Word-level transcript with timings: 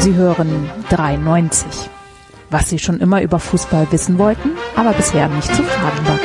Sie 0.00 0.14
hören 0.14 0.70
93. 0.90 1.90
Was 2.50 2.70
Sie 2.70 2.78
schon 2.78 3.00
immer 3.00 3.20
über 3.20 3.40
Fußball 3.40 3.90
wissen 3.90 4.16
wollten, 4.16 4.50
aber 4.76 4.92
bisher 4.92 5.28
nicht 5.28 5.52
zu 5.52 5.62
fragen 5.62 6.06
war. 6.06 6.18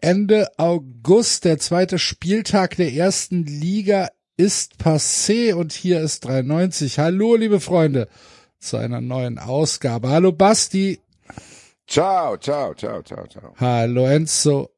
Ende 0.00 0.48
August, 0.56 1.44
der 1.44 1.58
zweite 1.58 2.00
Spieltag 2.00 2.76
der 2.76 2.92
ersten 2.92 3.44
Liga 3.44 4.08
ist 4.36 4.74
passé 4.82 5.54
und 5.54 5.72
hier 5.72 6.00
ist 6.00 6.24
93. 6.24 6.98
Hallo, 6.98 7.36
liebe 7.36 7.60
Freunde, 7.60 8.08
zu 8.58 8.78
einer 8.78 9.00
neuen 9.00 9.38
Ausgabe. 9.38 10.08
Hallo, 10.08 10.32
Basti. 10.32 11.00
Ciao, 11.86 12.36
ciao, 12.38 12.74
ciao, 12.74 13.02
ciao, 13.02 13.26
ciao. 13.28 13.54
Hallo, 13.60 14.06
Enzo. 14.06 14.70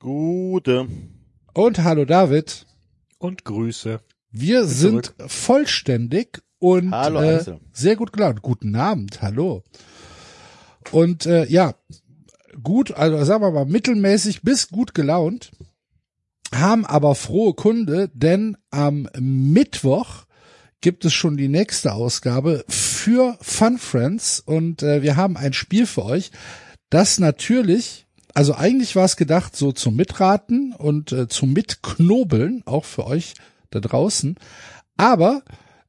Gute. 0.00 0.88
Und 1.54 1.84
hallo, 1.84 2.04
David. 2.04 2.66
Und 3.18 3.44
Grüße. 3.44 4.00
Wir 4.38 4.66
sind 4.66 5.06
zurück. 5.06 5.30
vollständig 5.30 6.42
und 6.58 6.90
hallo, 6.90 7.22
äh, 7.22 7.42
sehr 7.72 7.96
gut 7.96 8.12
gelaunt. 8.12 8.42
Guten 8.42 8.76
Abend, 8.76 9.22
hallo. 9.22 9.62
Und 10.90 11.24
äh, 11.24 11.46
ja, 11.46 11.74
gut, 12.62 12.92
also 12.92 13.24
sagen 13.24 13.42
wir 13.42 13.50
mal 13.50 13.64
mittelmäßig 13.64 14.42
bis 14.42 14.68
gut 14.68 14.92
gelaunt, 14.92 15.52
haben 16.54 16.84
aber 16.84 17.14
frohe 17.14 17.54
Kunde, 17.54 18.10
denn 18.12 18.58
am 18.70 19.08
Mittwoch 19.18 20.26
gibt 20.82 21.06
es 21.06 21.14
schon 21.14 21.38
die 21.38 21.48
nächste 21.48 21.94
Ausgabe 21.94 22.62
für 22.68 23.38
Fun 23.40 23.78
Friends 23.78 24.40
und 24.40 24.82
äh, 24.82 25.00
wir 25.00 25.16
haben 25.16 25.38
ein 25.38 25.54
Spiel 25.54 25.86
für 25.86 26.04
euch, 26.04 26.30
das 26.90 27.18
natürlich, 27.18 28.06
also 28.34 28.54
eigentlich 28.54 28.96
war 28.96 29.06
es 29.06 29.16
gedacht 29.16 29.56
so 29.56 29.72
zum 29.72 29.96
Mitraten 29.96 30.74
und 30.74 31.10
äh, 31.12 31.26
zum 31.26 31.54
Mitknobeln, 31.54 32.62
auch 32.66 32.84
für 32.84 33.06
euch 33.06 33.32
da 33.70 33.80
draußen, 33.80 34.36
aber 34.96 35.42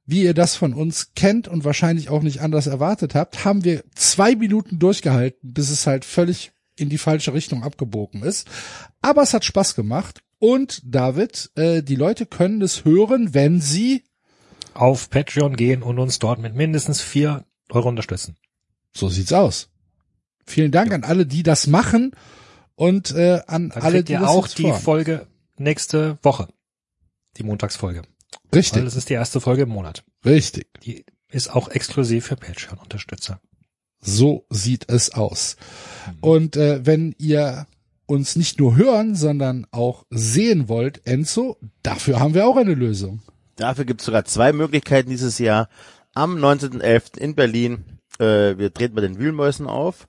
wie 0.05 0.23
ihr 0.23 0.33
das 0.33 0.55
von 0.55 0.73
uns 0.73 1.13
kennt 1.15 1.47
und 1.49 1.65
wahrscheinlich 1.65 2.09
auch 2.09 2.21
nicht 2.21 2.41
anders 2.41 2.65
erwartet 2.65 3.13
habt, 3.13 3.43
haben 3.43 3.65
wir 3.65 3.83
zwei 3.93 4.35
Minuten 4.35 4.79
durchgehalten, 4.79 5.53
bis 5.53 5.69
es 5.69 5.85
halt 5.85 6.05
völlig 6.05 6.53
in 6.77 6.89
die 6.89 6.97
falsche 6.97 7.33
Richtung 7.33 7.63
abgebogen 7.63 8.23
ist. 8.23 8.47
Aber 9.01 9.21
es 9.21 9.33
hat 9.33 9.43
Spaß 9.43 9.75
gemacht. 9.75 10.21
Und 10.39 10.81
David, 10.85 11.51
äh, 11.55 11.81
die 11.81 11.95
Leute 11.95 12.25
können 12.25 12.61
es 12.61 12.85
hören, 12.85 13.33
wenn 13.33 13.59
sie 13.59 14.03
auf 14.73 15.09
Patreon 15.09 15.55
gehen 15.55 15.81
und 15.83 15.99
uns 15.99 16.19
dort 16.19 16.39
mit 16.39 16.55
mindestens 16.55 17.01
vier 17.01 17.45
Euro 17.69 17.89
unterstützen. 17.89 18.37
So 18.93 19.09
sieht's 19.09 19.33
aus. 19.33 19.69
Vielen 20.45 20.71
Dank 20.71 20.91
ja. 20.91 20.95
an 20.95 21.03
alle, 21.03 21.25
die 21.25 21.43
das 21.43 21.67
machen 21.67 22.11
und 22.75 23.11
äh, 23.11 23.41
an 23.47 23.69
Dann 23.69 23.83
alle, 23.83 24.03
die 24.03 24.13
ihr 24.13 24.19
das 24.19 24.29
auch 24.29 24.47
die. 24.47 24.71
Folge 24.71 25.27
nächste 25.57 26.19
Woche, 26.21 26.47
die 27.39 27.43
Montagsfolge. 27.43 28.03
Richtig. 28.53 28.77
Weil 28.77 28.85
das 28.85 28.95
ist 28.95 29.09
die 29.09 29.13
erste 29.13 29.41
Folge 29.41 29.63
im 29.63 29.69
Monat. 29.69 30.03
Richtig. 30.25 30.67
Die 30.83 31.05
ist 31.29 31.53
auch 31.53 31.69
exklusiv 31.69 32.27
für 32.27 32.35
Patreon-Unterstützer. 32.35 33.39
So 33.99 34.45
sieht 34.49 34.89
es 34.89 35.13
aus. 35.13 35.57
Und 36.21 36.55
äh, 36.55 36.85
wenn 36.85 37.15
ihr 37.17 37.67
uns 38.05 38.35
nicht 38.35 38.59
nur 38.59 38.75
hören, 38.75 39.15
sondern 39.15 39.67
auch 39.71 40.05
sehen 40.09 40.69
wollt, 40.69 41.05
Enzo, 41.05 41.57
dafür 41.83 42.19
haben 42.19 42.33
wir 42.33 42.47
auch 42.47 42.55
eine 42.55 42.73
Lösung. 42.73 43.21
Dafür 43.57 43.85
gibt 43.85 44.01
es 44.01 44.05
sogar 44.05 44.23
zwei 44.25 44.53
Möglichkeiten 44.53 45.09
dieses 45.09 45.39
Jahr. 45.39 45.67
Am 46.13 46.37
19.11. 46.37 47.17
in 47.17 47.35
Berlin, 47.35 47.99
äh, 48.19 48.57
wir 48.57 48.73
treten 48.73 48.95
bei 48.95 49.01
den 49.01 49.19
Wühlmäusen 49.19 49.67
auf. 49.67 50.07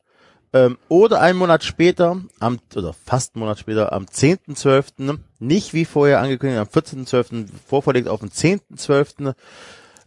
Ähm, 0.52 0.78
oder 0.88 1.20
einen 1.20 1.38
Monat 1.38 1.62
später, 1.62 2.22
am, 2.40 2.58
oder 2.74 2.92
fast 2.92 3.34
einen 3.34 3.40
Monat 3.40 3.58
später, 3.58 3.92
am 3.92 4.04
10.12., 4.04 5.18
nicht 5.38 5.74
wie 5.74 5.84
vorher 5.84 6.20
angekündigt, 6.20 6.60
am 6.60 6.66
14.12., 6.66 7.46
vorverlegt 7.66 8.08
auf 8.08 8.20
den 8.20 8.30
10.12. 8.30 9.34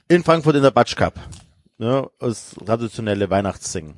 in 0.07 0.23
Frankfurt 0.23 0.55
in 0.55 0.63
der 0.63 0.71
Batsch 0.71 0.95
Cup. 0.95 1.19
Ja, 1.77 2.07
das 2.19 2.55
traditionelle 2.65 3.29
Weihnachtssingen. 3.29 3.95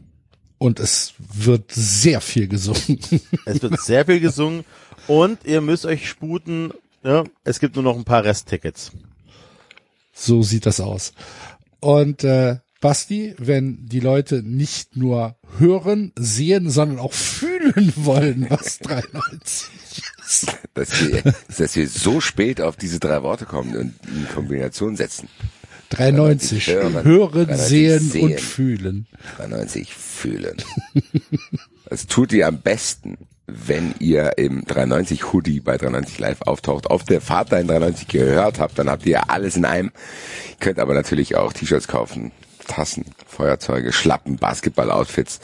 Und 0.57 0.79
es 0.79 1.13
wird 1.17 1.71
sehr 1.71 2.21
viel 2.21 2.47
gesungen. 2.47 2.99
Es 3.45 3.61
wird 3.61 3.79
sehr 3.81 4.05
viel 4.05 4.21
gesungen 4.21 4.63
und 5.07 5.43
ihr 5.43 5.59
müsst 5.59 5.85
euch 5.85 6.07
sputen. 6.07 6.71
Ja, 7.03 7.25
es 7.43 7.59
gibt 7.59 7.75
nur 7.75 7.83
noch 7.83 7.97
ein 7.97 8.05
paar 8.05 8.23
Resttickets. 8.23 8.91
So 10.13 10.41
sieht 10.41 10.65
das 10.65 10.79
aus. 10.79 11.11
Und 11.81 12.23
äh, 12.23 12.59
Basti, 12.83 13.33
wenn 13.37 13.87
die 13.87 14.01
Leute 14.01 14.43
nicht 14.43 14.97
nur 14.97 15.37
hören, 15.57 16.11
sehen, 16.19 16.69
sondern 16.69 16.99
auch 16.99 17.13
fühlen 17.13 17.93
wollen, 17.95 18.45
was 18.49 18.79
93 18.81 19.69
ist. 20.25 20.47
Dass 20.73 20.99
wir, 20.99 21.23
dass 21.57 21.77
wir 21.77 21.87
so 21.87 22.19
spät 22.19 22.59
auf 22.59 22.75
diese 22.75 22.99
drei 22.99 23.23
Worte 23.23 23.45
kommen 23.45 23.77
und 23.77 23.93
in 24.05 24.27
Kombination 24.35 24.97
setzen. 24.97 25.29
93 25.91 26.67
hören, 26.67 27.03
hören 27.05 27.47
93 27.47 27.67
sehen, 27.69 27.99
sehen 27.99 28.23
und 28.23 28.41
fühlen. 28.41 29.07
93 29.37 29.93
fühlen. 29.93 30.57
Das 31.85 32.07
tut 32.07 32.33
ihr 32.33 32.47
am 32.47 32.59
besten, 32.59 33.17
wenn 33.47 33.95
ihr 33.99 34.37
im 34.37 34.65
93 34.65 35.31
Hoodie 35.31 35.61
bei 35.61 35.77
93 35.77 36.19
Live 36.19 36.41
auftaucht, 36.41 36.87
auf 36.87 37.05
der 37.05 37.21
Fahrt 37.21 37.53
dahin 37.53 37.67
93 37.67 38.09
gehört 38.09 38.59
habt, 38.59 38.77
dann 38.77 38.89
habt 38.89 39.05
ihr 39.05 39.29
alles 39.29 39.55
in 39.55 39.63
einem. 39.63 39.91
Ihr 40.49 40.55
könnt 40.59 40.79
aber 40.79 40.93
natürlich 40.93 41.37
auch 41.37 41.53
T-Shirts 41.53 41.87
kaufen, 41.87 42.33
Tassen, 42.67 43.05
Feuerzeuge, 43.27 43.93
Schlappen, 43.93 44.37
Basketball-Outfits 44.37 45.39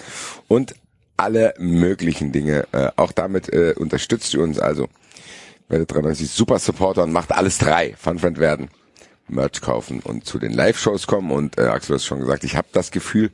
und 0.47 0.75
alle 1.18 1.53
möglichen 1.57 2.31
Dinge. 2.31 2.68
Äh, 2.72 2.90
auch 2.96 3.12
damit 3.12 3.50
äh, 3.50 3.74
unterstützt 3.78 4.34
ihr 4.34 4.41
uns 4.41 4.59
also. 4.59 4.88
Werdet 5.68 5.94
93 5.94 6.30
Super 6.31 6.59
Supporter 6.59 7.03
und 7.03 7.12
macht 7.12 7.31
alles 7.31 7.57
drei. 7.57 7.96
Funfriend 7.97 8.40
werden. 8.40 8.69
Merch 9.28 9.62
kaufen 9.62 10.00
und 10.00 10.25
zu 10.25 10.40
den 10.40 10.52
Live-Shows 10.52 11.06
kommen. 11.06 11.31
Und 11.31 11.57
äh, 11.57 11.63
Axel 11.63 11.96
hat 11.96 12.03
schon 12.03 12.19
gesagt, 12.19 12.44
ich 12.44 12.56
habe 12.56 12.68
das 12.72 12.91
Gefühl, 12.91 13.30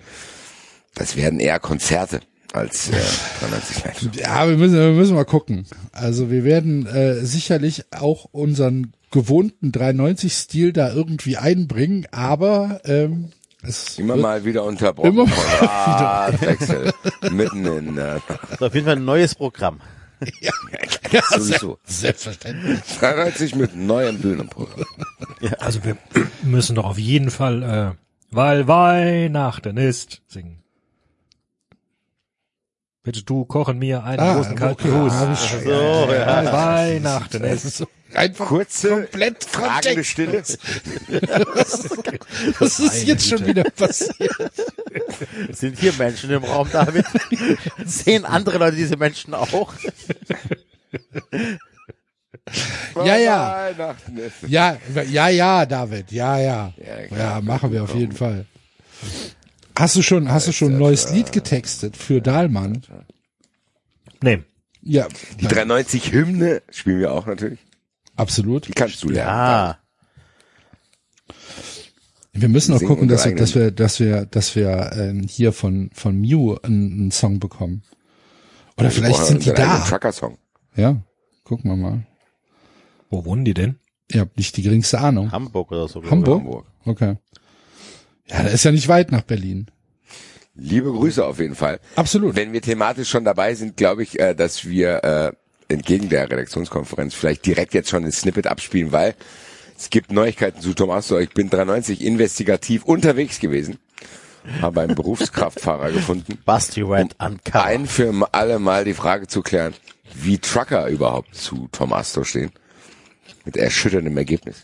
das 0.94 1.16
werden 1.16 1.40
eher 1.40 1.60
Konzerte 1.60 2.20
als 2.52 2.90
äh, 2.90 2.94
93 3.40 3.84
Live. 3.84 4.16
Ja, 4.16 4.50
wir 4.50 4.58
müssen, 4.58 4.76
wir 4.76 4.92
müssen 4.92 5.16
mal 5.16 5.26
gucken. 5.26 5.66
Also 5.92 6.30
wir 6.30 6.44
werden 6.44 6.86
äh, 6.88 7.26
sicherlich 7.26 7.86
auch 7.92 8.26
unseren 8.32 8.94
gewohnten 9.12 9.72
390-Stil 9.72 10.74
da 10.74 10.94
irgendwie 10.94 11.38
einbringen, 11.38 12.08
aber 12.12 12.82
ähm, 12.86 13.30
es 13.68 14.00
immer 14.00 14.16
mal 14.16 14.44
wieder 14.46 14.64
unterbrochen. 14.64 15.10
Immer 15.10 15.26
mal 15.62 16.34
wieder. 16.34 16.42
Wechsel 16.42 16.94
mitten 17.32 17.66
in. 17.66 17.98
Äh, 17.98 18.20
auf 18.60 18.74
jeden 18.74 18.86
Fall 18.86 18.96
ein 18.98 19.06
neues 19.06 19.36
Programm. 19.36 19.80
Ja, 20.40 20.52
ja 21.12 21.22
sowieso. 21.30 21.78
Selbstverständlich. 21.84 22.80
93 23.00 23.54
mit 23.56 23.76
neuem 23.76 24.18
Bühnenprogramm. 24.20 24.86
Ja, 25.42 25.52
also 25.60 25.84
wir 25.84 25.98
müssen 26.42 26.76
doch 26.78 26.86
auf 26.86 26.98
jeden 26.98 27.30
Fall, 27.30 27.64
äh, 27.64 27.92
weil 28.32 28.66
Weihnachten 28.68 29.76
ist, 29.76 30.22
singen. 30.28 30.64
Bitte 33.04 33.24
du 33.24 33.46
kochen 33.46 33.78
mir 33.78 34.04
einen 34.06 34.20
Ah, 34.22 34.36
großen 34.36 34.56
kalten 34.56 34.90
okay, 34.90 35.12
hab 35.12 35.34
ich 35.34 35.40
schon. 35.40 35.64
So, 35.64 35.70
ja. 35.70 36.52
Weihnachten 36.52 37.44
ist. 37.44 37.86
Einfach 38.16 38.48
Kurze, 38.48 38.90
komplett 38.90 39.44
fragende 39.44 40.04
Stille. 40.04 40.44
Was 42.60 42.80
ist 42.80 43.06
jetzt 43.06 43.28
schon 43.28 43.46
wieder 43.46 43.64
passiert? 43.64 44.52
Sind 45.52 45.78
vier 45.78 45.94
Menschen 45.94 46.32
im 46.32 46.44
Raum, 46.44 46.68
David. 46.72 47.06
Sehen 47.86 48.26
andere 48.26 48.58
Leute 48.58 48.78
diese 48.78 48.98
Menschen 48.98 49.34
auch? 49.34 49.74
Ja, 52.96 53.18
ja. 53.18 53.72
Ja, 54.48 54.78
ja, 55.10 55.30
ja, 55.30 55.66
David, 55.66 56.12
ja, 56.12 56.40
ja. 56.40 56.74
Ja, 57.16 57.42
machen 57.42 57.72
wir 57.72 57.84
auf 57.84 57.96
jeden 57.96 58.14
Fall. 58.14 58.46
Hast 59.78 59.96
du 59.96 60.02
schon, 60.02 60.32
hast 60.32 60.48
du 60.48 60.52
schon 60.54 60.74
ein 60.74 60.78
neues 60.80 61.12
Lied 61.12 61.32
getextet 61.32 61.98
für 61.98 62.22
Dahlmann? 62.22 62.82
Nee. 64.22 64.44
Ja, 64.82 65.08
Die 65.40 65.48
93 65.48 66.12
Hymne 66.14 66.62
spielen 66.70 67.00
wir 67.00 67.12
auch 67.12 67.26
natürlich. 67.26 67.60
Absolut. 68.16 68.68
Die 68.68 68.74
kannst 68.74 69.04
du 69.04 69.10
lernen. 69.10 69.30
Ah, 69.32 69.78
Wir 72.34 72.50
müssen 72.50 72.74
auch 72.74 72.84
gucken, 72.84 73.08
dass 73.08 73.26
wir, 73.26 73.36
dass 73.36 73.56
wir, 73.56 73.72
dass 73.72 74.00
wir, 74.00 74.26
dass 74.26 74.56
wir 74.56 74.92
ähm, 74.98 75.24
hier 75.28 75.54
von 75.54 75.90
von 75.94 76.20
Mew 76.20 76.56
einen, 76.64 76.92
einen 76.92 77.12
Song 77.12 77.40
bekommen. 77.40 77.84
Oder 78.78 78.92
vielleicht 78.92 79.16
Vorher 79.16 79.28
sind 79.32 79.46
die 79.46 79.54
da. 79.54 79.80
Trucker-Song. 79.80 80.38
Ja, 80.76 81.02
gucken 81.46 81.72
wir 81.72 81.78
mal. 81.78 82.06
Wo 83.10 83.24
wohnen 83.24 83.46
die 83.46 83.54
denn? 83.54 83.80
Ihr 84.12 84.22
habt 84.22 84.38
nicht 84.38 84.58
die 84.58 84.62
geringste 84.64 85.00
Ahnung. 85.00 85.32
Hamburg 85.32 85.72
oder 85.72 85.88
so. 85.88 86.04
Hamburg? 86.04 86.42
Hamburg. 86.42 86.66
Okay. 86.86 87.16
Ja, 88.28 88.44
da 88.44 88.50
ist 88.50 88.66
ja 88.66 88.72
nicht 88.72 88.88
weit 88.88 89.12
nach 89.12 89.22
Berlin. 89.22 89.68
Liebe 90.56 90.92
Grüße 90.92 91.26
auf 91.26 91.40
jeden 91.40 91.56
Fall. 91.56 91.80
Absolut. 91.96 92.36
Wenn 92.36 92.54
wir 92.54 92.62
thematisch 92.62 93.10
schon 93.10 93.24
dabei 93.26 93.56
sind, 93.56 93.78
glaube 93.78 94.04
ich, 94.04 94.20
äh, 94.20 94.36
dass 94.36 94.66
wir 94.66 95.04
äh, 95.04 95.32
entgegen 95.68 96.10
der 96.10 96.30
Redaktionskonferenz 96.30 97.14
vielleicht 97.14 97.46
direkt 97.46 97.74
jetzt 97.74 97.90
schon 97.90 98.06
ein 98.06 98.12
Snippet 98.12 98.48
abspielen, 98.48 98.92
weil 98.92 99.16
es 99.78 99.90
gibt 99.90 100.12
Neuigkeiten 100.12 100.62
zu 100.62 100.74
Tomaso. 100.74 101.20
Ich 101.20 101.32
bin 101.32 101.50
93 101.50 102.02
investigativ 102.04 102.86
unterwegs 102.86 103.40
gewesen, 103.40 103.78
habe 104.62 104.82
einen 104.82 104.96
Berufskraftfahrer 104.96 105.92
gefunden. 105.92 106.38
Basti 106.46 106.88
went 106.88 107.16
uncover. 107.20 107.66
Ein 107.66 107.88
für 107.88 108.14
alle 108.32 108.60
Mal 108.60 108.86
die 108.86 108.94
Frage 108.94 109.28
zu 109.28 109.42
klären, 109.42 109.74
wie 110.14 110.38
Trucker 110.38 110.88
überhaupt 110.88 111.36
zu 111.36 111.68
Tom 111.72 111.94
Astor 111.94 112.26
stehen. 112.26 112.52
Mit 113.44 113.58
erschütterndem 113.58 114.18
Ergebnis. 114.18 114.64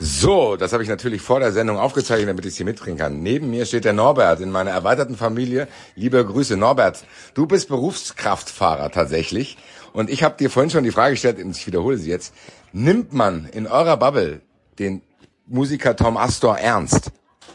So, 0.00 0.54
das 0.56 0.72
habe 0.72 0.84
ich 0.84 0.88
natürlich 0.88 1.22
vor 1.22 1.40
der 1.40 1.50
Sendung 1.50 1.76
aufgezeichnet, 1.76 2.28
damit 2.28 2.44
ich 2.44 2.52
es 2.52 2.56
hier 2.56 2.66
mitbringen 2.66 2.98
kann. 2.98 3.20
Neben 3.20 3.50
mir 3.50 3.66
steht 3.66 3.84
der 3.84 3.92
Norbert 3.92 4.40
in 4.40 4.52
meiner 4.52 4.70
erweiterten 4.70 5.16
Familie. 5.16 5.66
Liebe 5.96 6.24
Grüße, 6.24 6.56
Norbert. 6.56 7.04
Du 7.34 7.46
bist 7.46 7.68
Berufskraftfahrer 7.68 8.92
tatsächlich. 8.92 9.58
Und 9.92 10.08
ich 10.08 10.22
habe 10.22 10.36
dir 10.36 10.50
vorhin 10.50 10.70
schon 10.70 10.84
die 10.84 10.92
Frage 10.92 11.14
gestellt, 11.14 11.42
und 11.42 11.56
ich 11.56 11.66
wiederhole 11.66 11.96
sie 11.96 12.10
jetzt. 12.10 12.32
Nimmt 12.72 13.12
man 13.12 13.48
in 13.52 13.66
eurer 13.66 13.96
Bubble 13.96 14.40
den 14.78 15.02
Musiker 15.48 15.96
Tom 15.96 16.16
Astor 16.16 16.58
ernst? 16.58 17.10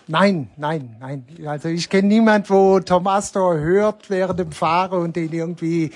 Nein, 0.08 0.50
nein, 0.58 0.98
nein. 1.00 1.26
Also 1.46 1.70
ich 1.70 1.90
kenne 1.90 2.10
niemand, 2.10 2.50
wo 2.50 2.82
Tom 2.82 3.08
Astor 3.08 3.56
hört 3.56 4.10
während 4.10 4.40
dem 4.40 4.52
Fahren 4.52 5.00
und 5.00 5.16
den 5.16 5.32
irgendwie 5.32 5.92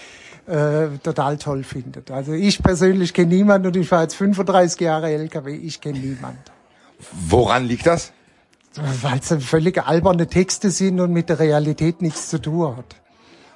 äh, 0.48 0.98
total 1.04 1.38
toll 1.38 1.64
findet. 1.64 2.10
Also 2.10 2.34
ich 2.34 2.64
persönlich 2.64 3.14
kenne 3.14 3.36
niemanden 3.36 3.68
und 3.68 3.76
ich 3.76 3.88
fahre 3.88 4.04
jetzt 4.04 4.16
35 4.16 4.80
Jahre 4.82 5.12
LKW, 5.12 5.56
ich 5.56 5.82
kenne 5.82 6.00
niemanden. 6.00 6.40
Woran 7.12 7.66
liegt 7.66 7.86
das? 7.86 8.12
Weil 8.76 9.20
es 9.20 9.34
völlig 9.46 9.86
alberne 9.86 10.28
Texte 10.28 10.72
sind 10.72 11.00
und 11.00 11.12
mit 11.12 11.30
der 11.30 11.40
Realität 11.40 12.02
nichts 12.02 12.30
zu 12.30 12.40
tun 12.40 12.78
hat. 12.78 12.96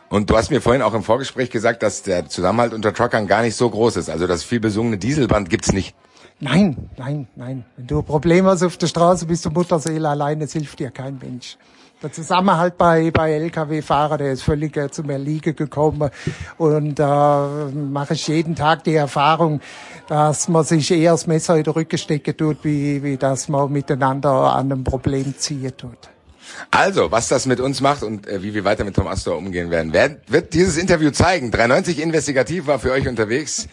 Und 0.10 0.30
du 0.30 0.36
hast 0.36 0.50
mir 0.50 0.62
vorhin 0.62 0.82
auch 0.82 0.94
im 0.94 1.04
Vorgespräch 1.04 1.50
gesagt, 1.50 1.84
dass 1.84 2.04
der 2.04 2.28
Zusammenhalt 2.28 2.74
unter 2.74 2.94
Truckern 2.94 3.28
gar 3.28 3.44
nicht 3.44 3.56
so 3.56 3.70
groß 3.70 3.96
ist. 3.96 4.10
Also 4.10 4.28
das 4.28 4.44
viel 4.44 4.60
besungene 4.60 4.98
Dieselband 4.98 5.50
gibt's 5.50 5.72
nicht. 5.72 5.96
Nein, 6.42 6.90
nein, 6.98 7.28
nein. 7.36 7.66
Wenn 7.78 7.88
du 7.88 8.00
ein 8.00 8.06
Problem 8.06 8.46
hast 8.46 8.64
auf 8.64 8.76
der 8.76 8.88
Straße, 8.88 9.28
bist 9.28 9.46
du 9.46 9.52
Mutterseele 9.52 10.10
alleine, 10.10 10.44
es 10.44 10.54
hilft 10.54 10.80
dir 10.80 10.92
kein 10.92 11.20
Mensch. 11.20 11.58
Der 12.02 12.12
Zusammenhalt 12.12 12.80
bei, 12.80 13.12
bei 13.12 13.34
Lkw-Fahrer, 13.34 14.18
der 14.18 14.32
ist 14.32 14.42
völlig 14.42 14.76
äh, 14.76 14.90
zum 14.90 15.12
Erliegen 15.12 15.56
gekommen. 15.56 16.10
Und 16.58 16.96
da 16.96 17.68
äh, 17.68 17.76
mache 17.76 18.16
ich 18.16 18.28
jeden 18.28 18.56
Tag 18.56 18.84
die 18.86 18.96
Erfahrung, 18.96 19.62
dass 20.08 20.48
man 20.48 20.64
sich 20.64 20.90
eher 20.90 21.12
das 21.12 21.28
Messer 21.28 21.58
in 21.58 21.64
den 21.64 21.74
Rücken 21.74 22.00
stecken 22.00 22.36
tut, 22.36 22.64
wie, 22.64 23.04
wie 23.04 23.18
dass 23.18 23.50
man 23.50 23.72
miteinander 23.72 24.32
an 24.32 24.72
einem 24.72 24.84
Problem 24.84 25.38
ziehen 25.38 25.78
tut. 25.78 26.10
Also, 26.72 27.12
was 27.12 27.28
das 27.28 27.46
mit 27.46 27.60
uns 27.60 27.82
macht 27.82 28.02
und 28.02 28.28
äh, 28.28 28.42
wie 28.42 28.56
wir 28.56 28.64
weiter 28.64 28.84
mit 28.84 28.96
Tom 28.96 29.06
Astor 29.08 29.38
umgehen 29.38 29.70
werden, 29.70 29.94
wird, 29.94 30.20
wird 30.28 30.54
dieses 30.56 30.78
Interview 30.78 31.12
zeigen. 31.12 31.52
390 31.52 32.02
Investigativ 32.02 32.66
war 32.66 32.80
für 32.80 32.94
euch 32.94 33.08
unterwegs 33.08 33.68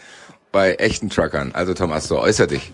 bei 0.52 0.74
echten 0.74 1.08
Truckern. 1.08 1.52
Also 1.54 1.72
Tom 1.72 1.92
Astor, 1.92 2.20
äußer 2.20 2.46
dich. 2.46 2.72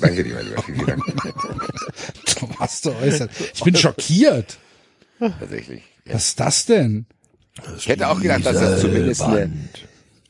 Danke 0.00 0.24
dir, 0.24 0.34
mein 0.34 0.46
Lieber. 0.46 0.62
Vielen 0.62 0.86
Dank. 0.86 1.02
Tom 2.40 2.50
Astor 2.58 2.94
äußert. 3.00 3.30
Ich 3.54 3.62
bin 3.62 3.76
schockiert. 3.76 4.58
Tatsächlich. 5.18 5.82
Was 6.06 6.26
ist 6.28 6.40
das 6.40 6.66
denn? 6.66 7.06
Ich 7.78 7.88
hätte 7.88 8.08
auch 8.08 8.20
gedacht, 8.20 8.44
dass 8.44 8.60
das 8.60 8.80
zumindest 8.80 9.22
eine, 9.22 9.50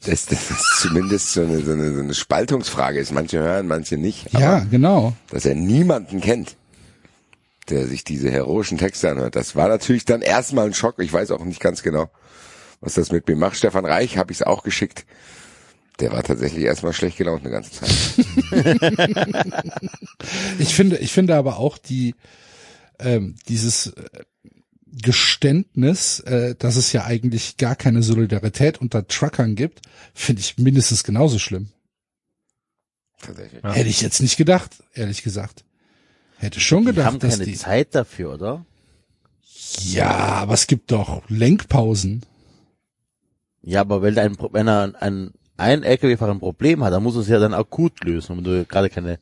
dass 0.04 0.26
das 0.26 0.38
zumindest 0.80 1.32
so 1.32 1.42
eine, 1.42 1.60
so, 1.62 1.72
eine, 1.72 1.92
so 1.92 2.00
eine 2.00 2.14
Spaltungsfrage 2.14 2.98
ist. 3.00 3.12
Manche 3.12 3.38
hören, 3.38 3.66
manche 3.66 3.96
nicht. 3.96 4.28
Aber 4.32 4.40
Ja, 4.40 4.58
genau. 4.70 5.14
dass 5.30 5.44
er 5.44 5.54
niemanden 5.54 6.20
kennt, 6.20 6.56
der 7.68 7.86
sich 7.88 8.04
diese 8.04 8.30
heroischen 8.30 8.78
Texte 8.78 9.10
anhört. 9.10 9.34
Das 9.34 9.56
war 9.56 9.68
natürlich 9.68 10.04
dann 10.04 10.22
erstmal 10.22 10.66
ein 10.66 10.74
Schock. 10.74 11.00
Ich 11.00 11.12
weiß 11.12 11.32
auch 11.32 11.44
nicht 11.44 11.60
ganz 11.60 11.82
genau, 11.82 12.08
was 12.80 12.94
das 12.94 13.10
mit 13.10 13.26
mir 13.26 13.36
macht. 13.36 13.56
Stefan 13.56 13.84
Reich 13.84 14.18
habe 14.18 14.30
ich 14.32 14.38
es 14.38 14.46
auch 14.46 14.62
geschickt. 14.62 15.04
Der 16.00 16.12
war 16.12 16.22
tatsächlich 16.22 16.64
erstmal 16.64 16.92
schlecht 16.92 17.16
gelaunt 17.16 17.42
eine 17.42 17.50
ganze 17.50 17.70
Zeit. 17.72 17.90
Ich 20.58 20.74
finde, 20.74 20.98
ich 20.98 21.12
finde 21.12 21.36
aber 21.36 21.58
auch 21.58 21.78
die 21.78 22.14
ähm, 22.98 23.36
dieses 23.48 23.88
äh, 23.88 24.24
Geständnis, 25.02 26.20
äh, 26.20 26.54
dass 26.56 26.76
es 26.76 26.92
ja 26.92 27.04
eigentlich 27.04 27.56
gar 27.58 27.76
keine 27.76 28.02
Solidarität 28.02 28.80
unter 28.80 29.06
Truckern 29.06 29.54
gibt, 29.54 29.82
finde 30.14 30.40
ich 30.40 30.56
mindestens 30.58 31.04
genauso 31.04 31.38
schlimm. 31.38 31.68
Tatsächlich. 33.20 33.62
Hätte 33.62 33.88
ich 33.88 34.00
jetzt 34.00 34.20
nicht 34.20 34.36
gedacht, 34.36 34.82
ehrlich 34.94 35.22
gesagt. 35.22 35.64
Hätte 36.38 36.60
schon 36.60 36.80
Die 36.82 36.86
gedacht, 36.86 37.06
haben 37.06 37.18
dass 37.18 37.34
keine 37.38 37.44
die. 37.44 37.54
Zeit 37.56 37.94
dafür, 37.94 38.34
oder? 38.34 38.66
Ja, 39.84 40.10
aber 40.10 40.54
es 40.54 40.66
gibt 40.66 40.90
doch 40.92 41.22
Lenkpausen. 41.28 42.24
Ja, 43.62 43.80
aber 43.80 44.02
wenn 44.02 44.18
ein, 44.18 44.36
wenn 44.52 44.68
er 44.68 44.94
ein, 45.00 45.32
ein 45.56 45.82
LKW-Fahrer 45.82 46.32
ein 46.32 46.38
Problem 46.40 46.82
hat, 46.84 46.92
dann 46.92 47.02
muss 47.02 47.16
es 47.16 47.28
ja 47.28 47.38
dann 47.38 47.54
akut 47.54 48.04
lösen. 48.04 48.32
Und 48.32 48.38
wenn 48.38 48.44
du 48.44 48.64
gerade 48.64 48.90
keine 48.90 49.18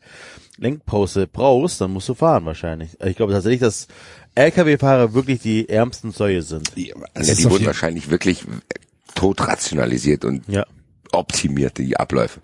Lenkpause 0.58 1.26
brauchst, 1.26 1.80
dann 1.80 1.92
musst 1.92 2.08
du 2.08 2.14
fahren 2.14 2.44
wahrscheinlich. 2.46 2.90
Also 3.00 3.10
Ich 3.10 3.16
glaube 3.16 3.32
tatsächlich, 3.32 3.60
dass 3.60 3.88
LKW-Fahrer 4.34 5.14
wirklich 5.14 5.40
die 5.40 5.68
ärmsten 5.68 6.10
Säue 6.12 6.42
sind. 6.42 6.70
Ja, 6.76 6.94
Ja, 7.16 7.34
die 7.34 7.44
wurden 7.50 7.66
wahrscheinlich 7.66 8.10
wirklich 8.10 8.44
tot 9.14 9.46
rationalisiert 9.46 10.24
und 10.24 10.48
Ja. 10.48 10.66
optimiert, 11.12 11.78
die 11.78 11.96
Abläufe. 11.96 12.40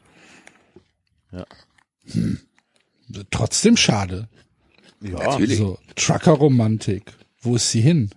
trotzdem 3.30 3.76
schade. 3.76 4.28
Ja. 5.00 5.18
Natürlich. 5.18 5.58
So, 5.58 5.78
Trucker-Romantik. 5.96 7.12
Wo 7.40 7.56
ist 7.56 7.70
sie 7.70 7.80
hin? 7.80 8.10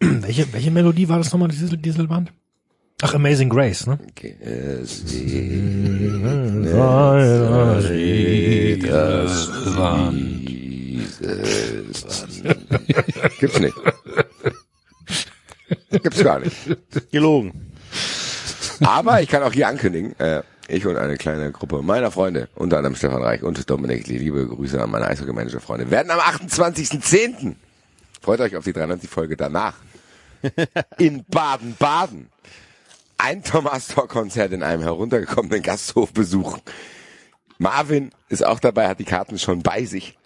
Welche, 0.00 0.52
welche 0.52 0.70
Melodie 0.70 1.08
war 1.08 1.18
das 1.18 1.32
nochmal, 1.32 1.48
Diesel, 1.48 1.76
Dieselband? 1.76 2.32
Ach, 3.04 3.14
Amazing 3.14 3.48
Grace, 3.48 3.86
ne? 3.88 3.98
Okay. 4.10 4.36
Es 4.40 5.04
Gibt's 13.40 13.58
nicht. 13.58 13.74
Gibt's 15.90 16.22
gar 16.22 16.38
nicht. 16.38 16.56
Gelogen. 17.10 17.72
Aber 18.84 19.20
ich 19.20 19.28
kann 19.28 19.42
auch 19.42 19.52
hier 19.52 19.66
ankündigen, 19.66 20.18
äh, 20.20 20.42
ich 20.68 20.86
und 20.86 20.96
eine 20.96 21.16
kleine 21.16 21.50
Gruppe 21.50 21.82
meiner 21.82 22.12
Freunde, 22.12 22.48
unter 22.54 22.76
anderem 22.78 22.94
Stefan 22.94 23.22
Reich 23.22 23.42
und 23.42 23.68
Dominik, 23.68 24.06
Lee, 24.06 24.18
liebe 24.18 24.46
Grüße 24.46 24.80
an 24.80 24.90
meine 24.90 25.08
Eishockey-Manager-Freunde, 25.08 25.90
werden 25.90 26.12
am 26.12 26.20
28.10. 26.20 27.56
Freut 28.20 28.40
euch 28.40 28.54
auf 28.56 28.62
die 28.64 28.72
93-Folge 28.72 29.36
danach. 29.36 29.74
In 30.98 31.24
Baden-Baden. 31.28 32.28
Ein 33.24 33.44
Thomas 33.44 33.86
Talk-Konzert 33.86 34.52
in 34.52 34.64
einem 34.64 34.82
heruntergekommenen 34.82 35.62
Gasthof 35.62 36.12
besuchen. 36.12 36.60
Marvin 37.56 38.10
ist 38.28 38.44
auch 38.44 38.58
dabei, 38.58 38.88
hat 38.88 38.98
die 38.98 39.04
Karten 39.04 39.38
schon 39.38 39.62
bei 39.62 39.84
sich. 39.84 40.18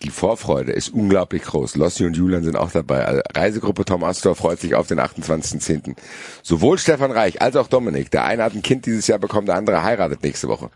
Die 0.00 0.08
Vorfreude 0.08 0.72
ist 0.72 0.88
unglaublich 0.88 1.42
groß. 1.42 1.76
Lossi 1.76 2.06
und 2.06 2.16
Julian 2.16 2.44
sind 2.44 2.56
auch 2.56 2.70
dabei. 2.70 3.04
Also 3.04 3.20
Reisegruppe 3.34 3.84
Tom 3.84 4.04
Astor 4.04 4.34
freut 4.34 4.58
sich 4.58 4.74
auf 4.74 4.86
den 4.86 4.98
28.10. 4.98 5.96
Sowohl 6.42 6.78
Stefan 6.78 7.10
Reich 7.10 7.42
als 7.42 7.56
auch 7.56 7.68
Dominik. 7.68 8.10
Der 8.10 8.24
eine 8.24 8.44
hat 8.44 8.54
ein 8.54 8.62
Kind 8.62 8.86
dieses 8.86 9.06
Jahr 9.06 9.18
bekommen, 9.18 9.44
der 9.44 9.56
andere 9.56 9.82
heiratet 9.82 10.22
nächste 10.22 10.48
Woche. 10.48 10.70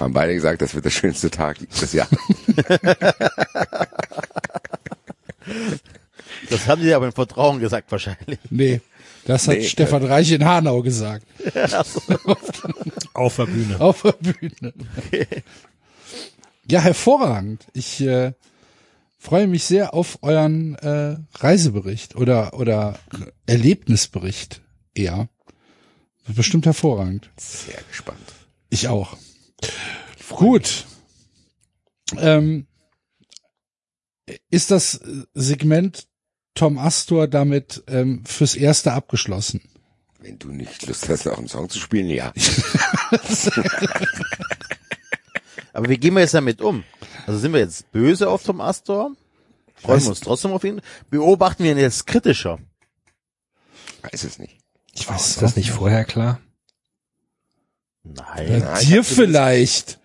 Haben 0.00 0.12
beide 0.12 0.34
gesagt, 0.34 0.60
das 0.60 0.74
wird 0.74 0.86
der 0.86 0.90
schönste 0.90 1.30
Tag 1.30 1.58
des 1.70 1.92
Jahres. 1.92 2.18
Das 6.50 6.66
haben 6.66 6.82
die 6.82 6.92
aber 6.92 7.06
im 7.06 7.12
Vertrauen 7.12 7.60
gesagt 7.60 7.90
wahrscheinlich. 7.90 8.38
Nee, 8.50 8.80
das 9.26 9.48
hat 9.48 9.58
Nee, 9.58 9.64
Stefan 9.64 10.04
Reich 10.04 10.32
in 10.32 10.44
Hanau 10.44 10.82
gesagt. 10.82 11.26
Auf 13.14 13.36
der 13.36 13.46
Bühne. 13.46 13.80
Auf 13.80 14.02
der 14.02 14.12
Bühne. 14.12 14.72
Ja, 16.68 16.80
hervorragend. 16.80 17.66
Ich 17.72 18.00
äh, 18.00 18.32
freue 19.18 19.46
mich 19.46 19.64
sehr 19.64 19.94
auf 19.94 20.18
euren 20.22 20.74
äh, 20.76 21.16
Reisebericht 21.34 22.16
oder 22.16 22.54
oder 22.54 22.98
Erlebnisbericht 23.46 24.62
eher. 24.94 25.28
Bestimmt 26.28 26.66
hervorragend. 26.66 27.30
Sehr 27.36 27.80
gespannt. 27.88 28.32
Ich 28.68 28.88
auch. 28.88 29.16
Gut. 30.30 30.86
Ähm, 32.16 32.66
ist 34.50 34.70
das 34.70 35.00
Segment 35.34 36.06
Tom 36.56 36.78
Astor 36.78 37.28
damit 37.28 37.84
ähm, 37.86 38.24
fürs 38.24 38.56
Erste 38.56 38.92
abgeschlossen? 38.92 39.60
Wenn 40.18 40.38
du 40.38 40.48
nicht 40.48 40.86
Lust 40.86 41.08
hast, 41.08 41.26
noch 41.26 41.38
einen 41.38 41.46
Song 41.46 41.68
zu 41.68 41.78
spielen, 41.78 42.08
ja. 42.08 42.32
Aber 45.72 45.88
wie 45.88 45.98
gehen 45.98 46.14
wir 46.14 46.22
jetzt 46.22 46.34
damit 46.34 46.60
um? 46.60 46.82
Also 47.26 47.38
sind 47.38 47.52
wir 47.52 47.60
jetzt 47.60 47.92
böse 47.92 48.28
auf 48.28 48.42
Tom 48.42 48.60
Astor? 48.60 49.12
Freuen 49.76 50.02
wir 50.02 50.08
uns 50.08 50.20
trotzdem 50.20 50.52
auf 50.52 50.64
ihn? 50.64 50.80
Beobachten 51.10 51.62
wir 51.62 51.72
ihn 51.72 51.78
jetzt 51.78 52.06
kritischer? 52.06 52.58
Weiß 54.02 54.24
es 54.24 54.38
nicht. 54.38 54.58
Ich 54.94 55.08
weiß 55.08 55.28
Ist 55.28 55.42
das 55.42 55.56
nicht 55.56 55.70
vorher 55.70 56.04
klar? 56.04 56.40
Nein. 58.02 58.60
Ja, 58.60 58.80
ich 58.80 58.88
Dir 58.88 59.04
vielleicht. 59.04 59.98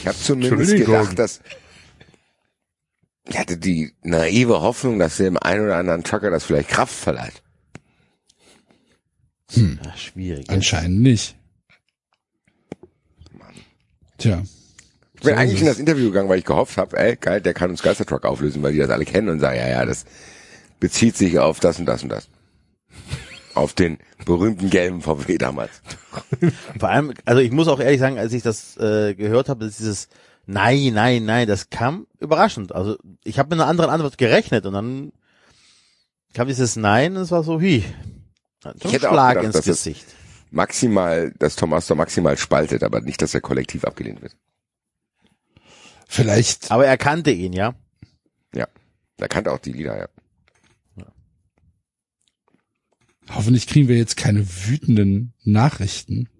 Ich 0.00 0.06
habe 0.06 0.18
zumindest 0.18 0.76
gedacht, 0.76 1.18
dass 1.18 1.40
ich 3.28 3.38
hatte 3.38 3.56
die 3.58 3.92
naive 4.02 4.60
Hoffnung, 4.60 4.98
dass 4.98 5.18
dem 5.18 5.36
einen 5.36 5.64
oder 5.64 5.76
anderen 5.76 6.02
Trucker 6.02 6.30
das 6.30 6.44
vielleicht 6.44 6.68
Kraft 6.70 6.94
verleiht. 6.94 7.42
Ja, 9.54 9.96
schwierig. 9.96 10.48
Anscheinend 10.50 11.00
nicht. 11.00 11.36
Tja. 14.18 14.42
Ich 15.14 15.22
bin 15.22 15.34
So 15.34 15.40
eigentlich 15.40 15.60
in 15.60 15.66
das 15.66 15.78
Interview 15.78 16.06
gegangen, 16.06 16.28
weil 16.28 16.38
ich 16.38 16.44
gehofft 16.44 16.76
habe, 16.76 16.96
ey, 16.98 17.16
geil, 17.16 17.40
der 17.40 17.54
kann 17.54 17.70
uns 17.70 17.82
Geistertruck 17.82 18.24
auflösen, 18.24 18.62
weil 18.62 18.72
die 18.72 18.78
das 18.78 18.90
alle 18.90 19.04
kennen 19.04 19.28
und 19.28 19.40
sagen, 19.40 19.58
ja, 19.58 19.68
ja, 19.68 19.84
das 19.84 20.04
bezieht 20.80 21.16
sich 21.16 21.38
auf 21.38 21.60
das 21.60 21.78
und 21.78 21.86
das 21.86 22.02
und 22.02 22.10
das. 22.10 22.28
auf 23.54 23.72
den 23.72 23.98
berühmten 24.24 24.70
gelben 24.70 25.00
VW 25.02 25.38
damals. 25.38 25.82
Vor 26.78 26.88
allem, 26.88 27.12
also 27.24 27.40
ich 27.40 27.50
muss 27.50 27.66
auch 27.68 27.80
ehrlich 27.80 27.98
sagen, 28.00 28.18
als 28.18 28.32
ich 28.32 28.42
das 28.42 28.76
äh, 28.76 29.14
gehört 29.14 29.48
habe, 29.48 29.64
dass 29.64 29.76
dieses 29.78 30.08
Nein, 30.50 30.94
nein, 30.94 31.26
nein, 31.26 31.46
das 31.46 31.68
kam 31.68 32.06
überraschend. 32.20 32.74
Also 32.74 32.96
ich 33.22 33.38
habe 33.38 33.50
mit 33.54 33.60
einer 33.60 33.68
anderen 33.68 33.90
Antwort 33.90 34.16
gerechnet 34.16 34.64
und 34.64 34.72
dann 34.72 35.12
kam 36.32 36.48
dieses 36.48 36.74
Nein 36.76 37.16
und 37.16 37.22
es 37.22 37.30
war 37.30 37.42
so, 37.44 37.60
wie. 37.60 37.84
Ich 38.82 38.92
hätte 38.92 39.08
auch 39.10 39.12
Schlag 39.12 39.34
gedacht, 39.34 39.44
ins 39.44 39.52
dass 39.56 39.66
es- 39.66 39.84
Gesicht. 39.84 40.06
Maximal, 40.50 41.32
dass 41.38 41.56
Thomas 41.56 41.86
da 41.86 41.94
maximal 41.94 42.38
spaltet, 42.38 42.82
aber 42.82 43.02
nicht, 43.02 43.20
dass 43.20 43.34
er 43.34 43.42
kollektiv 43.42 43.84
abgelehnt 43.84 44.22
wird. 44.22 44.34
Vielleicht, 46.08 46.70
Aber 46.70 46.86
er 46.86 46.96
kannte 46.96 47.30
ihn, 47.30 47.52
ja. 47.52 47.74
Ja. 48.54 48.66
Er 49.18 49.28
kannte 49.28 49.52
auch 49.52 49.58
die 49.58 49.72
Lieder, 49.72 49.98
ja. 49.98 50.08
hoffentlich 53.34 53.66
kriegen 53.66 53.88
wir 53.88 53.98
jetzt 53.98 54.16
keine 54.16 54.46
wütenden 54.66 55.34
Nachrichten 55.44 56.30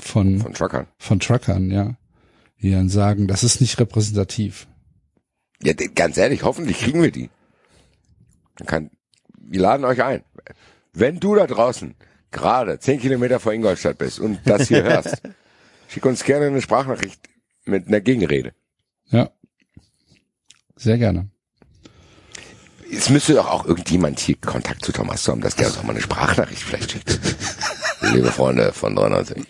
von, 0.00 0.38
Von 0.40 0.54
Truckern. 0.54 0.86
von 0.98 1.18
Truckern, 1.18 1.70
ja. 1.72 1.96
Die 2.62 2.70
dann 2.70 2.88
sagen, 2.88 3.26
das 3.26 3.42
ist 3.42 3.60
nicht 3.60 3.78
repräsentativ. 3.78 4.68
Ja, 5.62 5.72
ganz 5.72 6.16
ehrlich, 6.16 6.42
hoffentlich 6.42 6.78
kriegen 6.78 7.02
wir 7.02 7.10
die. 7.10 7.30
Dann 8.56 8.66
kann, 8.66 8.90
wir 9.38 9.60
laden 9.60 9.84
euch 9.84 10.02
ein. 10.02 10.22
Wenn 10.92 11.20
du 11.20 11.34
da 11.34 11.46
draußen 11.46 11.94
gerade 12.30 12.78
zehn 12.78 13.00
Kilometer 13.00 13.40
vor 13.40 13.52
Ingolstadt 13.52 13.98
bist 13.98 14.20
und 14.20 14.40
das 14.44 14.68
hier 14.68 14.82
hörst, 14.82 15.22
schick 15.88 16.04
uns 16.04 16.24
gerne 16.24 16.46
eine 16.46 16.62
Sprachnachricht 16.62 17.20
mit 17.64 17.88
einer 17.88 18.00
Gegenrede. 18.00 18.54
Ja. 19.10 19.30
Sehr 20.76 20.98
gerne. 20.98 21.30
Es 22.92 23.08
müsste 23.08 23.34
doch 23.34 23.48
auch 23.48 23.66
irgendjemand 23.66 24.18
hier 24.18 24.36
Kontakt 24.36 24.84
zu 24.84 24.92
Thomas 24.92 25.26
haben, 25.28 25.40
dass 25.40 25.56
der 25.56 25.68
uns 25.68 25.78
auch 25.78 25.84
mal 25.84 25.92
eine 25.92 26.00
Sprachnachricht 26.00 26.62
vielleicht 26.62 26.92
schickt. 26.92 27.20
Liebe 28.14 28.32
Freunde 28.32 28.72
von 28.72 28.96
93, 28.96 29.44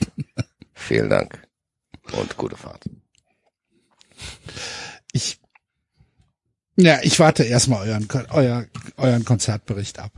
vielen 0.75 1.09
Dank 1.09 1.41
und 2.13 2.37
gute 2.37 2.57
Fahrt. 2.57 2.85
Ich, 5.13 5.41
ja, 6.77 7.01
ich 7.03 7.19
warte 7.19 7.45
erstmal 7.45 7.89
euren, 7.89 8.09
euer, 8.31 8.67
euren 8.97 9.25
Konzertbericht 9.25 9.99
ab. 9.99 10.13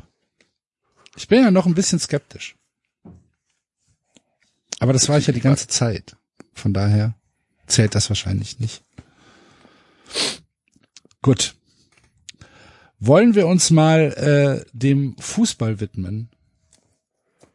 Ich 1.17 1.29
bin 1.29 1.43
ja 1.43 1.51
noch 1.51 1.67
ein 1.67 1.75
bisschen 1.75 1.99
skeptisch. 1.99 2.57
Aber 4.79 4.93
das 4.93 5.09
war 5.09 5.19
ich 5.19 5.27
ja 5.27 5.33
die 5.33 5.41
ganze 5.41 5.69
Zeit. 5.69 6.17
Von 6.55 6.75
daher 6.75 7.15
zählt 7.67 7.95
das 7.95 8.09
wahrscheinlich 8.09 8.59
nicht. 8.59 8.83
Gut. 11.23 11.55
Wollen 12.99 13.35
wir 13.35 13.47
uns 13.47 13.71
mal 13.71 14.65
äh, 14.65 14.71
dem 14.73 15.17
Fußball 15.19 15.81
widmen? 15.81 16.31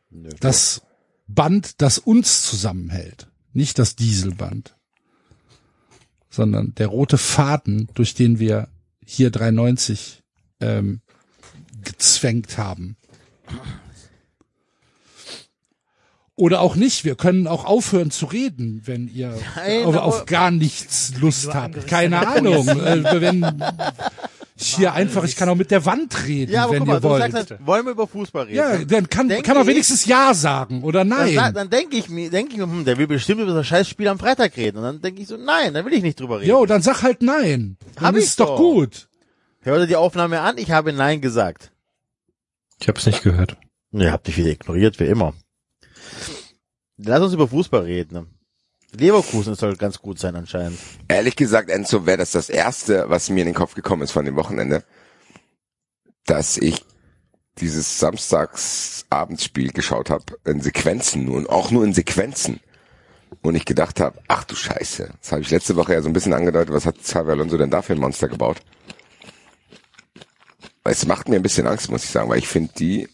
Das 0.09 0.81
Band, 1.27 1.81
das 1.81 1.97
uns 1.97 2.43
zusammenhält. 2.43 3.27
Nicht 3.53 3.79
das 3.79 3.95
Dieselband 3.95 4.76
sondern 6.37 6.73
der 6.75 6.87
rote 6.87 7.17
Faden, 7.17 7.89
durch 7.95 8.13
den 8.13 8.39
wir 8.39 8.69
hier 9.05 9.31
390 9.31 10.21
ähm, 10.61 11.01
gezwängt 11.83 12.57
haben. 12.57 12.95
Oder 16.35 16.61
auch 16.61 16.75
nicht. 16.75 17.03
Wir 17.03 17.15
können 17.15 17.47
auch 17.47 17.65
aufhören 17.65 18.11
zu 18.11 18.27
reden, 18.27 18.83
wenn 18.85 19.07
ihr 19.07 19.35
Nein, 19.55 19.85
auf, 19.85 19.95
auf 19.95 20.25
gar 20.27 20.51
nichts 20.51 21.13
Lust 21.19 21.55
habt. 21.55 21.87
Keine 21.87 22.27
Ahnung. 22.35 22.67
äh, 22.67 23.21
wenn 23.21 23.41
ich 24.59 24.75
hier 24.75 24.93
einfach, 24.93 25.23
ich 25.23 25.35
kann 25.35 25.47
auch 25.49 25.55
mit 25.55 25.69
der 25.71 25.85
Wand 25.85 26.25
reden, 26.27 26.51
Ja, 26.51 26.63
aber 26.63 26.73
wenn 26.73 26.79
guck 26.79 26.87
mal, 26.87 26.93
ihr 26.95 26.99
du 27.01 27.09
wollt. 27.09 27.31
sagst, 27.31 27.51
halt, 27.51 27.65
wollen 27.65 27.85
wir 27.85 27.91
über 27.91 28.07
Fußball 28.07 28.45
reden? 28.45 28.55
ja, 28.57 28.77
dann 28.85 29.09
kann, 29.09 29.29
kann 29.29 29.55
man 29.55 29.63
ich- 29.63 29.67
wenigstens 29.69 30.05
Ja 30.05 30.33
sagen 30.33 30.83
oder 30.83 30.99
Dann, 30.99 31.09
Nein. 31.09 31.35
sa- 31.35 31.51
dann 31.51 31.69
denke 31.69 31.97
ich 31.97 32.09
mir, 32.09 32.29
denke 32.29 32.53
ich 32.53 32.57
mir, 32.57 32.63
hm, 32.63 32.83
der 32.85 32.97
will 32.97 33.07
bestimmt 33.07 33.41
über 33.41 33.53
das 33.53 33.67
scheiß 33.67 33.87
Spiel 33.87 34.07
am 34.07 34.19
Freitag 34.19 34.55
reden. 34.57 34.77
Und 34.77 34.83
dann 34.83 35.01
denke 35.01 35.21
ich 35.21 35.27
so, 35.27 35.37
nein, 35.37 35.73
dann 35.73 35.85
will 35.85 35.93
ich 35.93 36.03
nicht 36.03 36.19
drüber 36.19 36.39
reden. 36.39 36.49
Jo, 36.49 36.65
dann 36.65 36.81
sag 36.81 37.01
halt 37.03 37.21
Nein. 37.21 37.77
Dann 37.95 38.03
Hab 38.05 38.15
ist 38.15 38.23
ich 38.23 38.29
es 38.31 38.35
doch 38.35 38.47
doch. 38.47 38.57
gut. 38.57 39.07
Hör 39.61 39.79
dir 39.79 39.87
die 39.87 39.95
Aufnahme 39.95 40.41
an, 40.41 40.57
ich 40.57 40.71
habe 40.71 40.93
Nein 40.93 41.21
gesagt. 41.21 41.71
Ich 42.79 42.87
habe 42.87 42.97
es 42.99 43.05
nicht 43.05 43.23
gehört. 43.23 43.57
Ne, 43.91 44.11
hab 44.11 44.23
dich 44.23 44.37
wieder 44.37 44.49
ignoriert, 44.49 44.99
wie 44.99 45.05
immer. 45.05 45.33
Lass 46.97 47.21
uns 47.21 47.33
über 47.33 47.47
Fußball 47.47 47.81
reden. 47.83 48.27
Leverkusen 48.95 49.55
soll 49.55 49.75
ganz 49.75 49.99
gut 49.99 50.19
sein 50.19 50.35
anscheinend. 50.35 50.79
Ehrlich 51.07 51.35
gesagt, 51.35 51.69
Enzo, 51.69 52.05
wäre 52.05 52.17
das 52.17 52.31
das 52.31 52.49
Erste, 52.49 53.09
was 53.09 53.29
mir 53.29 53.41
in 53.41 53.47
den 53.47 53.55
Kopf 53.55 53.75
gekommen 53.75 54.03
ist 54.03 54.11
von 54.11 54.25
dem 54.25 54.35
Wochenende, 54.35 54.83
dass 56.25 56.57
ich 56.57 56.83
dieses 57.59 57.99
Samstagsabendspiel 57.99 59.71
geschaut 59.71 60.09
habe, 60.09 60.23
in 60.45 60.61
Sequenzen 60.61 61.25
nur 61.25 61.37
und 61.37 61.49
auch 61.49 61.71
nur 61.71 61.83
in 61.83 61.93
Sequenzen. 61.93 62.59
Und 63.41 63.55
ich 63.55 63.65
gedacht 63.65 63.99
habe, 63.99 64.19
ach 64.27 64.45
du 64.45 64.55
Scheiße, 64.55 65.09
das 65.19 65.31
habe 65.31 65.41
ich 65.41 65.51
letzte 65.51 65.75
Woche 65.75 65.93
ja 65.93 66.01
so 66.01 66.09
ein 66.09 66.13
bisschen 66.13 66.33
angedeutet, 66.33 66.73
was 66.73 66.85
hat 66.85 66.97
Xavi 67.01 67.31
Alonso 67.31 67.57
denn 67.57 67.69
da 67.69 67.81
für 67.81 67.93
ein 67.93 67.99
Monster 67.99 68.29
gebaut? 68.29 68.61
Es 70.83 71.05
macht 71.05 71.27
mir 71.27 71.35
ein 71.35 71.41
bisschen 71.41 71.67
Angst, 71.67 71.91
muss 71.91 72.05
ich 72.05 72.09
sagen, 72.09 72.29
weil 72.29 72.39
ich 72.39 72.47
finde 72.47 72.71
die, 72.77 73.09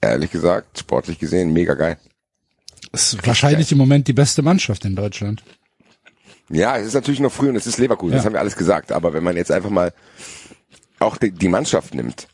ehrlich 0.00 0.30
gesagt, 0.30 0.78
sportlich 0.78 1.18
gesehen, 1.18 1.52
mega 1.52 1.74
geil. 1.74 1.98
Ist 2.92 3.26
wahrscheinlich 3.26 3.72
im 3.72 3.78
Moment 3.78 4.08
die 4.08 4.12
beste 4.12 4.42
Mannschaft 4.42 4.84
in 4.84 4.96
Deutschland. 4.96 5.42
Ja, 6.48 6.76
es 6.78 6.86
ist 6.88 6.94
natürlich 6.94 7.20
noch 7.20 7.32
früh 7.32 7.48
und 7.48 7.56
es 7.56 7.66
ist 7.66 7.78
Leverkusen, 7.78 8.12
Ja. 8.12 8.18
das 8.18 8.26
haben 8.26 8.32
wir 8.34 8.40
alles 8.40 8.56
gesagt. 8.56 8.92
Aber 8.92 9.12
wenn 9.12 9.24
man 9.24 9.36
jetzt 9.36 9.50
einfach 9.50 9.70
mal 9.70 9.92
auch 11.00 11.16
die, 11.16 11.32
die 11.32 11.48
Mannschaft 11.48 11.94
nimmt, 11.94 12.28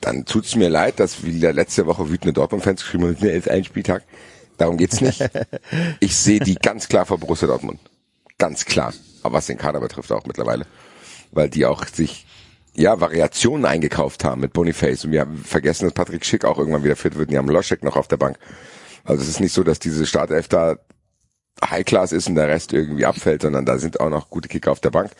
dann 0.00 0.24
tut's 0.24 0.54
mir 0.54 0.68
leid, 0.68 1.00
dass 1.00 1.24
wie 1.24 1.40
der 1.40 1.52
letzte 1.52 1.86
Woche 1.86 2.08
wütende 2.10 2.32
Dortmund-Fans 2.32 2.82
geschrieben 2.82 3.04
haben, 3.04 3.16
es 3.20 3.22
ist 3.22 3.48
ein 3.48 3.64
Spieltag. 3.64 4.04
Darum 4.58 4.76
geht's 4.76 5.00
nicht. 5.00 5.22
Ich 6.00 6.14
sehe 6.16 6.38
die 6.38 6.54
ganz 6.54 6.88
klar 6.88 7.06
vor 7.06 7.18
Borussia 7.18 7.48
Dortmund. 7.48 7.80
Ganz 8.38 8.64
klar. 8.64 8.92
Aber 9.22 9.34
was 9.38 9.46
den 9.46 9.58
Kader 9.58 9.80
betrifft 9.80 10.12
auch 10.12 10.26
mittlerweile. 10.26 10.66
Weil 11.32 11.48
die 11.48 11.66
auch 11.66 11.86
sich, 11.86 12.26
ja, 12.74 13.00
Variationen 13.00 13.64
eingekauft 13.64 14.22
haben 14.22 14.40
mit 14.42 14.52
Boniface. 14.52 15.04
Und 15.06 15.10
wir 15.12 15.22
haben 15.22 15.38
vergessen, 15.38 15.86
dass 15.86 15.94
Patrick 15.94 16.24
Schick 16.24 16.44
auch 16.44 16.58
irgendwann 16.58 16.84
wieder 16.84 16.94
fit 16.96 17.16
wird. 17.16 17.30
Die 17.30 17.38
haben 17.38 17.48
Loschek 17.48 17.82
noch 17.82 17.96
auf 17.96 18.06
der 18.06 18.18
Bank. 18.18 18.38
Also 19.04 19.22
es 19.22 19.28
ist 19.28 19.40
nicht 19.40 19.52
so, 19.52 19.62
dass 19.62 19.78
diese 19.78 20.06
Startelf 20.06 20.48
da 20.48 20.76
High 21.64 21.84
Class 21.84 22.12
ist 22.12 22.28
und 22.28 22.34
der 22.34 22.48
Rest 22.48 22.72
irgendwie 22.72 23.04
abfällt, 23.06 23.42
sondern 23.42 23.64
da 23.64 23.78
sind 23.78 24.00
auch 24.00 24.10
noch 24.10 24.28
gute 24.30 24.48
Kicker 24.48 24.72
auf 24.72 24.80
der 24.80 24.90
Bank. 24.90 25.12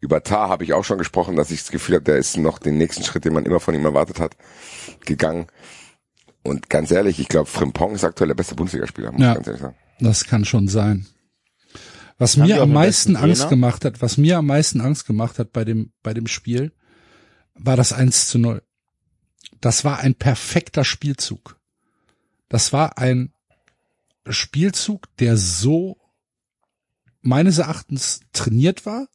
Über 0.00 0.22
Tar 0.22 0.48
habe 0.48 0.64
ich 0.64 0.72
auch 0.72 0.84
schon 0.84 0.98
gesprochen, 0.98 1.36
dass 1.36 1.50
ich 1.50 1.60
das 1.60 1.70
Gefühl 1.70 1.96
habe, 1.96 2.04
der 2.04 2.16
ist 2.16 2.36
noch 2.36 2.58
den 2.58 2.76
nächsten 2.78 3.04
Schritt, 3.04 3.24
den 3.24 3.32
man 3.32 3.44
immer 3.46 3.60
von 3.60 3.74
ihm 3.74 3.84
erwartet 3.84 4.20
hat, 4.20 4.36
gegangen. 5.04 5.46
Und 6.44 6.68
ganz 6.70 6.90
ehrlich, 6.90 7.20
ich 7.20 7.28
glaube, 7.28 7.46
Frimpong 7.48 7.94
ist 7.94 8.04
aktuell 8.04 8.28
der 8.28 8.34
beste 8.34 8.54
Bundesligaspieler, 8.54 9.12
muss 9.12 9.20
Ja. 9.22 9.30
ich 9.30 9.34
ganz 9.36 9.46
ehrlich 9.46 9.62
sagen. 9.62 9.76
Das 10.00 10.24
kann 10.24 10.44
schon 10.44 10.66
sein. 10.68 11.06
Was 12.18 12.36
Haben 12.36 12.46
mir 12.46 12.60
am 12.62 12.72
meisten 12.72 13.16
Angst 13.16 13.42
Trainer? 13.42 13.50
gemacht 13.50 13.84
hat, 13.84 14.02
was 14.02 14.16
mir 14.16 14.38
am 14.38 14.46
meisten 14.46 14.80
Angst 14.80 15.06
gemacht 15.06 15.38
hat 15.38 15.52
bei 15.52 15.64
dem, 15.64 15.92
bei 16.02 16.14
dem 16.14 16.26
Spiel, 16.26 16.72
war 17.54 17.76
das 17.76 17.92
1 17.92 18.28
zu 18.28 18.38
0. 18.38 18.62
Das 19.60 19.84
war 19.84 20.00
ein 20.00 20.14
perfekter 20.14 20.84
Spielzug. 20.84 21.58
Das 22.52 22.70
war 22.70 22.98
ein 22.98 23.32
Spielzug, 24.28 25.06
der 25.16 25.38
so 25.38 25.98
meines 27.22 27.56
Erachtens 27.56 28.20
trainiert 28.34 28.84
war, 28.84 29.08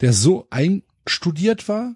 der 0.00 0.12
so 0.12 0.48
einstudiert 0.50 1.68
war 1.68 1.94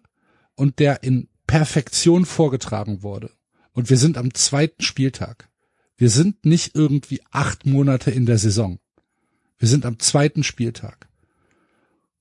und 0.55 0.79
der 0.79 1.03
in 1.03 1.29
Perfektion 1.49 2.27
vorgetragen 2.27 3.03
wurde. 3.03 3.33
Und 3.73 3.91
wir 3.91 3.97
sind 3.97 4.17
am 4.17 4.33
zweiten 4.33 4.85
Spieltag. 4.85 5.49
Wir 5.97 6.11
sind 6.11 6.45
nicht 6.45 6.77
irgendwie 6.77 7.21
acht 7.33 7.67
Monate 7.67 8.13
in 8.13 8.25
der 8.25 8.39
Saison. 8.39 8.79
Wir 9.59 9.67
sind 9.67 9.85
am 9.85 9.99
zweiten 9.99 10.45
Spieltag. 10.45 11.09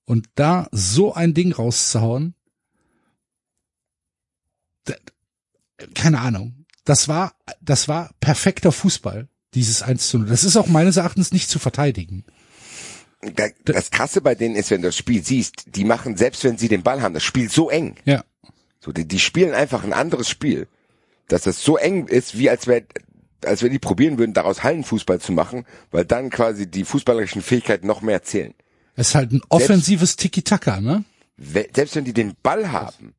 Und 0.05 0.27
da 0.33 0.67
so 0.71 1.13
ein 1.13 1.35
Ding 1.35 1.51
rauszuhauen, 1.51 2.33
keine 5.93 6.21
Ahnung. 6.21 6.58
Das 6.85 7.07
war, 7.07 7.33
das 7.61 7.87
war 7.87 8.11
perfekter 8.19 8.71
Fußball, 8.71 9.27
dieses 9.53 9.81
1 9.81 10.07
zu 10.09 10.19
0. 10.19 10.27
Das 10.27 10.43
ist 10.43 10.55
auch 10.57 10.67
meines 10.67 10.97
Erachtens 10.97 11.31
nicht 11.31 11.49
zu 11.49 11.59
verteidigen. 11.59 12.23
Da- 13.35 13.49
Das 13.65 13.91
Krasse 13.91 14.21
bei 14.21 14.35
denen 14.35 14.55
ist, 14.55 14.71
wenn 14.71 14.81
du 14.81 14.87
das 14.87 14.97
Spiel 14.97 15.23
siehst, 15.23 15.75
die 15.75 15.83
machen, 15.83 16.15
selbst 16.17 16.43
wenn 16.43 16.57
sie 16.57 16.69
den 16.69 16.83
Ball 16.83 17.01
haben, 17.01 17.13
das 17.13 17.23
Spiel 17.23 17.49
so 17.49 17.69
eng. 17.69 17.95
Ja. 18.05 18.23
So, 18.79 18.91
die, 18.93 19.05
die 19.07 19.19
spielen 19.19 19.53
einfach 19.53 19.83
ein 19.83 19.93
anderes 19.93 20.29
Spiel. 20.29 20.67
Dass 21.27 21.43
das 21.43 21.61
so 21.63 21.77
eng 21.77 22.07
ist, 22.07 22.37
wie 22.37 22.49
als 22.49 22.65
wäre 22.65 22.83
als 23.45 23.61
wenn 23.63 23.71
die 23.71 23.79
probieren 23.79 24.17
würden, 24.17 24.33
daraus 24.33 24.63
Hallenfußball 24.63 25.21
zu 25.21 25.31
machen, 25.31 25.65
weil 25.91 26.03
dann 26.03 26.29
quasi 26.29 26.67
die 26.69 26.83
fußballerischen 26.83 27.41
Fähigkeiten 27.41 27.87
noch 27.87 28.01
mehr 28.01 28.21
zählen. 28.21 28.53
Es 28.95 29.09
ist 29.09 29.15
halt 29.15 29.31
ein 29.31 29.41
offensives 29.47 30.17
Tiki-Taka, 30.17 30.81
ne? 30.81 31.05
Selbst 31.37 31.95
wenn 31.95 32.03
die 32.03 32.11
den 32.11 32.35
Ball 32.43 32.73
haben, 32.73 33.13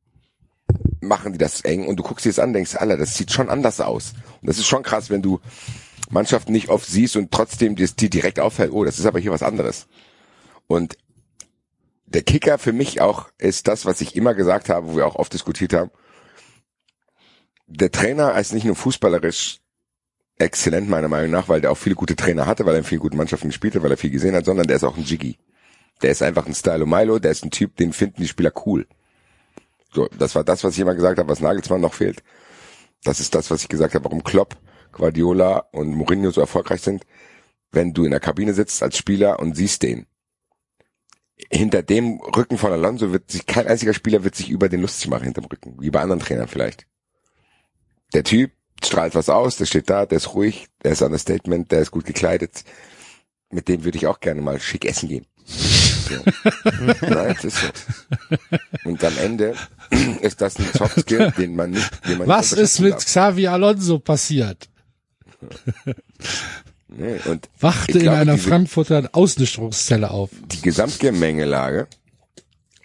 machen 1.01 1.33
die 1.33 1.37
das 1.37 1.61
eng 1.61 1.87
und 1.87 1.97
du 1.97 2.03
guckst 2.03 2.25
dir 2.25 2.29
das 2.29 2.39
an, 2.39 2.53
denkst, 2.53 2.75
Alter, 2.75 2.97
das 2.97 3.17
sieht 3.17 3.31
schon 3.31 3.49
anders 3.49 3.81
aus. 3.81 4.13
Und 4.41 4.47
das 4.47 4.57
ist 4.57 4.67
schon 4.67 4.83
krass, 4.83 5.09
wenn 5.09 5.21
du 5.21 5.39
Mannschaften 6.09 6.51
nicht 6.51 6.69
oft 6.69 6.87
siehst 6.87 7.15
und 7.15 7.31
trotzdem 7.31 7.75
dir 7.75 7.87
dir 7.87 8.09
direkt 8.09 8.39
auffällt, 8.39 8.71
oh, 8.71 8.85
das 8.85 8.99
ist 8.99 9.05
aber 9.05 9.19
hier 9.19 9.31
was 9.31 9.43
anderes. 9.43 9.87
Und 10.67 10.97
der 12.05 12.23
Kicker 12.23 12.57
für 12.57 12.73
mich 12.73 13.01
auch 13.01 13.29
ist 13.37 13.67
das, 13.67 13.85
was 13.85 14.01
ich 14.01 14.15
immer 14.15 14.33
gesagt 14.33 14.69
habe, 14.69 14.87
wo 14.87 14.97
wir 14.97 15.07
auch 15.07 15.15
oft 15.15 15.33
diskutiert 15.33 15.73
haben. 15.73 15.91
der 17.67 17.91
Trainer 17.91 18.37
ist 18.37 18.53
nicht 18.53 18.65
nur 18.65 18.75
fußballerisch 18.75 19.59
exzellent 20.37 20.89
meiner 20.89 21.07
Meinung 21.07 21.31
nach, 21.31 21.47
weil 21.47 21.61
der 21.61 21.71
auch 21.71 21.77
viele 21.77 21.95
gute 21.95 22.15
Trainer 22.15 22.45
hatte, 22.45 22.65
weil 22.65 22.75
er 22.75 22.79
in 22.79 22.83
vielen 22.83 22.99
guten 22.99 23.15
Mannschaften 23.15 23.47
gespielt 23.47 23.75
hat, 23.75 23.83
weil 23.83 23.91
er 23.91 23.97
viel 23.97 24.09
gesehen 24.09 24.35
hat, 24.35 24.45
sondern 24.45 24.67
der 24.67 24.75
ist 24.75 24.83
auch 24.83 24.97
ein 24.97 25.03
Jiggy. 25.03 25.37
Der 26.01 26.11
ist 26.11 26.21
einfach 26.21 26.47
ein 26.47 26.55
Stylo 26.55 26.85
Milo, 26.85 27.19
der 27.19 27.31
ist 27.31 27.45
ein 27.45 27.51
Typ, 27.51 27.77
den 27.77 27.93
finden 27.93 28.21
die 28.21 28.27
Spieler 28.27 28.51
cool. 28.65 28.87
So, 29.93 30.07
das 30.17 30.35
war 30.35 30.43
das, 30.43 30.63
was 30.63 30.73
ich 30.73 30.79
immer 30.79 30.95
gesagt 30.95 31.19
habe, 31.19 31.29
was 31.29 31.41
Nagelsmann 31.41 31.81
noch 31.81 31.93
fehlt. 31.93 32.23
Das 33.03 33.19
ist 33.19 33.35
das, 33.35 33.51
was 33.51 33.63
ich 33.63 33.69
gesagt 33.69 33.95
habe, 33.95 34.05
warum 34.05 34.23
Klopp, 34.23 34.55
Guardiola 34.91 35.67
und 35.71 35.89
Mourinho 35.89 36.31
so 36.31 36.41
erfolgreich 36.41 36.81
sind. 36.81 37.05
Wenn 37.71 37.93
du 37.93 38.03
in 38.05 38.11
der 38.11 38.19
Kabine 38.19 38.53
sitzt 38.53 38.83
als 38.83 38.97
Spieler 38.97 39.39
und 39.39 39.55
siehst 39.55 39.83
den, 39.83 40.05
hinter 41.49 41.81
dem 41.81 42.19
Rücken 42.19 42.57
von 42.57 42.71
Alonso 42.71 43.11
wird 43.11 43.31
sich 43.31 43.45
kein 43.45 43.67
einziger 43.67 43.93
Spieler 43.93 44.23
wird 44.23 44.35
sich 44.35 44.49
über 44.49 44.69
den 44.69 44.81
lustig 44.81 45.09
machen 45.09 45.23
hinterm 45.23 45.45
Rücken, 45.45 45.77
wie 45.79 45.89
bei 45.89 46.01
anderen 46.01 46.21
Trainern 46.21 46.47
vielleicht. 46.47 46.85
Der 48.13 48.23
Typ 48.23 48.51
strahlt 48.83 49.15
was 49.15 49.29
aus, 49.29 49.57
der 49.57 49.65
steht 49.65 49.89
da, 49.89 50.05
der 50.05 50.17
ist 50.17 50.33
ruhig, 50.33 50.67
der 50.83 50.91
ist 50.91 51.01
Understatement, 51.01 51.71
der 51.71 51.81
ist 51.81 51.91
gut 51.91 52.05
gekleidet. 52.05 52.63
Mit 53.49 53.67
dem 53.67 53.83
würde 53.83 53.97
ich 53.97 54.07
auch 54.07 54.19
gerne 54.19 54.41
mal 54.41 54.59
schick 54.59 54.85
essen 54.85 55.09
gehen. 55.09 55.25
So. 56.09 57.05
Nein, 57.07 57.35
es 57.37 57.43
ist 57.45 57.57
so. 57.57 57.67
Und 58.89 59.03
am 59.03 59.17
Ende 59.17 59.55
ist 60.21 60.41
das 60.41 60.57
ein 60.57 60.65
Softskill, 60.77 61.31
den 61.37 61.55
man 61.55 61.71
nicht, 61.71 61.89
den 62.07 62.17
man 62.19 62.27
Was 62.27 62.51
nicht 62.51 62.61
ist 62.61 62.79
mit 62.79 62.87
unterschätzen 62.93 63.11
Xavi 63.11 63.47
Alonso 63.47 63.99
passiert? 63.99 64.69
darf. 65.41 65.95
Nee, 66.87 67.19
und 67.25 67.49
Wachte 67.59 67.91
ich 67.91 67.95
in 67.97 68.01
glaube, 68.03 68.17
einer 68.17 68.35
diese- 68.35 68.49
Frankfurter 68.49 69.09
Ausnüchterungszelle 69.13 70.11
auf. 70.11 70.29
die 70.51 70.61
Gesamtgemengelage 70.61 71.87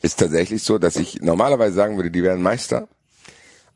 ist 0.02 0.20
tatsächlich 0.20 0.62
so, 0.62 0.78
dass 0.78 0.96
ich 0.96 1.20
normalerweise 1.22 1.74
sagen 1.74 1.96
würde, 1.96 2.10
die 2.10 2.22
werden 2.22 2.42
Meister. 2.42 2.86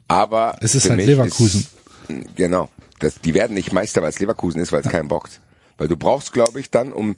Aber 0.06 0.56
Es 0.61 0.75
ist 0.75 0.88
halt 0.88 1.04
Leverkusen. 1.04 1.66
Ist, 2.09 2.37
genau. 2.37 2.68
Das, 3.00 3.20
die 3.20 3.35
werden 3.35 3.54
nicht 3.54 3.73
Meister, 3.73 4.02
weil 4.02 4.11
es 4.11 4.18
Leverkusen 4.20 4.61
ist, 4.61 4.70
weil 4.73 4.82
es 4.82 4.88
keinen 4.88 5.09
bockt. 5.09 5.40
Weil 5.78 5.88
du 5.88 5.97
brauchst, 5.97 6.32
glaube 6.32 6.61
ich, 6.61 6.70
dann, 6.70 6.92
um 6.92 7.16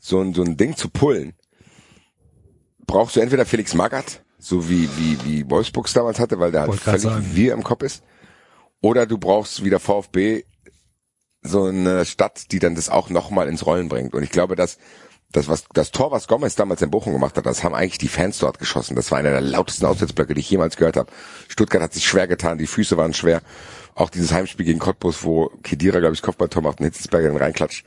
so 0.00 0.20
ein, 0.20 0.32
so 0.34 0.42
ein 0.42 0.56
Ding 0.56 0.76
zu 0.76 0.88
pullen, 0.88 1.34
brauchst 2.86 3.16
du 3.16 3.20
entweder 3.20 3.46
Felix 3.46 3.74
Magath, 3.74 4.22
so 4.38 4.68
wie, 4.68 4.88
wie, 4.96 5.18
wie 5.24 5.50
Wolfsburgs 5.50 5.92
damals 5.92 6.18
hatte, 6.18 6.38
weil 6.38 6.52
der 6.52 6.62
halt 6.62 6.74
völlig 6.80 7.02
sagen. 7.02 7.30
wir 7.32 7.52
im 7.52 7.64
Kopf 7.64 7.82
ist. 7.82 8.02
Oder 8.80 9.06
du 9.06 9.18
brauchst 9.18 9.64
wieder 9.64 9.80
VfB 9.80 10.44
so 11.42 11.64
eine 11.64 12.04
Stadt, 12.04 12.52
die 12.52 12.58
dann 12.58 12.74
das 12.74 12.88
auch 12.88 13.10
nochmal 13.10 13.48
ins 13.48 13.66
Rollen 13.66 13.88
bringt. 13.88 14.14
Und 14.14 14.22
ich 14.22 14.30
glaube, 14.30 14.56
dass 14.56 14.78
das, 15.34 15.48
was 15.48 15.64
das 15.72 15.90
Tor, 15.90 16.10
was 16.10 16.28
Gomez 16.28 16.54
damals 16.54 16.80
in 16.80 16.90
Bochum 16.90 17.12
gemacht 17.12 17.36
hat, 17.36 17.44
das 17.44 17.64
haben 17.64 17.74
eigentlich 17.74 17.98
die 17.98 18.08
Fans 18.08 18.38
dort 18.38 18.58
geschossen. 18.58 18.94
Das 18.94 19.10
war 19.10 19.18
einer 19.18 19.30
der 19.30 19.40
lautesten 19.40 19.84
Auswärtsblöcke, 19.84 20.34
die 20.34 20.40
ich 20.40 20.50
jemals 20.50 20.76
gehört 20.76 20.96
habe. 20.96 21.10
Stuttgart 21.48 21.82
hat 21.82 21.92
sich 21.92 22.06
schwer 22.06 22.28
getan, 22.28 22.56
die 22.58 22.66
Füße 22.66 22.96
waren 22.96 23.14
schwer. 23.14 23.42
Auch 23.94 24.10
dieses 24.10 24.32
Heimspiel 24.32 24.64
gegen 24.64 24.78
Cottbus, 24.78 25.24
wo 25.24 25.50
Kedira, 25.62 26.00
glaube 26.00 26.14
ich, 26.14 26.22
Kopfballtor 26.22 26.62
macht 26.62 26.80
und 26.80 26.86
Hitzelsberger 26.86 27.28
dann 27.28 27.36
reinklatscht. 27.36 27.84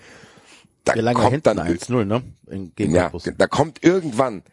Da 0.84 1.13
kommt 1.13 1.46
dann 1.48 1.60
1-0, 1.60 2.06
ne? 2.06 2.24
Ja, 2.77 3.10
Cottbus. 3.10 3.34
da 3.38 3.48
kommt 3.48 3.84
irgendwann 3.84 4.44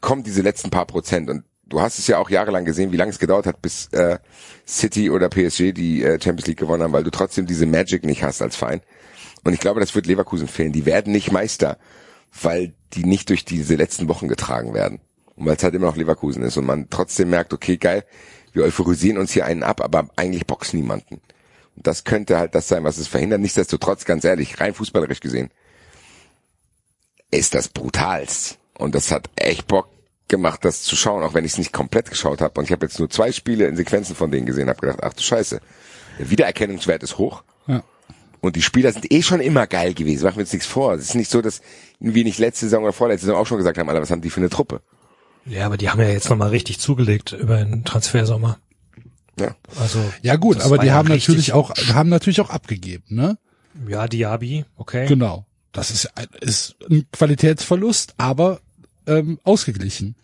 kommen 0.00 0.22
diese 0.22 0.42
letzten 0.42 0.70
paar 0.70 0.86
Prozent 0.86 1.28
und 1.30 1.44
du 1.70 1.80
hast 1.80 1.98
es 1.98 2.06
ja 2.06 2.18
auch 2.18 2.28
jahrelang 2.28 2.64
gesehen, 2.64 2.92
wie 2.92 2.96
lange 2.96 3.10
es 3.10 3.18
gedauert 3.18 3.46
hat, 3.46 3.62
bis 3.62 3.86
äh, 3.92 4.18
City 4.66 5.10
oder 5.10 5.28
PSG 5.28 5.72
die 5.72 6.02
äh, 6.02 6.20
Champions 6.20 6.46
League 6.46 6.58
gewonnen 6.58 6.82
haben, 6.82 6.92
weil 6.92 7.04
du 7.04 7.10
trotzdem 7.10 7.46
diese 7.46 7.66
Magic 7.66 8.04
nicht 8.04 8.22
hast 8.22 8.42
als 8.42 8.56
Verein. 8.56 8.82
Und 9.44 9.54
ich 9.54 9.60
glaube, 9.60 9.80
das 9.80 9.94
wird 9.94 10.06
Leverkusen 10.06 10.48
fehlen. 10.48 10.72
Die 10.72 10.84
werden 10.84 11.12
nicht 11.12 11.32
Meister, 11.32 11.78
weil 12.42 12.74
die 12.92 13.04
nicht 13.04 13.30
durch 13.30 13.44
diese 13.44 13.76
letzten 13.76 14.08
Wochen 14.08 14.28
getragen 14.28 14.74
werden. 14.74 15.00
Und 15.36 15.46
weil 15.46 15.56
es 15.56 15.62
halt 15.62 15.74
immer 15.74 15.86
noch 15.86 15.96
Leverkusen 15.96 16.42
ist 16.42 16.56
und 16.58 16.66
man 16.66 16.90
trotzdem 16.90 17.30
merkt, 17.30 17.54
okay, 17.54 17.78
geil, 17.78 18.04
wir 18.52 18.64
euphorisieren 18.64 19.16
uns 19.16 19.32
hier 19.32 19.46
einen 19.46 19.62
ab, 19.62 19.80
aber 19.80 20.08
eigentlich 20.16 20.46
boxt 20.46 20.74
niemanden. 20.74 21.20
Und 21.76 21.86
das 21.86 22.04
könnte 22.04 22.36
halt 22.38 22.54
das 22.54 22.68
sein, 22.68 22.84
was 22.84 22.98
es 22.98 23.08
verhindert. 23.08 23.40
Nichtsdestotrotz, 23.40 24.04
ganz 24.04 24.24
ehrlich, 24.24 24.60
rein 24.60 24.74
fußballerisch 24.74 25.20
gesehen, 25.20 25.50
ist 27.30 27.54
das 27.54 27.68
brutalst. 27.68 28.59
Und 28.80 28.94
das 28.94 29.10
hat 29.10 29.28
echt 29.36 29.66
Bock 29.66 29.88
gemacht, 30.28 30.64
das 30.64 30.82
zu 30.82 30.96
schauen, 30.96 31.22
auch 31.22 31.34
wenn 31.34 31.44
ich 31.44 31.52
es 31.52 31.58
nicht 31.58 31.72
komplett 31.72 32.08
geschaut 32.10 32.40
habe. 32.40 32.58
Und 32.60 32.64
ich 32.66 32.72
habe 32.72 32.86
jetzt 32.86 32.98
nur 32.98 33.10
zwei 33.10 33.32
Spiele 33.32 33.66
in 33.66 33.76
Sequenzen 33.76 34.14
von 34.16 34.30
denen 34.30 34.46
gesehen, 34.46 34.68
habe 34.68 34.80
gedacht, 34.80 35.00
ach 35.02 35.12
du 35.12 35.22
Scheiße, 35.22 35.60
der 36.18 36.30
Wiedererkennungswert 36.30 37.02
ist 37.02 37.18
hoch. 37.18 37.42
Ja. 37.66 37.82
Und 38.40 38.56
die 38.56 38.62
Spieler 38.62 38.92
sind 38.92 39.12
eh 39.12 39.22
schon 39.22 39.40
immer 39.40 39.66
geil 39.66 39.92
gewesen. 39.92 40.24
Machen 40.24 40.36
wir 40.36 40.42
uns 40.42 40.52
nichts 40.52 40.66
vor. 40.66 40.94
Es 40.94 41.02
ist 41.02 41.14
nicht 41.14 41.30
so, 41.30 41.42
dass 41.42 41.60
wir 41.98 42.24
nicht 42.24 42.38
letzte 42.38 42.66
Saison 42.66 42.84
oder 42.84 42.92
vorletzte 42.92 43.26
Saison 43.26 43.40
auch 43.40 43.46
schon 43.46 43.58
gesagt 43.58 43.76
haben, 43.76 43.88
Alter, 43.88 44.00
was 44.00 44.10
haben 44.10 44.22
die 44.22 44.30
für 44.30 44.40
eine 44.40 44.48
Truppe? 44.50 44.80
Ja, 45.44 45.66
aber 45.66 45.76
die 45.76 45.90
haben 45.90 46.00
ja 46.00 46.08
jetzt 46.08 46.30
nochmal 46.30 46.48
richtig 46.50 46.78
zugelegt 46.78 47.32
über 47.32 47.56
den 47.58 47.84
Transfersommer. 47.84 48.58
Ja. 49.38 49.54
Also 49.78 49.98
Ja 50.22 50.36
gut, 50.36 50.60
aber 50.60 50.78
die 50.78 50.90
haben 50.92 51.08
natürlich 51.08 51.52
auch, 51.52 51.74
haben 51.92 52.08
natürlich 52.08 52.40
auch 52.40 52.50
abgegeben, 52.50 53.04
ne? 53.08 53.36
Ja, 53.88 54.06
Diaby, 54.08 54.64
okay. 54.76 55.06
Genau. 55.06 55.46
Das 55.72 55.90
ist, 55.90 56.06
ein- 56.16 56.26
ist 56.40 56.76
ein 56.90 57.06
Qualitätsverlust, 57.12 58.14
aber 58.18 58.60
ähm, 59.10 59.38
ausgeglichen. 59.44 60.14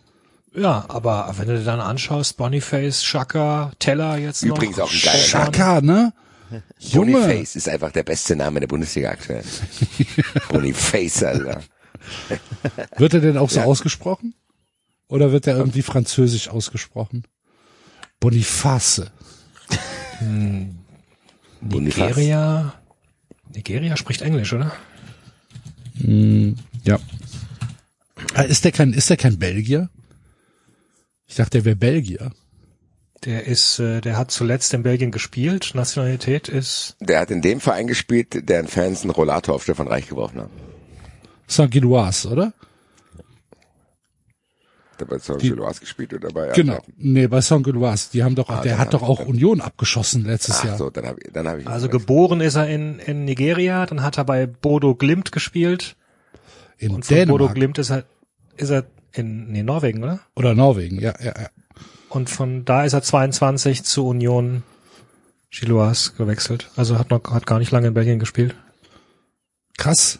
Ja, 0.55 0.85
aber 0.87 1.33
wenn 1.37 1.47
du 1.47 1.57
dir 1.57 1.63
dann 1.63 1.79
anschaust, 1.79 2.37
Boniface, 2.37 3.03
Schaka, 3.03 3.71
Teller 3.79 4.17
jetzt 4.17 4.41
Übrigens 4.43 4.77
noch. 4.77 4.85
auch 4.85 4.91
ein 4.91 5.01
geiler. 5.03 5.23
Chaka, 5.23 5.81
ne? 5.81 6.13
Junge. 6.79 7.11
Boniface 7.11 7.55
ist 7.55 7.69
einfach 7.69 7.91
der 7.91 8.03
beste 8.03 8.35
Name 8.35 8.59
der 8.59 8.67
Bundesliga 8.67 9.09
aktuell. 9.09 9.43
Boniface, 10.49 11.23
Alter. 11.23 11.61
Wird 12.97 13.13
er 13.13 13.19
denn 13.19 13.37
auch 13.37 13.49
so 13.49 13.61
ausgesprochen? 13.61 14.33
Oder 15.09 15.31
wird 15.31 15.47
er 15.47 15.55
irgendwie 15.55 15.81
französisch 15.81 16.49
ausgesprochen? 16.49 17.23
Boniface. 18.19 19.03
Boniface. 21.61 21.97
Nigeria. 21.97 22.73
Nigeria 23.53 23.95
spricht 23.95 24.21
Englisch, 24.21 24.51
oder? 24.51 24.73
Ja. 26.83 26.99
Ah, 28.33 28.41
Ist 28.41 28.65
der 28.65 28.71
kein, 28.71 28.93
ist 28.93 29.09
der 29.09 29.17
kein 29.17 29.37
Belgier? 29.39 29.89
Ich 31.27 31.35
dachte, 31.35 31.51
der 31.59 31.65
wäre 31.65 31.75
Belgier. 31.75 32.31
Der 33.25 33.45
ist, 33.47 33.79
äh, 33.79 33.99
der 33.99 34.17
hat 34.17 34.31
zuletzt 34.31 34.73
in 34.73 34.83
Belgien 34.83 35.11
gespielt. 35.11 35.71
Nationalität 35.73 36.47
ist 36.49 36.95
Der 36.99 37.19
hat 37.19 37.31
in 37.31 37.41
dem 37.41 37.59
Verein 37.59 37.87
gespielt, 37.87 38.47
deren 38.49 38.67
Fans 38.67 39.01
einen 39.01 39.09
Rollator 39.09 39.55
auf 39.55 39.63
Stefan 39.63 39.87
Reich 39.87 40.07
geworfen 40.07 40.39
haben. 40.41 40.51
Saint-Gilloise, 41.47 42.29
oder? 42.29 42.53
Der 44.99 45.05
bei 45.05 45.17
Saint 45.19 45.41
Die- 45.41 45.49
Gilloise 45.49 45.79
gespielt 45.79 46.13
oder 46.13 46.29
bei 46.29 46.47
Genau. 46.53 46.73
Antwerpen? 46.75 46.93
Nee, 46.97 47.27
bei 47.27 47.41
Saint-Gilloise. 47.41 48.09
Die 48.13 48.23
haben 48.23 48.35
doch, 48.35 48.47
der 48.47 48.71
dann 48.73 48.77
hat 48.79 48.93
doch 48.93 49.01
hab 49.01 49.09
auch 49.09 49.19
Union 49.25 49.61
abgeschossen 49.61 50.23
letztes 50.25 50.59
Ach 50.59 50.65
Jahr. 50.65 50.77
so, 50.77 50.89
dann 50.89 51.05
habe 51.05 51.19
ich, 51.23 51.31
dann 51.33 51.47
hab 51.47 51.57
ich. 51.59 51.67
also 51.67 51.89
geboren 51.89 52.39
ist 52.41 52.55
er 52.55 52.67
in, 52.67 52.99
in 52.99 53.25
Nigeria, 53.25 53.85
dann 53.85 54.01
hat 54.01 54.17
er 54.17 54.23
bei 54.25 54.45
Bodo 54.47 54.95
Glimt 54.95 55.31
gespielt 55.31 55.96
In 56.77 56.95
und 56.95 57.05
von 57.05 57.17
Bodo 57.17 57.25
Dänemark. 57.25 57.55
Glimt 57.55 57.77
ist 57.77 57.89
er 57.89 58.05
ist 58.55 58.69
er 58.69 58.85
in 59.13 59.51
nee, 59.51 59.63
Norwegen, 59.63 60.03
oder? 60.03 60.19
Oder 60.35 60.55
Norwegen, 60.55 60.99
ja, 60.99 61.13
ja, 61.19 61.33
ja. 61.39 61.49
Und 62.09 62.29
von 62.29 62.65
da 62.65 62.83
ist 62.83 62.93
er 62.93 63.01
22 63.01 63.83
zu 63.83 64.07
Union 64.07 64.63
Chiloas 65.49 66.15
gewechselt. 66.15 66.69
Also 66.75 66.97
hat 66.97 67.09
noch 67.09 67.23
hat 67.31 67.45
gar 67.45 67.59
nicht 67.59 67.71
lange 67.71 67.87
in 67.87 67.93
Belgien 67.93 68.19
gespielt. 68.19 68.55
Krass. 69.77 70.19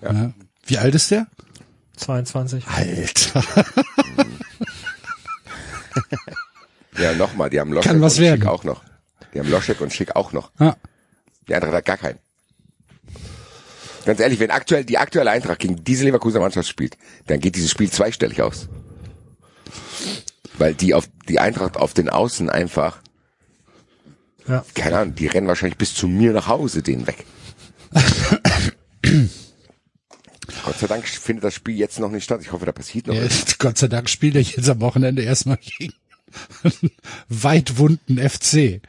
Ja. 0.00 0.12
Ja. 0.12 0.32
Wie 0.66 0.78
alt 0.78 0.94
ist 0.94 1.10
der? 1.10 1.26
22. 1.96 2.66
Alter. 2.66 3.44
Ja, 6.98 7.14
nochmal, 7.14 7.50
die 7.50 7.58
haben 7.58 7.72
Loschek 7.72 7.92
Kann 7.92 8.00
was 8.00 8.16
und 8.16 8.24
werden. 8.24 8.40
Schick 8.42 8.48
auch 8.48 8.64
noch. 8.64 8.82
Die 9.34 9.40
haben 9.40 9.50
Loschek 9.50 9.80
und 9.80 9.92
Schick 9.92 10.14
auch 10.14 10.32
noch. 10.32 10.52
Ja. 10.58 10.76
Die 11.48 11.54
Eintracht 11.54 11.72
hat 11.74 11.84
gar 11.84 11.96
keinen. 11.96 12.18
Ganz 14.04 14.18
ehrlich, 14.20 14.40
wenn 14.40 14.50
aktuell 14.50 14.84
die 14.84 14.98
aktuelle 14.98 15.30
Eintracht 15.30 15.60
gegen 15.60 15.84
diese 15.84 16.04
Leverkusener 16.04 16.40
Mannschaft 16.42 16.68
spielt, 16.68 16.96
dann 17.26 17.40
geht 17.40 17.54
dieses 17.56 17.70
Spiel 17.70 17.90
zweistellig 17.90 18.42
aus. 18.42 18.68
Weil 20.58 20.74
die 20.74 20.94
auf 20.94 21.08
die 21.28 21.38
Eintracht 21.38 21.76
auf 21.76 21.94
den 21.94 22.08
Außen 22.08 22.50
einfach, 22.50 22.98
Ja. 24.48 24.64
keine 24.74 24.98
Ahnung, 24.98 25.14
die 25.14 25.26
rennen 25.28 25.46
wahrscheinlich 25.48 25.78
bis 25.78 25.94
zu 25.94 26.08
mir 26.08 26.32
nach 26.32 26.48
Hause 26.48 26.82
den 26.82 27.06
weg. 27.06 27.24
Gott 30.64 30.78
sei 30.78 30.86
Dank 30.86 31.06
findet 31.08 31.44
das 31.44 31.54
Spiel 31.54 31.76
jetzt 31.76 31.98
noch 31.98 32.10
nicht 32.10 32.24
statt. 32.24 32.40
Ich 32.42 32.52
hoffe, 32.52 32.66
da 32.66 32.72
passiert 32.72 33.06
noch 33.06 33.14
Ja, 33.14 33.24
was. 33.24 33.58
Gott 33.58 33.78
sei 33.78 33.88
Dank 33.88 34.08
spielt 34.10 34.34
er 34.36 34.42
jetzt 34.42 34.68
am 34.68 34.80
Wochenende 34.80 35.22
erstmal 35.22 35.58
gegen 35.58 35.92
weitwunden 37.28 38.18
FC. 38.18 38.80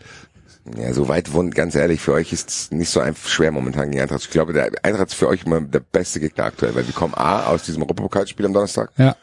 Ja, 0.78 0.94
so 0.94 1.10
weit 1.10 1.34
wund, 1.34 1.54
ganz 1.56 1.76
ehrlich, 1.76 2.00
für 2.00 2.14
euch 2.14 2.32
ist 2.32 2.50
es 2.50 2.72
nicht 2.72 2.90
so 2.90 3.02
einfach 3.02 3.28
schwer 3.30 3.52
momentan 3.52 3.90
gegen 3.92 4.02
Eintracht. 4.02 4.22
Ich 4.22 4.30
glaube, 4.30 4.54
der 4.54 4.72
Eintracht 4.84 5.10
ist 5.10 5.16
für 5.16 5.28
euch 5.28 5.46
immer 5.46 5.60
der 5.60 5.82
beste 5.82 6.22
Gegner 6.22 6.46
aktuell, 6.46 6.74
weil 6.74 6.88
wir 6.88 6.94
kommen 6.94 7.14
A 7.16 7.48
aus 7.48 7.64
diesem 7.64 7.82
Europapokalspiel 7.84 8.46
am 8.46 8.54
Donnerstag 8.54 8.92
Ja. 8.98 9.16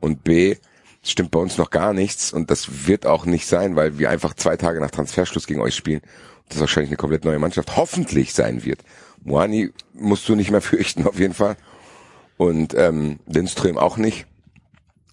und 0.00 0.24
B 0.24 0.56
es 1.00 1.12
stimmt 1.12 1.30
bei 1.30 1.38
uns 1.38 1.58
noch 1.58 1.70
gar 1.70 1.92
nichts 1.92 2.32
und 2.32 2.50
das 2.50 2.86
wird 2.88 3.06
auch 3.06 3.24
nicht 3.24 3.46
sein, 3.46 3.76
weil 3.76 3.98
wir 3.98 4.10
einfach 4.10 4.34
zwei 4.34 4.56
Tage 4.56 4.80
nach 4.80 4.90
Transferschluss 4.90 5.46
gegen 5.46 5.60
euch 5.60 5.76
spielen 5.76 6.00
und 6.00 6.52
das 6.52 6.58
wahrscheinlich 6.60 6.90
eine 6.90 6.96
komplett 6.96 7.24
neue 7.24 7.38
Mannschaft 7.38 7.76
hoffentlich 7.76 8.34
sein 8.34 8.64
wird. 8.64 8.80
Moani 9.22 9.70
musst 9.94 10.28
du 10.28 10.34
nicht 10.34 10.50
mehr 10.50 10.60
fürchten 10.60 11.06
auf 11.06 11.20
jeden 11.20 11.34
Fall 11.34 11.56
und 12.36 12.74
ähm, 12.74 13.20
Lindström 13.26 13.78
auch 13.78 13.96
nicht. 13.96 14.26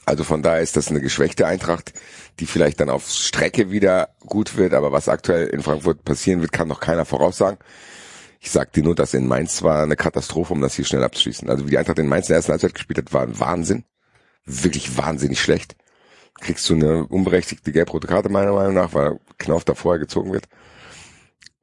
Also 0.07 0.23
von 0.23 0.41
daher 0.43 0.61
ist 0.61 0.75
das 0.75 0.89
eine 0.89 1.01
geschwächte 1.01 1.45
Eintracht, 1.47 1.93
die 2.39 2.45
vielleicht 2.45 2.79
dann 2.79 2.89
auf 2.89 3.07
Strecke 3.09 3.71
wieder 3.71 4.09
gut 4.25 4.57
wird, 4.57 4.73
aber 4.73 4.91
was 4.91 5.09
aktuell 5.09 5.47
in 5.47 5.61
Frankfurt 5.61 6.03
passieren 6.03 6.41
wird, 6.41 6.51
kann 6.51 6.67
noch 6.67 6.79
keiner 6.79 7.05
voraussagen. 7.05 7.57
Ich 8.39 8.51
sag 8.51 8.73
dir 8.73 8.83
nur, 8.83 8.95
dass 8.95 9.13
in 9.13 9.27
Mainz 9.27 9.63
war 9.63 9.83
eine 9.83 9.95
Katastrophe, 9.95 10.53
um 10.53 10.61
das 10.61 10.75
hier 10.75 10.85
schnell 10.85 11.03
abzuschließen. 11.03 11.49
Also 11.49 11.65
wie 11.65 11.71
die 11.71 11.77
Eintracht 11.77 11.99
in 11.99 12.07
Mainz 12.07 12.27
in 12.27 12.33
der 12.33 12.37
ersten 12.37 12.51
Halbzeit 12.51 12.75
gespielt 12.75 12.99
hat, 12.99 13.13
war 13.13 13.23
ein 13.23 13.39
Wahnsinn. 13.39 13.85
Wirklich 14.45 14.97
wahnsinnig 14.97 15.41
schlecht. 15.41 15.75
Kriegst 16.39 16.69
du 16.69 16.75
eine 16.75 17.07
unberechtigte 17.07 17.71
gelb-rote 17.71 18.07
Karte 18.07 18.29
meiner 18.29 18.51
Meinung 18.51 18.73
nach, 18.73 18.93
weil 18.93 19.19
Knauf 19.37 19.63
da 19.63 19.73
vorher 19.73 19.99
gezogen 19.99 20.33
wird. 20.33 20.45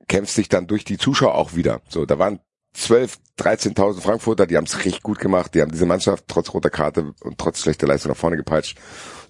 Kämpfst 0.09 0.39
dich 0.39 0.49
dann 0.49 0.67
durch 0.67 0.85
die 0.85 0.99
Zuschauer 0.99 1.35
auch 1.35 1.55
wieder. 1.55 1.83
So, 1.89 2.07
da 2.07 2.19
waren 2.19 2.41
12, 2.75 3.19
13.000 3.39 4.01
Frankfurter, 4.01 4.47
die 4.47 4.57
haben 4.57 4.65
es 4.65 4.79
richtig 4.79 5.03
gut 5.03 5.19
gemacht. 5.19 5.55
Die 5.55 5.61
haben 5.61 5.71
diese 5.71 5.87
Mannschaft 5.87 6.25
trotz 6.27 6.53
roter 6.55 6.71
Karte 6.71 7.13
und 7.21 7.39
trotz 7.39 7.61
schlechter 7.61 7.87
Leistung 7.87 8.11
nach 8.11 8.19
vorne 8.19 8.37
gepeitscht, 8.37 8.79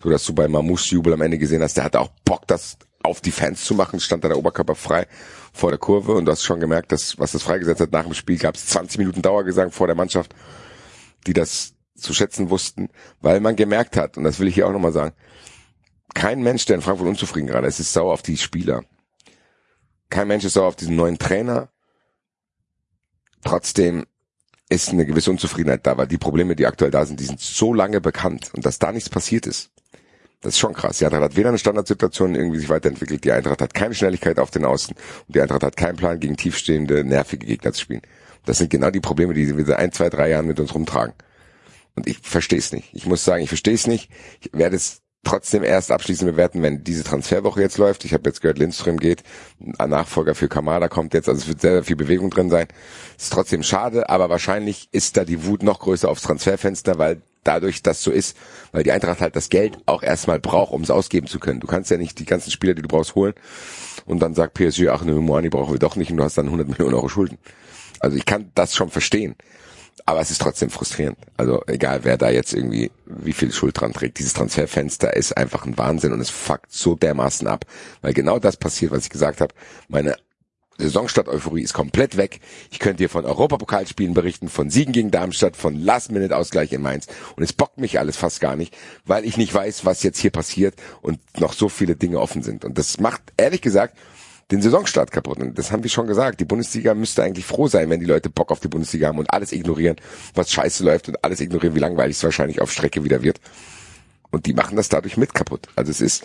so 0.03 0.11
dass 0.11 0.25
du 0.25 0.35
bei 0.35 0.47
Mamouche 0.47 0.95
Jubel 0.95 1.13
am 1.13 1.23
Ende 1.23 1.39
gesehen 1.39 1.63
hast, 1.63 1.77
der 1.77 1.85
hatte 1.85 2.01
auch 2.01 2.11
Bock, 2.25 2.47
das 2.47 2.77
auf 3.03 3.21
die 3.21 3.33
Fans 3.33 3.65
zu 3.65 3.75
machen, 3.75 3.99
stand 3.99 4.23
da 4.23 4.29
der 4.29 4.39
Oberkörper 4.39 4.77
frei 4.77 5.09
vor 5.53 5.71
der 5.71 5.79
Kurve 5.79 6.13
und 6.13 6.25
du 6.25 6.33
hast 6.33 6.45
schon 6.45 6.61
gemerkt, 6.61 6.93
dass 6.93 7.19
was 7.19 7.33
das 7.33 7.43
freigesetzt 7.43 7.81
hat 7.81 7.93
nach 7.93 8.05
dem 8.05 8.15
Spiel, 8.15 8.39
gab 8.39 8.55
es 8.55 8.67
20 8.67 8.99
Minuten 8.99 9.23
Dauergesang 9.23 9.73
vor 9.73 9.89
der 9.89 9.97
Mannschaft, 9.97 10.35
die 11.27 11.33
das 11.33 11.75
zu 11.97 12.15
schätzen 12.15 12.51
wussten, 12.51 12.91
weil 13.21 13.41
man 13.41 13.57
gemerkt 13.57 13.97
hat, 13.97 14.17
und 14.17 14.25
das 14.25 14.39
will 14.39 14.49
ich 14.49 14.55
hier 14.55 14.69
auch 14.69 14.73
nochmal 14.73 14.93
sagen, 14.93 15.15
kein 16.15 16.43
Mensch, 16.43 16.67
der 16.67 16.77
in 16.77 16.83
Frankfurt 16.83 17.09
unzufrieden 17.09 17.47
gerade 17.47 17.67
ist, 17.67 17.81
ist 17.81 17.93
sauer 17.93 18.13
auf 18.13 18.23
die 18.23 18.37
Spieler. 18.37 18.85
Kein 20.11 20.29
Mensch 20.29 20.45
ist 20.45 20.55
sauer 20.55 20.69
auf 20.69 20.77
diesen 20.77 20.97
neuen 20.97 21.19
Trainer. 21.19 21.71
Trotzdem 23.45 24.07
ist 24.69 24.91
eine 24.91 25.05
gewisse 25.05 25.31
Unzufriedenheit 25.31 25.87
da, 25.87 25.97
weil 25.99 26.07
die 26.07 26.19
Probleme, 26.19 26.57
die 26.57 26.67
aktuell 26.67 26.91
da 26.91 27.05
sind, 27.05 27.21
die 27.21 27.25
sind 27.25 27.41
so 27.41 27.75
lange 27.75 28.01
bekannt 28.01 28.51
und 28.55 28.65
dass 28.65 28.79
da 28.79 28.91
nichts 28.93 29.11
passiert 29.11 29.47
ist. 29.47 29.71
Das 30.41 30.55
ist 30.55 30.59
schon 30.59 30.73
krass. 30.75 30.99
Die 30.99 31.05
Eintracht 31.05 31.23
hat 31.23 31.37
weder 31.37 31.51
eine 31.51 31.59
Standardsituation 31.59 32.35
irgendwie 32.35 32.59
sich 32.59 32.69
weiterentwickelt, 32.69 33.23
die 33.23 33.33
Eintracht 33.33 33.61
hat 33.61 33.75
keine 33.75 33.95
Schnelligkeit 33.95 34.39
auf 34.39 34.51
den 34.51 34.65
Außen 34.65 34.97
und 35.27 35.37
die 35.37 35.41
Eintracht 35.41 35.63
hat 35.63 35.77
keinen 35.77 35.97
Plan, 35.97 36.19
gegen 36.19 36.37
tiefstehende, 36.37 37.05
nervige 37.05 37.47
Gegner 37.47 37.73
zu 37.73 37.81
spielen. 37.81 38.03
Das 38.45 38.59
sind 38.59 38.71
genau 38.71 38.91
die 38.91 39.01
Probleme, 39.01 39.35
die 39.35 39.57
wir 39.57 39.65
seit 39.65 39.79
ein, 39.79 39.93
zwei, 39.93 40.09
drei 40.09 40.31
Jahren 40.31 40.47
mit 40.47 40.59
uns 40.59 40.75
rumtragen. 40.75 41.15
Und 41.95 42.09
ich 42.09 42.19
verstehe 42.23 42.59
es 42.59 42.73
nicht. 42.73 42.89
Ich 42.93 43.07
muss 43.07 43.25
sagen, 43.25 43.43
ich 43.43 43.49
verstehe 43.51 43.75
es 43.75 43.87
nicht. 43.87 44.11
Ich 44.41 44.51
werde 44.53 44.77
es 44.77 45.02
trotzdem 45.25 45.63
erst 45.63 45.93
abschließend 45.93 46.31
bewerten, 46.31 46.63
wenn 46.63 46.83
diese 46.83 47.05
Transferwoche 47.05 47.61
jetzt 47.61 47.79
läuft. 47.79 48.05
Ich 48.05 48.13
habe 48.13 48.29
jetzt 48.29 48.41
gehört, 48.41 48.59
Lindström 48.59 48.99
geht, 48.99 49.23
ein 49.79 49.91
Nachfolger 49.91 50.35
für 50.35 50.49
Kamada 50.49 50.89
kommt 50.89 51.15
jetzt, 51.15 51.29
also 51.29 51.41
es 51.41 51.49
wird 51.49 51.61
sehr, 51.61 51.73
sehr 51.73 51.85
viel 51.85 51.97
Bewegung 51.97 52.31
drin 52.31 52.51
sein. 52.51 52.67
Ist 53.17 53.33
trotzdem 53.33 53.63
schade, 53.63 54.09
aber 54.09 54.31
wahrscheinlich 54.31 54.89
ist 54.93 55.17
da 55.17 55.25
die 55.25 55.45
Wut 55.47 55.63
noch 55.63 55.79
größer 55.79 56.09
aufs 56.09 56.23
Transferfenster, 56.23 56.99
weil 56.99 57.23
dadurch 57.45 57.83
das 57.83 58.03
so 58.03 58.11
ist, 58.11 58.37
weil 58.73 58.83
die 58.83 58.93
Eintracht 58.93 59.21
halt 59.21 59.37
das 59.37 59.49
Geld 59.49 59.79
auch 59.87 60.03
erstmal 60.03 60.41
braucht, 60.41 60.73
um 60.73 60.83
es 60.83 60.91
ausgeben 60.91 61.27
zu 61.27 61.39
können. 61.39 61.61
Du 61.61 61.67
kannst 61.67 61.91
ja 61.91 61.97
nicht 61.97 62.19
die 62.19 62.25
ganzen 62.25 62.51
Spieler, 62.51 62.75
die 62.75 62.83
du 62.83 62.89
brauchst, 62.89 63.15
holen 63.15 63.35
und 64.07 64.21
dann 64.21 64.35
sagt 64.35 64.55
PSG, 64.55 64.89
ach 64.89 65.05
ne, 65.05 65.13
Moani 65.15 65.49
brauchen 65.49 65.75
wir 65.75 65.79
doch 65.79 65.97
nicht 65.97 66.11
und 66.11 66.17
du 66.17 66.25
hast 66.25 66.39
dann 66.39 66.47
100 66.47 66.69
Millionen 66.69 66.95
Euro 66.95 67.09
Schulden. 67.09 67.39
Also 68.01 68.17
ich 68.17 68.25
kann 68.25 68.51
das 68.55 68.75
schon 68.75 68.91
verstehen. 68.91 69.37
Aber 70.13 70.21
es 70.21 70.31
ist 70.31 70.43
trotzdem 70.43 70.69
frustrierend. 70.69 71.17
Also 71.39 71.63
egal, 71.67 72.01
wer 72.03 72.19
da 72.19 72.29
jetzt 72.29 72.53
irgendwie 72.53 72.91
wie 73.07 73.33
viel 73.33 73.51
Schuld 73.51 73.81
dran 73.81 73.95
trägt. 73.95 74.19
Dieses 74.19 74.35
Transferfenster 74.35 75.17
ist 75.17 75.35
einfach 75.39 75.65
ein 75.65 75.79
Wahnsinn 75.79 76.13
und 76.13 76.21
es 76.21 76.29
fuckt 76.29 76.71
so 76.71 76.97
dermaßen 76.97 77.49
ab. 77.49 77.65
Weil 78.03 78.13
genau 78.13 78.39
das 78.39 78.59
passiert, 78.59 78.93
was 78.93 79.05
ich 79.05 79.09
gesagt 79.11 79.41
habe. 79.41 79.55
Meine 79.89 80.17
Saisonstart-Euphorie 80.77 81.63
ist 81.63 81.73
komplett 81.73 82.19
weg. 82.19 82.41
Ich 82.71 82.79
könnte 82.79 82.99
hier 82.99 83.09
von 83.09 83.25
Europapokalspielen 83.25 84.13
berichten, 84.13 84.51
von 84.51 84.69
Siegen 84.69 84.93
gegen 84.93 85.11
Darmstadt, 85.11 85.57
von 85.57 85.77
Last-Minute-Ausgleich 85.77 86.75
in 86.75 86.83
Mainz. 86.83 87.07
Und 87.35 87.43
es 87.43 87.55
bockt 87.55 87.79
mich 87.79 87.99
alles 87.99 88.19
fast 88.19 88.43
gar 88.43 88.55
nicht, 88.55 88.77
weil 89.07 89.25
ich 89.25 89.39
nicht 89.39 89.55
weiß, 89.55 89.87
was 89.87 90.03
jetzt 90.03 90.19
hier 90.19 90.31
passiert 90.31 90.75
und 91.01 91.21
noch 91.41 91.55
so 91.55 91.71
viele 91.71 91.97
Dinge 91.97 92.21
offen 92.21 92.43
sind. 92.43 92.67
Und 92.67 92.77
das 92.77 93.01
macht, 93.01 93.23
ehrlich 93.39 93.63
gesagt, 93.63 93.97
den 94.53 94.63
Saisonstart 94.63 95.11
kaputt. 95.11 95.39
Und 95.39 95.59
das 95.59 95.73
haben 95.73 95.83
wir 95.83 95.91
schon 95.91 96.07
gesagt. 96.07 96.39
Die 96.41 96.45
Bundesliga 96.45 96.95
müsste 96.95 97.23
eigentlich 97.23 97.47
froh 97.47 97.67
sein, 97.67 97.91
wenn 97.91 98.01
die 98.01 98.07
Leute 98.07 98.31
Bock 98.31 98.51
auf 98.51 98.61
die 98.61 98.69
Bundesliga 98.69 99.09
haben 99.09 99.19
und 99.19 99.33
alles 99.33 99.53
ignorieren, 99.53 99.97
was 100.35 100.53
scheiße 100.53 100.85
läuft 100.85 101.09
und 101.09 101.25
alles 101.25 101.41
ignorieren, 101.41 101.75
wie 101.75 101.81
langweilig 101.81 102.17
es 102.17 102.25
wahrscheinlich 102.25 102.61
auf 102.61 102.71
Strecke 102.71 103.03
wieder 103.03 103.23
wird. 103.23 103.41
Und 104.31 104.47
die 104.47 104.53
machen 104.53 104.77
das 104.77 104.89
dadurch 104.89 105.17
mit 105.17 105.35
kaputt. 105.35 105.69
Also 105.75 105.91
es 105.91 106.01
ist 106.01 106.25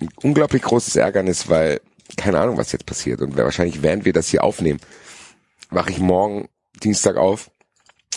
ein 0.00 0.08
unglaublich 0.22 0.62
großes 0.62 0.96
Ärgernis, 0.96 1.48
weil 1.48 1.80
keine 2.16 2.38
Ahnung, 2.38 2.56
was 2.56 2.72
jetzt 2.72 2.86
passiert. 2.86 3.20
Und 3.20 3.36
wahrscheinlich, 3.36 3.82
während 3.82 4.04
wir 4.04 4.12
das 4.12 4.28
hier 4.28 4.42
aufnehmen, 4.42 4.80
mache 5.70 5.90
ich 5.90 5.98
morgen 5.98 6.48
Dienstag 6.82 7.16
auf 7.16 7.50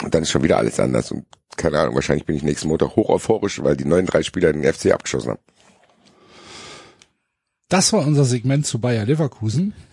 und 0.03 0.13
dann 0.13 0.23
ist 0.23 0.31
schon 0.31 0.43
wieder 0.43 0.57
alles 0.57 0.79
anders. 0.79 1.11
Und 1.11 1.25
keine 1.55 1.79
Ahnung, 1.79 1.95
wahrscheinlich 1.95 2.25
bin 2.25 2.35
ich 2.35 2.43
nächsten 2.43 2.67
Montag 2.67 2.95
hoch 2.95 3.09
euphorisch, 3.09 3.61
weil 3.63 3.75
die 3.75 3.85
neuen 3.85 4.05
drei 4.05 4.23
Spieler 4.23 4.53
den 4.53 4.63
FC 4.63 4.91
abgeschossen 4.91 5.31
haben. 5.31 5.41
Das 7.69 7.91
war 7.91 8.06
unser 8.06 8.23
Segment 8.23 8.65
zu 8.65 8.80
Bayer 8.80 9.06
Leverkusen. 9.06 9.73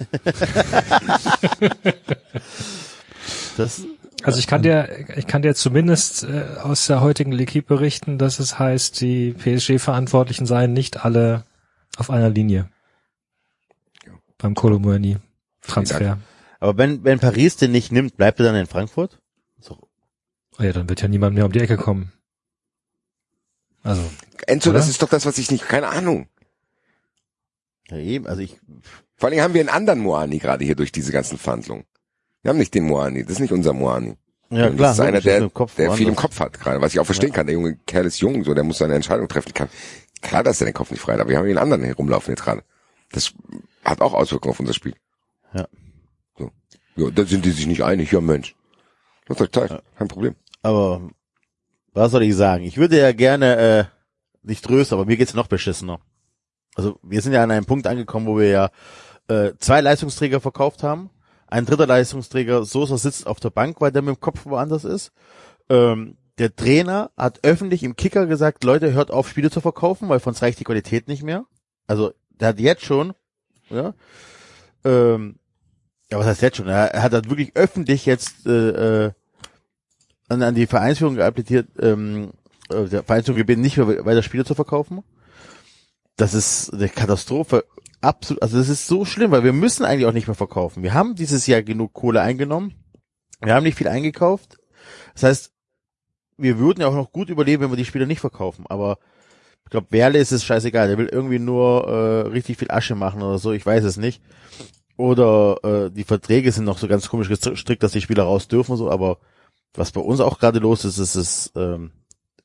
Das, 3.56 3.82
Also 4.24 4.38
ich 4.40 4.46
kann 4.46 4.62
dir, 4.62 5.06
ich 5.16 5.26
kann 5.26 5.42
dir 5.42 5.54
zumindest 5.54 6.24
äh, 6.24 6.56
aus 6.62 6.86
der 6.86 7.00
heutigen 7.00 7.32
L'Equipe 7.32 7.66
berichten, 7.66 8.18
dass 8.18 8.38
es 8.40 8.58
heißt, 8.58 9.00
die 9.00 9.32
PSG-Verantwortlichen 9.32 10.46
seien 10.46 10.72
nicht 10.72 11.04
alle 11.04 11.44
auf 11.96 12.10
einer 12.10 12.30
Linie. 12.30 12.68
Beim 14.38 14.54
Kolomuani 14.54 15.18
Transfer. 15.62 16.18
aber 16.58 16.76
wenn, 16.76 17.04
wenn 17.04 17.20
Paris 17.20 17.56
den 17.56 17.70
nicht 17.72 17.92
nimmt, 17.92 18.16
bleibt 18.16 18.40
er 18.40 18.46
dann 18.46 18.56
in 18.56 18.66
Frankfurt? 18.66 19.20
So, 19.60 19.78
Oh 20.58 20.62
ja, 20.62 20.72
dann 20.72 20.88
wird 20.88 21.00
ja 21.00 21.08
niemand 21.08 21.34
mehr 21.34 21.46
um 21.46 21.52
die 21.52 21.60
Ecke 21.60 21.76
kommen. 21.76 22.12
Also, 23.82 24.02
Enzo, 24.46 24.70
Oder? 24.70 24.78
das 24.78 24.88
ist 24.88 25.02
doch 25.02 25.08
das, 25.08 25.26
was 25.26 25.38
ich 25.38 25.50
nicht, 25.50 25.68
keine 25.68 25.88
Ahnung. 25.88 26.26
Ja 27.90 27.98
eben, 27.98 28.26
also 28.26 28.42
ich, 28.42 28.58
Vor 29.16 29.28
allem 29.28 29.40
haben 29.40 29.54
wir 29.54 29.60
einen 29.60 29.70
anderen 29.70 30.00
Moani 30.00 30.38
gerade 30.38 30.64
hier 30.64 30.74
durch 30.74 30.92
diese 30.92 31.12
ganzen 31.12 31.38
Verhandlungen. 31.38 31.84
Wir 32.42 32.50
haben 32.50 32.58
nicht 32.58 32.74
den 32.74 32.84
Moani, 32.84 33.22
das 33.22 33.34
ist 33.34 33.40
nicht 33.40 33.52
unser 33.52 33.72
Moani. 33.72 34.16
ja 34.50 34.68
das 34.68 34.76
klar, 34.76 34.92
ist 34.92 35.00
einer, 35.00 35.20
der, 35.20 35.46
ist 35.46 35.78
der 35.78 35.92
viel 35.92 36.08
im. 36.08 36.16
Kopf 36.16 36.40
hat 36.40 36.58
gerade, 36.60 36.80
was 36.80 36.92
ich 36.92 37.00
auch 37.00 37.06
verstehen 37.06 37.32
kann. 37.32 37.46
Der 37.46 37.54
junge 37.54 37.76
Kerl 37.86 38.06
ist 38.06 38.20
jung, 38.20 38.44
so, 38.44 38.54
der 38.54 38.64
muss 38.64 38.78
seine 38.78 38.94
Entscheidung 38.94 39.28
treffen 39.28 39.54
kann. 39.54 39.68
Klar, 40.20 40.42
dass 40.42 40.60
er 40.60 40.66
den 40.66 40.74
Kopf 40.74 40.90
nicht 40.90 41.00
frei 41.00 41.14
hat, 41.14 41.20
aber 41.20 41.30
wir 41.30 41.38
haben 41.38 41.44
hier 41.44 41.52
einen 41.52 41.72
anderen 41.72 41.84
herumlaufen 41.84 42.32
jetzt 42.32 42.44
gerade. 42.44 42.62
Das 43.12 43.32
hat 43.84 44.00
auch 44.00 44.14
Auswirkungen 44.14 44.52
auf 44.52 44.60
unser 44.60 44.74
Spiel. 44.74 44.94
Ja. 45.54 45.68
So. 46.38 46.50
Ja, 46.96 47.10
da 47.10 47.24
sind 47.24 47.44
die 47.44 47.50
sich 47.50 47.66
nicht 47.66 47.84
einig, 47.84 48.10
ja 48.10 48.20
Mensch. 48.20 48.54
Lasst 49.28 49.40
euch 49.40 49.52
Zeit, 49.52 49.82
kein 49.96 50.08
Problem. 50.08 50.34
Aber 50.62 51.10
was 51.92 52.10
soll 52.10 52.24
ich 52.24 52.34
sagen? 52.34 52.64
Ich 52.64 52.76
würde 52.76 52.98
ja 52.98 53.12
gerne 53.12 53.56
äh, 53.56 53.84
nicht 54.42 54.64
trösten, 54.64 54.98
aber 54.98 55.06
mir 55.06 55.16
geht's 55.16 55.34
noch 55.34 55.46
beschissener. 55.46 56.00
Also 56.74 56.98
wir 57.02 57.22
sind 57.22 57.32
ja 57.32 57.42
an 57.42 57.50
einem 57.50 57.66
Punkt 57.66 57.86
angekommen, 57.86 58.26
wo 58.26 58.38
wir 58.38 58.48
ja 58.48 58.70
äh, 59.28 59.52
zwei 59.58 59.80
Leistungsträger 59.80 60.40
verkauft 60.40 60.82
haben. 60.82 61.10
Ein 61.46 61.66
dritter 61.66 61.86
Leistungsträger, 61.86 62.64
Sosa, 62.64 62.96
sitzt 62.96 63.26
auf 63.26 63.40
der 63.40 63.50
Bank, 63.50 63.80
weil 63.80 63.92
der 63.92 64.02
mit 64.02 64.16
dem 64.16 64.20
Kopf 64.20 64.44
woanders 64.44 64.84
ist. 64.84 65.12
Ähm, 65.68 66.16
der 66.38 66.54
Trainer 66.56 67.10
hat 67.16 67.40
öffentlich 67.44 67.84
im 67.84 67.96
Kicker 67.96 68.26
gesagt, 68.26 68.64
Leute, 68.64 68.92
hört 68.92 69.10
auf, 69.10 69.28
Spiele 69.28 69.50
zu 69.50 69.60
verkaufen, 69.60 70.08
weil 70.08 70.20
von 70.20 70.32
uns 70.32 70.42
reicht 70.42 70.58
die 70.58 70.64
Qualität 70.64 71.06
nicht 71.06 71.22
mehr. 71.22 71.44
Also 71.86 72.12
der 72.30 72.48
hat 72.48 72.58
jetzt 72.58 72.84
schon, 72.84 73.12
ja, 73.70 73.94
ähm, 74.84 75.36
ja, 76.10 76.18
was 76.18 76.26
heißt 76.26 76.42
jetzt 76.42 76.56
schon? 76.56 76.68
Er, 76.68 77.02
hat 77.02 77.12
halt 77.12 77.30
wirklich 77.30 77.54
öffentlich 77.54 78.04
jetzt 78.04 78.46
äh, 78.46 79.06
äh, 79.06 79.12
an, 80.28 80.42
an 80.42 80.54
die 80.54 80.66
Vereinsführung 80.66 81.20
appelliert, 81.20 81.68
ähm, 81.80 82.32
äh, 82.70 82.84
der 82.84 83.04
Vereinsführung 83.04 83.38
gebeten, 83.38 83.60
nicht 83.60 83.76
mehr 83.76 84.04
weiter 84.04 84.22
Spiele 84.22 84.44
zu 84.44 84.54
verkaufen. 84.54 85.02
Das 86.16 86.34
ist 86.34 86.72
eine 86.72 86.88
Katastrophe. 86.88 87.64
Absolut, 88.00 88.42
also 88.42 88.58
das 88.58 88.68
ist 88.68 88.86
so 88.86 89.04
schlimm, 89.04 89.30
weil 89.30 89.44
wir 89.44 89.52
müssen 89.52 89.84
eigentlich 89.84 90.06
auch 90.06 90.12
nicht 90.12 90.26
mehr 90.28 90.34
verkaufen. 90.34 90.82
Wir 90.82 90.94
haben 90.94 91.14
dieses 91.14 91.46
Jahr 91.46 91.62
genug 91.62 91.92
Kohle 91.94 92.20
eingenommen. 92.20 92.74
Wir 93.40 93.54
haben 93.54 93.64
nicht 93.64 93.78
viel 93.78 93.88
eingekauft. 93.88 94.58
Das 95.14 95.22
heißt, 95.22 95.52
wir 96.36 96.58
würden 96.58 96.80
ja 96.80 96.88
auch 96.88 96.94
noch 96.94 97.12
gut 97.12 97.30
überleben, 97.30 97.62
wenn 97.62 97.70
wir 97.70 97.76
die 97.76 97.84
Spieler 97.84 98.06
nicht 98.06 98.20
verkaufen. 98.20 98.66
Aber 98.68 98.98
ich 99.64 99.70
glaube, 99.70 99.86
Werle 99.90 100.18
ist 100.18 100.32
es 100.32 100.44
scheißegal. 100.44 100.88
Der 100.88 100.98
will 100.98 101.08
irgendwie 101.10 101.38
nur 101.38 101.88
äh, 101.88 102.28
richtig 102.28 102.58
viel 102.58 102.70
Asche 102.70 102.94
machen 102.94 103.22
oder 103.22 103.38
so. 103.38 103.52
Ich 103.52 103.64
weiß 103.64 103.84
es 103.84 103.96
nicht. 103.96 104.22
Oder 104.96 105.58
äh, 105.64 105.90
die 105.90 106.04
Verträge 106.04 106.52
sind 106.52 106.64
noch 106.64 106.78
so 106.78 106.86
ganz 106.86 107.08
komisch 107.08 107.28
gestrickt, 107.28 107.82
dass 107.82 107.92
die 107.92 108.00
Spieler 108.00 108.24
raus 108.24 108.48
dürfen 108.48 108.72
und 108.72 108.78
so. 108.78 108.90
Aber 108.90 109.18
was 109.72 109.92
bei 109.92 110.00
uns 110.00 110.20
auch 110.20 110.38
gerade 110.38 110.60
los 110.60 110.84
ist, 110.84 110.98
ist 110.98 111.14
es 111.16 111.52
ähm, 111.56 111.92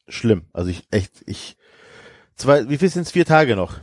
schlimm. 0.08 0.46
Also 0.54 0.72
ich 0.72 0.88
echt, 0.92 1.24
ich 1.28 1.58
zwei, 2.40 2.68
wie 2.70 2.78
viel 2.78 2.90
sind 2.90 3.04
es? 3.04 3.12
Vier 3.12 3.26
Tage 3.26 3.56
noch. 3.56 3.76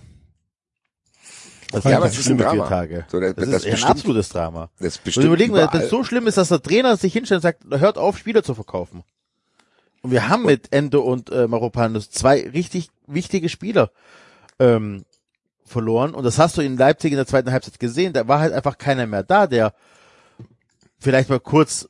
Das 1.72 1.84
Ja, 1.84 1.96
aber 1.96 2.06
es 2.06 2.18
ist 2.18 2.28
ein 2.28 2.38
Drama. 2.38 2.52
vier 2.52 2.68
Tage. 2.68 3.06
So, 3.08 3.18
das- 3.20 3.34
das, 3.34 3.44
das 3.50 3.54
ist 3.60 3.64
ein 3.66 3.70
bestimmt- 3.72 3.90
absolutes 3.90 4.28
Drama. 4.28 4.70
Das 4.78 4.86
ist 4.88 4.96
Und 4.98 5.04
bestimmt 5.04 5.26
überlegen, 5.26 5.54
wir, 5.54 5.64
überall. 5.64 5.80
das 5.80 5.90
so 5.90 6.04
schlimm 6.04 6.26
ist, 6.26 6.38
dass 6.38 6.48
der 6.48 6.62
Trainer 6.62 6.96
sich 6.96 7.12
hinstellt 7.12 7.38
und 7.38 7.42
sagt, 7.42 7.64
hört 7.80 7.98
auf, 7.98 8.18
Spieler 8.18 8.42
zu 8.42 8.54
verkaufen. 8.54 9.02
Und 10.02 10.12
wir 10.12 10.28
haben 10.28 10.44
mit 10.44 10.72
Endo 10.72 11.00
und 11.00 11.30
äh, 11.30 11.48
Maropanos 11.48 12.10
zwei 12.10 12.48
richtig 12.48 12.90
wichtige 13.08 13.48
Spieler 13.48 13.90
ähm, 14.60 15.04
verloren. 15.64 16.14
Und 16.14 16.22
das 16.22 16.38
hast 16.38 16.56
du 16.56 16.62
in 16.62 16.76
Leipzig 16.76 17.10
in 17.10 17.16
der 17.16 17.26
zweiten 17.26 17.50
Halbzeit 17.50 17.80
gesehen. 17.80 18.12
Da 18.12 18.28
war 18.28 18.38
halt 18.38 18.52
einfach 18.52 18.78
keiner 18.78 19.06
mehr 19.06 19.24
da, 19.24 19.48
der 19.48 19.74
vielleicht 21.00 21.28
mal 21.28 21.40
kurz 21.40 21.88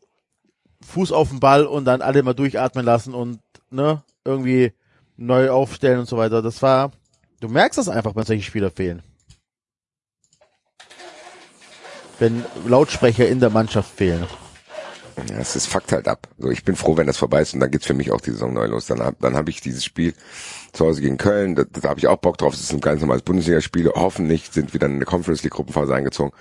Fuß 0.81 1.13
auf 1.13 1.29
den 1.29 1.41
Ball 1.41 1.67
und 1.67 1.85
dann 1.85 2.01
alle 2.01 2.23
mal 2.23 2.33
durchatmen 2.35 2.85
lassen 2.85 3.13
und 3.13 3.41
ne 3.71 4.03
irgendwie 4.25 4.73
neu 5.17 5.51
aufstellen 5.51 6.01
und 6.01 6.09
so 6.09 6.17
weiter. 6.17 6.43
Das 6.43 6.63
war, 6.63 6.93
du 7.41 7.49
merkst 7.49 7.79
das 7.79 7.89
einfach, 7.89 8.15
wenn 8.17 8.25
solche 8.25 8.43
Spieler 8.43 8.71
fehlen. 8.71 9.03
Wenn 12.19 12.45
Lautsprecher 12.67 13.29
in 13.29 13.41
der 13.41 13.51
Mannschaft 13.51 13.95
fehlen. 13.95 14.27
Ja, 15.31 15.39
es 15.39 15.57
ist 15.57 15.67
fuckt 15.67 15.93
halt 15.93 16.09
ab. 16.09 16.29
So, 16.39 16.51
ich 16.51 16.63
bin 16.63 16.77
froh, 16.77 16.97
wenn 16.97 17.07
das 17.07 17.17
vorbei 17.17 17.41
ist 17.41 17.55
und 17.55 17.61
dann 17.61 17.71
geht's 17.71 17.87
für 17.87 17.95
mich 17.95 18.13
auch 18.13 18.21
die 18.21 18.33
Saison 18.33 18.53
neu 18.53 18.67
los. 18.67 18.87
Dann 18.87 19.01
hab, 19.01 19.19
dann 19.21 19.35
habe 19.35 19.49
ich 19.49 19.63
dieses 19.63 19.85
Spiel 19.85 20.15
zu 20.73 20.85
Hause 20.85 21.01
gegen 21.01 21.17
Köln, 21.17 21.55
da, 21.55 21.65
da 21.65 21.89
habe 21.89 21.99
ich 21.99 22.07
auch 22.07 22.19
Bock 22.19 22.37
drauf. 22.37 22.53
Das 22.53 22.61
ist 22.61 22.73
ein 22.73 22.83
ganz 22.83 23.01
normales 23.01 23.23
Bundesligaspiel. 23.23 23.91
Hoffentlich 23.95 24.51
sind 24.53 24.75
wir 24.75 24.81
dann 24.81 24.91
in 24.91 24.97
eine 24.97 25.07
Conference 25.07 25.43
League 25.43 25.55
Gruppenphase 25.55 25.95
eingezogen. 25.95 26.33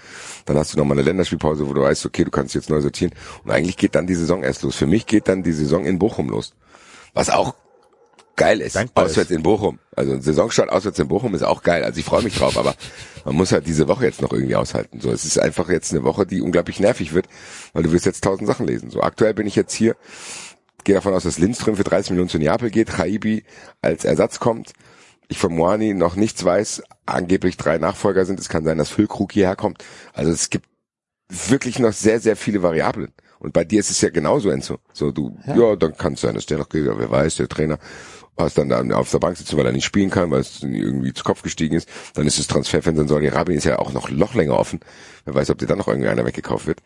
Dann 0.45 0.57
hast 0.57 0.73
du 0.73 0.77
nochmal 0.77 0.97
eine 0.97 1.05
Länderspielpause, 1.05 1.67
wo 1.69 1.73
du 1.73 1.81
weißt, 1.81 2.05
okay, 2.05 2.25
du 2.25 2.31
kannst 2.31 2.53
jetzt 2.53 2.69
neu 2.69 2.81
sortieren. 2.81 3.13
Und 3.45 3.51
eigentlich 3.51 3.77
geht 3.77 3.95
dann 3.95 4.07
die 4.07 4.15
Saison 4.15 4.43
erst 4.43 4.63
los. 4.63 4.75
Für 4.75 4.87
mich 4.87 5.05
geht 5.05 5.29
dann 5.29 5.41
die 5.41 5.53
Saison 5.53 5.85
in 5.85 5.97
Bochum 5.97 6.29
los. 6.29 6.53
Was 7.13 7.29
auch 7.29 7.55
geil 8.35 8.61
ist. 8.61 8.75
Dankbar 8.75 9.05
auswärts 9.05 9.31
in 9.31 9.43
Bochum. 9.43 9.79
Also 9.95 10.13
ein 10.13 10.21
Saisonstart 10.21 10.69
auswärts 10.69 10.99
in 10.99 11.07
Bochum 11.07 11.33
ist 11.35 11.43
auch 11.43 11.63
geil. 11.63 11.83
Also 11.83 11.99
ich 11.99 12.05
freue 12.05 12.23
mich 12.23 12.35
drauf, 12.35 12.57
aber 12.57 12.75
man 13.23 13.35
muss 13.35 13.51
halt 13.51 13.67
diese 13.67 13.87
Woche 13.87 14.05
jetzt 14.05 14.21
noch 14.21 14.31
irgendwie 14.31 14.55
aushalten. 14.55 14.99
So, 15.01 15.11
es 15.11 15.25
ist 15.25 15.39
einfach 15.39 15.69
jetzt 15.69 15.91
eine 15.91 16.03
Woche, 16.03 16.25
die 16.25 16.41
unglaublich 16.41 16.79
nervig 16.79 17.13
wird, 17.13 17.27
weil 17.73 17.83
du 17.83 17.91
wirst 17.91 18.05
jetzt 18.05 18.23
tausend 18.23 18.47
Sachen 18.47 18.67
lesen. 18.67 18.89
So, 18.89 19.01
aktuell 19.01 19.33
bin 19.33 19.47
ich 19.47 19.55
jetzt 19.55 19.73
hier, 19.73 19.95
gehe 20.83 20.95
davon 20.95 21.13
aus, 21.13 21.23
dass 21.23 21.39
Lindström 21.39 21.75
für 21.75 21.83
30 21.83 22.11
Millionen 22.11 22.29
zu 22.29 22.37
Neapel 22.37 22.69
geht, 22.69 22.97
Haibi 22.97 23.43
als 23.81 24.05
Ersatz 24.05 24.39
kommt. 24.39 24.73
Ich 25.27 25.39
von 25.39 25.55
Moani 25.55 25.93
noch 25.93 26.15
nichts 26.15 26.43
weiß, 26.43 26.83
angeblich 27.05 27.57
drei 27.57 27.79
Nachfolger 27.79 28.25
sind. 28.25 28.39
Es 28.39 28.49
kann 28.49 28.63
sein, 28.63 28.77
dass 28.77 28.89
Füllkrug 28.89 29.31
hierher 29.31 29.55
kommt. 29.55 29.83
Also 30.13 30.31
es 30.31 30.49
gibt 30.49 30.67
wirklich 31.29 31.79
noch 31.79 31.93
sehr, 31.93 32.19
sehr 32.19 32.35
viele 32.35 32.61
Variablen. 32.61 33.11
Und 33.39 33.53
bei 33.53 33.63
dir 33.63 33.79
ist 33.79 33.91
es 33.91 34.01
ja 34.01 34.09
genauso, 34.09 34.49
Enzo. 34.49 34.79
So, 34.93 35.11
du, 35.11 35.37
ja, 35.45 35.55
ja 35.55 35.75
dann 35.75 35.97
kann 35.97 36.13
es 36.13 36.21
sein, 36.21 36.35
dass 36.35 36.45
der 36.45 36.57
noch 36.57 36.69
geht, 36.69 36.85
wer 36.85 37.11
weiß, 37.11 37.35
der 37.35 37.49
Trainer 37.49 37.79
hast 38.37 38.57
dann 38.57 38.69
da 38.69 38.81
auf 38.95 39.11
der 39.11 39.19
Bank 39.19 39.37
sitzen, 39.37 39.57
weil 39.57 39.65
er 39.65 39.71
nicht 39.71 39.85
spielen 39.85 40.09
kann, 40.09 40.31
weil 40.31 40.41
es 40.41 40.61
irgendwie 40.61 41.13
zu 41.13 41.23
Kopf 41.23 41.41
gestiegen 41.41 41.75
ist. 41.75 41.87
Dann 42.13 42.27
ist 42.27 42.37
das 42.37 42.47
Transferfenster 42.47 43.03
in 43.03 43.07
Saudi-Arabien 43.07 43.57
ist 43.57 43.63
ja 43.63 43.79
auch 43.79 43.93
noch, 43.93 44.09
noch 44.09 44.33
länger 44.33 44.57
offen. 44.57 44.81
Wer 45.23 45.35
weiß, 45.35 45.49
ob 45.49 45.57
dir 45.57 45.67
dann 45.67 45.77
noch 45.77 45.87
irgendwie 45.87 46.07
weggekauft 46.07 46.67
wird. 46.67 46.81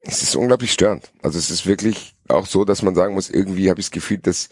Es 0.00 0.22
ist 0.22 0.36
unglaublich 0.36 0.72
störend. 0.72 1.12
Also 1.22 1.38
es 1.38 1.50
ist 1.50 1.66
wirklich 1.66 2.16
auch 2.28 2.46
so, 2.46 2.64
dass 2.64 2.82
man 2.82 2.94
sagen 2.94 3.14
muss, 3.14 3.30
irgendwie 3.30 3.70
habe 3.70 3.80
ich 3.80 3.86
das 3.86 3.92
Gefühl, 3.92 4.18
das 4.18 4.48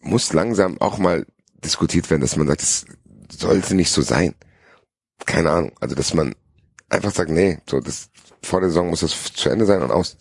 muss 0.00 0.32
langsam 0.32 0.80
auch 0.80 0.98
mal 0.98 1.26
diskutiert 1.64 2.10
werden, 2.10 2.22
dass 2.22 2.36
man 2.36 2.46
sagt, 2.46 2.62
das 2.62 2.86
sollte 3.30 3.74
nicht 3.74 3.90
so 3.90 4.02
sein. 4.02 4.34
Keine 5.26 5.50
Ahnung. 5.50 5.72
Also 5.80 5.94
dass 5.94 6.14
man 6.14 6.34
einfach 6.88 7.12
sagt, 7.12 7.30
nee, 7.30 7.58
so 7.68 7.80
das 7.80 8.10
vor 8.42 8.60
der 8.60 8.70
Saison 8.70 8.88
muss 8.90 9.00
das 9.00 9.32
zu 9.32 9.48
Ende 9.48 9.66
sein 9.66 9.82
und 9.82 9.90
aus. 9.90 10.16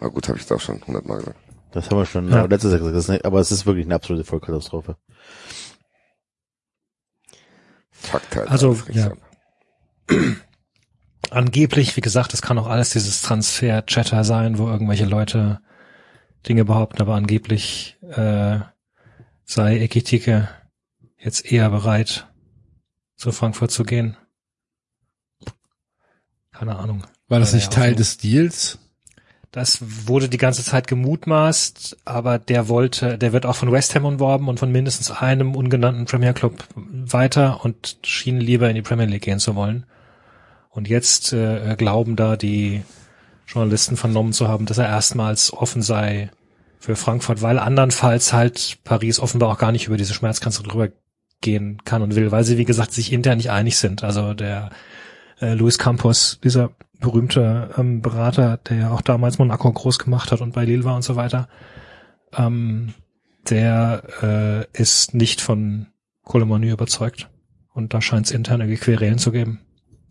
Aber 0.00 0.10
gut, 0.10 0.28
habe 0.28 0.38
ich 0.38 0.44
jetzt 0.44 0.52
auch 0.52 0.60
schon 0.60 0.84
hundertmal 0.86 1.18
gesagt. 1.18 1.45
Das 1.72 1.90
haben 1.90 1.98
wir 1.98 2.06
schon 2.06 2.28
Ja. 2.30 2.36
ja. 2.38 2.44
letztes 2.46 2.70
Jahr 2.70 2.78
gesagt, 2.78 2.96
das 2.96 3.04
ist 3.04 3.10
nicht, 3.10 3.24
aber 3.24 3.40
es 3.40 3.50
ist 3.50 3.66
wirklich 3.66 3.84
eine 3.86 3.94
absolute 3.94 4.24
Vollkatastrophe. 4.24 4.96
Fakt 7.90 8.36
halt. 8.36 8.48
Also, 8.48 8.78
ja. 8.92 9.12
angeblich, 11.30 11.96
wie 11.96 12.00
gesagt, 12.00 12.34
es 12.34 12.42
kann 12.42 12.58
auch 12.58 12.66
alles 12.68 12.90
dieses 12.90 13.22
Transfer-Chatter 13.22 14.24
sein, 14.24 14.58
wo 14.58 14.68
irgendwelche 14.68 15.06
Leute 15.06 15.60
Dinge 16.48 16.64
behaupten, 16.64 17.02
aber 17.02 17.14
angeblich 17.14 17.98
äh, 18.02 18.60
sei 19.44 19.78
Ekitike 19.80 20.48
jetzt 21.18 21.50
eher 21.50 21.68
bereit, 21.70 22.28
zu 23.16 23.32
Frankfurt 23.32 23.70
zu 23.72 23.82
gehen. 23.82 24.16
Keine 26.52 26.76
Ahnung. 26.76 27.04
War 27.28 27.40
das 27.40 27.50
Ja, 27.50 27.56
nicht 27.56 27.72
Teil 27.72 27.90
so. 27.92 27.96
des 27.96 28.18
Deals? 28.18 28.78
Das 29.56 29.78
wurde 30.06 30.28
die 30.28 30.36
ganze 30.36 30.62
Zeit 30.62 30.86
gemutmaßt, 30.86 31.96
aber 32.04 32.38
der 32.38 32.68
wollte, 32.68 33.16
der 33.16 33.32
wird 33.32 33.46
auch 33.46 33.56
von 33.56 33.72
West 33.72 33.94
Ham 33.94 34.04
umworben 34.04 34.48
und 34.48 34.58
von 34.58 34.70
mindestens 34.70 35.10
einem 35.10 35.54
ungenannten 35.54 36.04
Premier 36.04 36.34
Club 36.34 36.64
weiter 36.74 37.64
und 37.64 37.96
schien 38.04 38.38
lieber 38.38 38.68
in 38.68 38.74
die 38.74 38.82
Premier 38.82 39.06
League 39.06 39.22
gehen 39.22 39.38
zu 39.38 39.54
wollen. 39.54 39.86
Und 40.68 40.88
jetzt 40.88 41.32
äh, 41.32 41.74
glauben 41.78 42.16
da 42.16 42.36
die 42.36 42.82
Journalisten 43.46 43.96
vernommen 43.96 44.34
zu 44.34 44.46
haben, 44.46 44.66
dass 44.66 44.76
er 44.76 44.88
erstmals 44.88 45.54
offen 45.54 45.80
sei 45.80 46.30
für 46.78 46.94
Frankfurt, 46.94 47.40
weil 47.40 47.58
andernfalls 47.58 48.34
halt 48.34 48.76
Paris 48.84 49.18
offenbar 49.18 49.48
auch 49.48 49.58
gar 49.58 49.72
nicht 49.72 49.86
über 49.86 49.96
diese 49.96 50.12
Schmerzgrenze 50.12 50.64
drüber 50.64 50.90
gehen 51.40 51.78
kann 51.86 52.02
und 52.02 52.14
will, 52.14 52.30
weil 52.30 52.44
sie, 52.44 52.58
wie 52.58 52.66
gesagt, 52.66 52.92
sich 52.92 53.10
intern 53.10 53.38
nicht 53.38 53.50
einig 53.50 53.78
sind. 53.78 54.04
Also 54.04 54.34
der 54.34 54.68
äh, 55.40 55.54
Luis 55.54 55.78
Campos, 55.78 56.38
dieser 56.42 56.70
berühmte 57.00 57.70
ähm, 57.76 58.00
Berater, 58.02 58.56
der 58.68 58.76
ja 58.76 58.90
auch 58.90 59.02
damals 59.02 59.38
Monaco 59.38 59.70
groß 59.70 59.98
gemacht 59.98 60.32
hat 60.32 60.40
und 60.40 60.54
bei 60.54 60.64
Lille 60.64 60.84
war 60.84 60.96
und 60.96 61.02
so 61.02 61.16
weiter, 61.16 61.48
ähm, 62.36 62.94
der 63.48 64.66
äh, 64.74 64.80
ist 64.80 65.14
nicht 65.14 65.40
von 65.40 65.86
Colomani 66.24 66.70
überzeugt. 66.70 67.28
Und 67.72 67.92
da 67.92 68.00
scheint 68.00 68.26
es 68.26 68.32
interne 68.32 68.74
Querelen 68.76 69.18
zu 69.18 69.30
geben. 69.30 69.60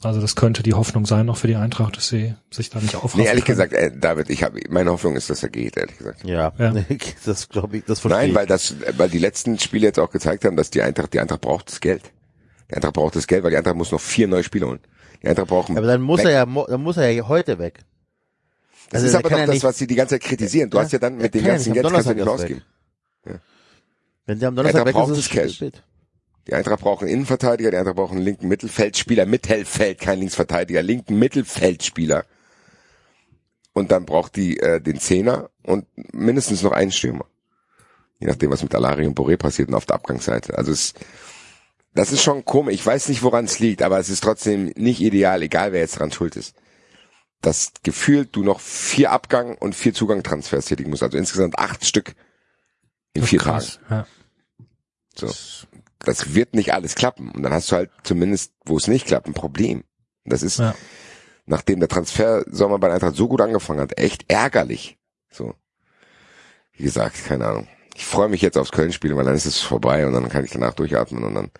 Also 0.03 0.21
das 0.21 0.35
könnte 0.35 0.61
die 0.61 0.75
Hoffnung 0.75 1.07
sein, 1.07 1.25
noch 1.25 1.37
für 1.37 1.47
die 1.47 1.55
Eintracht, 1.55 1.97
dass 1.97 2.09
sie 2.09 2.35
sich 2.51 2.69
da 2.69 2.79
nicht 2.79 2.95
aufraffen 2.95 3.21
Nee, 3.21 3.25
ehrlich 3.27 3.45
können. 3.45 3.57
gesagt, 3.57 3.73
äh, 3.73 3.91
David, 3.97 4.29
ich 4.29 4.43
habe 4.43 4.59
meine 4.69 4.91
Hoffnung 4.91 5.15
ist, 5.15 5.31
dass 5.31 5.41
er 5.41 5.49
geht, 5.49 5.75
ehrlich 5.75 5.97
gesagt. 5.97 6.23
Ja, 6.23 6.53
Ja. 6.59 6.73
das 7.25 7.49
glaube 7.49 7.77
ich, 7.77 7.85
das 7.85 8.01
verstehe 8.01 8.19
Nein, 8.21 8.29
ich. 8.29 8.35
weil 8.35 8.45
das, 8.45 8.75
weil 8.97 9.09
die 9.09 9.17
letzten 9.17 9.57
Spiele 9.57 9.87
jetzt 9.87 9.99
auch 9.99 10.11
gezeigt 10.11 10.45
haben, 10.45 10.55
dass 10.57 10.69
die 10.69 10.83
Eintracht, 10.83 11.13
die 11.13 11.19
Eintracht 11.19 11.41
braucht 11.41 11.69
das 11.71 11.79
Geld. 11.79 12.03
Die 12.69 12.75
Eintracht 12.75 12.93
braucht 12.93 13.15
das 13.15 13.25
Geld, 13.25 13.43
weil 13.43 13.49
die 13.51 13.57
Eintracht 13.57 13.75
muss 13.77 13.91
noch 13.91 14.01
vier 14.01 14.27
neue 14.27 14.43
Spieler 14.43 14.67
holen. 14.67 14.79
Die 15.25 15.29
Eintracht 15.29 15.47
braucht 15.47 15.71
aber 15.71 15.81
dann 15.87 16.01
muss 16.01 16.19
weg. 16.19 16.27
er 16.27 16.31
ja, 16.31 16.45
dann 16.45 16.81
muss 16.83 16.97
er 16.97 17.09
ja 17.09 17.27
heute 17.27 17.57
weg. 17.59 17.79
Das 18.91 19.01
Also 19.01 19.07
ist 19.07 19.15
aber 19.15 19.29
doch 19.29 19.37
ja 19.37 19.45
das, 19.47 19.55
nicht- 19.55 19.63
was 19.63 19.77
sie 19.77 19.87
die 19.87 19.95
ganze 19.95 20.15
Zeit 20.15 20.21
kritisieren. 20.23 20.69
Du 20.69 20.77
Ja, 20.77 20.83
hast 20.83 20.91
ja 20.93 20.99
dann 20.99 21.17
mit 21.17 21.33
dem 21.33 21.43
ja 21.43 21.53
ganzen 21.53 21.73
Geld 21.73 21.83
kannst 21.91 22.05
du 22.07 22.13
nicht 22.13 22.19
Donnerstag 22.25 22.43
ausgeben. 22.43 22.61
Wenn 24.27 24.39
der 24.39 24.49
am 24.49 24.55
Donnerstag 24.55 24.81
Eintracht 24.81 24.87
weg 24.87 24.93
braucht 25.01 25.11
ist, 25.17 25.17
ist 25.33 25.35
es 25.35 25.55
spät. 25.55 25.83
Die 26.47 26.53
Eintracht 26.53 26.79
braucht 26.81 27.01
einen 27.01 27.11
Innenverteidiger, 27.11 27.71
die 27.71 27.77
Eintracht 27.77 27.95
braucht 27.95 28.11
einen 28.11 28.21
linken 28.21 28.47
Mittelfeldspieler, 28.47 29.25
Mittelfeld, 29.25 29.99
kein 29.99 30.19
Linksverteidiger, 30.19 30.83
linken 30.83 31.17
Mittelfeldspieler. 31.17 32.23
Und 33.73 33.91
dann 33.91 34.05
braucht 34.05 34.35
die 34.35 34.59
äh, 34.59 34.79
den 34.79 34.99
Zehner 34.99 35.49
und 35.63 35.85
mindestens 36.13 36.61
noch 36.61 36.71
einen 36.71 36.91
Stürmer. 36.91 37.25
Je 38.19 38.27
nachdem, 38.27 38.51
was 38.51 38.63
mit 38.63 38.73
Alari 38.73 39.05
und 39.07 39.17
Boré 39.19 39.37
passiert 39.37 39.67
und 39.69 39.73
auf 39.75 39.85
der 39.85 39.95
Abgangsseite. 39.95 40.57
Also 40.57 40.71
es, 40.71 40.93
das 41.95 42.11
ist 42.11 42.21
schon 42.21 42.45
komisch. 42.45 42.75
Ich 42.75 42.85
weiß 42.85 43.09
nicht, 43.09 43.23
woran 43.23 43.45
es 43.45 43.59
liegt, 43.59 43.81
aber 43.81 43.97
es 43.99 44.09
ist 44.09 44.21
trotzdem 44.23 44.65
nicht 44.75 45.01
ideal, 45.01 45.41
egal 45.41 45.71
wer 45.71 45.79
jetzt 45.79 45.97
dran 45.99 46.11
schuld 46.11 46.35
ist. 46.35 46.55
Dass 47.41 47.71
gefühlt 47.83 48.35
du 48.35 48.43
noch 48.43 48.59
vier 48.59 49.11
Abgang 49.11 49.57
und 49.57 49.75
vier 49.75 49.93
Zugangtransfers 49.93 50.65
tätigen 50.65 50.89
musst. 50.89 51.03
Also 51.03 51.17
insgesamt 51.17 51.57
acht 51.57 51.85
Stück 51.85 52.15
in 53.13 53.21
Das 53.21 53.29
vier 53.29 53.39
Tagen. 53.39 53.51
krass, 53.51 53.79
Ja. 53.89 54.07
So. 55.15 55.31
Das 55.99 56.35
wird 56.35 56.53
nicht 56.53 56.73
alles 56.73 56.93
klappen. 56.95 57.31
Und 57.31 57.41
dann 57.43 57.53
hast 57.53 57.71
du 57.71 57.77
halt 57.77 57.89
zumindest, 58.03 58.53
wo 58.65 58.77
es 58.77 58.87
nicht 58.87 59.07
klappt, 59.07 59.27
ein 59.27 59.33
Problem. 59.33 59.83
Das 60.25 60.43
ist, 60.43 60.59
Ja. 60.59 60.75
nachdem 61.45 61.79
der 61.79 61.89
Transfersommer 61.89 62.77
bei 62.77 62.91
Eintracht 62.91 63.15
so 63.15 63.27
gut 63.27 63.41
angefangen 63.41 63.79
hat, 63.79 63.97
echt 63.97 64.25
ärgerlich. 64.27 64.97
So. 65.31 65.55
Wie 66.73 66.83
gesagt, 66.83 67.23
keine 67.25 67.47
Ahnung. 67.47 67.67
Ich 67.95 68.05
freue 68.05 68.27
mich 68.27 68.41
jetzt 68.41 68.57
aufs 68.57 68.71
Köln-Spiel, 68.73 69.15
weil 69.15 69.23
dann 69.25 69.35
ist 69.35 69.45
es 69.45 69.61
vorbei 69.61 70.05
und 70.05 70.13
dann 70.13 70.27
kann 70.29 70.43
ich 70.43 70.51
danach 70.51 70.73
durchatmen 70.73 71.23
und 71.23 71.33
dann 71.33 71.51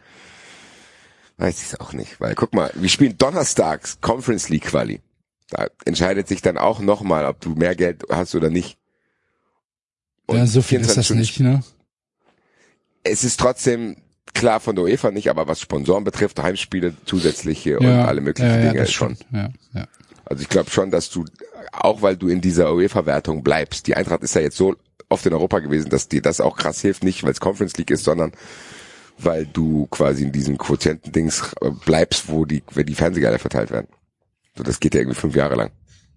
weiß 1.37 1.61
ich 1.61 1.73
es 1.73 1.79
auch 1.79 1.93
nicht. 1.93 2.19
Weil 2.19 2.35
guck 2.35 2.53
mal, 2.53 2.71
wir 2.75 2.89
spielen 2.89 3.17
donnerstags 3.17 3.99
Conference 4.01 4.49
League 4.49 4.65
Quali. 4.65 5.01
Da 5.49 5.67
entscheidet 5.85 6.27
sich 6.27 6.41
dann 6.41 6.57
auch 6.57 6.79
nochmal, 6.79 7.25
ob 7.25 7.39
du 7.39 7.51
mehr 7.51 7.75
Geld 7.75 8.03
hast 8.09 8.33
oder 8.35 8.49
nicht. 8.49 8.77
Und 10.25 10.37
ja, 10.37 10.47
so 10.47 10.61
viel 10.61 10.81
ist 10.81 10.93
24 10.93 11.07
das 11.07 11.17
nicht, 11.17 11.39
ne? 11.39 11.63
es 13.05 13.23
ist 13.23 13.39
trotzdem 13.39 13.95
klar 14.33 14.59
von 14.59 14.75
der 14.75 14.83
UEFA 14.85 15.11
nicht, 15.11 15.29
aber 15.29 15.47
was 15.47 15.61
Sponsoren 15.61 16.03
betrifft, 16.03 16.41
Heimspiele 16.41 16.93
zusätzliche 17.05 17.79
und 17.79 17.85
ja, 17.85 18.05
alle 18.05 18.19
möglichen 18.19 18.49
ja, 18.49 18.57
ja, 18.57 18.71
Dinge 18.71 18.83
ist 18.83 18.91
schon. 18.91 19.17
Ja, 19.31 19.49
ja. 19.73 19.87
Also 20.25 20.41
ich 20.41 20.49
glaube 20.49 20.71
schon, 20.71 20.91
dass 20.91 21.09
du, 21.09 21.23
auch 21.71 22.01
weil 22.01 22.17
du 22.17 22.27
in 22.27 22.41
dieser 22.41 22.73
UEFA-Wertung 22.73 23.43
bleibst, 23.43 23.87
die 23.87 23.95
Eintracht 23.95 24.23
ist 24.23 24.35
ja 24.35 24.41
jetzt 24.41 24.57
so 24.57 24.75
oft 25.07 25.25
in 25.25 25.33
Europa 25.33 25.59
gewesen, 25.59 25.89
dass 25.89 26.09
dir 26.09 26.21
das 26.21 26.41
auch 26.41 26.57
krass 26.57 26.81
hilft, 26.81 27.03
nicht 27.03 27.23
weil 27.23 27.31
es 27.31 27.39
Conference 27.39 27.77
League 27.77 27.91
ist, 27.91 28.03
sondern 28.03 28.33
weil 29.17 29.45
du 29.45 29.87
quasi 29.87 30.23
in 30.23 30.31
diesen 30.31 30.57
Quotienten-Dings 30.57 31.53
äh, 31.61 31.71
bleibst, 31.71 32.29
wo 32.29 32.45
die, 32.45 32.63
wenn 32.73 32.85
die 32.85 32.95
Fernsehgelder 32.95 33.39
verteilt 33.39 33.71
werden. 33.71 33.87
So, 34.55 34.63
das 34.63 34.79
geht 34.79 34.93
ja 34.93 35.01
irgendwie 35.01 35.19
fünf 35.19 35.35
Jahre 35.35 35.55
lang. 35.55 35.71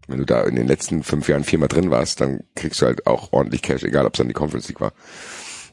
Wenn 0.06 0.18
du 0.18 0.24
da 0.24 0.42
in 0.44 0.56
den 0.56 0.66
letzten 0.66 1.02
fünf 1.02 1.28
Jahren 1.28 1.44
viermal 1.44 1.68
drin 1.68 1.90
warst, 1.90 2.20
dann 2.20 2.40
kriegst 2.54 2.80
du 2.80 2.86
halt 2.86 3.06
auch 3.06 3.32
ordentlich 3.32 3.62
Cash, 3.62 3.84
egal 3.84 4.06
ob 4.06 4.14
es 4.14 4.18
dann 4.18 4.28
die 4.28 4.34
Conference 4.34 4.68
League 4.68 4.80
war. 4.80 4.92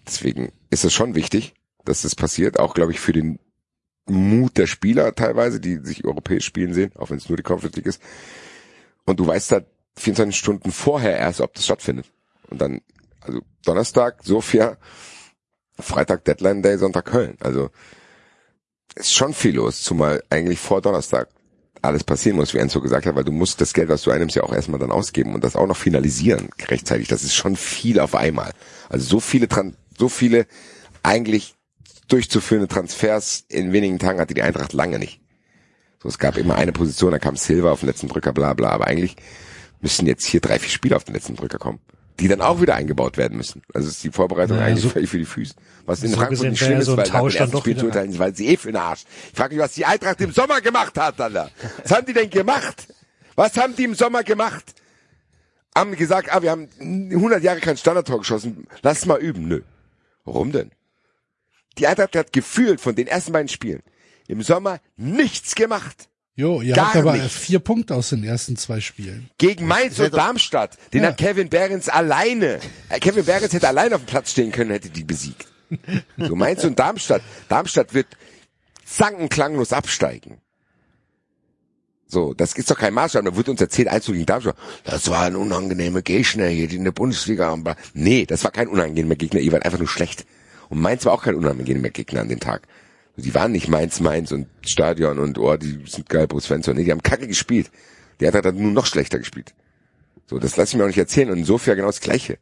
Deswegen 0.05 0.51
ist 0.69 0.83
es 0.83 0.93
schon 0.93 1.15
wichtig, 1.15 1.53
dass 1.85 2.01
das 2.01 2.15
passiert, 2.15 2.59
auch 2.59 2.73
glaube 2.73 2.91
ich 2.91 2.99
für 2.99 3.13
den 3.13 3.39
Mut 4.07 4.57
der 4.57 4.67
Spieler 4.67 5.15
teilweise, 5.15 5.59
die 5.59 5.77
sich 5.77 6.05
europäisch 6.05 6.45
spielen 6.45 6.73
sehen, 6.73 6.91
auch 6.95 7.09
wenn 7.09 7.17
es 7.17 7.29
nur 7.29 7.37
die 7.37 7.43
Conference 7.43 7.75
League 7.75 7.87
ist. 7.87 8.01
Und 9.05 9.19
du 9.19 9.25
weißt 9.25 9.51
da 9.51 9.61
24 9.97 10.37
Stunden 10.37 10.71
vorher 10.71 11.17
erst, 11.17 11.41
ob 11.41 11.53
das 11.53 11.65
stattfindet. 11.65 12.05
Und 12.49 12.61
dann, 12.61 12.81
also 13.21 13.41
Donnerstag, 13.63 14.23
Sofia, 14.23 14.77
Freitag 15.79 16.25
Deadline 16.25 16.61
Day, 16.61 16.77
Sonntag 16.77 17.05
Köln. 17.05 17.37
Also 17.41 17.69
ist 18.95 19.13
schon 19.13 19.33
viel 19.33 19.55
los, 19.55 19.81
zumal 19.81 20.23
eigentlich 20.29 20.59
vor 20.59 20.81
Donnerstag 20.81 21.29
alles 21.81 22.03
passieren 22.03 22.37
muss, 22.37 22.53
wie 22.53 22.57
Enzo 22.57 22.81
gesagt 22.81 23.05
hat, 23.05 23.15
weil 23.15 23.23
du 23.23 23.31
musst 23.31 23.61
das 23.61 23.73
Geld, 23.73 23.89
was 23.89 24.01
du 24.01 24.11
einnimmst, 24.11 24.35
ja 24.35 24.43
auch 24.43 24.53
erstmal 24.53 24.79
dann 24.79 24.91
ausgeben 24.91 25.35
und 25.35 25.43
das 25.43 25.55
auch 25.55 25.67
noch 25.67 25.77
finalisieren 25.77 26.49
rechtzeitig. 26.67 27.07
Das 27.07 27.23
ist 27.23 27.35
schon 27.35 27.55
viel 27.55 27.99
auf 27.99 28.15
einmal. 28.15 28.51
Also 28.89 29.05
so 29.05 29.19
viele, 29.19 29.47
Tran 29.47 29.75
so 29.97 30.09
viele 30.09 30.47
eigentlich 31.03 31.55
durchzuführende 32.07 32.67
Transfers 32.67 33.45
in 33.49 33.71
wenigen 33.71 33.99
Tagen 33.99 34.19
hatte 34.19 34.33
die 34.33 34.41
Eintracht 34.41 34.73
lange 34.73 34.99
nicht. 34.99 35.21
So, 36.01 36.09
es 36.09 36.19
gab 36.19 36.37
immer 36.37 36.55
eine 36.55 36.71
Position, 36.71 37.11
da 37.11 37.19
kam 37.19 37.35
Silva 37.35 37.71
auf 37.71 37.79
den 37.79 37.87
letzten 37.87 38.07
Drücker, 38.07 38.33
bla 38.33 38.53
bla, 38.53 38.69
aber 38.69 38.87
eigentlich 38.87 39.15
müssen 39.81 40.07
jetzt 40.07 40.25
hier 40.25 40.39
drei, 40.39 40.59
vier 40.59 40.69
Spiele 40.69 40.95
auf 40.95 41.03
den 41.03 41.15
letzten 41.15 41.35
Drücker 41.35 41.57
kommen, 41.57 41.79
die 42.19 42.27
dann 42.27 42.41
auch 42.41 42.61
wieder 42.61 42.75
eingebaut 42.75 43.17
werden 43.17 43.37
müssen. 43.37 43.61
Also 43.73 43.89
ist 43.89 44.03
die 44.03 44.11
Vorbereitung 44.11 44.57
Naja, 44.57 44.69
eigentlich 44.69 44.83
so- 44.83 44.89
völlig 44.89 45.09
für 45.09 45.17
die 45.17 45.25
Füße. 45.25 45.53
Was 45.85 46.01
in 46.01 46.11
so 46.11 46.17
Frankfurt 46.17 46.49
nicht 46.49 46.59
schlimm 46.63 46.79
ist, 46.79 46.85
so 46.85 46.95
weil 46.97 47.07
nach 47.09 47.19
dem 47.21 47.29
ersten 47.35 47.57
Spiel 47.57 47.77
zu 47.77 47.85
urteilen, 47.85 48.17
weil 48.19 48.35
sie 48.35 48.47
eh 48.47 48.57
für 48.57 48.69
den 48.71 48.77
Arsch. 48.77 49.03
Ich 49.31 49.37
frage 49.37 49.55
mich, 49.55 49.63
was 49.63 49.73
die 49.73 49.85
Eintracht 49.85 50.21
im 50.21 50.31
Sommer 50.31 50.61
gemacht 50.61 50.97
hat, 50.97 51.19
Alter. 51.19 51.51
Was 51.83 51.91
haben 51.91 52.05
die 52.05 52.13
denn 52.13 52.29
gemacht? 52.29 52.87
Was 53.35 53.57
haben 53.57 53.75
die 53.75 53.83
im 53.83 53.95
Sommer 53.95 54.23
gemacht? 54.23 54.75
Haben 55.75 55.95
gesagt, 55.97 56.33
ah, 56.33 56.41
wir 56.41 56.51
haben 56.51 56.69
100 56.79 57.43
Jahre 57.43 57.59
kein 57.59 57.75
Standardtor 57.75 58.19
geschossen, 58.19 58.65
lass 58.81 59.05
mal 59.05 59.19
üben. 59.19 59.47
Nö. 59.49 59.61
Warum 60.23 60.53
denn? 60.53 60.71
Die 61.77 61.85
Eintracht 61.87 62.15
hat 62.15 62.31
gefühlt 62.31 62.79
von 62.79 62.95
den 62.95 63.07
ersten 63.07 63.33
beiden 63.33 63.49
Spielen 63.49 63.83
im 64.27 64.41
Sommer 64.41 64.79
nichts 64.95 65.53
gemacht. 65.55 66.07
Jo, 66.37 66.61
ihr 66.61 66.73
Gar 66.75 66.87
habt 66.87 66.95
aber 66.97 67.13
nicht. 67.13 67.31
vier 67.31 67.59
Punkte 67.59 67.95
aus 67.95 68.09
den 68.09 68.23
ersten 68.25 68.57
zwei 68.57 68.81
Spielen. 68.81 69.29
Gegen 69.37 69.67
Mainz 69.67 69.97
und 69.99 70.13
Darmstadt. 70.13 70.77
Den 70.93 71.03
Ja. 71.03 71.09
hat 71.09 71.17
Kevin 71.17 71.47
Behrens 71.49 71.87
alleine. 71.87 72.59
Äh, 72.89 72.99
Kevin 72.99 73.23
Behrens 73.23 73.53
hätte 73.53 73.67
alleine 73.69 73.95
auf 73.95 74.01
dem 74.03 74.07
Platz 74.07 74.31
stehen 74.31 74.51
können, 74.51 74.71
hätte 74.71 74.89
die 74.89 75.05
besiegt. 75.05 75.47
So 76.17 76.35
Mainz 76.35 76.63
und 76.65 76.77
Darmstadt. 76.77 77.21
Darmstadt 77.47 77.93
wird 77.93 78.07
zankenklanglos 78.85 79.71
absteigen. 79.73 80.39
So, 82.07 82.33
das 82.33 82.53
ist 82.53 82.69
doch 82.69 82.77
kein 82.77 82.93
Maßstab. 82.93 83.25
Da 83.25 83.35
wird 83.35 83.49
uns 83.49 83.61
erzählt, 83.61 83.87
Einzug 83.87 84.13
gegen 84.13 84.25
Darmstadt. 84.25 84.57
Das 84.83 85.09
war 85.09 85.23
ein 85.23 85.35
unangenehmer 85.35 86.01
Gegner 86.01 86.47
hier, 86.47 86.67
die 86.67 86.75
in 86.75 86.83
der 86.83 86.91
Bundesliga 86.91 87.45
haben. 87.47 87.63
Nee, 87.93 88.25
das 88.25 88.43
war 88.43 88.51
kein 88.51 88.67
unangenehmer 88.67 89.15
Gegner. 89.15 89.39
Ihr 89.39 89.51
wart 89.53 89.65
einfach 89.65 89.79
nur 89.79 89.87
schlecht. 89.87 90.25
Und 90.69 90.81
Mainz 90.81 91.05
war 91.05 91.13
auch 91.13 91.23
kein 91.23 91.35
unangenehmer 91.35 91.89
Gegner 91.89 92.21
an 92.21 92.29
dem 92.29 92.39
Tag. 92.39 92.67
Die 93.17 93.33
waren 93.33 93.51
nicht 93.51 93.69
Mainz, 93.69 93.99
Mainz 94.01 94.31
und 94.31 94.47
Stadion 94.65 95.19
und 95.19 95.37
oh, 95.37 95.55
die 95.55 95.83
sind 95.87 96.09
geil, 96.09 96.27
Bruce 96.27 96.45
Svensson. 96.45 96.75
Nee, 96.75 96.83
die 96.83 96.91
haben 96.91 97.03
kacke 97.03 97.27
gespielt. 97.27 97.71
Der 98.19 98.33
hat 98.33 98.45
dann 98.45 98.61
nur 98.61 98.71
noch 98.71 98.85
schlechter 98.85 99.19
gespielt. 99.19 99.53
So, 100.27 100.39
das 100.39 100.57
lasse 100.57 100.71
ich 100.71 100.77
mir 100.77 100.83
auch 100.83 100.87
nicht 100.87 100.97
erzählen. 100.97 101.29
Und 101.29 101.37
insofern 101.37 101.75
genau 101.75 101.87
das 101.87 102.01
Gleiche. 102.01 102.39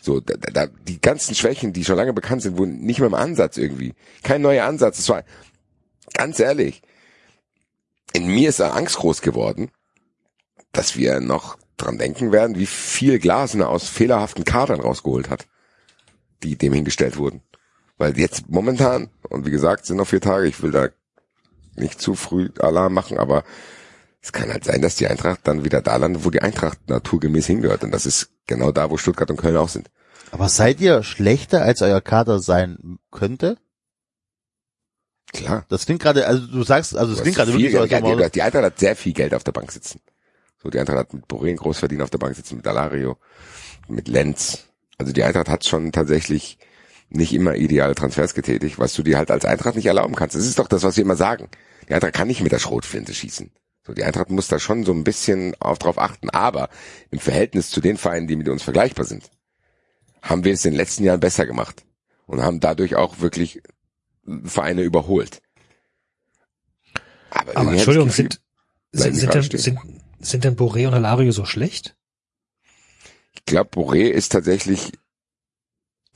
So, 0.00 0.20
da, 0.20 0.34
da, 0.34 0.50
da, 0.50 0.66
die 0.66 1.00
ganzen 1.00 1.34
Schwächen, 1.34 1.72
die 1.72 1.84
schon 1.84 1.96
lange 1.96 2.12
bekannt 2.12 2.42
sind, 2.42 2.58
wurden 2.58 2.80
nicht 2.80 2.98
mehr 2.98 3.08
im 3.08 3.14
Ansatz 3.14 3.56
irgendwie. 3.56 3.94
Kein 4.22 4.42
neuer 4.42 4.66
Ansatz. 4.66 4.98
Es 4.98 5.08
war, 5.08 5.24
ganz 6.12 6.38
ehrlich, 6.38 6.82
in 8.12 8.26
mir 8.26 8.48
ist 8.50 8.60
eine 8.60 8.74
Angst 8.74 8.96
groß 8.96 9.22
geworden, 9.22 9.70
dass 10.72 10.96
wir 10.96 11.20
noch 11.20 11.56
dran 11.76 11.98
denken 11.98 12.32
werden, 12.32 12.58
wie 12.58 12.66
viel 12.66 13.18
Glasner 13.18 13.68
aus 13.68 13.88
fehlerhaften 13.88 14.44
Kadern 14.44 14.80
rausgeholt 14.80 15.30
hat, 15.30 15.46
die 16.42 16.56
dem 16.56 16.72
hingestellt 16.72 17.16
wurden. 17.16 17.42
Weil 18.02 18.18
jetzt 18.18 18.50
momentan, 18.50 19.10
und 19.28 19.46
wie 19.46 19.52
gesagt, 19.52 19.86
sind 19.86 19.98
noch 19.98 20.08
vier 20.08 20.20
Tage, 20.20 20.48
ich 20.48 20.60
will 20.60 20.72
da 20.72 20.88
nicht 21.76 22.00
zu 22.00 22.16
früh 22.16 22.50
Alarm 22.58 22.94
machen, 22.94 23.16
aber 23.16 23.44
es 24.20 24.32
kann 24.32 24.50
halt 24.50 24.64
sein, 24.64 24.82
dass 24.82 24.96
die 24.96 25.06
Eintracht 25.06 25.42
dann 25.44 25.62
wieder 25.62 25.82
da 25.82 25.94
landet, 25.98 26.24
wo 26.24 26.30
die 26.30 26.42
Eintracht 26.42 26.80
naturgemäß 26.88 27.46
hingehört. 27.46 27.84
Und 27.84 27.92
das 27.92 28.04
ist 28.04 28.30
genau 28.48 28.72
da, 28.72 28.90
wo 28.90 28.96
Stuttgart 28.96 29.30
und 29.30 29.36
Köln 29.36 29.56
auch 29.56 29.68
sind. 29.68 29.88
Aber 30.32 30.48
seid 30.48 30.80
ihr 30.80 31.04
schlechter, 31.04 31.62
als 31.62 31.80
euer 31.80 32.00
Kader 32.00 32.40
sein 32.40 32.98
könnte? 33.12 33.56
Klar. 35.32 35.64
Das 35.68 35.86
klingt 35.86 36.02
gerade, 36.02 36.26
also 36.26 36.44
du 36.44 36.64
sagst, 36.64 36.96
also 36.96 37.12
es 37.12 37.22
klingt 37.22 37.36
gerade 37.36 37.52
wirklich 37.52 37.70
so, 37.70 37.82
ob 37.82 38.32
die, 38.32 38.42
Eintracht 38.42 38.64
hat 38.64 38.80
sehr 38.80 38.96
viel 38.96 39.12
Geld 39.12 39.32
auf 39.32 39.44
der 39.44 39.52
Bank 39.52 39.70
sitzen. 39.70 40.00
So, 40.60 40.70
die 40.70 40.80
Eintracht 40.80 40.98
hat 40.98 41.14
mit 41.14 41.26
Boré 41.26 41.50
einen 41.50 41.56
Großverdiener 41.56 42.02
auf 42.02 42.10
der 42.10 42.18
Bank 42.18 42.34
sitzen, 42.34 42.56
mit 42.56 42.66
Alario, 42.66 43.16
mit 43.86 44.08
Lenz. 44.08 44.64
Also 44.98 45.12
die 45.12 45.22
Eintracht 45.22 45.48
hat 45.48 45.64
schon 45.64 45.92
tatsächlich 45.92 46.58
nicht 47.14 47.32
immer 47.32 47.54
ideale 47.56 47.94
Transfers 47.94 48.34
getätigt, 48.34 48.78
was 48.78 48.94
du 48.94 49.02
dir 49.02 49.18
halt 49.18 49.30
als 49.30 49.44
Eintracht 49.44 49.76
nicht 49.76 49.86
erlauben 49.86 50.14
kannst. 50.14 50.34
Das 50.34 50.46
ist 50.46 50.58
doch 50.58 50.68
das, 50.68 50.82
was 50.82 50.96
wir 50.96 51.04
immer 51.04 51.16
sagen. 51.16 51.48
Die 51.88 51.94
Eintracht 51.94 52.14
kann 52.14 52.28
nicht 52.28 52.40
mit 52.40 52.52
der 52.52 52.58
Schrotflinte 52.58 53.14
schießen. 53.14 53.50
So, 53.86 53.92
die 53.92 54.04
Eintracht 54.04 54.30
muss 54.30 54.48
da 54.48 54.58
schon 54.58 54.84
so 54.84 54.92
ein 54.92 55.04
bisschen 55.04 55.54
auf, 55.60 55.78
drauf 55.78 55.98
achten. 55.98 56.30
Aber 56.30 56.68
im 57.10 57.18
Verhältnis 57.18 57.70
zu 57.70 57.80
den 57.80 57.96
Vereinen, 57.96 58.28
die 58.28 58.36
mit 58.36 58.48
uns 58.48 58.62
vergleichbar 58.62 59.04
sind, 59.04 59.30
haben 60.22 60.44
wir 60.44 60.52
es 60.52 60.64
in 60.64 60.72
den 60.72 60.76
letzten 60.76 61.04
Jahren 61.04 61.20
besser 61.20 61.46
gemacht. 61.46 61.84
Und 62.26 62.42
haben 62.42 62.60
dadurch 62.60 62.94
auch 62.94 63.18
wirklich 63.20 63.60
Vereine 64.44 64.82
überholt. 64.82 65.42
Aber 67.30 67.52
ich 67.64 67.78
Entschuldigung, 67.78 68.10
sind, 68.10 68.40
sind, 68.92 69.16
sind, 69.16 69.34
denn, 69.34 69.42
sind, 69.42 69.78
sind 70.20 70.44
denn 70.44 70.56
Boré 70.56 70.86
und 70.86 70.94
Alario 70.94 71.32
so 71.32 71.44
schlecht? 71.44 71.96
Ich 73.34 73.44
glaube, 73.44 73.70
Boré 73.70 74.08
ist 74.08 74.30
tatsächlich 74.30 74.92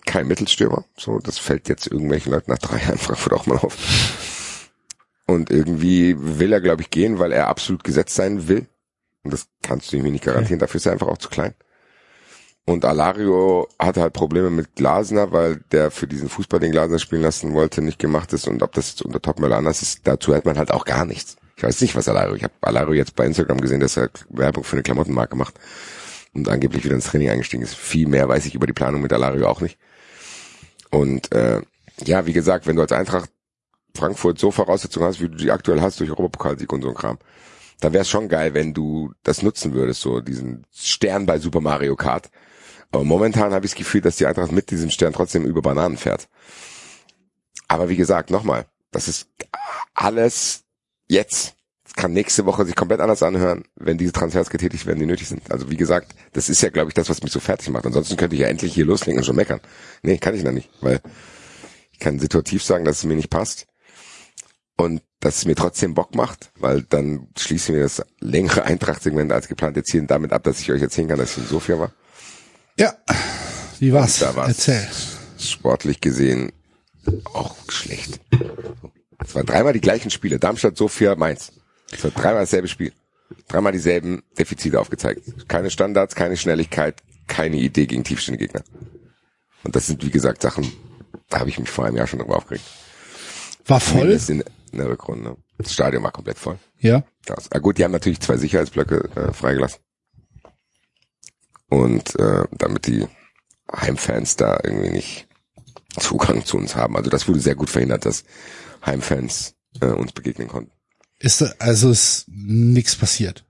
kein 0.07 0.27
Mittelstürmer. 0.27 0.85
So, 0.97 1.19
das 1.19 1.39
fällt 1.39 1.69
jetzt 1.69 1.87
irgendwelchen 1.87 2.33
Leuten 2.33 2.51
nach 2.51 2.59
drei 2.59 2.79
Jahren 2.79 2.99
Frankfurt 2.99 3.33
auch 3.35 3.47
mal 3.47 3.59
auf. 3.59 3.77
Und 5.27 5.51
irgendwie 5.51 6.17
will 6.19 6.53
er, 6.53 6.61
glaube 6.61 6.83
ich, 6.83 6.91
gehen, 6.91 7.19
weil 7.19 7.33
er 7.33 7.49
absolut 7.49 7.85
gesetzt 7.85 8.15
sein 8.15 8.49
will. 8.49 8.67
Und 9.25 9.33
das 9.33 9.49
kannst 9.63 9.93
du 9.93 9.97
ihm 9.97 10.05
nicht 10.05 10.25
garantieren. 10.25 10.61
Dafür 10.61 10.79
ist 10.79 10.87
er 10.87 10.93
einfach 10.93 11.09
auch 11.09 11.19
zu 11.19 11.29
klein. 11.29 11.55
Und 12.65 12.85
Alario 12.85 13.69
hatte 13.79 14.01
halt 14.01 14.13
Probleme 14.13 14.51
mit 14.51 14.75
Glasner, 14.75 15.31
weil 15.33 15.57
der 15.71 15.91
für 15.91 16.09
diesen 16.09 16.29
Fußball, 16.29 16.59
den 16.59 16.73
Glasner 16.73 16.99
spielen 16.99 17.23
lassen 17.23 17.53
wollte, 17.53 17.83
nicht 17.83 17.99
gemacht 17.99 18.33
ist. 18.33 18.49
Und 18.49 18.63
ob 18.63 18.73
das 18.73 18.91
jetzt 18.91 19.03
unter 19.03 19.23
Topmöller 19.23 19.57
anders 19.57 19.83
ist, 19.83 20.01
dazu 20.05 20.33
hört 20.33 20.47
man 20.47 20.59
halt 20.59 20.73
auch 20.73 20.85
gar 20.85 21.05
nichts. 21.05 21.37
Ich 21.57 21.63
weiß 21.63 21.81
nicht, 21.81 21.97
was 21.97 22.09
Alario. 22.09 22.35
Ich 22.35 22.43
habe 22.43 22.55
Alario 22.61 22.95
jetzt 22.95 23.15
bei 23.15 23.25
Instagram 23.25 23.61
gesehen, 23.61 23.81
dass 23.81 23.97
er 23.97 24.11
Werbung 24.31 24.65
für 24.65 24.77
eine 24.77 24.83
Klamottenmarke 24.83 25.37
macht 25.37 25.55
und 26.35 26.49
angeblich 26.49 26.85
wieder 26.85 26.95
ins 26.95 27.07
Training 27.07 27.31
eingestiegen 27.31 27.63
ist. 27.63 27.75
Viel 27.75 28.09
mehr 28.09 28.29
weiß 28.29 28.47
ich 28.47 28.55
über 28.55 28.67
die 28.67 28.73
Planung 28.73 29.01
mit 29.01 29.13
Alario 29.13 29.49
auch 29.49 29.61
nicht. 29.61 29.79
Und 30.91 31.33
äh, 31.33 31.63
ja, 32.05 32.27
wie 32.27 32.33
gesagt, 32.33 32.67
wenn 32.67 32.77
du 32.77 32.83
als 32.83 32.93
Eintracht 32.93 33.31
Frankfurt 33.95 34.39
so 34.39 34.51
Voraussetzungen 34.51 35.07
hast, 35.07 35.21
wie 35.21 35.29
du 35.29 35.37
die 35.37 35.51
aktuell 35.51 35.81
hast 35.81 36.01
durch 36.01 36.11
Europapokalsieg 36.11 36.73
und 36.73 36.83
so 36.83 36.89
ein 36.89 36.95
Kram, 36.95 37.19
da 37.81 37.93
wäre 37.93 38.03
es 38.03 38.09
schon 38.09 38.29
geil, 38.29 38.55
wenn 38.55 38.73
du 38.73 39.13
das 39.23 39.43
nutzen 39.43 39.75
würdest, 39.75 40.01
so 40.01 40.21
diesen 40.21 40.65
Stern 40.73 41.27
bei 41.27 41.39
Super 41.39 41.61
Mario 41.61 41.97
Kart. 41.97 42.31
Aber 42.91 43.05
momentan 43.05 43.53
habe 43.53 43.67
ich 43.67 43.73
das 43.73 43.79
Gefühl, 43.79 44.01
dass 44.01 44.17
die 44.17 44.27
Eintracht 44.27 44.53
mit 44.53 44.71
diesem 44.71 44.91
Stern 44.91 45.13
trotzdem 45.13 45.45
über 45.45 45.61
Bananen 45.61 45.97
fährt. 45.97 46.29
Aber 47.69 47.89
wie 47.89 47.97
gesagt, 47.97 48.31
nochmal, 48.31 48.67
das 48.91 49.09
ist 49.09 49.29
alles 49.95 50.65
jetzt. 51.09 51.56
Kann 51.97 52.13
nächste 52.13 52.47
Woche 52.47 52.65
sich 52.65 52.77
komplett 52.77 53.01
anders 53.01 53.23
anhören, 53.23 53.65
wenn 53.75 53.99
diese 53.99 54.13
Transfers 54.13 54.51
getätigt 54.51 54.87
werden, 54.87 55.01
die 55.01 55.07
nötig 55.07 55.29
sind. 55.29 55.51
Also 55.51 55.71
wie 55.71 55.77
gesagt, 55.77 56.15
das 56.35 56.49
ist 56.49 56.61
ja, 56.61 56.69
glaube 56.69 56.91
ich, 56.91 56.95
das, 56.95 57.09
was 57.09 57.23
mich 57.23 57.33
so 57.33 57.41
fertig 57.41 57.71
macht. 57.71 57.87
Ansonsten 57.87 58.17
könnte 58.17 58.37
ich 58.37 58.43
ja 58.43 58.49
endlich 58.49 58.75
hier 58.75 58.85
loslegen 58.85 59.19
und 59.19 59.25
schon 59.25 59.35
meckern. 59.37 59.61
Nee, 60.03 60.19
kann 60.19 60.35
ich 60.35 60.45
noch 60.45 60.53
nicht, 60.53 60.69
weil 60.83 61.01
ich 61.93 61.99
kann 61.99 62.19
situativ 62.19 62.63
sagen, 62.63 62.85
dass 62.85 62.99
es 62.99 63.05
mir 63.05 63.17
nicht 63.17 63.31
passt 63.31 63.67
und 64.77 65.03
dass 65.21 65.39
es 65.39 65.45
mir 65.47 65.55
trotzdem 65.55 65.95
Bock 65.95 66.15
macht, 66.15 66.51
weil 66.59 66.83
dann 66.83 67.29
schließen 67.39 67.75
wir 67.75 67.83
das 67.83 68.03
längere 68.21 68.65
Eintrachtsegment 68.65 69.33
als 69.33 69.49
geplant 69.49 69.77
jetzt 69.77 69.91
hier 69.91 70.03
damit 70.03 70.33
ab, 70.33 70.45
dass 70.45 70.61
ich 70.61 70.71
euch 70.71 70.83
erzählen 70.83 71.09
kann, 71.09 71.19
dass 71.19 71.33
ich 71.33 71.39
in 71.39 71.47
Sofia 71.47 71.79
war. 71.79 71.93
Ja, 72.79 72.95
wie 73.79 73.93
war's? 73.93 74.19
Da 74.19 74.37
war's 74.37 74.49
Erzähl. 74.49 74.87
sportlich 75.39 76.01
gesehen 76.03 76.53
auch 77.33 77.57
schlecht. 77.69 78.21
Es 79.25 79.35
waren 79.35 79.47
dreimal 79.47 79.73
die 79.73 79.81
gleichen 79.81 80.11
Spiele. 80.11 80.39
Darmstadt, 80.39 80.77
Sofia, 80.77 81.15
Mainz. 81.15 81.53
War 82.03 82.11
dreimal 82.11 82.43
dasselbe 82.43 82.69
Spiel. 82.69 82.93
Dreimal 83.49 83.73
dieselben 83.73 84.23
Defizite 84.39 84.81
aufgezeigt. 84.81 85.49
Keine 85.49 85.71
Standards, 85.71 86.15
keine 86.15 86.37
Schnelligkeit, 86.37 87.03
keine 87.27 87.57
Idee 87.57 87.87
gegen 87.87 88.05
tiefstehende 88.05 88.39
Gegner. 88.39 88.63
Und 89.65 89.75
das 89.75 89.87
sind, 89.87 90.05
wie 90.05 90.11
gesagt, 90.11 90.43
Sachen, 90.43 90.71
da 91.29 91.41
habe 91.41 91.51
ich 91.51 91.59
mich 91.59 91.71
vor 91.71 91.85
einem 91.85 91.97
Jahr 91.97 92.07
schon 92.07 92.21
drüber 92.21 92.37
aufgeregt. 92.37 92.65
War 93.67 93.81
voll? 93.81 94.19
In, 94.29 94.45
in 94.73 94.79
der 94.79 94.89
Rückrunde. 94.89 95.37
Das 95.59 95.73
Stadion 95.73 96.03
war 96.03 96.13
komplett 96.13 96.39
voll. 96.39 96.59
Ja. 96.79 97.03
Das. 97.25 97.51
Ah, 97.51 97.59
gut, 97.59 97.79
die 97.79 97.85
haben 97.85 97.93
natürlich 97.93 98.21
zwei 98.21 98.37
Sicherheitsblöcke 98.37 99.09
äh, 99.17 99.33
freigelassen. 99.33 99.81
Und 101.69 102.17
äh, 102.19 102.45
damit 102.53 102.87
die 102.87 103.09
Heimfans 103.75 104.37
da 104.37 104.61
irgendwie 104.63 104.91
nicht 104.91 105.27
Zugang 105.99 106.45
zu 106.45 106.59
uns 106.59 106.77
haben. 106.77 106.97
Also 106.97 107.11
das 107.11 107.27
wurde 107.27 107.41
sehr 107.41 107.55
gut 107.55 107.71
verhindert, 107.71 108.05
dass 108.05 108.25
Heimfans 108.85 109.57
äh, 109.81 109.87
uns 109.87 110.13
begegnen 110.13 110.47
konnten. 110.47 110.71
Ist 111.19 111.43
also 111.61 111.91
ist 111.91 112.25
nichts 112.29 112.95
passiert. 112.95 113.45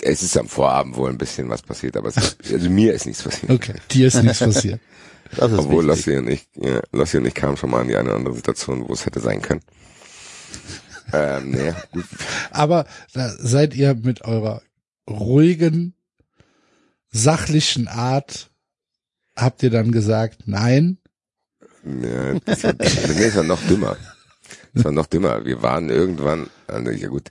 Es 0.00 0.22
ist 0.22 0.36
am 0.36 0.48
Vorabend 0.48 0.96
wohl 0.96 1.10
ein 1.10 1.18
bisschen 1.18 1.48
was 1.48 1.62
passiert, 1.62 1.96
aber 1.96 2.08
es 2.08 2.16
ist, 2.16 2.36
also 2.52 2.70
mir 2.70 2.94
ist 2.94 3.06
nichts 3.06 3.22
passiert. 3.22 3.50
Okay, 3.50 3.74
dir 3.90 4.08
ist 4.08 4.22
nichts 4.22 4.38
passiert. 4.38 4.80
Das 5.36 5.52
ist 5.52 5.58
Obwohl. 5.58 5.84
Lossi 5.84 6.16
und 6.16 6.26
ich, 6.28 6.48
ja, 6.54 6.80
Lossi 6.90 7.18
und 7.18 7.26
ich 7.26 7.34
kamen 7.34 7.58
schon 7.58 7.68
mal 7.68 7.82
in 7.82 7.88
die 7.88 7.96
eine 7.96 8.08
oder 8.08 8.16
andere 8.16 8.34
Situation, 8.34 8.88
wo 8.88 8.94
es 8.94 9.04
hätte 9.04 9.20
sein 9.20 9.42
können. 9.42 9.60
Ähm, 11.10 11.52
nee. 11.52 11.72
Aber 12.50 12.84
da 13.14 13.30
seid 13.30 13.74
ihr 13.74 13.94
mit 13.94 14.22
eurer 14.26 14.60
ruhigen, 15.08 15.94
sachlichen 17.10 17.88
Art, 17.88 18.50
habt 19.34 19.62
ihr 19.62 19.70
dann 19.70 19.90
gesagt, 19.90 20.42
nein, 20.44 20.98
Ja, 21.82 22.34
das 22.40 22.62
war, 22.64 22.74
nee, 22.74 23.24
es 23.24 23.36
war 23.36 23.42
noch 23.42 23.60
dümmer. 23.68 23.96
Es 24.74 24.84
war 24.84 24.92
noch 24.92 25.06
dümmer. 25.06 25.44
Wir 25.44 25.62
waren 25.62 25.90
irgendwann, 25.90 26.48
also, 26.66 26.90
ja 26.90 27.08
gut, 27.08 27.30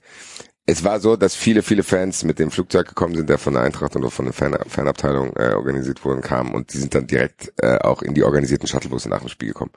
es 0.69 0.83
war 0.83 0.99
so, 0.99 1.15
dass 1.15 1.33
viele, 1.33 1.63
viele 1.63 1.81
Fans 1.81 2.25
mit 2.25 2.39
dem 2.39 2.51
Flugzeug 2.51 2.89
gekommen 2.89 3.15
sind, 3.15 3.29
der 3.29 3.37
von 3.37 3.53
der 3.53 3.63
Eintracht 3.63 3.95
oder 3.95 4.11
von 4.11 4.25
der 4.25 4.33
Fan 4.33 4.57
Fanabteilung 4.67 5.33
äh, 5.37 5.53
organisiert 5.53 6.03
wurden, 6.03 6.21
kamen 6.21 6.53
und 6.53 6.73
die 6.73 6.77
sind 6.77 6.93
dann 6.93 7.07
direkt 7.07 7.53
äh, 7.61 7.77
auch 7.77 8.01
in 8.01 8.13
die 8.13 8.23
organisierten 8.23 8.67
Shuttlebusse 8.67 9.07
nach 9.07 9.21
dem 9.21 9.29
Spiel 9.29 9.47
gekommen. 9.47 9.71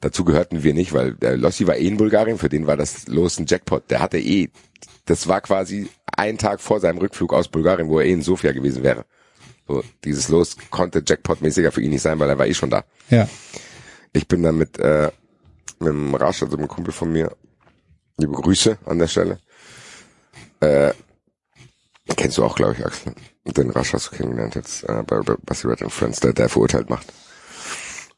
Dazu 0.00 0.24
gehörten 0.24 0.62
wir 0.62 0.72
nicht, 0.72 0.94
weil 0.94 1.12
der 1.12 1.36
Lossi 1.36 1.66
war 1.66 1.76
eh 1.76 1.86
in 1.86 1.98
Bulgarien, 1.98 2.38
für 2.38 2.48
den 2.48 2.66
war 2.66 2.78
das 2.78 3.08
los 3.08 3.38
ein 3.38 3.44
Jackpot. 3.46 3.90
Der 3.90 4.00
hatte 4.00 4.18
eh, 4.18 4.48
das 5.04 5.28
war 5.28 5.42
quasi 5.42 5.90
ein 6.16 6.38
Tag 6.38 6.62
vor 6.62 6.80
seinem 6.80 6.98
Rückflug 6.98 7.34
aus 7.34 7.48
Bulgarien, 7.48 7.90
wo 7.90 8.00
er 8.00 8.06
eh 8.06 8.12
in 8.12 8.22
Sofia 8.22 8.52
gewesen 8.52 8.82
wäre. 8.82 9.04
So, 9.68 9.84
dieses 10.02 10.28
Los 10.28 10.56
konnte 10.70 11.02
Jackpot-mäßiger 11.06 11.72
für 11.72 11.82
ihn 11.82 11.90
nicht 11.90 12.02
sein, 12.02 12.18
weil 12.18 12.30
er 12.30 12.38
war 12.38 12.46
eh 12.46 12.54
schon 12.54 12.70
da. 12.70 12.84
Ja. 13.10 13.28
Ich 14.14 14.26
bin 14.28 14.42
dann 14.42 14.56
mit, 14.56 14.78
äh, 14.78 15.10
mit 15.82 15.92
dem 15.92 16.14
Rasch, 16.14 16.42
also 16.42 16.56
mit 16.56 16.60
einem 16.60 16.68
Kumpel 16.68 16.92
von 16.92 17.12
mir, 17.12 17.36
liebe 18.16 18.32
Grüße 18.32 18.78
an 18.84 18.98
der 18.98 19.08
Stelle, 19.08 19.38
äh, 20.60 20.92
kennst 22.16 22.38
du 22.38 22.44
auch, 22.44 22.54
glaube 22.54 22.74
ich, 22.74 22.84
Axel. 22.84 23.14
Den 23.44 23.70
Rasch 23.70 23.92
hast 23.92 24.12
du 24.12 24.16
kennengelernt 24.16 24.54
jetzt 24.54 24.84
äh, 24.84 25.02
bei, 25.06 25.20
bei 25.20 25.34
Bassi 25.44 25.66
Red 25.66 25.82
and 25.82 25.92
Friends, 25.92 26.20
der, 26.20 26.32
der 26.32 26.48
verurteilt 26.48 26.88
macht. 26.88 27.12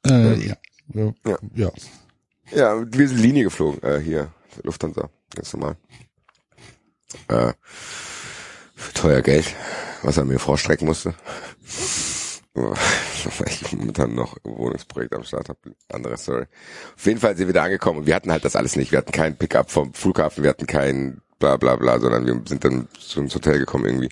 Äh, 0.06 0.34
ja. 0.34 0.56
Ja. 0.92 1.12
Ja. 1.26 1.38
ja. 1.54 1.70
Ja, 2.50 2.84
wir 2.86 3.08
sind 3.08 3.18
Linie 3.18 3.44
geflogen, 3.44 3.82
äh, 3.82 3.98
hier, 3.98 4.30
Lufthansa, 4.62 5.08
ganz 5.34 5.54
normal. 5.54 5.76
Äh, 7.28 7.54
für 8.74 8.92
teuer 8.92 9.22
Geld, 9.22 9.54
was 10.02 10.18
er 10.18 10.24
mir 10.24 10.38
vorstrecken 10.38 10.86
musste. 10.86 11.14
Weil 13.38 13.48
ich 13.48 13.72
momentan 13.72 14.14
noch 14.14 14.36
ein 14.44 14.56
Wohnungsprojekt 14.56 15.14
am 15.14 15.24
Start 15.24 15.48
habe. 15.48 15.58
Andere 15.92 16.16
Story. 16.16 16.46
Auf 16.96 17.06
jeden 17.06 17.20
Fall 17.20 17.36
sind 17.36 17.46
wir 17.46 17.54
da 17.54 17.64
angekommen 17.64 18.00
und 18.00 18.06
wir 18.06 18.14
hatten 18.14 18.32
halt 18.32 18.44
das 18.44 18.56
alles 18.56 18.76
nicht. 18.76 18.92
Wir 18.92 18.98
hatten 18.98 19.12
keinen 19.12 19.36
Pickup 19.36 19.70
vom 19.70 19.94
Flughafen, 19.94 20.42
wir 20.42 20.50
hatten 20.50 20.66
kein 20.66 21.20
bla 21.38 21.56
bla 21.56 21.76
bla, 21.76 21.98
sondern 21.98 22.26
wir 22.26 22.40
sind 22.46 22.64
dann 22.64 22.88
zu 22.98 23.20
ins 23.20 23.34
Hotel 23.34 23.58
gekommen 23.58 23.86
irgendwie 23.86 24.10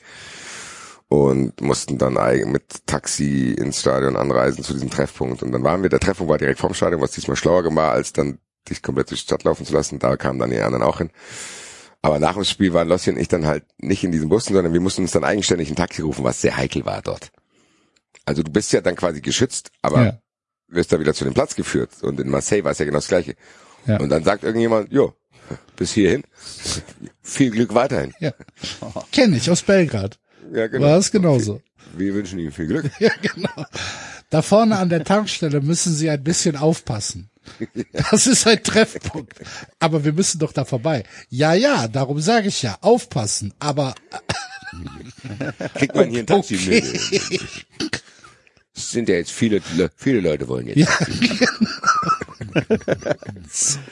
und 1.12 1.60
mussten 1.60 1.98
dann 1.98 2.14
mit 2.50 2.86
Taxi 2.86 3.52
ins 3.52 3.80
Stadion 3.80 4.16
anreisen 4.16 4.64
zu 4.64 4.72
diesem 4.72 4.88
Treffpunkt. 4.88 5.42
Und 5.42 5.52
dann 5.52 5.62
waren 5.62 5.82
wir, 5.82 5.90
der 5.90 6.00
Treffpunkt 6.00 6.30
war 6.30 6.38
direkt 6.38 6.58
vorm 6.58 6.72
Stadion, 6.72 7.02
was 7.02 7.10
diesmal 7.10 7.36
schlauer 7.36 7.64
war, 7.76 7.92
als 7.92 8.14
dann 8.14 8.38
dich 8.70 8.82
komplett 8.82 9.10
durch 9.10 9.20
die 9.20 9.26
Stadt 9.26 9.44
laufen 9.44 9.66
zu 9.66 9.74
lassen. 9.74 9.98
Da 9.98 10.16
kamen 10.16 10.38
dann 10.38 10.50
die 10.50 10.60
anderen 10.60 10.82
auch 10.82 10.98
hin. 10.98 11.10
Aber 12.00 12.18
nach 12.18 12.34
dem 12.34 12.44
Spiel 12.44 12.72
waren 12.72 12.88
Lossi 12.88 13.10
und 13.10 13.18
ich 13.18 13.28
dann 13.28 13.46
halt 13.46 13.64
nicht 13.76 14.02
in 14.04 14.10
diesen 14.10 14.30
Bussen, 14.30 14.54
sondern 14.54 14.72
wir 14.72 14.80
mussten 14.80 15.02
uns 15.02 15.12
dann 15.12 15.22
eigenständig 15.22 15.70
ein 15.70 15.76
Taxi 15.76 16.00
rufen, 16.00 16.24
was 16.24 16.40
sehr 16.40 16.56
heikel 16.56 16.86
war 16.86 17.02
dort. 17.02 17.30
Also 18.24 18.42
du 18.42 18.50
bist 18.52 18.72
ja 18.72 18.80
dann 18.80 18.96
quasi 18.96 19.20
geschützt, 19.20 19.70
aber 19.82 20.04
Ja. 20.04 20.18
wirst 20.68 20.92
da 20.92 21.00
wieder 21.00 21.14
zu 21.14 21.24
dem 21.24 21.34
Platz 21.34 21.54
geführt. 21.56 21.90
Und 22.02 22.20
in 22.20 22.28
Marseille 22.28 22.64
war 22.64 22.72
es 22.72 22.78
ja 22.78 22.84
genau 22.84 22.98
das 22.98 23.08
Gleiche. 23.08 23.34
Ja. 23.86 23.98
Und 23.98 24.08
dann 24.10 24.22
sagt 24.24 24.44
irgendjemand, 24.44 24.92
jo, 24.92 25.14
bis 25.76 25.92
hierhin. 25.92 26.22
Viel 27.22 27.50
Glück 27.50 27.74
weiterhin. 27.74 28.14
ja. 28.20 28.32
Kenn 29.10 29.34
ich 29.34 29.50
aus 29.50 29.62
Belgrad. 29.62 30.18
Ja, 30.52 30.66
genau. 30.68 30.86
War 30.86 30.98
es 30.98 31.10
genauso. 31.10 31.60
Wir 31.96 32.14
wünschen 32.14 32.38
Ihnen 32.38 32.52
viel 32.52 32.66
Glück. 32.66 32.90
Ja, 33.00 33.10
genau. 33.20 33.66
Da 34.30 34.40
vorne 34.40 34.78
an 34.78 34.88
der 34.88 35.04
Tankstelle 35.04 35.60
müssen 35.60 35.92
Sie 35.94 36.08
ein 36.08 36.22
bisschen 36.22 36.56
aufpassen. 36.56 37.28
Das 38.10 38.26
ist 38.26 38.46
ein 38.46 38.62
Treffpunkt. 38.62 39.34
Aber 39.78 40.04
wir 40.04 40.12
müssen 40.12 40.38
doch 40.38 40.52
da 40.52 40.64
vorbei. 40.64 41.04
Ja, 41.28 41.52
ja, 41.54 41.88
darum 41.88 42.20
sage 42.20 42.48
ich 42.48 42.62
ja, 42.62 42.78
aufpassen. 42.80 43.52
Aber 43.58 43.94
Kriegt 45.74 45.94
man 45.94 46.08
hier 46.08 46.20
ein 46.20 46.26
Taxi? 46.26 46.54
Okay. 46.56 47.40
Sind 48.91 49.09
ja 49.09 49.14
jetzt 49.16 49.30
viele, 49.33 49.61
Le- 49.76 49.91
viele 49.97 50.20
Leute 50.20 50.49
wollen 50.49 50.66
jetzt. 50.66 50.78
ja, 50.78 50.89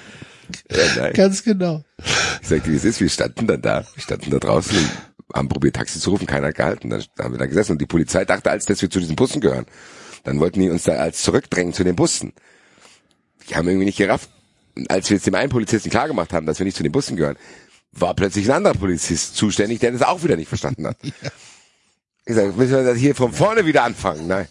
Ja, 0.71 0.79
nein. 0.97 1.13
ganz 1.13 1.45
genau. 1.45 1.85
Ich 2.43 2.49
sagte, 2.49 2.73
wie 2.73 2.77
es 2.77 2.85
ist, 2.85 3.01
wir 3.01 3.09
standen 3.09 3.47
dann 3.47 3.63
da, 3.63 3.87
wir 3.95 4.03
standen 4.03 4.31
da 4.31 4.39
draußen 4.41 4.77
und 4.77 4.91
haben 5.37 5.49
probiert 5.49 5.77
Taxi 5.77 6.01
zu 6.01 6.11
rufen, 6.11 6.27
keiner 6.27 6.49
hat 6.49 6.57
gehalten. 6.57 6.91
Dann 6.91 7.05
haben 7.21 7.35
wir 7.35 7.39
da 7.39 7.47
gesessen 7.47 7.73
und 7.73 7.81
die 7.81 7.87
Polizei 7.87 8.25
dachte, 8.25 8.51
als 8.51 8.65
dass 8.67 8.83
wir 8.83 8.91
zu 8.91 8.99
diesen 8.99 9.15
Bussen 9.15 9.41
gehören. 9.41 9.67
Dann 10.25 10.41
wollten 10.41 10.61
die 10.61 10.69
uns 10.69 10.83
da 10.83 10.93
als 10.95 11.23
zurückdrängen 11.23 11.73
zu 11.73 11.85
den 11.85 11.95
Bussen. 11.95 12.33
Die 13.49 13.55
haben 13.55 13.69
irgendwie 13.69 13.85
nicht 13.87 13.99
gerafft. 13.99 14.29
Und 14.77 14.91
als 14.91 15.09
wir 15.09 15.17
jetzt 15.19 15.27
dem 15.27 15.37
einen 15.37 15.51
Polizisten 15.51 15.89
klargemacht 15.91 16.33
haben, 16.33 16.47
dass 16.47 16.59
wir 16.59 16.65
nicht 16.65 16.77
zu 16.77 16.83
den 16.83 16.93
Bussen 16.93 17.17
gehören, 17.17 17.37
war 17.93 18.15
plötzlich 18.15 18.47
ein 18.47 18.57
anderer 18.57 18.75
Polizist 18.75 19.37
zuständig, 19.37 19.79
der 19.79 19.93
das 19.93 20.03
auch 20.03 20.23
wieder 20.25 20.37
nicht 20.37 20.49
verstanden 20.49 20.87
hat. 20.89 20.97
Ich 22.27 22.35
sage, 22.37 22.53
müssen 22.53 22.73
wir 22.73 22.85
das 22.85 22.99
hier 22.99 23.15
von 23.15 23.33
vorne 23.33 23.65
wieder 23.67 23.83
anfangen? 23.83 24.29
Nein. 24.29 24.47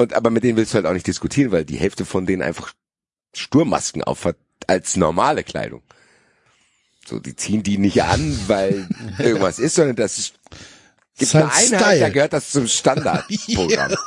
Und 0.00 0.14
aber 0.14 0.30
mit 0.30 0.44
denen 0.44 0.56
willst 0.56 0.72
du 0.72 0.76
halt 0.76 0.86
auch 0.86 0.92
nicht 0.92 1.08
diskutieren, 1.08 1.50
weil 1.50 1.64
die 1.64 1.76
Hälfte 1.76 2.04
von 2.04 2.24
denen 2.24 2.40
einfach 2.40 2.72
Sturmmasken 3.34 4.04
aufhat 4.04 4.36
als 4.68 4.96
normale 4.96 5.42
Kleidung. 5.42 5.82
So, 7.04 7.18
die 7.18 7.34
ziehen 7.34 7.64
die 7.64 7.78
nicht 7.78 8.02
an, 8.02 8.38
weil 8.46 8.86
irgendwas 9.18 9.58
ist, 9.58 9.74
sondern 9.74 9.96
das 9.96 10.18
ist, 10.18 10.34
gibt 11.18 11.22
Ist 11.22 11.34
halt 11.34 11.46
eine 11.46 11.52
Einheit, 11.52 11.80
Style. 11.80 12.00
da 12.00 12.08
gehört 12.10 12.32
das 12.32 12.50
zum 12.50 12.66
Standardprogramm. 12.66 13.94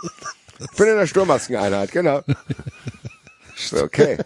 Ich 0.63 0.77
bin 0.77 0.85
in 0.89 0.95
der 0.95 1.07
Sturmmaskeneinheit, 1.07 1.91
genau. 1.91 2.21
Okay. 3.71 4.19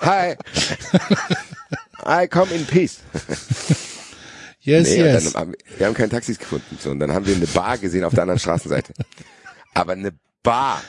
Hi. 0.00 0.34
I 2.04 2.26
come 2.26 2.52
in 2.52 2.66
peace. 2.66 2.98
Yes, 4.60 4.88
Nee, 4.88 4.96
yes. 4.96 5.32
dann 5.34 5.54
wir, 5.78 5.86
haben 5.86 5.94
keine 5.94 6.08
Taxis 6.08 6.40
gefunden. 6.40 6.76
So, 6.82 6.90
und 6.90 6.98
dann 6.98 7.12
haben 7.14 7.24
wir 7.26 7.36
eine 7.36 7.46
Bar 7.46 7.78
gesehen 7.78 8.02
auf 8.02 8.12
der 8.12 8.22
anderen 8.22 8.40
Straßenseite. 8.40 8.92
Aber 9.76 9.92
eine 9.92 10.12
Bar 10.42 10.82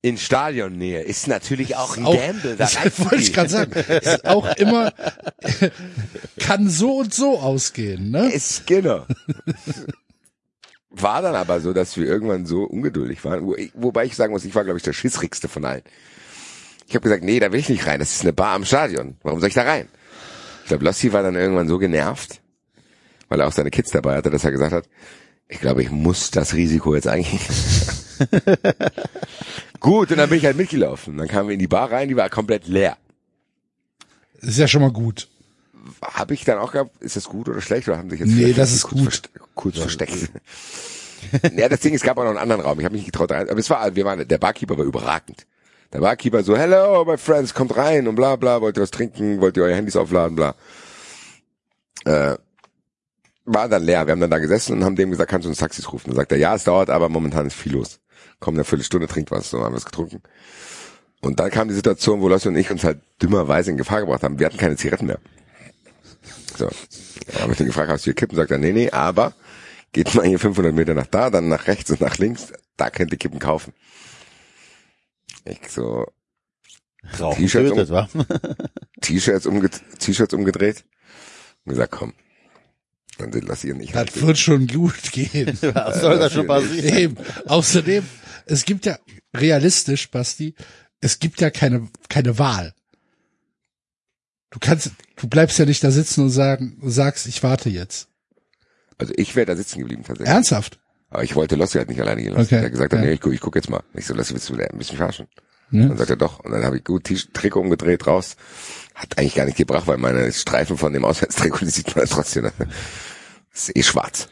in 0.00 0.18
Stadionnähe 0.18 1.02
ist 1.02 1.28
natürlich 1.28 1.76
auch 1.76 1.96
ein 1.96 2.04
Auch, 2.04 2.16
Gamble. 2.16 2.56
Da 2.56 2.64
das 2.82 2.98
wollte 2.98 3.16
ich 3.16 3.32
gerade 3.32 3.48
sagen. 3.48 3.72
Ist 3.72 4.24
auch 4.26 4.56
immer, 4.56 4.92
kann 6.40 6.68
so 6.68 6.98
und 6.98 7.14
so 7.14 7.38
ausgehen, 7.38 8.10
ne? 8.10 8.32
Ist 8.32 8.66
genau. 8.66 9.06
War 10.90 11.22
dann 11.22 11.36
aber 11.36 11.60
so, 11.60 11.72
dass 11.72 11.96
wir 11.96 12.06
irgendwann 12.06 12.44
so 12.44 12.64
ungeduldig 12.64 13.24
waren. 13.24 13.46
Wo 13.46 13.54
wobei 13.74 14.04
ich 14.04 14.16
sagen 14.16 14.32
muss, 14.32 14.44
ich 14.44 14.54
war, 14.56 14.64
glaube 14.64 14.78
ich, 14.78 14.82
der 14.82 14.94
schissrigste 14.94 15.46
von 15.46 15.64
allen. 15.64 15.82
Ich 16.88 16.96
habe 16.96 17.04
gesagt, 17.04 17.22
nee, 17.22 17.38
da 17.38 17.52
will 17.52 17.60
ich 17.60 17.68
nicht 17.68 17.86
rein. 17.86 18.00
Das 18.00 18.12
ist 18.12 18.22
eine 18.22 18.32
Bar 18.32 18.54
am 18.54 18.64
Stadion. 18.64 19.16
Warum 19.22 19.38
soll 19.38 19.48
ich 19.48 19.54
da 19.54 19.62
rein? 19.62 19.88
Ich 20.62 20.68
glaube, 20.68 20.84
Lossi 20.84 21.12
war 21.12 21.22
dann 21.22 21.36
irgendwann 21.36 21.68
so 21.68 21.78
genervt, 21.78 22.40
weil 23.28 23.38
er 23.40 23.46
auch 23.46 23.52
seine 23.52 23.70
Kids 23.70 23.92
dabei 23.92 24.16
hatte, 24.16 24.30
dass 24.30 24.42
er 24.42 24.50
gesagt 24.50 24.72
hat, 24.72 24.88
ich 25.52 25.60
glaube, 25.60 25.82
ich 25.82 25.90
muss 25.90 26.30
das 26.30 26.54
Risiko 26.54 26.94
jetzt 26.94 27.06
eigentlich. 27.08 27.40
Gut, 29.80 30.10
und 30.10 30.16
dann 30.18 30.28
bin 30.28 30.38
ich 30.38 30.44
halt 30.44 30.56
mitgelaufen. 30.56 31.16
Dann 31.18 31.28
kamen 31.28 31.48
wir 31.48 31.54
in 31.54 31.58
die 31.58 31.66
Bar 31.68 31.90
rein, 31.90 32.08
die 32.08 32.16
war 32.16 32.30
komplett 32.30 32.66
leer. 32.68 32.96
Ist 34.40 34.58
ja 34.58 34.66
schon 34.68 34.82
mal 34.82 34.90
gut. 34.92 35.28
Habe 36.02 36.34
ich 36.34 36.44
dann 36.44 36.58
auch 36.58 36.72
gehabt, 36.72 37.02
ist 37.02 37.16
das 37.16 37.24
gut 37.24 37.48
oder 37.48 37.60
schlecht? 37.60 37.88
Oder 37.88 37.98
haben 37.98 38.10
sich 38.10 38.20
jetzt 38.20 38.30
Nee, 38.30 38.52
das 38.52 38.72
ist 38.72 38.84
kurz 38.84 39.00
gut. 39.00 39.08
verste- 39.12 39.28
kurz 39.54 39.78
versteckt. 39.78 40.30
ja, 41.56 41.68
das 41.68 41.80
Ding, 41.80 41.94
es 41.94 42.02
gab 42.02 42.16
auch 42.18 42.22
noch 42.24 42.30
einen 42.30 42.38
anderen 42.38 42.62
Raum. 42.62 42.78
Ich 42.78 42.84
habe 42.84 42.92
mich 42.94 43.02
nicht 43.02 43.12
getraut 43.12 43.30
rein. 43.32 43.48
Aber 43.48 43.58
es 43.58 43.68
war, 43.70 43.94
wir 43.94 44.04
waren, 44.04 44.26
der 44.26 44.38
Barkeeper 44.38 44.78
war 44.78 44.84
überragend. 44.84 45.46
Der 45.92 46.00
Barkeeper 46.00 46.42
so, 46.42 46.56
hello, 46.56 47.04
my 47.04 47.18
friends, 47.18 47.52
kommt 47.54 47.76
rein 47.76 48.08
und 48.08 48.14
bla 48.14 48.36
bla, 48.36 48.60
wollt 48.60 48.78
ihr 48.78 48.82
was 48.82 48.90
trinken, 48.90 49.40
wollt 49.40 49.56
ihr 49.56 49.64
eure 49.64 49.74
Handys 49.74 49.96
aufladen, 49.96 50.36
bla. 50.36 50.54
Äh, 52.04 52.36
war 53.44 53.68
dann 53.68 53.84
leer. 53.84 54.06
Wir 54.06 54.12
haben 54.12 54.20
dann 54.20 54.30
da 54.30 54.38
gesessen 54.38 54.74
und 54.74 54.84
haben 54.84 54.96
dem 54.96 55.10
gesagt, 55.10 55.30
kannst 55.30 55.46
du 55.46 55.48
uns 55.48 55.58
Taxis 55.58 55.92
rufen? 55.92 56.08
Dann 56.08 56.16
sagt 56.16 56.32
er, 56.32 56.38
ja, 56.38 56.54
es 56.54 56.64
dauert, 56.64 56.90
aber 56.90 57.08
momentan 57.08 57.46
ist 57.46 57.56
viel 57.56 57.72
los. 57.72 58.00
Komm, 58.40 58.54
eine 58.54 58.64
Viertelstunde, 58.64 59.06
trinkt 59.06 59.30
was. 59.30 59.50
So 59.50 59.62
haben 59.62 59.72
wir 59.72 59.78
es 59.78 59.84
getrunken. 59.84 60.22
Und 61.20 61.38
dann 61.38 61.50
kam 61.50 61.68
die 61.68 61.74
Situation, 61.74 62.20
wo 62.20 62.28
Lossi 62.28 62.48
und 62.48 62.56
ich 62.56 62.70
uns 62.70 62.82
halt 62.84 63.00
dümmerweise 63.22 63.70
in 63.70 63.76
Gefahr 63.76 64.00
gebracht 64.00 64.22
haben. 64.22 64.38
Wir 64.38 64.46
hatten 64.46 64.58
keine 64.58 64.76
Zigaretten 64.76 65.06
mehr. 65.06 65.20
So. 66.56 66.68
Ja, 67.32 67.40
habe 67.40 67.52
ich 67.52 67.60
ihn 67.60 67.66
gefragt, 67.66 67.90
hast 67.90 68.02
du 68.02 68.06
hier 68.06 68.14
Kippen? 68.14 68.36
Sagt 68.36 68.50
er, 68.50 68.58
nee, 68.58 68.72
nee, 68.72 68.90
aber 68.90 69.32
geht 69.92 70.14
mal 70.14 70.26
hier 70.26 70.38
500 70.38 70.74
Meter 70.74 70.94
nach 70.94 71.06
da, 71.06 71.30
dann 71.30 71.48
nach 71.48 71.66
rechts 71.66 71.90
und 71.90 72.00
nach 72.00 72.18
links, 72.18 72.52
da 72.76 72.90
könnt 72.90 73.12
ihr 73.12 73.18
Kippen 73.18 73.38
kaufen. 73.38 73.72
Ich 75.44 75.68
so, 75.68 76.06
T-Shirts 79.00 79.46
umged 79.46 79.80
T-Shirts 79.98 80.34
umgedreht 80.34 80.84
und 81.64 81.70
gesagt, 81.70 81.92
komm, 81.92 82.14
dann 83.18 83.32
sind 83.32 83.46
Lassi 83.46 83.72
und 83.72 83.80
ich 83.80 83.94
halt. 83.94 84.14
Das 84.14 84.22
wird 84.22 84.38
schon 84.38 84.66
gut 84.66 85.12
gehen. 85.12 85.58
Was 85.74 86.00
soll 86.00 86.18
da 86.18 86.30
schon 86.30 86.46
passieren? 86.46 86.96
Eben. 86.96 87.16
Außerdem, 87.46 88.04
es 88.46 88.64
gibt 88.64 88.86
ja 88.86 88.98
realistisch, 89.34 90.10
Basti, 90.10 90.54
es 91.00 91.18
gibt 91.18 91.40
ja 91.40 91.50
keine, 91.50 91.88
keine 92.08 92.38
Wahl. 92.38 92.74
Du 94.50 94.58
kannst, 94.58 94.90
du 95.16 95.28
bleibst 95.28 95.58
ja 95.58 95.64
nicht 95.64 95.82
da 95.82 95.90
sitzen 95.90 96.22
und 96.22 96.30
sagen, 96.30 96.78
sagst, 96.82 97.26
ich 97.26 97.42
warte 97.42 97.70
jetzt. 97.70 98.08
Also 98.98 99.14
ich 99.16 99.34
wäre 99.34 99.46
da 99.46 99.56
sitzen 99.56 99.78
geblieben 99.80 100.02
tatsächlich. 100.04 100.28
Ernsthaft? 100.28 100.78
Aber 101.10 101.24
ich 101.24 101.34
wollte 101.34 101.56
Lossi 101.56 101.78
halt 101.78 101.88
nicht 101.88 102.00
alleine 102.00 102.22
gehen 102.22 102.32
lassen. 102.32 102.46
Okay, 102.46 102.56
Er 102.56 102.64
hat 102.64 102.72
gesagt, 102.72 102.92
hat, 102.92 103.00
ja. 103.00 103.06
nee, 103.06 103.12
ich 103.12 103.20
guck, 103.20 103.32
ich 103.32 103.40
guck 103.40 103.54
jetzt 103.56 103.68
mal. 103.68 103.82
Ich 103.94 104.06
so, 104.06 104.14
Lossi, 104.14 104.32
willst 104.34 104.48
du 104.48 104.54
ein 104.54 104.78
bisschen 104.78 104.96
verarschen? 104.96 105.26
Ja. 105.70 105.86
Dann 105.88 105.96
sagt 105.96 106.10
er 106.10 106.16
doch. 106.16 106.40
Und 106.40 106.52
dann 106.52 106.64
habe 106.64 106.76
ich 106.76 106.84
gut 106.84 107.04
T 107.04 107.16
Trikot 107.32 107.60
umgedreht 107.60 108.06
raus. 108.06 108.36
Hat 109.02 109.18
eigentlich 109.18 109.34
gar 109.34 109.46
nicht 109.46 109.56
gebracht, 109.56 109.88
weil 109.88 109.98
meine 109.98 110.32
Streifen 110.32 110.78
von 110.78 110.92
dem 110.92 111.04
Auswärtstrikot, 111.04 111.64
die 111.64 111.70
sieht 111.70 111.96
man 111.96 112.06
trotzdem. 112.06 112.44
Das 112.44 113.68
ist 113.68 113.76
eh 113.76 113.82
schwarz. 113.82 114.28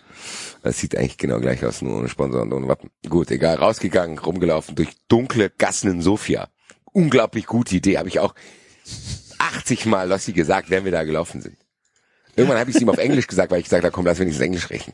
Das 0.63 0.79
sieht 0.79 0.97
eigentlich 0.97 1.19
genau 1.19 1.41
gleich 1.41 1.65
aus, 1.65 1.83
nur 1.83 1.99
ohne 1.99 2.09
Sponsor 2.09 2.43
und 2.43 2.53
ohne 2.53 2.69
Wappen. 2.69 2.91
Gut, 3.09 3.33
egal, 3.33 3.57
rausgegangen, 3.57 4.19
rumgelaufen 4.19 4.77
durch 4.77 4.91
dunkle 5.09 5.51
Gassen 5.51 5.91
in 5.91 6.03
Sofia. 6.03 6.49
Unglaublich 6.93 7.47
gute 7.47 7.75
Idee, 7.75 7.99
habe 7.99 8.09
ich 8.09 8.21
auch 8.21 8.35
80 9.39 9.87
Mal 9.87 10.09
Lossi 10.09 10.33
gesagt, 10.33 10.71
während 10.71 10.85
wir 10.85 10.93
da 10.93 11.03
gelaufen 11.03 11.41
sind. 11.41 11.57
Irgendwann 12.37 12.59
habe 12.59 12.71
ich 12.71 12.77
es 12.77 12.83
ihm 12.83 12.91
auf 12.91 12.99
Englisch 12.99 13.27
gesagt, 13.27 13.51
weil 13.51 13.59
ich 13.59 13.65
gesagt 13.65 13.83
habe, 13.83 13.93
komm, 13.93 14.07
lass 14.07 14.21
wenigstens 14.21 14.45
Englisch 14.45 14.63
sprechen. 14.63 14.93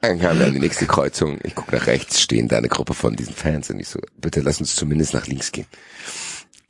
Dann 0.00 0.20
kam 0.20 0.38
dann 0.38 0.52
die 0.52 0.60
nächste 0.60 0.86
Kreuzung. 0.86 1.38
Ich 1.42 1.54
gucke 1.54 1.74
nach 1.74 1.86
rechts, 1.86 2.20
stehen 2.20 2.48
da 2.48 2.58
eine 2.58 2.68
Gruppe 2.68 2.94
von 2.94 3.16
diesen 3.16 3.34
Fans 3.34 3.68
und 3.70 3.80
ich 3.80 3.88
so, 3.88 4.00
bitte 4.16 4.40
lass 4.40 4.60
uns 4.60 4.76
zumindest 4.76 5.12
nach 5.12 5.26
links 5.26 5.52
gehen. 5.52 5.66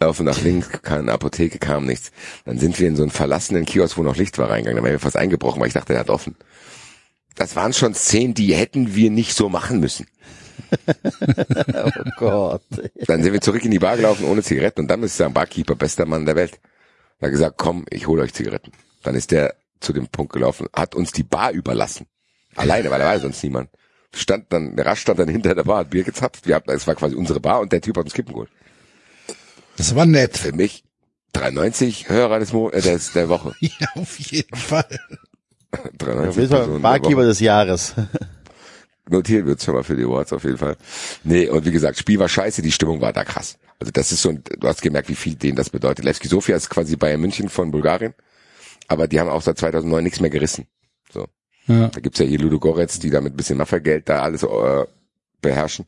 Laufen 0.01 0.27
nach 0.27 0.41
links, 0.43 0.71
keine 0.83 1.13
Apotheke, 1.13 1.59
kam 1.59 1.85
nichts. 1.85 2.13
Dann 2.45 2.59
sind 2.59 2.79
wir 2.79 2.87
in 2.87 2.95
so 2.95 3.03
einen 3.03 3.11
verlassenen 3.11 3.65
Kiosk, 3.65 3.97
wo 3.99 4.03
noch 4.03 4.17
Licht 4.17 4.39
war, 4.39 4.49
reingegangen. 4.49 4.77
Da 4.77 4.85
wären 4.85 4.95
wir 4.95 5.01
fast 5.01 5.17
eingebrochen, 5.17 5.61
weil 5.61 5.69
ich 5.69 5.75
dachte, 5.75 5.95
er 5.95 6.01
hat 6.01 6.11
offen. 6.11 6.37
Das 7.35 7.57
waren 7.57 7.73
schon 7.73 7.95
Szenen, 7.95 8.35
die 8.35 8.55
hätten 8.55 8.95
wir 8.95 9.11
nicht 9.11 9.35
so 9.35 9.49
machen 9.49 9.81
müssen. 9.81 10.07
Oh 11.75 11.91
Gott. 12.17 12.63
Dann 13.07 13.23
sind 13.23 13.33
wir 13.33 13.41
zurück 13.41 13.65
in 13.65 13.71
die 13.71 13.79
Bar 13.79 13.97
gelaufen 13.97 14.25
ohne 14.27 14.43
Zigaretten 14.43 14.81
und 14.81 14.89
dann 14.89 15.03
ist 15.03 15.19
der 15.19 15.31
Barkeeper, 15.31 15.77
bester 15.77 16.05
Mann 16.05 16.27
der 16.27 16.37
Welt. 16.37 16.59
Er 17.21 17.27
hat 17.27 17.33
gesagt, 17.33 17.55
komm, 17.59 17.87
ich 17.91 18.07
hole 18.07 18.23
euch 18.23 18.35
Zigaretten. 18.35 18.73
Dann 19.03 19.15
ist 19.15 19.31
der 19.31 19.55
zu 19.81 19.93
dem 19.93 20.09
Punkt 20.09 20.33
gelaufen, 20.33 20.67
hat 20.75 20.95
uns 20.95 21.13
die 21.13 21.23
Bar 21.23 21.53
überlassen. 21.53 22.07
Alleine, 22.57 22.91
weil 22.91 22.99
da 22.99 23.07
war 23.07 23.19
sonst 23.21 23.43
niemand. 23.43 23.71
Stand 24.13 24.53
dann, 24.53 24.77
der 24.77 24.87
Rasch 24.87 25.01
stand 25.01 25.19
dann 25.21 25.29
hinter 25.29 25.55
der 25.55 25.65
Bar, 25.65 25.79
hat 25.79 25.91
Bier 25.91 26.05
gezapft. 26.05 26.47
Wir 26.47 26.57
haben, 26.57 26.71
es 26.71 26.87
war 26.87 26.97
quasi 26.97 27.15
unsere 27.15 27.41
Bar 27.41 27.61
und 27.61 27.73
der 27.73 27.81
Typ 27.81 27.97
hat 27.97 28.05
uns 28.05 28.15
Kippen 28.15 28.33
geholt. 28.33 28.51
Das 29.79 29.95
war 29.95 30.07
nett. 30.07 30.37
Für 30.37 30.53
mich 30.53 30.85
390 31.33 32.09
Hörer 32.09 32.41
des 32.41 32.53
Mo 32.53 32.69
äh, 32.71 32.83
des, 32.83 33.13
der 33.13 33.29
Woche. 33.29 33.55
Ja, 33.61 33.87
auf 33.95 34.19
jeden 34.19 34.57
Fall. 34.57 34.99
390 35.99 36.29
Auf 36.29 36.37
jeden 36.37 36.49
Fall 36.49 36.59
Personen 36.59 36.83
der 36.83 36.89
Barkeeper 36.89 37.25
des 37.25 37.41
Jahres. 37.41 37.95
Notiert 39.11 39.47
wird's 39.47 39.65
schon 39.65 39.75
mal 39.75 39.85
für 39.85 39.97
die 39.97 40.05
Awards 40.05 40.33
auf 40.35 40.45
jeden 40.45 40.59
Fall. 40.59 40.77
Nee, 41.25 41.49
und 41.49 41.65
wie 41.65 41.71
gesagt, 41.71 41.97
Spiel 41.97 42.19
war 42.19 42.29
scheiße, 42.29 42.61
die 42.61 42.73
Stimmung 42.73 43.01
war 43.01 43.13
da 43.13 43.25
krass. 43.25 43.59
Also 43.79 43.91
das 43.91 44.13
ist 44.13 44.21
so, 44.21 44.31
ein, 44.31 44.43
du 44.45 44.69
hast 44.69 44.83
gemerkt, 44.83 45.09
wie 45.09 45.15
viel 45.15 45.35
denen 45.35 45.57
das 45.57 45.71
bedeutet. 45.71 46.05
Levski 46.05 46.29
Sofia 46.29 46.57
ist 46.57 46.69
quasi 46.69 46.97
Bayern 46.97 47.21
München 47.21 47.49
von 47.49 47.71
Bulgarien, 47.71 48.13
aber 48.87 49.09
die 49.09 49.19
haben 49.19 49.31
auch 49.31 49.41
seit 49.41 49.57
2009 49.57 50.05
nichts 50.05 50.21
mehr 50.21 50.31
gerissen. 50.31 50.67
So. 51.11 51.27
Ja. 51.69 51.89
Da 51.89 52.01
gibt's 52.01 52.19
ja 52.19 52.27
hier 52.27 52.39
Ludo 52.39 52.59
Goretz, 52.59 52.99
die 52.99 53.09
da 53.09 53.21
mit 53.21 53.33
ein 53.33 53.37
bisschen 53.37 53.57
Mafia-Geld 53.57 54.09
da 54.09 54.23
alles 54.23 54.43
äh, 54.43 54.85
beherrschen. 55.41 55.87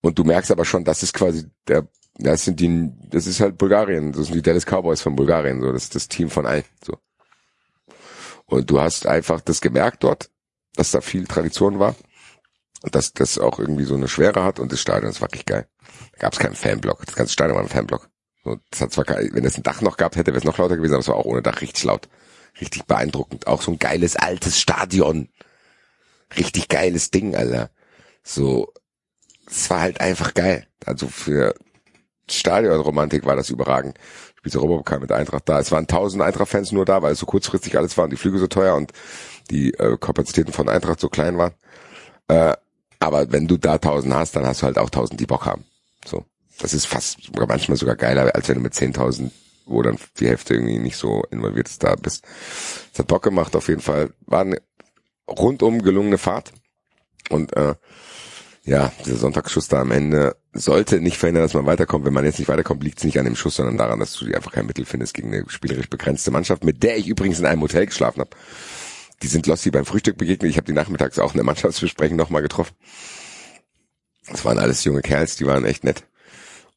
Und 0.00 0.18
du 0.18 0.24
merkst 0.24 0.50
aber 0.50 0.64
schon, 0.64 0.84
das 0.84 1.02
ist 1.02 1.12
quasi 1.12 1.44
der, 1.68 1.86
das 2.22 2.44
sind 2.44 2.60
die, 2.60 2.90
das 3.10 3.26
ist 3.26 3.40
halt 3.40 3.58
Bulgarien, 3.58 4.12
das 4.12 4.26
sind 4.26 4.34
die 4.34 4.42
Dallas 4.42 4.66
Cowboys 4.66 5.00
von 5.00 5.16
Bulgarien, 5.16 5.60
so, 5.60 5.72
das 5.72 5.84
ist 5.84 5.94
das 5.94 6.08
Team 6.08 6.30
von 6.30 6.46
allen, 6.46 6.64
so. 6.84 6.98
Und 8.46 8.68
du 8.68 8.80
hast 8.80 9.06
einfach 9.06 9.40
das 9.40 9.60
gemerkt 9.60 10.02
dort, 10.02 10.30
dass 10.74 10.90
da 10.90 11.00
viel 11.00 11.26
Tradition 11.26 11.78
war. 11.78 11.94
Dass 12.82 13.12
das 13.12 13.38
auch 13.38 13.58
irgendwie 13.58 13.84
so 13.84 13.94
eine 13.94 14.08
Schwere 14.08 14.42
hat 14.42 14.58
und 14.58 14.72
das 14.72 14.80
Stadion 14.80 15.10
ist 15.10 15.20
wirklich 15.20 15.44
geil. 15.44 15.68
Da 16.12 16.18
gab's 16.20 16.38
keinen 16.38 16.54
Fanblock. 16.54 17.04
Das 17.04 17.14
ganze 17.14 17.32
Stadion 17.32 17.56
war 17.56 17.62
ein 17.62 17.68
Fanblock. 17.68 18.08
So, 18.42 18.58
das 18.70 18.80
hat 18.80 18.92
zwar, 18.92 19.06
wenn 19.06 19.44
es 19.44 19.56
ein 19.56 19.62
Dach 19.62 19.82
noch 19.82 19.98
gehabt 19.98 20.16
hätte, 20.16 20.32
wäre 20.32 20.38
es 20.38 20.44
noch 20.44 20.56
lauter 20.56 20.76
gewesen, 20.76 20.94
aber 20.94 21.00
es 21.00 21.08
war 21.08 21.16
auch 21.16 21.26
ohne 21.26 21.42
Dach 21.42 21.60
richtig 21.60 21.84
laut. 21.84 22.08
Richtig 22.60 22.86
beeindruckend. 22.86 23.46
Auch 23.46 23.62
so 23.62 23.70
ein 23.70 23.78
geiles 23.78 24.16
altes 24.16 24.58
Stadion. 24.58 25.28
Richtig 26.36 26.68
geiles 26.68 27.10
Ding, 27.10 27.36
Alter. 27.36 27.70
So, 28.22 28.72
es 29.46 29.68
war 29.70 29.80
halt 29.80 30.00
einfach 30.00 30.34
geil. 30.34 30.66
Also 30.86 31.06
für 31.06 31.54
Stadionromantik 32.30 33.24
war 33.24 33.36
das 33.36 33.50
überragend. 33.50 33.98
Spielt 34.36 34.56
Europapokal 34.56 35.00
mit 35.00 35.12
Eintracht 35.12 35.48
da. 35.48 35.60
Es 35.60 35.70
waren 35.70 35.86
tausend 35.86 36.22
Eintracht-Fans 36.22 36.72
nur 36.72 36.84
da, 36.84 37.02
weil 37.02 37.12
es 37.12 37.18
so 37.18 37.26
kurzfristig 37.26 37.76
alles 37.76 37.96
war 37.96 38.04
und 38.04 38.10
die 38.10 38.16
Flüge 38.16 38.38
so 38.38 38.46
teuer 38.46 38.74
und 38.74 38.92
die 39.50 39.74
äh, 39.74 39.96
Kapazitäten 39.98 40.52
von 40.52 40.68
Eintracht 40.68 41.00
so 41.00 41.08
klein 41.08 41.36
waren. 41.36 41.52
Äh, 42.28 42.54
aber 43.00 43.32
wenn 43.32 43.48
du 43.48 43.56
da 43.56 43.78
tausend 43.78 44.14
hast, 44.14 44.36
dann 44.36 44.46
hast 44.46 44.62
du 44.62 44.66
halt 44.66 44.78
auch 44.78 44.90
tausend, 44.90 45.20
die 45.20 45.26
Bock 45.26 45.46
haben. 45.46 45.64
So. 46.04 46.24
Das 46.60 46.74
ist 46.74 46.86
fast 46.86 47.18
manchmal 47.34 47.78
sogar 47.78 47.96
geiler, 47.96 48.34
als 48.34 48.48
wenn 48.48 48.56
du 48.56 48.60
mit 48.60 48.74
10.000, 48.74 49.30
wo 49.64 49.82
dann 49.82 49.96
die 50.18 50.28
Hälfte 50.28 50.54
irgendwie 50.54 50.78
nicht 50.78 50.96
so 50.96 51.24
involviert 51.30 51.68
ist, 51.68 51.82
da 51.82 51.94
bist. 51.96 52.24
Es 52.92 52.98
hat 52.98 53.06
Bock 53.06 53.22
gemacht, 53.22 53.56
auf 53.56 53.68
jeden 53.68 53.80
Fall. 53.80 54.12
War 54.26 54.42
eine 54.42 54.60
rundum 55.26 55.80
gelungene 55.82 56.18
Fahrt. 56.18 56.52
Und 57.30 57.56
äh, 57.56 57.74
ja, 58.64 58.92
dieser 59.04 59.16
Sonntagsschuss 59.16 59.68
da 59.68 59.80
am 59.80 59.90
Ende 59.90 60.36
sollte 60.52 61.00
nicht 61.00 61.16
verhindern, 61.16 61.44
dass 61.44 61.54
man 61.54 61.66
weiterkommt. 61.66 62.04
Wenn 62.04 62.12
man 62.12 62.24
jetzt 62.24 62.38
nicht 62.38 62.48
weiterkommt, 62.48 62.84
liegt 62.84 62.98
es 62.98 63.04
nicht 63.04 63.18
an 63.18 63.24
dem 63.24 63.36
Schuss, 63.36 63.56
sondern 63.56 63.78
daran, 63.78 64.00
dass 64.00 64.12
du 64.12 64.26
einfach 64.34 64.52
kein 64.52 64.66
Mittel 64.66 64.84
findest 64.84 65.14
gegen 65.14 65.32
eine 65.32 65.48
spielerisch 65.48 65.88
begrenzte 65.88 66.30
Mannschaft, 66.30 66.64
mit 66.64 66.82
der 66.82 66.98
ich 66.98 67.08
übrigens 67.08 67.38
in 67.38 67.46
einem 67.46 67.62
Hotel 67.62 67.86
geschlafen 67.86 68.20
habe. 68.20 68.30
Die 69.22 69.28
sind 69.28 69.46
Lossi 69.46 69.70
beim 69.70 69.84
Frühstück 69.84 70.16
begegnet. 70.16 70.50
Ich 70.50 70.56
habe 70.56 70.66
die 70.66 70.72
nachmittags 70.72 71.18
auch 71.18 71.32
in 71.32 71.38
der 71.38 71.44
Mannschaftsbesprechung 71.44 72.16
nochmal 72.16 72.42
getroffen. 72.42 72.74
Das 74.28 74.44
waren 74.44 74.58
alles 74.58 74.84
junge 74.84 75.02
Kerls, 75.02 75.36
die 75.36 75.46
waren 75.46 75.64
echt 75.64 75.84
nett. 75.84 76.04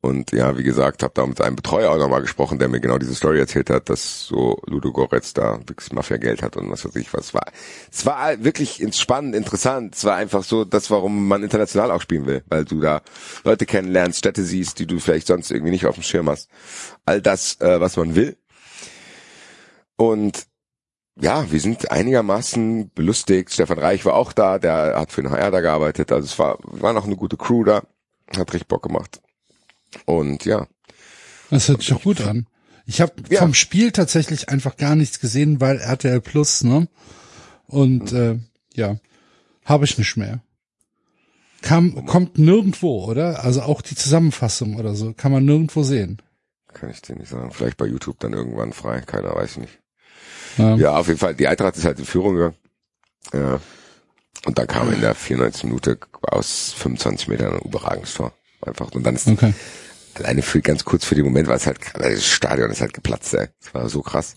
Und 0.03 0.33
ja, 0.33 0.57
wie 0.57 0.63
gesagt, 0.63 1.01
habe 1.01 1.13
da 1.15 1.25
mit 1.25 1.39
einem 1.39 1.55
Betreuer 1.55 1.89
auch 1.89 1.97
nochmal 1.97 2.21
gesprochen, 2.21 2.59
der 2.59 2.67
mir 2.67 2.81
genau 2.81 2.97
diese 2.97 3.15
Story 3.15 3.39
erzählt 3.39 3.69
hat, 3.69 3.89
dass 3.89 4.25
so 4.25 4.61
Ludo 4.65 4.91
Goretz 4.91 5.33
da 5.33 5.61
wirklich 5.65 5.93
Mafia-Geld 5.93 6.43
hat 6.43 6.57
und 6.57 6.69
was 6.69 6.83
weiß 6.83 6.97
ich 6.97 7.13
was. 7.13 7.33
War, 7.33 7.45
es 7.89 8.05
war 8.05 8.43
wirklich 8.43 8.85
spannend, 8.97 9.33
interessant. 9.33 9.95
Es 9.95 10.03
war 10.03 10.17
einfach 10.17 10.43
so, 10.43 10.65
das, 10.65 10.91
warum 10.91 11.29
man 11.29 11.41
international 11.41 11.89
auch 11.89 12.01
spielen 12.01 12.25
will, 12.25 12.43
weil 12.49 12.65
du 12.65 12.81
da 12.81 13.01
Leute 13.45 13.65
kennenlernst, 13.65 14.19
Städte 14.19 14.43
siehst, 14.43 14.77
die 14.79 14.87
du 14.87 14.99
vielleicht 14.99 15.27
sonst 15.27 15.51
irgendwie 15.51 15.71
nicht 15.71 15.85
auf 15.85 15.95
dem 15.95 16.03
Schirm 16.03 16.29
hast. 16.29 16.49
All 17.05 17.21
das, 17.21 17.61
äh, 17.61 17.79
was 17.79 17.95
man 17.95 18.13
will. 18.13 18.35
Und 19.95 20.47
ja, 21.15 21.49
wir 21.49 21.61
sind 21.61 21.91
einigermaßen 21.91 22.91
belustigt. 22.93 23.53
Stefan 23.53 23.79
Reich 23.79 24.03
war 24.03 24.15
auch 24.15 24.33
da, 24.33 24.59
der 24.59 24.99
hat 24.99 25.13
für 25.13 25.23
den 25.23 25.31
HR 25.31 25.51
da 25.51 25.61
gearbeitet. 25.61 26.11
Also 26.11 26.25
es 26.25 26.37
war, 26.37 26.57
war 26.63 26.91
noch 26.91 27.05
eine 27.05 27.15
gute 27.15 27.37
Crew 27.37 27.63
da. 27.63 27.83
Hat 28.35 28.51
richtig 28.51 28.67
Bock 28.67 28.83
gemacht. 28.83 29.21
Und 30.05 30.45
ja, 30.45 30.67
Das 31.49 31.67
hört 31.67 31.79
sich 31.81 31.89
doch 31.89 32.01
gut 32.03 32.21
an. 32.21 32.47
Ich 32.85 32.99
habe 33.01 33.13
Ja. 33.29 33.39
vom 33.39 33.53
Spiel 33.53 33.91
tatsächlich 33.91 34.49
einfach 34.49 34.75
gar 34.77 34.95
nichts 34.95 35.19
gesehen, 35.19 35.61
weil 35.61 35.79
RTL 35.79 36.19
Plus, 36.21 36.63
ne? 36.63 36.87
Und 37.67 38.11
äh, 38.11 38.39
ja, 38.73 38.97
habe 39.65 39.85
ich 39.85 39.97
nicht 39.97 40.17
mehr. 40.17 40.41
Kam, 41.61 42.05
kommt 42.05 42.37
nirgendwo, 42.37 43.05
oder? 43.05 43.43
Also 43.45 43.61
auch 43.61 43.81
die 43.81 43.95
Zusammenfassung 43.95 44.75
oder 44.75 44.95
so, 44.95 45.13
kann 45.13 45.31
man 45.31 45.45
nirgendwo 45.45 45.83
sehen. 45.83 46.21
kann 46.73 46.89
ich 46.89 47.01
dir 47.01 47.15
nicht 47.15 47.29
sagen. 47.29 47.51
Vielleicht 47.51 47.77
bei 47.77 47.85
YouTube 47.85 48.19
dann 48.19 48.33
irgendwann 48.33 48.73
frei, 48.73 48.99
keiner 49.01 49.33
weiß 49.33 49.57
nicht. 49.57 49.79
Ja. 50.57 50.75
Ja, 50.75 50.97
auf 50.97 51.07
jeden 51.07 51.19
Fall, 51.19 51.35
die 51.35 51.47
Eintracht 51.47 51.77
ist 51.77 51.85
halt 51.85 51.99
in 51.99 52.05
Führung 52.05 52.35
gegangen. 52.35 52.55
Ja. 53.33 53.61
Und 54.45 54.57
dann 54.57 54.67
kam 54.67 54.91
in 54.91 54.99
der 54.99 55.15
94. 55.15 55.63
Minute 55.65 55.97
aus 56.21 56.73
25 56.73 57.29
Metern 57.29 57.53
ein 57.53 57.61
überragendes 57.61 58.15
Tor. 58.15 58.33
Einfach. 58.65 58.91
Und 58.91 59.03
dann 59.03 59.15
ist 59.15 59.27
Okay. 59.27 59.53
alleine 60.15 60.41
für 60.41 60.61
ganz 60.61 60.83
kurz 60.85 61.05
für 61.05 61.15
den 61.15 61.25
Moment 61.25 61.47
war 61.47 61.55
es 61.55 61.65
halt, 61.65 61.79
das 61.95 62.25
Stadion 62.25 62.69
ist 62.71 62.81
halt 62.81 62.93
geplatzt, 62.93 63.33
ey. 63.33 63.47
Das 63.61 63.73
war 63.73 63.89
so 63.89 64.01
krass. 64.01 64.35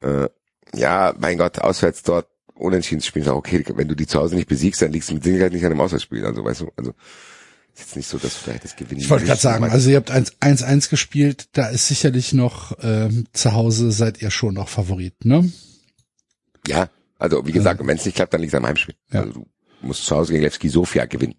Äh, 0.00 0.28
ja, 0.74 1.14
mein 1.18 1.38
Gott, 1.38 1.58
auswärts 1.58 2.02
dort 2.02 2.28
unentschieden 2.54 3.00
zu 3.00 3.08
spielen, 3.08 3.24
ist 3.24 3.30
auch 3.30 3.36
okay, 3.36 3.64
wenn 3.74 3.88
du 3.88 3.94
die 3.94 4.06
zu 4.06 4.18
Hause 4.18 4.34
nicht 4.34 4.48
besiegst, 4.48 4.82
dann 4.82 4.92
liegst 4.92 5.10
du 5.10 5.14
mit 5.14 5.24
Sicherheit 5.24 5.52
nicht 5.52 5.64
an 5.64 5.70
dem 5.70 5.80
Auswärtsspiel. 5.80 6.24
Also 6.24 6.44
weißt 6.44 6.62
du, 6.62 6.72
also 6.76 6.90
ist 7.72 7.80
jetzt 7.80 7.96
nicht 7.96 8.08
so, 8.08 8.18
dass 8.18 8.32
du 8.34 8.38
vielleicht 8.40 8.64
das 8.64 8.74
gewinnen 8.76 9.00
Ich 9.00 9.08
wollte 9.10 9.24
gerade 9.26 9.40
sagen, 9.40 9.64
also 9.64 9.88
ihr 9.90 9.96
habt 9.96 10.10
1-1 10.10 10.90
gespielt, 10.90 11.48
da 11.52 11.68
ist 11.68 11.86
sicherlich 11.86 12.32
noch 12.32 12.76
ähm, 12.82 13.26
zu 13.32 13.52
Hause 13.52 13.92
seid 13.92 14.20
ihr 14.20 14.30
schon 14.32 14.54
noch 14.54 14.68
Favorit, 14.68 15.24
ne? 15.24 15.50
Ja, 16.66 16.90
also 17.18 17.46
wie 17.46 17.52
gesagt, 17.52 17.80
wenn 17.84 17.96
es 17.96 18.04
nicht 18.04 18.16
klappt, 18.16 18.34
dann 18.34 18.40
liegt 18.40 18.52
es 18.52 18.58
am 18.58 18.66
Heimspiel. 18.66 18.96
Ja. 19.12 19.20
Also 19.20 19.32
du 19.32 19.46
musst 19.80 20.04
zu 20.04 20.16
Hause 20.16 20.32
gegen 20.32 20.42
Levski 20.42 20.68
Sofia 20.68 21.06
gewinnen. 21.06 21.36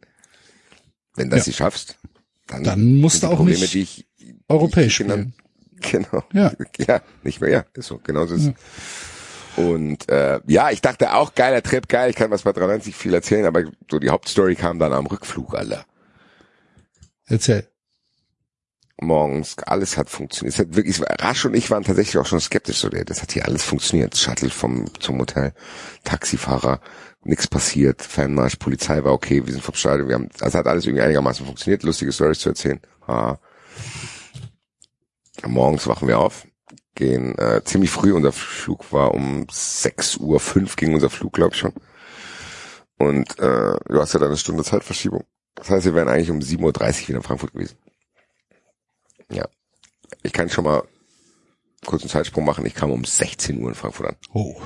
Wenn 1.19 1.29
das 1.29 1.45
Ja. 1.45 1.49
nicht 1.49 1.57
schaffst, 1.57 1.97
dann, 2.47 2.63
Dann 2.63 2.95
musst 2.95 3.21
du 3.21 3.27
auch 3.27 3.35
Probleme, 3.37 3.59
nicht 3.59 3.73
die 3.75 3.81
ich, 3.81 4.07
Europäisch 4.47 4.97
die 4.97 5.03
ich 5.03 5.07
genannt- 5.09 5.33
spielen. 5.35 5.45
Genau. 6.11 6.23
Ja. 6.33 6.51
Ja, 6.87 7.01
nicht 7.23 7.39
mehr, 7.41 7.49
ja, 7.51 7.65
ist 7.73 7.87
so, 7.87 7.99
genau 7.99 8.25
so 8.25 8.35
ist 8.35 8.47
es. 8.47 8.53
Und 9.63 10.09
äh, 10.09 10.39
ja, 10.47 10.71
ich 10.71 10.81
dachte 10.81 11.13
auch, 11.13 11.35
geiler 11.35 11.61
Trip, 11.61 11.87
geil, 11.87 12.09
ich 12.09 12.15
kann 12.15 12.31
was 12.31 12.41
bei 12.43 12.51
93 12.53 12.95
viel 12.95 13.13
erzählen, 13.13 13.45
aber 13.45 13.63
so 13.89 13.99
die 13.99 14.09
Hauptstory 14.09 14.55
kam 14.55 14.79
dann 14.79 14.93
am 14.93 15.05
Rückflug, 15.05 15.53
Alter. 15.55 15.85
Erzähl. 17.25 17.67
Morgens, 19.01 19.57
alles 19.59 19.97
hat 19.97 20.09
funktioniert. 20.09 20.53
Es 20.53 20.59
hat 20.59 20.75
wirklich, 20.75 21.01
Rasch 21.01 21.45
und 21.45 21.53
ich 21.53 21.71
waren 21.71 21.83
tatsächlich 21.83 22.17
auch 22.17 22.25
schon 22.25 22.39
skeptisch, 22.39 22.77
so, 22.77 22.89
das 22.89 23.21
hat 23.21 23.31
hier 23.31 23.45
alles 23.45 23.63
funktioniert. 23.63 24.17
Shuttle 24.17 24.49
vom, 24.49 24.85
zum 24.99 25.19
Hotel, 25.19 25.53
Taxifahrer, 26.03 26.81
nichts 27.23 27.47
passiert, 27.47 28.01
Fanmarsch, 28.01 28.57
Polizei 28.57 29.03
war 29.03 29.13
okay, 29.13 29.45
wir 29.45 29.53
sind 29.53 29.63
vom 29.63 29.75
Stadion, 29.75 30.07
wir 30.07 30.15
haben, 30.15 30.29
also 30.39 30.57
hat 30.57 30.67
alles 30.67 30.85
irgendwie 30.85 31.03
einigermaßen 31.03 31.45
funktioniert, 31.45 31.83
lustige 31.83 32.11
Stories 32.11 32.39
zu 32.39 32.49
erzählen. 32.49 32.79
Ah. 33.07 33.37
Morgens 35.45 35.87
wachen 35.87 36.07
wir 36.07 36.19
auf, 36.19 36.45
gehen 36.95 37.37
äh, 37.37 37.61
ziemlich 37.63 37.91
früh, 37.91 38.13
unser 38.13 38.31
Flug 38.31 38.91
war 38.91 39.13
um 39.13 39.45
6.05 39.45 40.19
Uhr 40.19 40.65
ging 40.75 40.93
unser 40.93 41.09
Flug, 41.09 41.33
glaube 41.33 41.53
ich 41.53 41.59
schon. 41.59 41.73
Und 42.97 43.39
äh, 43.39 43.75
du 43.87 44.01
hast 44.01 44.13
ja 44.13 44.19
dann 44.19 44.29
eine 44.29 44.37
Stunde 44.37 44.63
Zeitverschiebung. 44.63 45.23
Das 45.55 45.69
heißt, 45.69 45.85
wir 45.85 45.95
wären 45.95 46.09
eigentlich 46.09 46.31
um 46.31 46.39
7.30 46.39 46.63
Uhr 47.03 47.07
wieder 47.07 47.17
in 47.17 47.23
Frankfurt 47.23 47.53
gewesen. 47.53 47.77
Ja. 49.31 49.47
Ich 50.23 50.33
kann 50.33 50.49
schon 50.49 50.63
mal 50.65 50.83
kurz 51.85 52.01
einen 52.01 52.09
Zeitsprung 52.09 52.45
machen. 52.45 52.65
Ich 52.65 52.75
kam 52.75 52.91
um 52.91 53.05
16 53.05 53.61
Uhr 53.61 53.69
in 53.69 53.75
Frankfurt 53.75 54.07
an. 54.09 54.17
Oh. 54.33 54.59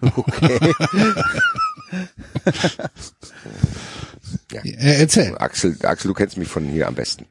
Ja. 4.50 4.62
Äh, 4.62 5.00
erzähl. 5.00 5.36
Axel, 5.38 5.76
Axel, 5.82 6.08
du 6.08 6.14
kennst 6.14 6.36
mich 6.36 6.48
von 6.48 6.64
hier 6.66 6.88
am 6.88 6.94
besten. 6.94 7.26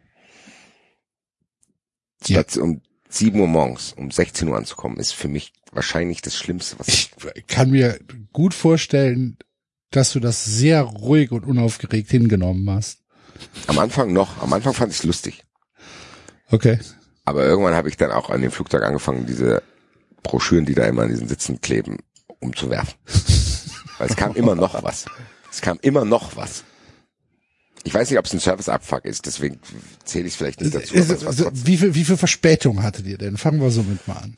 Ja. 2.25 2.41
Station, 2.41 2.63
um 2.63 2.81
7 3.09 3.39
Uhr 3.39 3.47
morgens 3.47 3.93
um 3.93 4.11
16 4.11 4.47
Uhr 4.47 4.57
anzukommen, 4.57 4.97
ist 4.97 5.13
für 5.13 5.27
mich 5.27 5.53
wahrscheinlich 5.71 6.21
das 6.21 6.37
Schlimmste, 6.37 6.77
was 6.79 6.87
Ich 6.87 7.11
kann 7.47 7.71
mir 7.71 7.99
gut 8.31 8.53
vorstellen, 8.53 9.37
dass 9.89 10.13
du 10.13 10.19
das 10.19 10.45
sehr 10.45 10.81
ruhig 10.81 11.31
und 11.31 11.45
unaufgeregt 11.45 12.09
hingenommen 12.09 12.69
hast. 12.69 12.99
am 13.67 13.79
Anfang 13.79 14.13
noch, 14.13 14.41
am 14.41 14.53
Anfang 14.53 14.73
fand 14.73 14.91
ich 14.91 14.99
es 14.99 15.03
lustig. 15.03 15.43
Okay. 16.51 16.79
Aber 17.25 17.45
irgendwann 17.45 17.73
habe 17.75 17.89
ich 17.89 17.97
dann 17.97 18.11
auch 18.11 18.29
an 18.29 18.41
dem 18.41 18.51
Flugzeug 18.51 18.83
angefangen, 18.83 19.25
diese 19.25 19.61
Broschüren, 20.23 20.65
die 20.65 20.73
da 20.75 20.85
immer 20.85 21.03
an 21.03 21.09
diesen 21.09 21.27
Sitzen 21.27 21.61
kleben, 21.61 21.97
umzuwerfen. 22.39 22.93
Weil 23.97 24.09
es 24.09 24.15
kam 24.15 24.35
immer 24.35 24.55
noch 24.55 24.81
was. 24.83 25.05
Es 25.51 25.61
kam 25.61 25.77
immer 25.81 26.05
noch 26.05 26.35
was. 26.35 26.63
Ich 27.83 27.93
weiß 27.93 28.09
nicht, 28.09 28.19
ob 28.19 28.25
es 28.25 28.33
ein 28.33 28.39
Service-Abfuck 28.39 29.05
ist, 29.05 29.25
deswegen 29.25 29.59
zähle 30.03 30.27
ich 30.27 30.33
es 30.33 30.37
vielleicht 30.37 30.61
nicht 30.61 30.73
dazu. 30.75 30.93
War 30.95 31.27
Also, 31.27 31.49
wie 31.53 31.77
viel, 31.77 31.95
wie 31.95 32.03
viel 32.05 32.17
Verspätung 32.17 32.83
hattet 32.83 33.07
ihr 33.07 33.17
denn? 33.17 33.37
Fangen 33.37 33.59
wir 33.59 33.71
somit 33.71 34.07
mal 34.07 34.17
an. 34.17 34.37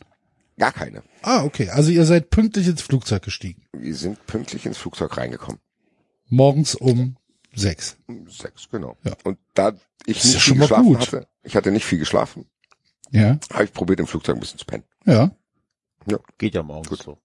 gar 0.57 0.71
keine. 0.71 1.03
Ah, 1.21 1.43
okay. 1.43 1.69
Also 1.69 1.91
ihr 1.91 2.05
seid 2.05 2.29
pünktlich 2.29 2.67
ins 2.67 2.81
Flugzeug 2.81 3.23
gestiegen. 3.23 3.63
Wir 3.73 3.95
sind 3.95 4.25
pünktlich 4.27 4.65
ins 4.65 4.77
Flugzeug 4.77 5.17
reingekommen. 5.17 5.59
Morgens 6.29 6.75
um 6.75 7.17
sechs. 7.53 7.97
Um 8.07 8.27
Sechs, 8.29 8.69
genau. 8.71 8.97
Ja. 9.03 9.13
Und 9.23 9.37
da 9.53 9.73
ich 10.05 10.17
Das 10.17 10.25
ist 10.25 10.33
nicht 10.33 10.33
ja 10.35 10.39
viel 10.39 10.41
schon 10.41 10.57
mal 10.57 10.63
geschlafen 10.65 10.85
gut. 10.85 10.99
hatte, 11.01 11.27
ich 11.43 11.55
hatte 11.55 11.71
nicht 11.71 11.85
viel 11.85 11.99
geschlafen, 11.99 12.45
Ja. 13.11 13.39
habe 13.51 13.63
ich 13.65 13.73
probiert, 13.73 13.99
im 13.99 14.07
Flugzeug 14.07 14.35
ein 14.35 14.39
bisschen 14.39 14.59
zu 14.59 14.65
pennen. 14.65 14.83
Ja. 15.05 15.31
Geht 16.37 16.55
ja 16.55 16.63
morgens 16.63 16.99
so. 17.03 17.17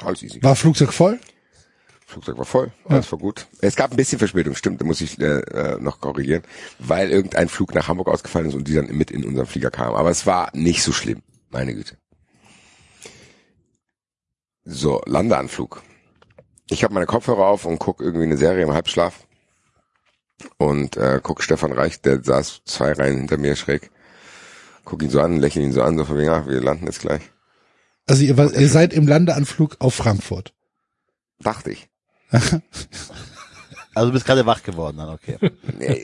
Alles 0.00 0.22
easy. 0.22 0.42
War 0.42 0.54
Flugzeug 0.56 0.92
voll? 0.92 1.18
Flugzeug 2.08 2.38
war 2.38 2.44
voll, 2.44 2.70
alles 2.84 3.10
war 3.10 3.18
gut. 3.18 3.48
Es 3.60 3.74
gab 3.74 3.90
ein 3.90 3.96
bisschen 3.96 4.20
Verspätung, 4.20 4.54
stimmt, 4.54 4.80
da 4.80 4.84
muss 4.84 5.00
ich 5.00 5.18
äh, 5.18 5.40
äh, 5.40 5.80
noch 5.80 6.00
korrigieren, 6.00 6.44
weil 6.78 7.10
irgendein 7.10 7.48
Flug 7.48 7.74
nach 7.74 7.88
Hamburg 7.88 8.06
ausgefallen 8.06 8.46
ist 8.46 8.54
und 8.54 8.68
die 8.68 8.74
dann 8.74 8.86
mit 8.96 9.10
in 9.10 9.24
unseren 9.24 9.46
Flieger 9.46 9.72
kamen. 9.72 9.96
Aber 9.96 10.08
es 10.10 10.24
war 10.24 10.50
nicht 10.54 10.84
so 10.84 10.92
schlimm, 10.92 11.22
meine 11.50 11.74
Güte. 11.74 11.96
So, 14.64 15.00
Landeanflug. 15.06 15.82
Ich 16.70 16.84
habe 16.84 16.94
meine 16.94 17.06
Kopfhörer 17.06 17.46
auf 17.46 17.64
und 17.64 17.78
guck 17.78 18.00
irgendwie 18.00 18.24
eine 18.26 18.36
Serie 18.36 18.64
im 18.64 18.72
Halbschlaf 18.72 19.25
und 20.58 20.96
äh, 20.96 21.20
guck 21.22 21.42
Stefan 21.42 21.72
Reich, 21.72 22.00
der 22.00 22.22
saß 22.22 22.62
zwei 22.64 22.92
Reihen 22.92 23.18
hinter 23.18 23.38
mir 23.38 23.56
schräg. 23.56 23.90
Guck 24.84 25.02
ihn 25.02 25.10
so 25.10 25.20
an, 25.20 25.38
lächle 25.40 25.62
ihn 25.62 25.72
so 25.72 25.82
an, 25.82 25.96
so 25.98 26.04
von 26.04 26.16
wegen, 26.16 26.26
ja, 26.26 26.46
wir 26.46 26.60
landen 26.60 26.86
jetzt 26.86 27.00
gleich. 27.00 27.22
Also 28.06 28.22
ihr, 28.22 28.36
war, 28.36 28.52
ihr 28.52 28.68
seid 28.68 28.92
im 28.92 29.08
Landeanflug 29.08 29.76
auf 29.80 29.94
Frankfurt. 29.94 30.52
Dachte 31.40 31.72
ich. 31.72 31.88
Also 33.94 34.08
du 34.08 34.12
bist 34.12 34.26
gerade 34.26 34.44
wach 34.44 34.62
geworden 34.62 34.98
dann, 34.98 35.08
okay. 35.08 35.38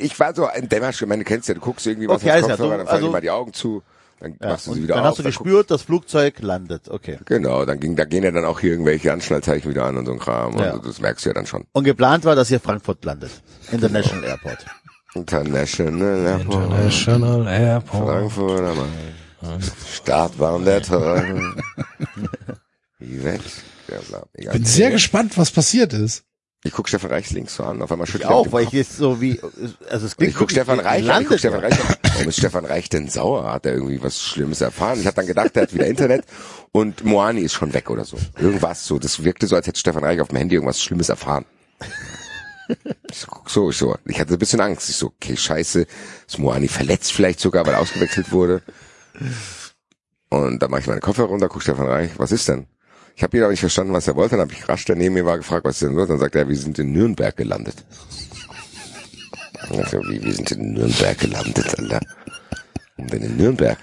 Ich 0.00 0.18
war 0.18 0.34
so 0.34 0.46
ein 0.46 0.66
Dämmersch, 0.66 1.02
ich 1.02 1.06
meine, 1.08 1.24
du 1.24 1.28
kennst 1.28 1.48
ja, 1.48 1.54
du 1.54 1.60
guckst 1.60 1.86
irgendwie 1.86 2.08
was 2.08 2.22
Okay, 2.22 2.30
auf 2.32 2.40
Kopfhörer, 2.48 2.56
du- 2.70 2.76
dann 2.78 2.86
fallen 2.86 3.02
also- 3.02 3.10
mal 3.10 3.20
die 3.20 3.28
Augen 3.30 3.52
zu, 3.52 3.82
dann 4.22 4.36
Ja, 4.40 4.48
machst 4.48 4.66
du 4.66 4.74
sie 4.74 4.82
wieder 4.84 4.94
dann 4.94 5.04
auf. 5.04 5.10
hast 5.10 5.18
du 5.18 5.22
dann 5.24 5.30
gespürt, 5.32 5.70
das 5.70 5.82
Flugzeug 5.82 6.40
landet, 6.40 6.88
okay. 6.88 7.18
Genau, 7.26 7.64
dann 7.64 7.78
ging, 7.80 7.96
da 7.96 8.04
gehen 8.04 8.24
ja 8.24 8.30
dann 8.30 8.44
auch 8.44 8.60
hier 8.60 8.70
irgendwelche 8.72 9.12
Anschnallzeichen 9.12 9.70
wieder 9.70 9.84
an 9.84 9.96
und 9.96 10.06
so 10.06 10.12
ein 10.12 10.18
Kram. 10.18 10.56
Ja. 10.58 10.78
Das 10.78 11.00
merkst 11.00 11.24
du 11.24 11.30
ja 11.30 11.34
dann 11.34 11.46
schon. 11.46 11.64
Und 11.72 11.84
geplant 11.84 12.24
war, 12.24 12.34
dass 12.36 12.50
ihr 12.50 12.60
Frankfurt 12.60 13.04
landet. 13.04 13.30
International 13.70 14.24
Airport. 14.24 14.64
International 15.14 16.26
Airport. 16.26 16.64
International 16.64 17.46
Airport. 17.48 18.08
Frankfurt 18.08 18.60
am 18.60 18.76
Main. 18.76 19.60
Startbahn 19.92 20.64
der 20.64 20.82
Träume. 20.82 21.54
Wie 22.98 23.24
weg. 23.24 23.40
Ja, 23.88 23.96
bla, 24.08 24.22
egal. 24.34 24.52
Bin 24.54 24.64
sehr 24.64 24.90
gespannt, 24.90 25.36
was 25.36 25.50
passiert 25.50 25.92
ist. 25.92 26.24
Ich 26.64 26.72
guck 26.72 26.88
Stefan 26.88 27.10
Reich 27.10 27.30
links 27.32 27.56
so 27.56 27.64
an, 27.64 27.82
auf 27.82 27.90
einmal 27.90 28.06
Ich 28.06 28.12
schüttelt 28.12 28.30
er 28.30 28.36
auch, 28.36 28.52
weil 28.52 28.64
Kopf. 28.64 28.72
ich 28.72 28.78
jetzt 28.78 28.96
so 28.96 29.20
wie, 29.20 29.40
also 29.90 30.06
es 30.06 30.16
klingt 30.16 30.32
Ich 30.32 30.38
guck 30.38 30.50
Stefan 30.50 30.78
Reich 30.78 31.10
an, 31.10 31.22
ich 31.22 31.28
guck 31.28 31.38
Stefan. 31.38 31.60
Reich 31.60 31.72
an. 31.72 31.96
Warum 32.04 32.28
ist 32.28 32.38
Stefan 32.38 32.64
Reich 32.64 32.88
denn 32.88 33.08
sauer? 33.08 33.52
Hat 33.52 33.66
er 33.66 33.74
irgendwie 33.74 34.00
was 34.00 34.22
Schlimmes 34.22 34.60
erfahren? 34.60 35.00
Ich 35.00 35.06
habe 35.06 35.16
dann 35.16 35.26
gedacht, 35.26 35.56
er 35.56 35.62
hat 35.62 35.74
wieder 35.74 35.86
Internet 35.86 36.24
und 36.70 37.04
Moani 37.04 37.40
ist 37.40 37.54
schon 37.54 37.74
weg 37.74 37.90
oder 37.90 38.04
so. 38.04 38.16
Irgendwas 38.38 38.86
so. 38.86 39.00
Das 39.00 39.24
wirkte 39.24 39.48
so, 39.48 39.56
als 39.56 39.66
hätte 39.66 39.80
Stefan 39.80 40.04
Reich 40.04 40.20
auf 40.20 40.28
dem 40.28 40.38
Handy 40.38 40.54
irgendwas 40.54 40.80
Schlimmes 40.80 41.08
erfahren. 41.08 41.44
Ich 43.10 43.26
guck 43.26 43.50
so, 43.50 43.70
ich 43.70 43.76
so. 43.76 43.96
Ich 44.06 44.20
hatte 44.20 44.34
ein 44.34 44.38
bisschen 44.38 44.60
Angst. 44.60 44.88
Ich 44.88 44.96
so, 44.96 45.08
okay, 45.08 45.36
scheiße. 45.36 45.84
Ist 46.28 46.38
Moani 46.38 46.68
verletzt 46.68 47.12
vielleicht 47.12 47.40
sogar, 47.40 47.66
weil 47.66 47.74
er 47.74 47.80
ausgewechselt 47.80 48.30
wurde? 48.30 48.62
Und 50.30 50.60
dann 50.62 50.70
mache 50.70 50.80
ich 50.82 50.86
meine 50.86 51.00
Koffer 51.00 51.24
runter, 51.24 51.48
guck 51.48 51.62
Stefan 51.62 51.86
Reich, 51.88 52.12
was 52.18 52.30
ist 52.32 52.48
denn? 52.48 52.66
Ich 53.16 53.22
habe 53.22 53.34
wieder 53.34 53.48
nicht 53.48 53.60
verstanden, 53.60 53.92
was 53.92 54.06
er 54.08 54.16
wollte. 54.16 54.36
Dann 54.36 54.42
habe 54.48 54.52
ich 54.52 54.68
rasch, 54.68 54.84
der 54.84 54.96
neben 54.96 55.14
mir 55.14 55.24
war, 55.24 55.36
gefragt, 55.36 55.64
was 55.64 55.76
ist 55.76 55.82
denn 55.82 55.94
los? 55.94 56.08
Dann 56.08 56.18
sagt 56.18 56.34
er, 56.34 56.48
wir 56.48 56.56
sind 56.56 56.78
in 56.78 56.92
Nürnberg 56.92 57.36
gelandet. 57.36 57.84
Und 59.70 59.80
ich 59.80 59.88
so, 59.88 59.98
wie, 60.00 60.22
wir 60.22 60.32
sind 60.34 60.50
in 60.52 60.72
Nürnberg 60.72 61.18
gelandet, 61.18 61.78
Alter. 61.78 62.00
Und 62.96 63.12
denn 63.12 63.22
in 63.22 63.36
Nürnberg? 63.36 63.78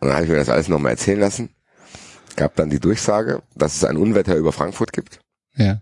Und 0.00 0.08
dann 0.08 0.12
habe 0.14 0.24
ich 0.24 0.30
mir 0.30 0.36
das 0.36 0.48
alles 0.48 0.68
nochmal 0.68 0.92
erzählen 0.92 1.20
lassen. 1.20 1.50
Gab 2.36 2.54
dann 2.56 2.68
die 2.70 2.80
Durchsage, 2.80 3.42
dass 3.54 3.76
es 3.76 3.84
ein 3.84 3.96
Unwetter 3.96 4.36
über 4.36 4.52
Frankfurt 4.52 4.92
gibt, 4.92 5.20
Ja. 5.54 5.80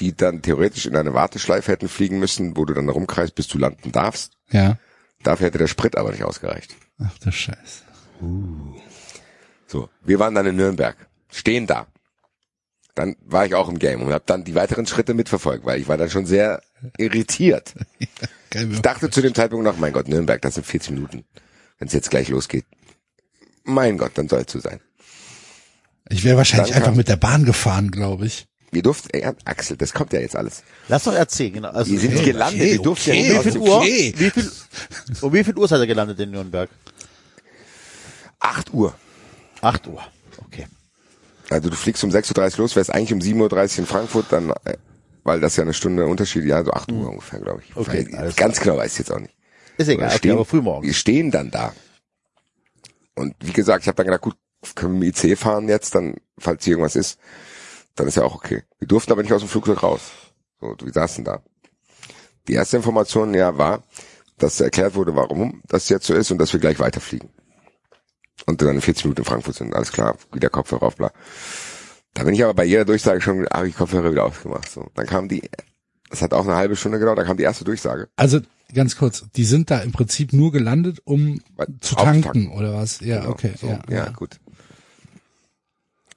die 0.00 0.16
dann 0.16 0.42
theoretisch 0.42 0.86
in 0.86 0.96
eine 0.96 1.14
Warteschleife 1.14 1.70
hätten 1.70 1.88
fliegen 1.88 2.18
müssen, 2.18 2.56
wo 2.56 2.64
du 2.64 2.74
dann 2.74 2.88
rumkreist, 2.88 3.34
bis 3.36 3.46
du 3.46 3.58
landen 3.58 3.92
darfst. 3.92 4.32
Ja. 4.50 4.78
Dafür 5.22 5.46
hätte 5.46 5.58
der 5.58 5.68
Sprit 5.68 5.96
aber 5.96 6.10
nicht 6.10 6.24
ausgereicht. 6.24 6.74
Ach 6.98 7.16
du 7.18 7.30
Scheiße. 7.30 7.84
So, 9.74 9.88
wir 10.04 10.20
waren 10.20 10.36
dann 10.36 10.46
in 10.46 10.54
Nürnberg, 10.54 10.96
stehen 11.32 11.66
da. 11.66 11.88
Dann 12.94 13.16
war 13.24 13.44
ich 13.44 13.56
auch 13.56 13.68
im 13.68 13.80
Game 13.80 14.02
und 14.02 14.12
habe 14.12 14.22
dann 14.24 14.44
die 14.44 14.54
weiteren 14.54 14.86
Schritte 14.86 15.14
mitverfolgt, 15.14 15.64
weil 15.66 15.80
ich 15.80 15.88
war 15.88 15.96
dann 15.96 16.10
schon 16.10 16.26
sehr 16.26 16.62
irritiert. 16.96 17.74
Ich 18.56 18.82
dachte 18.82 19.10
zu 19.10 19.20
dem 19.20 19.34
Zeitpunkt 19.34 19.64
noch, 19.64 19.78
mein 19.78 19.92
Gott, 19.92 20.06
Nürnberg, 20.06 20.40
das 20.40 20.54
sind 20.54 20.64
40 20.64 20.92
Minuten. 20.92 21.24
Wenn 21.80 21.88
es 21.88 21.92
jetzt 21.92 22.08
gleich 22.08 22.28
losgeht. 22.28 22.64
Mein 23.64 23.98
Gott, 23.98 24.12
dann 24.14 24.28
soll 24.28 24.44
es 24.46 24.52
so 24.52 24.60
sein. 24.60 24.78
Ich 26.08 26.22
wäre 26.22 26.36
wahrscheinlich 26.36 26.68
Dann 26.68 26.76
einfach 26.76 26.90
kam- 26.90 26.96
mit 26.96 27.08
der 27.08 27.16
Bahn 27.16 27.44
gefahren, 27.44 27.90
glaube 27.90 28.26
ich. 28.26 28.46
Wir 28.70 28.82
durften, 28.84 29.08
ey, 29.12 29.28
Axel, 29.44 29.76
das 29.76 29.92
kommt 29.92 30.12
ja 30.12 30.20
jetzt 30.20 30.36
alles. 30.36 30.62
Lass 30.86 31.02
doch 31.02 31.14
erzählen, 31.14 31.52
genau. 31.54 31.70
Also, 31.70 31.90
Wir 31.90 31.98
sind 31.98 32.14
Okay, 32.14 32.24
gelandet, 32.26 32.60
okay, 32.60 32.70
wir 32.74 32.82
durften 32.82 33.10
okay, 33.10 33.28
ja 33.32 33.38
wie 33.40 33.42
viel 33.42 33.52
dem 33.54 33.62
Uhr? 33.62 33.76
okay. 33.78 34.14
Wie 34.18 34.30
viel, 34.30 34.52
um 35.22 35.32
wie 35.32 35.42
viel 35.42 35.56
Uhr 35.58 35.66
seid 35.66 35.80
ihr 35.80 35.86
gelandet 35.88 36.20
in 36.20 36.30
Nürnberg? 36.30 36.70
8 38.38 38.72
Uhr. 38.72 38.94
8 39.64 39.86
Uhr. 39.88 40.02
Okay. 40.46 40.66
Also 41.50 41.70
du 41.70 41.76
fliegst 41.76 42.02
um 42.04 42.10
6.30 42.10 42.52
Uhr 42.52 42.58
los, 42.58 42.76
wärst 42.76 42.92
eigentlich 42.92 43.12
um 43.12 43.20
7.30 43.20 43.72
Uhr 43.72 43.78
in 43.78 43.86
Frankfurt, 43.86 44.26
dann, 44.30 44.50
äh, 44.64 44.76
weil 45.24 45.40
das 45.40 45.56
ja 45.56 45.62
eine 45.62 45.74
Stunde 45.74 46.06
Unterschied, 46.06 46.44
ja, 46.44 46.64
so 46.64 46.72
8 46.72 46.92
Uhr 46.92 47.08
ungefähr, 47.08 47.40
glaube 47.40 47.62
ich. 47.66 47.76
Okay, 47.76 48.08
alles 48.16 48.36
Ganz 48.36 48.60
genau 48.60 48.76
weiß 48.76 48.92
ich 48.92 48.98
jetzt 48.98 49.12
auch 49.12 49.20
nicht. 49.20 49.34
Ist 49.76 49.88
egal, 49.88 50.08
okay, 50.08 50.18
stehen, 50.18 50.32
aber 50.32 50.44
früh 50.44 50.60
morgens. 50.60 50.86
Wir 50.86 50.94
stehen 50.94 51.30
dann 51.30 51.50
da. 51.50 51.72
Und 53.14 53.34
wie 53.40 53.52
gesagt, 53.52 53.82
ich 53.82 53.88
habe 53.88 53.96
dann 53.96 54.06
gedacht, 54.06 54.22
gut, 54.22 54.36
können 54.74 55.00
wir 55.00 55.06
mit 55.08 55.22
IC 55.22 55.38
fahren 55.38 55.68
jetzt, 55.68 55.94
dann, 55.94 56.16
falls 56.38 56.64
hier 56.64 56.72
irgendwas 56.72 56.96
ist, 56.96 57.18
dann 57.94 58.06
ist 58.06 58.16
ja 58.16 58.24
auch 58.24 58.34
okay. 58.34 58.62
Wir 58.78 58.88
durften 58.88 59.12
aber 59.12 59.22
nicht 59.22 59.32
aus 59.32 59.42
dem 59.42 59.48
Flugzeug 59.48 59.82
raus. 59.82 60.00
So, 60.60 60.74
wir 60.82 60.92
saßen 60.92 61.24
da. 61.24 61.42
Die 62.48 62.54
erste 62.54 62.76
Information 62.76 63.34
ja 63.34 63.56
war, 63.56 63.84
dass 64.38 64.60
erklärt 64.60 64.94
wurde, 64.94 65.14
warum 65.14 65.62
das 65.68 65.88
jetzt 65.88 66.06
so 66.06 66.14
ist 66.14 66.30
und 66.30 66.38
dass 66.38 66.52
wir 66.52 66.60
gleich 66.60 66.78
weiterfliegen. 66.78 67.30
Und 68.46 68.60
dann 68.60 68.74
in 68.74 68.80
40 68.80 69.04
Minuten 69.06 69.22
in 69.22 69.24
Frankfurt 69.24 69.54
sind, 69.56 69.74
alles 69.74 69.90
klar, 69.92 70.16
wieder 70.32 70.50
Kopfhörer 70.50 70.82
auf, 70.82 70.96
bla. 70.96 71.10
Da 72.12 72.24
bin 72.24 72.34
ich 72.34 72.44
aber 72.44 72.54
bei 72.54 72.64
jeder 72.64 72.84
Durchsage 72.84 73.20
schon, 73.20 73.46
habe 73.48 73.68
ich 73.68 73.74
Kopfhörer 73.76 74.10
wieder 74.12 74.24
ausgemacht. 74.24 74.70
So, 74.70 74.88
dann 74.94 75.06
kam 75.06 75.28
die, 75.28 75.48
es 76.10 76.22
hat 76.22 76.32
auch 76.34 76.44
eine 76.44 76.54
halbe 76.56 76.76
Stunde 76.76 76.98
gedauert, 76.98 77.18
dann 77.18 77.26
kam 77.26 77.36
die 77.36 77.42
erste 77.42 77.64
Durchsage. 77.64 78.08
Also 78.16 78.40
ganz 78.72 78.96
kurz, 78.96 79.24
die 79.34 79.44
sind 79.44 79.70
da 79.70 79.78
im 79.80 79.92
Prinzip 79.92 80.32
nur 80.32 80.52
gelandet, 80.52 81.00
um 81.04 81.40
Weil- 81.56 81.68
zu 81.80 81.96
aufzutanken. 81.96 82.22
tanken 82.22 82.48
oder 82.52 82.74
was? 82.74 83.00
Ja, 83.00 83.20
Genau, 83.20 83.30
okay. 83.30 83.54
So, 83.60 83.66
ja, 83.68 83.80
ja, 83.88 84.10
gut. 84.10 84.38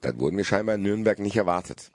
Dann 0.02 0.18
wurden 0.20 0.36
wir 0.36 0.44
scheinbar 0.44 0.76
in 0.76 0.82
Nürnberg 0.82 1.18
nicht 1.18 1.36
erwartet. 1.36 1.90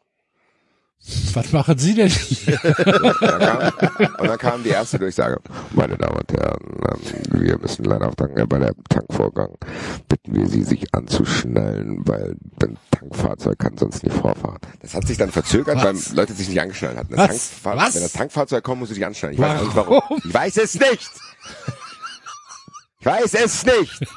Was 1.34 1.52
machen 1.52 1.78
Sie 1.78 1.96
denn 1.96 2.08
hier? 2.08 2.60
Und 2.64 3.22
dann, 3.22 3.40
kam, 3.42 4.16
und 4.20 4.28
dann 4.28 4.38
kam 4.38 4.64
die 4.64 4.70
erste 4.70 4.98
Durchsage. 4.98 5.38
Meine 5.72 5.98
Damen 5.98 6.18
und 6.18 6.32
Herren, 6.32 6.60
ähm, 6.62 7.42
wir 7.42 7.58
müssen 7.58 7.84
leider 7.84 8.08
auftanken. 8.08 8.48
Bei 8.48 8.60
der 8.60 8.74
Tankvorgang 8.88 9.50
bitten 10.08 10.34
wir 10.34 10.48
Sie, 10.48 10.64
sich 10.64 10.94
anzuschnallen, 10.94 12.08
weil 12.08 12.38
ein 12.62 12.78
Tankfahrzeug 12.92 13.60
kann 13.60 13.78
sonst 13.78 14.04
nicht 14.04 14.16
vorfahren. 14.16 14.60
Das 14.80 14.94
hat 14.94 15.06
sich 15.06 15.18
dann 15.18 15.32
verzögert, 15.32 15.84
Was? 15.84 16.12
weil 16.12 16.16
Leute 16.16 16.34
sich 16.34 16.48
nicht 16.48 16.62
angeschnallt 16.62 16.98
hatten. 16.98 17.16
Das 17.16 17.52
Was? 17.64 17.96
Wenn 17.96 18.04
das 18.04 18.14
Tankfahrzeug 18.14 18.64
kommt, 18.64 18.80
musst 18.80 18.92
du 18.92 18.96
dich 18.96 19.06
anschnallen. 19.06 19.36
Ich 19.36 19.42
weiß 19.42 19.62
nicht 19.62 19.76
warum. 19.76 20.02
Ich 20.24 20.34
weiß 20.34 20.58
es 20.58 20.76
nicht. 20.76 21.12
Ich 23.02 23.06
weiß 23.06 23.34
es 23.34 23.66
nicht. 23.66 24.08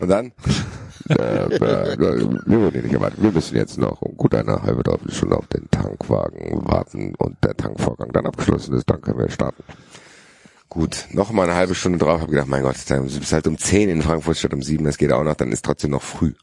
Und 0.00 0.08
dann? 0.08 0.32
Äh, 1.10 1.54
äh, 1.56 1.98
wir 1.98 2.60
wurden 2.60 2.82
nicht 2.82 2.92
erwartet. 2.92 3.20
Wir 3.20 3.32
müssen 3.32 3.56
jetzt 3.56 3.78
noch 3.78 4.00
um 4.00 4.16
gut 4.16 4.34
eine 4.34 4.62
halbe 4.62 4.84
Dreiviertelstunde 4.84 5.36
auf 5.36 5.48
den 5.48 5.68
Tankwagen 5.70 6.64
warten 6.66 7.14
und 7.16 7.36
der 7.42 7.56
Tankvorgang 7.56 8.12
dann 8.12 8.26
abgeschlossen 8.26 8.74
ist, 8.74 8.88
dann 8.88 9.00
können 9.00 9.18
wir 9.18 9.28
starten. 9.28 9.64
Gut, 10.68 11.08
noch 11.10 11.32
mal 11.32 11.44
eine 11.44 11.56
halbe 11.56 11.74
Stunde 11.74 11.98
drauf, 11.98 12.20
habe 12.20 12.30
gedacht, 12.30 12.46
mein 12.46 12.62
Gott, 12.62 12.76
dann 12.86 13.02
bist 13.02 13.32
halt 13.32 13.48
um 13.48 13.58
10 13.58 13.88
in 13.88 14.02
Frankfurt 14.02 14.36
statt 14.36 14.54
um 14.54 14.62
7, 14.62 14.84
das 14.84 14.98
geht 14.98 15.10
auch 15.10 15.24
noch, 15.24 15.34
dann 15.34 15.50
ist 15.50 15.64
trotzdem 15.64 15.90
noch 15.90 16.02
früh. 16.02 16.34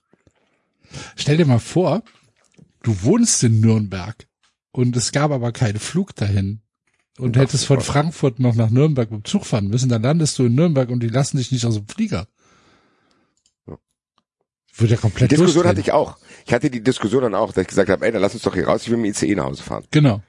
Stell 1.16 1.38
dir 1.38 1.46
mal 1.46 1.60
vor, 1.60 2.04
du 2.84 3.04
wohnst 3.04 3.42
in 3.46 3.62
Nürnberg 3.62 4.28
und 4.74 4.98
es 4.98 5.14
gab 5.14 5.32
aber 5.32 5.54
keinen 5.54 5.80
Flug 5.80 6.14
dahin 6.14 6.60
und 7.18 7.38
hättest 7.38 7.66
von 7.66 7.80
Frankfurt 7.80 8.40
noch 8.40 8.56
nach 8.56 8.70
Nürnberg 8.70 9.10
mit 9.12 9.24
dem 9.24 9.26
Zug 9.26 9.46
fahren 9.46 9.70
müssen, 9.70 9.88
dann 9.88 10.04
landest 10.04 10.38
du 10.40 10.46
in 10.46 10.56
Nürnberg 10.56 10.90
und 10.90 11.02
die 11.02 11.08
lassen 11.08 11.38
dich 11.38 11.54
nicht 11.54 11.66
aus 11.66 11.76
dem 11.76 11.88
Flieger. 11.88 12.28
Wird 14.78 14.92
ja 14.92 14.98
Die 14.98 15.02
komplett 15.02 15.32
Diskussion 15.32 15.64
durchdrehen. 15.64 15.70
hatte 15.70 15.80
ich 15.82 15.92
auch. 15.92 16.18
Ich 16.46 16.54
hatte 16.54 16.70
die 16.70 16.82
Diskussion 16.84 17.24
dann 17.24 17.36
auch, 17.36 17.52
dass 17.52 17.64
ich 17.64 17.68
gesagt 17.68 17.90
habe, 17.90 18.06
ey, 18.06 18.12
dann 18.12 18.22
lass 18.22 18.34
uns 18.34 18.44
doch 18.44 18.54
hier 18.54 18.68
raus, 18.68 18.84
ich 18.84 18.90
will 18.90 18.98
mit 18.98 19.20
dem 19.22 19.28
ICE 19.30 19.36
nach 19.36 19.46
Hause 19.46 19.64
fahren. 19.64 19.86
Genau. 19.92 20.22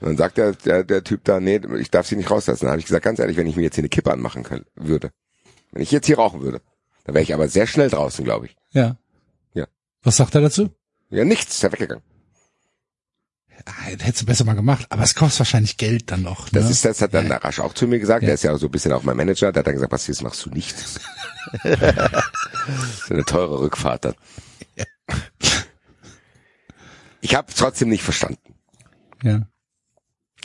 Und 0.00 0.08
dann 0.08 0.16
sagt 0.16 0.36
der, 0.36 0.52
der, 0.52 0.84
der 0.84 1.04
Typ 1.04 1.24
da, 1.24 1.40
nee, 1.40 1.60
ich 1.78 1.90
darf 1.90 2.06
sie 2.06 2.16
nicht 2.16 2.30
rauslassen. 2.30 2.64
Dann 2.64 2.72
habe 2.72 2.80
ich 2.80 2.86
gesagt, 2.86 3.04
ganz 3.04 3.18
ehrlich, 3.18 3.36
wenn 3.36 3.46
ich 3.46 3.56
mir 3.56 3.62
jetzt 3.62 3.76
hier 3.76 3.82
eine 3.82 3.88
Kippe 3.88 4.12
anmachen 4.12 4.42
können, 4.42 4.64
würde, 4.74 5.10
wenn 5.72 5.82
ich 5.82 5.90
jetzt 5.92 6.06
hier 6.06 6.16
rauchen 6.16 6.40
würde, 6.42 6.60
dann 7.04 7.14
wäre 7.14 7.22
ich 7.22 7.32
aber 7.32 7.48
sehr 7.48 7.66
schnell 7.66 7.88
draußen, 7.88 8.24
glaube 8.24 8.46
ich. 8.46 8.56
Ja. 8.72 8.96
Ja. 9.54 9.66
Was 10.02 10.16
sagt 10.16 10.34
er 10.34 10.40
dazu? 10.40 10.70
Ja, 11.10 11.24
nichts, 11.24 11.54
ist 11.54 11.62
ja 11.62 11.72
weggegangen. 11.72 12.02
Ah, 13.66 13.84
hättest 13.84 14.22
du 14.22 14.26
besser 14.26 14.44
mal 14.44 14.54
gemacht, 14.54 14.86
aber 14.90 15.04
es 15.04 15.14
kostet 15.14 15.38
wahrscheinlich 15.40 15.78
Geld 15.78 16.10
dann 16.10 16.22
noch. 16.22 16.52
Ne? 16.52 16.60
Das 16.60 16.68
ist, 16.68 16.84
das 16.84 17.00
hat 17.00 17.14
dann 17.14 17.28
der 17.28 17.42
Rasch 17.44 17.60
auch 17.60 17.72
zu 17.72 17.86
mir 17.86 17.98
gesagt. 17.98 18.22
Ja. 18.22 18.26
Der 18.26 18.34
ist 18.34 18.42
ja 18.44 18.54
so 18.58 18.66
ein 18.66 18.70
bisschen 18.70 18.92
auch 18.92 19.04
mein 19.04 19.16
Manager. 19.16 19.52
Der 19.52 19.60
hat 19.60 19.66
dann 19.66 19.74
gesagt, 19.74 19.92
was 19.92 20.04
das 20.06 20.20
machst 20.20 20.44
du 20.44 20.50
nicht. 20.50 20.74
das 22.66 22.94
ist 23.04 23.12
eine 23.12 23.24
teure 23.24 23.60
Rückfahrt 23.60 24.04
dann. 24.04 24.14
Ich 27.20 27.34
habe 27.34 27.52
trotzdem 27.54 27.88
nicht 27.88 28.02
verstanden. 28.02 28.54
ja. 29.22 29.46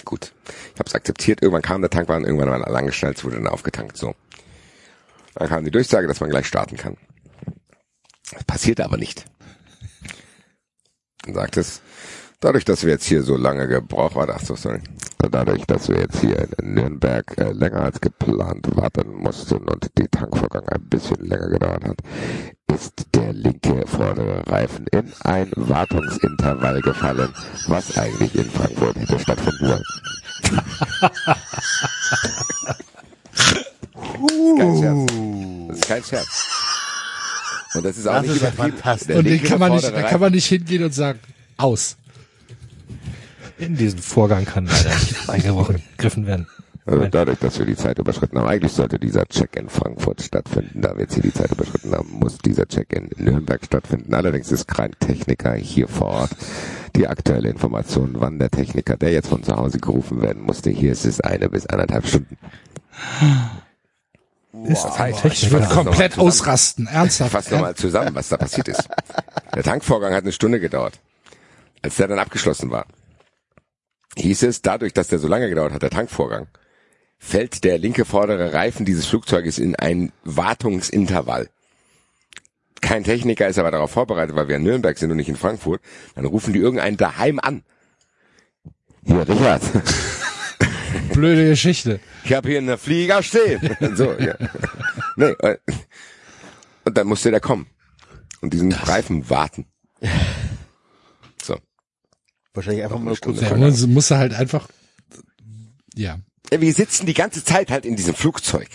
Gut. 0.05 0.33
Ich 0.73 0.79
habe 0.79 0.87
es 0.87 0.95
akzeptiert. 0.95 1.41
Irgendwann 1.41 1.61
kam 1.61 1.81
der 1.81 1.89
Tankwagen, 1.89 2.25
irgendwann 2.25 2.49
war 2.49 2.61
er 2.61 2.71
langgeschnallt, 2.71 3.17
es 3.17 3.23
wurde 3.25 3.35
dann 3.35 3.47
aufgetankt. 3.47 3.97
So. 3.97 4.15
Dann 5.35 5.49
kam 5.49 5.65
die 5.65 5.71
Durchsage, 5.71 6.07
dass 6.07 6.21
man 6.21 6.29
gleich 6.29 6.47
starten 6.47 6.77
kann. 6.77 6.95
Das 8.31 8.43
passierte 8.45 8.85
aber 8.85 8.95
nicht. 8.97 9.25
Dann 11.23 11.33
sagt 11.33 11.57
es, 11.57 11.81
dadurch, 12.39 12.65
dass 12.65 12.83
wir 12.83 12.91
jetzt 12.91 13.05
hier 13.05 13.23
so 13.23 13.35
lange 13.35 13.67
gebraucht 13.67 14.15
waren, 14.15 14.29
ach 14.33 14.41
so, 14.41 14.55
sorry, 14.55 14.81
dadurch, 15.31 15.65
dass 15.65 15.89
wir 15.89 15.97
jetzt 15.97 16.21
hier 16.21 16.47
in 16.59 16.73
Nürnberg 16.73 17.25
äh, 17.37 17.51
länger 17.51 17.81
als 17.83 17.99
geplant 18.01 18.67
warten 18.75 19.13
mussten 19.13 19.57
und 19.67 19.89
die 19.97 20.07
Tankvorgang 20.07 20.67
ein 20.69 20.81
bisschen 20.89 21.25
länger 21.25 21.49
gedauert 21.49 21.83
hat, 21.83 21.97
ist 22.73 23.07
der 23.13 23.33
linke 23.33 23.85
vordere 23.87 24.47
Reifen 24.47 24.85
in 24.91 25.11
ein 25.23 25.51
Wartungsintervall 25.55 26.81
gefallen, 26.81 27.33
was 27.67 27.97
eigentlich 27.97 28.35
in 28.35 28.49
Frankfurt 28.49 28.95
hätte 28.95 29.19
stattfinden 29.19 29.65
sollen. 29.67 29.83
Kein 34.57 34.75
Scherz. 34.77 35.05
Das 35.67 35.77
ist 35.77 35.87
kein 35.87 36.03
Scherz. 36.03 36.47
Und 37.75 37.85
das 37.85 37.97
ist 37.97 38.07
auch 38.07 38.13
Das 38.13 38.23
nicht 38.23 38.31
ist 38.31 38.41
übertrieben. 38.41 39.17
Und 39.17 39.25
den 39.25 39.43
kann 39.43 39.59
man 39.59 39.71
nicht, 39.73 39.85
da 39.85 40.03
kann 40.03 40.19
man 40.19 40.31
nicht 40.31 40.47
hingehen 40.47 40.83
und 40.83 40.93
sagen, 40.93 41.19
aus. 41.57 41.97
In 43.59 43.75
diesen 43.75 43.99
Vorgang 43.99 44.45
kann 44.45 44.65
leider 44.65 44.89
nicht 44.89 45.29
eingegriffen 45.29 46.25
werden. 46.25 46.47
Also 46.85 47.05
dadurch, 47.05 47.37
dass 47.37 47.59
wir 47.59 47.67
die 47.67 47.75
Zeit 47.75 47.99
überschritten 47.99 48.39
haben, 48.39 48.47
eigentlich 48.47 48.71
sollte 48.71 48.97
dieser 48.97 49.25
Check 49.27 49.55
in 49.57 49.69
Frankfurt 49.69 50.23
stattfinden. 50.23 50.81
Da 50.81 50.95
wir 50.95 51.01
jetzt 51.01 51.13
hier 51.13 51.21
die 51.21 51.33
Zeit 51.33 51.51
überschritten 51.51 51.93
haben, 51.93 52.09
muss 52.09 52.39
dieser 52.39 52.67
Check 52.67 52.93
in 52.93 53.11
Nürnberg 53.23 53.63
stattfinden. 53.63 54.13
Allerdings 54.15 54.51
ist 54.51 54.67
kein 54.67 54.91
Techniker 54.99 55.53
hier 55.53 55.87
vor 55.87 56.07
Ort. 56.07 56.31
Die 56.95 57.07
aktuelle 57.07 57.49
Information, 57.49 58.15
wann 58.15 58.39
der 58.39 58.49
Techniker, 58.49 58.97
der 58.97 59.11
jetzt 59.11 59.27
von 59.27 59.43
zu 59.43 59.55
Hause 59.55 59.77
gerufen 59.77 60.21
werden 60.21 60.41
musste, 60.41 60.71
hier 60.71 60.91
ist 60.91 61.05
es 61.05 61.21
eine 61.21 61.49
bis 61.49 61.67
anderthalb 61.67 62.07
Stunden. 62.07 62.37
Ist 64.63 64.97
heißt, 64.97 65.21
Techniker. 65.21 65.33
Ich 65.45 65.51
würde 65.51 65.67
komplett 65.67 66.17
ausrasten. 66.17 66.87
Ich 66.89 66.95
Ernsthaft. 66.95 67.31
fasse 67.31 67.53
nochmal 67.53 67.75
zusammen, 67.75 68.15
was 68.15 68.29
da 68.29 68.37
passiert 68.37 68.67
ist. 68.67 68.89
Der 69.53 69.63
Tankvorgang 69.63 70.13
hat 70.13 70.23
eine 70.23 70.31
Stunde 70.31 70.59
gedauert. 70.59 70.99
Als 71.83 71.97
der 71.97 72.07
dann 72.07 72.19
abgeschlossen 72.19 72.71
war, 72.71 72.85
hieß 74.17 74.43
es, 74.43 74.61
dadurch, 74.61 74.93
dass 74.93 75.07
der 75.07 75.19
so 75.19 75.27
lange 75.27 75.49
gedauert 75.49 75.73
hat, 75.73 75.81
der 75.81 75.89
Tankvorgang, 75.89 76.47
fällt 77.17 77.63
der 77.63 77.77
linke 77.77 78.05
vordere 78.05 78.53
Reifen 78.53 78.85
dieses 78.85 79.05
Flugzeuges 79.05 79.59
in 79.59 79.75
ein 79.75 80.11
Wartungsintervall. 80.23 81.49
Kein 82.81 83.03
Techniker 83.03 83.47
ist 83.47 83.59
aber 83.59 83.71
darauf 83.71 83.91
vorbereitet, 83.91 84.35
weil 84.35 84.47
wir 84.47 84.55
in 84.55 84.63
Nürnberg 84.63 84.97
sind 84.97 85.11
und 85.11 85.17
nicht 85.17 85.29
in 85.29 85.35
Frankfurt. 85.35 85.81
Dann 86.15 86.25
rufen 86.25 86.53
die 86.53 86.59
irgendeinen 86.59 86.97
daheim 86.97 87.39
an. 87.39 87.63
Hier, 89.05 89.27
Richard, 89.27 89.61
Blöde 91.13 91.47
Geschichte. 91.49 91.99
ich 92.23 92.33
habe 92.33 92.49
hier 92.49 92.59
einen 92.59 92.77
Flieger 92.77 93.21
stehen. 93.21 93.75
so, 93.95 94.13
ja. 94.13 94.35
Nee, 95.15 95.35
äh, 95.39 95.57
und 96.85 96.97
dann 96.97 97.07
musste 97.07 97.31
der 97.31 97.41
kommen 97.41 97.67
und 98.41 98.53
diesen 98.53 98.71
Reifen 98.71 99.29
warten. 99.29 99.65
Wahrscheinlich 102.53 102.83
einfach 102.83 102.99
mal 102.99 103.15
kurz. 103.15 103.41
Ja, 103.41 103.55
muss, 103.55 103.85
muss 103.87 104.11
er 104.11 104.17
halt 104.17 104.33
einfach, 104.33 104.67
ja. 105.95 106.19
Ja, 106.51 106.61
Wir 106.61 106.73
sitzen 106.73 107.05
die 107.05 107.13
ganze 107.13 107.43
Zeit 107.43 107.69
halt 107.69 107.85
in 107.85 107.95
diesem 107.95 108.15
Flugzeug. 108.15 108.67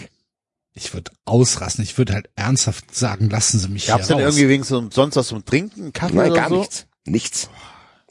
Ich 0.75 0.93
würde 0.93 1.11
ausrasten. 1.25 1.85
Ich 1.85 1.97
würde 1.99 2.15
halt 2.15 2.31
ernsthaft 2.37 2.95
sagen, 2.95 3.31
lassen 3.31 3.59
Sie 3.59 3.69
mich 3.69 3.87
Gab's 3.87 4.09
hier 4.09 4.17
denn 4.17 4.25
raus. 4.25 4.35
irgendwie 4.35 4.49
wegen 4.49 4.65
so 4.65 4.89
sonst 4.91 5.17
was 5.17 5.29
zum 5.29 5.45
Trinken, 5.45 5.93
Kaffee 5.93 6.17
Nein, 6.17 6.31
oder 6.33 6.41
gar 6.41 6.49
so? 6.49 6.59
nichts. 6.59 6.87
Nichts. 7.05 7.51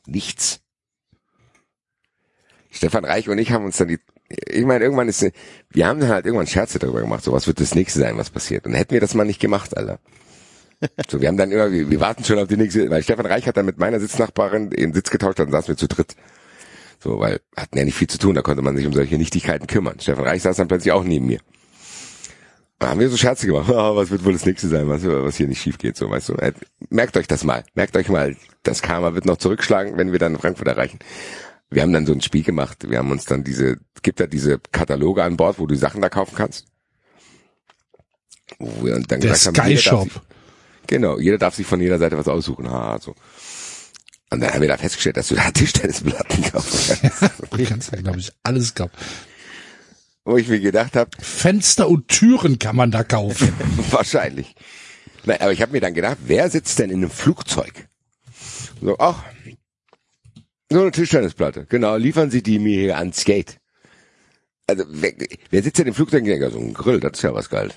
Nichts. 0.06 0.60
Stefan 2.72 3.06
Reich 3.06 3.30
und 3.30 3.38
ich 3.38 3.52
haben 3.52 3.66
uns 3.66 3.78
dann 3.78 3.88
die, 3.90 4.00
ich 4.48 4.66
meine, 4.66 4.84
irgendwann 4.84 5.08
ist, 5.08 5.26
wir 5.70 5.88
haben 5.88 6.00
dann 6.00 6.10
halt 6.10 6.26
irgendwann 6.26 6.48
Scherze 6.48 6.80
darüber 6.80 7.02
gemacht, 7.02 7.24
so 7.24 7.32
was 7.32 7.48
wird 7.48 7.60
das 7.60 7.76
nächste 7.76 8.00
sein, 8.00 8.18
was 8.18 8.30
passiert. 8.30 8.66
Und 8.66 8.74
hätten 8.74 8.94
wir 8.94 9.02
das 9.02 9.14
mal 9.14 9.26
nicht 9.26 9.40
gemacht, 9.40 9.78
Alter. 9.78 10.00
So, 11.10 11.22
wir 11.22 11.28
haben 11.28 11.38
dann 11.38 11.52
immer, 11.52 11.72
wir, 11.72 11.90
wir 11.90 12.00
warten 12.00 12.24
schon 12.24 12.40
auf 12.40 12.48
die 12.48 12.58
nächste, 12.58 12.90
weil 12.90 13.04
Stefan 13.04 13.26
Reich 13.26 13.48
hat 13.48 13.58
dann 13.58 13.66
mit 13.66 13.78
meiner 13.78 14.00
Sitznachbarin 14.00 14.70
den 14.70 14.94
Sitz 14.94 15.10
getauscht, 15.10 15.40
dann 15.40 15.52
saßen 15.52 15.70
wir 15.70 15.78
zu 15.78 15.88
dritt. 15.88 16.16
So, 17.00 17.20
weil 17.20 17.40
hatten 17.56 17.78
ja 17.78 17.86
nicht 17.86 17.96
viel 17.96 18.08
zu 18.10 18.18
tun, 18.18 18.36
da 18.36 18.42
konnte 18.42 18.62
man 18.62 18.76
sich 18.78 18.86
um 18.86 18.94
solche 18.94 19.18
Nichtigkeiten 19.18 19.68
kümmern. 19.68 20.00
Stefan 20.00 20.24
Reich 20.24 20.42
saß 20.42 20.58
dann 20.58 20.68
plötzlich 20.68 20.92
auch 20.94 21.04
neben 21.04 21.26
mir. 21.26 21.40
Da 22.80 22.90
haben 22.90 23.00
wir 23.00 23.10
so 23.10 23.18
Scherze 23.18 23.48
gemacht, 23.48 23.70
ah, 23.74 23.96
was 23.96 24.10
wird 24.10 24.26
wohl 24.26 24.34
das 24.34 24.46
nächste 24.46 24.68
sein, 24.68 24.90
was, 24.90 25.06
was 25.06 25.36
hier 25.36 25.48
nicht 25.48 25.62
schief 25.62 25.78
geht, 25.78 25.96
so, 25.96 26.10
weißt 26.10 26.30
du. 26.30 26.34
Äh, 26.36 26.54
Merkt 26.90 27.16
euch 27.18 27.28
das 27.28 27.44
mal, 27.44 27.64
merkt 27.76 27.96
euch 27.96 28.10
mal, 28.10 28.36
das 28.64 28.82
Karma 28.82 29.14
wird 29.14 29.26
noch 29.26 29.38
zurückschlagen, 29.38 29.98
wenn 29.98 30.12
wir 30.12 30.20
dann 30.20 30.38
Frankfurt 30.38 30.68
erreichen. 30.68 31.00
Wir 31.70 31.82
haben 31.82 31.94
dann 31.94 32.06
so 32.06 32.14
ein 32.14 32.22
Spiel 32.22 32.44
gemacht, 32.44 32.90
wir 32.90 33.00
haben 33.00 33.12
uns 33.12 33.26
dann 33.26 33.44
diese, 33.44 33.78
es 33.96 34.02
gibt 34.02 34.20
ja 34.20 34.28
diese 34.28 34.60
Kataloge 34.72 35.24
an 35.24 35.38
Bord, 35.38 35.60
wo 35.60 35.66
du 35.66 35.76
Sachen 35.76 36.02
da 36.02 36.10
kaufen 36.10 36.36
kannst. 36.36 36.66
Wo 38.60 38.86
wir 38.86 38.94
dann 39.00 39.22
Der 39.22 39.32
gesagt 39.32 39.58
Sky 39.58 39.76
haben, 39.76 39.78
Shop. 39.78 40.10
Genau, 40.88 41.20
jeder 41.20 41.38
darf 41.38 41.56
sich 41.56 41.66
von 41.66 41.80
jeder 41.82 41.98
Seite 41.98 42.18
was 42.18 42.28
aussuchen. 42.28 42.70
Ha, 42.70 43.00
so. 43.00 43.16
Und 44.30 44.42
dann 44.42 44.52
haben 44.52 44.62
wir 44.62 44.68
da 44.68 44.78
festgestellt, 44.78 45.18
dass 45.18 45.28
du 45.28 45.36
da 45.36 45.52
Tischtennisplatten 45.54 46.44
kaufen 46.52 47.00
kannst. 47.02 47.34
Du 47.52 47.64
kannst 47.70 47.92
ja, 47.92 48.02
glaube 48.02 48.20
ich, 48.20 48.32
alles 48.44 48.74
kaufen. 48.74 48.94
Wo 50.26 50.38
ich 50.38 50.48
mir 50.48 50.60
gedacht 50.60 50.96
habe, 50.96 51.12
Fenster 51.20 51.90
und 51.90 52.08
Türen 52.08 52.58
kann 52.58 52.76
man 52.76 52.92
da 52.92 53.04
kaufen. 53.04 53.54
wahrscheinlich. 53.92 54.56
Nein, 55.26 55.42
aber 55.42 55.52
ich 55.52 55.62
habe 55.62 55.74
mir 55.74 55.82
dann 55.82 55.94
gedacht, 55.94 56.18
wer 56.26 56.50
sitzt 56.50 56.80
denn 56.80 56.90
in 56.90 56.98
einem 56.98 57.10
Flugzeug? 57.10 57.88
So, 58.82 58.98
ach, 59.00 59.24
so 60.70 60.82
eine 60.82 60.92
Tischtennisplatte. 60.92 61.68
Genau, 61.70 61.96
liefern 61.98 62.32
Sie 62.32 62.42
die 62.42 62.58
mir 62.58 62.80
hier 62.80 62.98
ans 62.98 63.24
Gate. 63.26 63.60
Also, 64.66 64.86
wer, 64.90 65.14
wer 65.52 65.62
sitzt 65.62 65.78
denn 65.78 65.88
im 65.88 65.94
Flugzeug 65.94 66.26
ja, 66.26 66.50
so 66.50 66.58
ein 66.58 66.74
Grill, 66.74 67.00
das 67.00 67.14
ist 67.14 67.22
ja 67.22 67.34
was 67.34 67.50
geil. 67.50 67.72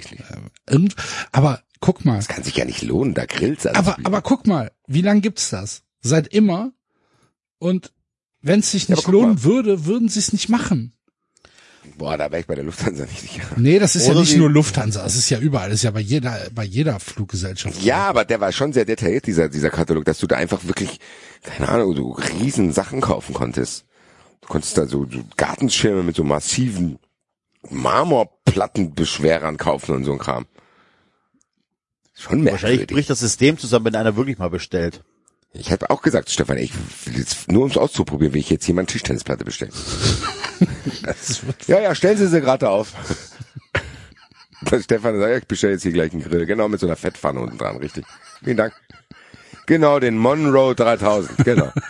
Verstehe 0.00 0.18
ich 0.18 0.30
nicht. 0.30 0.74
Und, 0.74 0.94
aber 1.32 1.62
guck 1.80 2.04
mal, 2.04 2.16
Das 2.16 2.28
kann 2.28 2.42
sich 2.42 2.56
ja 2.56 2.64
nicht 2.64 2.82
lohnen, 2.82 3.14
da 3.14 3.26
Grills 3.26 3.66
aber, 3.66 3.78
anzubieten. 3.78 4.06
aber 4.06 4.22
guck 4.22 4.46
mal, 4.46 4.72
wie 4.86 5.02
lang 5.02 5.20
gibt's 5.20 5.50
das? 5.50 5.82
Seit 6.00 6.28
immer. 6.28 6.72
Und 7.58 7.92
wenn 8.42 8.60
es 8.60 8.70
sich 8.72 8.88
Ja, 8.88 8.94
nicht 8.94 9.04
aber 9.06 9.12
guck 9.12 9.20
lohnen 9.22 9.34
mal. 9.36 9.42
würde, 9.44 9.86
würden 9.86 10.08
sie 10.08 10.18
es 10.20 10.32
nicht 10.32 10.48
machen. 10.48 10.92
Boah, 11.98 12.18
da 12.18 12.30
wäre 12.32 12.40
ich 12.40 12.46
bei 12.46 12.56
der 12.56 12.64
Lufthansa 12.64 13.04
nicht 13.04 13.20
sicher. 13.20 13.42
Nee, 13.56 13.78
das 13.78 13.94
ist 13.94 14.06
ja 14.06 14.10
Oder 14.10 14.20
nicht 14.20 14.32
die- 14.32 14.38
nur 14.38 14.50
Lufthansa, 14.50 15.02
das 15.04 15.14
ist 15.14 15.30
ja 15.30 15.38
überall, 15.38 15.70
das 15.70 15.78
ist 15.78 15.82
ja 15.84 15.92
bei 15.92 16.00
jeder, 16.00 16.36
bei 16.52 16.64
jeder 16.64 16.98
Fluggesellschaft. 16.98 17.80
Ja, 17.82 18.08
aber 18.08 18.24
der 18.24 18.40
war 18.40 18.50
schon 18.52 18.72
sehr 18.72 18.84
detailliert, 18.84 19.26
dieser, 19.26 19.48
dieser 19.48 19.70
Katalog, 19.70 20.04
dass 20.04 20.18
du 20.18 20.26
da 20.26 20.36
einfach 20.36 20.64
wirklich, 20.64 20.98
keine 21.42 21.68
Ahnung, 21.68 21.94
so 21.96 22.10
riesen 22.10 22.72
Sachen 22.72 23.00
kaufen 23.00 23.34
konntest. 23.34 23.84
Du 24.40 24.48
konntest 24.48 24.76
da 24.76 24.86
so, 24.86 25.06
so 25.08 25.20
Gartenschirme 25.36 26.02
mit 26.02 26.16
so 26.16 26.24
massiven 26.24 26.98
Marmorplattenbeschwerern 27.70 29.56
kaufen 29.56 29.94
und 29.94 30.04
so 30.04 30.12
ein 30.12 30.18
Kram. 30.18 30.46
Schon 32.14 32.44
Wahrscheinlich 32.44 32.80
merkwürdig. 32.80 32.94
bricht 32.94 33.10
das 33.10 33.20
System 33.20 33.58
zusammen, 33.58 33.86
wenn 33.86 33.96
einer 33.96 34.16
wirklich 34.16 34.38
mal 34.38 34.50
bestellt. 34.50 35.02
Ich 35.52 35.72
habe 35.72 35.90
auch 35.90 36.02
gesagt, 36.02 36.30
Stefan, 36.30 36.58
ich 36.58 36.72
will 37.04 37.18
jetzt 37.18 37.50
nur 37.50 37.62
ums 37.62 37.76
auszuprobieren, 37.76 38.34
will 38.34 38.40
ich 38.40 38.50
jetzt 38.50 38.66
jemand 38.66 38.90
Tischtennisplatte 38.90 39.44
bestellen. 39.44 39.72
ja, 41.66 41.80
ja, 41.80 41.94
stellen 41.94 42.18
Sie 42.18 42.26
sie 42.26 42.40
gerade 42.40 42.68
auf. 42.68 42.92
Stefan 44.80 45.18
sagt, 45.18 45.42
ich 45.42 45.48
bestelle 45.48 45.74
jetzt 45.74 45.82
hier 45.82 45.92
gleich 45.92 46.12
einen 46.12 46.22
Grill. 46.22 46.46
Genau, 46.46 46.68
mit 46.68 46.80
so 46.80 46.86
einer 46.86 46.96
Fettpfanne 46.96 47.40
unten 47.40 47.58
dran, 47.58 47.76
richtig. 47.76 48.04
Vielen 48.42 48.56
Dank. 48.56 48.74
Genau, 49.66 49.98
den 49.98 50.16
Monroe 50.16 50.74
3000, 50.74 51.44
genau. 51.44 51.72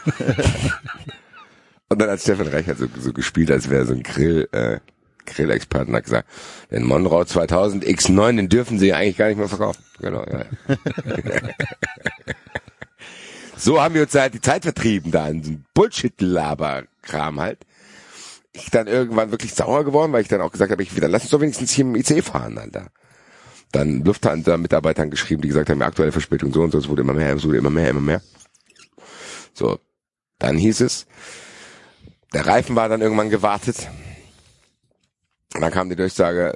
Und 1.89 2.01
dann 2.01 2.11
hat 2.11 2.21
Stefan 2.21 2.49
Reich 2.49 2.67
hat 2.67 2.79
so, 2.79 2.87
so 2.99 3.13
gespielt, 3.13 3.51
als 3.51 3.71
wäre 3.71 3.87
so 3.87 3.93
ein 3.93 4.03
Grill, 4.03 4.49
äh, 4.53 4.81
Grillexperten, 5.27 5.95
hat 5.95 6.05
gesagt, 6.05 6.29
den 6.71 6.85
Monroe 6.85 7.27
2000 7.27 7.85
X9, 7.85 8.37
den 8.37 8.49
dürfen 8.49 8.79
Sie 8.79 8.93
eigentlich 8.93 9.17
gar 9.17 9.29
nicht 9.29 9.39
mehr 9.39 9.49
verkaufen. 9.49 9.83
Genau, 10.01 10.25
ja. 10.25 10.41
ja. 10.41 10.77
so 13.57 13.81
haben 13.81 13.95
wir 13.95 14.03
uns 14.03 14.15
halt 14.15 14.35
die 14.35 14.41
Zeit 14.41 14.63
vertrieben 14.63 15.11
da 15.11 15.29
in 15.29 15.43
so 15.43 15.53
Bullshit-Laber-Kram 15.75 17.41
halt. 17.41 17.59
Ich 18.53 18.71
dann 18.71 18.87
irgendwann 18.87 19.31
wirklich 19.31 19.55
sauer 19.55 19.85
geworden, 19.85 20.13
weil 20.13 20.23
ich 20.23 20.29
dann 20.29 20.41
auch 20.41 20.53
gesagt 20.53 20.71
habe, 20.71 20.83
ich, 20.83 20.95
dann 20.95 21.11
lass 21.11 21.23
uns 21.23 21.31
doch 21.31 21.41
wenigstens 21.41 21.73
hier 21.73 21.85
im 21.85 21.95
IC 21.95 22.25
fahren, 22.25 22.57
Alter. 22.57 22.89
Dann 23.73 24.05
Lufthansa-Mitarbeitern 24.05 25.11
geschrieben, 25.11 25.43
die 25.43 25.49
gesagt 25.49 25.69
haben, 25.69 25.83
aktuelle 25.83 26.13
Verspätung 26.13 26.53
so 26.53 26.63
und 26.63 26.71
so, 26.71 26.79
es 26.79 26.89
wurde 26.89 27.03
immer 27.03 27.13
mehr, 27.13 27.35
es 27.35 27.45
wurde 27.45 27.59
immer 27.59 27.71
mehr, 27.71 27.91
immer 27.91 28.01
mehr. 28.01 28.23
So, 29.53 29.79
dann 30.39 30.57
hieß 30.57 30.81
es, 30.81 31.07
der 32.33 32.47
Reifen 32.47 32.77
war 32.77 32.89
dann 32.89 33.01
irgendwann 33.01 33.31
gewartet. 33.31 33.89
Und 35.57 35.63
dann 35.63 35.71
kam 35.71 35.89
die 35.89 35.97
Durchsage, 35.97 36.53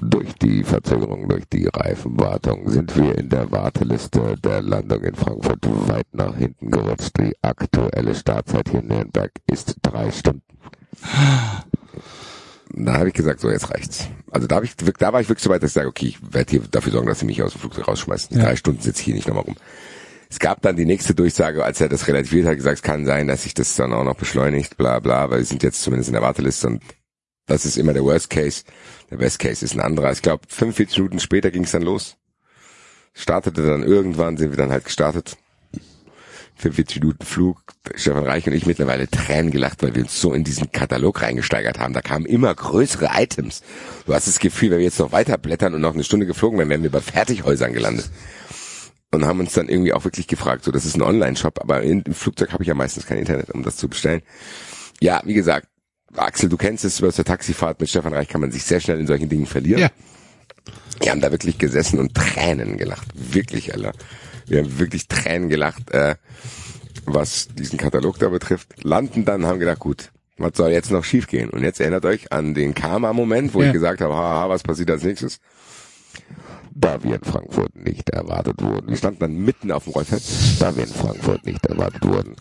durch 0.00 0.34
die 0.34 0.64
Verzögerung, 0.64 1.28
durch 1.28 1.44
die 1.48 1.68
Reifenwartung 1.72 2.68
sind 2.68 2.96
wir 2.96 3.16
in 3.16 3.28
der 3.28 3.52
Warteliste 3.52 4.34
der 4.42 4.62
Landung 4.62 5.04
in 5.04 5.14
Frankfurt 5.14 5.60
weit 5.88 6.08
nach 6.10 6.36
hinten 6.36 6.72
gerutscht. 6.72 7.16
Die 7.20 7.36
aktuelle 7.40 8.16
Startzeit 8.16 8.68
hier 8.68 8.80
in 8.80 8.88
Nürnberg 8.88 9.30
ist 9.46 9.76
drei 9.80 10.10
Stunden. 10.10 10.42
Da 12.70 12.94
habe 12.94 13.08
ich 13.08 13.14
gesagt, 13.14 13.38
so 13.38 13.48
jetzt 13.48 13.70
reicht's. 13.70 14.08
Also 14.32 14.48
da, 14.48 14.56
hab 14.56 14.64
ich, 14.64 14.74
da 14.74 15.12
war 15.12 15.20
ich 15.20 15.28
wirklich 15.28 15.44
so 15.44 15.50
weit, 15.50 15.62
dass 15.62 15.70
ich 15.70 15.74
sage, 15.74 15.88
okay, 15.88 16.06
ich 16.06 16.34
werde 16.34 16.50
hier 16.50 16.62
dafür 16.68 16.90
sorgen, 16.90 17.06
dass 17.06 17.20
sie 17.20 17.26
mich 17.26 17.40
aus 17.44 17.52
dem 17.52 17.60
Flugzeug 17.60 17.86
rausschmeißen. 17.86 18.36
Ja. 18.36 18.46
Drei 18.46 18.56
Stunden 18.56 18.82
sitze 18.82 18.98
ich 18.98 19.04
hier 19.04 19.14
nicht 19.14 19.28
nochmal 19.28 19.44
rum. 19.44 19.54
Es 20.28 20.40
gab 20.40 20.62
dann 20.62 20.74
die 20.74 20.84
nächste 20.84 21.14
Durchsage, 21.14 21.64
als 21.64 21.80
er 21.80 21.88
das 21.88 22.08
relativiert 22.08 22.48
hat, 22.48 22.56
gesagt, 22.56 22.78
es 22.78 22.82
kann 22.82 23.06
sein, 23.06 23.28
dass 23.28 23.44
sich 23.44 23.54
das 23.54 23.76
dann 23.76 23.92
auch 23.92 24.02
noch 24.02 24.16
beschleunigt, 24.16 24.76
bla 24.76 24.98
bla, 24.98 25.30
weil 25.30 25.38
wir 25.38 25.44
sind 25.44 25.62
jetzt 25.62 25.80
zumindest 25.80 26.08
in 26.08 26.14
der 26.14 26.22
Warteliste 26.22 26.66
und 26.66 26.82
das 27.46 27.64
ist 27.64 27.76
immer 27.76 27.92
der 27.92 28.04
Worst 28.04 28.30
Case. 28.30 28.64
Der 29.10 29.16
Best 29.16 29.38
Case 29.38 29.64
ist 29.64 29.74
ein 29.74 29.80
anderer. 29.80 30.12
Ich 30.12 30.22
glaube, 30.22 30.44
45 30.48 30.98
Minuten 30.98 31.20
später 31.20 31.50
ging 31.50 31.64
es 31.64 31.70
dann 31.70 31.82
los. 31.82 32.16
Startete 33.14 33.64
dann 33.64 33.82
irgendwann, 33.82 34.36
sind 34.36 34.50
wir 34.50 34.56
dann 34.56 34.70
halt 34.70 34.84
gestartet. 34.84 35.36
45 36.56 37.00
Minuten 37.00 37.24
Flug. 37.24 37.62
Stefan 37.94 38.24
Reich 38.24 38.46
und 38.46 38.54
ich 38.54 38.66
mittlerweile 38.66 39.08
Tränen 39.08 39.50
gelacht, 39.50 39.82
weil 39.82 39.94
wir 39.94 40.02
uns 40.02 40.20
so 40.20 40.32
in 40.32 40.42
diesen 40.42 40.72
Katalog 40.72 41.22
reingesteigert 41.22 41.78
haben. 41.78 41.92
Da 41.94 42.00
kamen 42.00 42.26
immer 42.26 42.54
größere 42.54 43.10
Items. 43.14 43.62
Du 44.06 44.14
hast 44.14 44.26
das 44.26 44.38
Gefühl, 44.38 44.70
wenn 44.70 44.78
wir 44.78 44.84
jetzt 44.84 44.98
noch 44.98 45.12
weiter 45.12 45.38
blättern 45.38 45.74
und 45.74 45.82
noch 45.82 45.94
eine 45.94 46.04
Stunde 46.04 46.26
geflogen 46.26 46.58
wären, 46.58 46.68
wären 46.68 46.82
wir 46.82 46.90
bei 46.90 47.00
Fertighäusern 47.00 47.72
gelandet. 47.72 48.10
Und 49.12 49.24
haben 49.24 49.40
uns 49.40 49.52
dann 49.52 49.68
irgendwie 49.68 49.92
auch 49.92 50.04
wirklich 50.04 50.26
gefragt, 50.26 50.64
so 50.64 50.72
das 50.72 50.84
ist 50.84 50.96
ein 50.96 51.02
Online-Shop, 51.02 51.60
aber 51.60 51.82
im 51.82 52.02
Flugzeug 52.12 52.52
habe 52.52 52.64
ich 52.64 52.68
ja 52.68 52.74
meistens 52.74 53.06
kein 53.06 53.18
Internet, 53.18 53.50
um 53.50 53.62
das 53.62 53.76
zu 53.76 53.88
bestellen. 53.88 54.22
Ja, 55.00 55.22
wie 55.24 55.34
gesagt, 55.34 55.68
Axel, 56.14 56.48
du 56.48 56.56
kennst 56.56 56.84
es, 56.84 57.00
über 57.00 57.10
der 57.10 57.24
Taxifahrt 57.24 57.80
mit 57.80 57.90
Stefan 57.90 58.12
Reich 58.14 58.28
kann 58.28 58.40
man 58.40 58.52
sich 58.52 58.64
sehr 58.64 58.80
schnell 58.80 58.98
in 59.00 59.06
solchen 59.06 59.28
Dingen 59.28 59.46
verlieren. 59.46 59.80
Ja. 59.82 59.90
Wir 61.00 61.10
haben 61.10 61.20
da 61.20 61.30
wirklich 61.30 61.58
gesessen 61.58 61.98
und 61.98 62.14
Tränen 62.14 62.78
gelacht. 62.78 63.08
Wirklich, 63.14 63.74
Alter. 63.74 63.92
Wir 64.46 64.60
haben 64.62 64.78
wirklich 64.78 65.08
Tränen 65.08 65.48
gelacht, 65.48 65.90
äh, 65.90 66.14
was 67.04 67.48
diesen 67.48 67.78
Katalog 67.78 68.18
da 68.18 68.28
betrifft. 68.28 68.82
Landen 68.82 69.24
dann, 69.24 69.44
haben 69.44 69.58
gedacht, 69.58 69.80
gut, 69.80 70.10
was 70.38 70.52
soll 70.54 70.70
jetzt 70.70 70.90
noch 70.90 71.04
schiefgehen? 71.04 71.50
Und 71.50 71.62
jetzt 71.62 71.80
erinnert 71.80 72.04
euch 72.04 72.32
an 72.32 72.54
den 72.54 72.74
Karma-Moment, 72.74 73.52
wo 73.54 73.60
Ja. 73.60 73.66
ich 73.68 73.72
gesagt 73.72 74.00
habe, 74.00 74.14
haha, 74.14 74.48
was 74.48 74.62
passiert 74.62 74.90
als 74.90 75.02
nächstes? 75.02 75.38
Da 76.78 77.02
wir 77.02 77.14
in 77.16 77.22
Frankfurt 77.24 77.74
nicht 77.74 78.10
erwartet 78.10 78.60
wurden. 78.62 78.88
Wir 78.88 78.96
standen 78.98 79.20
dann 79.20 79.34
mitten 79.34 79.72
auf 79.72 79.84
dem 79.84 79.94
Rollfeld. 79.94 80.22
Da 80.58 80.76
wir 80.76 80.82
in 80.84 80.90
Frankfurt 80.92 81.46
nicht 81.46 81.64
erwartet 81.64 82.04
wurden, 82.04 82.36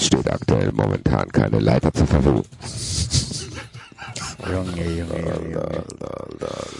steht 0.00 0.30
aktuell 0.30 0.72
momentan 0.72 1.28
keine 1.30 1.58
Leiter 1.58 1.92
zur 1.92 2.06
Verfügung. 2.06 2.44
Junge, 4.50 4.84
Junge, 4.84 5.18
Junge. 5.52 5.84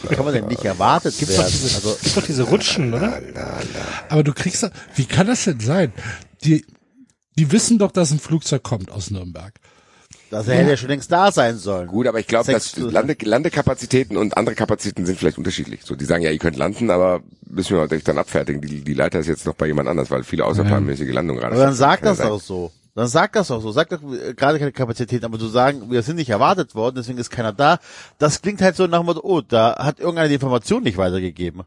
Wie 0.08 0.14
kann 0.14 0.24
man 0.24 0.34
denn 0.34 0.46
nicht 0.46 0.64
erwartet 0.64 1.14
Gibt's 1.18 1.36
doch 1.36 1.42
werden? 1.44 1.52
diese, 1.52 1.74
Also, 1.76 1.90
gibt's 2.00 2.14
doch 2.14 2.26
diese 2.26 2.42
Rutschen, 2.44 2.94
oder? 2.94 3.20
Aber 4.08 4.24
du 4.24 4.32
kriegst, 4.32 4.62
da- 4.62 4.70
wie 4.96 5.04
kann 5.04 5.26
das 5.26 5.44
denn 5.44 5.60
sein? 5.60 5.92
Die, 6.44 6.64
die 7.38 7.52
wissen 7.52 7.78
doch, 7.78 7.92
dass 7.92 8.10
ein 8.10 8.18
Flugzeug 8.18 8.62
kommt 8.62 8.90
aus 8.90 9.10
Nürnberg. 9.10 9.52
Das 10.32 10.46
hätte 10.46 10.70
ja 10.70 10.76
schon 10.78 10.88
längst 10.88 11.12
da 11.12 11.30
sein 11.30 11.58
sollen. 11.58 11.88
Gut, 11.88 12.06
aber 12.06 12.18
ich 12.18 12.26
glaube, 12.26 12.50
dass 12.50 12.74
Lande, 12.78 13.14
Landekapazitäten 13.22 14.16
und 14.16 14.34
andere 14.38 14.54
Kapazitäten 14.54 15.04
sind 15.04 15.18
vielleicht 15.18 15.36
unterschiedlich. 15.36 15.82
So, 15.84 15.94
die 15.94 16.06
sagen 16.06 16.22
ja, 16.22 16.30
ihr 16.30 16.38
könnt 16.38 16.56
landen, 16.56 16.90
aber 16.90 17.20
müssen 17.50 17.76
wir 17.76 17.82
euch 17.82 18.02
dann 18.02 18.16
abfertigen. 18.16 18.62
Die, 18.62 18.80
die 18.82 18.94
Leiter 18.94 19.18
ist 19.18 19.26
jetzt 19.26 19.44
noch 19.44 19.52
bei 19.52 19.66
jemand 19.66 19.90
anders, 19.90 20.10
weil 20.10 20.24
viele 20.24 20.46
außerplanmäßige 20.46 21.12
Landungen 21.12 21.38
gerade. 21.38 21.54
Aber 21.54 21.64
dann 21.66 21.74
sag 21.74 22.00
Kann 22.00 22.06
ja 22.06 22.10
das 22.12 22.18
sein. 22.18 22.28
auch 22.28 22.40
so. 22.40 22.72
Dann 22.94 23.08
sag 23.08 23.34
das 23.34 23.50
auch 23.50 23.60
so. 23.60 23.72
Sag 23.72 23.90
doch 23.90 24.00
äh, 24.02 24.32
gerade 24.32 24.58
keine 24.58 24.72
Kapazität, 24.72 25.22
aber 25.22 25.38
zu 25.38 25.48
sagen, 25.48 25.90
wir 25.90 26.00
sind 26.02 26.16
nicht 26.16 26.30
erwartet 26.30 26.74
worden, 26.74 26.94
deswegen 26.96 27.18
ist 27.18 27.28
keiner 27.28 27.52
da. 27.52 27.78
Das 28.18 28.40
klingt 28.40 28.62
halt 28.62 28.74
so 28.74 28.86
nach 28.86 29.00
dem 29.00 29.06
Motto, 29.06 29.20
oh, 29.22 29.42
da 29.42 29.84
hat 29.84 30.00
irgendeine 30.00 30.28
die 30.30 30.36
Information 30.36 30.82
nicht 30.82 30.96
weitergegeben. 30.96 31.64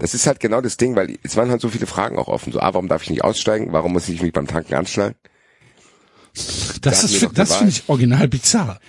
Das 0.00 0.14
ist 0.14 0.26
halt 0.26 0.40
genau 0.40 0.60
das 0.60 0.78
Ding, 0.78 0.96
weil 0.96 1.16
es 1.22 1.36
waren 1.36 1.48
halt 1.48 1.60
so 1.60 1.68
viele 1.68 1.86
Fragen 1.86 2.18
auch 2.18 2.26
offen. 2.26 2.52
So, 2.52 2.58
ah, 2.58 2.74
warum 2.74 2.88
darf 2.88 3.04
ich 3.04 3.10
nicht 3.10 3.22
aussteigen? 3.22 3.72
Warum 3.72 3.92
muss 3.92 4.08
ich 4.08 4.20
mich 4.20 4.32
beim 4.32 4.48
Tanken 4.48 4.74
anschnallen? 4.74 5.14
Das 6.80 7.04
ist, 7.04 7.22
das 7.34 7.50
Wahrheit. 7.50 7.58
finde 7.58 7.70
ich 7.70 7.88
original 7.88 8.28
bizarr. 8.28 8.80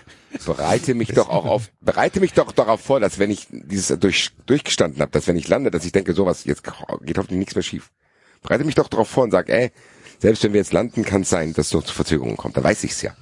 Bereite 0.46 0.94
mich 0.94 1.10
doch 1.10 1.30
auch 1.30 1.46
auf, 1.46 1.72
bereite 1.82 2.20
mich 2.20 2.34
doch 2.34 2.52
darauf 2.52 2.82
vor, 2.82 3.00
dass 3.00 3.18
wenn 3.18 3.32
ich 3.32 3.48
dieses 3.50 3.98
durch, 4.00 4.30
durchgestanden 4.46 5.02
habe, 5.02 5.12
dass 5.12 5.28
wenn 5.28 5.38
ich 5.38 5.48
lande, 5.48 5.72
dass 5.72 5.86
ich 5.86 5.92
denke, 5.92 6.14
sowas, 6.14 6.46
jetzt 6.46 6.64
geht 6.64 7.18
hoffentlich 7.18 7.40
nichts 7.40 7.56
mehr 7.56 7.64
schief. 7.64 7.90
Bereite 8.44 8.64
mich 8.64 8.76
doch 8.76 8.88
darauf 8.88 9.10
vor 9.10 9.24
und 9.24 9.32
sag, 9.32 9.50
ey, 9.50 9.72
selbst 10.20 10.44
wenn 10.44 10.54
wir 10.54 10.60
jetzt 10.60 10.72
landen, 10.74 11.04
kann 11.04 11.22
es 11.22 11.30
sein, 11.30 11.54
dass 11.54 11.68
es 11.68 11.74
noch 11.74 11.84
zu 11.84 11.94
Verzögerungen 11.94 12.38
kommt. 12.38 12.58
Da 12.58 12.64
weiß 12.64 12.84
ich's 12.84 13.02
ja. 13.02 13.16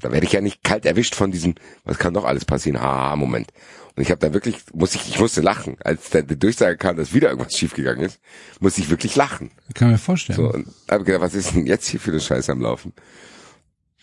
Da 0.00 0.10
werde 0.10 0.26
ich 0.26 0.32
ja 0.32 0.40
nicht 0.40 0.64
kalt 0.64 0.84
erwischt 0.84 1.14
von 1.14 1.30
diesem, 1.30 1.54
was 1.84 1.98
kann 1.98 2.12
doch 2.12 2.24
alles 2.24 2.44
passieren, 2.44 2.80
haha, 2.80 3.16
Moment. 3.16 3.52
Und 3.96 4.02
ich 4.02 4.10
habe 4.10 4.18
da 4.18 4.32
wirklich, 4.32 4.56
muss 4.72 4.94
ich, 4.94 5.08
ich 5.08 5.20
musste 5.20 5.40
lachen, 5.40 5.76
als 5.84 6.10
der, 6.10 6.24
die 6.24 6.38
Durchsage 6.38 6.76
kam, 6.76 6.96
dass 6.96 7.14
wieder 7.14 7.28
irgendwas 7.30 7.56
schiefgegangen 7.56 8.04
ist, 8.04 8.20
musste 8.58 8.80
ich 8.80 8.90
wirklich 8.90 9.14
lachen. 9.14 9.52
Kann 9.74 9.90
mir 9.90 9.98
vorstellen. 9.98 10.36
So, 10.36 10.52
und 10.52 10.66
habe 10.90 11.04
gedacht, 11.04 11.22
was 11.22 11.34
ist 11.34 11.54
denn 11.54 11.66
jetzt 11.66 11.86
hier 11.86 12.00
für 12.00 12.10
eine 12.10 12.20
Scheiße 12.20 12.50
am 12.50 12.60
Laufen? 12.60 12.92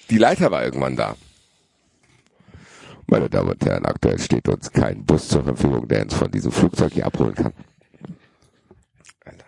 Die 0.09 0.17
Leiter 0.17 0.49
war 0.49 0.63
irgendwann 0.63 0.95
da. 0.95 1.17
Meine 3.07 3.29
Damen 3.29 3.49
und 3.49 3.65
Herren, 3.65 3.85
aktuell 3.85 4.19
steht 4.19 4.47
uns 4.47 4.71
kein 4.71 5.05
Bus 5.05 5.27
zur 5.27 5.43
Verfügung, 5.43 5.85
der 5.89 6.03
uns 6.03 6.13
von 6.13 6.31
diesem 6.31 6.53
Flugzeug 6.53 6.93
hier 6.93 7.05
abholen 7.05 7.35
kann. 7.35 7.53
Alter. 9.25 9.45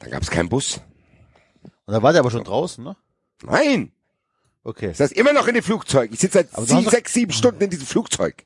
Dann 0.00 0.10
gab 0.10 0.22
es 0.22 0.30
keinen 0.30 0.50
Bus. 0.50 0.82
Und 1.86 1.94
da 1.94 2.02
war 2.02 2.12
der 2.12 2.20
aber 2.20 2.30
schon 2.30 2.44
draußen, 2.44 2.84
ne? 2.84 2.96
Nein! 3.42 3.92
Okay. 4.66 4.90
Ich 4.90 4.96
saß 4.96 5.12
immer 5.12 5.32
noch 5.32 5.46
in 5.46 5.54
dem 5.54 5.62
Flugzeug. 5.62 6.10
Ich 6.12 6.18
sitze 6.18 6.44
seit 6.50 6.68
sieben, 6.68 6.90
sechs, 6.90 7.12
sieben 7.12 7.32
Stunden 7.32 7.62
in 7.62 7.70
diesem 7.70 7.86
Flugzeug. 7.86 8.44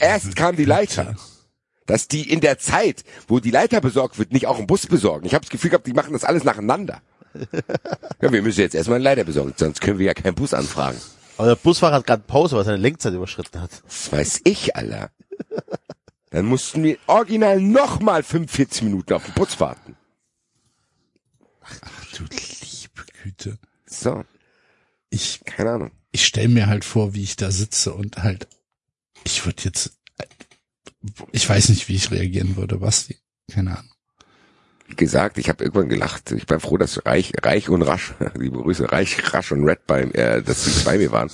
Erst 0.00 0.34
kam 0.34 0.56
die 0.56 0.64
Leiter. 0.64 1.14
Dass 1.86 2.08
die 2.08 2.28
in 2.28 2.40
der 2.40 2.58
Zeit, 2.58 3.04
wo 3.28 3.38
die 3.38 3.52
Leiter 3.52 3.80
besorgt 3.80 4.18
wird, 4.18 4.32
nicht 4.32 4.48
auch 4.48 4.58
einen 4.58 4.66
Bus 4.66 4.88
besorgen. 4.88 5.24
Ich 5.24 5.34
habe 5.34 5.44
das 5.44 5.50
Gefühl 5.50 5.70
gehabt, 5.70 5.86
die 5.86 5.92
machen 5.92 6.12
das 6.12 6.24
alles 6.24 6.42
nacheinander. 6.44 7.00
Ja, 8.20 8.32
wir 8.32 8.42
müssen 8.42 8.60
jetzt 8.60 8.74
erstmal 8.74 8.96
einen 8.96 9.04
Leiter 9.04 9.22
besorgen, 9.22 9.54
sonst 9.56 9.80
können 9.80 10.00
wir 10.00 10.06
ja 10.06 10.14
keinen 10.14 10.34
Bus 10.34 10.52
anfragen. 10.52 10.98
Aber 11.36 11.46
der 11.46 11.54
Busfahrer 11.54 11.94
hat 11.94 12.06
gerade 12.06 12.24
Pause, 12.26 12.56
weil 12.56 12.62
er 12.62 12.64
seine 12.64 12.78
Lenkzeit 12.78 13.14
überschritten 13.14 13.60
hat. 13.60 13.70
Das 13.86 14.10
weiß 14.10 14.40
ich, 14.42 14.74
Alter. 14.74 15.12
Dann 16.30 16.46
mussten 16.46 16.82
wir 16.82 16.98
original 17.06 17.60
nochmal 17.60 18.24
45 18.24 18.82
Minuten 18.82 19.12
auf 19.12 19.24
den 19.24 19.34
Bus 19.34 19.60
warten. 19.60 19.94
Du 22.16 22.24
liebe 22.24 23.04
Güte. 23.22 23.58
So, 23.88 24.24
Ich, 25.10 25.40
keine 25.44 25.70
Ahnung. 25.72 25.90
ich 26.12 26.24
stelle 26.26 26.48
mir 26.48 26.66
halt 26.66 26.84
vor, 26.84 27.14
wie 27.14 27.22
ich 27.22 27.36
da 27.36 27.50
sitze 27.50 27.94
und 27.94 28.18
halt, 28.18 28.46
ich 29.24 29.44
würde 29.46 29.62
jetzt, 29.64 29.98
ich 31.32 31.48
weiß 31.48 31.70
nicht, 31.70 31.88
wie 31.88 31.96
ich 31.96 32.10
reagieren 32.10 32.56
würde, 32.56 32.78
Basti. 32.78 33.16
Keine 33.50 33.78
Ahnung. 33.78 33.92
Wie 34.86 34.96
gesagt, 34.96 35.38
ich 35.38 35.48
habe 35.48 35.64
irgendwann 35.64 35.88
gelacht. 35.88 36.32
Ich 36.32 36.46
bin 36.46 36.60
froh, 36.60 36.76
dass 36.78 37.04
Reich, 37.06 37.32
Reich 37.42 37.68
und 37.68 37.82
Rasch, 37.82 38.14
liebe 38.34 38.58
Grüße, 38.58 38.90
Reich, 38.90 39.32
Rasch 39.34 39.52
und 39.52 39.64
Red 39.64 39.86
bei, 39.86 40.02
äh, 40.02 40.42
dass 40.42 40.64
sie 40.64 40.84
bei 40.84 40.98
mir 40.98 41.12
waren. 41.12 41.30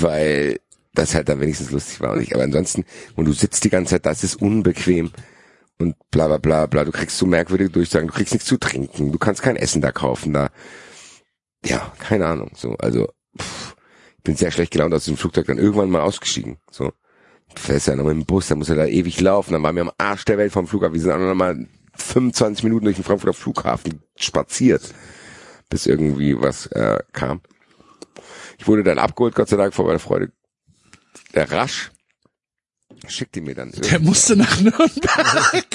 Weil 0.00 0.60
das 0.94 1.14
halt 1.14 1.28
dann 1.28 1.40
wenigstens 1.40 1.70
lustig 1.70 2.00
war. 2.00 2.12
Und 2.14 2.22
ich, 2.22 2.34
aber 2.34 2.44
ansonsten, 2.44 2.84
und 3.16 3.26
du 3.26 3.32
sitzt 3.32 3.64
die 3.64 3.70
ganze 3.70 3.94
Zeit, 3.94 4.06
das 4.06 4.24
ist 4.24 4.36
unbequem 4.36 5.12
und 5.78 5.94
bla 6.10 6.26
bla 6.26 6.38
bla 6.38 6.66
bla. 6.66 6.84
Du 6.84 6.90
kriegst 6.92 7.18
so 7.18 7.26
merkwürdige 7.26 7.70
Durchsagen, 7.70 8.08
du 8.08 8.14
kriegst 8.14 8.32
nichts 8.32 8.48
zu 8.48 8.56
trinken, 8.58 9.12
du 9.12 9.18
kannst 9.18 9.42
kein 9.42 9.56
Essen 9.56 9.80
da 9.80 9.92
kaufen, 9.92 10.32
da. 10.32 10.50
Ja, 11.64 11.92
keine 11.98 12.26
Ahnung. 12.26 12.50
So, 12.54 12.74
also 12.78 13.08
pff, 13.38 13.76
ich 14.18 14.22
bin 14.24 14.36
sehr 14.36 14.50
schlecht 14.50 14.72
gelaunt 14.72 14.94
aus 14.94 15.04
dem 15.04 15.16
Flugzeug 15.16 15.46
dann 15.46 15.58
irgendwann 15.58 15.90
mal 15.90 16.02
ausgestiegen. 16.02 16.58
So. 16.70 16.92
Du 17.54 17.60
fährst 17.62 17.86
ja 17.86 17.96
noch 17.96 18.04
mit 18.04 18.12
dem 18.12 18.26
Bus, 18.26 18.48
dann 18.48 18.58
muss 18.58 18.68
er 18.68 18.76
da 18.76 18.86
ewig 18.86 19.20
laufen, 19.20 19.52
dann 19.54 19.62
waren 19.62 19.74
wir 19.74 19.82
am 19.82 19.92
Arsch 19.96 20.24
der 20.26 20.38
Welt 20.38 20.52
vom 20.52 20.66
Flughafen. 20.66 20.94
Wir 20.94 21.00
sind 21.00 21.12
auch 21.12 21.18
noch 21.18 21.34
mal 21.34 21.66
25 21.94 22.62
Minuten 22.64 22.84
durch 22.84 22.96
den 22.96 23.04
Frankfurter 23.04 23.32
Flughafen 23.32 24.02
spaziert, 24.16 24.94
bis 25.68 25.86
irgendwie 25.86 26.38
was 26.38 26.66
äh, 26.66 26.98
kam. 27.12 27.40
Ich 28.58 28.66
wurde 28.66 28.82
dann 28.82 28.98
abgeholt, 28.98 29.34
Gott 29.34 29.48
sei 29.48 29.56
Dank, 29.56 29.74
vor 29.74 29.86
meiner 29.86 29.98
Freude. 29.98 30.30
Der 31.34 31.50
Rasch 31.50 31.90
schickte 33.06 33.40
mir 33.40 33.54
dann 33.54 33.70
Der 33.70 34.00
musste 34.00 34.36
nach 34.36 34.60
Nürnberg. 34.60 35.64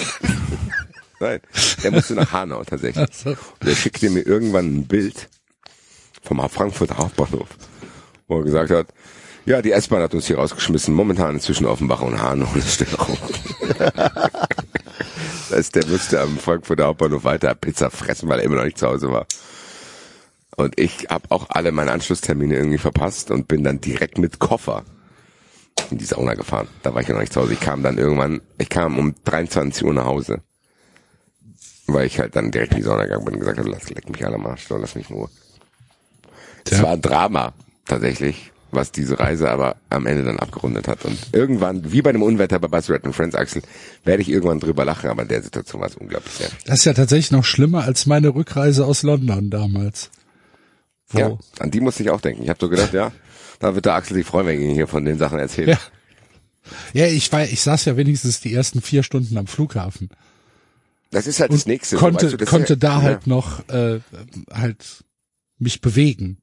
Nein, 1.19 1.39
der 1.83 1.91
musste 1.91 2.15
nach 2.15 2.31
Hanau 2.33 2.63
tatsächlich. 2.63 3.07
So. 3.13 3.29
Und 3.29 3.63
der 3.63 3.75
schickte 3.75 4.09
mir 4.09 4.25
irgendwann 4.25 4.75
ein 4.75 4.87
Bild 4.87 5.29
vom 6.23 6.49
Frankfurter 6.49 6.97
Hauptbahnhof, 6.97 7.49
wo 8.27 8.39
er 8.39 8.43
gesagt 8.43 8.71
hat, 8.71 8.87
ja, 9.45 9.61
die 9.61 9.71
S-Bahn 9.73 10.01
hat 10.01 10.13
uns 10.13 10.27
hier 10.27 10.37
rausgeschmissen, 10.37 10.93
momentan 10.93 11.39
zwischen 11.41 11.65
Offenbach 11.65 12.01
und 12.01 12.21
Hanau 12.21 12.47
eine 12.53 12.61
Störung. 12.61 13.17
das 15.49 15.51
heißt, 15.51 15.75
der 15.75 15.85
musste 15.87 16.21
am 16.21 16.37
Frankfurter 16.37 16.85
Hauptbahnhof 16.85 17.25
weiter 17.25 17.53
Pizza 17.55 17.89
fressen, 17.89 18.29
weil 18.29 18.39
er 18.39 18.45
immer 18.45 18.55
noch 18.55 18.63
nicht 18.63 18.77
zu 18.77 18.87
Hause 18.87 19.11
war. 19.11 19.27
Und 20.55 20.79
ich 20.79 21.07
habe 21.09 21.25
auch 21.29 21.47
alle 21.49 21.71
meine 21.71 21.91
Anschlusstermine 21.91 22.55
irgendwie 22.55 22.77
verpasst 22.77 23.31
und 23.31 23.47
bin 23.47 23.63
dann 23.63 23.81
direkt 23.81 24.17
mit 24.17 24.39
Koffer 24.39 24.83
in 25.89 25.97
die 25.97 26.05
Sauna 26.05 26.35
gefahren. 26.35 26.67
Da 26.83 26.93
war 26.93 27.01
ich 27.01 27.07
ja 27.07 27.13
noch 27.13 27.21
nicht 27.21 27.33
zu 27.33 27.41
Hause. 27.41 27.53
Ich 27.53 27.59
kam 27.59 27.83
dann 27.83 27.97
irgendwann, 27.97 28.41
ich 28.57 28.69
kam 28.69 28.97
um 28.97 29.15
23 29.25 29.83
Uhr 29.83 29.93
nach 29.93 30.05
Hause. 30.05 30.41
Weil 31.87 32.05
ich 32.05 32.19
halt 32.19 32.35
dann 32.35 32.51
direkt 32.51 32.71
in 32.71 32.77
die 32.77 32.83
Sauna 32.83 33.03
gegangen 33.03 33.25
bin 33.25 33.33
und 33.33 33.39
gesagt 33.41 33.57
habe, 33.57 33.69
lass 33.69 33.89
leck 33.89 34.09
mich 34.09 34.25
alle 34.25 34.35
am 34.35 34.45
Arsch, 34.45 34.69
lass 34.69 34.95
mich 34.95 35.09
in 35.09 35.15
Ruhe. 35.17 35.29
Es 36.69 36.81
war 36.81 36.91
ein 36.91 37.01
Drama, 37.01 37.53
tatsächlich, 37.85 38.51
was 38.71 38.91
diese 38.91 39.19
Reise 39.19 39.49
aber 39.49 39.75
am 39.89 40.05
Ende 40.07 40.23
dann 40.23 40.39
abgerundet 40.39 40.87
hat. 40.87 41.05
Und 41.05 41.17
irgendwann, 41.31 41.91
wie 41.91 42.01
bei 42.01 42.09
einem 42.09 42.23
Unwetter 42.23 42.59
bei 42.59 42.67
Buzz 42.67 42.89
Red 42.89 43.05
and 43.05 43.15
Friends, 43.15 43.35
Axel, 43.35 43.61
werde 44.03 44.21
ich 44.21 44.29
irgendwann 44.29 44.59
drüber 44.59 44.85
lachen, 44.85 45.09
aber 45.09 45.23
in 45.23 45.27
der 45.27 45.43
Situation 45.43 45.81
war 45.81 45.89
es 45.89 45.95
unglaublich 45.95 46.33
sehr. 46.33 46.49
Das 46.65 46.79
ist 46.79 46.85
ja 46.85 46.93
tatsächlich 46.93 47.31
noch 47.31 47.45
schlimmer 47.45 47.83
als 47.83 48.05
meine 48.05 48.29
Rückreise 48.33 48.85
aus 48.85 49.03
London 49.03 49.49
damals. 49.49 50.09
Wo, 51.09 51.19
Ja, 51.19 51.37
an 51.59 51.71
die 51.71 51.81
musste 51.81 52.03
ich 52.03 52.09
auch 52.09 52.21
denken. 52.21 52.43
Ich 52.43 52.49
habe 52.49 52.59
so 52.59 52.69
gedacht, 52.69 52.93
ja, 52.93 53.11
da 53.59 53.75
wird 53.75 53.85
der 53.85 53.93
Axel 53.95 54.15
sich 54.15 54.25
freuen, 54.25 54.47
wenn 54.47 54.59
ich 54.59 54.67
ihn 54.67 54.73
hier 54.73 54.87
von 54.87 55.05
den 55.05 55.17
Sachen 55.17 55.39
erzähle. 55.39 55.73
Ja. 55.73 55.79
Ja, 56.93 57.07
ich 57.07 57.29
war, 57.31 57.43
ich 57.43 57.61
saß 57.61 57.85
ja 57.85 57.97
wenigstens 57.97 58.39
die 58.39 58.53
ersten 58.53 58.81
vier 58.81 59.03
Stunden 59.03 59.37
am 59.37 59.47
Flughafen 59.47 60.09
Das 61.11 61.27
ist 61.27 61.41
halt 61.41 61.51
das 61.51 61.63
und 61.63 61.67
Nächste. 61.67 61.97
so, 61.97 61.99
konnte, 61.99 62.25
weißt 62.25 62.33
du, 62.33 62.37
das 62.37 62.49
konnte 62.49 62.73
ja, 62.73 62.79
da 62.79 62.97
ja. 62.97 63.01
halt 63.01 63.27
noch 63.27 63.67
äh, 63.67 63.99
halt 64.49 65.03
mich 65.59 65.81
bewegen. 65.81 66.37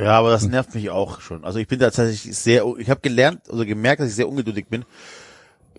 Ja, 0.00 0.12
aber 0.18 0.30
das 0.30 0.46
nervt 0.46 0.74
mich 0.74 0.88
auch 0.88 1.20
schon. 1.20 1.44
Also 1.44 1.58
ich 1.58 1.68
bin 1.68 1.78
tatsächlich 1.78 2.34
sehr, 2.36 2.64
ich 2.78 2.88
habe 2.88 3.00
gelernt 3.00 3.50
oder 3.50 3.66
gemerkt, 3.66 4.00
dass 4.00 4.08
ich 4.08 4.14
sehr 4.14 4.28
ungeduldig 4.28 4.68
bin, 4.68 4.84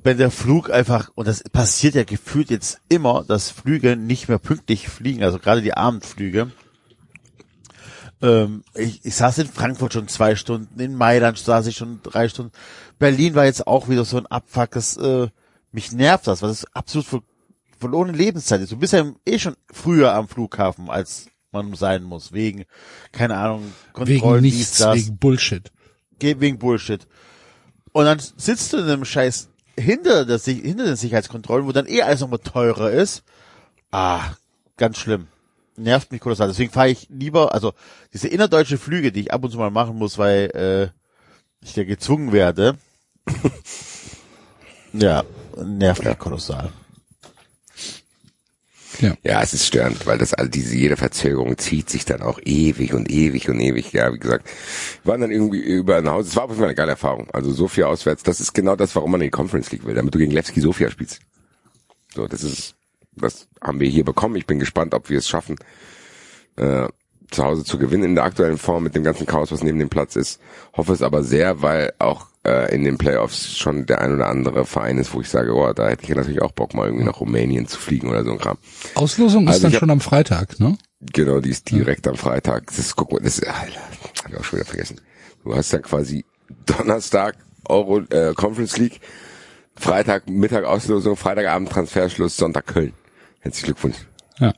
wenn 0.04 0.18
der 0.18 0.30
Flug 0.30 0.70
einfach, 0.70 1.10
und 1.16 1.28
das 1.28 1.44
passiert 1.44 1.96
ja 1.96 2.04
gefühlt 2.04 2.52
jetzt 2.52 2.82
immer, 2.88 3.24
dass 3.24 3.50
Flüge 3.50 3.96
nicht 3.96 4.30
mehr 4.30 4.38
pünktlich 4.38 4.90
fliegen, 4.90 5.24
also 5.24 5.40
gerade 5.40 5.64
die 5.64 5.74
Abendflüge. 5.74 6.52
Ähm, 8.22 8.64
ich, 8.76 9.04
ich 9.04 9.16
saß 9.16 9.40
in 9.40 9.48
Frankfurt 9.48 9.94
schon 9.94 10.08
zwei 10.08 10.36
Stunden, 10.36 10.80
in 10.80 10.96
Mailand 10.96 11.40
saß 11.40 11.66
ich 11.66 11.76
schon 11.76 12.02
drei 12.04 12.30
Stunden. 12.30 12.52
Berlin 13.00 13.34
war 13.34 13.46
jetzt 13.46 13.66
auch 13.66 13.90
wieder 13.90 14.06
so 14.06 14.18
ein 14.18 14.28
Abfuck, 14.28 14.72
das, 14.72 14.98
äh, 14.98 15.30
mich 15.72 15.92
nervt 15.94 16.28
das, 16.28 16.44
weil 16.44 16.50
das 16.50 16.66
absolut 16.76 17.08
ver 17.08 17.22
verlorene 17.80 18.16
Lebenszeit 18.16 18.62
ist. 18.62 18.72
Du 18.72 18.78
bist 18.78 18.94
ja 18.94 19.12
eh 19.26 19.40
schon 19.40 19.56
früher 19.72 20.14
am 20.14 20.28
Flughafen, 20.28 20.88
als 20.88 21.32
man 21.52 21.74
sein 21.76 22.04
muss, 22.04 22.32
wegen, 22.32 22.66
keine 23.12 23.36
Ahnung, 23.38 23.72
Wegen 23.96 24.20
Kontrollen, 24.22 24.44
dies, 24.44 24.58
nichts, 24.58 24.78
das, 24.78 24.96
wegen 24.96 25.18
Bullshit. 25.18 25.72
geht 26.20 26.40
wegen 26.40 26.58
Bullshit. 26.58 27.06
Und 27.92 28.06
dann 28.06 28.20
sitzt 28.20 28.72
du 28.74 28.78
in 28.78 28.86
einem 28.86 29.06
Scheiß 29.06 29.50
hinter, 29.78 30.26
der, 30.26 30.40
Sich- 30.40 30.62
hinter 30.62 30.86
den 30.86 30.96
Sicherheitskontrollen, 30.96 31.66
wo 31.68 31.72
dann 31.74 31.88
eh 31.88 32.02
alles 32.02 32.22
nochmal 32.22 32.40
teurer 32.40 32.92
ist. 32.92 33.24
Ah, 33.92 34.22
ganz 34.78 34.98
schlimm. 34.98 35.28
Nervt 35.76 36.12
mich 36.12 36.22
kolossal. 36.22 36.48
Deswegen 36.48 36.72
fahre 36.72 36.90
ich 36.90 37.08
lieber, 37.10 37.54
also 37.54 37.74
diese 38.14 38.28
innerdeutsche 38.28 38.78
Flüge, 38.78 39.12
die 39.12 39.22
ich 39.22 39.34
ab 39.34 39.44
und 39.44 39.52
zu 39.52 39.58
mal 39.58 39.72
machen 39.72 39.98
muss, 39.98 40.18
weil 40.18 40.92
äh, 41.64 41.66
ich 41.66 41.76
ja 41.76 41.84
gezwungen 41.84 42.32
werde. 42.32 42.78
ja, 44.94 45.24
nervt 45.64 46.04
mich 46.06 46.18
kolossal. 46.20 46.72
Ja. 49.02 49.16
Ja, 49.24 49.42
es 49.42 49.54
ist 49.54 49.66
störend, 49.66 50.06
weil 50.06 50.18
das 50.18 50.34
all 50.34 50.48
diese 50.48 50.76
jede 50.76 50.96
Verzögerung 50.96 51.58
zieht 51.58 51.90
sich 51.90 52.06
dann 52.06 52.22
auch 52.22 52.40
ewig 52.46 52.94
und 52.94 53.10
ewig 53.10 53.50
und 53.50 53.60
ewig. 53.60 53.92
Ja, 53.94 54.14
wie 54.14 54.20
gesagt, 54.20 54.48
wir 55.04 55.12
waren 55.12 55.22
dann 55.22 55.32
irgendwie 55.32 55.60
über 55.60 55.98
ein 55.98 56.10
Haus. 56.10 56.28
Es 56.28 56.36
war 56.36 56.44
auf 56.44 56.52
jeden 56.52 56.60
Fall 56.60 56.70
eine 56.70 56.76
geile 56.76 56.92
Erfahrung. 56.92 57.28
Also 57.34 57.52
Sofia 57.52 57.88
auswärts, 57.88 58.24
das 58.24 58.40
ist 58.40 58.54
genau 58.54 58.76
das, 58.76 58.96
warum 58.96 59.12
man 59.12 59.22
in 59.22 59.28
die 59.28 59.32
Conference 59.32 59.72
League 59.72 59.86
will, 59.86 59.96
damit 59.96 60.14
du 60.14 60.20
gegen 60.20 60.32
Levski 60.32 60.62
Sofia 60.62 60.90
spielst. 60.92 61.20
So, 62.14 62.28
das 62.28 62.44
ist, 62.44 62.76
das 63.16 63.48
haben 63.62 63.80
wir 63.80 63.90
hier 63.90 64.06
bekommen. 64.06 64.36
Ich 64.36 64.46
bin 64.46 64.60
gespannt, 64.60 64.94
ob 64.94 65.10
wir 65.10 65.18
es 65.18 65.28
schaffen, 65.28 65.56
äh, 66.58 66.88
zu 67.32 67.44
Hause 67.44 67.64
zu 67.64 67.80
gewinnen 67.80 68.04
in 68.04 68.16
der 68.16 68.26
aktuellen 68.26 68.58
Form 68.58 68.84
mit 68.84 68.94
dem 68.94 69.04
ganzen 69.04 69.26
Chaos, 69.26 69.52
was 69.52 69.64
neben 69.64 69.80
dem 69.80 69.90
Platz 69.90 70.16
ist. 70.16 70.40
Hoffe 70.74 70.94
es 70.94 71.02
aber 71.02 71.24
sehr, 71.24 71.62
weil 71.62 71.94
auch 71.98 72.28
äh, 72.46 72.74
in 72.74 72.84
den 72.84 72.98
Playoffs 72.98 73.58
schon 73.58 73.86
der 73.86 74.02
ein 74.02 74.14
oder 74.16 74.28
andere 74.28 74.66
Verein 74.66 74.98
ist, 74.98 75.14
wo 75.14 75.22
ich 75.22 75.30
sage, 75.30 75.54
oh, 75.54 75.72
da 75.74 75.90
hätte 75.90 76.04
ich 76.04 76.10
ja 76.10 76.16
natürlich 76.16 76.42
auch 76.42 76.52
Bock, 76.52 76.74
mal 76.74 76.88
irgendwie 76.88 77.06
nach 77.06 77.20
Rumänien 77.20 77.68
zu 77.68 77.78
fliegen 77.80 78.10
oder 78.10 78.24
so 78.24 78.32
ein 78.32 78.38
Kram. 78.40 78.58
Auslosung 78.96 79.44
ist 79.48 79.50
Also 79.54 79.62
dann 79.64 79.70
ich 79.72 79.76
hab- 79.76 79.80
schon 79.82 79.90
am 79.92 80.02
Freitag, 80.02 80.60
ne? 80.60 80.78
Genau, 81.14 81.40
die 81.40 81.50
ist 81.50 81.70
direkt 81.72 82.08
am 82.08 82.16
Freitag. 82.16 82.68
Das 82.68 82.78
ist, 82.80 82.96
guck 82.96 83.12
mal, 83.12 83.20
das 83.22 83.40
ist, 83.40 83.48
Alter, 83.48 83.80
hab 84.24 84.30
ich 84.32 84.38
auch 84.38 84.44
schon 84.44 84.60
wieder 84.60 84.68
vergessen. 84.68 85.02
Du 85.44 85.56
hast 85.56 85.74
dann 85.74 85.82
quasi 85.82 86.26
Donnerstag 86.66 87.38
Euro 87.68 88.00
äh, 88.10 88.34
Conference 88.36 88.78
League, 88.78 89.02
Freitag 89.76 90.30
Mittag 90.30 90.64
Auslosung, 90.66 91.16
Freitagabend 91.16 91.70
Transferschluss, 91.70 92.38
Sonntag 92.38 92.68
Köln. 92.68 92.94
Herzlichen 93.40 93.66
Glückwunsch. 93.68 93.98
Ja. 94.40 94.54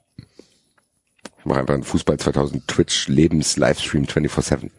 Ich 1.39 1.45
mache 1.45 1.59
einfach 1.59 1.73
einen 1.75 1.83
Fußball 1.83 2.17
2000 2.17 2.67
Twitch 2.67 3.07
Lebens 3.07 3.55
Livestream 3.57 4.03
24/7. 4.05 4.69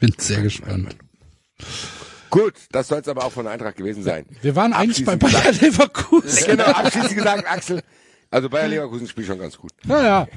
Bin 0.00 0.12
sehr 0.18 0.42
gespannt. 0.42 0.96
Gut, 2.30 2.54
das 2.70 2.88
soll 2.88 3.00
es 3.00 3.08
aber 3.08 3.24
auch 3.24 3.32
von 3.32 3.44
der 3.44 3.52
Eintracht 3.52 3.76
gewesen 3.76 4.02
sein. 4.02 4.24
Wir 4.40 4.56
waren 4.56 4.72
eigentlich 4.72 5.04
bei 5.04 5.16
Bayer 5.16 5.52
Leverkusen. 5.52 6.46
Genau, 6.46 6.64
abschließend 6.64 7.14
gesagt, 7.16 7.46
Axel. 7.46 7.82
Also 8.30 8.48
Bayer 8.48 8.68
Leverkusen 8.68 9.06
spielt 9.06 9.26
schon 9.26 9.38
ganz 9.38 9.58
gut. 9.58 9.72
Ja, 9.86 10.02
ja. 10.02 10.28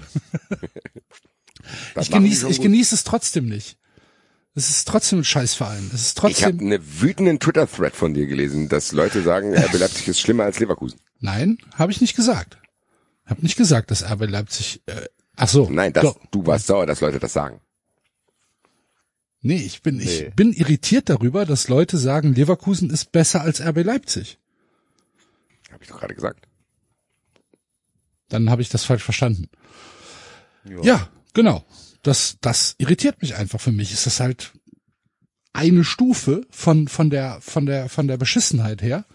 Das 1.94 2.06
Ich 2.06 2.12
genieße, 2.12 2.50
ich 2.50 2.62
genieße 2.62 2.94
es 2.96 3.04
trotzdem 3.04 3.48
nicht. 3.48 3.78
Es 4.58 4.70
ist 4.70 4.88
trotzdem 4.88 5.20
ein 5.20 5.24
Scheißverein. 5.24 5.90
Es 5.94 6.02
ist 6.02 6.18
Ich 6.18 6.44
habe 6.44 6.54
trotzdem, 6.54 6.60
einen 6.60 7.02
wütenden 7.02 7.40
Twitter-Thread 7.40 7.96
von 7.96 8.14
dir 8.14 8.26
gelesen, 8.28 8.70
dass 8.70 8.92
Leute 8.92 9.22
sagen, 9.22 9.54
RB 9.58 9.74
Leipzig 9.74 10.08
ist 10.08 10.20
schlimmer 10.20 10.44
als 10.44 10.60
Leverkusen. 10.60 11.00
nein, 11.20 11.58
habe 11.76 11.92
ich 11.92 12.02
nicht 12.02 12.16
gesagt. 12.16 12.58
Habe 13.26 13.42
nicht 13.42 13.58
gesagt, 13.58 13.90
dass 13.92 14.04
RB 14.04 14.30
Leipzig, 14.30 14.82
äh, 14.86 15.06
ach 15.36 15.48
so. 15.50 15.68
Nein, 15.70 15.92
das, 15.94 16.04
doch. 16.04 16.20
du 16.32 16.46
warst 16.46 16.68
sauer, 16.68 16.86
dass 16.86 17.02
Leute 17.02 17.20
das 17.20 17.34
sagen. 17.34 17.60
Nee, 19.46 19.58
ich 19.58 19.82
bin, 19.84 19.98
Nee. 19.98 20.04
ich 20.04 20.34
bin 20.34 20.54
irritiert 20.54 21.08
darüber, 21.10 21.46
dass 21.46 21.68
Leute 21.68 21.98
sagen, 21.98 22.34
Leverkusen 22.34 22.90
ist 22.90 23.12
besser 23.12 23.42
als 23.42 23.62
RB 23.62 23.84
Leipzig. 23.84 24.40
Habe 25.72 25.84
ich 25.84 25.90
doch 25.90 26.00
gerade 26.00 26.16
gesagt. 26.16 26.48
Dann 28.30 28.50
habe 28.50 28.62
ich 28.64 28.70
das 28.70 28.84
falsch 28.86 29.04
verstanden. 29.04 29.50
Ja, 30.82 31.10
genau. 31.34 31.64
Das, 32.02 32.38
das 32.42 32.74
irritiert 32.80 33.22
mich 33.22 33.36
einfach. 33.36 33.62
Für 33.62 33.72
mich 33.72 33.92
ist 33.92 34.06
das 34.08 34.20
halt 34.20 34.54
eine 35.54 35.84
Stufe 35.84 36.42
von, 36.50 36.88
von 36.88 37.10
der, 37.12 37.40
von 37.42 37.66
der, 37.68 37.88
von 37.88 38.08
der 38.08 38.18
Beschissenheit 38.18 38.82
her. 38.82 39.06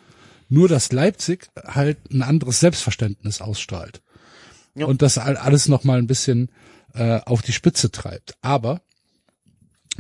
Nur, 0.49 0.69
dass 0.69 0.93
Leipzig 0.93 1.49
halt 1.65 1.99
ein 2.13 2.23
anderes 2.23 2.61
Selbstverständnis 2.61 3.41
ausstrahlt. 3.41 4.01
Ja. 4.77 4.87
Und 4.87 5.03
das 5.03 5.19
all- 5.19 5.37
alles 5.37 5.67
nochmal 5.69 5.99
ein 5.99 6.07
bisschen 6.07 6.51
äh, 6.95 7.19
auf 7.21 7.43
die 7.43 7.53
Spitze 7.53 7.91
treibt. 7.91 8.35
Aber 8.43 8.81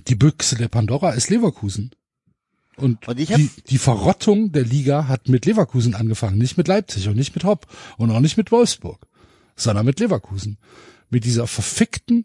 die 0.08 0.14
Büchse 0.14 0.56
der 0.56 0.68
Pandora 0.68 1.10
ist 1.10 1.30
Leverkusen. 1.30 1.90
Und, 2.76 3.06
Und 3.08 3.18
die, 3.18 3.50
die 3.68 3.78
Verrottung 3.78 4.52
der 4.52 4.64
Liga 4.64 5.06
hat 5.06 5.28
mit 5.28 5.44
Leverkusen 5.44 5.94
angefangen, 5.94 6.38
nicht 6.38 6.56
mit 6.56 6.68
Leipzig 6.68 7.08
und 7.08 7.16
nicht 7.16 7.34
mit 7.34 7.44
Hopp 7.44 7.66
und 7.98 8.10
auch 8.10 8.20
nicht 8.20 8.36
mit 8.36 8.50
Wolfsburg, 8.50 9.06
sondern 9.54 9.84
mit 9.84 10.00
Leverkusen. 10.00 10.56
Mit 11.10 11.24
dieser 11.24 11.46
verfickten, 11.46 12.24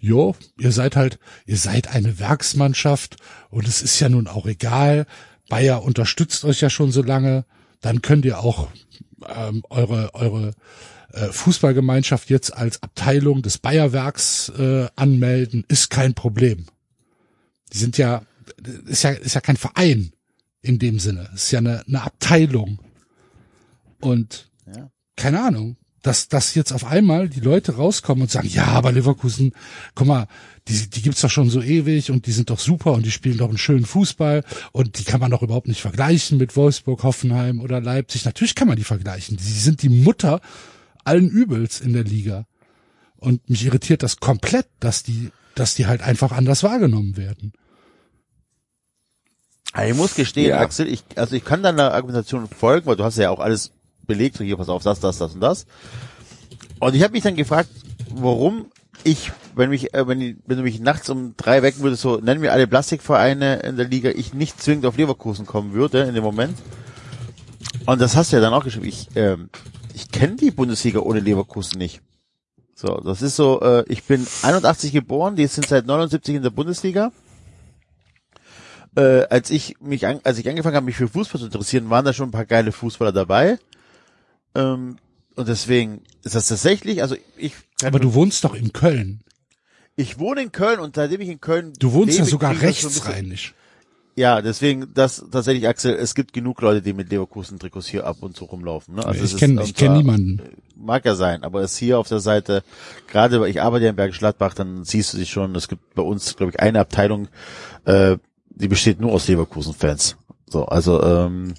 jo, 0.00 0.34
ihr 0.58 0.72
seid 0.72 0.96
halt, 0.96 1.18
ihr 1.46 1.58
seid 1.58 1.88
eine 1.88 2.18
Werksmannschaft 2.18 3.16
und 3.50 3.68
es 3.68 3.82
ist 3.82 4.00
ja 4.00 4.08
nun 4.08 4.26
auch 4.26 4.46
egal, 4.46 5.06
Bayer 5.48 5.82
unterstützt 5.82 6.44
euch 6.44 6.60
ja 6.60 6.70
schon 6.70 6.90
so 6.90 7.02
lange, 7.02 7.44
dann 7.80 8.02
könnt 8.02 8.24
ihr 8.24 8.40
auch 8.40 8.68
ähm, 9.28 9.62
eure, 9.70 10.14
eure 10.14 10.54
äh, 11.12 11.26
Fußballgemeinschaft 11.26 12.30
jetzt 12.30 12.56
als 12.56 12.82
Abteilung 12.82 13.42
des 13.42 13.58
Bayerwerks 13.58 14.48
äh, 14.58 14.88
anmelden, 14.96 15.64
ist 15.68 15.90
kein 15.90 16.14
Problem. 16.14 16.66
Die 17.74 17.78
sind 17.78 17.98
ja, 17.98 18.22
ist 18.86 19.02
ja, 19.02 19.10
ist 19.10 19.34
ja 19.34 19.40
kein 19.40 19.56
Verein 19.56 20.12
in 20.62 20.78
dem 20.78 20.98
Sinne. 20.98 21.28
Ist 21.34 21.50
ja 21.50 21.58
eine, 21.58 21.84
eine 21.86 22.02
Abteilung. 22.02 22.78
Und 24.00 24.50
Ja. 24.66 24.90
keine 25.16 25.42
Ahnung, 25.42 25.76
dass, 26.02 26.28
dass 26.28 26.54
jetzt 26.54 26.72
auf 26.72 26.84
einmal 26.84 27.30
die 27.30 27.40
Leute 27.40 27.76
rauskommen 27.76 28.22
und 28.22 28.30
sagen, 28.30 28.48
ja, 28.48 28.66
aber 28.66 28.92
Leverkusen, 28.92 29.52
guck 29.94 30.06
mal, 30.06 30.26
die, 30.68 30.90
die 30.90 31.00
gibt's 31.00 31.22
doch 31.22 31.30
schon 31.30 31.48
so 31.48 31.62
ewig 31.62 32.10
und 32.10 32.26
die 32.26 32.32
sind 32.32 32.50
doch 32.50 32.58
super 32.58 32.92
und 32.92 33.06
die 33.06 33.10
spielen 33.10 33.38
doch 33.38 33.48
einen 33.48 33.56
schönen 33.58 33.86
Fußball 33.86 34.44
und 34.72 34.98
die 34.98 35.04
kann 35.04 35.20
man 35.20 35.30
doch 35.30 35.42
überhaupt 35.42 35.66
nicht 35.68 35.80
vergleichen 35.80 36.36
mit 36.36 36.56
Wolfsburg, 36.56 37.02
Hoffenheim 37.02 37.60
oder 37.60 37.80
Leipzig. 37.80 38.26
Natürlich 38.26 38.54
kann 38.54 38.68
man 38.68 38.76
die 38.76 38.84
vergleichen. 38.84 39.38
Sie 39.38 39.58
sind 39.58 39.80
die 39.82 39.88
Mutter 39.88 40.40
allen 41.04 41.30
Übels 41.30 41.80
in 41.80 41.94
der 41.94 42.04
Liga. 42.04 42.46
Und 43.16 43.48
mich 43.48 43.64
irritiert 43.64 44.02
das 44.02 44.18
komplett, 44.18 44.66
dass 44.80 45.02
die, 45.04 45.30
dass 45.54 45.74
die 45.74 45.86
halt 45.86 46.02
einfach 46.02 46.32
anders 46.32 46.62
wahrgenommen 46.62 47.16
werden. 47.16 47.52
Also 49.74 49.90
Ich 49.90 49.96
muss 49.96 50.14
gestehen, 50.14 50.48
Ja. 50.50 50.60
Axel, 50.60 50.88
ich, 50.88 51.04
also 51.16 51.36
ich 51.36 51.44
kann 51.44 51.62
deiner 51.62 51.92
Argumentation 51.92 52.48
folgen, 52.48 52.86
weil 52.86 52.96
du 52.96 53.04
hast 53.04 53.18
ja 53.18 53.28
auch 53.30 53.40
alles 53.40 53.72
belegt, 54.06 54.36
so 54.38 54.44
hier, 54.44 54.56
pass 54.56 54.68
auf, 54.68 54.82
das, 54.82 55.00
das, 55.00 55.18
das 55.18 55.34
und 55.34 55.40
das. 55.40 55.66
Und 56.80 56.94
ich 56.94 57.02
habe 57.02 57.12
mich 57.12 57.22
dann 57.22 57.34
gefragt, 57.36 57.68
warum 58.14 58.66
ich, 59.02 59.32
wenn 59.54 59.70
mich, 59.70 59.92
äh, 59.94 60.06
wenn, 60.06 60.20
ich- 60.20 60.36
wenn 60.46 60.56
du 60.58 60.62
mich 60.62 60.80
nachts 60.80 61.10
um 61.10 61.34
drei 61.36 61.62
wecken 61.62 61.82
würdest, 61.82 62.02
so 62.02 62.16
nennen 62.18 62.40
wir 62.42 62.52
alle 62.52 62.66
Plastikvereine 62.66 63.56
in 63.60 63.76
der 63.76 63.88
Liga, 63.88 64.10
ich 64.10 64.32
nicht 64.32 64.60
zwingend 64.62 64.86
auf 64.86 64.96
Leverkusen 64.96 65.44
kommen 65.46 65.72
würde 65.72 66.02
in 66.04 66.14
dem 66.14 66.24
Moment. 66.24 66.56
Und 67.86 68.00
das 68.00 68.16
hast 68.16 68.32
du 68.32 68.36
ja 68.36 68.42
dann 68.42 68.54
auch 68.54 68.64
geschrieben. 68.64 68.86
Ich, 68.86 69.08
ähm, 69.16 69.50
ich 69.94 70.10
kenne 70.10 70.36
die 70.36 70.50
Bundesliga 70.50 71.00
ohne 71.00 71.20
Leverkusen 71.20 71.78
nicht. 71.78 72.00
So, 72.74 73.00
das 73.04 73.22
ist 73.22 73.36
so, 73.36 73.60
äh, 73.60 73.84
ich 73.88 74.04
bin 74.04 74.26
81 74.42 74.92
geboren, 74.92 75.36
die 75.36 75.46
sind 75.46 75.66
seit 75.66 75.86
79 75.86 76.36
in 76.36 76.42
der 76.42 76.50
Bundesliga. 76.50 77.12
Äh, 78.96 79.22
als 79.28 79.50
ich 79.50 79.76
mich 79.80 80.06
an, 80.06 80.20
als 80.24 80.38
ich 80.38 80.48
angefangen 80.48 80.76
habe, 80.76 80.86
mich 80.86 80.96
für 80.96 81.08
Fußball 81.08 81.40
zu 81.40 81.46
interessieren, 81.46 81.90
waren 81.90 82.04
da 82.04 82.12
schon 82.12 82.28
ein 82.28 82.32
paar 82.32 82.44
geile 82.46 82.72
Fußballer 82.72 83.12
dabei. 83.12 83.58
Ähm, 84.54 84.96
und 85.36 85.48
deswegen 85.48 86.02
ist 86.22 86.34
das 86.34 86.48
tatsächlich, 86.48 87.02
also 87.02 87.16
ich 87.36 87.54
Aber 87.82 87.98
du 87.98 88.14
wohnst 88.14 88.44
doch 88.44 88.54
in 88.54 88.72
Köln. 88.72 89.20
ich 89.96 90.18
wohne 90.18 90.42
in 90.42 90.52
Köln 90.52 90.78
und 90.80 90.94
seitdem 90.96 91.20
ich 91.20 91.28
in 91.28 91.40
Köln 91.40 91.72
Du 91.78 91.92
wohnst 91.92 92.14
ja 92.16 92.22
lebe, 92.24 92.30
sogar 92.30 92.50
ein 92.50 92.58
bisschen- 92.58 92.88
rechtsrheinisch. 92.88 93.54
Ja, 94.16 94.40
deswegen, 94.42 94.94
das 94.94 95.24
tatsächlich, 95.32 95.66
Axel, 95.66 95.92
es 95.96 96.14
gibt 96.14 96.32
genug 96.32 96.60
Leute, 96.62 96.80
die 96.82 96.92
mit 96.92 97.10
Leverkusen-Trikots 97.10 97.88
hier 97.88 98.06
ab 98.06 98.18
und 98.20 98.36
zu 98.36 98.44
rumlaufen. 98.44 98.94
Ne? 98.94 99.04
Also 99.04 99.24
ich 99.24 99.36
kenne 99.36 99.64
kenn 99.74 99.94
niemanden. 99.94 100.40
Mag 100.76 101.04
ja 101.04 101.16
sein, 101.16 101.42
aber 101.42 101.62
es 101.62 101.76
hier 101.76 101.98
auf 101.98 102.06
der 102.06 102.20
Seite, 102.20 102.62
gerade 103.08 103.40
weil 103.40 103.50
ich 103.50 103.60
arbeite 103.60 103.86
ja 103.86 103.90
in 103.90 103.96
Bergisch 103.96 104.20
Gladbach, 104.20 104.54
dann 104.54 104.84
siehst 104.84 105.12
du 105.12 105.18
dich 105.18 105.30
schon, 105.30 105.52
es 105.56 105.66
gibt 105.66 105.94
bei 105.96 106.02
uns, 106.02 106.36
glaube 106.36 106.52
ich, 106.52 106.60
eine 106.60 106.78
Abteilung, 106.78 107.26
äh, 107.86 108.16
die 108.54 108.68
besteht 108.68 109.00
nur 109.00 109.12
aus 109.12 109.28
Leverkusen-Fans. 109.28 110.16
So, 110.48 110.66
also, 110.66 111.02
ähm, 111.02 111.54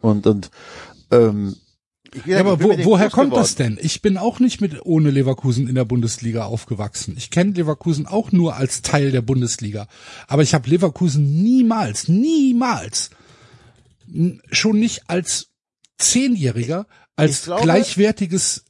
und, 0.00 0.26
und, 0.26 0.50
ähm, 1.10 1.56
Ja, 2.24 2.40
aber 2.40 2.62
wo, 2.62 2.68
woher 2.84 3.10
kommt 3.10 3.34
das 3.36 3.56
geworden. 3.56 3.76
denn? 3.76 3.84
Ich 3.84 4.00
bin 4.00 4.16
auch 4.16 4.40
nicht 4.40 4.60
mit 4.60 4.84
ohne 4.86 5.10
Leverkusen 5.10 5.68
in 5.68 5.74
der 5.74 5.84
Bundesliga 5.84 6.44
aufgewachsen. 6.46 7.14
Ich 7.18 7.30
kenne 7.30 7.52
Leverkusen 7.52 8.06
auch 8.06 8.32
nur 8.32 8.56
als 8.56 8.80
Teil 8.82 9.10
der 9.10 9.20
Bundesliga. 9.22 9.88
Aber 10.26 10.42
ich 10.42 10.54
habe 10.54 10.70
Leverkusen 10.70 11.42
niemals, 11.42 12.08
niemals, 12.08 13.10
schon 14.50 14.78
nicht 14.78 15.02
als 15.10 15.48
Zehnjähriger, 15.98 16.86
als 17.16 17.44
glaube- 17.44 17.62
gleichwertiges 17.64 18.64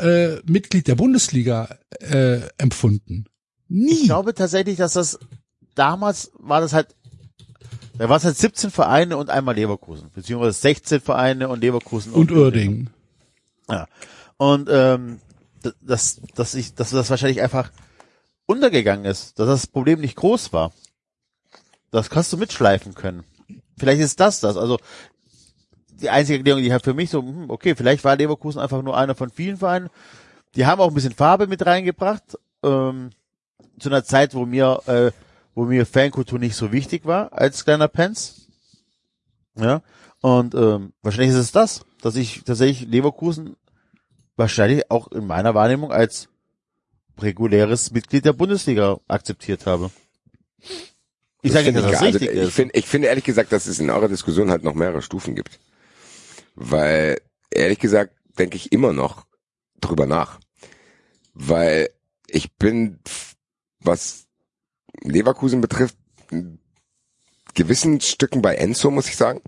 äh, 0.00 0.36
Mitglied 0.46 0.88
der 0.88 0.94
Bundesliga 0.96 1.76
äh, 2.00 2.40
empfunden. 2.58 3.26
Nie. 3.68 3.92
Ich 3.92 4.02
glaube 4.04 4.34
tatsächlich, 4.34 4.76
dass 4.78 4.94
das, 4.94 5.18
damals 5.74 6.32
war 6.38 6.60
das 6.60 6.72
halt, 6.72 6.94
da 7.98 8.08
war 8.08 8.16
es 8.16 8.24
halt 8.24 8.36
17 8.36 8.70
Vereine 8.70 9.16
und 9.16 9.30
einmal 9.30 9.54
Leverkusen, 9.54 10.10
beziehungsweise 10.14 10.58
16 10.58 11.00
Vereine 11.00 11.48
und 11.48 11.60
Leverkusen 11.60 12.12
und 12.12 12.30
Uerdingen. 12.32 12.90
Ja. 13.68 13.86
Und 14.36 14.68
ähm, 14.70 15.20
dass, 15.80 16.20
dass 16.34 16.54
ich, 16.54 16.74
dass 16.74 16.90
das 16.90 17.10
wahrscheinlich 17.10 17.40
einfach 17.40 17.70
untergegangen 18.46 19.04
ist, 19.04 19.38
dass 19.38 19.46
das 19.46 19.66
Problem 19.66 20.00
nicht 20.00 20.16
groß 20.16 20.52
war. 20.52 20.72
Das 21.90 22.10
kannst 22.10 22.32
du 22.32 22.36
mitschleifen 22.36 22.94
können. 22.94 23.24
Vielleicht 23.78 24.00
ist 24.00 24.20
das 24.20 24.40
das. 24.40 24.56
Also 24.56 24.78
die 26.00 26.10
einzige 26.10 26.38
Erklärung, 26.38 26.60
die 26.60 26.66
ich 26.66 26.72
habe 26.72 26.84
für 26.84 26.94
mich 26.94 27.10
so, 27.10 27.22
hm, 27.22 27.48
okay, 27.48 27.74
vielleicht 27.74 28.04
war 28.04 28.16
Leverkusen 28.16 28.60
einfach 28.60 28.82
nur 28.82 28.96
einer 28.96 29.14
von 29.14 29.30
vielen 29.30 29.56
Vereinen. 29.56 29.90
Die 30.56 30.66
haben 30.66 30.80
auch 30.80 30.88
ein 30.88 30.94
bisschen 30.94 31.14
Farbe 31.14 31.46
mit 31.46 31.64
reingebracht. 31.64 32.38
Ähm, 32.62 33.10
zu 33.78 33.88
einer 33.88 34.04
Zeit, 34.04 34.34
wo 34.34 34.46
mir, 34.46 34.80
äh, 34.86 35.10
wo 35.54 35.64
mir 35.64 35.86
Fankultur 35.86 36.38
nicht 36.38 36.56
so 36.56 36.72
wichtig 36.72 37.04
war 37.04 37.32
als 37.32 37.64
kleiner 37.64 37.88
Pens. 37.88 38.48
Ja. 39.56 39.82
Und 40.20 40.54
ähm, 40.54 40.92
wahrscheinlich 41.02 41.30
ist 41.30 41.40
es 41.40 41.52
das, 41.52 41.84
dass 42.00 42.16
ich 42.16 42.44
tatsächlich 42.44 42.88
Leverkusen 42.88 43.56
wahrscheinlich 44.36 44.90
auch 44.90 45.08
in 45.12 45.26
meiner 45.26 45.54
Wahrnehmung 45.54 45.92
als 45.92 46.28
reguläres 47.18 47.92
Mitglied 47.92 48.24
der 48.24 48.32
Bundesliga 48.32 48.98
akzeptiert 49.06 49.66
habe. 49.66 49.90
Ich 51.42 51.52
sage 51.52 51.70
nicht, 51.72 51.74
finde 51.74 51.82
dass 51.82 51.90
das 51.92 52.00
ich, 52.00 52.06
also, 52.06 52.18
richtig 52.18 52.36
ich 52.36 52.48
ist. 52.48 52.54
finde, 52.54 52.74
ich 52.74 52.86
finde 52.86 53.08
ehrlich 53.08 53.24
gesagt, 53.24 53.52
dass 53.52 53.66
es 53.66 53.78
in 53.78 53.90
eurer 53.90 54.08
Diskussion 54.08 54.50
halt 54.50 54.64
noch 54.64 54.74
mehrere 54.74 55.02
Stufen 55.02 55.34
gibt. 55.34 55.60
Weil, 56.54 57.20
ehrlich 57.50 57.78
gesagt, 57.78 58.14
denke 58.38 58.56
ich 58.56 58.72
immer 58.72 58.92
noch 58.92 59.26
drüber 59.80 60.06
nach. 60.06 60.40
Weil 61.34 61.90
ich 62.26 62.54
bin, 62.54 62.98
was 63.80 64.23
Leverkusen 65.04 65.60
betrifft, 65.60 65.96
gewissen 67.54 68.00
Stücken 68.00 68.42
bei 68.42 68.56
Enzo, 68.56 68.90
muss 68.90 69.08
ich 69.08 69.16
sagen. 69.16 69.40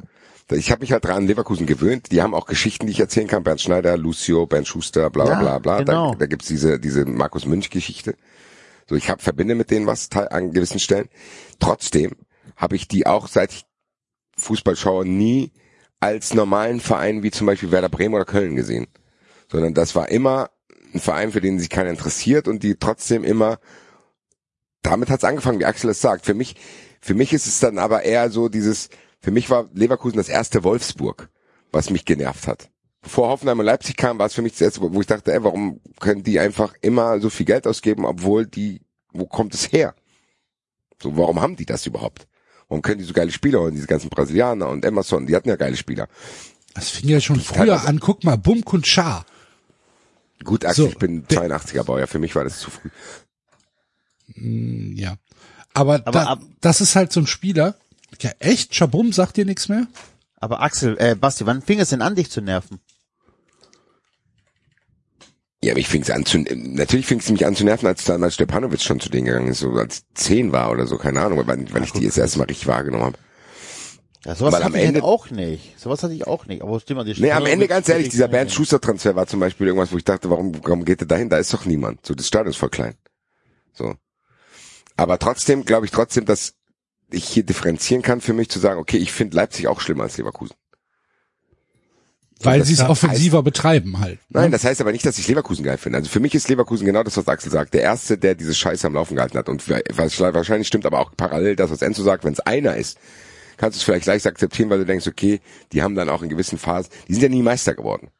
Ich 0.52 0.70
habe 0.70 0.82
mich 0.82 0.92
halt 0.92 1.04
dran 1.04 1.16
an 1.16 1.26
Leverkusen 1.26 1.66
gewöhnt. 1.66 2.12
Die 2.12 2.22
haben 2.22 2.34
auch 2.34 2.46
Geschichten, 2.46 2.86
die 2.86 2.92
ich 2.92 3.00
erzählen 3.00 3.26
kann. 3.26 3.42
Bernd 3.42 3.60
Schneider, 3.60 3.96
Lucio, 3.96 4.46
Bernd 4.46 4.68
Schuster, 4.68 5.10
bla 5.10 5.24
bla 5.24 5.32
Ja, 5.34 5.40
bla 5.40 5.58
bla. 5.58 5.78
genau. 5.78 6.12
Da, 6.12 6.18
da 6.20 6.26
gibt's 6.26 6.46
diese, 6.46 6.78
diese 6.78 7.04
Markus 7.04 7.46
Münch-Geschichte. 7.46 8.14
So, 8.88 8.94
ich 8.94 9.10
hab, 9.10 9.22
verbinde 9.22 9.56
mit 9.56 9.72
denen 9.72 9.86
was 9.86 10.08
an 10.12 10.52
gewissen 10.52 10.78
Stellen. 10.78 11.08
Trotzdem 11.58 12.12
habe 12.54 12.76
ich 12.76 12.86
die 12.86 13.06
auch, 13.06 13.26
seit 13.26 13.52
ich 13.52 13.64
Fußball 14.38 14.76
schaue, 14.76 15.04
nie 15.04 15.52
als 15.98 16.34
normalen 16.34 16.78
Verein 16.78 17.24
wie 17.24 17.32
zum 17.32 17.48
Beispiel 17.48 17.72
Werder 17.72 17.88
Bremen 17.88 18.14
oder 18.14 18.24
Köln 18.24 18.54
gesehen. 18.54 18.86
Sondern 19.50 19.74
das 19.74 19.96
war 19.96 20.10
immer 20.10 20.50
ein 20.94 21.00
Verein, 21.00 21.32
für 21.32 21.40
den 21.40 21.58
sich 21.58 21.70
keiner 21.70 21.90
interessiert 21.90 22.46
und 22.46 22.62
die 22.62 22.76
trotzdem 22.76 23.24
immer, 23.24 23.58
damit 24.86 25.10
hat's 25.10 25.24
angefangen, 25.24 25.58
wie 25.60 25.64
Axel 25.64 25.90
es 25.90 26.00
sagt. 26.00 26.24
Für 26.26 26.34
mich, 26.34 26.56
für 27.00 27.14
mich 27.14 27.32
ist 27.32 27.46
es 27.46 27.60
dann 27.60 27.78
aber 27.78 28.02
eher 28.02 28.30
so 28.30 28.48
dieses, 28.48 28.88
für 29.20 29.30
mich 29.30 29.50
war 29.50 29.68
Leverkusen 29.74 30.16
das 30.16 30.28
erste 30.28 30.64
Wolfsburg, 30.64 31.28
was 31.72 31.90
mich 31.90 32.04
genervt 32.04 32.46
hat. 32.46 32.70
Bevor 33.02 33.28
Hoffenheim 33.28 33.58
und 33.60 33.66
Leipzig 33.66 33.96
kam, 33.96 34.18
war 34.18 34.26
es 34.26 34.34
für 34.34 34.42
mich 34.42 34.52
das 34.52 34.60
erste, 34.62 34.80
wo 34.82 35.00
ich 35.00 35.06
dachte, 35.06 35.32
ey, 35.32 35.42
warum 35.44 35.80
können 36.00 36.22
die 36.24 36.40
einfach 36.40 36.74
immer 36.80 37.20
so 37.20 37.30
viel 37.30 37.46
Geld 37.46 37.66
ausgeben, 37.66 38.04
obwohl 38.04 38.46
die, 38.46 38.80
wo 39.12 39.26
kommt 39.26 39.54
es 39.54 39.70
her? 39.70 39.94
So, 41.02 41.16
warum 41.16 41.40
haben 41.40 41.56
die 41.56 41.66
das 41.66 41.86
überhaupt? 41.86 42.26
Warum 42.68 42.82
können 42.82 42.98
die 42.98 43.04
so 43.04 43.12
geile 43.12 43.30
Spieler 43.30 43.60
holen, 43.60 43.74
diese 43.74 43.86
ganzen 43.86 44.10
Brasilianer 44.10 44.68
und 44.68 44.84
Emerson, 44.84 45.26
die 45.26 45.36
hatten 45.36 45.48
ja 45.48 45.54
geile 45.56 45.76
Spieler. 45.76 46.08
Das 46.74 46.90
fing 46.90 47.08
ja 47.08 47.20
schon 47.20 47.38
früher 47.40 47.84
an. 47.86 48.00
Guck 48.00 48.24
mal, 48.24 48.36
Bum 48.36 48.62
und 48.64 48.86
Schar. 48.86 49.24
Gut, 50.42 50.64
Axel, 50.64 50.84
So, 50.86 50.90
ich 50.90 50.98
bin 50.98 51.24
der- 51.28 51.42
82er 51.42 51.84
Baujahr, 51.84 52.08
für 52.08 52.18
mich 52.18 52.34
war 52.34 52.44
das 52.44 52.58
zu 52.58 52.70
früh. 52.70 52.88
Ja. 54.34 55.16
Aber, 55.74 55.94
Aber 56.04 56.10
da, 56.10 56.24
ab- 56.26 56.42
das 56.60 56.80
ist 56.80 56.96
halt 56.96 57.12
so 57.12 57.20
ein 57.20 57.26
Spieler. 57.26 57.76
Ja, 58.20 58.30
echt? 58.38 58.74
Schabum 58.74 59.12
sagt 59.12 59.36
dir 59.36 59.44
nichts 59.44 59.68
mehr? 59.68 59.86
Aber 60.38 60.60
Axel, 60.62 60.96
äh, 60.98 61.14
Basti, 61.14 61.46
wann 61.46 61.62
fing 61.62 61.80
es 61.80 61.90
denn 61.90 62.02
an, 62.02 62.14
dich 62.14 62.30
zu 62.30 62.40
nerven? 62.40 62.78
Ja, 65.64 65.74
mich 65.74 65.88
fing's 65.88 66.10
an 66.10 66.24
zu, 66.24 66.38
natürlich 66.38 67.06
fing's 67.06 67.28
mich 67.30 67.44
an 67.46 67.56
zu 67.56 67.64
nerven, 67.64 67.86
als 67.86 68.04
damals 68.04 68.34
Stepanovic 68.34 68.80
schon 68.82 69.00
zu 69.00 69.08
denen 69.08 69.26
gegangen 69.26 69.48
ist, 69.48 69.60
so 69.60 69.70
als 69.72 70.04
zehn 70.14 70.52
war 70.52 70.70
oder 70.70 70.86
so, 70.86 70.96
keine 70.98 71.20
Ahnung, 71.22 71.42
wann, 71.46 71.66
wann 71.72 71.82
ich 71.82 71.92
die 71.92 72.04
das 72.04 72.18
erste 72.18 72.38
Mal 72.38 72.44
richtig 72.44 72.66
wahrgenommen 72.66 73.04
habe. 73.04 73.18
Ja, 74.24 74.34
sowas 74.34 74.52
Weil 74.54 74.64
hatte 74.64 74.74
am 74.74 74.80
ich 74.80 74.86
Ende- 74.86 75.00
halt 75.00 75.04
auch 75.04 75.30
nicht. 75.30 75.78
Sowas 75.80 76.02
hatte 76.02 76.12
ich 76.14 76.26
auch 76.26 76.46
nicht. 76.46 76.60
Aber 76.62 76.78
stimmt, 76.80 77.06
die 77.06 77.20
Nee, 77.20 77.32
am 77.32 77.46
Ende 77.46 77.68
ganz 77.68 77.88
ehrlich, 77.88 78.08
dieser 78.10 78.28
Bernd 78.28 78.48
Band 78.48 78.52
Schuster 78.52 78.80
Transfer 78.80 79.14
war 79.16 79.26
zum 79.26 79.40
Beispiel 79.40 79.68
irgendwas, 79.68 79.92
wo 79.92 79.96
ich 79.96 80.04
dachte, 80.04 80.28
warum, 80.30 80.52
warum 80.62 80.84
geht 80.84 81.00
der 81.00 81.06
dahin? 81.06 81.30
Da 81.30 81.38
ist 81.38 81.52
doch 81.54 81.64
niemand. 81.64 82.04
So, 82.04 82.14
das 82.14 82.26
Stadion 82.26 82.50
ist 82.50 82.56
voll 82.58 82.70
klein. 82.70 82.94
So. 83.72 83.94
Aber 84.96 85.18
trotzdem 85.18 85.64
glaube 85.64 85.86
ich 85.86 85.92
trotzdem, 85.92 86.24
dass 86.24 86.54
ich 87.10 87.24
hier 87.24 87.44
differenzieren 87.44 88.02
kann 88.02 88.20
für 88.20 88.32
mich 88.32 88.48
zu 88.48 88.58
sagen, 88.58 88.80
okay, 88.80 88.96
ich 88.96 89.12
finde 89.12 89.36
Leipzig 89.36 89.68
auch 89.68 89.80
schlimmer 89.80 90.04
als 90.04 90.16
Leverkusen. 90.16 90.54
Weil 92.42 92.64
sie 92.64 92.74
es 92.74 92.80
heißt- 92.80 92.88
offensiver 92.90 93.42
betreiben 93.42 93.98
halt. 94.00 94.18
Nein, 94.28 94.50
das 94.50 94.64
heißt 94.64 94.80
aber 94.82 94.92
nicht, 94.92 95.06
dass 95.06 95.16
ich 95.18 95.26
Leverkusen 95.26 95.64
geil 95.64 95.78
finde. 95.78 95.98
Also 95.98 96.10
für 96.10 96.20
mich 96.20 96.34
ist 96.34 96.48
Leverkusen 96.48 96.84
genau 96.84 97.02
das, 97.02 97.16
was 97.16 97.28
Axel 97.28 97.50
sagt. 97.50 97.72
Der 97.72 97.80
Erste, 97.82 98.18
der 98.18 98.34
diese 98.34 98.54
Scheiße 98.54 98.86
am 98.86 98.92
Laufen 98.94 99.16
gehalten 99.16 99.38
hat. 99.38 99.48
Und 99.48 99.66
was 99.68 100.20
wahrscheinlich 100.20 100.68
stimmt 100.68 100.84
aber 100.84 101.00
auch 101.00 101.12
parallel 101.16 101.56
das, 101.56 101.70
was 101.70 101.80
Enzo 101.80 102.02
sagt, 102.02 102.24
wenn 102.24 102.34
es 102.34 102.40
einer 102.40 102.76
ist, 102.76 102.98
kannst 103.56 103.76
du 103.76 103.80
es 103.80 103.84
vielleicht 103.84 104.04
leicht 104.04 104.26
akzeptieren, 104.26 104.68
weil 104.68 104.78
du 104.78 104.84
denkst, 104.84 105.06
okay, 105.06 105.40
die 105.72 105.82
haben 105.82 105.94
dann 105.94 106.10
auch 106.10 106.22
in 106.22 106.28
gewissen 106.28 106.58
Phasen, 106.58 106.90
die 107.08 107.14
sind 107.14 107.22
ja 107.22 107.28
nie 107.30 107.42
Meister 107.42 107.74
geworden. 107.74 108.10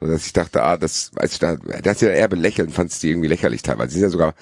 So 0.00 0.06
dass 0.06 0.26
ich 0.26 0.32
dachte, 0.32 0.62
ah, 0.62 0.76
das, 0.76 1.10
weißt 1.14 1.42
du, 1.42 1.46
da, 1.46 1.80
das 1.80 2.00
ja 2.00 2.10
eher 2.10 2.28
belächelt 2.28 2.68
und 2.68 2.74
fandst 2.74 3.02
die 3.02 3.10
irgendwie 3.10 3.28
lächerlich 3.28 3.62
teilweise. 3.62 3.88
Die 3.88 3.94
sind 3.94 4.04
ja 4.04 4.10
sogar, 4.10 4.34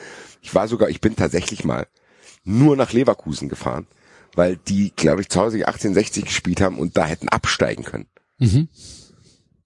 ich 0.43 0.55
war 0.55 0.69
sogar, 0.69 0.90
ich 0.90 1.01
bin 1.01 1.16
tatsächlich 1.16 1.64
mal 1.64 1.86
nur 2.44 2.77
nach 2.77 2.93
Leverkusen 2.93 3.48
gefahren, 3.48 3.86
weil 4.35 4.56
die, 4.56 4.93
glaube 4.94 5.20
ich, 5.23 5.28
zu 5.28 5.40
Hause 5.40 5.56
1860 5.59 6.24
gespielt 6.27 6.60
haben 6.60 6.78
und 6.78 6.97
da 6.97 7.06
hätten 7.06 7.28
absteigen 7.28 7.85
können. 7.85 8.06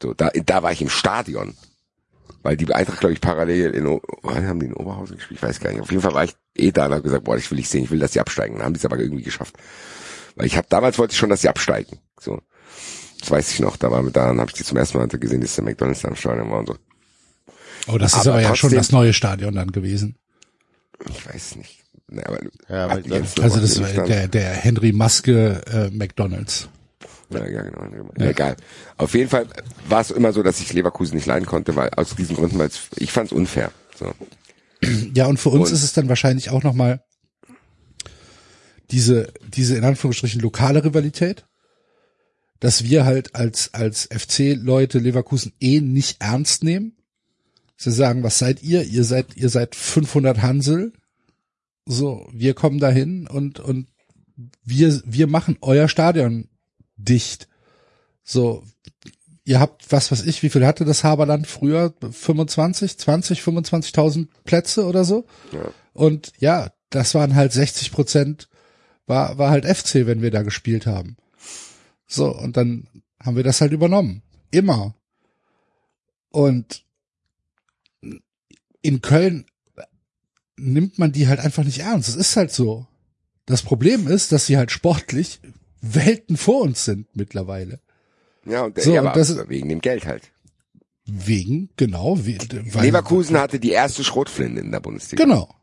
So, 0.03 0.13
da, 0.15 0.29
da 0.31 0.63
war 0.63 0.73
ich 0.73 0.83
im 0.83 0.89
Stadion. 0.91 1.55
Weil 2.43 2.57
die 2.57 2.73
Eintracht, 2.73 3.01
glaube 3.01 3.13
ich, 3.15 3.21
parallel 3.21 3.71
in, 3.73 3.87
O- 3.87 4.01
haben 4.25 4.61
die 4.61 4.67
in 4.67 4.75
Oberhausen 4.75 5.17
gespielt? 5.17 5.41
Ich 5.41 5.43
weiß 5.43 5.59
gar 5.59 5.71
nicht. 5.73 5.81
Auf 5.81 5.91
jeden 5.91 6.03
Fall 6.03 6.15
war 6.15 6.23
ich 6.25 6.37
eh 6.55 6.71
da 6.71 6.87
und 6.87 6.93
habe 6.93 7.03
gesagt, 7.03 7.25
boah, 7.25 7.37
ich 7.37 7.51
will 7.51 7.57
nicht 7.59 7.69
sehen, 7.71 7.85
ich 7.85 7.91
will, 7.91 7.99
dass 7.99 8.13
sie 8.13 8.21
absteigen. 8.21 8.57
Dann 8.57 8.67
haben 8.67 8.73
die 8.75 8.79
es 8.79 8.85
aber 8.85 8.99
irgendwie 8.99 9.23
geschafft. 9.25 9.57
Weil 10.37 10.47
ich 10.47 10.57
habe 10.57 10.67
damals 10.71 10.99
wollte 10.99 11.13
ich 11.13 11.19
schon, 11.19 11.31
dass 11.31 11.41
sie 11.41 11.49
absteigen. 11.49 11.99
So. 12.21 12.41
Das 13.21 13.31
weiß 13.31 13.51
ich 13.53 13.61
noch. 13.61 13.77
Da 13.77 13.91
war 13.91 14.03
mit 14.03 14.15
da, 14.15 14.27
dann 14.27 14.39
habe 14.39 14.51
ich 14.51 14.57
die 14.57 14.63
zum 14.65 14.77
ersten 14.77 14.99
Mal 14.99 15.09
gesehen, 15.09 15.41
dass 15.41 15.55
der 15.57 15.65
McDonalds 15.65 16.03
da 16.03 16.09
im 16.09 16.17
Stadion 16.17 16.51
war 16.51 16.59
und 16.61 16.67
so. 16.67 16.77
Oh, 17.89 17.99
das 17.99 18.13
ist 18.13 18.19
Aber 18.27 18.33
aber 18.35 18.43
ja 18.43 18.55
schon 18.55 18.71
das 18.71 18.93
neue 18.93 19.13
Stadion 19.13 19.55
dann 19.55 19.73
gewesen. 19.73 20.17
Ich 21.11 21.27
weiß 21.27 21.57
nicht. 21.57 21.83
Nee, 22.09 22.23
aber 22.23 22.39
Ja, 22.69 22.85
aber 22.85 22.95
Also 22.95 23.57
noch 23.57 23.61
das 23.61 23.81
war 23.81 24.05
der, 24.07 24.29
der 24.29 24.51
Henry 24.51 24.93
Maske 24.93 25.63
äh, 25.67 25.91
McDonalds. 25.91 26.69
Ja, 27.31 27.45
ja, 27.49 27.63
genau. 27.63 27.83
Ja. 28.19 28.27
Egal. 28.27 28.57
Auf 28.97 29.15
jeden 29.15 29.29
Fall 29.29 29.47
war 29.89 30.01
es 30.01 30.13
immer 30.13 30.33
so, 30.33 30.43
dass 30.45 30.61
ich 30.61 30.73
Leverkusen 30.73 31.17
nicht 31.17 31.27
leiden 31.27 31.47
konnte, 31.47 31.75
weil 31.75 31.91
aus 31.91 32.15
diesen 32.15 32.37
Gründen, 32.37 32.59
weil 32.59 32.69
es, 32.69 32.83
ich 32.97 33.11
fand 33.11 33.33
es 33.33 33.37
unfair. 33.37 33.73
So. 33.99 34.13
Ja, 35.15 35.27
und 35.27 35.39
für 35.39 35.49
uns 35.49 35.71
Und- 35.71 35.75
ist 35.75 35.83
es 35.83 35.93
dann 35.93 36.09
wahrscheinlich 36.09 36.51
auch 36.51 36.63
nochmal 36.63 37.03
diese, 38.91 39.33
diese 39.49 39.77
in 39.77 39.85
Anführungsstrichen 39.85 40.41
lokale 40.41 40.85
Rivalität, 40.85 41.45
dass 42.61 42.85
wir 42.85 43.05
halt 43.05 43.35
als, 43.35 43.75
als 43.75 44.05
FC-Leute 44.13 44.99
Leverkusen 44.99 45.53
eh 45.61 45.81
nicht 45.81 46.21
ernst 46.21 46.63
nehmen. 46.63 46.97
Sie 47.77 47.93
sagen, 47.93 48.23
was 48.23 48.39
seid 48.39 48.63
ihr? 48.63 48.85
Ihr 48.85 49.05
seid, 49.05 49.37
ihr 49.37 49.49
seid 49.49 49.75
500 49.75 50.41
Hansel. 50.43 50.93
So, 51.85 52.27
wir 52.33 52.55
kommen 52.55 52.79
dahin 52.79 53.27
und, 53.27 53.61
und 53.61 53.87
wir, 54.65 55.01
wir 55.05 55.27
machen 55.27 55.59
euer 55.61 55.89
Stadion 55.89 56.49
dicht. 56.97 57.49
So, 58.23 58.65
ihr 59.45 59.61
habt, 59.61 59.91
was 59.93 60.11
weiß 60.11 60.25
ich, 60.25 60.43
wie 60.43 60.49
viel 60.49 60.67
hatte 60.67 60.85
das 60.85 61.05
Haberland 61.05 61.47
früher? 61.47 61.95
25, 62.11 62.99
20, 62.99 63.41
25.000 63.41 64.29
Plätze 64.45 64.87
oder 64.87 65.05
so? 65.05 65.27
Ja. 65.53 65.71
Und 65.93 66.33
ja, 66.39 66.71
das 66.91 67.15
waren 67.15 67.35
halt 67.35 67.53
60 67.53 67.93
Prozent, 67.93 68.49
war, 69.07 69.39
war 69.39 69.51
halt 69.51 69.65
FC, 69.65 70.07
wenn 70.07 70.23
wir 70.23 70.31
da 70.31 70.43
gespielt 70.43 70.87
haben. 70.87 71.17
So, 72.07 72.35
und 72.35 72.57
dann 72.57 72.89
haben 73.21 73.37
wir 73.37 73.45
das 73.45 73.61
halt 73.61 73.73
übernommen. 73.73 74.23
Immer. 74.51 74.95
Und 76.31 76.86
in 78.87 79.03
Köln 79.03 79.47
nimmt 80.57 80.99
man 80.99 81.13
die 81.13 81.29
halt 81.29 81.41
einfach 81.41 81.65
nicht 81.65 81.81
ernst. 81.81 82.09
Es 82.09 82.17
ist 82.17 82.37
halt 82.37 82.51
so. 82.51 82.87
Das 83.45 83.63
Problem 83.63 84.09
ist, 84.09 84.33
dass 84.33 84.47
sie 84.47 84.57
halt 84.57 84.71
sportlich 84.71 85.41
Welten 85.81 86.37
vor 86.37 86.63
uns 86.63 86.85
sind 86.85 87.07
mittlerweile. 87.15 87.81
Ja, 88.45 88.65
und, 88.65 88.81
So, 88.81 88.93
ja, 88.95 89.03
und 89.03 89.17
das- 89.17 89.49
wegen 89.49 89.69
dem 89.69 89.81
Geld 89.81 90.07
halt. 90.07 90.31
Wegen, 91.05 91.71
genau, 91.77 92.19
weil, 92.19 92.85
Leverkusen 92.85 93.39
hatte 93.39 93.61
die 93.61 93.71
erste 93.71 94.03
Schrotflinte 94.03 94.61
in 94.61 94.73
der 94.73 94.81
Bundesliga. 94.81 95.23
Genau. 95.23 95.55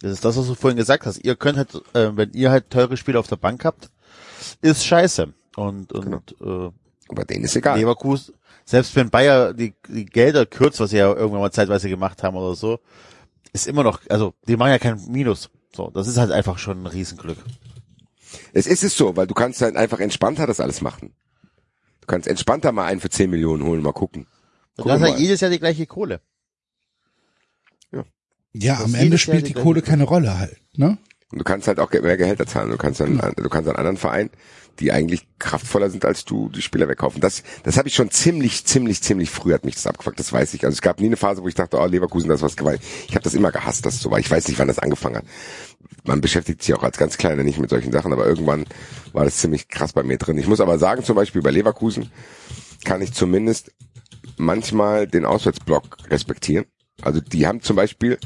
Das 0.00 0.10
ist 0.12 0.24
das, 0.24 0.36
was 0.36 0.46
du 0.46 0.54
vorhin 0.54 0.78
gesagt 0.78 1.04
hast. 1.06 1.18
Ihr 1.18 1.36
könnt 1.36 1.58
halt, 1.58 1.74
äh, 1.94 2.16
wenn 2.16 2.32
ihr 2.32 2.50
halt 2.50 2.70
teure 2.70 2.96
Spiele 2.96 3.18
auf 3.20 3.28
der 3.28 3.36
Bank 3.36 3.64
habt, 3.64 3.90
ist 4.62 4.84
scheiße. 4.86 5.32
Und, 5.56 5.92
und 5.92 6.34
Genau. 6.38 6.72
Aber 7.08 7.24
denen 7.24 7.44
ist 7.44 7.56
egal. 7.56 7.78
Leverkusen, 7.78 8.34
selbst 8.64 8.94
wenn 8.96 9.10
Bayer 9.10 9.52
die, 9.54 9.74
die 9.88 10.06
Gelder 10.06 10.46
kürzt, 10.46 10.80
was 10.80 10.90
sie 10.90 10.98
ja 10.98 11.12
irgendwann 11.12 11.40
mal 11.40 11.52
zeitweise 11.52 11.88
gemacht 11.88 12.22
haben 12.22 12.36
oder 12.36 12.54
so, 12.54 12.80
ist 13.52 13.66
immer 13.66 13.82
noch, 13.82 14.00
also 14.08 14.34
die 14.46 14.56
machen 14.56 14.70
ja 14.70 14.78
kein 14.78 15.00
Minus. 15.08 15.50
So, 15.74 15.90
das 15.90 16.06
ist 16.06 16.16
halt 16.18 16.32
einfach 16.32 16.58
schon 16.58 16.82
ein 16.82 16.86
Riesenglück. 16.86 17.38
Es 18.52 18.66
ist 18.66 18.82
es 18.82 18.96
so, 18.96 19.16
weil 19.16 19.26
du 19.26 19.34
kannst 19.34 19.60
halt 19.62 19.76
einfach 19.76 20.00
entspannter 20.00 20.46
das 20.46 20.60
alles 20.60 20.80
machen. 20.80 21.12
Du 22.00 22.06
kannst 22.06 22.28
entspannter 22.28 22.72
mal 22.72 22.86
einen 22.86 23.00
für 23.00 23.10
10 23.10 23.30
Millionen 23.30 23.62
holen, 23.64 23.82
mal 23.82 23.92
gucken. 23.92 24.26
Du 24.76 24.90
hast 24.90 25.02
halt 25.02 25.18
jedes 25.18 25.40
Jahr 25.40 25.50
die 25.50 25.58
gleiche 25.58 25.86
Kohle. 25.86 26.20
Ja, 28.54 28.76
Das 28.76 28.84
am 28.84 28.94
Ende 28.94 29.12
Jahr 29.12 29.18
spielt 29.18 29.48
die 29.48 29.54
die 29.54 29.60
Kohle 29.60 29.82
keine 29.82 30.04
Rolle 30.04 30.38
halt, 30.38 30.58
ne? 30.74 30.98
Und 31.30 31.38
du 31.38 31.44
kannst 31.44 31.66
halt 31.68 31.80
auch 31.80 31.90
mehr 31.90 32.18
Gehälter 32.18 32.46
zahlen. 32.46 32.70
Du 32.70 32.76
kannst 32.76 33.00
dann, 33.00 33.16
du 33.18 33.48
kannst 33.48 33.68
an 33.70 33.76
anderen 33.76 33.96
Vereinen, 33.96 34.30
die 34.80 34.92
eigentlich 34.92 35.26
kraftvoller 35.38 35.90
sind 35.90 36.04
als 36.04 36.24
du, 36.24 36.48
die 36.48 36.62
Spieler 36.62 36.88
wegkaufen. 36.88 37.20
Das, 37.20 37.42
das 37.62 37.76
habe 37.76 37.88
ich 37.88 37.94
schon 37.94 38.10
ziemlich, 38.10 38.64
ziemlich, 38.64 39.02
ziemlich 39.02 39.30
früh 39.30 39.52
hat 39.52 39.64
mich 39.64 39.74
das 39.74 39.86
abgefuckt. 39.86 40.18
Das 40.18 40.32
weiß 40.32 40.54
ich. 40.54 40.64
Also 40.64 40.74
es 40.74 40.82
gab 40.82 41.00
nie 41.00 41.06
eine 41.06 41.16
Phase, 41.16 41.42
wo 41.42 41.48
ich 41.48 41.54
dachte, 41.54 41.78
oh 41.78 41.86
Leverkusen, 41.86 42.28
das 42.28 42.40
ist 42.40 42.44
was 42.44 42.56
gewalt. 42.56 42.80
Ich 43.08 43.14
habe 43.14 43.24
das 43.24 43.34
immer 43.34 43.52
gehasst, 43.52 43.84
dass 43.86 43.94
es 43.94 44.00
so 44.00 44.10
war. 44.10 44.18
Ich 44.18 44.30
weiß 44.30 44.48
nicht, 44.48 44.58
wann 44.58 44.68
das 44.68 44.78
angefangen 44.78 45.16
hat. 45.16 45.24
Man 46.04 46.20
beschäftigt 46.20 46.62
sich 46.62 46.74
auch 46.74 46.82
als 46.82 46.98
ganz 46.98 47.18
Kleiner 47.18 47.44
nicht 47.44 47.58
mit 47.58 47.70
solchen 47.70 47.92
Sachen, 47.92 48.12
aber 48.12 48.26
irgendwann 48.26 48.64
war 49.12 49.24
das 49.24 49.38
ziemlich 49.38 49.68
krass 49.68 49.92
bei 49.92 50.02
mir 50.02 50.18
drin. 50.18 50.38
Ich 50.38 50.48
muss 50.48 50.60
aber 50.60 50.78
sagen, 50.78 51.04
zum 51.04 51.16
Beispiel 51.16 51.42
bei 51.42 51.50
Leverkusen 51.50 52.10
kann 52.84 53.02
ich 53.02 53.12
zumindest 53.12 53.72
manchmal 54.36 55.06
den 55.06 55.24
Auswärtsblock 55.24 55.98
respektieren. 56.10 56.66
Also 57.00 57.20
die 57.20 57.46
haben 57.46 57.60
zum 57.60 57.76
Beispiel 57.76 58.18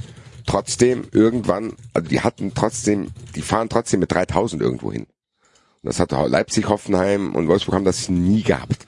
trotzdem 0.47 1.05
irgendwann, 1.13 1.75
also 1.93 2.09
die 2.09 2.21
hatten 2.21 2.53
trotzdem, 2.55 3.11
die 3.35 3.43
fahren 3.43 3.69
trotzdem 3.69 4.01
mit 4.01 4.13
3000 4.13 4.63
irgendwo 4.63 4.93
hin. 4.93 5.07
Das 5.87 6.01
hat 6.01 6.13
Leipzig, 6.13 6.69
Hoffenheim 6.69 7.35
und 7.35 7.49
Wolfsburg 7.49 7.75
haben 7.75 7.85
das 7.85 8.09
nie 8.09 8.43
gehabt. 8.43 8.87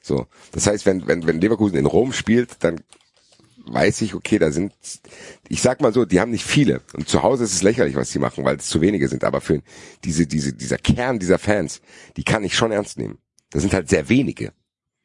So, 0.00 0.26
das 0.52 0.66
heißt, 0.66 0.86
wenn 0.86 1.06
wenn 1.06 1.26
wenn 1.26 1.40
Leverkusen 1.40 1.76
in 1.76 1.86
Rom 1.86 2.12
spielt, 2.12 2.62
dann 2.64 2.80
weiß 3.66 4.00
ich, 4.02 4.14
okay, 4.14 4.38
da 4.38 4.50
sind, 4.50 4.72
ich 5.48 5.62
sag 5.62 5.80
mal 5.80 5.92
so, 5.92 6.04
die 6.04 6.20
haben 6.20 6.30
nicht 6.30 6.44
viele. 6.44 6.82
Und 6.94 7.08
zu 7.08 7.22
Hause 7.22 7.44
ist 7.44 7.54
es 7.54 7.62
lächerlich, 7.62 7.94
was 7.94 8.10
sie 8.10 8.18
machen, 8.18 8.44
weil 8.44 8.56
es 8.56 8.66
zu 8.66 8.80
wenige 8.80 9.08
sind. 9.08 9.24
Aber 9.24 9.40
für 9.40 9.62
diese, 10.04 10.26
diese, 10.26 10.52
dieser 10.52 10.78
Kern 10.78 11.18
dieser 11.18 11.38
Fans, 11.38 11.80
die 12.16 12.24
kann 12.24 12.44
ich 12.44 12.54
schon 12.56 12.72
ernst 12.72 12.98
nehmen. 12.98 13.18
Das 13.50 13.62
sind 13.62 13.74
halt 13.74 13.88
sehr 13.88 14.08
wenige. 14.08 14.52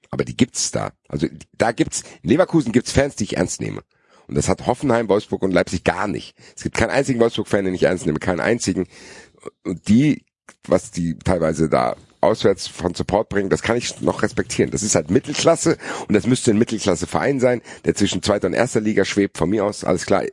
Aber 0.09 0.25
die 0.25 0.37
gibt's 0.37 0.71
da. 0.71 0.93
Also 1.07 1.27
da 1.57 1.71
gibt's, 1.71 2.03
in 2.23 2.29
Leverkusen 2.29 2.71
gibt's 2.71 2.91
Fans, 2.91 3.15
die 3.15 3.25
ich 3.25 3.37
ernst 3.37 3.61
nehme. 3.61 3.83
Und 4.27 4.35
das 4.35 4.49
hat 4.49 4.65
Hoffenheim, 4.65 5.09
Wolfsburg 5.09 5.43
und 5.43 5.51
Leipzig 5.51 5.83
gar 5.83 6.07
nicht. 6.07 6.35
Es 6.55 6.63
gibt 6.63 6.77
keinen 6.77 6.89
einzigen 6.89 7.19
Wolfsburg-Fan, 7.19 7.65
den 7.65 7.75
ich 7.75 7.83
ernst 7.83 8.05
nehme, 8.05 8.19
keinen 8.19 8.39
einzigen. 8.39 8.87
Und 9.63 9.87
die, 9.87 10.25
was 10.67 10.91
die 10.91 11.17
teilweise 11.19 11.69
da 11.69 11.95
auswärts 12.21 12.67
von 12.67 12.93
Support 12.93 13.29
bringen, 13.29 13.49
das 13.49 13.61
kann 13.61 13.77
ich 13.77 14.01
noch 14.01 14.23
respektieren. 14.23 14.71
Das 14.71 14.83
ist 14.83 14.95
halt 14.95 15.11
Mittelklasse 15.11 15.77
und 16.07 16.13
das 16.13 16.25
müsste 16.25 16.51
ein 16.51 16.57
Mittelklasse-Verein 16.57 17.39
sein, 17.39 17.61
der 17.85 17.95
zwischen 17.95 18.23
zweiter 18.23 18.47
und 18.47 18.53
erster 18.53 18.81
Liga 18.81 19.05
schwebt. 19.05 19.37
Von 19.37 19.49
mir 19.49 19.63
aus, 19.63 19.83
alles 19.83 20.05
klar, 20.05 20.23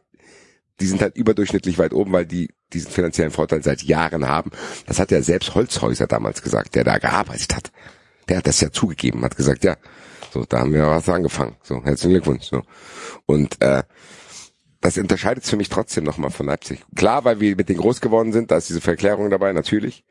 die 0.80 0.86
sind 0.86 1.02
halt 1.02 1.16
überdurchschnittlich 1.16 1.78
weit 1.78 1.93
oben, 1.93 2.12
weil 2.12 2.26
die 2.26 2.48
diesen 2.72 2.90
finanziellen 2.90 3.30
Vorteil 3.30 3.62
seit 3.62 3.82
Jahren 3.82 4.26
haben. 4.26 4.51
Das 4.86 4.98
hat 4.98 5.10
ja 5.10 5.22
selbst 5.22 5.55
Holzhäuser 5.55 6.06
damals 6.06 6.43
gesagt, 6.43 6.74
der 6.74 6.84
da 6.84 6.98
gearbeitet 6.98 7.55
hat. 7.55 7.70
Der 8.28 8.39
hat 8.39 8.47
das 8.47 8.60
ja 8.60 8.70
zugegeben, 8.70 9.22
hat 9.22 9.36
gesagt, 9.36 9.64
ja, 9.64 9.76
so, 10.32 10.44
da 10.48 10.60
haben 10.60 10.72
wir 10.72 10.86
was 10.86 11.09
angefangen. 11.09 11.56
So, 11.62 11.84
herzlichen 11.84 12.12
Glückwunsch. 12.12 12.44
So. 12.44 12.62
Und 13.26 13.60
äh, 13.60 13.82
das 14.82 14.98
unterscheidet 14.98 15.46
für 15.46 15.56
mich 15.56 15.68
trotzdem 15.68 16.02
nochmal 16.02 16.30
von 16.30 16.46
Leipzig. 16.46 16.84
Klar, 16.96 17.24
weil 17.24 17.38
wir 17.38 17.54
mit 17.54 17.68
denen 17.68 17.80
groß 17.80 18.00
geworden 18.00 18.32
sind, 18.32 18.50
da 18.50 18.56
ist 18.56 18.68
diese 18.68 18.80
Verklärung 18.80 19.30
dabei, 19.30 19.52
natürlich. 19.52 20.04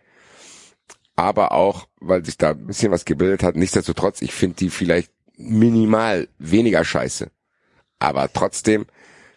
Aber 1.17 1.51
auch, 1.51 1.89
weil 1.99 2.23
sich 2.23 2.37
da 2.37 2.51
ein 2.51 2.67
bisschen 2.67 2.89
was 2.89 3.03
gebildet 3.03 3.43
hat. 3.43 3.57
Nichtsdestotrotz, 3.57 4.21
ich 4.21 4.33
finde 4.33 4.55
die 4.55 4.69
vielleicht 4.69 5.11
minimal 5.35 6.29
weniger 6.39 6.85
scheiße. 6.85 7.29
Aber 7.99 8.31
trotzdem 8.31 8.85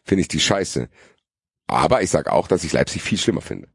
finde 0.04 0.20
ich 0.22 0.28
die 0.28 0.38
scheiße. 0.38 0.88
Aber 1.66 2.00
ich 2.02 2.10
sage 2.10 2.32
auch, 2.32 2.46
dass 2.46 2.62
ich 2.62 2.72
Leipzig 2.72 3.02
viel 3.02 3.18
schlimmer 3.18 3.40
finde. 3.40 3.68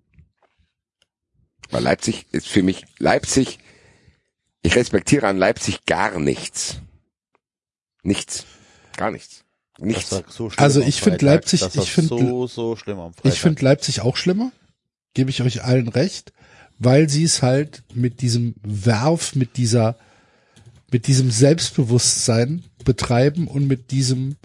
Weil 1.71 1.83
Leipzig 1.83 2.25
ist 2.31 2.47
für 2.47 2.63
mich, 2.63 2.85
Leipzig, 2.99 3.59
ich 4.61 4.77
respektiere 4.77 5.27
an 5.27 5.37
Leipzig 5.37 5.85
gar 5.85 6.17
nichts. 6.19 6.79
Nichts. 8.01 8.45
Gar 8.95 9.11
nichts. 9.11 9.43
Nichts. 9.81 10.09
So 10.29 10.49
Also 10.57 10.81
ich 10.81 11.01
find 11.01 11.21
Freitag. 11.21 11.21
Leipzig- 11.21 11.61
ich 11.75 11.91
find- 11.91 12.09
so, 12.09 12.47
so 12.47 12.75
schlimm 12.75 12.99
am 12.99 13.13
Freitag. 13.13 13.33
Ich 13.33 13.39
finde 13.39 13.63
Leipzig 13.63 14.01
auch 14.01 14.15
schlimmer, 14.17 14.51
gebe 15.13 15.29
ich 15.29 15.41
euch 15.41 15.63
allen 15.63 15.87
recht, 15.87 16.33
weil 16.77 17.09
sie 17.09 17.23
es 17.23 17.41
halt 17.41 17.83
mit 17.93 18.21
diesem 18.21 18.55
Werf, 18.63 19.35
mit 19.35 19.57
dieser, 19.57 19.97
mit 20.91 21.07
diesem 21.07 21.29
Selbstbewusstsein 21.31 22.63
betreiben 22.85 23.47
und 23.47 23.67
mit 23.67 23.91
diesem, 23.91 24.35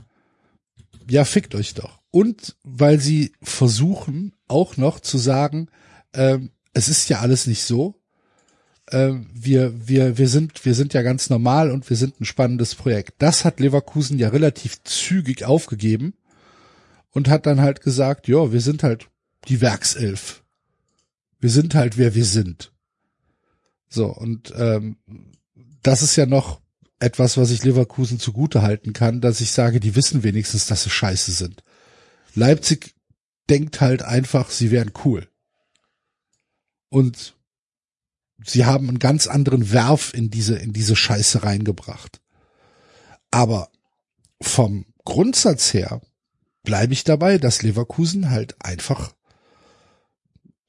ja, 1.09 1.25
fickt 1.25 1.55
euch 1.55 1.75
doch. 1.75 2.01
Und 2.11 2.57
weil 2.63 3.01
sie 3.01 3.33
versuchen 3.43 4.35
auch 4.49 4.77
noch 4.77 5.01
zu 5.01 5.19
sagen, 5.19 5.69
ähm, 6.13 6.51
es 6.73 6.89
ist 6.89 7.09
ja 7.09 7.21
alles 7.21 7.47
nicht 7.47 7.63
so. 7.65 8.01
Ähm, 8.91 9.31
wir, 9.33 9.89
wir, 9.89 10.19
wir 10.19 10.29
sind, 10.29 10.65
wir 10.65 10.75
sind 10.75 10.95
ja 10.95 11.03
ganz 11.03 11.31
normal 11.31 11.71
und 11.71 11.89
wir 11.89 11.97
sind 11.97 12.21
ein 12.21 12.25
spannendes 12.25 12.75
Projekt. 12.75 13.15
Das 13.19 13.45
hat 13.45 13.61
Leverkusen 13.61 14.19
ja 14.19 14.29
relativ 14.29 14.83
zügig 14.85 15.45
aufgegeben 15.45 16.15
und 17.11 17.29
hat 17.29 17.47
dann 17.47 17.61
halt 17.61 17.81
gesagt, 17.81 18.29
ja, 18.29 18.53
wir 18.53 18.61
sind 18.61 18.83
halt 18.83 19.09
die 19.49 19.61
Werkself. 19.61 20.43
Wir 21.41 21.51
sind 21.51 21.75
halt, 21.75 21.97
wer 21.97 22.15
wir 22.15 22.25
sind. 22.25 22.73
So, 23.89 24.07
und 24.07 24.53
ähm, 24.57 24.97
das 25.83 26.03
ist 26.03 26.17
ja 26.17 26.27
noch 26.27 26.61
etwas, 26.99 27.37
was 27.37 27.51
ich 27.51 27.65
Leverkusen 27.65 28.19
zugute 28.19 28.63
halten 28.63 28.93
kann, 28.93 29.21
dass 29.21 29.41
ich 29.41 29.53
sage, 29.53 29.79
die 29.79 29.95
wissen 29.95 30.23
wenigstens, 30.23 30.67
dass 30.67 30.85
sie 30.85 30.91
scheiße 30.91 31.33
sind. 31.33 31.63
Leipzig 32.35 32.95
denkt 33.49 33.81
halt 33.81 34.03
einfach, 34.03 34.51
sie 34.51 34.71
wären 34.71 34.93
cool. 35.05 35.29
Und 36.89 37.35
sie 38.43 38.65
haben 38.65 38.89
einen 38.89 38.99
ganz 38.99 39.27
anderen 39.27 39.73
Werf 39.73 40.13
in 40.15 40.31
diese, 40.31 40.57
in 40.57 40.73
diese 40.73 40.97
Scheiße 40.97 41.43
reingebracht. 41.43 42.21
Aber 43.31 43.71
vom 44.41 44.87
Grundsatz 45.05 45.75
her 45.75 46.01
bleibe 46.63 46.93
ich 46.93 47.05
dabei, 47.05 47.39
dass 47.39 47.63
Leverkusen 47.63 48.31
halt 48.31 48.57
einfach, 48.65 49.15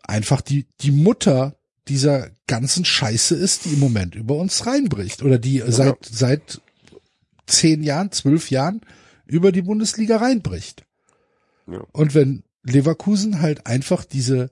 einfach 0.03 0.41
die, 0.41 0.67
die 0.81 0.91
Mutter 0.91 1.55
dieser 1.87 2.31
ganzen 2.47 2.85
Scheiße 2.85 3.35
ist, 3.35 3.65
die 3.65 3.73
im 3.73 3.79
Moment 3.79 4.15
über 4.15 4.35
uns 4.35 4.65
reinbricht 4.65 5.23
oder 5.23 5.37
die 5.37 5.63
seit, 5.67 6.05
seit 6.05 6.61
zehn 7.45 7.83
Jahren, 7.83 8.11
zwölf 8.11 8.49
Jahren 8.49 8.81
über 9.25 9.51
die 9.51 9.61
Bundesliga 9.61 10.17
reinbricht. 10.17 10.85
Ja. 11.67 11.83
Und 11.91 12.13
wenn 12.13 12.43
Leverkusen 12.63 13.41
halt 13.41 13.67
einfach 13.67 14.03
diese, 14.03 14.51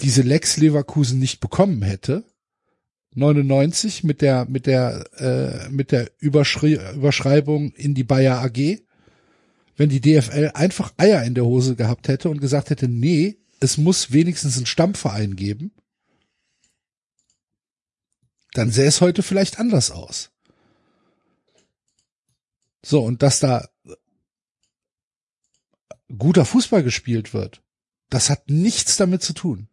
diese 0.00 0.22
Lex 0.22 0.56
Leverkusen 0.56 1.18
nicht 1.18 1.40
bekommen 1.40 1.82
hätte, 1.82 2.24
99 3.14 4.04
mit 4.04 4.22
der, 4.22 4.46
mit 4.46 4.66
der, 4.66 5.04
äh, 5.20 5.68
mit 5.68 5.92
der 5.92 6.10
Überschrei 6.18 6.78
Überschreibung 6.94 7.72
in 7.72 7.94
die 7.94 8.04
Bayer 8.04 8.40
AG, 8.42 8.80
wenn 9.76 9.88
die 9.88 10.00
DFL 10.00 10.52
einfach 10.54 10.92
Eier 10.96 11.22
in 11.24 11.34
der 11.34 11.44
Hose 11.44 11.76
gehabt 11.76 12.08
hätte 12.08 12.30
und 12.30 12.40
gesagt 12.40 12.70
hätte, 12.70 12.88
nee, 12.88 13.38
es 13.60 13.76
muss 13.76 14.12
wenigstens 14.12 14.56
einen 14.56 14.66
Stammverein 14.66 15.36
geben, 15.36 15.72
dann 18.54 18.70
sähe 18.70 18.86
es 18.86 19.00
heute 19.00 19.22
vielleicht 19.22 19.58
anders 19.58 19.90
aus. 19.90 20.30
So, 22.84 23.02
und 23.02 23.22
dass 23.22 23.40
da 23.40 23.68
guter 26.18 26.44
Fußball 26.44 26.82
gespielt 26.82 27.32
wird, 27.32 27.62
das 28.12 28.30
hat 28.30 28.48
nichts 28.50 28.96
damit 28.96 29.22
zu 29.22 29.32
tun. 29.32 29.68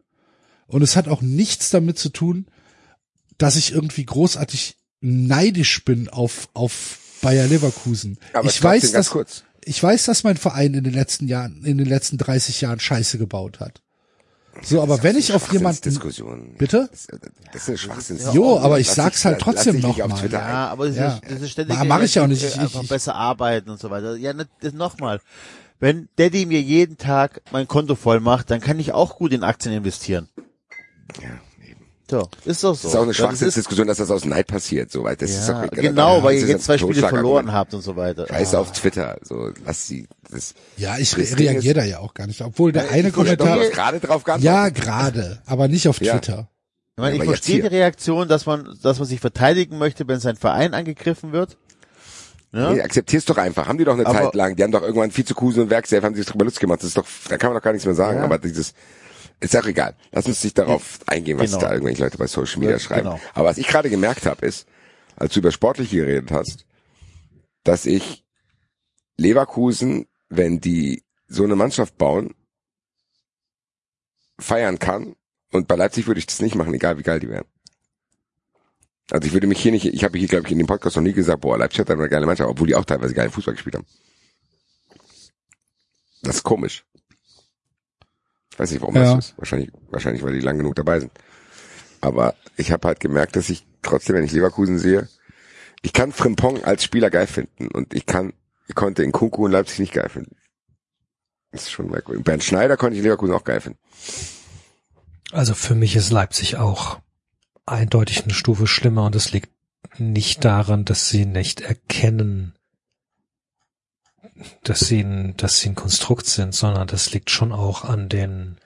Und 0.66 0.82
es 0.82 0.96
hat 0.96 1.08
auch 1.08 1.20
nichts 1.22 1.70
damit 1.70 1.98
zu 1.98 2.10
tun, 2.10 2.46
dass 3.38 3.56
ich 3.56 3.72
irgendwie 3.72 4.04
großartig 4.04 4.76
neidisch 5.00 5.84
bin 5.84 6.08
auf, 6.08 6.48
auf 6.54 6.98
Bayer 7.22 7.46
Leverkusen. 7.46 8.18
Aber 8.32 8.48
ich 8.48 8.62
weiß, 8.62 8.92
dass, 8.92 9.10
kurz. 9.10 9.44
ich 9.64 9.82
weiß, 9.82 10.04
dass 10.04 10.24
mein 10.24 10.36
Verein 10.36 10.74
in 10.74 10.84
den 10.84 10.92
letzten 10.94 11.26
Jahren, 11.28 11.64
in 11.64 11.78
den 11.78 11.86
letzten 11.88 12.18
30 12.18 12.60
Jahren 12.60 12.80
Scheiße 12.80 13.18
gebaut 13.18 13.60
hat. 13.60 13.82
So, 14.62 14.82
aber 14.82 15.02
wenn 15.02 15.16
ich 15.16 15.32
auf 15.32 15.50
jemanden, 15.52 15.80
Diskussion. 15.82 16.54
Bitte? 16.58 16.88
Das, 16.90 17.06
das 17.52 17.62
ist 17.62 17.68
eine 17.68 17.78
Schwachsinns. 17.78 18.34
Jo, 18.34 18.58
aber 18.58 18.80
ich 18.80 18.88
Lass 18.88 18.96
sag's 18.96 19.24
halt 19.24 19.40
trotzdem 19.40 19.80
noch 19.80 19.96
mal. 19.96 20.28
Ja, 20.30 20.68
aber 20.68 20.88
das, 20.88 20.96
Ja. 20.96 21.14
ist, 21.14 21.22
das 21.30 21.40
ist 21.42 21.50
ständig. 21.52 21.76
Ma- 21.78 21.84
mach 21.84 22.02
ich 22.02 22.14
ja 22.16 22.24
auch 22.24 22.26
nicht. 22.26 22.42
Ich- 22.42 22.58
einfach 22.58 22.82
ich- 22.82 22.88
besser 22.88 23.14
arbeiten 23.14 23.70
und 23.70 23.80
so 23.80 23.90
weiter. 23.90 24.16
Ja, 24.16 24.32
ne, 24.34 24.46
das 24.60 24.72
nochmal. 24.72 25.20
Wenn 25.80 26.08
Daddy 26.16 26.46
mir 26.46 26.60
jeden 26.60 26.98
Tag 26.98 27.40
mein 27.52 27.66
Konto 27.66 27.94
voll 27.94 28.20
macht, 28.20 28.50
dann 28.50 28.60
kann 28.60 28.78
ich 28.78 28.92
auch 28.92 29.16
gut 29.16 29.32
in 29.32 29.42
Aktien 29.42 29.74
investieren. 29.74 30.28
Ja, 31.20 31.28
eben. 31.66 31.80
So, 32.10 32.28
ist 32.44 32.62
doch 32.62 32.74
so. 32.74 32.82
Das 32.88 32.92
ist 32.92 32.96
auch 32.96 33.02
eine 33.02 33.10
ist- 33.12 33.16
Schwachsinnsdiskussion, 33.16 33.86
dass 33.86 33.96
das 33.96 34.10
aus 34.10 34.24
Neid 34.24 34.46
passiert, 34.46 34.92
so, 34.92 35.04
weil 35.04 35.16
das 35.16 35.30
ist 35.30 35.48
Ja, 35.48 35.64
doch 35.64 35.70
genau, 35.70 36.22
weil 36.22 36.36
ist 36.36 36.42
ihr 36.42 36.48
jetzt 36.50 36.64
zwei 36.66 36.76
Spiele 36.76 37.08
verloren 37.08 37.52
habt 37.52 37.72
und 37.72 37.80
so 37.82 37.96
weiter. 37.96 38.26
Scheiß 38.28 38.54
auf 38.54 38.72
Twitter, 38.72 39.18
so, 39.22 39.50
lass 39.64 39.86
sie, 39.86 40.06
das, 40.30 40.54
Ja, 40.76 40.98
ich 40.98 41.10
Das 41.14 41.38
reagiere 41.38 41.74
da 41.74 41.84
ja 41.84 41.98
auch 42.00 42.12
gar 42.14 42.26
nicht. 42.26 42.42
Obwohl 42.42 42.72
der 42.72 42.90
eine 42.90 43.10
Kommentar, 43.10 43.58
gerade 43.70 44.00
drauf 44.00 44.22
geantwortet. 44.24 44.44
ja, 44.44 44.68
gerade, 44.68 45.40
aber 45.46 45.66
nicht 45.68 45.88
auf 45.88 46.00
Ja. 46.00 46.18
Twitter. 46.18 46.48
Ich, 46.96 47.00
meine, 47.02 47.16
ich 47.16 47.24
verstehe 47.24 47.62
die. 47.62 47.68
Reaktion, 47.68 48.28
dass 48.28 48.44
man, 48.44 48.76
dass 48.82 48.98
man 48.98 49.08
sich 49.08 49.20
verteidigen 49.20 49.78
möchte, 49.78 50.06
wenn 50.06 50.20
sein 50.20 50.36
Verein 50.36 50.74
angegriffen 50.74 51.32
wird. 51.32 51.56
Ne? 52.52 52.72
Nee, 52.74 52.80
akzeptier's 52.82 53.24
doch 53.24 53.38
einfach. 53.38 53.68
Haben 53.68 53.78
die 53.78 53.84
doch 53.84 53.94
eine 53.94 54.06
Aber- 54.06 54.18
Zeit 54.24 54.34
lang. 54.34 54.56
Die 54.56 54.62
haben 54.64 54.72
doch 54.72 54.82
irgendwann 54.82 55.16
Vizekusen 55.16 55.62
und 55.64 55.70
Werkself 55.70 56.02
haben 56.04 56.14
sich 56.16 56.26
drüber 56.26 56.44
lustig 56.44 56.60
gemacht. 56.62 56.80
Das 56.80 56.88
ist 56.88 56.96
doch, 56.98 57.06
da 57.28 57.38
kann 57.38 57.50
man 57.50 57.58
doch 57.58 57.62
gar 57.64 57.72
nichts 57.72 57.86
mehr 57.86 57.94
sagen. 57.94 58.18
Ja. 58.18 58.24
Aber 58.24 58.38
dieses, 58.38 58.74
ist 59.38 59.56
auch 59.56 59.66
egal. 59.66 59.94
Lass 60.10 60.26
uns 60.26 60.42
nicht 60.42 60.58
darauf 60.58 60.98
eingehen, 61.06 61.38
was 61.38 61.50
Genau. 61.52 61.62
da 61.62 61.72
irgendwelche 61.72 62.02
Leute 62.02 62.18
bei 62.18 62.26
Social 62.26 62.58
Media 62.58 62.72
Ja, 62.76 62.78
schreiben. 62.80 63.04
genau. 63.10 63.20
Aber 63.34 63.48
was 63.48 63.58
ich 63.58 63.68
gerade 63.68 63.88
gemerkt 63.88 64.26
habe, 64.26 64.44
ist, 64.44 64.66
als 65.16 65.32
du 65.32 65.38
über 65.40 65.52
Sportliche 65.52 65.96
geredet 65.96 66.30
hast, 66.32 66.66
dass 67.62 67.86
ich 67.86 68.24
Leverkusen, 69.16 70.06
wenn 70.28 70.60
die 70.60 71.04
so 71.28 71.44
eine 71.44 71.54
Mannschaft 71.56 71.96
bauen, 71.98 72.34
feiern 74.38 74.78
kann. 74.78 75.14
Und 75.52 75.68
bei 75.68 75.76
Leipzig 75.76 76.06
würde 76.06 76.18
ich 76.18 76.26
das 76.26 76.40
nicht 76.40 76.54
machen, 76.54 76.72
egal 76.74 76.98
wie 76.98 77.02
geil 77.02 77.20
die 77.20 77.28
wären. 77.28 77.44
Also 79.10 79.26
ich 79.26 79.32
würde 79.32 79.46
mich 79.46 79.60
hier 79.60 79.72
nicht, 79.72 79.86
ich 79.86 80.04
habe 80.04 80.18
hier, 80.18 80.28
glaube 80.28 80.46
ich, 80.46 80.52
in 80.52 80.58
dem 80.58 80.66
Podcast 80.66 80.96
noch 80.96 81.02
nie 81.02 81.12
gesagt, 81.12 81.40
boah, 81.40 81.58
Leipzig 81.58 81.80
hat 81.80 81.90
eine 81.90 82.08
geile 82.08 82.26
Mannschaft, 82.26 82.48
obwohl 82.48 82.68
die 82.68 82.74
auch 82.76 82.84
teilweise 82.84 83.12
geile 83.14 83.30
Fußball 83.30 83.54
gespielt 83.54 83.74
haben. 83.76 83.86
Das 86.22 86.36
ist 86.36 86.42
komisch. 86.42 86.84
Ich 88.52 88.58
weiß 88.58 88.70
nicht, 88.70 88.80
warum 88.80 88.94
Ja. 88.96 89.14
das 89.16 89.26
ist. 89.30 89.38
Wahrscheinlich, 89.38 89.70
wahrscheinlich, 89.90 90.22
weil 90.22 90.34
die 90.34 90.40
lang 90.40 90.58
genug 90.58 90.74
dabei 90.76 91.00
sind. 91.00 91.12
Aber 92.00 92.34
ich 92.56 92.72
habe 92.72 92.86
halt 92.86 93.00
gemerkt, 93.00 93.36
dass 93.36 93.50
ich 93.50 93.66
trotzdem, 93.82 94.16
wenn 94.16 94.24
ich 94.24 94.32
Leverkusen 94.32 94.78
sehe, 94.78 95.08
ich 95.82 95.92
kann 95.92 96.12
Frimpong 96.12 96.62
als 96.64 96.84
Spieler 96.84 97.10
geil 97.10 97.26
finden 97.26 97.68
und 97.68 97.94
ich 97.94 98.06
kann, 98.06 98.32
ich 98.68 98.74
konnte 98.74 99.02
in 99.02 99.12
Kunku 99.12 99.44
und 99.46 99.52
Leipzig 99.52 99.78
nicht 99.80 99.92
geil 99.94 100.08
finden. 100.08 100.36
Das 101.52 101.62
ist 101.62 101.70
schon 101.70 101.90
merkwürdig. 101.90 102.24
Bernd 102.24 102.44
Schneider 102.44 102.76
konnte 102.76 102.94
ich 102.94 102.98
in 102.98 103.04
Leverkusen 103.04 103.34
auch 103.34 103.44
geil 103.44 103.60
finden. 103.60 103.78
Also 105.32 105.54
für 105.54 105.74
mich 105.74 105.96
ist 105.96 106.10
Leipzig 106.10 106.56
auch 106.56 107.00
eindeutig 107.66 108.24
eine 108.24 108.34
Stufe 108.34 108.66
schlimmer 108.66 109.04
und 109.04 109.14
es 109.14 109.32
liegt 109.32 109.50
nicht 109.98 110.44
daran, 110.44 110.84
dass 110.84 111.08
sie 111.08 111.26
nicht 111.26 111.60
erkennen, 111.60 112.54
dass 114.62 114.80
sie 114.80 115.00
ein, 115.00 115.36
dass 115.36 115.60
sie 115.60 115.70
ein 115.70 115.74
Konstrukt 115.74 116.26
sind, 116.26 116.54
sondern 116.54 116.86
das 116.86 117.12
liegt 117.12 117.30
schon 117.30 117.52
auch 117.52 117.84
an 117.84 118.08
den 118.08 118.58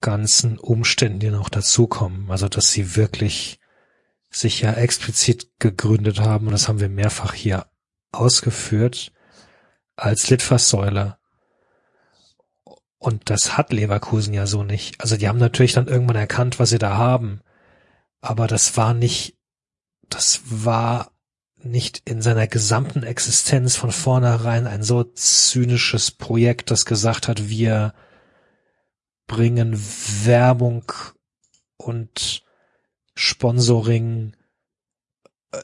ganzen 0.00 0.58
Umständen, 0.58 1.20
die 1.20 1.30
noch 1.30 1.48
dazukommen. 1.48 2.30
Also 2.30 2.48
dass 2.48 2.72
sie 2.72 2.96
wirklich 2.96 3.60
sich 4.30 4.60
ja 4.60 4.72
explizit 4.72 5.48
gegründet 5.58 6.20
haben 6.20 6.46
und 6.46 6.52
das 6.52 6.68
haben 6.68 6.80
wir 6.80 6.88
mehrfach 6.88 7.34
hier 7.34 7.66
ausgeführt 8.12 9.12
als 9.96 10.30
Litfaßsäule. 10.30 11.18
Und 12.98 13.30
das 13.30 13.56
hat 13.56 13.72
Leverkusen 13.72 14.34
ja 14.34 14.46
so 14.46 14.62
nicht. 14.62 15.00
Also 15.00 15.16
die 15.16 15.28
haben 15.28 15.38
natürlich 15.38 15.72
dann 15.72 15.88
irgendwann 15.88 16.16
erkannt, 16.16 16.58
was 16.58 16.70
sie 16.70 16.78
da 16.78 16.96
haben. 16.96 17.40
Aber 18.20 18.46
das 18.46 18.76
war 18.76 18.94
nicht, 18.94 19.36
das 20.08 20.42
war 20.44 21.12
nicht 21.56 22.02
in 22.04 22.22
seiner 22.22 22.46
gesamten 22.46 23.02
Existenz 23.02 23.76
von 23.76 23.92
vornherein 23.92 24.66
ein 24.66 24.82
so 24.82 25.04
zynisches 25.04 26.10
Projekt, 26.10 26.70
das 26.70 26.86
gesagt 26.86 27.28
hat, 27.28 27.48
wir 27.48 27.94
bringen 29.26 29.80
Werbung 30.24 30.92
und 31.76 32.44
Sponsoring 33.14 34.34
äh, 35.52 35.62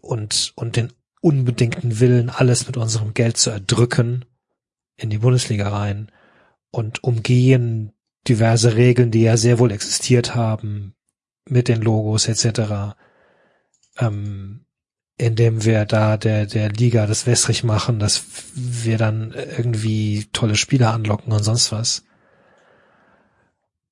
und, 0.00 0.52
und 0.56 0.76
den 0.76 0.92
unbedingten 1.20 2.00
Willen, 2.00 2.30
alles 2.30 2.66
mit 2.66 2.76
unserem 2.76 3.14
Geld 3.14 3.36
zu 3.36 3.50
erdrücken, 3.50 4.24
in 4.96 5.10
die 5.10 5.18
Bundesliga 5.18 5.68
rein 5.68 6.10
und 6.70 7.02
umgehen 7.04 7.92
diverse 8.28 8.74
Regeln, 8.74 9.10
die 9.10 9.22
ja 9.22 9.36
sehr 9.36 9.58
wohl 9.58 9.70
existiert 9.70 10.34
haben, 10.34 10.94
mit 11.48 11.68
den 11.68 11.82
Logos 11.82 12.28
etc., 12.28 12.94
ähm, 13.98 14.64
indem 15.16 15.64
wir 15.64 15.84
da 15.84 16.16
der, 16.16 16.46
der 16.46 16.70
Liga 16.70 17.06
das 17.06 17.26
wässrig 17.26 17.62
machen, 17.62 17.98
dass 17.98 18.24
wir 18.54 18.98
dann 18.98 19.32
irgendwie 19.32 20.26
tolle 20.32 20.56
Spieler 20.56 20.92
anlocken 20.92 21.32
und 21.32 21.44
sonst 21.44 21.70
was. 21.70 22.04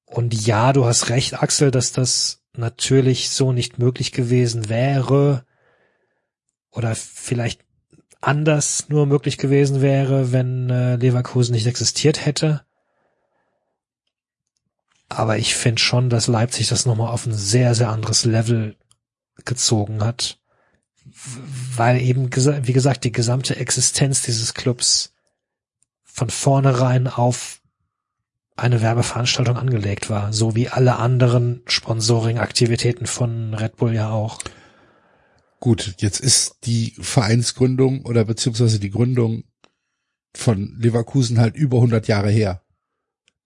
Und 0.04 0.34
ja, 0.46 0.72
du 0.72 0.84
hast 0.84 1.08
recht, 1.08 1.42
Axel, 1.42 1.70
dass 1.70 1.92
das 1.92 2.42
natürlich 2.54 3.30
so 3.30 3.52
nicht 3.52 3.78
möglich 3.78 4.12
gewesen 4.12 4.68
wäre 4.68 5.44
oder 6.70 6.94
vielleicht 6.94 7.60
anders 8.20 8.88
nur 8.88 9.06
möglich 9.06 9.38
gewesen 9.38 9.80
wäre, 9.80 10.32
wenn 10.32 10.70
äh, 10.70 10.96
Leverkusen 10.96 11.54
nicht 11.54 11.66
existiert 11.66 12.24
hätte. 12.24 12.62
Aber 15.18 15.38
ich 15.38 15.54
finde 15.54 15.80
schon, 15.80 16.10
dass 16.10 16.26
Leipzig 16.26 16.68
das 16.68 16.86
nochmal 16.86 17.12
auf 17.12 17.26
ein 17.26 17.34
sehr, 17.34 17.74
sehr 17.74 17.90
anderes 17.90 18.24
Level 18.24 18.76
gezogen 19.44 20.04
hat. 20.04 20.38
Weil 21.76 22.00
eben, 22.00 22.30
wie 22.34 22.72
gesagt, 22.72 23.04
die 23.04 23.12
gesamte 23.12 23.56
Existenz 23.56 24.22
dieses 24.22 24.54
Clubs 24.54 25.12
von 26.04 26.30
vornherein 26.30 27.08
auf 27.08 27.60
eine 28.54 28.82
Werbeveranstaltung 28.82 29.56
angelegt 29.56 30.10
war, 30.10 30.32
so 30.32 30.54
wie 30.54 30.68
alle 30.68 30.96
anderen 30.96 31.62
Sponsoring-Aktivitäten 31.66 33.06
von 33.06 33.54
Red 33.54 33.76
Bull 33.76 33.94
ja 33.94 34.10
auch. 34.10 34.38
Gut, 35.58 35.94
jetzt 35.98 36.20
ist 36.20 36.58
die 36.64 36.94
Vereinsgründung 37.00 38.04
oder 38.04 38.24
beziehungsweise 38.24 38.78
die 38.78 38.90
Gründung 38.90 39.44
von 40.34 40.76
Leverkusen 40.78 41.38
halt 41.38 41.56
über 41.56 41.78
100 41.78 42.08
Jahre 42.08 42.30
her. 42.30 42.62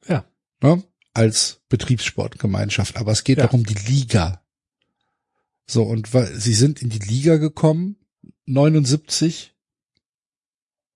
Ja. 0.08 0.24
Ne? 0.62 0.82
Als 1.16 1.60
Betriebssportgemeinschaft. 1.70 2.96
Aber 2.96 3.12
es 3.12 3.24
geht 3.24 3.38
Ja. 3.38 3.46
doch 3.46 3.54
um 3.54 3.64
die 3.64 3.74
Liga. 3.74 4.42
So, 5.66 5.82
und 5.82 6.12
weil 6.12 6.32
sie 6.38 6.52
sind 6.54 6.82
in 6.82 6.90
die 6.90 6.98
Liga 6.98 7.36
gekommen, 7.38 7.96
79, 8.44 9.54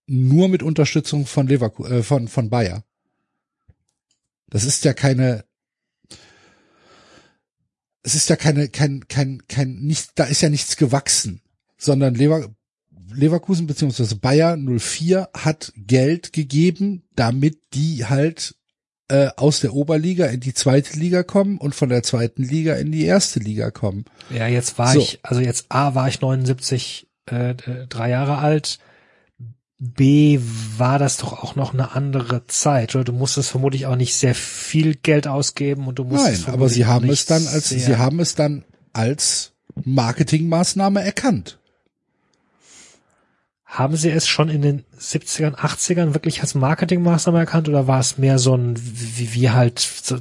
nur 0.07 0.49
mit 0.49 0.63
Unterstützung 0.63 1.27
von 1.27 1.47
Leverkusen, 1.47 1.93
äh, 1.93 2.03
von, 2.03 2.29
von 2.29 2.51
Bayer. 2.51 2.85
Das 4.49 4.65
ist 4.65 4.85
ja 4.85 4.93
keine, 4.93 5.45
es 8.03 8.15
ist 8.15 8.29
ja 8.29 8.37
keine, 8.37 8.69
kein, 8.69 9.07
kein, 9.09 9.47
kein, 9.49 9.77
nicht, 9.81 10.13
da 10.17 10.25
ist 10.25 10.41
ja 10.43 10.51
nichts 10.51 10.77
gewachsen, 10.77 11.43
sondern 11.79 12.15
Lever, 12.15 12.55
Leverkusen 13.13 13.67
beziehungsweise 13.67 14.17
Bayer 14.17 14.57
04 14.57 15.31
hat 15.35 15.73
Geld 15.77 16.33
gegeben, 16.33 17.05
damit 17.15 17.61
die 17.75 18.07
halt 18.07 18.57
äh, 19.11 19.31
aus 19.37 19.61
der 19.61 19.75
Oberliga 19.75 20.27
in 20.27 20.41
die 20.41 20.55
zweite 20.55 20.97
Liga 20.97 21.23
kommen 21.25 21.59
und 21.59 21.75
von 21.75 21.89
der 21.89 22.03
zweiten 22.03 22.45
Liga 22.45 22.75
in 22.75 22.93
die 22.93 23.05
erste 23.05 23.41
Liga 23.41 23.71
kommen. 23.71 24.05
Ja, 24.31 24.47
jetzt 24.47 24.79
war 24.79 24.93
So. 24.93 25.01
ich, 25.01 25.19
also 25.23 25.41
jetzt 25.41 25.67
A 25.69 25.95
war 25.95 26.09
ich 26.09 26.21
79, 26.21 27.09
äh, 27.27 27.55
drei 27.89 28.11
Jahre 28.11 28.39
alt. 28.39 28.79
B 29.79 30.39
war 30.77 30.99
das 30.99 31.17
doch 31.17 31.43
auch 31.43 31.57
noch 31.57 31.73
eine 31.73 31.93
andere 31.93 32.47
Zeit, 32.47 32.95
oder? 32.95 33.05
Du 33.05 33.13
musstest 33.13 33.51
vermutlich 33.51 33.87
auch 33.87 33.97
nicht 33.97 34.15
sehr 34.15 34.35
viel 34.35 34.95
Geld 34.95 35.27
ausgeben 35.27 35.89
und 35.89 35.99
du 35.99 36.05
musstest 36.05 36.47
Nein, 36.47 36.55
aber 36.55 36.69
sie 36.69 36.85
haben 36.85 37.09
es 37.09 37.25
dann 37.27 37.47
als, 37.47 37.71
sie 37.71 37.97
haben 37.97 38.21
es 38.21 38.35
dann 38.35 38.65
als 38.93 39.53
Marketingmaßnahme 39.83 41.03
erkannt. 41.03 41.60
Haben 43.71 43.95
sie 43.95 44.11
es 44.11 44.27
schon 44.27 44.49
in 44.49 44.63
den 44.63 44.85
70ern, 44.99 45.55
80ern 45.55 46.13
wirklich 46.13 46.41
als 46.41 46.57
Marketingmaßnahme 46.57 47.39
erkannt 47.39 47.69
oder 47.69 47.87
war 47.87 48.01
es 48.01 48.19
mehr 48.19 48.41
so 48.41 48.57
ein, 48.57 48.75
wie, 48.77 49.33
wie 49.33 49.51
halt, 49.51 49.79
so, 49.79 50.17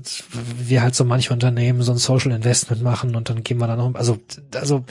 wie 0.59 0.79
halt 0.79 0.93
so 0.93 1.03
manche 1.03 1.33
Unternehmen 1.33 1.81
so 1.81 1.91
ein 1.91 1.97
Social 1.97 2.31
Investment 2.31 2.83
machen 2.83 3.15
und 3.15 3.27
dann 3.31 3.43
gehen 3.43 3.57
wir 3.57 3.65
da 3.65 3.75
noch, 3.75 3.95
also, 3.95 4.19
also, 4.53 4.85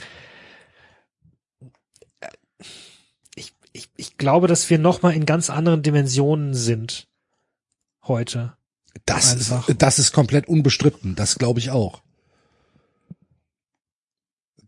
ich, 3.33 3.53
ich, 3.71 3.89
ich 3.95 4.17
glaube, 4.17 4.47
dass 4.47 4.69
wir 4.69 4.77
noch 4.77 5.03
mal 5.03 5.13
in 5.13 5.25
ganz 5.25 5.49
anderen 5.49 5.81
Dimensionen 5.81 6.53
sind 6.53 7.07
heute. 8.03 8.57
Das 9.05 9.31
Einfach. 9.31 9.69
ist, 9.69 9.81
das 9.81 9.99
ist 9.99 10.11
komplett 10.11 10.49
unbestritten. 10.49 11.15
Das 11.15 11.39
glaube 11.39 11.59
ich 11.61 11.71
auch. 11.71 12.01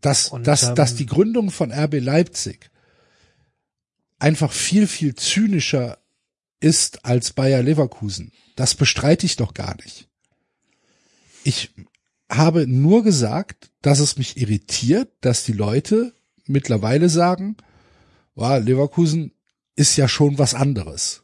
Dass, 0.00 0.28
Und, 0.28 0.46
dass, 0.46 0.62
ähm, 0.62 0.74
dass 0.76 0.94
die 0.94 1.06
Gründung 1.06 1.50
von 1.50 1.70
RB 1.70 2.00
Leipzig 2.00 2.71
einfach 4.22 4.52
viel, 4.52 4.86
viel 4.86 5.14
zynischer 5.16 5.98
ist 6.60 7.04
als 7.04 7.32
Bayer 7.32 7.62
Leverkusen. 7.62 8.32
Das 8.54 8.74
bestreite 8.74 9.26
ich 9.26 9.36
doch 9.36 9.52
gar 9.52 9.76
nicht. 9.76 10.08
Ich 11.42 11.74
habe 12.30 12.66
nur 12.66 13.02
gesagt, 13.02 13.70
dass 13.82 13.98
es 13.98 14.16
mich 14.16 14.36
irritiert, 14.36 15.10
dass 15.22 15.44
die 15.44 15.52
Leute 15.52 16.14
mittlerweile 16.46 17.08
sagen, 17.08 17.56
wow, 18.36 18.62
Leverkusen 18.62 19.32
ist 19.74 19.96
ja 19.96 20.06
schon 20.08 20.38
was 20.38 20.54
anderes. 20.54 21.22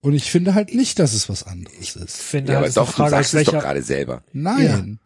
Und 0.00 0.14
ich 0.14 0.30
finde 0.30 0.54
halt 0.54 0.74
nicht, 0.74 0.98
dass 0.98 1.12
es 1.12 1.28
was 1.28 1.42
anderes 1.42 1.96
ist. 1.96 2.16
finde 2.16 2.52
Ja, 2.52 2.60
halt 2.60 2.76
aber 2.76 2.86
doch, 2.86 2.90
du 2.90 2.96
Frage, 2.96 3.16
aus 3.16 3.30
sagst 3.30 3.34
es 3.34 3.44
doch 3.44 3.52
welcher, 3.52 3.66
gerade 3.66 3.82
selber. 3.82 4.24
Nein. 4.32 5.00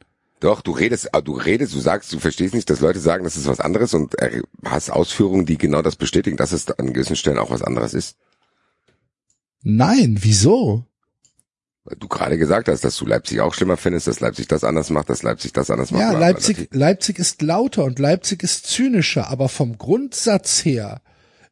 Doch, 0.46 0.60
du 0.60 0.70
redest, 0.70 1.12
ah, 1.12 1.20
du 1.20 1.32
redest, 1.32 1.74
du 1.74 1.80
sagst, 1.80 2.12
du 2.12 2.20
verstehst 2.20 2.54
nicht, 2.54 2.70
dass 2.70 2.78
Leute 2.78 3.00
sagen, 3.00 3.24
das 3.24 3.36
ist 3.36 3.48
was 3.48 3.58
anderes 3.58 3.94
und 3.94 4.16
äh, 4.22 4.42
hast 4.64 4.90
Ausführungen, 4.90 5.44
die 5.44 5.58
genau 5.58 5.82
das 5.82 5.96
bestätigen, 5.96 6.36
dass 6.36 6.52
es 6.52 6.70
an 6.70 6.92
gewissen 6.92 7.16
Stellen 7.16 7.38
auch 7.38 7.50
was 7.50 7.62
anderes 7.62 7.94
ist. 7.94 8.16
Nein, 9.64 10.18
wieso? 10.20 10.84
Weil 11.82 11.96
du 11.96 12.06
gerade 12.06 12.38
gesagt 12.38 12.68
hast, 12.68 12.84
dass 12.84 12.96
du 12.96 13.06
Leipzig 13.06 13.40
auch 13.40 13.54
schlimmer 13.54 13.76
findest, 13.76 14.06
dass 14.06 14.20
Leipzig 14.20 14.46
das 14.46 14.62
anders 14.62 14.90
macht, 14.90 15.10
dass 15.10 15.24
Leipzig 15.24 15.52
das 15.52 15.68
anders 15.68 15.90
macht. 15.90 16.02
Ja. 16.02 16.16
Leipzig, 16.16 16.68
Leipzig 16.70 17.18
ist 17.18 17.42
lauter 17.42 17.82
und 17.82 17.98
Leipzig 17.98 18.44
ist 18.44 18.68
zynischer, 18.68 19.28
aber 19.30 19.48
vom 19.48 19.76
Grundsatz 19.78 20.64
her 20.64 21.02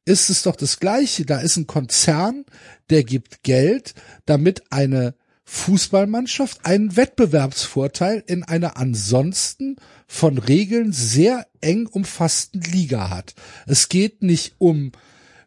ist 0.04 0.30
es 0.30 0.44
doch 0.44 0.54
das 0.54 0.78
Gleiche. 0.78 1.26
Da 1.26 1.40
ist 1.40 1.56
ein 1.56 1.66
Konzern, 1.66 2.44
der 2.90 3.02
gibt 3.02 3.42
Geld, 3.42 3.94
damit 4.24 4.70
eine 4.70 5.16
Fußballmannschaft 5.44 6.64
einen 6.64 6.96
Wettbewerbsvorteil 6.96 8.24
in 8.26 8.42
einer 8.42 8.76
ansonsten 8.76 9.76
von 10.06 10.38
Regeln 10.38 10.92
sehr 10.92 11.46
eng 11.60 11.86
umfassten 11.86 12.60
Liga 12.62 13.10
hat. 13.10 13.34
Es 13.66 13.88
geht 13.88 14.22
nicht 14.22 14.54
um 14.58 14.92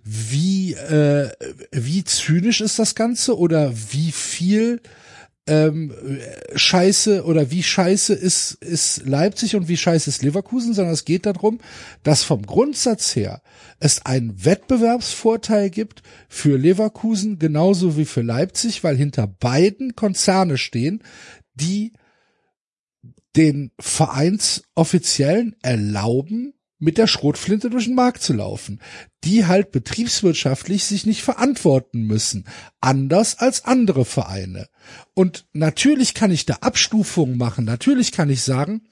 wie 0.03 0.74
äh, 0.74 1.32
wie 1.72 2.03
zynisch 2.03 2.61
ist 2.61 2.80
das 2.80 2.95
Ganze 2.95 3.38
oder 3.38 3.74
wie 3.91 4.11
viel 4.11 4.82
ähm, 5.48 5.94
scheiße 6.56 7.24
oder 7.24 7.52
wie 7.52 7.64
scheiße 7.64 8.14
ist, 8.14 8.52
ist 8.61 9.06
Leipzig 9.06 9.56
und 9.56 9.68
wie 9.68 9.78
scheiße 9.78 10.10
ist 10.10 10.22
Leverkusen, 10.22 10.74
sondern 10.74 10.94
es 10.94 11.06
geht 11.06 11.26
darum, 11.26 11.60
dass 12.03 12.24
vom 12.24 12.45
Grundsatz 12.45 13.15
her 13.15 13.41
es 13.80 14.06
einen 14.06 14.45
Wettbewerbsvorteil 14.45 15.69
gibt 15.69 16.03
für 16.28 16.57
Leverkusen 16.57 17.40
genauso 17.40 17.98
wie 17.98 18.06
für 18.06 18.22
Leipzig, 18.22 18.84
weil 18.84 18.98
hinter 18.98 19.28
beiden 19.28 19.95
Konzerne 19.95 20.57
stehen, 20.57 21.02
die 21.53 21.94
den 23.36 23.72
Vereinsoffiziellen 23.80 25.56
erlauben, 25.61 26.53
mit 26.80 26.98
der 26.98 27.08
Schrotflinte 27.08 27.70
durch 27.70 27.86
den 27.86 27.95
Markt 27.95 28.22
zu 28.22 28.34
laufen, 28.34 28.82
die 29.24 29.45
halt 29.45 29.72
betriebswirtschaftlich 29.72 30.84
sich 30.84 31.06
nicht 31.06 31.24
verantworten 31.24 32.02
müssen, 32.02 32.45
anders 32.82 33.40
als 33.40 33.66
andere 33.66 34.06
Vereine. 34.06 34.68
Und 35.14 35.48
natürlich 35.54 36.14
kann 36.14 36.32
ich 36.32 36.45
da 36.45 36.56
Abstufungen 36.62 37.38
machen, 37.38 37.66
natürlich 37.66 38.12
kann 38.12 38.30
ich 38.30 38.44
sagen, 38.44 38.88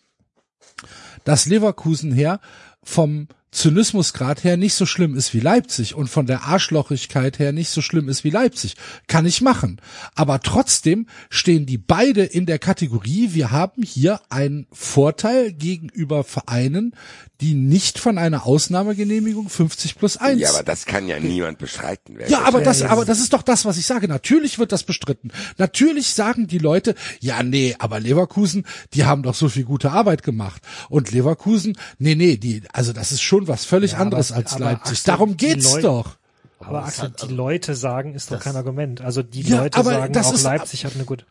dass 1.24 1.46
Leverkusen 1.46 2.12
her 2.12 2.40
vom 2.84 3.28
Zynismusgrad 3.56 4.44
her 4.44 4.58
nicht 4.58 4.74
so 4.74 4.86
schlimm 4.86 5.16
ist 5.16 5.34
wie 5.34 5.40
Leipzig 5.40 5.96
und 5.96 6.08
von 6.10 6.26
der 6.26 6.44
Arschlochigkeit 6.44 7.40
her 7.40 7.54
nicht 7.54 7.70
so 7.70 7.82
schlimm 7.82 8.10
ist 8.10 8.26
wie 8.26 8.30
Leipzig. 8.30 8.76
Kann 9.08 9.26
ich 9.26 9.42
machen. 9.42 9.82
Aber 10.14 10.42
trotzdem 10.42 11.08
stehen 11.30 11.66
die 11.66 11.78
beide 11.78 12.24
in 12.24 12.46
der 12.46 12.60
Kategorie, 12.60 13.30
wir 13.32 13.52
haben 13.52 13.82
hier 13.82 14.20
einen 14.30 14.68
Vorteil 14.74 15.54
gegenüber 15.54 16.26
Vereinen, 16.26 16.94
die 17.42 17.54
nicht 17.54 18.00
von 18.00 18.18
einer 18.18 18.46
Ausnahmegenehmigung 18.46 19.50
50 19.50 19.98
plus 19.98 20.18
1 20.18 20.40
Ja, 20.40 20.50
aber 20.50 20.64
das 20.64 20.86
kann 20.86 21.08
ja 21.08 21.20
niemand 21.20 21.58
bestreiten. 21.58 22.18
Ja, 22.28 22.44
aber 22.44 22.62
das, 22.62 22.82
aber 22.82 23.04
das 23.04 23.20
ist 23.20 23.34
doch 23.34 23.42
das, 23.42 23.66
was 23.66 23.78
ich 23.78 23.86
sage. 23.86 24.08
Natürlich 24.08 24.58
wird 24.58 24.72
das 24.72 24.84
bestritten. 24.84 25.32
Natürlich 25.58 26.14
sagen 26.14 26.48
die 26.48 26.60
Leute, 26.60 26.96
ja, 27.20 27.44
nee, 27.44 27.76
aber 27.80 28.00
Leverkusen, 28.00 28.66
die 28.94 29.06
haben 29.06 29.24
doch 29.24 29.36
so 29.36 29.50
viel 29.50 29.66
gute 29.66 29.92
Arbeit 29.92 30.24
gemacht. 30.24 30.62
Und 30.90 31.12
Leverkusen, 31.12 31.78
nee, 32.00 32.16
nee, 32.16 32.38
die, 32.38 32.64
also 32.72 32.94
das 32.94 33.12
ist 33.12 33.22
schon 33.22 33.45
was 33.48 33.66
völlig 33.66 33.94
Ja, 33.94 33.98
anderes 34.00 34.32
aber- 34.32 34.40
als 34.42 34.54
aber 34.54 34.66
Leipzig. 34.66 34.92
Axel, 34.92 35.06
Darum 35.12 35.38
geht's 35.38 35.74
doch. 35.80 36.18
aber 36.60 36.86
Axel, 36.86 37.04
hat- 37.06 37.20
die 37.20 37.24
also- 37.24 37.36
Leute 37.36 37.76
sagen, 37.76 38.14
ist 38.14 38.32
doch 38.32 38.40
kein 38.40 38.56
Argument. 38.56 39.02
Also 39.02 39.24
die 39.24 39.42
Ja, 39.42 39.62
Leute 39.62 39.78
aber 39.78 39.92
sagen 39.94 40.14
das 40.14 40.28
auch 40.28 40.34
ist- 40.34 40.44
Leipzig 40.44 40.86
hat 40.86 40.96
eine 40.96 41.06
gute. 41.06 41.26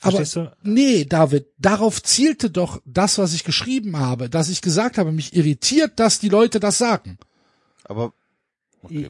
Aber 0.00 0.16
Verstehst 0.16 0.36
du? 0.36 0.52
nee, 0.62 1.04
David, 1.06 1.46
darauf 1.58 2.02
zielte 2.02 2.50
doch 2.50 2.82
das, 2.84 3.16
was 3.16 3.32
ich 3.32 3.44
geschrieben 3.44 3.96
habe, 3.98 4.28
dass 4.28 4.48
ich 4.50 4.60
gesagt 4.60 4.98
habe, 4.98 5.12
mich 5.12 5.34
irritiert, 5.34 5.98
dass 5.98 6.18
die 6.18 6.28
Leute 6.28 6.60
das 6.60 6.76
sagen. 6.78 7.18
Aber 7.84 8.12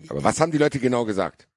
Aber 0.09 0.23
was 0.23 0.39
haben 0.39 0.53
die 0.53 0.59
Leute 0.59 0.79
genau 0.79 1.05
gesagt? 1.05 1.49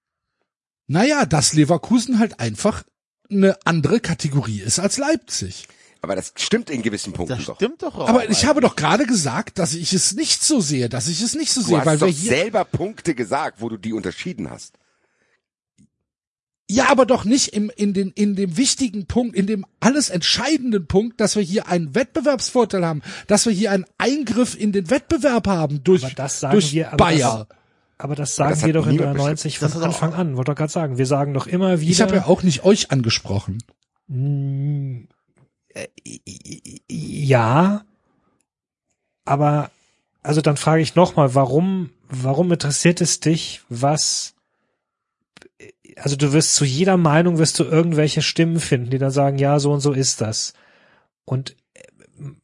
Naja, 0.87 1.25
dass 1.25 1.53
Leverkusen 1.53 2.17
halt 2.17 2.39
einfach 2.39 2.83
eine 3.29 3.57
andere 3.65 3.99
Kategorie 3.99 4.61
ist 4.61 4.79
als 4.79 4.97
Leipzig. 4.97 5.67
Aber 6.01 6.15
das 6.15 6.33
stimmt 6.37 6.69
in 6.69 6.81
gewissen 6.81 7.13
Punkten 7.13 7.37
das 7.37 7.45
doch. 7.45 7.55
stimmt 7.55 7.81
doch 7.83 7.95
auch. 7.97 8.07
Aber 8.07 8.29
ich 8.29 8.45
habe 8.45 8.61
doch 8.61 8.75
gerade 8.75 9.05
gesagt, 9.05 9.59
dass 9.59 9.73
ich 9.73 9.93
es 9.93 10.13
nicht 10.13 10.43
so 10.43 10.61
sehe, 10.61 10.89
dass 10.89 11.07
ich 11.07 11.21
es 11.21 11.35
nicht 11.35 11.51
so 11.51 11.61
Du 11.61 11.67
sehe, 11.67 11.77
hast 11.79 11.85
weil 11.85 11.97
doch 11.97 12.07
wir 12.07 12.13
hier 12.13 12.29
selber 12.29 12.65
Punkte 12.65 13.15
gesagt, 13.15 13.61
wo 13.61 13.69
du 13.69 13.77
die 13.77 13.93
unterschieden 13.93 14.49
hast. 14.49 14.75
Ja, 16.69 16.89
aber 16.89 17.05
doch 17.05 17.23
nicht 17.23 17.53
im, 17.53 17.71
in, 17.77 17.93
den, 17.93 18.11
in 18.11 18.35
dem 18.35 18.57
wichtigen 18.57 19.05
Punkt, 19.05 19.37
in 19.37 19.47
dem 19.47 19.65
alles 19.79 20.09
entscheidenden 20.09 20.85
Punkt, 20.85 21.21
dass 21.21 21.37
wir 21.37 21.43
hier 21.43 21.69
einen 21.69 21.95
Wettbewerbsvorteil 21.95 22.85
haben, 22.85 23.01
dass 23.27 23.45
wir 23.45 23.53
hier 23.53 23.71
einen 23.71 23.85
Eingriff 23.97 24.59
in 24.59 24.73
den 24.73 24.89
Wettbewerb 24.89 25.47
haben 25.47 25.83
durch, 25.85 26.03
Aber 26.03 26.13
das 26.13 26.41
sagen 26.41 26.53
durch 26.53 26.73
wir, 26.73 26.87
aber 26.89 26.97
Bayer. 26.97 27.47
Aber 27.97 28.15
das 28.15 28.35
sagen 28.35 28.51
das 28.51 28.65
wir 28.65 28.73
doch 28.73 28.85
in 28.85 28.93
niemand 28.93 29.17
93 29.17 29.53
bestimmt. 29.53 29.71
von 29.71 29.81
Das 29.81 29.87
Anfang 29.95 30.13
an. 30.13 30.35
Wollte 30.35 30.51
doch 30.51 30.57
gerade 30.57 30.71
sagen. 30.71 30.97
Wir 30.97 31.05
sagen 31.05 31.33
doch 31.33 31.47
immer 31.47 31.79
wieder. 31.79 31.89
Ich 31.89 32.01
habe 32.01 32.15
ja 32.15 32.25
auch 32.25 32.43
nicht 32.43 32.63
euch 32.63 32.91
angesprochen. 32.91 33.63
Äh, 34.09 35.07
Ja, 36.89 37.85
aber 39.25 39.71
also 40.23 40.41
dann 40.41 40.57
frage 40.57 40.81
ich 40.81 40.95
nochmal, 40.95 41.35
warum, 41.35 41.91
warum 42.09 42.51
interessiert 42.51 42.99
es 43.01 43.19
dich, 43.19 43.61
was, 43.69 44.35
also 45.95 46.15
du 46.15 46.33
wirst 46.33 46.55
zu 46.55 46.65
jeder 46.65 46.97
Meinung 46.97 47.37
wirst 47.37 47.59
du 47.59 47.63
irgendwelche 47.63 48.21
Stimmen 48.21 48.59
finden, 48.59 48.89
die 48.89 48.97
dann 48.97 49.11
sagen, 49.11 49.37
ja, 49.37 49.59
so 49.59 49.71
und 49.71 49.79
so 49.79 49.93
ist 49.93 50.21
das. 50.21 50.53
Und 51.23 51.55
äh, 51.73 51.83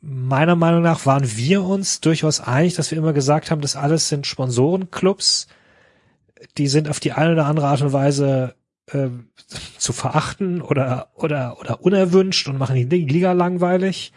meiner 0.01 0.55
Meinung 0.55 0.81
nach 0.81 1.05
waren 1.05 1.35
wir 1.35 1.63
uns 1.63 1.99
durchaus 1.99 2.39
einig, 2.39 2.75
dass 2.75 2.91
wir 2.91 2.97
immer 2.97 3.13
gesagt 3.13 3.51
haben, 3.51 3.61
das 3.61 3.75
alles 3.75 4.07
sind 4.07 4.27
Sponsorenclubs, 4.27 5.47
die 6.57 6.67
sind 6.67 6.89
auf 6.89 6.99
die 6.99 7.11
eine 7.11 7.33
oder 7.33 7.47
andere 7.47 7.67
Art 7.67 7.81
und 7.81 7.93
Weise 7.93 8.55
äh, 8.91 9.09
zu 9.77 9.93
verachten 9.93 10.61
oder 10.61 11.11
oder 11.15 11.59
oder 11.59 11.81
unerwünscht 11.81 12.47
und 12.47 12.57
machen 12.57 12.75
die 12.75 13.05
Liga 13.05 13.31
langweilig. 13.31 14.13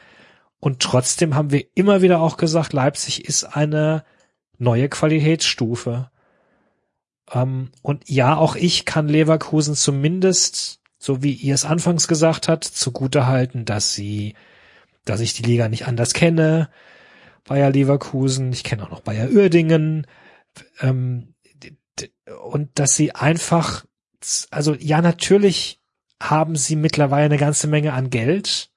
Und 0.58 0.80
trotzdem 0.80 1.34
haben 1.34 1.52
wir 1.52 1.64
immer 1.74 2.02
wieder 2.02 2.20
auch 2.20 2.36
gesagt, 2.36 2.72
Leipzig 2.72 3.24
ist 3.24 3.44
eine 3.44 4.04
neue 4.58 4.88
Qualitätsstufe. 4.88 6.10
Ähm, 7.32 7.70
und 7.82 8.08
ja, 8.08 8.36
auch 8.36 8.56
ich 8.56 8.84
kann 8.84 9.08
Leverkusen 9.08 9.74
zumindest, 9.74 10.80
so 10.98 11.22
wie 11.22 11.32
ihr 11.32 11.54
es 11.54 11.64
anfangs 11.64 12.08
gesagt 12.08 12.48
habt, 12.48 12.64
zugute 12.64 13.26
halten, 13.26 13.64
dass 13.64 13.94
sie, 13.94 14.34
dass 15.04 15.20
ich 15.20 15.34
die 15.34 15.42
Liga 15.42 15.68
nicht 15.68 15.86
anders 15.86 16.14
kenne. 16.14 16.70
Bayer 17.44 17.70
Leverkusen, 17.70 18.52
ich 18.52 18.64
kenne 18.64 18.84
auch 18.84 18.90
noch 18.90 19.02
Bayer 19.02 19.30
Uerdingen. 19.30 20.06
Ähm, 20.80 21.34
und 22.42 22.78
dass 22.78 22.94
sie 22.94 23.14
einfach, 23.14 23.85
also 24.50 24.74
ja, 24.74 25.00
natürlich 25.00 25.80
haben 26.20 26.56
sie 26.56 26.76
mittlerweile 26.76 27.26
eine 27.26 27.38
ganze 27.38 27.66
Menge 27.66 27.92
an 27.92 28.10
Geld. 28.10 28.70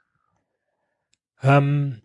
Ähm, 1.42 2.02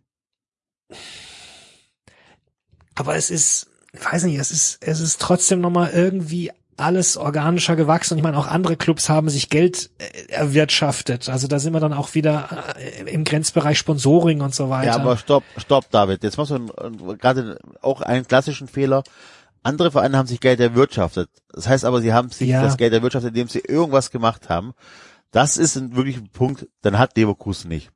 aber 2.94 3.16
es 3.16 3.30
ist, 3.30 3.68
ich 3.92 4.04
weiß 4.04 4.24
nicht, 4.24 4.38
es 4.38 4.50
ist, 4.50 4.78
es 4.82 5.00
ist 5.00 5.20
trotzdem 5.20 5.60
nochmal 5.60 5.90
irgendwie 5.90 6.52
alles 6.76 7.16
organischer 7.16 7.76
gewachsen. 7.76 8.14
Und 8.14 8.18
ich 8.18 8.24
meine, 8.24 8.38
auch 8.38 8.46
andere 8.46 8.76
Clubs 8.76 9.08
haben 9.08 9.28
sich 9.28 9.48
Geld 9.48 9.90
äh, 9.98 10.32
erwirtschaftet. 10.32 11.28
Also 11.28 11.46
da 11.46 11.58
sind 11.58 11.72
wir 11.72 11.80
dann 11.80 11.92
auch 11.92 12.14
wieder 12.14 12.74
äh, 12.76 13.10
im 13.10 13.24
Grenzbereich 13.24 13.78
Sponsoring 13.78 14.40
und 14.40 14.54
so 14.54 14.70
weiter. 14.70 14.88
Ja, 14.88 14.96
aber 14.96 15.16
stopp, 15.16 15.44
stopp, 15.56 15.90
David. 15.90 16.22
Jetzt 16.22 16.36
machst 16.36 16.52
du 16.52 17.16
gerade 17.18 17.58
auch 17.80 18.00
einen 18.00 18.26
klassischen 18.26 18.68
Fehler. 18.68 19.04
Andere 19.65 19.91
Vereine 19.91 20.16
haben 20.16 20.28
sich 20.28 20.41
Geld 20.41 20.61
erwirtschaftet. 20.61 21.28
Das 21.51 21.66
heißt 21.69 21.85
aber, 21.85 22.01
sie 22.01 22.12
haben 22.12 22.28
sich 22.31 22.49
Ja. 22.49 22.62
das 22.62 22.77
Geld 22.77 22.93
erwirtschaftet, 22.93 23.31
indem 23.31 23.49
sie 23.49 23.61
irgendwas 23.61 24.11
gemacht 24.11 24.49
haben. 24.49 24.74
Das 25.32 25.57
ist 25.57 25.74
ein 25.77 25.97
wirklicher 25.97 26.23
Punkt, 26.32 26.69
dann 26.82 26.99
hat 26.99 27.16
Leverkusen 27.16 27.69
nicht. 27.69 27.91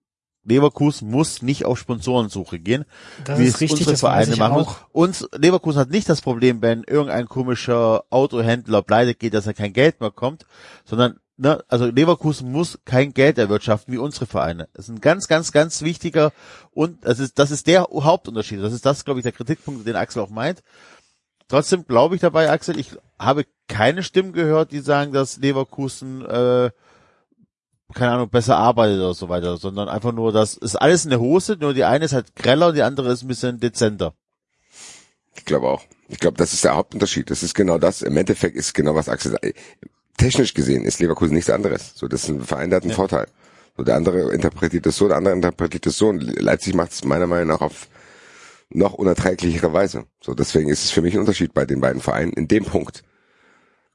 Leverkusen 0.45 1.11
muss 1.11 1.43
nicht 1.43 1.67
auf 1.67 1.79
Sponsorensuche 1.79 2.59
gehen, 2.59 2.85
das 3.25 3.39
wie 3.39 3.45
ist 3.45 3.57
es 3.57 3.61
richtig, 3.61 3.81
unsere 3.81 3.97
Vereine 3.99 4.35
machen. 4.37 4.55
auch. 4.63 4.77
Uns 4.93 5.29
Leverkusen 5.37 5.79
hat 5.81 5.91
nicht 5.91 6.09
das 6.09 6.23
Problem, 6.23 6.63
wenn 6.63 6.85
irgendein 6.85 7.29
komischer 7.29 8.05
Autohändler 8.11 8.83
pleite 8.83 9.15
geht, 9.15 9.35
dass 9.35 9.47
er 9.47 9.53
kein 9.55 9.75
Geld 9.75 10.01
mehr 10.01 10.11
kommt, 10.11 10.47
sondern 10.87 11.19
ne, 11.37 11.63
also 11.69 11.85
Leverkusen 11.87 12.51
muss 12.51 12.79
kein 12.87 13.13
Geld 13.13 13.37
erwirtschaften 13.37 13.93
wie 13.93 13.99
unsere 13.99 14.25
Vereine. 14.27 14.69
Das 14.73 14.89
ist 14.89 14.95
ein 14.95 15.01
ganz, 15.03 15.29
ganz, 15.29 15.53
ganz 15.53 15.83
wichtiger 15.83 16.33
und 16.71 17.05
das 17.05 17.19
ist, 17.19 17.39
das 17.39 17.51
ist 17.51 17.67
der 17.67 17.83
Hauptunterschied. 17.83 18.63
Das 18.63 18.73
ist 18.73 18.87
das, 18.87 19.05
glaube 19.05 19.21
ich, 19.21 19.25
der 19.25 19.33
Kritikpunkt, 19.33 19.87
den 19.87 19.97
Axel 19.97 20.23
auch 20.23 20.31
meint. 20.31 20.63
Trotzdem 21.49 21.87
glaube 21.87 22.15
ich 22.15 22.21
dabei, 22.21 22.51
Axel, 22.51 22.79
ich 22.79 22.91
habe 23.19 23.47
keine 23.69 24.03
Stimmen 24.03 24.33
gehört, 24.33 24.73
die 24.73 24.81
sagen, 24.81 25.13
dass 25.13 25.39
Leverkusen 25.39 26.25
äh, 26.25 26.71
keine 27.95 28.13
Ahnung, 28.13 28.29
besser 28.29 28.57
arbeitet 28.57 28.99
oder 28.99 29.15
so 29.15 29.29
weiter, 29.29 29.57
sondern 29.57 29.89
einfach 29.89 30.13
nur, 30.13 30.33
das 30.33 30.55
ist 30.55 30.77
alles 30.77 31.05
in 31.05 31.11
der 31.11 31.21
Hose, 31.21 31.57
nur 31.59 31.73
die 31.73 31.85
eine 31.85 32.05
ist 32.05 32.13
halt 32.13 32.37
greller 32.37 32.69
und 32.69 32.75
die 32.75 32.83
andere 32.83 33.13
ist 33.13 33.23
ein 33.23 33.29
bisschen 33.29 33.61
dezenter. 33.61 34.15
Ich 35.37 35.45
glaube 35.45 35.69
auch. 35.69 35.85
Ich 36.09 36.19
glaube, 36.19 36.37
das 36.37 36.53
ist 36.53 36.65
der 36.65 36.75
Hauptunterschied. 36.75 37.31
Das 37.31 37.43
ist 37.43 37.55
genau 37.55 37.79
das. 37.79 38.03
Im 38.03 38.17
Endeffekt 38.17 38.57
ist 38.57 38.75
genau 38.75 38.95
was 38.95 39.09
Axel 39.09 39.33
sagt. 39.33 39.55
Technisch 40.17 40.53
gesehen 40.53 40.85
ist 40.85 40.99
Leverkusen 41.01 41.35
nichts 41.35 41.51
anderes. 41.51 41.93
So, 41.95 42.09
das 42.09 42.25
ist 42.25 42.29
ein 42.29 42.43
Verein, 42.43 42.71
der 42.71 42.79
hat 42.79 42.83
einen 42.83 42.91
ja. 42.91 42.97
Vorteil. 42.97 43.29
So, 43.77 43.85
der 43.85 43.95
andere 43.95 44.35
interpretiert 44.35 44.85
das 44.85 44.97
so, 44.97 45.07
der 45.07 45.17
andere 45.17 45.35
interpretiert 45.35 45.87
das 45.87 45.97
so. 45.97 46.09
Und 46.09 46.21
Leipzig 46.41 46.75
macht 46.75 46.93
es 46.93 47.05
meiner 47.05 47.27
Meinung 47.27 47.49
nach 47.49 47.61
auf 47.61 47.89
noch 48.71 48.95
unerträglichere 48.95 49.73
Weise. 49.73 50.07
So, 50.21 50.35
deswegen 50.35 50.69
ist 50.69 50.85
es 50.85 50.91
für 50.91 51.03
mich 51.03 51.15
ein 51.15 51.21
Unterschied 51.21 51.55
bei 51.55 51.65
den 51.65 51.81
beiden 51.81 52.03
Vereinen 52.03 52.33
in 52.33 52.49
dem 52.49 52.65
Punkt. 52.65 53.03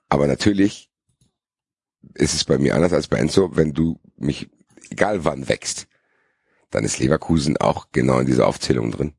Aber 0.10 0.28
natürlich 0.28 0.90
ist 2.16 2.34
es 2.34 2.44
bei 2.44 2.58
mir 2.58 2.76
anders 2.76 2.94
als 2.94 3.08
bei 3.08 3.18
Enzo, 3.18 3.56
wenn 3.56 3.74
du 3.74 4.00
mich, 4.18 4.50
egal 4.90 5.26
wann 5.26 5.48
wächst, 5.48 5.88
dann 6.72 6.84
ist 6.84 7.00
Leverkusen 7.00 7.58
auch 7.58 7.88
genau 7.92 8.20
in 8.20 8.26
dieser 8.26 8.48
Aufzählung 8.48 8.92
drin. 8.92 9.14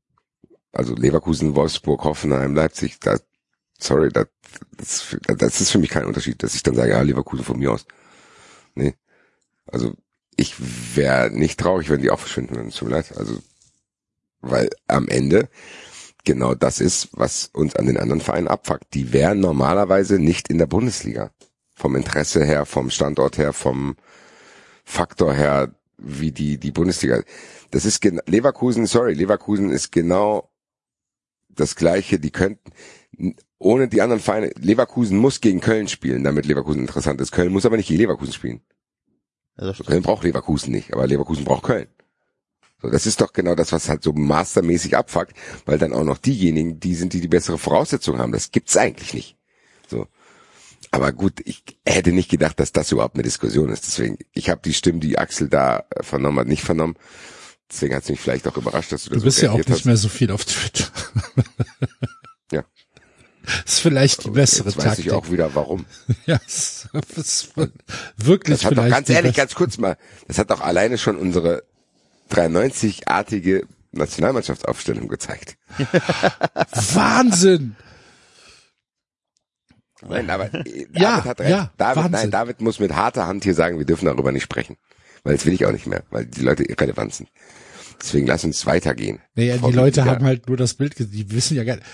Also 0.73 0.95
Leverkusen, 0.95 1.55
Wolfsburg, 1.55 2.03
Hoffenheim, 2.03 2.55
Leipzig, 2.55 2.99
da, 3.01 3.19
sorry, 3.79 4.09
da, 4.11 4.25
das, 4.77 5.17
das 5.27 5.61
ist 5.61 5.71
für 5.71 5.79
mich 5.79 5.91
kein 5.91 6.07
Unterschied, 6.07 6.43
dass 6.43 6.57
ich 6.57 6.65
dann 6.65 6.75
sage, 6.75 6.91
ja, 6.91 7.01
Leverkusen 7.03 7.45
von 7.45 7.59
mir 7.59 7.73
aus. 7.73 7.87
Nee. 8.75 8.95
Also 9.67 9.95
ich 10.37 10.55
wäre 10.97 11.31
nicht 11.31 11.61
traurig, 11.61 11.91
wenn 11.91 12.03
die 12.03 12.11
auch 12.11 12.19
verschwinden 12.19 12.57
würden. 12.57 12.71
Tut 12.71 12.89
mir 12.89 12.97
leid. 12.97 13.17
Also, 13.17 13.39
weil 14.51 14.71
am 14.87 15.09
Ende 15.09 15.49
genau 16.25 16.55
das 16.55 16.81
ist, 16.81 17.09
was 17.13 17.51
uns 17.53 17.77
an 17.77 17.87
den 17.87 17.97
anderen 17.97 18.21
Vereinen 18.21 18.49
abfuckt. 18.49 18.95
Die 18.95 19.13
wären 19.13 19.41
normalerweise 19.41 20.19
nicht 20.19 20.49
in 20.49 20.59
der 20.59 20.67
Bundesliga. 20.67 21.31
Vom 21.75 21.97
Interesse 21.97 22.45
her, 22.45 22.67
vom 22.67 22.91
Standort 22.91 23.37
her, 23.39 23.53
vom 23.53 23.97
Faktor 24.85 25.35
her, 25.35 25.75
wie 25.99 26.33
die, 26.33 26.59
die 26.59 26.71
Bundesliga. 26.71 27.23
Das 27.71 27.85
ist 27.85 28.05
Leverkusen, 28.27 28.87
sorry, 28.87 29.15
Leverkusen 29.15 29.71
ist 29.71 29.91
genau 29.91 30.51
das 31.49 31.77
gleiche, 31.77 32.19
die 32.19 32.31
könnten, 32.31 32.73
ohne 33.59 33.89
die 33.89 34.03
anderen 34.03 34.21
Vereine, 34.21 34.51
Leverkusen 34.57 35.19
muss 35.19 35.41
gegen 35.41 35.61
Köln 35.61 35.89
spielen, 35.89 36.25
damit 36.25 36.47
Leverkusen 36.47 36.83
interessant 36.83 37.21
ist. 37.21 37.33
Köln 37.33 37.53
muss 37.53 37.67
aber 37.67 37.77
nicht 37.77 37.89
gegen 37.89 38.01
Leverkusen 38.01 38.33
spielen. 38.33 38.61
Ja, 39.57 39.73
Köln 39.73 40.03
braucht 40.03 40.25
Leverkusen 40.25 40.73
nicht, 40.73 40.93
aber 40.93 41.07
Leverkusen 41.07 41.45
braucht 41.45 41.65
Köln. 41.65 41.89
So, 42.85 42.91
das 42.91 43.07
ist 43.07 43.23
doch 43.23 43.33
genau 43.33 43.55
das, 43.55 43.73
was 43.73 43.89
halt 43.89 44.03
so 44.03 44.13
mastermäßig 44.13 44.95
abfuckt, 44.97 45.33
weil 45.65 45.79
dann 45.79 45.95
auch 45.95 46.05
noch 46.05 46.19
diejenigen, 46.19 46.81
die 46.81 46.95
sind, 46.95 47.15
die 47.15 47.23
die 47.23 47.29
bessere 47.29 47.57
Voraussetzung 47.57 48.19
haben. 48.19 48.31
Das 48.33 48.51
gibt's 48.51 48.77
eigentlich 48.77 49.15
nicht. 49.15 49.37
So. 49.89 50.07
Aber 50.91 51.13
gut, 51.13 51.41
ich 51.45 51.65
hätte 51.87 52.13
nicht 52.13 52.31
gedacht, 52.31 52.61
dass 52.61 52.73
das 52.73 52.93
überhaupt 52.93 53.15
eine 53.15 53.23
Diskussion 53.23 53.71
ist. 53.71 53.87
Deswegen, 53.87 54.19
ich 54.33 54.51
habe 54.51 54.61
die 54.63 54.75
Stimmen, 54.75 55.01
die 55.01 55.19
Axel 55.19 55.49
da 55.49 55.85
vernommen 56.03 56.41
hat, 56.41 56.47
nicht 56.47 56.63
vernommen. 56.63 56.97
Deswegen 57.71 57.95
hat 57.95 58.03
es 58.03 58.11
mich 58.11 58.21
vielleicht 58.21 58.47
auch 58.47 58.57
überrascht, 58.59 58.93
dass 58.93 59.05
du 59.05 59.11
das 59.11 59.21
Du 59.21 59.25
bist 59.25 59.41
ja 59.41 59.51
auch 59.51 59.57
nicht 59.57 59.71
hast. 59.71 59.87
mehr 59.87 59.97
so 59.97 60.11
viel 60.11 60.31
auf 60.31 60.45
Twitter. 60.45 60.85
ja. 62.53 62.65
Das 63.47 63.65
ist 63.75 63.81
vielleicht 63.81 64.25
die 64.25 64.31
bessere 64.31 64.69
Jetzt 64.69 64.77
weiß 64.77 64.85
Taktik. 64.85 65.07
ich 65.07 65.13
auch 65.13 65.31
wieder 65.31 65.55
warum. 65.55 65.87
ja, 66.27 66.39
das 66.47 66.89
ist 67.17 67.55
wirklich 68.19 68.61
das 68.61 68.65
hat 68.67 68.77
doch 68.77 68.89
ganz 68.89 69.09
ehrlich, 69.09 69.35
ganz 69.35 69.55
kurz 69.55 69.79
mal, 69.79 69.97
das 70.29 70.39
hat 70.39 70.51
doch 70.51 70.61
alleine 70.61 70.99
schon 70.99 71.17
unsere 71.17 71.65
93-artige 72.35 73.67
Nationalmannschaftsaufstellung 73.93 75.09
gezeigt. 75.09 75.57
Wahnsinn! 76.93 77.77
Nein, 80.09 80.29
aber 80.29 80.53
äh, 80.53 80.87
David 80.93 80.99
ja, 80.99 81.25
hat 81.25 81.41
recht. 81.41 81.51
Ja, 81.51 81.71
David, 81.77 81.97
Wahnsinn. 81.97 82.13
nein, 82.13 82.31
David 82.31 82.61
muss 82.61 82.79
mit 82.79 82.95
harter 82.95 83.27
Hand 83.27 83.45
hier 83.45 83.55
sagen, 83.55 83.79
wir 83.79 83.87
dürfen 83.87 84.07
darüber 84.07 84.33
nicht 84.33 84.43
sprechen. 84.43 84.77
Weil 85.23 85.37
das 85.37 85.47
will 85.47 85.55
ich 85.55 85.65
auch 85.65 85.73
nicht 85.73 85.87
mehr, 85.87 86.03
weil 86.11 86.27
die 86.27 86.43
Leute 86.43 86.65
irrelevant 86.65 87.15
sind. 87.15 87.31
Deswegen 88.01 88.27
lass 88.27 88.45
uns 88.45 88.67
weitergehen. 88.67 89.21
Naja, 89.35 89.57
die 89.57 89.73
Leute 89.73 90.05
haben 90.05 90.25
halt 90.25 90.49
nur 90.49 90.59
das 90.59 90.75
Bild 90.75 90.97
gesehen, 90.97 91.13
die 91.13 91.31
wissen 91.31 91.57
ja 91.57 91.65
gar 91.65 91.77
nicht. 91.77 91.87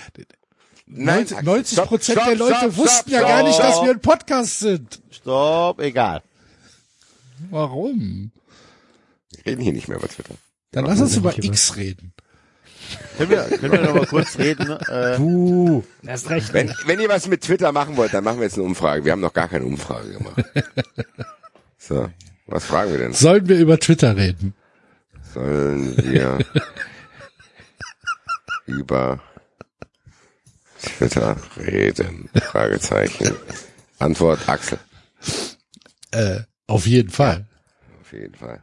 90 0.87 1.77
Prozent 1.83 2.19
der 2.27 2.35
Leute 2.35 2.57
stopp, 2.57 2.77
wussten 2.77 3.11
stopp, 3.11 3.21
ja 3.21 3.21
gar 3.21 3.43
nicht, 3.43 3.57
dass 3.57 3.81
wir 3.81 3.91
ein 3.91 4.01
Podcast 4.01 4.59
sind. 4.59 5.01
Stopp, 5.09 5.79
egal. 5.79 6.21
Warum? 7.49 8.31
Wir 9.43 9.53
reden 9.53 9.61
hier 9.61 9.73
nicht 9.73 9.87
mehr 9.87 9.97
über 9.97 10.07
Twitter. 10.07 10.35
Dann 10.71 10.85
lass 10.85 11.01
uns 11.01 11.17
über 11.17 11.37
X 11.37 11.75
reden. 11.75 12.13
Können 13.17 13.29
wir, 13.29 13.43
können 13.43 13.71
wir 13.71 13.81
noch 13.81 13.95
mal 13.95 14.05
kurz 14.05 14.37
reden? 14.37 14.69
Äh, 14.69 15.17
Puh, 15.17 15.83
erst 16.05 16.29
recht. 16.29 16.53
Wenn, 16.53 16.73
wenn 16.85 16.99
ihr 16.99 17.09
was 17.09 17.27
mit 17.27 17.41
Twitter 17.41 17.71
machen 17.71 17.97
wollt, 17.97 18.13
dann 18.13 18.23
machen 18.23 18.39
wir 18.39 18.45
jetzt 18.45 18.55
eine 18.55 18.63
Umfrage. 18.63 19.05
Wir 19.05 19.11
haben 19.11 19.21
noch 19.21 19.33
gar 19.33 19.47
keine 19.47 19.65
Umfrage 19.65 20.13
gemacht. 20.13 20.43
So, 21.83 22.11
was 22.45 22.63
fragen 22.63 22.91
wir 22.91 22.99
denn? 22.99 23.13
Sollen 23.13 23.49
wir 23.49 23.57
über 23.57 23.79
Twitter 23.79 24.15
reden? 24.15 24.53
Sollen 25.33 25.97
wir 25.97 26.37
über 28.67 29.19
Twitter 30.79 31.37
reden? 31.57 32.29
Fragezeichen. 32.39 33.35
Antwort 33.97 34.47
Axel. 34.47 34.77
Äh, 36.11 36.41
auf 36.67 36.85
jeden 36.85 37.09
Fall. 37.09 37.47
Auf 37.99 38.13
jeden 38.13 38.35
Fall. 38.35 38.61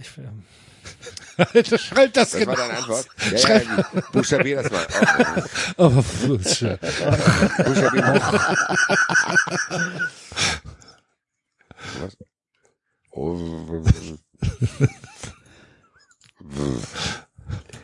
Ich, 0.00 0.18
ähm, 0.18 0.44
Schreib 1.78 2.12
das, 2.12 2.30
das 2.30 2.40
genau. 2.40 2.52
war 2.52 2.56
deine 2.56 2.78
Antwort? 2.78 3.06
Ja, 3.30 3.38
Schreib. 3.38 3.64
ja, 3.64 4.00
buchstabier 4.12 4.62
das 4.62 4.70
mal. 4.70 4.86
Oh, 5.76 5.92
oh 5.96 6.28
Buchstabier. 6.28 6.78
buchstabier 7.64 8.02
mal. 8.02 8.20
Was? 12.00 12.16
Oh, 13.10 13.84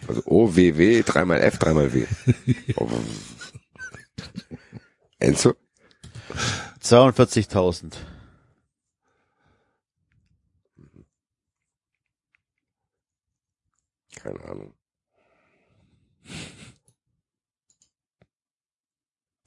also 0.09 0.23
O, 0.27 0.57
W, 0.57 0.77
W, 0.77 1.03
dreimal 1.03 1.41
F, 1.41 1.59
dreimal 1.59 1.93
W. 1.93 2.07
Enzo? 5.20 5.55
42.000. 6.82 7.93
Keine 14.23 14.41
Ahnung. 14.45 14.75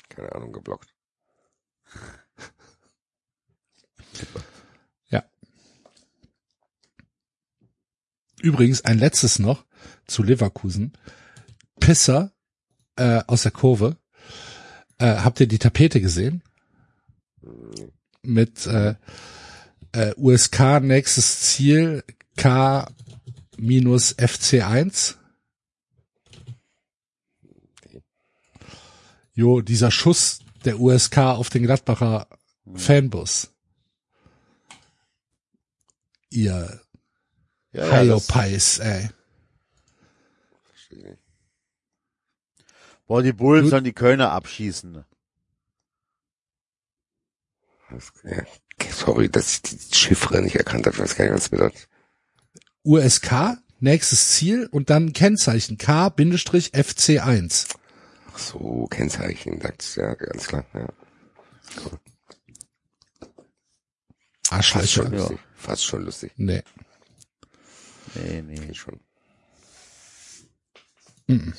Keine 0.10 0.32
Ahnung, 0.34 0.52
geblockt. 0.52 0.94
Ja. 5.10 5.24
Übrigens 8.41 8.86
ein 8.86 9.00
letztes 9.00 9.40
noch 9.40 9.66
zu 10.06 10.22
Leverkusen. 10.22 10.94
Pisser 11.80 12.32
äh, 12.95 13.24
aus 13.26 13.41
der 13.44 13.52
Kurve. 13.52 13.98
Äh, 15.00 15.18
habt 15.18 15.40
ihr 15.40 15.48
die 15.48 15.58
Tapete 15.58 16.00
gesehen? 16.00 16.44
Mit 18.22 18.68
äh, 18.68 18.95
äh, 19.94 20.14
USK 20.16 20.82
nächstes 20.82 21.41
Ziel 21.41 22.04
K 22.38 22.88
minus 23.64 24.18
FC1. 24.18 25.15
Jo, 29.34 29.61
dieser 29.61 29.90
Schuss 29.90 30.40
der 30.65 30.80
USK 30.80 31.18
auf 31.18 31.49
den 31.49 31.64
Gladbacher 31.64 32.27
Fanbus. 32.76 33.52
Ihr 36.30 36.81
ja, 37.72 37.91
Hyopies, 37.91 38.77
ja, 38.77 38.84
ey. 38.84 39.10
Boah, 43.07 43.23
die 43.23 43.34
Bullen 43.34 43.68
sollen 43.68 43.84
die 43.84 43.94
Kölner 43.94 44.31
abschießen. 44.31 45.03
Sorry, 48.91 49.30
dass 49.30 49.53
ich 49.53 49.61
die 49.61 49.77
Chiffre 49.95 50.41
nicht 50.41 50.56
erkannt 50.56 50.85
habe. 50.85 50.95
Ich 50.95 51.02
weiß 51.02 51.15
gar 51.15 51.26
nicht, 51.26 51.34
was 51.34 51.41
das 51.41 51.49
bedeutet. 51.49 51.90
USK, 52.84 53.57
nächstes 53.80 54.31
Ziel 54.31 54.68
und 54.72 54.89
dann 54.89 55.14
Kennzeichen 55.14 55.77
K-FC1. 55.77 57.76
Ach 58.34 58.38
so, 58.38 58.88
Kennzeichen, 58.89 59.60
das 59.60 59.95
ja 59.95 60.14
ganz 60.15 60.47
klar, 60.47 60.65
ja. 60.73 60.88
Cool. 61.84 61.99
Arschlöcher. 64.49 65.03
Fast 65.03 65.03
schon 65.03 65.11
lustig. 65.14 65.38
Ja. 65.38 65.43
Fast 65.55 65.85
schon 65.85 66.05
lustig. 66.05 66.31
Nee. 66.38 66.64
Nee, 68.15 68.41
nee. 68.41 68.73
Schon. 68.73 68.99
Mhm. 71.27 71.53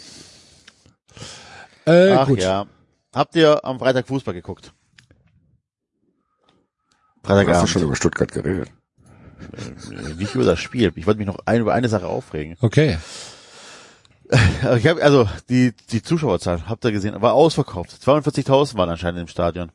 Äh, 1.86 2.12
Ach 2.12 2.26
gut. 2.28 2.40
ja. 2.40 2.66
Habt 3.12 3.34
ihr 3.36 3.64
am 3.64 3.78
Freitag 3.78 4.06
Fußball 4.06 4.34
geguckt? 4.34 4.72
Du 7.22 7.28
hast 7.30 7.36
Freitagabend. 7.36 7.68
schon 7.70 7.82
über 7.82 7.96
Stuttgart 7.96 8.30
geredet. 8.30 8.70
Nicht 10.16 10.34
über 10.34 10.44
das 10.44 10.60
Spiel. 10.60 10.92
Ich 10.96 11.06
wollte 11.06 11.18
mich 11.18 11.26
noch 11.26 11.38
ein, 11.46 11.60
über 11.60 11.74
eine 11.74 11.88
Sache 11.88 12.06
aufregen. 12.06 12.56
Okay. 12.60 12.98
Also 14.62 14.76
Ich 14.76 14.86
hab, 14.86 15.02
also 15.02 15.28
die 15.48 15.72
die 15.90 16.02
Zuschauerzahl 16.02 16.66
habt 16.66 16.84
ihr 16.84 16.92
gesehen, 16.92 17.20
war 17.20 17.34
ausverkauft. 17.34 17.90
42.000 18.02 18.76
waren 18.76 18.88
anscheinend 18.90 19.20
im 19.20 19.28
Stadion. 19.28 19.70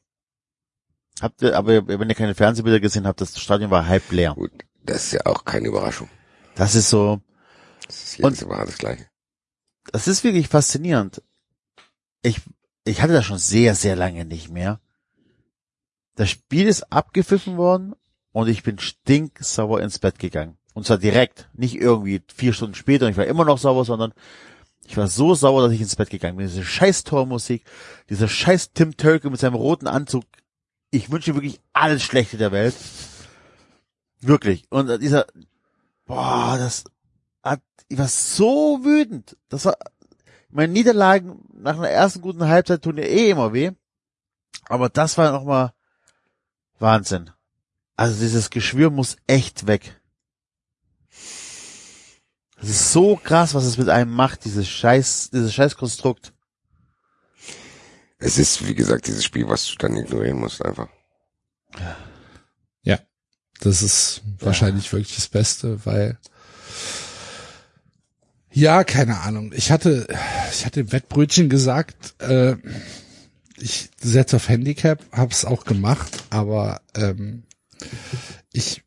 Habt 1.21 1.41
ihr, 1.41 1.55
aber 1.55 1.87
wenn 1.87 2.09
ihr 2.09 2.15
keine 2.15 2.33
Fernsehbilder 2.35 2.79
gesehen 2.79 3.05
habt, 3.05 3.21
das 3.21 3.39
Stadion 3.39 3.69
war 3.71 3.87
halb 3.87 4.09
leer. 4.11 4.33
Gut, 4.33 4.51
das 4.83 5.05
ist 5.05 5.11
ja 5.13 5.25
auch 5.25 5.45
keine 5.45 5.67
Überraschung. 5.67 6.09
Das 6.55 6.75
ist 6.75 6.89
so, 6.89 7.21
Das 7.85 8.03
ist 8.03 8.17
jedes 8.17 8.45
Mal 8.45 8.65
das 8.65 8.77
Gleiche. 8.77 9.05
das 9.91 10.07
ist 10.07 10.23
wirklich 10.23 10.47
faszinierend. 10.47 11.21
Ich 12.21 12.41
ich 12.85 13.01
hatte 13.01 13.13
das 13.13 13.25
schon 13.25 13.37
sehr 13.37 13.75
sehr 13.75 13.95
lange 13.95 14.25
nicht 14.25 14.49
mehr. 14.49 14.79
Das 16.15 16.29
Spiel 16.29 16.67
ist 16.67 16.91
abgepfiffen 16.91 17.55
worden 17.55 17.93
und 18.31 18.47
ich 18.47 18.63
bin 18.63 18.79
stinksauer 18.79 19.81
ins 19.81 19.99
Bett 19.99 20.19
gegangen. 20.19 20.57
Und 20.73 20.85
zwar 20.85 20.97
direkt, 20.97 21.49
nicht 21.53 21.75
irgendwie 21.75 22.21
vier 22.33 22.53
Stunden 22.53 22.75
später 22.75 23.05
und 23.05 23.11
ich 23.11 23.17
war 23.17 23.25
immer 23.25 23.45
noch 23.45 23.57
sauer, 23.57 23.85
sondern 23.85 24.13
ich 24.85 24.97
war 24.97 25.07
so 25.07 25.35
sauer, 25.35 25.61
dass 25.61 25.71
ich 25.71 25.81
ins 25.81 25.95
Bett 25.95 26.09
gegangen 26.09 26.37
bin. 26.37 26.47
Diese 26.47 26.63
scheiß 26.63 27.03
Tormusik, 27.03 27.63
dieser 28.09 28.27
scheiß 28.27 28.71
Tim 28.73 28.97
Tölke 28.97 29.29
mit 29.29 29.39
seinem 29.39 29.55
roten 29.55 29.87
Anzug. 29.87 30.23
Ich 30.91 31.11
wünsche 31.11 31.35
wirklich 31.35 31.59
alles 31.73 32.01
Schlechte 32.01 32.37
der 32.37 32.51
Welt. 32.51 32.75
Wirklich. 34.21 34.65
Und 34.69 35.01
dieser, 35.01 35.27
boah, 36.05 36.55
das 36.57 36.85
hat, 37.43 37.61
ich 37.87 37.97
war 37.97 38.07
so 38.07 38.79
wütend. 38.83 39.37
Das 39.49 39.65
war, 39.65 39.77
meine 40.49 40.73
Niederlagen 40.73 41.45
nach 41.53 41.77
einer 41.77 41.89
ersten 41.89 42.21
guten 42.21 42.47
Halbzeit 42.47 42.81
tun 42.81 42.97
ja 42.97 43.03
eh 43.03 43.29
immer 43.29 43.53
weh. 43.53 43.71
Aber 44.67 44.89
das 44.89 45.17
war 45.17 45.31
nochmal 45.31 45.73
Wahnsinn. 46.79 47.29
Also 47.99 48.21
dieses 48.21 48.49
Geschwür 48.49 48.91
muss 48.91 49.17
echt 49.27 49.67
weg. 49.67 49.99
Das 52.57 52.69
ist 52.69 52.93
so 52.93 53.17
krass, 53.17 53.53
was 53.53 53.65
es 53.65 53.77
mit 53.77 53.89
einem 53.89 54.13
macht, 54.13 54.45
dieses 54.45 54.69
scheiß, 54.69 55.31
dieses 55.33 55.53
scheiß 55.53 55.75
Konstrukt. 55.75 56.31
Es 58.17 58.37
ist, 58.37 58.65
wie 58.65 58.73
gesagt, 58.73 59.07
dieses 59.07 59.25
Spiel, 59.25 59.49
was 59.49 59.67
du 59.67 59.75
dann 59.75 59.97
ignorieren 59.97 60.39
musst, 60.39 60.63
einfach. 60.63 60.87
Ja. 62.83 62.99
Das 63.59 63.81
ist 63.81 64.21
wahrscheinlich 64.39 64.93
wirklich 64.93 65.15
das 65.15 65.27
Beste, 65.27 65.85
weil 65.85 66.17
ja, 68.49 68.85
keine 68.85 69.19
Ahnung. 69.19 69.51
Ich 69.53 69.71
hatte, 69.71 70.07
ich 70.53 70.65
hatte 70.65 70.79
im 70.79 70.93
Wettbrötchen 70.93 71.49
gesagt, 71.49 72.15
äh, 72.21 72.55
ich 73.57 73.89
setze 73.99 74.37
auf 74.37 74.47
Handicap, 74.47 75.03
hab's 75.11 75.43
auch 75.43 75.65
gemacht, 75.65 76.23
aber 76.29 76.79
ähm, 76.95 77.43
ich 78.51 78.83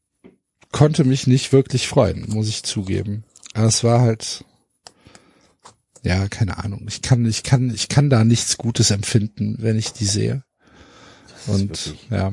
konnte 0.70 1.04
mich 1.04 1.26
nicht 1.26 1.52
wirklich 1.52 1.88
freuen, 1.88 2.28
muss 2.28 2.48
ich 2.48 2.62
zugeben. 2.62 3.24
Aber 3.54 3.66
es 3.66 3.84
war 3.84 4.00
halt, 4.00 4.44
ja, 6.02 6.26
keine 6.28 6.58
Ahnung. 6.58 6.84
Ich 6.88 7.02
kann, 7.02 7.24
ich 7.26 7.42
kann, 7.42 7.70
ich 7.72 7.88
kann 7.88 8.10
da 8.10 8.24
nichts 8.24 8.56
Gutes 8.56 8.90
empfinden, 8.90 9.56
wenn 9.58 9.78
ich 9.78 9.92
die 9.92 10.06
sehe. 10.06 10.44
Und 11.46 11.70
wirklich- 11.86 12.08
ja, 12.10 12.32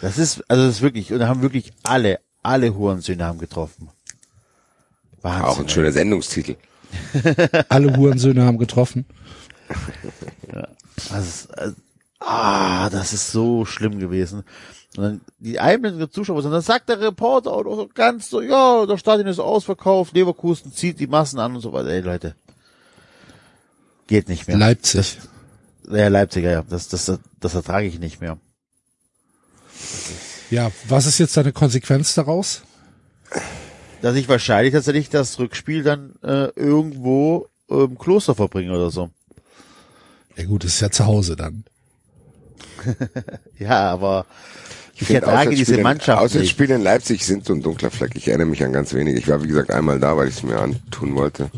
Das 0.00 0.18
ist, 0.18 0.42
also 0.48 0.64
das 0.66 0.76
ist 0.76 0.82
wirklich, 0.82 1.12
und 1.12 1.18
da 1.20 1.28
haben 1.28 1.42
wirklich 1.42 1.72
alle, 1.82 2.20
alle 2.42 2.74
Hurensöhne 2.74 3.24
haben 3.24 3.38
getroffen. 3.38 3.88
Wahnsinn. 5.22 5.44
Auch 5.44 5.58
ein 5.58 5.68
schöner 5.68 5.92
Sendungstitel. 5.92 6.56
alle 7.68 7.96
Hurensöhne 7.96 8.44
haben 8.44 8.58
getroffen. 8.58 9.06
Das 11.10 11.26
ist, 11.26 11.46
äh, 11.56 11.72
ah, 12.20 12.88
das 12.90 13.12
ist 13.12 13.32
so 13.32 13.64
schlimm 13.64 13.98
gewesen. 13.98 14.44
Und 14.96 15.02
dann 15.02 15.20
die 15.38 15.60
einzelnen 15.60 16.10
Zuschauer, 16.10 16.42
und 16.44 16.50
dann 16.50 16.62
sagt 16.62 16.88
der 16.88 17.00
Reporter 17.00 17.52
auch 17.52 17.64
noch 17.64 17.76
so 17.76 17.88
ganz 17.92 18.30
so, 18.30 18.40
ja, 18.40 18.86
das 18.86 19.00
Stadion 19.00 19.28
ist 19.28 19.38
ausverkauft, 19.38 20.14
Leverkusen 20.14 20.72
zieht 20.72 20.98
die 21.00 21.06
Massen 21.06 21.38
an 21.38 21.54
und 21.54 21.60
so 21.60 21.72
weiter. 21.72 21.90
Ey, 21.90 22.00
Leute. 22.00 22.34
Geht 24.06 24.28
nicht 24.28 24.48
mehr. 24.48 24.56
Leipzig. 24.56 25.18
Ja, 25.90 26.08
Leipziger, 26.08 26.50
ja. 26.50 26.62
Das, 26.62 26.88
das, 26.88 27.06
das, 27.06 27.20
das 27.40 27.54
ertrage 27.54 27.86
ich 27.86 27.98
nicht 27.98 28.20
mehr. 28.20 28.38
Ja, 30.50 30.70
was 30.88 31.06
ist 31.06 31.18
jetzt 31.18 31.36
deine 31.36 31.52
Konsequenz 31.52 32.14
daraus? 32.14 32.62
Dass 34.00 34.14
ich 34.14 34.28
wahrscheinlich 34.28 34.72
tatsächlich 34.72 35.10
das 35.10 35.38
Rückspiel 35.38 35.82
dann 35.82 36.14
äh, 36.22 36.50
irgendwo 36.54 37.48
im 37.68 37.98
Kloster 37.98 38.34
verbringe 38.34 38.72
oder 38.72 38.90
so. 38.90 39.10
Ja 40.36 40.44
gut, 40.44 40.64
ist 40.64 40.80
ja 40.80 40.90
zu 40.90 41.06
Hause 41.06 41.36
dann. 41.36 41.64
Ja, 43.58 43.90
aber 43.90 44.26
ich, 45.02 45.06
find 45.08 45.22
ertrage 45.22 45.50
diese 45.54 45.78
Mannschaft. 45.78 46.22
Auswärtsspiele 46.22 46.74
in 46.76 46.80
Leipzig 46.82 47.24
sind 47.24 47.44
so 47.44 47.52
ein 47.52 47.62
dunkler 47.62 47.90
Fleck. 47.90 48.12
Ich 48.14 48.28
erinnere 48.28 48.46
mich 48.48 48.62
an 48.64 48.72
ganz 48.72 48.94
wenig. 48.94 49.16
Ich 49.16 49.28
war, 49.28 49.42
wie 49.42 49.48
gesagt, 49.48 49.70
einmal 49.70 50.00
da, 50.00 50.16
weil 50.16 50.28
ich 50.28 50.36
es 50.36 50.42
mir 50.42 50.58
antun 50.58 51.14
wollte. 51.14 51.50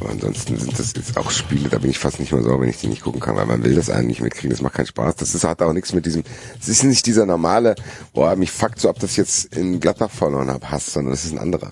Aber 0.00 0.10
ansonsten 0.10 0.58
sind 0.58 0.78
das 0.78 0.92
jetzt 0.94 1.16
auch 1.16 1.30
Spiele, 1.30 1.70
da 1.70 1.78
bin 1.78 1.88
ich 1.88 1.98
fast 1.98 2.20
nicht 2.20 2.30
mehr 2.30 2.42
sauer, 2.42 2.60
wenn 2.60 2.68
ich 2.68 2.76
die 2.78 2.88
nicht 2.88 3.02
gucken 3.02 3.18
kann, 3.20 3.34
weil 3.36 3.46
man 3.46 3.64
will 3.64 3.74
das 3.74 3.88
eigentlich 3.88 4.08
nicht 4.08 4.22
mitkriegen, 4.22 4.50
das 4.50 4.60
macht 4.60 4.74
keinen 4.74 4.86
Spaß. 4.86 5.16
Das 5.16 5.34
ist, 5.34 5.44
hat 5.44 5.62
auch 5.62 5.72
nichts 5.72 5.94
mit 5.94 6.04
diesem, 6.04 6.22
es 6.60 6.68
ist 6.68 6.84
nicht 6.84 7.06
dieser 7.06 7.24
normale, 7.24 7.74
boah, 8.12 8.36
mich 8.36 8.50
fuckt 8.50 8.78
so 8.78 8.90
ab, 8.90 8.98
dass 8.98 9.12
ich 9.12 9.16
jetzt 9.16 9.56
in 9.56 9.80
Gladbach 9.80 10.10
verloren 10.10 10.50
habe, 10.50 10.70
Hass, 10.70 10.92
sondern 10.92 11.12
das 11.12 11.24
ist 11.24 11.32
ein 11.32 11.38
anderer. 11.38 11.70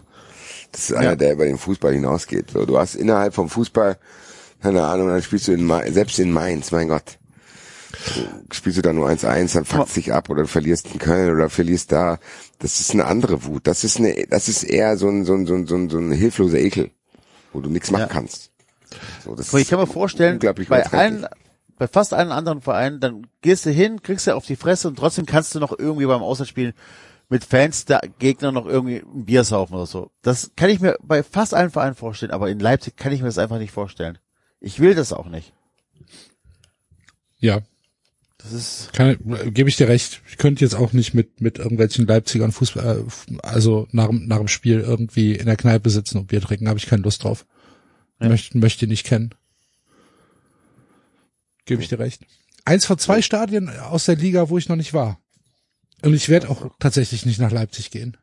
Das 0.73 0.89
ist 0.89 0.97
einer, 0.97 1.17
der 1.17 1.35
über 1.35 1.45
den 1.45 1.59
Fußball 1.59 1.93
hinausgeht. 1.93 2.53
So, 2.53 2.65
du 2.65 2.79
hast 2.79 2.95
innerhalb 2.95 3.35
vom 3.35 3.51
Fußball, 3.51 3.99
keine 4.63 4.85
Ahnung, 4.85 5.09
dann 5.09 5.23
spielst 5.23 5.49
du 5.49 5.53
in, 5.53 5.63
Ma- 5.65 5.85
selbst 5.93 6.19
in 6.19 6.33
Mainz, 6.33 6.71
mein 6.71 6.89
Gott. 6.89 7.19
Spielst 8.53 8.79
du 8.79 8.83
da 8.83 8.93
nur 8.93 9.09
1-1, 9.09 9.55
dann 9.55 9.65
fuckt 9.65 9.95
dich 9.97 10.13
ab 10.13 10.31
oder 10.31 10.43
du 10.43 10.49
verlierst 10.49 10.93
in 10.93 10.99
Köln 10.99 11.35
oder 11.35 11.51
verlierst 11.51 11.93
da. 11.93 12.19
Das 12.59 12.81
ist 12.81 12.93
eine 12.93 13.07
andere 13.07 13.45
Wut. 13.45 13.67
Das 13.67 13.85
ist 13.85 13.99
eine, 13.99 14.27
das 14.29 14.49
ist 14.49 14.63
eher 14.65 14.97
so 14.97 15.09
ein, 15.09 15.25
so 15.25 15.35
ein, 15.35 15.47
so 15.47 15.55
ein, 15.55 15.67
so 15.67 15.75
ein, 15.77 15.91
so 15.91 15.99
ein 15.99 16.13
hilfloser 16.13 16.59
Ekel, 16.59 16.91
wo 17.53 17.61
du 17.61 17.71
nichts 17.71 17.91
machen 17.91 18.03
Ja. 18.03 18.07
kannst. 18.09 18.51
So, 19.25 19.35
das 19.35 19.51
Aber 19.51 19.61
ich 19.61 19.69
kann 19.69 19.81
mir 19.81 19.87
vorstellen, 19.87 20.35
unglaublich 20.35 20.69
bei 20.69 20.87
allen, 20.87 21.27
bei 21.79 21.89
fast 21.89 22.15
allen 22.15 22.31
anderen 22.31 22.61
Vereinen, 22.61 23.01
dann 23.01 23.27
gehst 23.41 23.67
du 23.67 23.71
hin, 23.71 24.03
kriegst 24.03 24.27
du 24.27 24.35
auf 24.35 24.47
die 24.47 24.57
Fresse 24.57 24.89
und 24.89 24.97
trotzdem 24.97 25.27
kannst 25.27 25.55
du 25.55 25.61
noch 25.61 25.77
irgendwie 25.77 26.07
beim 26.07 26.23
Auswärtsspielen 26.23 26.75
mit 27.29 27.45
Fans 27.45 27.87
der 27.87 28.03
Gegner 28.19 28.53
noch 28.53 28.67
irgendwie 28.67 28.99
ein 28.99 29.25
Bier 29.25 29.45
saufen 29.45 29.75
oder 29.75 29.87
so. 29.87 30.11
Das 30.23 30.53
kann 30.57 30.71
ich 30.71 30.81
mir 30.81 30.97
bei 31.03 31.23
fast 31.23 31.55
allen 31.55 31.71
Vereinen 31.71 31.95
vorstellen, 31.97 32.33
aber 32.33 32.51
in 32.51 32.61
Leipzig 32.61 32.97
kann 32.97 33.13
ich 33.13 33.21
mir 33.21 33.29
das 33.29 33.39
einfach 33.39 33.59
nicht 33.59 33.73
vorstellen. 33.73 34.19
Ich 34.61 34.79
will 34.79 34.95
das 34.95 35.13
auch 35.13 35.27
nicht. 35.27 35.53
Ja, 37.39 37.61
Das 38.45 38.53
ist, 38.53 38.93
kann, 38.93 39.17
gebe 39.55 39.69
ich 39.71 39.77
dir 39.77 39.89
recht. 39.89 40.21
Ich 40.29 40.37
könnte 40.37 40.63
jetzt 40.63 40.75
auch 40.75 40.93
nicht 40.93 41.15
mit 41.15 41.41
mit 41.41 41.59
irgendwelchen 41.59 42.07
Leipzigern 42.07 42.53
Fußball, 42.53 42.99
äh, 43.09 43.37
also 43.43 43.89
nach, 43.91 44.09
dem- 44.09 44.27
nach 44.29 44.37
dem 44.39 44.49
Spiel 44.49 44.81
irgendwie 44.81 45.35
in 45.35 45.47
der 45.47 45.57
Kneipe 45.57 45.89
sitzen 45.89 46.19
und 46.19 46.27
Bier 46.27 46.43
trinken, 46.43 46.69
habe 46.69 46.79
ich 46.79 46.85
keine 46.87 47.03
Lust 47.03 47.25
drauf. 47.25 47.47
Ja. 48.21 48.29
Möchte, 48.29 48.59
möchte 48.59 48.87
nicht 48.87 49.05
kennen. 49.07 49.35
Gebe 51.65 51.83
ich 51.83 51.89
dir 51.89 51.99
recht. 51.99 52.23
Eins 52.67 52.85
von 52.85 52.99
zwei 52.99 53.23
Stadien 53.23 53.71
aus 53.71 54.05
der 54.05 54.17
Liga, 54.17 54.49
wo 54.51 54.59
ich 54.59 54.69
noch 54.69 54.77
nicht 54.77 54.93
war. 54.95 55.19
Und 56.03 56.13
ich 56.15 56.29
werde 56.29 56.51
auch 56.51 56.71
tatsächlich 56.79 57.25
nicht 57.25 57.41
nach 57.41 57.51
Leipzig 57.51 57.91
gehen. 57.91 58.17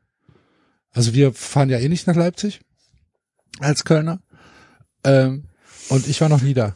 Also 0.92 1.14
wir 1.14 1.34
fahren 1.34 1.70
ja 1.70 1.80
eh 1.80 1.90
nicht 1.90 2.06
nach 2.06 2.16
Leipzig 2.16 2.62
als 3.60 3.84
Kölner. 3.86 4.22
Ähm, 5.04 5.46
und 5.90 6.08
ich 6.08 6.22
war 6.22 6.30
noch 6.30 6.42
nie 6.42 6.54
da. 6.54 6.76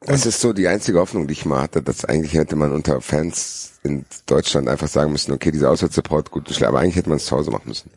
Das 0.00 0.24
ist 0.26 0.40
so 0.40 0.52
die 0.52 0.66
einzige 0.66 0.98
Hoffnung, 0.98 1.26
die 1.26 1.32
ich 1.32 1.44
mal 1.44 1.62
hatte, 1.62 1.82
dass 1.82 2.04
eigentlich 2.06 2.32
hätte 2.34 2.56
man 2.56 2.72
unter 2.72 3.00
Fans 3.02 3.72
in 3.82 4.06
Deutschland 4.26 4.68
einfach 4.68 4.88
sagen 4.88 5.12
müssen, 5.12 5.32
okay, 5.32 5.50
dieser 5.50 5.70
Auswärtssupport, 5.70 6.30
gut, 6.30 6.48
schlecht, 6.48 6.64
aber 6.64 6.80
eigentlich 6.80 6.96
hätte 6.96 7.10
man 7.10 7.16
es 7.18 7.26
zu 7.26 7.36
Hause 7.36 7.50
machen 7.50 7.68
müssen. 7.68 7.90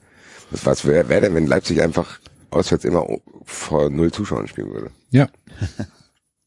Was, 0.52 0.66
was 0.66 0.86
wäre 0.86 1.08
wär 1.10 1.22
denn, 1.22 1.34
wenn 1.34 1.48
Leipzig 1.48 1.82
einfach 1.82 2.20
auswärts 2.52 2.84
immer 2.86 3.08
vor 3.46 3.90
null 3.90 4.12
Zuschauern 4.12 4.48
spielen 4.48 4.72
würde? 4.74 4.92
Ja. 5.12 5.30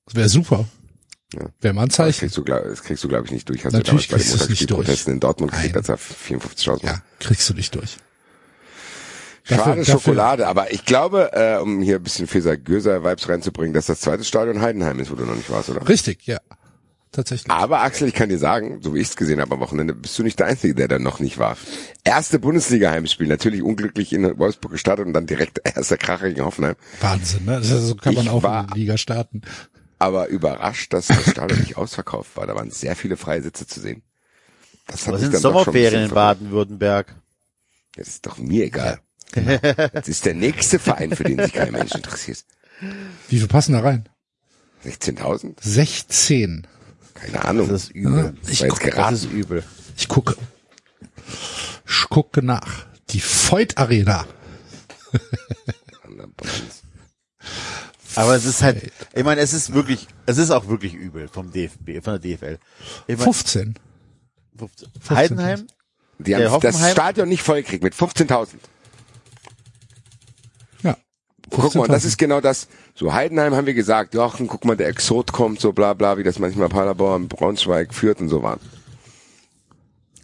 Das 0.06 0.14
wäre 0.14 0.28
super. 0.28 0.66
Ja. 1.34 1.46
Wäre 1.60 1.74
mal 1.74 1.82
ein 1.82 1.88
Das 1.88 1.96
Zeichen. 1.96 2.20
kriegst 2.20 2.36
du, 2.36 2.44
glaub, 2.44 2.62
das 2.62 2.82
kriegst 2.82 3.02
du, 3.02 3.08
glaube 3.08 3.26
ich, 3.26 3.32
nicht 3.32 3.48
durch. 3.48 3.64
Hast 3.64 3.72
Natürlich 3.72 4.08
du 4.08 4.16
damals 4.16 4.28
kriegst 4.28 4.34
du 4.34 4.36
bei 4.38 4.42
es 4.42 4.46
den 4.46 4.50
nicht 4.52 4.70
durch. 4.70 4.76
Montagsspielprotesten 4.78 5.14
in 5.14 5.20
Dortmund 5.20 5.52
gekriegt, 5.52 5.76
als 5.76 5.88
er 5.88 5.96
54 5.96 6.66
Ja, 6.84 7.02
kriegst 7.18 7.48
du 7.50 7.54
nicht 7.54 7.74
durch. 7.74 7.96
Schade 9.48 9.58
Dafür- 9.60 9.74
dafür- 9.76 9.84
Schokolade, 10.00 10.46
aber 10.48 10.72
ich 10.72 10.84
glaube, 10.84 11.30
äh, 11.32 11.58
um 11.58 11.80
hier 11.80 11.96
ein 11.96 12.02
bisschen 12.02 12.26
Feser 12.26 12.56
Göser 12.56 13.04
Vibes 13.04 13.28
reinzubringen, 13.28 13.72
dass 13.72 13.86
das 13.86 14.00
zweite 14.00 14.24
Stadion 14.24 14.60
Heidenheim 14.60 14.98
ist, 15.00 15.10
wo 15.10 15.14
du 15.14 15.24
noch 15.24 15.36
nicht 15.36 15.50
warst, 15.50 15.70
oder? 15.70 15.88
Richtig, 15.88 16.26
ja. 16.26 16.38
Tatsächlich. 17.12 17.50
Aber 17.50 17.80
Axel, 17.80 18.08
ich 18.08 18.14
kann 18.14 18.28
dir 18.28 18.36
sagen, 18.38 18.80
so 18.82 18.92
wie 18.94 18.98
ich 18.98 19.08
es 19.08 19.16
gesehen 19.16 19.40
habe 19.40 19.54
am 19.54 19.60
Wochenende, 19.60 19.94
bist 19.94 20.18
du 20.18 20.22
nicht 20.22 20.38
der 20.38 20.46
Einzige, 20.48 20.74
der 20.74 20.88
da 20.88 20.98
noch 20.98 21.18
nicht 21.20 21.38
war. 21.38 21.56
Erste 22.04 22.38
Bundesliga-Heimspiel, 22.38 23.26
natürlich 23.26 23.62
unglücklich 23.62 24.12
in 24.12 24.36
Wolfsburg 24.38 24.72
gestartet 24.72 25.06
und 25.06 25.12
dann 25.14 25.26
direkt 25.26 25.60
erster 25.64 25.96
Kracher 25.96 26.28
gegen 26.28 26.44
Hoffenheim. 26.44 26.74
Wahnsinn, 27.00 27.44
ne? 27.46 27.52
Das 27.58 27.70
ist, 27.70 27.86
so 27.86 27.94
kann 27.94 28.14
man 28.14 28.24
Ich 28.24 28.30
auch 28.30 28.42
war- 28.42 28.62
in 28.68 28.74
die 28.74 28.80
Liga 28.80 28.98
starten. 28.98 29.42
Aber 29.98 30.26
überrascht, 30.26 30.92
dass 30.92 31.06
das 31.06 31.30
Stadion 31.30 31.60
nicht 31.60 31.78
ausverkauft 31.78 32.36
war. 32.36 32.46
Da 32.46 32.54
waren 32.54 32.70
sehr 32.70 32.94
viele 32.96 33.16
freie 33.16 33.40
Sitze 33.40 33.66
zu 33.66 33.80
sehen. 33.80 34.02
Das 34.88 35.06
hat 35.06 35.18
sind 35.18 35.34
Sommerferien 35.36 36.04
in. 36.04 36.10
Baden-Württemberg? 36.10 37.14
Das 37.96 38.08
ist 38.08 38.26
doch 38.26 38.36
mir 38.36 38.64
egal. 38.66 39.00
Das 39.32 40.08
ist 40.08 40.24
der 40.24 40.34
nächste 40.34 40.78
Verein, 40.78 41.14
für 41.14 41.24
den 41.24 41.42
sich 41.42 41.52
kein 41.52 41.72
Mensch 41.72 41.94
interessiert. 41.94 42.44
Wie 43.28 43.38
viel 43.38 43.48
passen 43.48 43.72
da 43.72 43.80
rein? 43.80 44.08
16.000? 44.84 45.54
16. 45.60 46.66
Keine 47.14 47.44
Ahnung. 47.44 47.68
Das 47.68 47.84
ist 47.84 47.90
übel. 47.90 48.34
Ich 48.48 48.60
war 48.60 48.68
jetzt 48.68 48.74
guck- 48.74 48.80
geraten. 48.90 49.14
Das 49.14 49.24
ist 49.24 49.32
übel. 49.32 49.64
Ich 49.96 50.08
gucke. 50.08 50.36
Ich 51.88 52.08
gucke 52.08 52.42
nach. 52.42 52.86
Die 53.10 53.20
Voigt 53.22 53.78
Arena. 53.78 54.26
Aber 58.14 58.34
es 58.34 58.44
ist 58.46 58.62
halt, 58.62 58.90
ich 59.14 59.24
meine, 59.24 59.40
es 59.42 59.52
ist 59.52 59.72
wirklich, 59.74 60.06
es 60.24 60.38
ist 60.38 60.50
auch 60.50 60.68
wirklich 60.68 60.94
übel 60.94 61.28
vom 61.28 61.50
DFB, 61.52 62.02
von 62.02 62.18
der 62.18 62.18
DFL. 62.18 62.58
Ich 63.06 63.16
meine, 63.18 63.24
15. 63.24 63.74
15. 64.58 64.88
Heidenheim, 65.10 65.66
Die 66.18 66.24
Der 66.30 66.50
haben 66.50 66.60
das 66.60 66.74
Hoffenheim- 66.76 66.92
Stadion 66.92 67.28
nicht 67.28 67.42
vollgekriegt 67.42 67.82
mit 67.82 67.94
15.000. 67.94 68.54
Guck 71.50 71.74
mal, 71.74 71.86
das 71.86 72.02
15.000. 72.02 72.06
ist 72.06 72.18
genau 72.18 72.40
das. 72.40 72.68
So 72.94 73.12
Heidenheim 73.12 73.54
haben 73.54 73.66
wir 73.66 73.74
gesagt, 73.74 74.14
Jochen, 74.14 74.48
guck 74.48 74.64
mal, 74.64 74.76
der 74.76 74.88
Exot 74.88 75.32
kommt, 75.32 75.60
so 75.60 75.72
bla 75.72 75.94
bla, 75.94 76.18
wie 76.18 76.22
das 76.22 76.38
manchmal 76.38 76.68
Paderborn, 76.68 77.28
Braunschweig, 77.28 77.94
Fürth 77.94 78.20
und 78.20 78.28
so 78.28 78.42
waren. 78.42 78.60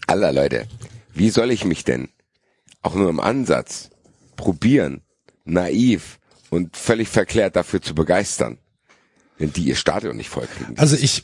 Aller 0.06 0.32
Leute, 0.32 0.66
wie 1.14 1.30
soll 1.30 1.50
ich 1.50 1.64
mich 1.64 1.84
denn 1.84 2.08
auch 2.82 2.94
nur 2.94 3.08
im 3.08 3.20
Ansatz 3.20 3.90
probieren, 4.36 5.02
naiv 5.44 6.18
und 6.50 6.76
völlig 6.76 7.08
verklärt 7.08 7.56
dafür 7.56 7.80
zu 7.80 7.94
begeistern, 7.94 8.58
wenn 9.38 9.52
die 9.52 9.64
ihr 9.64 9.76
Stadion 9.76 10.16
nicht 10.16 10.28
vollkriegen? 10.28 10.76
Also 10.78 10.96
ich-. 10.96 11.22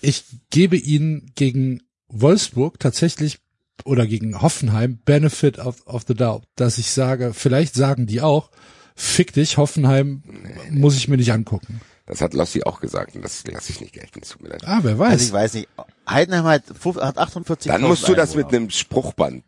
Ich 0.00 0.24
gebe 0.50 0.76
ihnen 0.76 1.32
gegen 1.34 1.82
Wolfsburg 2.08 2.78
tatsächlich 2.78 3.38
oder 3.84 4.06
gegen 4.06 4.40
Hoffenheim 4.40 4.98
Benefit 5.04 5.58
of, 5.58 5.84
of 5.86 6.04
the 6.06 6.14
doubt, 6.14 6.44
dass 6.54 6.78
ich 6.78 6.90
sage, 6.90 7.34
vielleicht 7.34 7.74
sagen 7.74 8.06
die 8.06 8.20
auch, 8.20 8.50
fick 8.94 9.32
dich, 9.32 9.56
Hoffenheim 9.56 10.22
muss 10.70 10.96
ich 10.96 11.08
mir 11.08 11.16
nicht 11.16 11.32
angucken. 11.32 11.80
Das 12.06 12.20
hat 12.20 12.34
Lossi 12.34 12.62
auch 12.64 12.80
gesagt 12.80 13.14
und 13.16 13.22
das 13.22 13.44
lasse 13.46 13.72
ich 13.72 13.80
nicht 13.80 13.94
gelten, 13.94 14.20
tut 14.20 14.42
mir 14.42 14.50
leid. 14.50 14.62
Ah, 14.66 14.80
wer 14.82 14.98
weiß. 14.98 15.12
also 15.12 15.24
ich 15.24 15.32
weiß 15.32 15.54
nicht, 15.54 15.68
Heidenheim 16.08 16.44
hat, 16.44 16.62
fünf- 16.78 16.96
hat 17.00 17.16
48 17.16 17.72
Dann 17.72 17.82
musst 17.82 18.06
du 18.06 18.14
das 18.14 18.34
mit 18.34 18.48
einem 18.48 18.68
Spruchband 18.70 19.42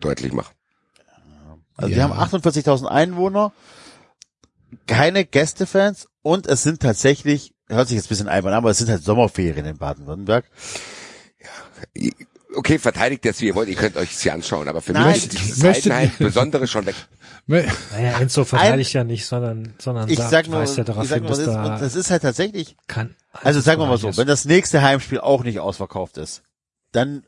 deutlich 0.00 0.32
machen. 0.32 0.54
Also 1.76 1.88
die 1.88 1.96
Ja. 1.96 2.04
haben 2.10 2.12
48.000 2.12 2.86
Einwohner, 2.88 3.52
keine 4.86 5.24
Gästefans 5.24 6.08
und 6.20 6.46
es 6.46 6.62
sind 6.62 6.80
tatsächlich, 6.80 7.54
hört 7.68 7.88
sich 7.88 7.96
jetzt 7.96 8.06
ein 8.06 8.08
bisschen 8.10 8.28
albern 8.28 8.52
an, 8.52 8.58
aber 8.58 8.70
es 8.70 8.78
sind 8.78 8.90
halt 8.90 9.02
Sommerferien 9.02 9.64
in 9.64 9.78
Baden-Württemberg. 9.78 10.44
Okay, 12.54 12.78
verteidigt 12.78 13.24
das, 13.24 13.40
wie 13.40 13.46
ihr 13.46 13.54
wollt, 13.54 13.68
ihr 13.70 13.76
könnt 13.76 13.96
euch 13.96 14.10
das 14.10 14.20
hier 14.22 14.34
anschauen, 14.34 14.68
aber 14.68 14.82
für 14.82 14.92
Nein, 14.92 15.06
mich 15.08 15.16
ist 15.24 15.32
dieses 15.32 15.64
Heidenheim 15.64 16.10
Besondere 16.18 16.66
schon 16.68 16.84
weg. 16.84 16.94
Naja, 17.46 18.18
Enzo 18.20 18.44
verteidigt 18.44 18.92
ja 18.92 19.04
nicht, 19.04 19.26
sondern, 19.26 19.74
sondern 19.78 20.08
Ich 20.08 20.16
sagt, 20.16 20.30
sag 20.30 20.48
nur, 20.48 20.62
ja 20.62 20.64
ich 20.64 20.84
darauf 20.84 21.06
sag 21.06 21.16
hin, 21.16 21.24
nur, 21.24 21.30
dass 21.30 21.38
das, 21.38 21.48
ist, 21.48 21.54
da 21.54 21.78
das 21.78 21.94
ist 21.96 22.10
halt 22.10 22.22
tatsächlich, 22.22 22.76
kann. 22.86 23.16
also 23.32 23.60
sagen 23.60 23.80
wir 23.80 23.86
mal 23.86 23.98
so, 23.98 24.10
ist. 24.10 24.16
wenn 24.16 24.28
das 24.28 24.44
nächste 24.44 24.82
Heimspiel 24.82 25.20
auch 25.20 25.42
nicht 25.42 25.58
ausverkauft 25.58 26.18
ist, 26.18 26.42
dann, 26.92 27.24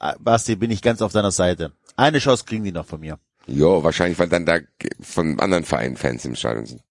äh, 0.00 0.14
Basti, 0.18 0.56
bin 0.56 0.70
ich 0.70 0.82
ganz 0.82 1.02
auf 1.02 1.12
deiner 1.12 1.30
Seite. 1.30 1.72
Eine 1.96 2.18
Chance 2.20 2.44
kriegen 2.46 2.64
die 2.64 2.72
noch 2.72 2.86
von 2.86 3.00
mir. 3.00 3.18
Jo, 3.46 3.82
wahrscheinlich, 3.82 4.18
weil 4.18 4.28
dann 4.28 4.46
da 4.46 4.60
von 5.00 5.38
anderen 5.40 5.64
Vereinen 5.64 5.96
Fans 5.96 6.24
im 6.24 6.36
Stadion 6.36 6.66
sind. 6.66 6.82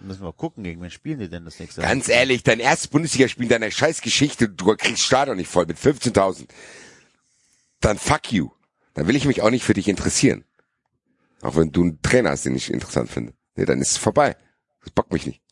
Müssen 0.00 0.20
wir 0.20 0.26
mal 0.26 0.32
gucken, 0.32 0.64
gegen 0.64 0.82
wen 0.82 0.90
spielen 0.90 1.20
die 1.20 1.28
denn 1.28 1.44
das 1.44 1.60
nächste 1.60 1.82
Ganz 1.82 2.08
ehrlich, 2.08 2.42
dein 2.42 2.58
erstes 2.58 2.88
Bundesligaspiel 2.88 3.44
in 3.44 3.50
deiner 3.50 3.70
scheiß 3.70 4.00
Geschichte, 4.00 4.48
du 4.48 4.74
kriegst 4.74 5.04
Stadion 5.04 5.36
nicht 5.36 5.48
voll 5.48 5.66
mit 5.66 5.78
15.000. 5.78 6.48
Dann 7.80 7.98
fuck 7.98 8.32
you. 8.32 8.50
Dann 8.94 9.06
will 9.06 9.14
ich 9.14 9.26
mich 9.26 9.42
auch 9.42 9.50
nicht 9.50 9.64
für 9.64 9.74
dich 9.74 9.88
interessieren. 9.88 10.44
Auch 11.42 11.56
wenn 11.56 11.70
du 11.72 11.82
einen 11.82 12.00
Trainer 12.02 12.30
hast, 12.30 12.44
den 12.46 12.56
ich 12.56 12.72
interessant 12.72 13.10
finde. 13.10 13.34
Nee, 13.56 13.64
dann 13.66 13.80
ist 13.80 13.90
es 13.92 13.96
vorbei. 13.98 14.36
Das 14.82 14.90
bockt 14.90 15.12
mich 15.12 15.26
nicht. 15.26 15.42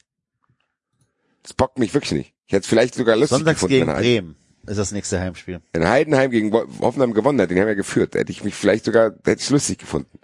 Das 1.43 1.53
bockt 1.53 1.79
mich 1.79 1.93
wirklich 1.95 2.13
nicht. 2.13 2.35
Ich 2.47 2.53
hätte 2.53 2.63
es 2.63 2.67
vielleicht 2.67 2.95
sogar 2.95 3.17
lustig 3.17 3.39
Sonntags 3.39 3.57
gefunden, 3.57 3.75
gegen 3.75 3.87
wenn 3.89 3.95
Heiden- 3.97 4.03
Bremen 4.27 4.37
ist 4.67 4.77
das 4.79 4.93
nächste 4.93 5.19
Heimspiel. 5.21 5.61
wenn 5.73 5.89
Heidenheim 5.89 6.31
gegen 6.31 6.53
Hoffenheim 6.53 7.13
gewonnen 7.15 7.41
hat, 7.41 7.51
den 7.51 7.59
haben 7.59 7.67
wir 7.67 7.75
geführt, 7.75 8.15
hätte 8.15 8.31
ich 8.31 8.45
mich 8.45 8.55
vielleicht 8.55 8.85
sogar, 8.85 9.13
hätte 9.25 9.41
ich 9.43 9.51
lustig 9.51 9.79
gefunden. 9.79 10.19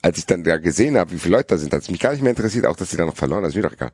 Als 0.00 0.18
ich 0.18 0.26
dann 0.26 0.42
da 0.42 0.56
gesehen 0.56 0.96
habe, 0.96 1.12
wie 1.12 1.18
viele 1.18 1.36
Leute 1.36 1.48
da 1.48 1.58
sind, 1.58 1.72
hat 1.72 1.82
es 1.82 1.90
mich 1.90 2.00
gar 2.00 2.12
nicht 2.12 2.22
mehr 2.22 2.30
interessiert, 2.30 2.66
auch 2.66 2.74
dass 2.76 2.90
sie 2.90 2.96
da 2.96 3.04
noch 3.06 3.16
verloren 3.16 3.42
haben, 3.42 3.48
ist 3.50 3.54
mir 3.54 3.62
doch 3.62 3.72
egal. 3.72 3.92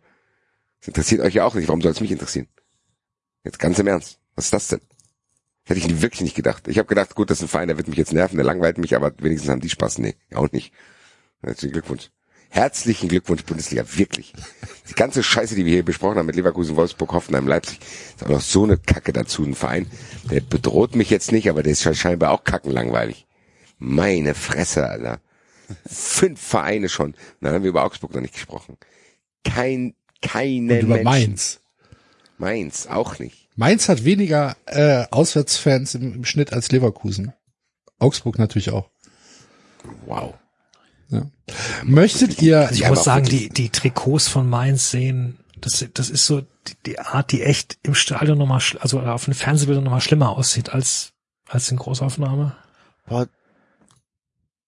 Das 0.81 0.89
interessiert 0.89 1.21
euch 1.21 1.35
ja 1.35 1.45
auch 1.45 1.55
nicht, 1.55 1.69
warum 1.69 1.83
soll 1.83 1.93
es 1.93 2.01
mich 2.01 2.13
interessieren? 2.13 2.49
Jetzt 3.45 3.59
ganz 3.59 3.79
im 3.79 3.87
Ernst, 3.89 4.19
was 4.35 4.47
ist 4.47 4.53
das 4.55 4.69
denn? 4.69 4.81
Hätte 5.65 5.81
ich 5.81 6.01
wirklich 6.01 6.23
nicht 6.23 6.37
gedacht. 6.37 6.67
Ich 6.69 6.79
habe 6.79 6.89
gedacht, 6.89 7.15
gut, 7.15 7.29
das 7.29 7.39
ist 7.39 7.43
ein 7.45 7.49
Verein, 7.49 7.69
der 7.69 7.77
wird 7.77 7.89
mich 7.89 7.99
jetzt 7.99 8.13
nerven, 8.15 8.37
der 8.37 8.47
langweilt 8.47 8.79
mich, 8.79 8.97
aber 8.97 9.13
wenigstens 9.19 9.51
haben 9.51 9.61
die 9.61 9.69
Spaß. 9.69 9.99
Nee, 9.99 10.15
auch 10.33 10.51
nicht. 10.53 10.73
Herzlichen 11.43 11.73
Glückwunsch. 11.73 12.11
Herzlichen 12.51 13.09
Glückwunsch, 13.09 13.45
Bundesliga, 13.45 13.85
wirklich. 13.97 14.33
Die 14.89 14.95
ganze 14.95 15.23
Scheiße, 15.23 15.55
die 15.55 15.67
wir 15.67 15.75
hier 15.75 15.85
besprochen 15.85 16.17
haben 16.17 16.27
mit 16.27 16.37
Leverkusen, 16.37 16.77
Wolfsburg, 16.77 17.13
Hoffenheim, 17.13 17.47
Leipzig, 17.47 17.79
ist 18.17 18.25
auch 18.25 18.31
noch 18.31 18.41
so 18.41 18.65
eine 18.65 18.79
Kacke 18.79 19.13
dazu, 19.13 19.45
ein 19.45 19.55
Verein. 19.55 19.87
Der 20.31 20.41
bedroht 20.41 20.97
mich 20.97 21.11
jetzt 21.11 21.31
nicht, 21.31 21.51
aber 21.51 21.63
der 21.63 21.73
ist 21.73 21.97
scheinbar 21.97 22.31
auch 22.33 22.45
kackenlangweilig. 22.45 23.27
Meine 23.79 24.35
Fresse, 24.35 24.89
Alter. 24.89 25.21
Fünf 25.87 26.41
Vereine 26.41 26.89
schon. 26.89 27.15
Dann 27.41 27.53
haben 27.53 27.63
wir 27.63 27.71
über 27.71 27.85
Augsburg 27.85 28.15
noch 28.15 28.23
nicht 28.23 28.35
gesprochen. 28.35 28.79
Kein, 29.45 29.95
keine 30.23 30.75
und 30.75 30.81
über 30.81 30.95
Menschen. 30.95 31.05
Mainz. 31.05 31.61
Mainz, 32.39 32.87
auch 32.87 33.19
nicht. 33.19 33.49
Mainz 33.57 33.89
hat 33.89 34.05
weniger 34.05 34.57
äh, 34.67 35.05
Auswärtsfans 35.11 35.95
im, 35.95 36.15
im 36.15 36.25
Schnitt 36.25 36.53
als 36.53 36.73
Leverkusen. 36.73 37.35
Augsburg 37.99 38.39
natürlich 38.39 38.71
auch. 38.71 38.89
Wow. 40.07 40.35
Ja. 41.11 41.23
Möchtet 41.85 42.43
ihr, 42.43 42.61
Also 42.61 42.75
ich 42.75 42.81
Ja, 42.81 42.91
muss 42.91 43.05
sagen, 43.05 43.25
die, 43.27 43.49
die 43.49 43.71
Trikots 43.71 44.29
von 44.29 44.49
Mainz 44.49 44.91
sehen, 44.91 45.39
das, 45.61 45.85
das 45.95 46.11
ist 46.11 46.27
so 46.27 46.43
die, 46.43 46.75
die 46.87 46.99
Art, 46.99 47.33
die 47.33 47.43
echt 47.43 47.79
im 47.83 47.95
Stadion 47.95 48.39
nochmal, 48.39 48.61
also 48.81 49.01
auf 49.01 49.25
den 49.25 49.35
Fernsehbildern 49.35 49.85
nochmal 49.85 50.01
schlimmer 50.01 50.31
aussieht 50.31 50.71
als, 50.71 51.13
als 51.49 51.71
in 51.71 51.79
Großaufnahme. 51.79 52.55
Boah, 53.07 53.27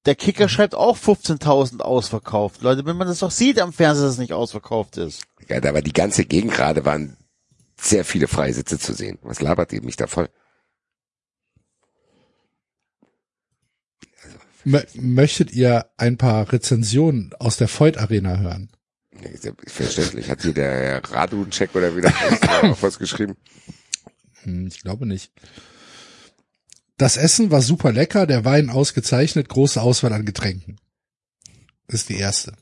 der 0.07 0.15
Kicker 0.15 0.49
schreibt 0.49 0.75
auch 0.75 0.97
15.000 0.97 1.81
ausverkauft. 1.81 2.63
Leute, 2.63 2.87
wenn 2.87 2.97
man 2.97 3.07
das 3.07 3.19
doch 3.19 3.31
sieht 3.31 3.61
am 3.61 3.73
Fernseher, 3.73 4.05
dass 4.05 4.15
es 4.15 4.19
nicht 4.19 4.33
ausverkauft 4.33 4.97
ist. 4.97 5.25
Ja, 5.49 5.61
da 5.61 5.75
war 5.75 5.83
die 5.83 5.93
ganze 5.93 6.25
Gegend 6.25 6.53
gerade, 6.53 6.87
waren 6.87 7.19
sehr 7.79 8.05
viele 8.05 8.27
Freisitze 8.27 8.79
zu 8.79 8.95
sehen. 8.95 9.19
Was 9.23 9.43
labert 9.43 9.73
ihr 9.73 9.83
mich 9.83 9.97
da 9.97 10.07
voll? 10.07 10.31
Möchtet 14.65 15.53
ihr 15.53 15.87
ein 15.97 16.17
paar 16.17 16.53
Rezensionen 16.53 17.33
aus 17.39 17.57
der 17.57 17.69
Voigt 17.69 17.99
Arena 17.99 18.39
hören? 18.39 18.71
Nee, 19.13 19.53
Verständlich. 19.67 20.31
Hat 20.31 20.43
hier 20.43 20.55
der 20.55 20.71
Herr 20.71 21.05
Radu-Check 21.05 21.75
oder 21.75 21.97
wieder 21.97 22.11
was 22.81 22.99
geschrieben? 22.99 23.37
Hm, 24.43 24.67
ich 24.67 24.83
glaube 24.83 25.07
nicht. 25.07 25.33
Das 26.97 27.17
Essen 27.17 27.51
war 27.51 27.63
super 27.63 27.93
lecker, 27.93 28.27
der 28.27 28.45
Wein 28.45 28.71
ausgezeichnet, 28.71 29.49
große 29.49 29.81
Auswahl 29.81 30.13
an 30.13 30.27
Getränken. 30.27 30.77
Ist 31.89 32.09
die 32.09 32.19
erste. 32.19 32.53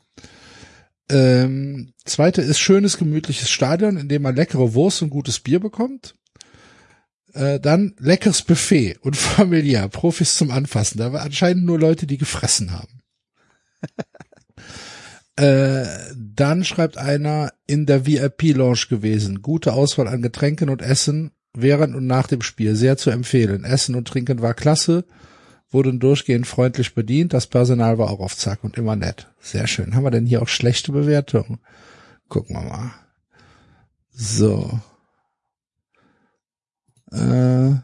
Ähm, 1.11 1.93
zweite 2.05 2.43
ist 2.43 2.59
schönes, 2.59 2.99
gemütliches 2.99 3.51
Stadion, 3.51 3.97
in 3.97 4.09
dem 4.09 4.23
man 4.23 4.37
leckere 4.37 4.75
Wurst 4.75 5.03
und 5.03 5.11
gutes 5.11 5.41
Bier 5.41 5.59
bekommt. 5.61 6.15
Äh, 7.39 7.61
dann 7.61 7.95
leckeres 7.99 8.43
Buffet 8.43 8.99
und 9.01 9.17
familiär, 9.17 9.87
Profis 9.89 10.37
zum 10.37 10.51
Anfassen. 10.51 10.99
Da 10.99 11.13
war 11.13 11.23
anscheinend 11.23 11.65
nur 11.65 11.79
Leute, 11.79 12.07
die 12.07 12.19
gefressen 12.19 12.73
haben. 12.73 13.01
äh, 15.37 15.87
dann 16.17 16.65
schreibt 16.65 16.99
einer 16.99 17.53
in 17.69 17.87
der 17.87 18.07
VIP-Lounge 18.07 18.87
gewesen. 18.89 19.41
Gute 19.41 19.73
Auswahl 19.73 20.09
an 20.09 20.21
Getränken 20.21 20.69
und 20.69 20.83
Essen 20.83 21.31
während 21.55 21.95
und 21.95 22.09
nach 22.09 22.27
dem 22.27 22.43
Spiel. 22.43 22.75
Sehr 22.75 22.97
zu 22.97 23.11
empfehlen. 23.11 23.63
Essen 23.63 23.95
und 23.95 24.09
Trinken 24.09 24.43
war 24.43 24.55
klasse. 24.55 25.05
Wurden 25.71 26.01
durchgehend 26.01 26.49
freundlich 26.49 26.97
bedient. 26.97 27.35
Das 27.35 27.47
Personal 27.47 27.99
war 27.99 28.11
auch 28.11 28.21
auf 28.21 28.37
Zack 28.37 28.65
und 28.65 28.77
immer 28.77 28.97
nett. 28.97 29.29
Sehr 29.39 29.69
schön. 29.69 29.95
Haben 29.95 30.03
wir 30.03 30.11
denn 30.11 30.27
hier 30.27 30.43
auch 30.43 30.49
schlechte 30.49 30.91
Bewertungen? 30.91 31.61
Gucken 32.29 32.57
wir 32.57 32.63
mal. 32.63 32.91
So. 34.11 34.81
Äh, 37.13 37.75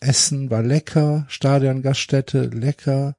Essen 0.00 0.50
war 0.50 0.62
lecker, 0.62 1.24
Stadiongaststätte 1.28 2.42
lecker. 2.46 3.16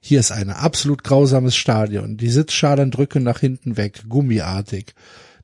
Hier 0.00 0.20
ist 0.20 0.32
eine 0.32 0.56
absolut 0.56 1.04
grausames 1.04 1.54
Stadion. 1.54 2.16
Die 2.16 2.30
Sitzschalen 2.30 2.90
drücken 2.90 3.22
nach 3.22 3.40
hinten 3.40 3.76
weg, 3.76 4.02
gummiartig. 4.08 4.94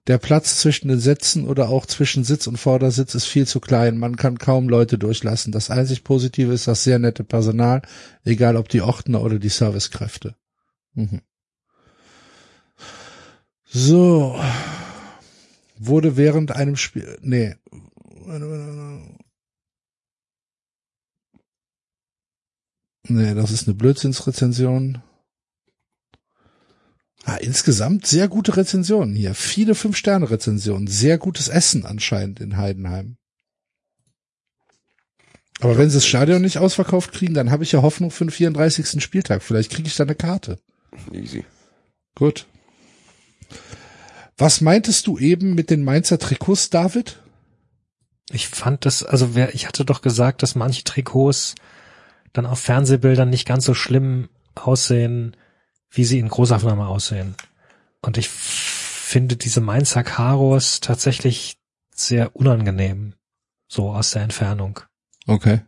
Der 0.09 0.19
Platz 0.19 0.59
zwischen 0.59 0.89
den 0.89 1.01
Sätzen 1.01 1.47
oder 1.47 1.69
auch 1.69 1.85
zwischen 1.85 2.25
Sitz 2.25 2.47
und 2.47 2.57
Vordersitz 2.57 3.15
ist 3.15 3.27
viel 3.27 3.47
zu 3.47 3.61
klein. 3.61 3.99
Man 3.99 4.17
kann 4.17 4.39
kaum 4.39 4.71
Leute 4.71 4.97
durchlassen. 4.99 5.53
Das 5.53 5.71
einzig 5.71 6.03
Positive 6.03 6.51
ist 6.53 6.67
das 6.67 6.83
sehr 6.83 6.99
nette 6.99 7.25
Personal, 7.25 7.83
egal 8.25 8.57
ob 8.57 8.71
die 8.71 8.81
Ordner 8.81 9.23
oder 9.23 9.39
die 9.39 9.51
Servicekräfte. 9.51 10.35
Mhm. 10.95 11.21
So. 13.65 14.41
Wurde 15.79 16.17
während 16.17 16.53
einem 16.53 16.77
Spiel, 16.77 17.19
nee. 17.23 17.55
Nee, 23.09 23.35
das 23.35 23.51
ist 23.51 23.67
eine 23.67 23.75
Blödsinnsrezension. 23.75 25.03
Ah, 27.25 27.37
insgesamt 27.37 28.07
sehr 28.07 28.29
gute 28.29 28.57
Rezensionen 28.57 29.15
hier. 29.15 29.35
Viele 29.35 29.75
Fünf-Sterne-Rezensionen. 29.75 30.87
Sehr 30.87 31.19
gutes 31.19 31.49
Essen 31.49 31.85
anscheinend 31.85 32.41
in 32.41 32.57
Heidenheim. 32.57 33.17
Aber 35.61 35.77
wenn 35.77 35.91
sie 35.91 35.97
das 35.97 36.07
Stadion 36.07 36.41
nicht 36.41 36.59
ausverkauft 36.59 37.13
kriegen, 37.13 37.35
dann 37.35 37.51
habe 37.51 37.65
ich 37.65 37.73
ja 37.73 37.83
Hoffnung 37.83 38.11
für 38.11 38.25
den 38.25 38.31
34. 38.31 39.03
Spieltag. 39.03 39.43
Vielleicht 39.43 39.73
kriege 39.73 39.89
ich 39.89 39.97
da 39.97 40.05
eine 40.05 40.15
Karte. 40.15 40.59
Easy. 41.13 41.45
Gut. 42.15 42.47
Was 44.39 44.61
meintest 44.61 45.09
du 45.09 45.19
eben 45.19 45.55
mit 45.55 45.69
den 45.69 45.83
Mainzer 45.83 46.19
Trikots, 46.19 46.71
David? 46.71 47.21
Ich 48.31 48.47
fand 48.47 48.87
das, 48.87 49.03
also 49.03 49.35
wer, 49.35 49.53
ich 49.55 49.67
hatte 49.67 49.85
doch 49.85 50.01
gesagt, 50.01 50.43
dass 50.45 50.55
manche 50.55 50.85
Trikots 50.85 51.57
dann 52.33 52.47
auf 52.47 52.61
Fernsehbildern 52.61 53.29
nicht 53.29 53.47
ganz 53.49 53.65
so 53.65 53.75
schlimm 53.75 54.29
aussehen, 54.55 55.37
wie 55.91 56.05
sie 56.05 56.21
in 56.21 56.29
Großaufnahme 56.29 56.87
aussehen. 56.87 57.35
Und 58.01 58.17
ich 58.17 58.29
finde 58.29 59.37
diese 59.37 59.61
Mainzer 59.61 60.05
Karos 60.05 60.79
tatsächlich 60.79 61.59
sehr 61.93 62.37
unangenehm, 62.37 63.15
so 63.67 63.91
aus 63.91 64.13
der 64.13 64.23
Entfernung. 64.23 64.81
Okay. 65.27 65.63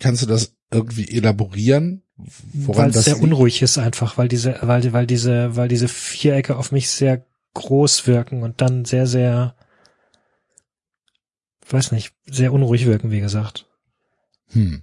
Kannst 0.00 0.22
du 0.22 0.26
das 0.26 0.56
irgendwie 0.72 1.08
elaborieren? 1.08 2.03
Weil 2.16 2.90
es 2.90 2.94
das 2.94 3.04
sehr 3.04 3.14
liegt? 3.14 3.24
unruhig 3.24 3.62
ist 3.62 3.78
einfach, 3.78 4.16
weil 4.18 4.28
diese, 4.28 4.58
weil, 4.62 4.92
weil 4.92 5.06
diese, 5.06 5.56
weil 5.56 5.68
diese 5.68 5.88
Vierecke 5.88 6.56
auf 6.56 6.70
mich 6.70 6.88
sehr 6.90 7.26
groß 7.54 8.06
wirken 8.06 8.42
und 8.42 8.60
dann 8.60 8.84
sehr, 8.84 9.06
sehr, 9.06 9.56
weiß 11.68 11.92
nicht, 11.92 12.14
sehr 12.26 12.52
unruhig 12.52 12.86
wirken, 12.86 13.10
wie 13.10 13.20
gesagt. 13.20 13.66
Hm. 14.52 14.82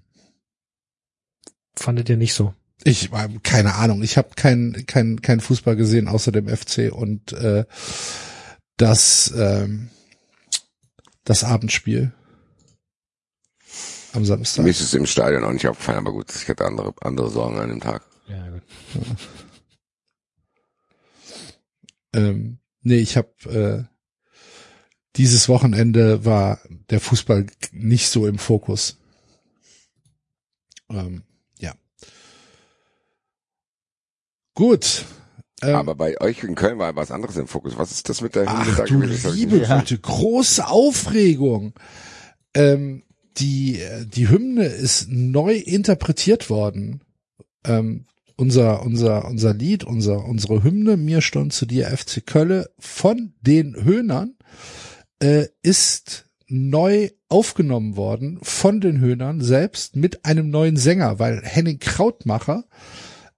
Fandet 1.76 2.10
ihr 2.10 2.18
nicht 2.18 2.34
so? 2.34 2.54
Ich 2.84 3.14
äh, 3.14 3.30
keine 3.44 3.76
Ahnung. 3.76 4.02
Ich 4.02 4.18
habe 4.18 4.30
kein 4.36 4.86
kein 4.88 5.22
kein 5.22 5.40
Fußball 5.40 5.76
gesehen 5.76 6.08
außer 6.08 6.32
dem 6.32 6.48
FC 6.48 6.92
und 6.92 7.32
äh, 7.34 7.66
das 8.78 9.32
ähm, 9.38 9.90
das 11.24 11.44
Abendspiel 11.44 12.12
am 14.14 14.26
Samstag. 14.26 14.64
Mir 14.64 14.72
ist 14.72 14.82
es 14.82 14.94
im 14.94 15.06
Stadion 15.06 15.44
auch 15.44 15.54
nicht 15.54 15.68
aufgefallen, 15.68 16.00
aber 16.00 16.12
gut, 16.12 16.34
ich 16.36 16.48
hatte 16.48 16.66
andere, 16.66 16.94
andere 17.02 17.30
Sorgen 17.30 17.60
an 17.60 17.70
dem 17.70 17.80
Tag. 17.80 18.04
Ja, 18.28 18.50
gut. 18.50 18.64
Ähm, 22.14 22.60
nee, 22.82 22.98
ich 22.98 23.16
habe 23.16 23.30
äh, 23.50 23.92
dieses 25.16 25.50
Wochenende 25.50 26.26
war 26.26 26.60
der 26.90 27.00
Fußball 27.00 27.48
nicht 27.72 28.10
so 28.10 28.28
im 28.28 28.38
Fokus. 28.38 28.98
Ähm, 30.90 31.24
ja. 31.60 31.74
Gut. 34.54 35.06
Ähm, 35.62 35.76
aber 35.76 35.96
bei 35.96 36.20
euch 36.20 36.44
in 36.44 36.56
Köln 36.56 36.80
war 36.80 36.96
was 36.96 37.12
anderes 37.12 37.38
im 37.38 37.48
Fokus. 37.48 37.78
Was 37.78 37.92
ist 37.92 38.10
das 38.10 38.22
mit 38.22 38.36
der 38.36 38.46
Ach 38.48 38.86
du 38.86 39.00
liebe 39.00 39.60
Güte, 39.60 40.00
große 40.00 40.68
Aufregung. 40.68 41.74
Ähm, 42.54 43.04
die, 43.38 43.80
die 44.14 44.30
Hymne 44.30 44.66
ist 44.66 45.08
neu 45.10 45.56
interpretiert 45.56 46.50
worden. 46.50 47.02
Ähm, 47.66 48.06
unser, 48.36 48.84
unser, 48.84 49.26
unser 49.26 49.54
Lied, 49.54 49.84
unser, 49.84 50.26
unsere 50.26 50.64
Hymne, 50.64 50.98
mir 50.98 51.22
stund 51.22 51.54
zu 51.54 51.66
dir 51.66 51.88
FC 51.88 52.26
Kölle 52.26 52.70
von 52.80 53.34
den 53.42 53.76
Höhnern, 53.84 54.36
äh, 55.20 55.46
ist 55.62 56.26
neu 56.48 57.10
aufgenommen 57.30 57.96
worden 57.96 58.40
von 58.42 58.82
den 58.82 59.00
Höhnern 59.00 59.42
selbst 59.42 59.96
mit 59.96 60.26
einem 60.26 60.50
neuen 60.50 60.76
Sänger, 60.76 61.20
weil 61.20 61.42
Henning 61.44 61.80
Krautmacher 61.80 62.66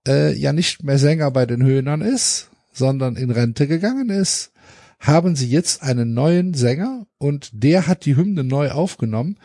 äh, 0.07 0.33
ja 0.33 0.51
nicht 0.51 0.83
mehr 0.83 0.97
Sänger 0.97 1.29
bei 1.31 1.45
den 1.45 1.61
Höhnern 1.61 2.01
ist, 2.01 2.49
sondern 2.71 3.15
in 3.15 3.29
Rente 3.29 3.67
gegangen 3.67 4.09
ist, 4.09 4.51
haben 4.99 5.35
sie 5.35 5.47
jetzt 5.47 5.83
einen 5.83 6.13
neuen 6.13 6.53
Sänger 6.53 7.05
und 7.17 7.49
der 7.53 7.87
hat 7.87 8.05
die 8.05 8.15
Hymne 8.15 8.43
neu 8.43 8.71
aufgenommen 8.71 9.37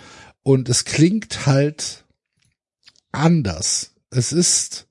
und 0.49 0.71
es 0.71 0.87
klingt 0.87 1.45
halt 1.45 2.07
anders. 3.13 3.93
Es 4.09 4.33
ist 4.33 4.89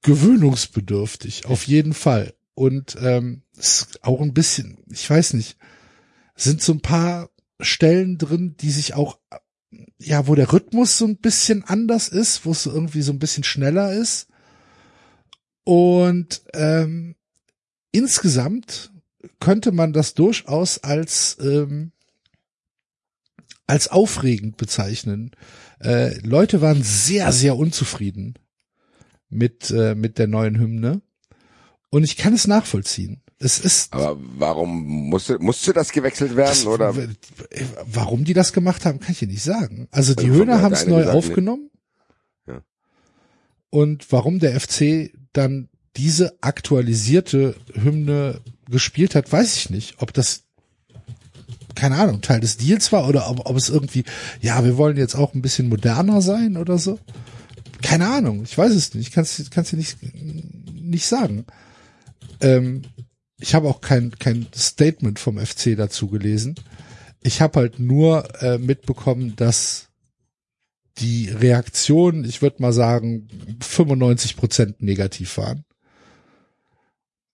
gewöhnungsbedürftig, 0.00 1.44
auf 1.44 1.64
jeden 1.64 1.92
Fall. 1.92 2.32
Und 2.54 2.96
ähm, 3.02 3.42
ist 3.58 4.02
auch 4.02 4.22
ein 4.22 4.32
bisschen, 4.32 4.78
ich 4.90 5.10
weiß 5.10 5.34
nicht, 5.34 5.58
sind 6.34 6.62
so 6.62 6.72
ein 6.72 6.80
paar 6.80 7.28
Stellen 7.60 8.16
drin, 8.16 8.56
die 8.58 8.70
sich 8.70 8.94
auch, 8.94 9.18
ja, 9.98 10.26
wo 10.26 10.34
der 10.34 10.50
Rhythmus 10.50 10.96
so 10.96 11.04
ein 11.04 11.18
bisschen 11.18 11.62
anders 11.64 12.08
ist, 12.08 12.46
wo 12.46 12.52
es 12.52 12.64
irgendwie 12.64 13.02
so 13.02 13.12
ein 13.12 13.18
bisschen 13.18 13.44
schneller 13.44 13.92
ist. 13.92 14.28
Und 15.64 16.40
ähm, 16.54 17.16
insgesamt 17.92 18.92
könnte 19.40 19.72
man 19.72 19.92
das 19.92 20.14
durchaus 20.14 20.78
als 20.78 21.36
ähm, 21.42 21.92
als 23.70 23.88
aufregend 23.88 24.56
bezeichnen. 24.56 25.30
Äh, 25.80 26.18
Leute 26.26 26.60
waren 26.60 26.82
sehr 26.82 27.32
sehr 27.32 27.56
unzufrieden 27.56 28.34
mit 29.28 29.70
äh, 29.70 29.94
mit 29.94 30.18
der 30.18 30.26
neuen 30.26 30.58
Hymne 30.58 31.02
und 31.90 32.04
ich 32.04 32.16
kann 32.16 32.34
es 32.34 32.46
nachvollziehen. 32.46 33.22
Es 33.42 33.58
ist 33.58 33.92
Aber 33.94 34.18
warum 34.36 35.08
musste, 35.08 35.38
musste 35.38 35.72
das 35.72 35.92
gewechselt 35.92 36.36
werden, 36.36 36.50
das, 36.50 36.66
oder? 36.66 36.94
warum 37.86 38.24
die 38.24 38.34
das 38.34 38.52
gemacht 38.52 38.84
haben, 38.84 39.00
kann 39.00 39.12
ich 39.12 39.20
dir 39.20 39.28
nicht 39.28 39.42
sagen. 39.42 39.88
Also 39.90 40.14
die 40.14 40.28
Höhner 40.28 40.60
haben 40.60 40.74
es 40.74 40.86
neu 40.86 40.98
gesagt, 40.98 41.14
nee. 41.14 41.18
aufgenommen. 41.18 41.70
Ja. 42.46 42.60
Und 43.70 44.12
warum 44.12 44.40
der 44.40 44.60
FC 44.60 45.14
dann 45.32 45.70
diese 45.96 46.36
aktualisierte 46.42 47.56
Hymne 47.72 48.42
gespielt 48.68 49.14
hat, 49.14 49.32
weiß 49.32 49.56
ich 49.56 49.70
nicht. 49.70 50.02
Ob 50.02 50.12
das, 50.12 50.44
keine 51.80 51.96
Ahnung, 51.96 52.20
Teil 52.20 52.40
des 52.40 52.58
Deals 52.58 52.92
war 52.92 53.08
oder 53.08 53.30
ob, 53.30 53.48
ob 53.48 53.56
es 53.56 53.70
irgendwie, 53.70 54.04
ja, 54.42 54.62
wir 54.62 54.76
wollen 54.76 54.98
jetzt 54.98 55.14
auch 55.14 55.32
ein 55.32 55.40
bisschen 55.40 55.70
moderner 55.70 56.20
sein 56.20 56.58
oder 56.58 56.76
so. 56.76 56.98
Keine 57.80 58.06
Ahnung, 58.06 58.42
ich 58.42 58.56
weiß 58.56 58.72
es 58.72 58.92
nicht. 58.92 59.08
Ich 59.08 59.12
kann 59.14 59.24
es 59.24 59.70
dir 59.70 59.76
nicht, 59.78 59.96
nicht 60.74 61.06
sagen. 61.06 61.46
Ähm, 62.42 62.82
ich 63.38 63.54
habe 63.54 63.66
auch 63.66 63.80
kein, 63.80 64.10
kein 64.18 64.46
Statement 64.54 65.18
vom 65.18 65.38
FC 65.38 65.74
dazu 65.74 66.08
gelesen. 66.08 66.54
Ich 67.22 67.40
habe 67.40 67.60
halt 67.60 67.78
nur 67.78 68.28
äh, 68.42 68.58
mitbekommen, 68.58 69.34
dass 69.36 69.88
die 70.98 71.30
Reaktionen, 71.30 72.26
ich 72.26 72.42
würde 72.42 72.60
mal 72.60 72.74
sagen, 72.74 73.26
95 73.62 74.36
Prozent 74.36 74.82
negativ 74.82 75.38
waren. 75.38 75.64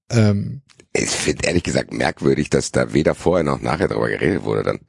Ähm, 0.09 0.63
Ich 0.99 1.11
finde 1.11 1.47
ehrlich 1.49 1.63
gesagt 1.63 1.93
merkwürdig, 1.93 2.51
dass 2.51 2.73
da 2.73 2.93
weder 2.93 3.15
vorher 3.15 3.45
noch 3.45 3.61
nachher 3.61 3.89
darüber 3.89 4.09
geredet 4.09 4.43
wurde 4.45 4.63
dann. 4.63 4.81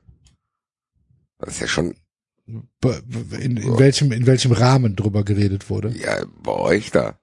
Das 1.39 1.55
ist 1.55 1.61
ja 1.61 1.67
schon, 1.67 1.95
in, 2.47 3.57
in 3.57 3.77
welchem 3.79 4.11
in 4.11 4.25
welchem 4.25 4.51
Rahmen 4.51 4.95
drüber 4.95 5.23
geredet 5.23 5.69
wurde. 5.69 5.89
ja, 5.97 6.23
bei 6.43 6.53
euch 6.53 6.91
da. 6.91 7.19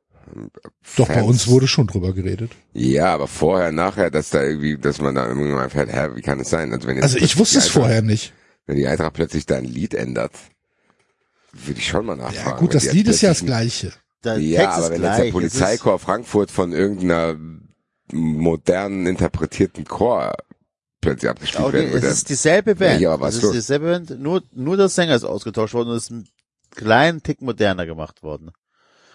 Doch 0.96 1.08
bei 1.08 1.14
Fans. 1.14 1.26
uns 1.28 1.48
wurde 1.48 1.68
schon 1.68 1.86
drüber 1.86 2.12
geredet. 2.12 2.52
Ja, 2.72 3.12
aber 3.14 3.26
vorher, 3.28 3.72
nachher, 3.72 4.10
dass 4.10 4.30
da 4.30 4.42
irgendwie, 4.42 4.76
dass 4.78 5.00
man 5.00 5.14
da 5.14 5.26
irgendwie 5.28 5.50
mal 5.50 5.68
fährt, 5.70 5.92
hä, 5.92 6.10
wie 6.14 6.22
kann 6.22 6.40
es 6.40 6.50
sein? 6.50 6.72
Also, 6.72 6.86
wenn 6.88 6.96
jetzt 6.96 7.04
Also 7.04 7.18
ich 7.18 7.36
wusste 7.38 7.58
es 7.58 7.64
Eintracht- 7.66 7.80
vorher 7.82 8.02
nicht. 8.02 8.32
Wenn 8.66 8.76
die 8.76 8.86
Eintracht 8.86 9.12
plötzlich 9.12 9.44
da 9.46 9.56
ein 9.56 9.64
Lied 9.66 9.92
ändert, 9.94 10.32
würde 11.52 11.78
ich 11.78 11.86
schon 11.86 12.06
mal 12.06 12.16
nachfragen. 12.16 12.48
Ja 12.50 12.56
gut, 12.56 12.74
das 12.74 12.90
Lied 12.92 13.06
ist 13.08 13.20
ja 13.20 13.28
das 13.30 13.44
gleiche. 13.44 13.92
Der 14.24 14.38
Ja, 14.38 14.60
Text 14.62 14.76
aber 14.76 14.84
ist 14.86 14.90
wenn 14.92 15.00
gleich. 15.00 15.10
jetzt 15.10 15.18
der 15.18 15.26
Es 15.26 15.32
Polizeichor 15.32 15.98
Frankfurt 15.98 16.50
von 16.50 16.72
irgendeiner 16.72 17.36
modernen 18.12 19.06
interpretierten 19.06 19.84
Chor 19.84 20.34
plötzlich 21.00 21.30
abgespielt 21.30 21.72
werden 21.72 21.86
es 21.88 21.92
würde. 21.94 22.06
ist 22.08 22.28
dieselbe 22.28 22.74
Band. 22.76 23.00
Ja, 23.00 23.12
aber 23.12 23.26
was 23.26 23.36
es 23.36 23.42
los? 23.42 23.54
ist 23.54 23.62
dieselbe 23.68 23.86
Band, 23.86 24.20
nur, 24.20 24.42
nur 24.52 24.76
der 24.76 24.88
Sänger 24.88 25.14
ist 25.14 25.24
ausgetauscht 25.24 25.74
worden 25.74 25.90
und 25.90 25.96
ist 25.96 26.10
ein 26.10 26.28
kleinen 26.70 27.22
Tick 27.22 27.40
moderner 27.42 27.86
gemacht 27.86 28.22
worden. 28.22 28.50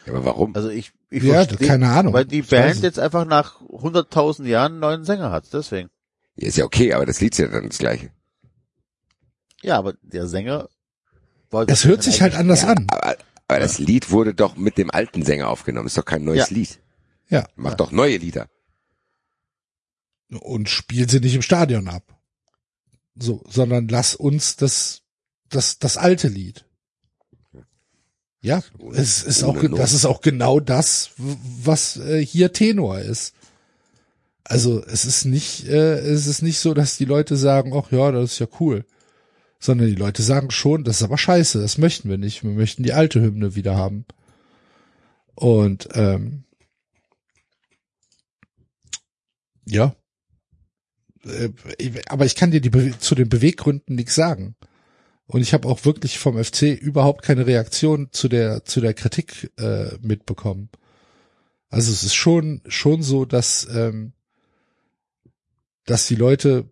Ja, 0.05 0.13
aber 0.13 0.25
warum? 0.25 0.55
Also 0.55 0.69
ich, 0.69 0.91
ich 1.09 1.23
Ja, 1.23 1.43
verstehe, 1.45 1.67
keine 1.67 1.89
Ahnung. 1.89 2.13
weil 2.13 2.25
die 2.25 2.39
Ich 2.39 2.49
Band 2.49 2.75
es. 2.77 2.81
jetzt 2.81 2.99
einfach 2.99 3.25
nach 3.25 3.59
100.000 3.61 4.45
Jahren 4.45 4.73
einen 4.73 4.79
neuen 4.81 5.03
Sänger 5.03 5.31
hat, 5.31 5.45
deswegen. 5.53 5.89
Ja, 6.35 6.47
ist 6.47 6.57
ja 6.57 6.65
okay, 6.65 6.93
aber 6.93 7.05
das 7.05 7.19
Lied 7.21 7.33
ist 7.33 7.39
ja 7.39 7.47
dann 7.47 7.67
das 7.67 7.77
gleiche. 7.79 8.11
Ja, 9.61 9.77
aber 9.77 9.93
der 10.01 10.27
Sänger 10.27 10.69
wollte 11.51 11.73
Es 11.73 11.83
hört 11.85 12.01
sich 12.03 12.21
halt 12.21 12.35
anders 12.35 12.61
Ja, 12.61 12.69
an. 12.69 12.87
aber, 12.91 13.17
aber 13.47 13.59
das 13.59 13.77
Lied 13.79 14.11
wurde 14.11 14.33
doch 14.33 14.55
mit 14.55 14.77
dem 14.77 14.89
alten 14.91 15.23
Sänger 15.23 15.49
aufgenommen. 15.49 15.87
Ist 15.87 15.97
doch 15.97 16.05
kein 16.05 16.23
neues 16.23 16.49
Ja. 16.49 16.55
Lied. 16.55 16.79
Ja. 17.29 17.45
Mach 17.55 17.73
doch 17.73 17.91
neue 17.91 18.17
Lieder. 18.17 18.47
Und 20.31 20.69
spiel 20.69 21.09
sie 21.09 21.19
nicht 21.19 21.35
im 21.35 21.41
Stadion 21.41 21.87
ab. 21.87 22.19
So, 23.15 23.43
sondern 23.49 23.87
lass 23.87 24.15
uns 24.15 24.55
das 24.55 25.01
das 25.49 25.79
das 25.79 25.97
alte 25.97 26.27
Lied. 26.27 26.65
Ja, 28.41 28.63
es 28.93 29.23
ist 29.23 29.43
auch 29.43 29.61
das 29.75 29.93
ist 29.93 30.05
auch 30.05 30.21
genau 30.21 30.59
das, 30.59 31.11
was 31.17 31.97
äh, 31.97 32.25
hier 32.25 32.53
Tenor 32.53 32.99
ist. 32.99 33.33
Also 34.45 34.83
es 34.85 35.03
ist 35.03 35.25
nicht 35.25 35.67
äh, 35.67 35.99
es 35.99 36.27
ist 36.27 36.41
nicht 36.41 36.59
so, 36.59 36.73
dass 36.73 36.97
die 36.97 37.05
Leute 37.05 37.35
sagen, 37.35 37.73
ach 37.75 37.91
ja, 37.91 38.11
das 38.11 38.33
ist 38.33 38.39
ja 38.39 38.47
cool, 38.59 38.85
sondern 39.59 39.87
die 39.87 39.95
Leute 39.95 40.23
sagen 40.23 40.51
schon, 40.51 40.85
das 40.85 40.97
ist 40.97 41.03
aber 41.03 41.17
scheiße, 41.17 41.59
das 41.59 41.77
möchten 41.77 42.09
wir 42.09 42.17
nicht, 42.17 42.43
wir 42.43 42.51
möchten 42.51 42.83
die 42.83 42.93
alte 42.93 43.21
Hymne 43.21 43.55
wieder 43.55 43.75
haben. 43.75 44.05
Und 45.35 45.89
ähm, 45.93 46.45
ja, 49.65 49.95
Äh, 51.25 51.49
aber 52.07 52.25
ich 52.25 52.35
kann 52.35 52.51
dir 52.51 52.61
die 52.61 52.69
Bewe 52.69 52.97
zu 52.99 53.15
den 53.15 53.29
Beweggründen 53.29 53.95
nichts 53.95 54.15
sagen. 54.15 54.55
Und 55.25 55.41
ich 55.41 55.53
habe 55.53 55.67
auch 55.67 55.85
wirklich 55.85 56.17
vom 56.17 56.43
FC 56.43 56.63
überhaupt 56.73 57.23
keine 57.23 57.45
Reaktion 57.45 58.09
zu 58.11 58.27
der 58.27 58.65
zu 58.65 58.81
der 58.81 58.95
Kritik 58.95 59.51
äh, 59.57 59.97
mitbekommen. 60.01 60.69
Also 61.69 61.91
es 61.91 62.03
ist 62.03 62.15
schon 62.15 62.61
schon 62.67 63.03
so, 63.03 63.25
dass 63.25 63.67
ähm, 63.71 64.13
dass 65.85 66.07
die 66.07 66.15
Leute 66.15 66.69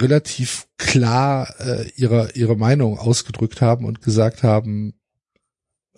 relativ 0.00 0.66
klar 0.78 1.54
äh, 1.60 1.90
ihre 1.96 2.32
ihre 2.32 2.56
Meinung 2.56 2.98
ausgedrückt 2.98 3.60
haben 3.60 3.84
und 3.84 4.00
gesagt 4.00 4.42
haben, 4.42 4.94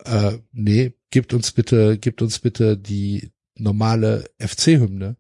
äh, 0.05 0.39
nee, 0.53 0.95
gibt 1.11 1.35
uns 1.35 1.53
bitte, 1.53 1.99
gibt 1.99 2.23
uns 2.23 2.41
bitte 2.41 2.77
die 2.77 3.31
normale 3.55 4.29
FC-Hymne 4.39 5.17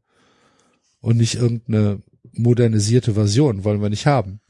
und 1.00 1.16
nicht 1.16 1.36
irgendeine 1.36 2.02
modernisierte 2.32 3.15
Version, 3.15 3.65
wollen 3.65 3.82
wir 3.82 3.90
nicht 3.90 4.07
haben. 4.07 4.40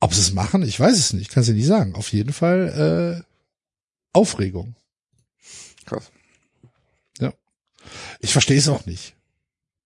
Ob 0.00 0.14
sie 0.14 0.20
es 0.20 0.32
machen, 0.32 0.62
ich 0.62 0.78
weiß 0.78 0.96
es 0.98 1.12
nicht, 1.12 1.30
kann 1.30 1.42
sie 1.42 1.54
nicht 1.54 1.66
sagen. 1.66 1.94
Auf 1.94 2.12
jeden 2.12 2.32
Fall 2.32 3.24
äh, 3.24 3.32
Aufregung. 4.12 4.76
Krass. 5.86 6.10
Ja. 7.18 7.32
Ich 8.20 8.32
verstehe 8.32 8.58
es 8.58 8.68
auch 8.68 8.86
nicht. 8.86 9.14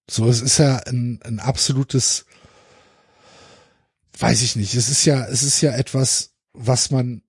So, 0.09 0.29
es 0.29 0.41
ist 0.41 0.59
ja 0.59 0.79
ein, 0.79 1.21
ein 1.23 1.39
absolutes, 1.39 2.27
weiß 4.19 4.43
ich 4.43 4.57
nicht. 4.57 4.75
Es 4.75 4.89
ist 4.89 5.05
ja, 5.05 5.25
es 5.27 5.43
ist 5.43 5.61
ja 5.61 5.73
etwas, 5.73 6.33
was 6.53 6.91
man, 6.91 7.23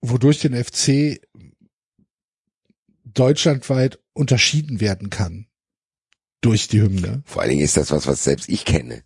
wodurch 0.00 0.38
den 0.38 0.54
FC 0.54 1.20
deutschlandweit 3.04 3.98
unterschieden 4.12 4.80
werden 4.80 5.10
kann 5.10 5.48
durch 6.44 6.68
die 6.68 6.82
Hymne. 6.82 7.22
Vor 7.24 7.40
allen 7.42 7.50
Dingen 7.50 7.62
ist 7.62 7.76
das 7.76 7.90
was, 7.90 8.06
was 8.06 8.22
selbst 8.24 8.48
ich 8.48 8.64
kenne. 8.64 9.02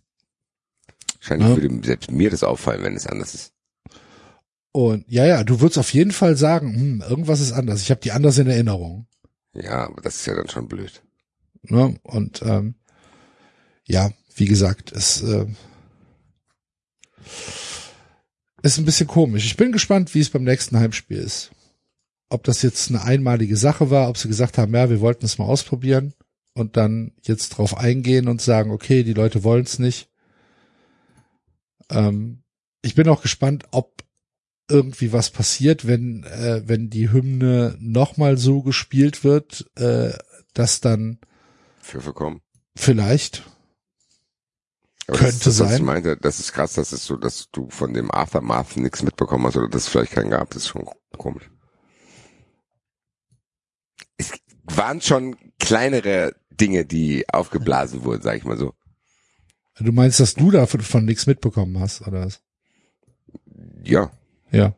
Wahrscheinlich 1.19 1.47
Ja. 1.49 1.55
würde 1.61 1.87
selbst 1.87 2.11
mir 2.11 2.29
das 2.29 2.43
auffallen, 2.43 2.83
wenn 2.83 2.95
es 2.95 3.07
anders 3.07 3.33
ist. 3.33 3.53
Und 4.71 5.05
ja, 5.09 5.25
ja, 5.25 5.43
du 5.43 5.61
würdest 5.61 5.77
auf 5.77 5.93
jeden 5.93 6.11
Fall 6.11 6.35
sagen, 6.35 6.73
hm, 6.75 7.01
irgendwas 7.07 7.39
ist 7.39 7.53
anders. 7.53 7.81
Ich 7.81 7.91
habe 7.91 8.01
die 8.01 8.11
anders 8.11 8.37
in 8.37 8.47
Erinnerung. 8.47 9.07
Ja, 9.53 9.85
aber 9.87 10.01
das 10.01 10.17
ist 10.17 10.25
ja 10.25 10.35
dann 10.35 10.49
schon 10.49 10.67
blöd. 10.67 11.01
Ne? 11.63 11.97
Und 12.03 12.41
ähm, 12.43 12.75
ja, 13.85 14.11
wie 14.35 14.45
gesagt, 14.45 14.91
es 14.91 15.23
äh, 15.23 15.45
ist 18.61 18.77
ein 18.77 18.85
bisschen 18.85 19.07
komisch. 19.07 19.45
Ich 19.45 19.57
bin 19.57 19.71
gespannt, 19.71 20.13
wie 20.13 20.19
es 20.19 20.29
beim 20.29 20.43
nächsten 20.43 20.77
Heimspiel 20.77 21.17
ist. 21.17 21.51
Ob 22.29 22.43
das 22.43 22.61
jetzt 22.61 22.89
eine 22.89 23.03
einmalige 23.03 23.57
Sache 23.57 23.89
war, 23.89 24.09
ob 24.09 24.17
sie 24.17 24.27
gesagt 24.27 24.57
haben, 24.57 24.73
ja, 24.75 24.89
wir 24.89 24.99
wollten 25.01 25.25
es 25.25 25.37
mal 25.37 25.45
ausprobieren 25.45 26.13
und 26.53 26.77
dann 26.77 27.13
jetzt 27.21 27.49
drauf 27.49 27.77
eingehen 27.77 28.27
und 28.27 28.41
sagen, 28.41 28.71
okay, 28.71 29.03
die 29.03 29.13
Leute 29.13 29.43
wollen 29.43 29.63
es 29.63 29.79
nicht. 29.79 30.09
Ähm, 31.89 32.43
ich 32.81 32.95
bin 32.95 33.07
auch 33.09 33.21
gespannt, 33.21 33.65
ob 33.71 34.03
irgendwie 34.69 35.11
was 35.11 35.31
passiert, 35.31 35.87
wenn 35.87 36.23
äh, 36.23 36.61
wenn 36.65 36.89
die 36.89 37.11
Hymne 37.11 37.75
nochmal 37.79 38.37
so 38.37 38.61
gespielt 38.61 39.23
wird, 39.23 39.69
äh, 39.75 40.13
dass 40.53 40.79
dann 40.79 41.19
Für 41.81 42.01
verkommen. 42.01 42.41
vielleicht 42.75 43.43
Aber 45.07 45.17
Könnte 45.17 45.45
das, 45.45 45.57
das, 45.57 45.57
sein. 45.57 45.77
Ich 45.77 45.81
meinte, 45.81 46.17
das 46.17 46.39
ist 46.39 46.53
krass, 46.53 46.73
dass 46.73 46.91
es 46.91 47.05
so, 47.05 47.17
dass 47.17 47.49
du 47.51 47.69
von 47.69 47.93
dem 47.93 48.11
Aftermath 48.11 48.77
nichts 48.77 49.01
mitbekommen 49.01 49.45
hast 49.47 49.57
oder 49.57 49.69
dass 49.69 49.83
es 49.83 49.87
vielleicht 49.87 50.11
keinen 50.11 50.29
gab. 50.29 50.49
Das 50.51 50.63
ist 50.63 50.69
schon 50.69 50.87
komisch. 51.17 51.49
Es 54.17 54.31
waren 54.65 55.01
schon 55.01 55.35
kleinere 55.59 56.33
Dinge, 56.51 56.85
die 56.85 57.25
aufgeblasen 57.29 58.03
wurden, 58.03 58.21
sag 58.21 58.37
ich 58.37 58.45
mal 58.45 58.57
so. 58.57 58.73
Du 59.79 59.93
meinst, 59.93 60.19
dass 60.19 60.33
du 60.33 60.51
davon 60.51 60.81
von 60.81 61.05
nichts 61.05 61.25
mitbekommen 61.25 61.79
hast, 61.79 62.05
oder 62.05 62.25
was? 62.25 62.41
Ja. 63.83 64.11
Ja. 64.51 64.73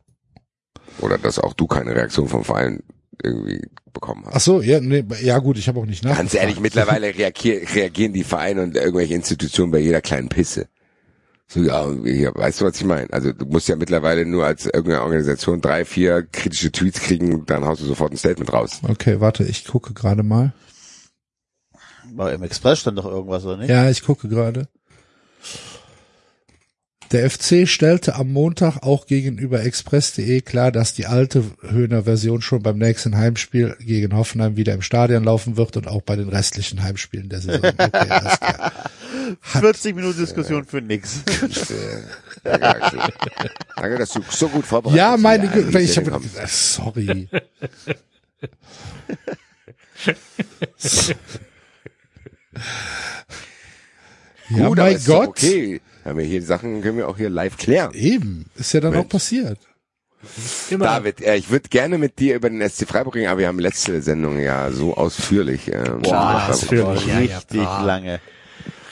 Oder 0.99 1.17
dass 1.17 1.39
auch 1.39 1.53
du 1.53 1.65
keine 1.65 1.95
Reaktion 1.95 2.27
vom 2.27 2.43
Verein 2.43 2.83
irgendwie 3.23 3.67
bekommen 3.93 4.25
hast. 4.25 4.35
Ach 4.35 4.41
so, 4.41 4.61
ja, 4.61 4.79
nee, 4.79 5.03
ja 5.21 5.39
gut, 5.39 5.57
ich 5.57 5.67
habe 5.67 5.79
auch 5.79 5.85
nicht 5.85 6.03
nachgefragt. 6.03 6.31
Ganz 6.31 6.41
ehrlich, 6.41 6.59
mittlerweile 6.59 7.15
reagier, 7.17 7.61
reagieren 7.73 8.13
die 8.13 8.23
Vereine 8.23 8.61
und 8.63 8.75
irgendwelche 8.75 9.15
Institutionen 9.15 9.71
bei 9.71 9.79
jeder 9.79 10.01
kleinen 10.01 10.29
Pisse. 10.29 10.67
So, 11.47 11.61
ja, 11.61 11.85
weißt 12.35 12.61
du, 12.61 12.65
was 12.65 12.77
ich 12.77 12.85
meine? 12.85 13.11
Also 13.11 13.33
du 13.33 13.45
musst 13.45 13.67
ja 13.67 13.75
mittlerweile 13.75 14.25
nur 14.25 14.45
als 14.45 14.65
irgendeine 14.65 15.01
Organisation 15.01 15.59
drei, 15.59 15.83
vier 15.83 16.23
kritische 16.31 16.71
Tweets 16.71 17.01
kriegen, 17.01 17.45
dann 17.45 17.65
haust 17.65 17.81
du 17.81 17.85
sofort 17.85 18.13
ein 18.13 18.17
Statement 18.17 18.53
raus. 18.53 18.79
Okay, 18.87 19.19
warte, 19.19 19.43
ich 19.43 19.65
gucke 19.65 19.93
gerade 19.93 20.23
mal. 20.23 20.53
Aber 22.13 22.33
Im 22.33 22.43
Express 22.43 22.79
stand 22.79 22.97
doch 22.97 23.05
irgendwas, 23.05 23.45
oder 23.45 23.57
nicht? 23.57 23.69
Ja, 23.69 23.89
ich 23.89 24.03
gucke 24.03 24.27
gerade. 24.27 24.67
Der 27.11 27.29
FC 27.29 27.67
stellte 27.67 28.15
am 28.15 28.31
Montag 28.31 28.83
auch 28.83 29.05
gegenüber 29.05 29.61
express.de 29.65 30.39
klar, 30.41 30.71
dass 30.71 30.93
die 30.93 31.07
alte 31.07 31.43
Höhner 31.61 32.03
Version 32.03 32.41
schon 32.41 32.63
beim 32.63 32.77
nächsten 32.77 33.17
Heimspiel 33.17 33.75
gegen 33.81 34.15
Hoffenheim 34.15 34.55
wieder 34.55 34.73
im 34.73 34.81
Stadion 34.81 35.25
laufen 35.25 35.57
wird 35.57 35.75
und 35.75 35.87
auch 35.89 36.01
bei 36.03 36.15
den 36.15 36.29
restlichen 36.29 36.81
Heimspielen 36.83 37.27
der 37.27 37.41
Saison. 37.41 37.65
Okay, 37.77 38.09
alles 38.09 38.39
klar. 38.39 38.71
Hat- 39.41 39.61
40 39.61 39.93
Minuten 39.95 40.19
Diskussion 40.19 40.63
für 40.63 40.81
nix. 40.81 41.19
Danke, 42.43 42.69
Axel. 42.69 42.99
Danke, 43.75 43.97
dass 43.97 44.09
du 44.11 44.21
so 44.29 44.47
gut 44.47 44.65
vorbereitet 44.65 44.97
Ja, 44.97 45.11
bist. 45.11 45.23
meine 45.23 45.45
Ja, 45.47 45.51
Güte, 45.51 45.79
ich 45.81 45.97
habe 45.97 46.11
kommst. 46.11 46.37
sorry. 46.47 47.27
ja, 54.49 54.67
Gut, 54.67 54.77
mein 54.77 54.99
Gott. 55.05 55.27
Okay, 55.29 55.81
haben 56.05 56.17
wir 56.17 56.25
hier 56.25 56.41
Sachen, 56.41 56.81
können 56.81 56.97
wir 56.97 57.07
auch 57.07 57.17
hier 57.17 57.29
live 57.29 57.57
klären. 57.57 57.93
Eben, 57.93 58.45
ist 58.55 58.73
ja 58.73 58.79
dann 58.79 58.91
Mensch. 58.91 59.05
auch 59.05 59.09
passiert. 59.09 59.59
Immer. 60.69 60.85
David, 60.85 61.21
äh, 61.21 61.35
ich 61.35 61.49
würde 61.49 61.67
gerne 61.69 61.97
mit 61.97 62.19
dir 62.19 62.35
über 62.35 62.49
den 62.49 62.61
SC 62.67 62.87
Freiburg 62.87 63.15
reden, 63.15 63.27
aber 63.29 63.39
wir 63.39 63.47
haben 63.47 63.57
letzte 63.59 64.01
Sendung 64.03 64.39
ja 64.39 64.71
so 64.71 64.95
ausführlich. 64.95 65.67
Ähm, 65.73 66.01
Boah, 66.03 66.47
ausführlich. 66.49 67.07
Ja, 67.07 67.19
ja, 67.21 67.37
Richtig 67.39 67.63
boah. 67.63 67.83
lange. 67.83 68.19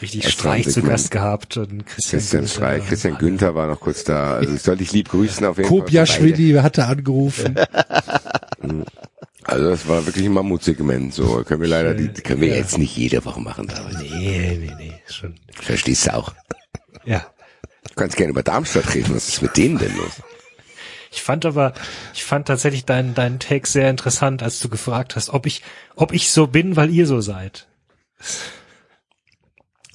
richtig 0.01 0.23
Extra 0.25 0.39
Streich 0.41 0.63
zu 0.63 0.71
Segment. 0.71 0.91
Gast 0.93 1.11
gehabt 1.11 1.57
und 1.57 1.85
Christian, 1.85 2.19
Christian 2.19 2.41
Günther. 2.41 2.55
Streich, 2.55 2.87
Christian 2.87 3.17
Günther 3.19 3.53
war 3.55 3.67
noch 3.67 3.79
kurz 3.79 4.03
da. 4.03 4.35
Also 4.37 4.55
ich 4.55 4.61
soll 4.63 4.77
dich 4.77 4.91
lieb 4.91 5.09
grüßen 5.09 5.45
auf 5.45 5.57
jeden 5.57 5.69
Fall. 5.69 5.79
Kobiaschwili 5.79 6.53
hatte 6.53 6.85
angerufen. 6.85 7.55
Also 9.49 9.69
das 9.69 9.87
war 9.87 10.05
wirklich 10.05 10.25
ein 10.25 10.33
Mammutsegment. 10.33 11.13
So 11.13 11.43
können 11.43 11.61
wir 11.61 11.67
leider, 11.67 11.95
die, 11.95 12.09
können 12.21 12.41
wir 12.41 12.49
jetzt 12.55 12.77
nicht 12.77 12.95
jede 12.95 13.25
Woche 13.25 13.39
machen, 13.39 13.67
David. 13.67 13.97
Nee, 13.99 14.57
nee, 14.59 14.73
nee, 14.77 14.93
schon. 15.07 15.35
Verstehst 15.51 16.05
du 16.05 16.13
auch? 16.13 16.33
Ja. 17.03 17.25
Du 17.87 17.95
kannst 17.95 18.15
gerne 18.15 18.31
über 18.31 18.43
Darmstadt 18.43 18.93
reden. 18.93 19.15
Was 19.15 19.27
ist 19.27 19.41
mit 19.41 19.57
denen 19.57 19.79
denn 19.79 19.95
los? 19.97 20.21
Ich 21.11 21.23
fand 21.23 21.45
aber, 21.47 21.73
ich 22.13 22.23
fand 22.23 22.47
tatsächlich 22.47 22.85
deinen, 22.85 23.15
deinen 23.15 23.39
Take 23.39 23.67
sehr 23.67 23.89
interessant, 23.89 24.43
als 24.43 24.59
du 24.59 24.69
gefragt 24.69 25.15
hast, 25.15 25.31
ob 25.31 25.47
ich, 25.47 25.63
ob 25.95 26.13
ich 26.13 26.29
so 26.29 26.45
bin, 26.45 26.75
weil 26.75 26.91
ihr 26.91 27.07
so 27.07 27.19
seid. 27.19 27.67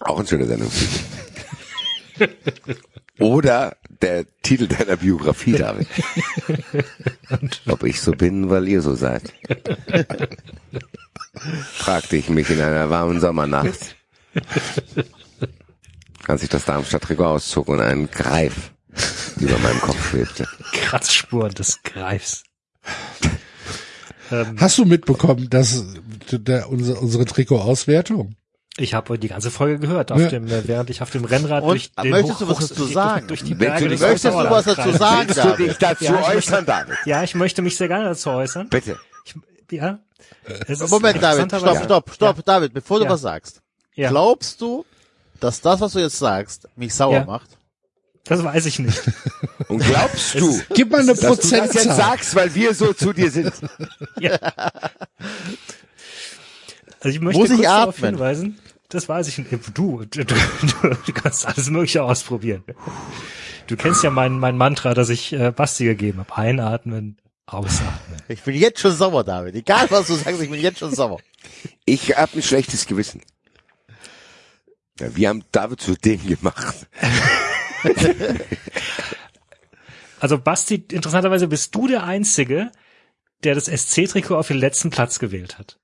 Auch 0.01 0.19
ein 0.19 0.27
schöner 0.27 0.47
Sendungstitel. 0.47 1.05
Oder 3.21 3.77
der 4.03 4.27
Titel 4.43 4.67
deiner 4.67 4.97
Biografie, 4.97 5.53
David. 5.59 5.89
Ob 7.69 7.85
ich 7.85 8.01
so 8.01 8.13
bin, 8.13 8.51
weil 8.51 8.69
ihr 8.69 8.83
so 8.83 8.95
seid. 8.95 9.33
Fragte 11.73 12.17
ich 12.17 12.29
mich 12.29 12.51
in 12.51 12.61
einer 12.61 12.91
warmen 12.91 13.21
Sommernacht, 13.21 13.97
als 16.27 16.43
ich 16.43 16.49
das 16.49 16.65
Darmstadt-Trikot 16.65 17.25
auszog 17.25 17.69
und 17.69 17.81
ein 17.81 18.11
Greif 18.11 18.73
über 19.41 19.59
meinem 19.59 19.81
Kopf 19.81 20.11
schwebte. 20.11 20.47
Kratzspuren 20.73 21.53
des 21.53 21.83
Greifs. 21.83 22.45
Hast 24.57 24.79
du 24.79 24.85
mitbekommen, 24.85 25.51
dass 25.51 25.85
der, 26.31 26.69
unsere, 26.71 26.99
unsere 27.01 27.25
Trikot-Auswertung? 27.25 28.37
Ich 28.77 28.95
habe 28.95 29.19
die 29.19 29.29
ganze 29.29 29.51
Folge 29.51 29.79
gehört, 29.79 30.11
auf 30.11 30.21
Ja. 30.21 30.29
dem, 30.29 30.49
äh, 30.49 30.67
während 30.67 30.91
ich 30.91 31.01
auf 31.03 31.11
dem 31.11 31.25
Rennrad 31.25 31.63
Und, 31.63 31.71
durch 31.71 31.93
den 31.93 32.11
möchtest 32.11 32.41
du 32.41 32.49
was 32.49 32.57
Hoch- 32.57 32.61
dazu 32.69 32.75
durch- 32.75 32.93
sagen? 32.93 33.27
Durch, 33.29 33.43
die 33.45 33.55
Berge 33.55 33.85
du 33.89 33.91
Möchtest 33.97 34.25
du 34.25 34.35
was 34.35 34.65
dazu 34.65 34.91
sagen, 34.93 35.29
Willst 35.29 35.45
du 35.45 35.57
dich 35.65 35.79
dazu 35.79 36.05
Ja, 36.05 36.21
ich 36.21 36.37
äußern, 36.37 36.67
David? 36.67 36.97
Ja, 37.05 37.23
ich 37.23 37.35
möchte 37.35 37.63
mich 37.63 37.77
sehr 37.77 37.89
gerne 37.89 38.05
dazu 38.07 38.31
äußern. 38.31 38.69
Bitte. 38.69 38.99
Ich, 39.25 39.35
ja. 39.71 39.99
Es 40.67 40.91
Moment, 40.91 41.23
David, 41.23 41.47
stopp, 41.55 41.85
stopp, 41.85 42.11
stopp, 42.15 42.37
Ja. 42.39 42.43
David, 42.45 42.75
bevor 42.75 42.99
du 42.99 43.09
was 43.09 43.21
sagst. 43.21 43.61
Ja. 43.95 44.11
Glaubst 44.11 44.61
du, 44.61 44.85
dass 45.41 45.61
das, 45.61 45.81
was 45.81 45.93
du 45.93 46.01
jetzt 46.01 46.19
sagst, 46.19 46.69
mich 46.77 46.93
sauer 46.95 47.15
Ja. 47.19 47.25
macht? 47.25 47.51
Das 48.25 48.43
weiß 48.43 48.67
ich 48.67 48.79
nicht. 48.79 49.01
Und 49.69 49.79
glaubst 49.81 50.35
du, 50.35 50.61
Gib 50.75 50.91
mal 50.91 51.01
eine 51.01 51.09
dass 51.15 51.21
du 51.21 51.29
das 51.29 51.51
jetzt 51.51 51.73
Prozentzahl. 51.73 51.97
sagst, 51.97 52.35
weil 52.35 52.55
wir 52.55 52.75
so 52.75 52.93
zu 52.93 53.13
dir 53.13 53.31
sind? 53.31 53.53
ja. 54.19 54.39
Also 57.01 57.09
ich 57.09 57.21
möchte 57.21 57.41
Muss 57.41 57.51
ich 57.51 57.57
kurz 57.57 57.67
darauf 57.69 57.97
atmen? 57.97 58.11
hinweisen, 58.15 58.59
das 58.89 59.09
weiß 59.09 59.29
ich 59.29 59.39
nicht. 59.39 59.51
Du, 59.75 60.05
du, 60.05 60.25
du, 60.25 60.25
du 60.25 61.13
kannst 61.13 61.47
alles 61.47 61.71
Mögliche 61.71 62.03
ausprobieren. 62.03 62.65
Du 63.67 63.77
kennst 63.77 64.03
ja 64.03 64.11
mein, 64.11 64.39
mein 64.39 64.57
Mantra, 64.57 64.95
das 64.95 65.09
ich 65.09 65.33
äh, 65.33 65.51
Basti 65.51 65.85
gegeben 65.85 66.19
habe. 66.19 66.37
Einatmen, 66.37 67.19
Ausatmen. 67.47 68.21
Ich 68.29 68.43
bin 68.43 68.55
jetzt 68.55 68.81
schon 68.81 68.93
sauer, 68.93 69.25
David. 69.25 69.55
Egal 69.55 69.87
was 69.91 70.07
du 70.07 70.15
sagst, 70.15 70.41
ich 70.41 70.51
bin 70.51 70.61
jetzt 70.61 70.79
schon 70.79 70.95
sauer. 70.95 71.21
Ich 71.85 72.17
habe 72.17 72.37
ein 72.37 72.43
schlechtes 72.43 72.87
Gewissen. 72.87 73.21
Ja, 75.01 75.15
wir 75.17 75.29
haben 75.29 75.45
David 75.51 75.81
zu 75.81 75.95
dem 75.95 76.25
gemacht. 76.27 76.87
Also 80.21 80.39
Basti, 80.39 80.77
interessanterweise 80.91 81.49
bist 81.49 81.75
du 81.75 81.87
der 81.87 82.05
Einzige, 82.05 82.73
der 83.43 83.55
das 83.55 83.67
SC-Trikot 83.67 84.37
auf 84.37 84.49
den 84.49 84.57
letzten 84.57 84.89
Platz 84.89 85.19
gewählt 85.19 85.59
hat. 85.59 85.79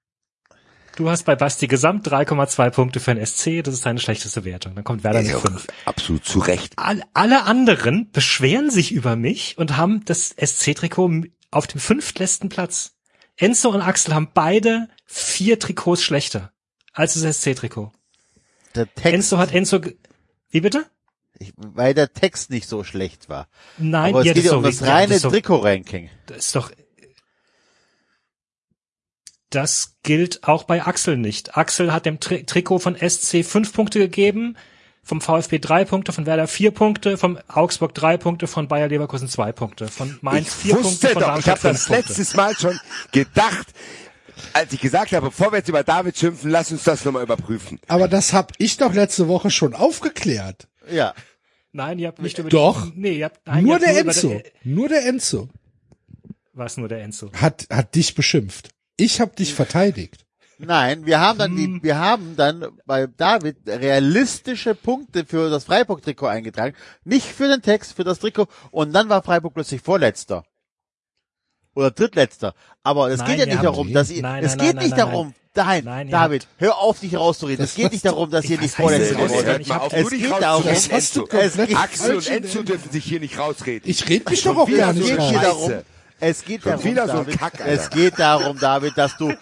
Du 1.00 1.08
hast 1.08 1.22
bei 1.24 1.34
Basti 1.34 1.66
gesamt 1.66 2.06
3,2 2.06 2.68
Punkte 2.68 3.00
für 3.00 3.12
ein 3.12 3.24
SC, 3.26 3.62
das 3.64 3.72
ist 3.72 3.86
deine 3.86 3.98
schlechteste 4.00 4.44
Wertung. 4.44 4.74
Dann 4.74 4.84
kommt 4.84 5.02
Werder 5.02 5.22
mit 5.22 5.34
auch 5.34 5.40
5. 5.40 5.66
absolut 5.86 6.26
zu 6.26 6.40
Recht. 6.40 6.74
All, 6.76 7.02
alle 7.14 7.44
anderen 7.44 8.10
beschweren 8.10 8.70
sich 8.70 8.92
über 8.92 9.16
mich 9.16 9.56
und 9.56 9.78
haben 9.78 10.04
das 10.04 10.28
SC-Trikot 10.38 11.22
auf 11.50 11.66
dem 11.66 11.80
fünftletzten 11.80 12.50
Platz. 12.50 12.96
Enzo 13.38 13.70
und 13.70 13.80
Axel 13.80 14.14
haben 14.14 14.28
beide 14.34 14.88
vier 15.06 15.58
Trikots 15.58 16.02
schlechter 16.02 16.52
als 16.92 17.14
das 17.14 17.40
SC-Trikot. 17.40 17.92
Der 18.74 18.84
Text, 18.94 19.06
Enzo 19.14 19.38
hat 19.38 19.52
Enzo, 19.54 19.80
ge- 19.80 19.96
wie 20.50 20.60
bitte? 20.60 20.84
ich, 21.38 21.54
weil 21.56 21.94
der 21.94 22.12
Text 22.12 22.50
nicht 22.50 22.68
so 22.68 22.84
schlecht 22.84 23.30
war. 23.30 23.48
Nein, 23.78 24.10
Aber 24.12 24.20
es 24.20 24.26
ja, 24.26 24.34
geht 24.34 24.44
das 24.44 24.50
ja 24.50 24.50
ist 24.50 24.56
um 24.58 24.62
doch- 24.64 24.70
das 24.70 24.82
reine 24.86 25.18
doch- 25.18 25.30
Trikot-Ranking. 25.32 26.10
Das 26.26 26.36
ist 26.44 26.54
doch. 26.56 26.70
Das 29.50 29.96
gilt 30.04 30.44
auch 30.44 30.62
bei 30.62 30.84
Axel 30.84 31.16
nicht. 31.16 31.56
Axel 31.56 31.92
hat 31.92 32.06
dem 32.06 32.20
Tri 32.20 32.44
Trikot 32.44 32.78
von 32.78 32.96
SC 32.96 33.44
fünf 33.44 33.72
Punkte 33.72 33.98
gegeben, 33.98 34.56
vom 35.02 35.20
VfB 35.20 35.58
drei 35.58 35.84
Punkte, 35.84 36.12
von 36.12 36.24
Werder 36.24 36.46
vier 36.46 36.70
Punkte, 36.70 37.18
vom 37.18 37.36
Augsburg 37.48 37.92
drei 37.94 38.16
Punkte, 38.16 38.46
von 38.46 38.68
Bayer 38.68 38.88
Leverkusen 38.88 39.28
zwei 39.28 39.50
Punkte, 39.50 39.88
von 39.88 40.18
Mainz 40.20 40.48
Ich 40.48 40.54
vier 40.54 40.74
Punkte, 40.74 40.90
wusste 40.90 41.08
von 41.08 41.22
doch, 41.22 41.38
ich 41.38 41.48
habe 41.48 41.60
das 41.60 41.88
letztes 41.88 42.34
Mal 42.34 42.54
schon 42.56 42.78
gedacht, 43.10 43.74
als 44.52 44.72
ich 44.72 44.80
gesagt 44.80 45.12
habe, 45.12 45.26
bevor 45.26 45.52
wir 45.52 45.58
jetzt 45.58 45.68
über 45.68 45.82
David 45.82 46.16
schimpfen, 46.16 46.50
lass 46.50 46.70
uns 46.70 46.84
das 46.84 47.04
nochmal 47.04 47.24
überprüfen. 47.24 47.80
Aber 47.88 48.06
das 48.06 48.32
hab 48.32 48.52
ich 48.58 48.76
doch 48.76 48.94
letzte 48.94 49.26
Woche 49.26 49.50
schon 49.50 49.74
aufgeklärt. 49.74 50.68
Ja. 50.90 51.12
Nein, 51.72 51.98
ihr 51.98 52.08
habt 52.08 52.20
nicht 52.20 52.38
über 52.38 52.48
Doch. 52.48 52.90
Die, 52.90 53.00
nee, 53.00 53.12
ihr 53.18 53.26
habt 53.26 53.46
nein, 53.46 53.64
nur 53.64 53.80
ihr 53.80 53.86
habt 53.88 53.96
der 53.96 54.00
Enzo. 54.00 54.42
Nur 54.64 54.88
der 54.88 55.06
Enzo 55.06 55.48
Was 56.52 56.76
nur 56.76 56.88
der 56.88 57.02
Enzo? 57.02 57.30
hat, 57.32 57.66
hat 57.70 57.94
dich 57.94 58.14
beschimpft. 58.14 58.70
Ich 59.00 59.20
hab 59.20 59.34
dich 59.36 59.54
verteidigt. 59.54 60.26
Nein, 60.58 61.06
wir 61.06 61.20
haben 61.20 61.38
dann 61.38 61.52
Hm. 61.52 61.56
die, 61.56 61.82
wir 61.82 61.98
haben 61.98 62.36
dann 62.36 62.66
bei 62.84 63.06
David 63.06 63.56
realistische 63.66 64.74
Punkte 64.74 65.24
für 65.24 65.48
das 65.48 65.64
Freiburg-Trikot 65.64 66.26
eingetragen. 66.26 66.76
Nicht 67.04 67.26
für 67.26 67.48
den 67.48 67.62
Text, 67.62 67.94
für 67.94 68.04
das 68.04 68.18
Trikot. 68.18 68.46
Und 68.70 68.92
dann 68.92 69.08
war 69.08 69.22
Freiburg 69.22 69.54
plötzlich 69.54 69.80
Vorletzter. 69.80 70.44
Oder 71.74 71.90
Drittletzter. 71.92 72.54
Aber 72.82 73.10
es 73.10 73.20
Nein, 73.20 73.28
geht 73.28 73.38
ja 73.38 73.46
nicht 73.46 73.64
darum, 73.64 73.90
dass 73.92 74.10
ihr, 74.10 74.20
Nein, 74.20 74.44
es 74.44 74.56
nein, 74.56 74.66
geht 74.66 74.76
nicht 74.82 74.98
darum, 74.98 75.32
nein, 75.54 75.84
Nein, 75.84 76.10
David, 76.10 76.46
hör 76.58 76.78
auf, 76.78 77.00
dich 77.00 77.16
rauszureden. 77.16 77.64
Es 77.64 77.74
geht 77.74 77.92
nicht 77.92 78.04
darum, 78.04 78.30
dass 78.30 78.44
ihr 78.44 78.60
nicht 78.60 78.74
Vorletzter 78.74 79.14
geworden 79.14 79.64
seid. 79.64 79.92
Es 79.92 80.10
geht 80.10 80.30
darum, 80.30 80.64
Das 80.64 80.90
hast 80.90 81.16
du 81.16 81.24
Enzo. 81.26 81.36
es 81.38 81.52
komplett 81.52 81.68
geht, 81.68 81.76
Axel 81.78 82.16
und 82.16 82.28
Enzo 82.28 82.62
dürfen 82.64 82.90
sich 82.90 83.04
hier 83.04 83.20
nicht 83.20 83.38
rausreden. 83.38 83.88
Ich 83.88 84.06
red 84.08 84.28
mich 84.28 84.42
doch 84.42 84.58
auch 84.58 84.68
wieder 84.68 84.78
gar 84.78 84.92
nicht 84.92 85.08
es 85.08 85.16
geht 85.16 85.20
hier 85.22 85.38
raus. 85.38 85.68
Darum, 85.68 85.82
es 86.20 86.44
geht 86.44 86.62
Schon 86.62 86.72
darum, 86.72 86.84
wieder 86.84 87.06
so 87.06 87.12
David, 87.14 87.38
Kack, 87.38 87.60
Alter. 87.60 87.66
es 87.72 87.90
geht 87.90 88.18
darum, 88.18 88.58
David, 88.58 88.96
dass 88.96 89.16
du 89.16 89.32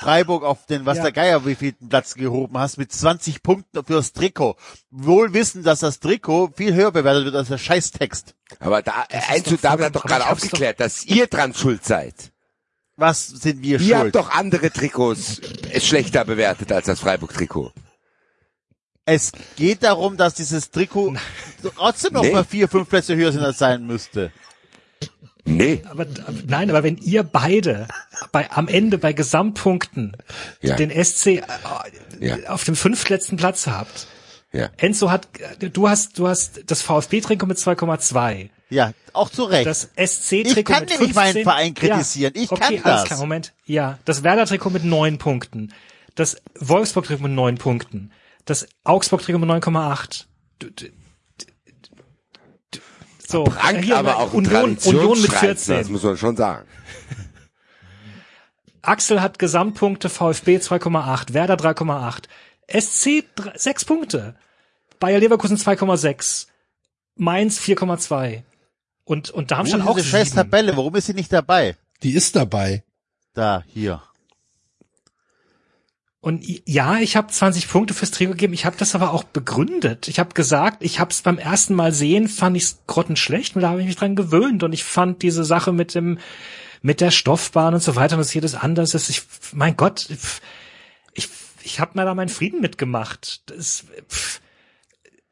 Freiburg 0.00 0.42
auf 0.44 0.66
den, 0.66 0.84
was 0.86 0.96
Ja. 0.98 1.04
der 1.04 1.12
Geier, 1.12 1.46
wie 1.46 1.54
viel 1.54 1.72
Platz 1.72 2.14
gehoben 2.14 2.58
hast, 2.58 2.76
mit 2.78 2.92
20 2.92 3.42
Punkten 3.42 3.84
fürs 3.84 4.12
Trikot. 4.12 4.56
Wohl 4.90 5.32
wissen, 5.34 5.62
dass 5.62 5.80
das 5.80 6.00
Trikot 6.00 6.50
viel 6.56 6.74
höher 6.74 6.90
bewertet 6.92 7.24
wird 7.26 7.36
als 7.36 7.48
der 7.48 7.58
Scheißtext. 7.58 8.34
Aber 8.60 8.82
da, 8.82 9.04
Enzo, 9.08 9.52
doch 9.52 9.60
David 9.60 9.84
hat 9.86 9.96
doch 9.96 10.04
gerade 10.04 10.26
aufgeklärt, 10.28 10.80
dass 10.80 11.04
ihr 11.04 11.26
dran 11.26 11.54
schuld 11.54 11.84
seid. 11.84 12.14
Was 12.96 13.26
sind 13.26 13.62
wir 13.62 13.80
Ihr 13.80 13.96
habt 13.96 14.02
schuld? 14.04 14.14
doch 14.14 14.30
andere 14.30 14.70
Trikots 14.70 15.40
schlechter 15.80 16.24
bewertet 16.24 16.70
als 16.70 16.86
das 16.86 17.00
Freiburg-Trikot. 17.00 17.72
Es 19.06 19.32
geht 19.56 19.82
darum, 19.82 20.16
dass 20.16 20.34
dieses 20.34 20.70
Trikot 20.70 21.14
trotzdem 21.76 22.14
noch 22.14 22.22
Nee. 22.22 22.32
mal 22.32 22.44
vier, 22.44 22.68
fünf 22.68 22.88
Plätze 22.88 23.14
höher 23.16 23.32
sind, 23.32 23.42
als 23.42 23.58
sein 23.58 23.86
müsste. 23.86 24.32
Nee. 25.44 25.82
Aber 25.90 26.06
nein, 26.46 26.70
aber 26.70 26.82
wenn 26.82 26.96
ihr 26.98 27.22
beide 27.22 27.86
bei 28.32 28.50
am 28.50 28.66
Ende 28.68 28.96
bei 28.98 29.12
Gesamtpunkten 29.12 30.16
Ja. 30.62 30.76
den 30.76 30.90
SC 30.90 31.26
äh, 31.26 31.42
Ja. 32.20 32.36
auf 32.48 32.64
dem 32.64 32.76
fünftletzten 32.76 33.36
Platz 33.36 33.66
habt, 33.66 34.06
Ja. 34.52 34.70
Enzo 34.78 35.10
hat, 35.10 35.28
du 35.60 35.88
hast, 35.88 36.18
du 36.18 36.28
hast 36.28 36.60
das 36.66 36.80
VfB-Trikot 36.82 37.46
mit 37.46 37.58
2,2. 37.58 38.48
Ja, 38.70 38.92
auch 39.12 39.28
zu 39.28 39.44
Recht. 39.44 39.66
Das 39.66 39.90
SC-Trikot 39.96 40.58
Ich 40.60 40.64
kann 40.64 40.80
mit 40.80 40.90
nämlich 40.90 41.12
15. 41.12 41.14
meinen 41.14 41.42
Verein 41.44 41.74
kritisieren. 41.74 42.32
Ich 42.36 42.50
okay, 42.50 42.78
kann 42.78 42.84
alles 42.92 43.00
das. 43.02 43.04
Klar, 43.04 43.18
Moment. 43.18 43.52
Ja, 43.66 43.98
das 44.06 44.22
Werder-Trikot 44.22 44.70
mit 44.70 44.84
neun 44.84 45.18
Punkten. 45.18 45.72
Das 46.14 46.36
Wolfsburg-Trikot 46.58 47.22
mit 47.24 47.32
neun 47.32 47.58
Punkten. 47.58 48.12
Das 48.46 48.66
Augsburg-Trikot 48.84 49.38
mit 49.38 49.50
9,8. 49.50 50.24
So, 53.34 53.42
Prangt 53.42 53.84
hier 53.84 53.96
aber 53.96 54.12
mal 54.12 54.18
auch 54.18 54.32
Union, 54.32 54.78
Union 54.84 55.20
mit 55.20 55.32
Traditionsschreizen, 55.32 55.74
14. 55.74 55.76
Das 55.78 55.88
muss 55.88 56.04
man 56.04 56.16
schon 56.16 56.36
sagen. 56.36 56.68
Axel 58.82 59.20
hat 59.20 59.40
Gesamtpunkte, 59.40 60.08
VfB 60.08 60.58
2,8, 60.58 61.34
Werder 61.34 61.56
3,8, 61.56 62.28
SC 62.80 63.24
3, 63.34 63.58
6 63.58 63.84
Punkte, 63.86 64.36
Bayer 65.00 65.18
Leverkusen 65.18 65.56
2,6, 65.56 66.46
Mainz 67.16 67.58
4,2 67.58 68.44
und, 69.02 69.30
und 69.30 69.50
Wo 69.50 69.54
Darmstadt 69.56 69.80
ist 69.80 69.86
auch 69.88 69.96
diese 69.96 70.08
scheiß 70.10 70.28
7. 70.28 70.36
Tabelle? 70.36 70.76
Warum 70.76 70.94
ist 70.94 71.06
sie 71.06 71.14
nicht 71.14 71.32
dabei? 71.32 71.74
Die 72.04 72.12
ist 72.12 72.36
dabei. 72.36 72.84
Da, 73.32 73.64
hier. 73.66 74.00
Und 76.24 76.42
ja, 76.66 77.00
ich 77.00 77.16
habe 77.16 77.30
20 77.30 77.68
Punkte 77.68 77.92
fürs 77.92 78.10
Trikot 78.10 78.30
gegeben. 78.30 78.54
Ich 78.54 78.64
habe 78.64 78.78
das 78.78 78.94
aber 78.94 79.12
auch 79.12 79.24
begründet. 79.24 80.08
Ich 80.08 80.18
habe 80.18 80.32
gesagt, 80.32 80.82
ich 80.82 80.98
habe 80.98 81.10
es 81.10 81.20
beim 81.20 81.36
ersten 81.36 81.74
Mal 81.74 81.92
sehen, 81.92 82.28
fand 82.28 82.56
ich 82.56 82.62
es 82.62 82.78
grottenschlecht 82.86 83.54
und 83.54 83.60
da 83.60 83.68
habe 83.68 83.82
ich 83.82 83.86
mich 83.86 83.96
dran 83.96 84.16
gewöhnt. 84.16 84.62
Und 84.62 84.72
ich 84.72 84.84
fand 84.84 85.20
diese 85.20 85.44
Sache 85.44 85.70
mit 85.70 85.94
dem, 85.94 86.18
mit 86.80 87.02
der 87.02 87.10
Stoffbahn 87.10 87.74
und 87.74 87.82
so 87.82 87.94
weiter, 87.94 88.16
was 88.16 88.32
jedes 88.32 88.54
anders 88.54 88.94
ist. 88.94 89.10
Ich, 89.10 89.20
mein 89.52 89.76
Gott, 89.76 90.08
ich, 91.12 91.28
ich 91.62 91.78
habe 91.78 91.90
mir 91.98 92.06
da 92.06 92.14
meinen 92.14 92.30
Frieden 92.30 92.62
mitgemacht. 92.62 93.42
Das, 93.50 93.84
pff, 94.08 94.40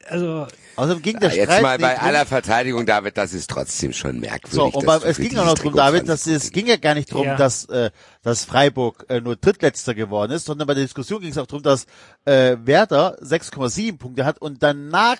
also 0.08 0.46
Außerdem 0.74 1.02
ging 1.02 1.20
der 1.20 1.28
Ja, 1.30 1.36
jetzt 1.36 1.44
Streit 1.50 1.62
mal 1.62 1.78
bei 1.78 1.92
nicht 1.92 2.02
aller 2.02 2.24
Verteidigung, 2.24 2.86
David, 2.86 3.18
das 3.18 3.34
ist 3.34 3.50
trotzdem 3.50 3.92
schon 3.92 4.20
merkwürdig. 4.20 4.72
So, 4.72 4.78
und 4.78 5.04
es 5.04 5.18
ging 5.18 5.36
auch 5.36 5.44
noch 5.44 5.58
drum, 5.58 5.74
David, 5.74 6.06
20 6.06 6.06
dass 6.06 6.26
es 6.26 6.50
ging 6.50 6.66
ja 6.66 6.76
gar 6.76 6.94
nicht 6.94 7.12
drum, 7.12 7.26
Ja. 7.26 7.36
dass, 7.36 7.66
äh, 7.66 7.90
dass 8.22 8.44
Freiburg 8.44 9.04
äh, 9.08 9.20
nur 9.20 9.36
Drittletzter 9.36 9.94
geworden 9.94 10.32
ist, 10.32 10.46
sondern 10.46 10.66
bei 10.66 10.74
der 10.74 10.84
Diskussion 10.84 11.20
ging 11.20 11.30
es 11.30 11.36
auch 11.38 11.46
drum, 11.46 11.62
dass 11.62 11.86
äh, 12.24 12.56
Werder 12.64 13.18
6,7 13.22 13.98
Punkte 13.98 14.24
hat 14.24 14.38
und 14.40 14.62
danach 14.62 15.18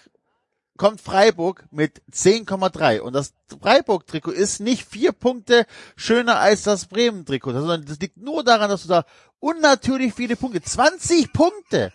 kommt 0.79 1.03
Freiburg 1.03 1.65
mit 1.71 2.01
10,3 2.11 3.01
und 3.01 3.13
das 3.13 3.35
Freiburg-Trikot 3.61 4.31
ist 4.31 4.61
nicht 4.61 4.89
vier 4.89 5.13
Punkte 5.13 5.67
schöner 5.97 6.39
als 6.41 6.63
das 6.63 6.87
Bremen-Trikot, 6.87 7.53
sondern 7.53 7.85
das 7.85 7.99
liegt 8.01 8.17
nur 8.17 8.43
daran, 8.43 8.71
dass 8.71 8.83
du 8.83 8.89
da 8.89 9.05
unnatürlich 9.39 10.15
viele 10.15 10.35
Punkte, 10.35 10.63
20 10.63 11.33
Punkte, 11.33 11.93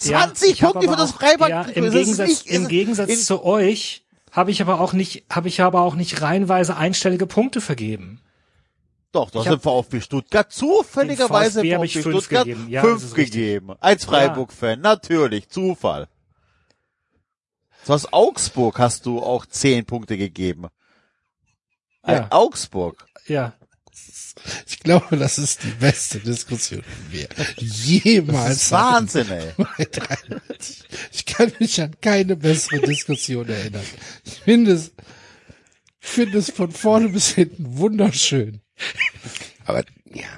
20 0.00 0.50
ich 0.50 0.62
hab 0.62 0.72
Punkte 0.72 0.90
für 0.90 0.96
das 0.96 1.12
Freiburg-Trikot. 1.12 1.48
Ja, 1.50 1.62
im 1.74 1.84
Das 1.84 1.94
Gegensatz, 1.94 2.28
nicht- 2.28 2.46
im 2.46 2.68
Gegensatz 2.68 3.24
zu 3.26 3.44
euch 3.44 4.04
habe 4.32 4.50
ich 4.50 4.62
aber 4.62 4.80
auch 4.80 4.92
nicht, 4.92 5.24
habe 5.30 5.48
ich 5.48 5.60
aber 5.60 5.82
auch 5.82 5.94
nicht 5.94 6.22
reihenweise 6.22 6.76
einstellige 6.76 7.26
Punkte 7.26 7.60
vergeben. 7.60 8.20
Doch, 9.12 9.34
hab- 9.34 9.44
dem 9.44 9.60
VfB 9.60 10.00
Stuttgart 10.00 10.52
zufälligerweise 10.52 11.60
VfB 11.60 11.74
VfB 11.76 11.88
fünf 12.02 12.16
Stuttgart 12.16 12.44
gegeben. 12.46 12.68
Ja, 12.68 12.82
das 12.82 12.90
fünf 13.02 13.14
gegeben. 13.14 13.72
Als 13.80 14.04
Freiburg-Fan, 14.04 14.80
natürlich, 14.80 15.48
Zufall. 15.48 16.06
Du 17.86 17.92
hast 17.92 18.12
Augsburg 18.12 18.78
hast 18.78 19.06
du 19.06 19.20
auch 19.20 19.46
zehn 19.46 19.84
Punkte 19.84 20.16
gegeben. 20.16 20.66
Ja. 22.06 22.18
Äh, 22.18 22.26
Augsburg. 22.30 23.06
Ja. 23.26 23.52
Ich 24.66 24.80
glaube, 24.80 25.16
das 25.16 25.38
ist 25.38 25.62
die 25.64 25.72
beste 25.80 26.18
Diskussion, 26.18 26.82
die 27.12 27.18
wir 27.18 27.28
Das 27.36 27.54
jemals 27.58 28.72
hatten. 28.72 28.94
Wahnsinn, 28.94 29.30
ey. 29.30 29.52
Ich 31.12 31.26
kann 31.26 31.52
mich 31.58 31.80
an 31.80 31.94
keine 32.00 32.36
bessere 32.36 32.80
Diskussion 32.80 33.48
erinnern. 33.48 33.84
Ich 34.24 34.40
finde 34.40 34.72
es, 34.72 34.92
finde 35.98 36.38
es 36.38 36.50
von 36.50 36.70
vorne 36.70 37.08
bis 37.08 37.28
hinten 37.30 37.78
wunderschön. 37.78 38.60
Aber 39.64 39.84
ja, 40.12 40.28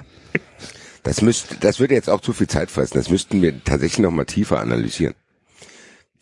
das 1.03 1.21
müsste, 1.21 1.55
das 1.55 1.79
würde 1.79 1.95
jetzt 1.95 2.09
auch 2.09 2.21
zu 2.21 2.33
viel 2.33 2.47
Zeit 2.47 2.71
fressen. 2.71 2.97
Das 2.97 3.09
müssten 3.09 3.41
wir 3.41 3.63
tatsächlich 3.63 3.99
noch 3.99 4.11
mal 4.11 4.25
tiefer 4.25 4.59
analysieren. 4.59 5.15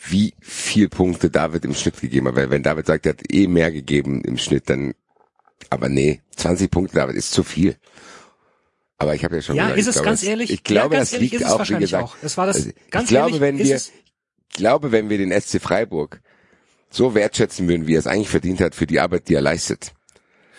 Wie 0.09 0.33
viel 0.39 0.89
Punkte 0.89 1.29
David 1.29 1.65
im 1.65 1.75
Schnitt 1.75 2.01
gegeben 2.01 2.27
hat. 2.27 2.35
Weil 2.35 2.49
wenn 2.49 2.63
David 2.63 2.87
sagt, 2.87 3.05
er 3.05 3.13
hat 3.13 3.31
eh 3.31 3.47
mehr 3.47 3.71
gegeben 3.71 4.23
im 4.23 4.37
Schnitt, 4.37 4.69
dann, 4.69 4.93
aber 5.69 5.89
nee, 5.89 6.21
20 6.35 6.69
Punkte, 6.71 6.95
David, 6.95 7.15
ist 7.15 7.31
zu 7.31 7.43
viel. 7.43 7.75
Aber 8.97 9.15
ich 9.15 9.23
habe 9.23 9.35
ja 9.35 9.41
schon 9.41 9.55
Ja, 9.55 9.63
gesagt, 9.73 9.79
ist 9.79 9.85
ich 9.85 9.89
es 9.89 9.93
glaube, 9.95 10.05
ganz 10.09 10.19
das- 10.21 10.29
ehrlich? 10.29 10.51
Ich 10.51 10.63
glaube, 10.63 10.95
ja, 10.95 10.99
ganz 10.99 11.09
das 11.09 11.13
ehrlich 11.13 11.31
liegt 11.31 11.41
ist 11.41 11.47
es 11.47 11.51
auch, 11.53 11.55
wie 11.55 11.59
wahrscheinlich 11.59 11.89
gesagt, 11.91 12.03
auch. 12.03 12.15
Das 12.21 12.37
war 12.37 12.45
das, 12.45 12.55
also, 12.57 12.69
ganz 12.91 13.03
ich 13.05 13.09
glaube, 13.09 13.27
ehrlich, 13.29 13.41
wenn 13.41 13.57
wir, 13.57 13.75
ich 13.75 13.91
glaube, 14.53 14.91
wenn 14.91 15.09
wir 15.09 15.17
den 15.17 15.31
SC 15.31 15.59
Freiburg 15.59 16.21
so 16.89 17.15
wertschätzen 17.15 17.67
würden, 17.67 17.87
wie 17.87 17.95
er 17.95 17.99
es 17.99 18.07
eigentlich 18.07 18.29
verdient 18.29 18.61
hat 18.61 18.75
für 18.75 18.85
die 18.85 18.99
Arbeit, 18.99 19.27
die 19.29 19.33
er 19.35 19.41
leistet, 19.41 19.93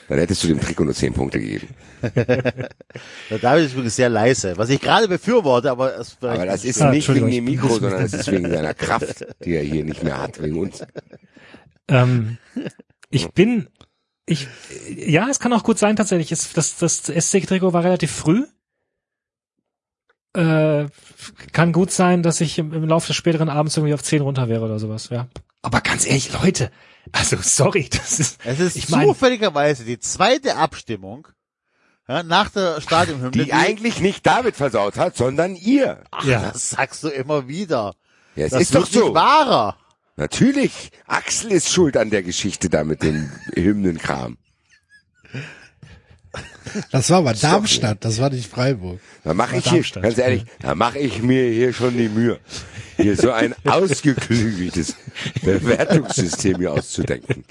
Dann 0.09 0.19
hättest 0.19 0.43
du 0.43 0.49
dem 0.49 0.61
Trikot 0.61 0.85
nur 0.85 0.95
zehn 0.95 1.13
Punkte 1.13 1.39
gegeben. 1.39 1.69
Der 2.03 3.39
David 3.41 3.67
ist 3.67 3.75
wirklich 3.77 3.95
sehr 3.95 4.09
leise, 4.09 4.57
was 4.59 4.69
ich 4.71 4.81
gerade 4.81 5.07
befürworte, 5.09 5.71
aber 5.71 5.97
es 5.99 6.17
Aber 6.21 6.45
das 6.45 6.65
ist 6.65 6.81
nicht 6.81 7.09
wegen 7.09 7.21
dem 7.21 7.29
ich 7.29 7.37
bin 7.37 7.45
Mikro, 7.45 7.69
sondern 7.79 8.03
es 8.03 8.13
ist 8.13 8.31
wegen 8.33 8.51
seiner 8.51 8.75
Kraft, 8.75 9.25
die 9.45 9.55
er 9.55 9.63
hier 9.63 9.85
nicht 9.85 10.03
mehr 10.03 10.21
hat, 10.21 10.43
wegen 10.43 10.59
uns. 10.59 10.83
Ähm, 11.89 12.39
ich 13.11 13.29
bin, 13.31 13.69
ich, 14.27 14.47
ja, 14.89 15.29
es 15.29 15.39
kann 15.41 15.53
auch 15.53 15.65
gut 15.65 15.79
sein 15.79 15.97
tatsächlich. 15.97 16.33
Es, 16.33 16.53
das 16.53 16.77
das 16.77 17.03
SC-Trikot 17.05 17.73
war 17.73 17.85
relativ 17.85 18.11
früh. 18.13 18.45
Äh, 20.35 20.87
kann 21.53 21.73
gut 21.73 21.91
sein, 21.91 22.23
dass 22.23 22.41
ich 22.41 22.59
im, 22.59 22.73
im 22.73 22.85
Laufe 22.89 23.09
des 23.09 23.17
späteren 23.17 23.51
Abends 23.51 23.77
irgendwie 23.77 23.93
auf 23.95 24.03
10 24.03 24.23
runter 24.23 24.49
wäre 24.49 24.65
oder 24.65 24.79
sowas, 24.79 25.11
ja. 25.11 25.29
Aber 25.61 25.81
ganz 25.83 26.07
ehrlich, 26.07 26.33
Leute, 26.33 26.71
also 27.13 27.37
sorry, 27.41 27.89
das 27.93 28.19
ist, 28.19 28.41
Es 28.45 28.59
ist 28.59 28.77
ich 28.77 28.89
mein- 28.89 29.07
zufälligerweise 29.07 29.85
die 29.85 29.99
zweite 29.99 30.57
Abstimmung 30.57 31.29
ja, 32.09 32.23
nach 32.23 32.49
der 32.49 32.81
Stadionhymne. 32.81 33.31
Die 33.45 33.53
eigentlich 33.53 34.01
nicht 34.01 34.27
David 34.27 34.57
versaut 34.57 34.97
hat, 34.97 35.17
sondern 35.17 35.55
ihr. 35.55 36.03
ja. 36.25 36.51
Das 36.53 36.71
sagst 36.71 37.05
du 37.05 37.09
immer 37.09 37.47
wieder. 37.47 37.95
Ja, 38.35 38.47
es 38.47 38.53
Das 38.53 38.63
ist 38.63 38.75
doch 38.75 38.87
so. 38.87 39.15
wahrer. 39.15 39.77
Natürlich. 40.17 40.91
Axel 41.07 41.53
ist 41.53 41.71
schuld 41.71 41.97
an 41.97 42.11
der 42.11 42.23
Geschichte 42.23 42.69
da 42.69 42.85
mit 42.85 43.03
dem 43.03 43.31
Hymnenkram. 43.55 44.37
Das 46.91 47.11
war 47.11 47.19
aber 47.19 47.35
Darmstadt, 47.35 48.05
das 48.05 48.21
war 48.21 48.31
nicht 48.31 48.49
Freiburg. 48.49 49.01
Da 49.25 49.35
mache 49.35 49.57
ich 49.57 49.69
hier, 49.69 49.83
ganz 50.01 50.17
ehrlich, 50.19 50.45
da 50.61 50.75
mache 50.75 50.99
ich 50.99 51.23
mir 51.23 51.51
hier 51.51 51.73
schon 51.73 51.97
die 51.97 52.09
Mühe, 52.09 52.39
hier 52.97 53.17
so 53.17 53.31
ein 53.33 53.55
ausgeklügeltes 53.65 54.95
Bewertungssystem 55.43 56.59
hier 56.59 56.73
auszudenken. 56.73 57.45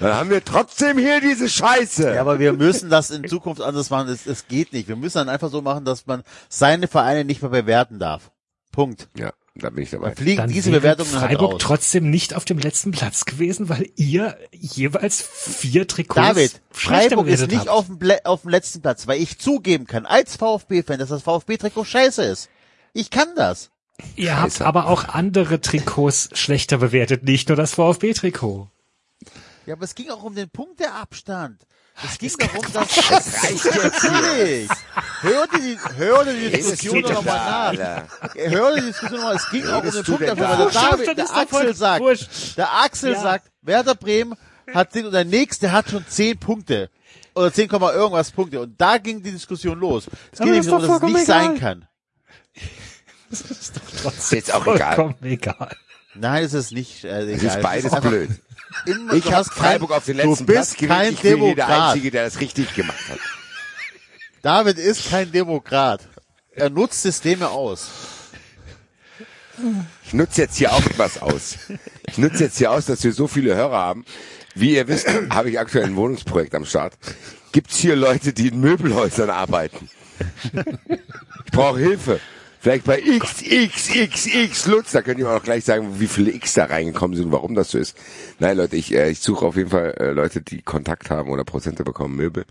Dann 0.00 0.14
haben 0.14 0.30
wir 0.30 0.44
trotzdem 0.44 0.98
hier 0.98 1.20
diese 1.20 1.48
Scheiße. 1.48 2.14
Ja, 2.14 2.20
aber 2.20 2.38
wir 2.38 2.52
müssen 2.52 2.90
das 2.90 3.10
in 3.10 3.28
Zukunft 3.28 3.60
anders 3.60 3.90
machen. 3.90 4.08
Es, 4.08 4.26
es 4.26 4.48
geht 4.48 4.72
nicht. 4.72 4.88
Wir 4.88 4.96
müssen 4.96 5.18
dann 5.18 5.28
einfach 5.28 5.50
so 5.50 5.62
machen, 5.62 5.84
dass 5.84 6.06
man 6.06 6.22
seine 6.48 6.88
Vereine 6.88 7.24
nicht 7.24 7.42
mehr 7.42 7.50
bewerten 7.50 7.98
darf. 7.98 8.32
Punkt. 8.72 9.08
Ja, 9.16 9.32
da 9.60 9.70
bin 9.70 9.84
ich 9.84 9.90
dabei. 9.90 10.08
Dann 10.08 10.16
fliegen 10.16 10.36
Dann 10.38 10.50
diese 10.50 10.70
Bewertungen 10.70 11.12
halt 11.20 11.30
Freiburg 11.30 11.52
raus. 11.54 11.62
trotzdem 11.62 12.10
nicht 12.10 12.34
auf 12.34 12.44
dem 12.44 12.58
letzten 12.58 12.90
Platz 12.90 13.24
gewesen, 13.24 13.68
weil 13.68 13.88
ihr 13.96 14.36
jeweils 14.52 15.22
vier 15.22 15.86
Trikots 15.86 16.26
David, 16.28 16.60
Freiburg 16.70 17.26
ist 17.28 17.46
nicht 17.46 17.58
habt. 17.60 17.68
auf 17.68 17.86
dem, 17.86 17.98
auf 18.24 18.42
dem 18.42 18.50
letzten 18.50 18.80
Platz, 18.82 19.06
weil 19.06 19.20
ich 19.20 19.38
zugeben 19.38 19.86
kann, 19.86 20.06
als 20.06 20.36
VfB-Fan, 20.36 20.98
dass 20.98 21.08
das 21.10 21.22
VfB-Trikot 21.22 21.84
scheiße 21.84 22.22
ist. 22.24 22.48
Ich 22.92 23.10
kann 23.10 23.28
das. 23.36 23.70
Ihr 24.16 24.40
habt 24.40 24.52
Scheiße. 24.52 24.66
aber 24.66 24.86
auch 24.88 25.04
andere 25.08 25.60
Trikots 25.60 26.30
schlechter 26.32 26.78
bewertet, 26.78 27.22
nicht 27.24 27.48
nur 27.48 27.56
das 27.56 27.74
VfB-Trikot. 27.74 28.68
Ja, 29.66 29.74
aber 29.74 29.84
es 29.84 29.94
ging 29.94 30.10
auch 30.10 30.22
um 30.22 30.34
den 30.34 30.48
Punkteabstand. 30.48 31.66
Es 32.04 32.18
ging 32.18 32.32
darum, 32.38 32.72
dass 32.72 32.96
es 32.96 33.42
reicht 33.42 33.64
jetzt 33.64 33.82
natürlich. 33.82 34.68
Hör 35.20 35.46
dir 35.48 35.58
die, 35.60 35.78
hör 35.96 36.24
dir 36.24 36.32
die 36.34 36.50
Diskussion 36.50 37.02
du 37.02 37.12
noch 37.12 37.24
mal 37.24 37.74
nach. 37.74 38.34
Hör 38.34 38.74
dir 38.74 38.80
die 38.80 38.86
Diskussion 38.86 39.18
nochmal. 39.20 39.36
Es 39.36 39.50
ging 39.50 39.66
auch 39.68 39.76
um 39.76 39.82
den 39.82 39.90
Redest 39.90 40.08
du 40.08 40.16
denn 40.16 40.28
Punkteabstand. 40.36 40.74
da? 40.74 40.90
weil 40.90 40.98
Der, 41.06 41.14
David, 41.14 41.18
das 41.18 41.24
ist 41.24 41.36
der 41.36 41.44
doch 41.44 41.58
Axel 41.60 41.74
sagt, 41.74 42.56
der 42.56 42.72
Axel 42.84 43.12
Ja. 43.12 43.20
sagt, 43.20 43.50
Werder 43.62 43.94
Bremen 43.94 44.34
hat 44.72 44.92
zehn 44.92 45.06
und 45.06 45.12
der 45.12 45.24
nächste 45.24 45.72
hat 45.72 45.90
schon 45.90 46.04
zehn 46.08 46.38
Punkte. 46.38 46.90
Oder 47.34 47.52
10, 47.52 47.68
Komma 47.68 47.92
irgendwas 47.92 48.30
Punkte. 48.32 48.60
Und 48.60 48.80
da 48.80 48.98
ging 48.98 49.22
die 49.22 49.30
Diskussion 49.32 49.78
los. 49.78 50.06
Es 50.32 50.38
das 50.38 50.40
nämlich 50.40 50.60
ist 50.60 50.66
darum, 50.70 50.86
doch 50.86 51.00
dass 51.00 51.08
es 51.08 51.14
nicht 51.14 51.26
sein 51.26 51.58
kann. 51.58 51.86
Ist 53.30 54.32
jetzt 54.32 54.52
auch 54.52 54.66
egal. 54.66 55.14
Egal. 55.22 55.76
Nein, 56.14 56.42
es 56.44 56.52
ist 56.52 56.72
nicht 56.72 57.04
äh, 57.04 57.22
egal. 57.22 57.34
Es 57.36 57.42
ist 57.44 57.62
beides 57.62 57.92
einfach 57.92 58.10
blöd. 58.10 58.30
Immer, 58.86 59.14
Ich 59.14 59.32
hast 59.32 59.50
kein- 59.50 59.64
Freiburg 59.64 59.90
auf 59.92 60.04
den 60.04 60.16
letzten 60.16 60.46
du 60.46 60.52
Platz 60.52 60.68
bist 60.70 60.78
gewählt. 60.78 60.98
kein 61.00 61.12
Ich 61.14 61.20
bin 61.20 61.36
hier 61.36 61.54
der 61.54 61.66
Demokrat. 61.66 61.88
Einzige, 61.92 62.10
der 62.10 62.24
das 62.24 62.40
richtig 62.40 62.74
gemacht 62.74 63.08
hat. 63.08 63.18
David 64.42 64.78
ist 64.78 65.10
kein 65.10 65.30
Demokrat. 65.32 66.06
Er 66.52 66.70
nutzt 66.70 67.02
Systeme 67.02 67.48
aus. 67.50 67.88
Ich 70.04 70.14
nutze 70.14 70.42
jetzt 70.42 70.56
hier 70.56 70.72
auch 70.72 70.82
was 70.96 71.20
aus. 71.20 71.56
Ich 72.08 72.16
nutze 72.18 72.44
jetzt 72.44 72.56
hier 72.58 72.70
aus, 72.70 72.86
dass 72.86 73.04
wir 73.04 73.12
so 73.12 73.28
viele 73.28 73.54
Hörer 73.54 73.76
haben. 73.76 74.04
Wie 74.54 74.74
ihr 74.74 74.88
wisst, 74.88 75.06
habe 75.30 75.50
ich 75.50 75.58
aktuell 75.60 75.84
ein 75.84 75.96
Wohnungsprojekt 75.96 76.54
am 76.54 76.64
Start. 76.64 76.94
Gibt's 77.52 77.76
hier 77.76 77.96
Leute, 77.96 78.32
die 78.32 78.48
in 78.48 78.60
Möbelhäusern 78.60 79.28
arbeiten? 79.30 79.90
Ich 81.44 81.52
brauche 81.52 81.78
Hilfe. 81.78 82.20
Vielleicht 82.62 82.84
bei 82.84 83.00
XXXX 83.00 84.66
Lutz, 84.66 84.92
da 84.92 85.00
könnt 85.00 85.18
ihr 85.18 85.24
mir 85.24 85.32
auch 85.32 85.42
gleich 85.42 85.64
sagen, 85.64 85.98
wie 85.98 86.06
viele 86.06 86.30
X 86.30 86.52
da 86.54 86.66
reingekommen 86.66 87.16
sind 87.16 87.32
warum 87.32 87.54
das 87.54 87.70
so 87.70 87.78
ist. 87.78 87.96
Nein, 88.38 88.58
Leute, 88.58 88.76
ich, 88.76 88.94
äh, 88.94 89.10
ich 89.10 89.20
suche 89.20 89.46
auf 89.46 89.56
jeden 89.56 89.70
Fall 89.70 89.94
äh, 89.98 90.10
Leute, 90.10 90.42
die 90.42 90.60
Kontakt 90.60 91.08
haben 91.08 91.30
oder 91.30 91.44
Prozente 91.44 91.84
bekommen, 91.84 92.16
Möbel. 92.16 92.44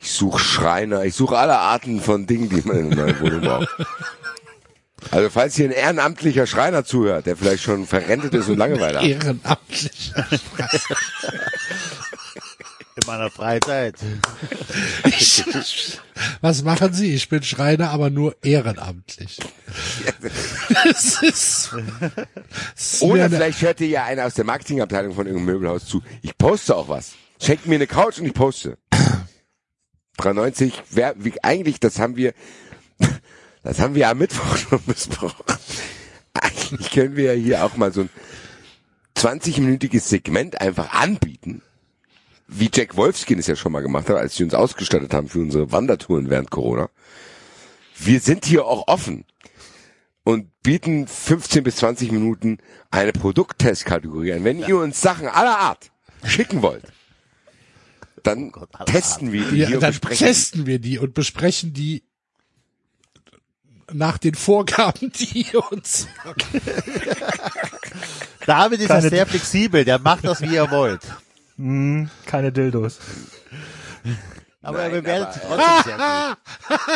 Ich 0.00 0.12
suche 0.12 0.38
Schreiner, 0.38 1.04
ich 1.04 1.14
suche 1.14 1.36
alle 1.36 1.58
Arten 1.58 2.00
von 2.00 2.26
Dingen, 2.26 2.48
die 2.48 2.62
man 2.64 2.78
in 2.78 2.92
einer 2.92 3.18
Wohnung 3.20 3.40
braucht. 3.40 3.68
Also 5.10 5.30
falls 5.30 5.54
hier 5.54 5.66
ein 5.66 5.72
ehrenamtlicher 5.72 6.46
Schreiner 6.46 6.84
zuhört, 6.84 7.26
der 7.26 7.36
vielleicht 7.36 7.62
schon 7.62 7.86
verrentet 7.86 8.34
ist 8.34 8.48
und 8.48 8.58
Langeweile 8.58 8.98
hat. 8.98 9.06
Ehrenamtlich. 9.06 10.12
In 13.00 13.06
meiner 13.06 13.30
Freizeit. 13.30 13.94
Was 16.40 16.64
machen 16.64 16.92
Sie? 16.92 17.14
Ich 17.14 17.28
bin 17.28 17.44
Schreiner, 17.44 17.90
aber 17.90 18.10
nur 18.10 18.36
ehrenamtlich. 18.42 19.38
Das 20.84 21.22
ist, 21.22 21.70
das 22.74 23.02
Oder 23.02 23.30
vielleicht 23.30 23.62
hört 23.62 23.80
ihr 23.80 23.88
ja 23.88 24.04
einer 24.04 24.26
aus 24.26 24.34
der 24.34 24.44
Marketingabteilung 24.44 25.14
von 25.14 25.26
irgendeinem 25.26 25.54
Möbelhaus 25.54 25.86
zu. 25.86 26.02
Ich 26.22 26.36
poste 26.36 26.74
auch 26.74 26.88
was. 26.88 27.12
Schenkt 27.40 27.66
mir 27.66 27.76
eine 27.76 27.86
Couch 27.86 28.18
und 28.18 28.26
ich 28.26 28.34
poste. 28.34 28.78
390, 30.16 30.82
wer, 30.90 31.14
wie, 31.18 31.34
eigentlich, 31.44 31.78
das 31.78 31.98
haben 31.98 32.16
wir, 32.16 32.32
das 33.62 33.78
haben 33.78 33.94
wir 33.94 34.08
am 34.08 34.18
Mittwoch 34.18 34.56
schon 34.56 34.82
besprochen. 34.84 35.44
Eigentlich 36.34 36.90
können 36.90 37.16
wir 37.16 37.34
ja 37.34 37.40
hier 37.40 37.64
auch 37.64 37.76
mal 37.76 37.92
so 37.92 38.02
ein 38.02 38.10
20-minütiges 39.16 40.08
Segment 40.08 40.60
einfach 40.60 40.92
anbieten. 40.92 41.62
Wie 42.48 42.70
Jack 42.72 42.96
Wolfskin 42.96 43.38
es 43.38 43.46
ja 43.46 43.56
schon 43.56 43.72
mal 43.72 43.82
gemacht 43.82 44.08
hat, 44.08 44.16
als 44.16 44.34
sie 44.34 44.44
uns 44.44 44.54
ausgestattet 44.54 45.12
haben 45.12 45.28
für 45.28 45.40
unsere 45.40 45.70
Wandertouren 45.70 46.30
während 46.30 46.50
Corona. 46.50 46.88
Wir 47.98 48.20
sind 48.20 48.46
hier 48.46 48.64
auch 48.64 48.88
offen 48.88 49.24
und 50.24 50.62
bieten 50.62 51.06
15 51.06 51.62
bis 51.62 51.76
20 51.76 52.10
Minuten 52.10 52.58
eine 52.90 53.12
Produkttestkategorie 53.12 54.32
an. 54.32 54.44
Wenn 54.44 54.60
ihr 54.60 54.78
uns 54.78 55.00
Sachen 55.00 55.28
aller 55.28 55.58
Art 55.58 55.90
schicken 56.24 56.62
wollt, 56.62 56.84
dann 58.22 58.52
testen 58.86 59.32
wir 59.32 59.44
die 59.44 59.56
ja, 59.56 59.66
hier 59.68 59.76
und 59.76 59.82
dann 59.82 59.90
besprechen. 59.90 60.26
testen 60.26 60.66
wir 60.66 60.78
die 60.78 60.98
und 60.98 61.12
besprechen 61.14 61.74
die 61.74 62.02
nach 63.92 64.18
den 64.18 64.34
Vorgaben, 64.34 65.12
die 65.12 65.46
ihr 65.52 65.72
uns 65.72 66.08
David 68.46 68.80
ist 68.80 68.88
ja 68.88 69.00
sehr 69.02 69.26
flexibel. 69.26 69.84
Der 69.84 69.98
macht 69.98 70.24
das, 70.24 70.40
wie 70.40 70.56
er 70.56 70.70
wollt. 70.70 71.02
Keine 72.26 72.52
Dildos. 72.52 72.98
Aber 74.62 74.78
Nein, 74.78 74.92
er 74.92 75.00
bewertet 75.02 75.34
sie 75.34 75.40
aber- 75.46 75.56
trotzdem 75.56 75.82
sehr 75.84 75.96
gut. 75.96 76.38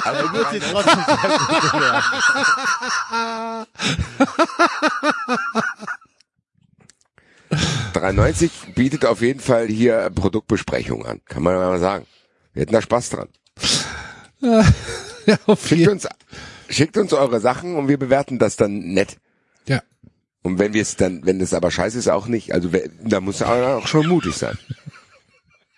Also, 0.05 0.27
Er 0.27 0.33
wird 0.33 0.51
sie 0.53 0.61
trotzdem 0.61 1.05
sehr 1.05 1.17
gut 1.39 1.73
bewerten. 1.73 3.23
93 7.93 8.51
bietet 8.75 9.05
auf 9.05 9.21
jeden 9.21 9.41
Fall 9.41 9.67
hier 9.67 10.11
Produktbesprechungen 10.15 11.07
an. 11.07 11.21
Kann 11.27 11.43
man 11.43 11.55
mal 11.57 11.79
sagen. 11.79 12.07
Wir 12.55 12.63
hätten 12.63 12.73
da 12.73 12.83
Spaß 12.83 13.11
dran. 13.11 13.29
ja, 15.27 15.37
auf 15.47 15.67
Schickt 15.67 15.89
uns, 15.89 16.09
schickt 16.69 16.97
uns 16.97 17.13
eure 17.13 17.41
Sachen 17.41 17.77
und 17.77 17.89
wir 17.89 17.99
bewerten 17.99 18.39
das 18.39 18.57
dann 18.57 18.79
nett. 18.95 19.19
ja. 19.67 19.83
Und 20.43 20.59
wenn 20.59 20.73
wir 20.75 20.83
es 20.83 20.97
dann, 20.97 21.25
wenn 21.25 21.39
das 21.39 21.55
aber 21.55 21.71
scheiße 21.71 21.99
ist, 21.99 22.09
auch 22.09 22.27
nicht. 22.27 22.53
Also 22.53 22.71
da 23.05 23.21
muss 23.21 23.41
er 23.41 23.79
auch 23.79 23.87
schon 23.87 24.09
mutig 24.09 24.35
sein. 24.35 24.59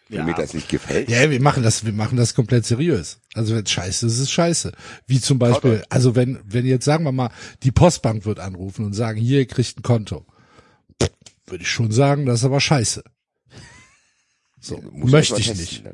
Wenn 0.09 0.27
mir 0.27 0.35
das 0.35 0.55
nicht 0.55 0.69
gefällt. 0.69 1.09
Ja, 1.09 1.31
wir 1.31 1.41
machen 1.41 1.63
das, 1.63 1.85
wir 1.85 1.93
machen 1.93 2.17
das 2.17 2.35
komplett 2.35 2.67
seriös. 2.67 3.19
Also 3.35 3.57
wenn 3.57 3.65
es 3.65 3.71
scheiße 3.71 4.07
ist, 4.07 4.13
ist 4.13 4.21
es 4.21 4.31
scheiße. 4.31 4.73
Wie 5.07 5.21
zum 5.21 5.39
Beispiel, 5.39 5.83
also 5.89 6.15
wenn, 6.15 6.39
wenn 6.45 6.67
jetzt 6.67 6.85
sagen 6.85 7.05
wir 7.05 7.13
mal, 7.13 7.31
die 7.63 7.73
Postbank 7.73 8.27
wird 8.27 8.39
anrufen 8.39 8.85
und 8.85 8.93
sagen, 8.93 9.19
hier, 9.19 9.41
ihr 9.41 9.47
kriegt 9.47 9.79
ein 9.79 9.83
Konto. 9.83 10.27
Würde 11.47 11.63
ich 11.63 11.71
schon 11.71 11.91
sagen, 11.91 12.27
das 12.27 12.41
ist 12.41 12.45
aber 12.45 12.61
scheiße. 12.61 13.03
So, 14.61 14.81
Muss 14.93 15.11
möchte 15.11 15.41
ich 15.41 15.55
nicht. 15.55 15.85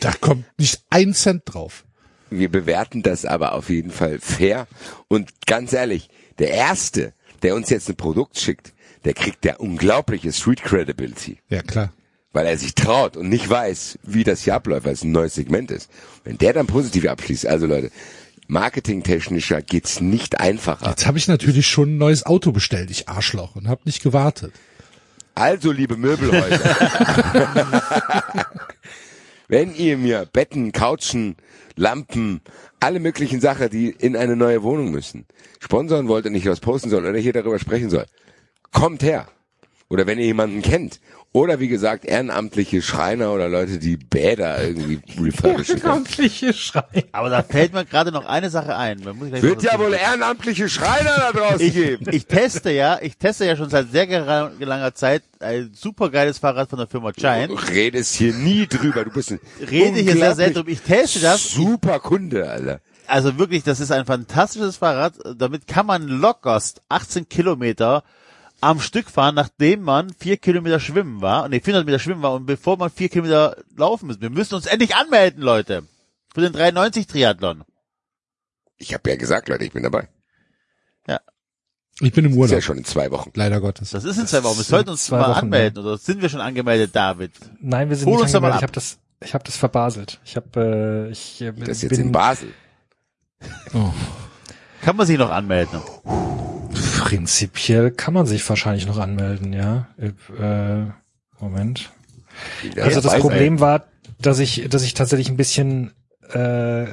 Da 0.00 0.12
kommt 0.20 0.44
nicht 0.56 0.84
ein 0.90 1.14
Cent 1.14 1.42
drauf. 1.46 1.84
Wir 2.30 2.48
bewerten 2.48 3.02
das 3.02 3.24
aber 3.24 3.52
auf 3.54 3.70
jeden 3.70 3.90
Fall 3.90 4.20
fair. 4.20 4.68
Und 5.08 5.46
ganz 5.46 5.72
ehrlich, 5.72 6.10
der 6.38 6.50
Erste, 6.50 7.12
der 7.44 7.54
uns 7.54 7.70
jetzt 7.70 7.88
ein 7.88 7.96
Produkt 7.96 8.38
schickt, 8.38 8.72
der 9.04 9.14
kriegt 9.14 9.44
der 9.44 9.60
unglaubliche 9.60 10.32
Street 10.32 10.62
Credibility. 10.62 11.38
Ja, 11.48 11.62
klar. 11.62 11.92
Weil 12.32 12.46
er 12.46 12.58
sich 12.58 12.74
traut 12.74 13.16
und 13.16 13.28
nicht 13.28 13.48
weiß, 13.48 13.98
wie 14.02 14.24
das 14.24 14.42
hier 14.42 14.54
abläuft, 14.54 14.86
weil 14.86 14.94
es 14.94 15.04
ein 15.04 15.12
neues 15.12 15.34
Segment 15.34 15.70
ist. 15.70 15.90
Wenn 16.24 16.38
der 16.38 16.52
dann 16.52 16.66
positiv 16.66 17.06
abschließt, 17.06 17.46
also 17.46 17.66
Leute, 17.66 17.92
marketingtechnischer 18.48 19.62
geht's 19.62 20.00
nicht 20.00 20.40
einfacher. 20.40 20.88
Jetzt 20.88 21.06
habe 21.06 21.18
ich 21.18 21.28
natürlich 21.28 21.68
schon 21.68 21.94
ein 21.94 21.98
neues 21.98 22.26
Auto 22.26 22.50
bestellt, 22.50 22.90
ich 22.90 23.08
Arschloch, 23.08 23.54
und 23.54 23.68
habe 23.68 23.82
nicht 23.84 24.02
gewartet. 24.02 24.52
Also, 25.34 25.70
liebe 25.70 25.96
Möbelhäuser, 25.96 26.60
wenn 29.48 29.74
ihr 29.74 29.98
mir 29.98 30.26
Betten, 30.32 30.72
Couchen, 30.72 31.36
Lampen, 31.76 32.40
alle 32.80 33.00
möglichen 33.00 33.40
Sachen, 33.40 33.70
die 33.70 33.90
in 33.90 34.16
eine 34.16 34.36
neue 34.36 34.62
Wohnung 34.62 34.90
müssen, 34.90 35.26
sponsern 35.60 36.08
wollt 36.08 36.26
und 36.26 36.34
ich 36.34 36.46
was 36.46 36.60
posten 36.60 36.90
soll 36.90 37.04
oder 37.04 37.18
hier 37.18 37.32
darüber 37.32 37.58
sprechen 37.58 37.90
soll, 37.90 38.06
kommt 38.72 39.02
her. 39.02 39.28
Oder 39.88 40.06
wenn 40.06 40.18
ihr 40.18 40.26
jemanden 40.26 40.62
kennt. 40.62 41.00
Oder 41.36 41.58
wie 41.58 41.66
gesagt, 41.66 42.04
ehrenamtliche 42.04 42.80
Schreiner 42.80 43.32
oder 43.32 43.48
Leute, 43.48 43.80
die 43.80 43.96
Bäder 43.96 44.62
irgendwie 44.62 45.00
refurbischen. 45.20 45.78
Ehrenamtliche 45.78 46.52
Schrei. 46.52 47.06
Aber 47.10 47.28
da 47.28 47.42
fällt 47.42 47.74
mir 47.74 47.84
gerade 47.84 48.12
noch 48.12 48.24
eine 48.24 48.50
Sache 48.50 48.76
ein. 48.76 49.04
Wird 49.04 49.64
ja 49.64 49.76
wohl 49.80 49.94
ehrenamtliche 49.94 50.68
Schreiner 50.68 51.16
da 51.16 51.32
draußen 51.32 51.66
ich, 51.66 51.74
geben. 51.74 52.06
ich 52.12 52.26
teste 52.26 52.70
ja, 52.70 53.00
ich 53.02 53.16
teste 53.16 53.46
ja 53.46 53.56
schon 53.56 53.68
seit 53.68 53.90
sehr 53.90 54.06
langer 54.60 54.94
Zeit 54.94 55.24
ein 55.40 55.72
supergeiles 55.74 56.38
Fahrrad 56.38 56.70
von 56.70 56.78
der 56.78 56.86
Firma 56.86 57.10
Giant. 57.10 57.50
Du 57.50 57.56
redest 57.56 58.14
hier 58.14 58.32
nie 58.32 58.68
drüber. 58.68 59.04
Du 59.04 59.10
bist 59.10 59.32
ein 59.32 59.40
Rede 59.68 59.98
hier 59.98 60.12
sehr 60.12 60.36
selten 60.36 60.54
drüber. 60.54 60.70
Ich 60.70 60.82
teste 60.82 61.18
das. 61.18 61.50
Super 61.50 61.98
Kunde, 61.98 62.48
Alter. 62.48 62.80
Also 63.08 63.38
wirklich, 63.38 63.64
das 63.64 63.80
ist 63.80 63.90
ein 63.90 64.06
fantastisches 64.06 64.76
Fahrrad. 64.76 65.14
Damit 65.36 65.66
kann 65.66 65.86
man 65.86 66.06
lockerst 66.06 66.82
18 66.90 67.28
Kilometer 67.28 68.04
am 68.64 68.80
Stück 68.80 69.10
fahren, 69.10 69.34
nachdem 69.34 69.82
man 69.82 70.12
vier 70.18 70.36
Kilometer 70.36 70.80
schwimmen 70.80 71.20
war, 71.20 71.48
nee, 71.48 71.60
400 71.60 71.86
Meter 71.86 71.98
schwimmen 71.98 72.22
war 72.22 72.34
und 72.34 72.46
bevor 72.46 72.76
man 72.76 72.90
vier 72.90 73.08
Kilometer 73.08 73.56
laufen 73.76 74.06
muss. 74.06 74.20
Wir 74.20 74.30
müssen 74.30 74.54
uns 74.54 74.66
endlich 74.66 74.94
anmelden, 74.96 75.42
Leute. 75.42 75.84
Für 76.34 76.40
den 76.40 76.52
93 76.52 77.06
Triathlon. 77.06 77.64
Ich 78.76 78.92
habe 78.92 79.08
ja 79.10 79.16
gesagt, 79.16 79.48
Leute, 79.48 79.64
ich 79.64 79.72
bin 79.72 79.82
dabei. 79.82 80.08
Ich 82.00 82.12
bin 82.12 82.24
im 82.24 82.32
Ist 82.32 82.38
Urlaub. 82.38 82.54
ja 82.54 82.60
schon 82.60 82.78
in 82.78 82.84
zwei 82.84 83.10
Wochen. 83.12 83.30
Leider 83.34 83.60
Gottes. 83.60 83.90
Das 83.90 84.04
ist 84.04 84.18
in 84.18 84.26
zwei 84.26 84.42
Wochen. 84.42 84.56
Wir 84.56 84.64
sollten 84.64 84.90
uns 84.90 85.04
zwei 85.04 85.18
mal 85.18 85.30
Wochen, 85.30 85.38
anmelden. 85.44 85.84
Oder 85.84 85.96
sind 85.96 86.22
wir 86.22 86.28
schon 86.28 86.40
angemeldet, 86.40 86.90
David? 86.94 87.30
Nein, 87.60 87.88
wir 87.88 87.96
sind 87.96 88.06
Hol 88.06 88.14
nicht 88.14 88.22
uns 88.22 88.32
doch 88.32 88.40
mal 88.40 88.50
angemeldet. 88.50 88.76
Ich 88.76 88.82
ab. 88.82 88.96
habe 88.96 88.98
das, 89.20 89.28
ich 89.28 89.34
habe 89.34 89.44
das 89.44 89.56
verbaselt. 89.56 90.20
Ich 90.24 90.34
habe, 90.34 91.06
äh, 91.08 91.12
ich 91.12 91.40
äh, 91.40 91.52
Das 91.52 91.68
ist 91.68 91.82
jetzt 91.82 91.90
bin 91.90 92.00
in 92.06 92.12
Basel. 92.12 92.52
Kann 94.82 94.96
man 94.96 95.06
sich 95.06 95.18
noch 95.18 95.30
anmelden? 95.30 95.80
Prinzipiell 97.04 97.90
kann 97.90 98.14
man 98.14 98.26
sich 98.26 98.48
wahrscheinlich 98.48 98.86
noch 98.86 98.98
anmelden, 98.98 99.52
ja. 99.52 99.88
Äh, 99.98 100.84
Moment. 101.40 101.90
Also 102.80 103.00
das 103.00 103.18
Problem 103.18 103.60
war, 103.60 103.86
dass 104.18 104.38
ich, 104.38 104.68
dass 104.68 104.82
ich 104.82 104.94
tatsächlich 104.94 105.28
ein 105.28 105.36
bisschen 105.36 105.92
äh, 106.32 106.86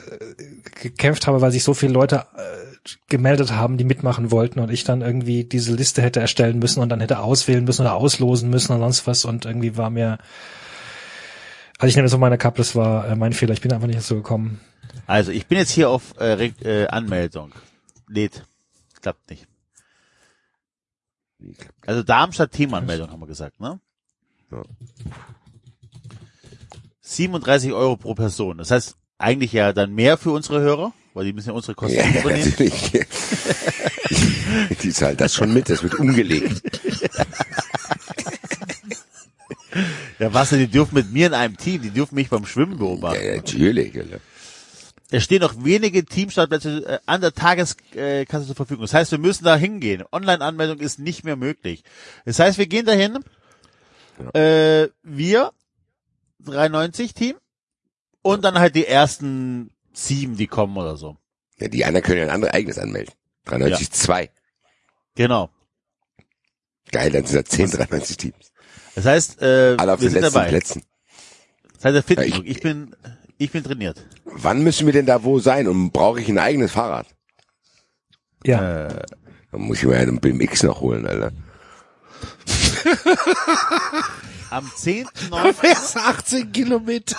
gekämpft 0.82 1.28
habe, 1.28 1.42
weil 1.42 1.52
sich 1.52 1.64
so 1.64 1.74
viele 1.74 1.94
Leute 1.94 2.26
äh, 2.36 2.88
gemeldet 3.10 3.52
haben, 3.52 3.78
die 3.78 3.84
mitmachen 3.84 4.32
wollten 4.32 4.60
und 4.60 4.72
ich 4.72 4.84
dann 4.84 5.02
irgendwie 5.02 5.44
diese 5.44 5.74
Liste 5.74 6.02
hätte 6.02 6.20
erstellen 6.20 6.60
müssen 6.60 6.82
und 6.82 6.90
dann 6.90 7.00
hätte 7.00 7.20
auswählen 7.20 7.64
müssen 7.64 7.84
oder 7.84 7.96
auslosen 7.96 8.50
müssen 8.50 8.74
oder 8.74 8.82
sonst 8.82 9.08
was 9.08 9.26
und 9.26 9.46
irgendwie 9.46 9.78
war 9.78 9.90
mir 9.90 10.18
also 11.82 11.90
ich 11.90 11.96
nehme 11.96 12.06
es 12.06 12.14
auf 12.14 12.20
meine 12.20 12.38
Kappe, 12.38 12.58
das 12.58 12.76
war 12.76 13.08
äh, 13.08 13.16
mein 13.16 13.34
Fehler, 13.34 13.54
ich 13.54 13.62
bin 13.62 13.74
einfach 13.74 13.88
nicht 13.88 13.98
dazu 13.98 14.14
gekommen. 14.14 14.62
Also, 15.08 15.32
ich 15.32 15.48
bin 15.48 15.58
jetzt 15.58 15.72
hier 15.72 15.90
auf 15.90 16.14
äh, 16.20 16.52
äh, 16.64 16.88
Anmeldung. 16.88 17.54
Lädt. 18.08 18.44
Klappt 19.02 19.32
nicht. 19.32 19.48
Also 21.86 22.04
Darmstadt 22.04 22.52
Teamanmeldung 22.52 23.10
haben 23.12 23.20
wir 23.20 23.28
gesagt, 23.28 23.60
ne? 23.60 23.80
Ja. 24.52 24.64
37 27.02 27.72
Euro 27.74 27.98
pro 27.98 28.14
Person. 28.16 28.58
Das 28.58 28.72
heißt 28.72 28.96
eigentlich 29.18 29.52
ja 29.54 29.74
dann 29.74 29.94
mehr 29.94 30.18
für 30.18 30.32
unsere 30.32 30.62
Hörer, 30.62 30.94
weil 31.14 31.26
die 31.26 31.34
müssen 31.34 31.50
ja 31.50 31.54
unsere 31.56 31.76
Kosten 31.76 31.98
Ja, 31.98 32.08
übernehmen. 32.20 32.50
natürlich. 32.50 32.92
Die 34.84 34.90
zahlt 34.92 35.22
das 35.22 35.34
schon 35.34 35.54
mit, 35.54 35.70
das 35.70 35.82
wird 35.84 35.96
umgelegt. 35.96 36.62
Ja, 40.20 40.34
was 40.34 40.50
die 40.50 40.68
dürfen 40.68 40.96
mit 40.96 41.12
mir 41.12 41.28
in 41.28 41.34
einem 41.34 41.56
Team, 41.58 41.82
die 41.82 41.90
dürfen 41.90 42.16
mich 42.16 42.30
beim 42.30 42.46
Schwimmen 42.46 42.78
beobachten. 42.78 43.24
Ja, 43.26 43.36
natürlich. 43.38 43.96
Alter. 43.98 44.20
Es 45.14 45.24
stehen 45.24 45.42
noch 45.42 45.64
wenige 45.64 46.06
Teamstartplätze 46.06 46.86
äh, 46.88 47.00
an 47.06 47.22
der 47.22 47.34
Tageskasse 47.34 48.48
zur 48.48 48.56
Verfügung. 48.56 48.84
Das 48.84 48.94
heißt, 48.94 49.12
wir 49.12 49.20
müssen 49.20 49.44
da 49.44 49.56
hingehen. 49.58 50.04
Online-Anmeldung 50.12 50.80
ist 50.80 51.00
nicht 51.00 51.24
mehr 51.26 51.36
möglich. 51.36 51.84
Das 52.26 52.40
heißt, 52.40 52.58
wir 52.58 52.68
gehen 52.68 52.86
dahin. 52.86 53.20
Äh, 54.34 54.88
wir, 55.04 55.52
93 56.40 57.14
Team, 57.14 57.36
und 58.22 58.44
dann 58.46 58.58
halt 58.60 58.76
die 58.76 58.86
ersten 58.88 59.72
sieben, 59.94 60.38
die 60.38 60.48
kommen 60.48 60.78
oder 60.78 60.96
so. 60.96 61.18
Ja, 61.60 61.68
die 61.68 61.84
anderen 61.86 62.04
können 62.06 62.18
ja 62.20 62.24
ein 62.26 62.30
anderes 62.30 62.54
eigenes 62.54 62.78
anmelden. 62.78 63.14
93,2. 63.48 64.30
Genau. 65.16 65.50
Geil, 66.92 67.12
dann 67.12 67.26
sind 67.26 67.38
da 67.38 67.46
10 67.46 67.72
93 67.72 68.18
Teams. 68.18 68.52
Das 68.96 69.06
heißt, 69.06 69.42
äh, 69.42 69.76
Alle 69.78 69.94
auf 69.94 70.02
wir 70.02 70.08
den 70.10 70.12
sind 70.14 70.22
letzten 70.22 70.34
dabei. 70.36 70.50
Plätzen. 70.50 70.84
Das 71.76 71.86
heißt, 71.86 71.96
der 71.96 72.04
fit 72.04 72.18
Ja, 72.20 72.24
ich- 72.26 72.46
ich 72.46 72.60
bin, 72.62 72.96
ich 73.44 73.52
bin 73.52 73.64
trainiert. 73.64 74.06
Wann 74.26 74.62
müssen 74.64 74.86
wir 74.86 74.94
denn 74.94 75.06
da 75.08 75.24
wo 75.24 75.40
sein 75.40 75.68
und 75.68 75.92
brauche 75.92 76.22
ich 76.22 76.30
ein 76.30 76.38
eigenes 76.38 76.72
Fahrrad? 76.72 77.08
Ja, 78.44 78.88
Äh, 78.88 79.04
Dann 79.52 79.62
muss 79.62 79.80
ich 79.80 79.86
mir 79.86 79.98
einen 79.98 80.20
BMX 80.20 80.64
noch 80.64 80.82
holen, 80.82 81.06
Alter. 81.08 81.32
am 84.52 84.66
10.9. 84.66 85.54
Fährst 85.54 85.98
18 85.98 86.52
Kilometer. 86.52 87.18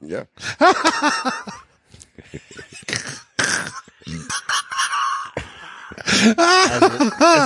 Ja. 0.00 0.24
Also, 6.70 6.86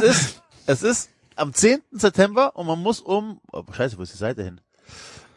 es 0.03 0.17
ist, 0.17 0.43
es 0.67 0.83
ist 0.83 1.11
am 1.37 1.53
10. 1.53 1.83
September 1.93 2.55
und 2.57 2.67
man 2.67 2.79
muss 2.81 3.01
um, 3.01 3.41
oh, 3.53 3.63
scheiße, 3.73 3.99
wo 3.99 4.03
ist 4.03 4.13
die 4.15 4.19
Seite 4.19 4.43
hin? 4.45 4.61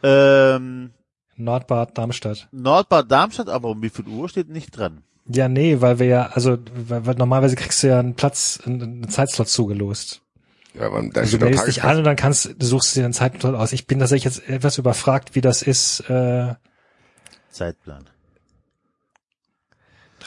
Ähm, 0.04 0.92
Nordbad, 1.40 1.98
Darmstadt. 1.98 2.48
Nordbad 2.52 3.12
Darmstadt, 3.12 3.50
aber 3.50 3.70
um 3.70 3.82
wie 3.82 3.90
viel 3.90 4.06
Uhr 4.08 4.30
steht 4.30 4.50
nicht 4.50 4.72
dran. 4.72 5.04
Ja, 5.28 5.48
nee, 5.48 5.80
weil 5.80 6.00
wir 6.00 6.08
ja, 6.08 6.26
also 6.28 6.58
weil, 6.74 7.06
weil 7.06 7.16
normalerweise 7.16 7.56
kriegst 7.56 7.84
du 7.84 7.88
ja 7.88 8.00
einen 8.00 8.16
Platz, 8.16 8.60
einen, 8.66 8.82
einen 8.82 9.10
Zeitslot 9.10 9.48
zugelost. 9.48 10.22
Ja, 10.74 10.88
aber 10.88 11.02
da 11.12 11.22
Also 11.22 11.38
du 11.38 11.46
meldest 11.46 11.68
dich 11.68 11.84
an 11.84 11.98
und 11.98 12.04
dann 12.04 12.16
kannst, 12.16 12.56
du 12.58 12.66
suchst 12.66 12.96
dir 12.96 13.04
einen 13.04 13.14
Zeitslot 13.14 13.56
aus. 13.56 13.72
Ich 13.72 13.88
bin 13.88 14.00
tatsächlich 14.00 14.26
jetzt 14.26 14.48
etwas 14.50 14.78
überfragt, 14.78 15.36
wie 15.36 15.42
das 15.42 15.62
ist. 15.62 16.02
Äh, 16.10 16.56
Zeitplan. 17.52 18.06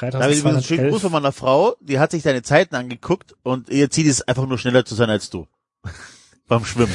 Da 0.01 0.21
habe 0.21 0.33
ich 0.33 0.41
übrigens 0.41 0.57
einen 0.57 0.65
schönen 0.65 0.91
Gruß 0.91 1.01
3211. 1.01 1.03
von 1.03 1.13
meiner 1.13 1.33
Frau, 1.33 1.77
die 1.81 1.99
hat 1.99 2.11
sich 2.11 2.23
deine 2.23 2.43
Zeiten 2.43 2.75
angeguckt 2.75 3.35
und 3.43 3.69
ihr 3.69 3.91
Ziel 3.91 4.07
ist 4.07 4.29
einfach 4.29 4.47
nur 4.47 4.59
schneller 4.59 4.85
zu 4.85 4.95
sein 4.95 5.11
als 5.11 5.31
du. 5.31 5.47
Beim 6.49 6.65
Schwimmen. 6.65 6.95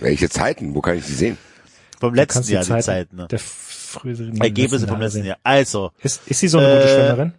Welche 0.00 0.28
Zeiten? 0.28 0.74
Wo 0.74 0.80
kann 0.80 0.98
ich 0.98 1.06
die 1.06 1.12
sehen? 1.12 1.38
Vom 2.02 2.14
letzten 2.14 2.42
Jahr 2.50 2.64
die 2.64 2.78
Zeiten. 2.80 3.14
Ne? 3.14 3.28
Der 3.28 3.38
früheren 3.38 4.36
Ergebnisse 4.40 4.88
vom 4.88 4.98
letzten 4.98 5.24
Jahr. 5.24 5.38
Also, 5.44 5.92
Ist, 6.00 6.26
ist 6.26 6.40
sie 6.40 6.48
so 6.48 6.58
eine 6.58 6.66
gute 6.66 6.82
Äh, 6.82 6.88
Schwimmerin? 6.88 7.34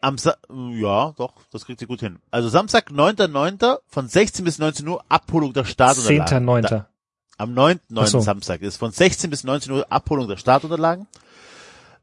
am 0.00 0.16
Sa 0.16 0.36
ja, 0.48 1.12
doch, 1.16 1.32
das 1.50 1.64
kriegt 1.66 1.80
sie 1.80 1.86
gut 1.86 1.98
hin. 1.98 2.20
Also 2.30 2.48
Samstag, 2.48 2.90
9.9. 2.92 3.78
von 3.88 4.06
16 4.06 4.44
bis 4.44 4.60
19 4.60 4.86
Uhr 4.86 5.04
Abholung 5.08 5.52
der 5.54 5.64
Startunterlagen. 5.64 6.46
10.9. 6.48 6.60
Da, 6.68 6.88
am 7.36 7.52
9.9. 7.52 7.80
Ach 7.96 8.06
so. 8.06 8.20
Samstag 8.20 8.62
ist 8.62 8.76
von 8.76 8.92
16 8.92 9.28
bis 9.28 9.42
19 9.42 9.72
Uhr 9.72 9.90
Abholung 9.90 10.28
der 10.28 10.36
Startunterlagen. 10.36 11.08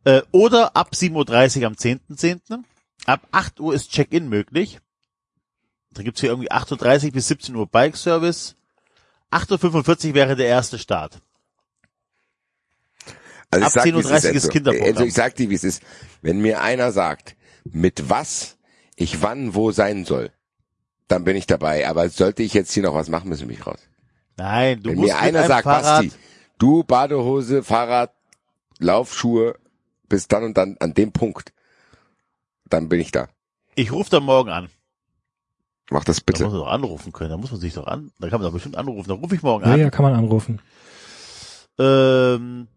Äh, 0.03 0.23
oder 0.31 0.75
ab 0.75 0.89
7.30 0.93 1.61
Uhr 1.61 1.67
am 1.67 1.73
10.10. 1.73 2.65
Ab 3.05 3.21
8 3.31 3.61
Uhr 3.61 3.73
ist 3.73 3.91
Check-in 3.91 4.27
möglich. 4.27 4.81
Da 5.91 6.03
gibt's 6.03 6.19
hier 6.19 6.31
irgendwie 6.31 6.51
8.30 6.51 7.05
Uhr 7.05 7.11
bis 7.13 7.29
17 7.29 7.55
Uhr 7.55 7.65
Bike 7.65 7.95
Service. 7.95 8.57
8.45 9.31 10.09
Uhr 10.09 10.13
wäre 10.15 10.35
der 10.35 10.47
erste 10.47 10.77
Start. 10.77 11.21
Also 13.53 13.79
Ab 13.79 13.85
10:30 13.85 13.93
wie 13.95 13.99
es 13.99 14.23
ist 14.23 14.25
also, 14.35 14.49
Kinderprogramm. 14.49 14.89
Also 14.91 15.03
ich 15.05 15.13
sag 15.13 15.35
dir, 15.35 15.49
wie 15.49 15.55
es 15.55 15.63
ist. 15.63 15.81
Wenn 16.21 16.41
mir 16.41 16.61
einer 16.61 16.91
sagt, 16.91 17.35
mit 17.65 18.09
was 18.09 18.57
ich 18.95 19.21
wann 19.21 19.53
wo 19.55 19.71
sein 19.71 20.05
soll, 20.05 20.31
dann 21.07 21.23
bin 21.23 21.35
ich 21.35 21.45
dabei. 21.47 21.87
Aber 21.87 22.09
sollte 22.09 22.43
ich 22.43 22.53
jetzt 22.53 22.71
hier 22.73 22.83
noch 22.83 22.95
was 22.95 23.09
machen, 23.09 23.29
müssen 23.29 23.47
wir 23.49 23.55
mich 23.55 23.65
raus. 23.67 23.79
Nein, 24.37 24.81
du 24.81 24.89
Wenn 24.91 24.97
musst 24.97 25.13
mir 25.13 25.19
einer 25.19 25.45
sagt, 25.47 25.63
Fahrrad, 25.63 26.03
Basti, 26.05 26.11
du 26.57 26.83
Badehose, 26.83 27.63
Fahrrad, 27.63 28.11
Laufschuhe, 28.79 29.55
bis 30.09 30.27
dann 30.27 30.43
und 30.43 30.57
dann 30.57 30.77
an 30.79 30.93
dem 30.93 31.11
Punkt, 31.11 31.53
dann 32.69 32.89
bin 32.89 32.99
ich 32.99 33.11
da. 33.11 33.27
ich 33.75 33.91
rufe 33.91 34.09
da 34.09 34.19
morgen 34.19 34.49
an. 34.49 34.69
Mach 35.91 36.03
das 36.03 36.17
Da 36.17 36.23
bitte. 36.25 36.43
muss 36.45 36.53
man 36.53 36.61
doch 36.61 36.67
anrufen 36.71 37.11
können. 37.11 37.29
Da 37.29 37.37
muss 37.37 37.51
man 37.51 37.59
sich 37.59 37.73
doch 37.73 37.85
an. 37.85 38.11
Da 38.19 38.29
kann 38.29 38.39
man 38.39 38.47
doch 38.47 38.53
bestimmt 38.53 38.75
anrufen. 38.77 39.09
Da 39.09 39.15
rufe 39.15 39.35
ich 39.35 39.43
morgen 39.43 39.65
Ja, 39.65 39.73
an. 39.73 39.79
ja, 39.79 39.89
kann 39.89 40.03
man 40.03 40.13
anrufen. 40.15 40.59
Ähm, 41.77 42.67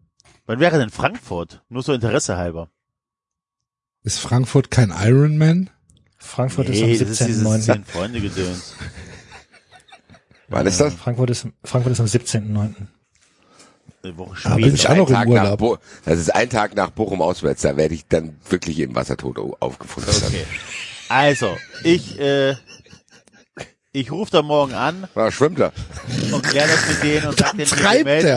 wann 0.47 0.59
wäre 0.59 0.79
denn 0.79 0.89
Frankfurt? 0.89 1.61
Nur 1.69 1.83
so 1.83 1.93
Interesse 1.93 2.37
halber. 2.37 2.69
Ist 4.03 4.19
Frankfurt 4.19 4.71
kein 4.71 4.89
Ironman? 4.91 5.69
Frankfurt 6.17 6.69
nee, 6.69 6.75
ist 6.93 7.01
am 7.01 7.07
ist 7.11 7.19
dieses 7.19 7.45
17.9. 7.45 7.59
zehn 7.61 7.85
Freunde 7.85 8.21
gedöns. 8.21 8.73
Wann 10.47 10.65
ist 10.65 10.79
das? 10.79 10.93
Frankfurt 10.95 11.29
ist, 11.29 11.47
Frankfurt 11.63 11.93
ist 11.93 11.99
am 11.99 12.05
17.9. 12.05 12.75
Eine 14.03 14.17
Woche 14.17 14.37
Da 14.43 14.55
bin 14.55 14.65
später. 14.69 14.73
ich 14.75 14.87
auch 14.89 14.95
noch 15.09 15.21
im 15.23 15.29
Urlaub. 15.29 15.81
Das 16.05 16.19
ist 16.19 16.33
ein 16.33 16.49
Tag 16.49 16.75
nach 16.75 16.91
Bochum 16.91 17.21
auswärts, 17.21 17.61
da 17.63 17.75
werde 17.75 17.93
ich 17.95 18.07
dann 18.07 18.37
wirklich 18.49 18.79
im 18.79 18.95
Wassertod 18.95 19.37
au- 19.39 19.57
aufgefunden. 19.59 20.09
Okay. 20.25 20.45
Also, 21.09 21.57
ich, 21.83 22.19
äh, 22.19 22.55
Ich 23.93 24.11
rufe 24.11 24.31
da 24.31 24.41
morgen 24.41 24.73
an 24.73 25.07
Na, 25.15 25.31
schwimmt 25.31 25.59
er. 25.59 25.71
und 26.31 26.43
kläre 26.43 26.67
das 26.67 26.87
mit 26.87 27.03
denen 27.03 27.27
und 27.27 27.37
sag 27.37 27.51
denen, 27.57 27.71
wir 27.71 28.03
melden, 28.03 28.27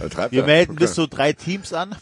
er. 0.00 0.08
Da 0.08 0.30
wir 0.30 0.44
melden 0.44 0.76
bis 0.76 0.94
zu 0.94 1.06
drei 1.06 1.32
Teams 1.32 1.72
an. 1.72 1.94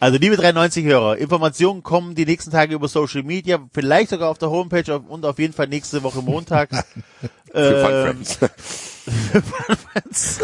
Also 0.00 0.18
liebe 0.18 0.36
93 0.36 0.84
Hörer, 0.84 1.16
Informationen 1.18 1.82
kommen 1.82 2.14
die 2.14 2.26
nächsten 2.26 2.50
Tage 2.50 2.74
über 2.74 2.88
Social 2.88 3.22
Media, 3.22 3.58
vielleicht 3.72 4.10
sogar 4.10 4.28
auf 4.30 4.38
der 4.38 4.50
Homepage 4.50 4.98
und 4.98 5.24
auf 5.24 5.38
jeden 5.38 5.52
Fall 5.54 5.68
nächste 5.68 6.02
Woche 6.02 6.20
Montag. 6.22 6.68
Für 7.52 7.82
Fun 7.82 7.92
Ähm, 7.92 9.42
Friends. 9.92 10.38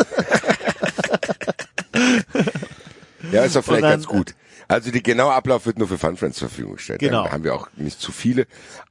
ja, 3.32 3.44
ist 3.44 3.56
doch 3.56 3.64
vielleicht 3.64 3.82
dann- 3.82 3.90
ganz 3.90 4.06
gut. 4.06 4.34
Also 4.72 4.90
die 4.90 5.02
genaue 5.02 5.32
Ablauf 5.34 5.66
wird 5.66 5.78
nur 5.78 5.86
für 5.86 5.98
Fun 5.98 6.16
Friends 6.16 6.38
zur 6.38 6.48
Verfügung 6.48 6.76
gestellt. 6.76 7.00
Genau. 7.00 7.24
Da 7.24 7.32
haben 7.32 7.44
wir 7.44 7.54
auch 7.54 7.68
nicht 7.76 8.00
zu 8.00 8.10
viele. 8.10 8.46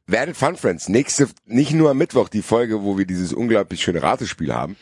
Werdet 0.05 0.37
Fun 0.37 0.55
Friends. 0.55 0.89
Nächste, 0.89 1.27
nicht 1.45 1.73
nur 1.73 1.89
am 1.91 1.97
Mittwoch 1.97 2.29
die 2.29 2.41
Folge, 2.43 2.83
wo 2.83 2.97
wir 2.97 3.05
dieses 3.05 3.33
unglaublich 3.33 3.81
schöne 3.81 4.03
Ratespiel 4.03 4.53
haben. 4.53 4.75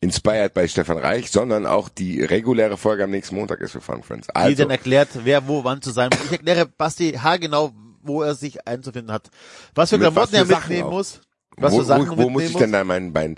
Inspired 0.00 0.54
bei 0.54 0.66
Stefan 0.66 0.98
Reich, 0.98 1.30
sondern 1.30 1.64
auch 1.66 1.88
die 1.88 2.22
reguläre 2.24 2.76
Folge 2.76 3.04
am 3.04 3.10
nächsten 3.10 3.36
Montag 3.36 3.60
ist 3.60 3.72
für 3.72 3.80
Fun 3.80 4.02
Friends. 4.02 4.26
die 4.26 4.34
Also, 4.34 4.56
dann 4.56 4.70
erklärt, 4.70 5.10
wer 5.22 5.46
wo 5.46 5.64
wann 5.64 5.80
zu 5.80 5.90
sein 5.90 6.10
muss. 6.10 6.24
Ich 6.26 6.32
erkläre 6.32 6.66
Basti 6.66 7.12
haargenau, 7.12 7.72
wo 8.02 8.22
er 8.22 8.34
sich 8.34 8.66
einzufinden 8.66 9.12
hat. 9.12 9.30
Was 9.74 9.90
für 9.90 9.98
Klamotten 9.98 10.34
er 10.34 10.44
mitnehmen 10.44 10.84
auch. 10.84 10.92
muss. 10.92 11.20
Was 11.56 11.72
wo, 11.72 11.78
für 11.78 11.84
Sachen 11.84 12.06
wo, 12.06 12.10
wo 12.10 12.16
mitnehmen 12.16 12.32
muss 12.32 12.42
ich 12.44 12.56
denn 12.56 12.72
da 12.72 12.82
mein, 12.84 13.12
mein, 13.12 13.36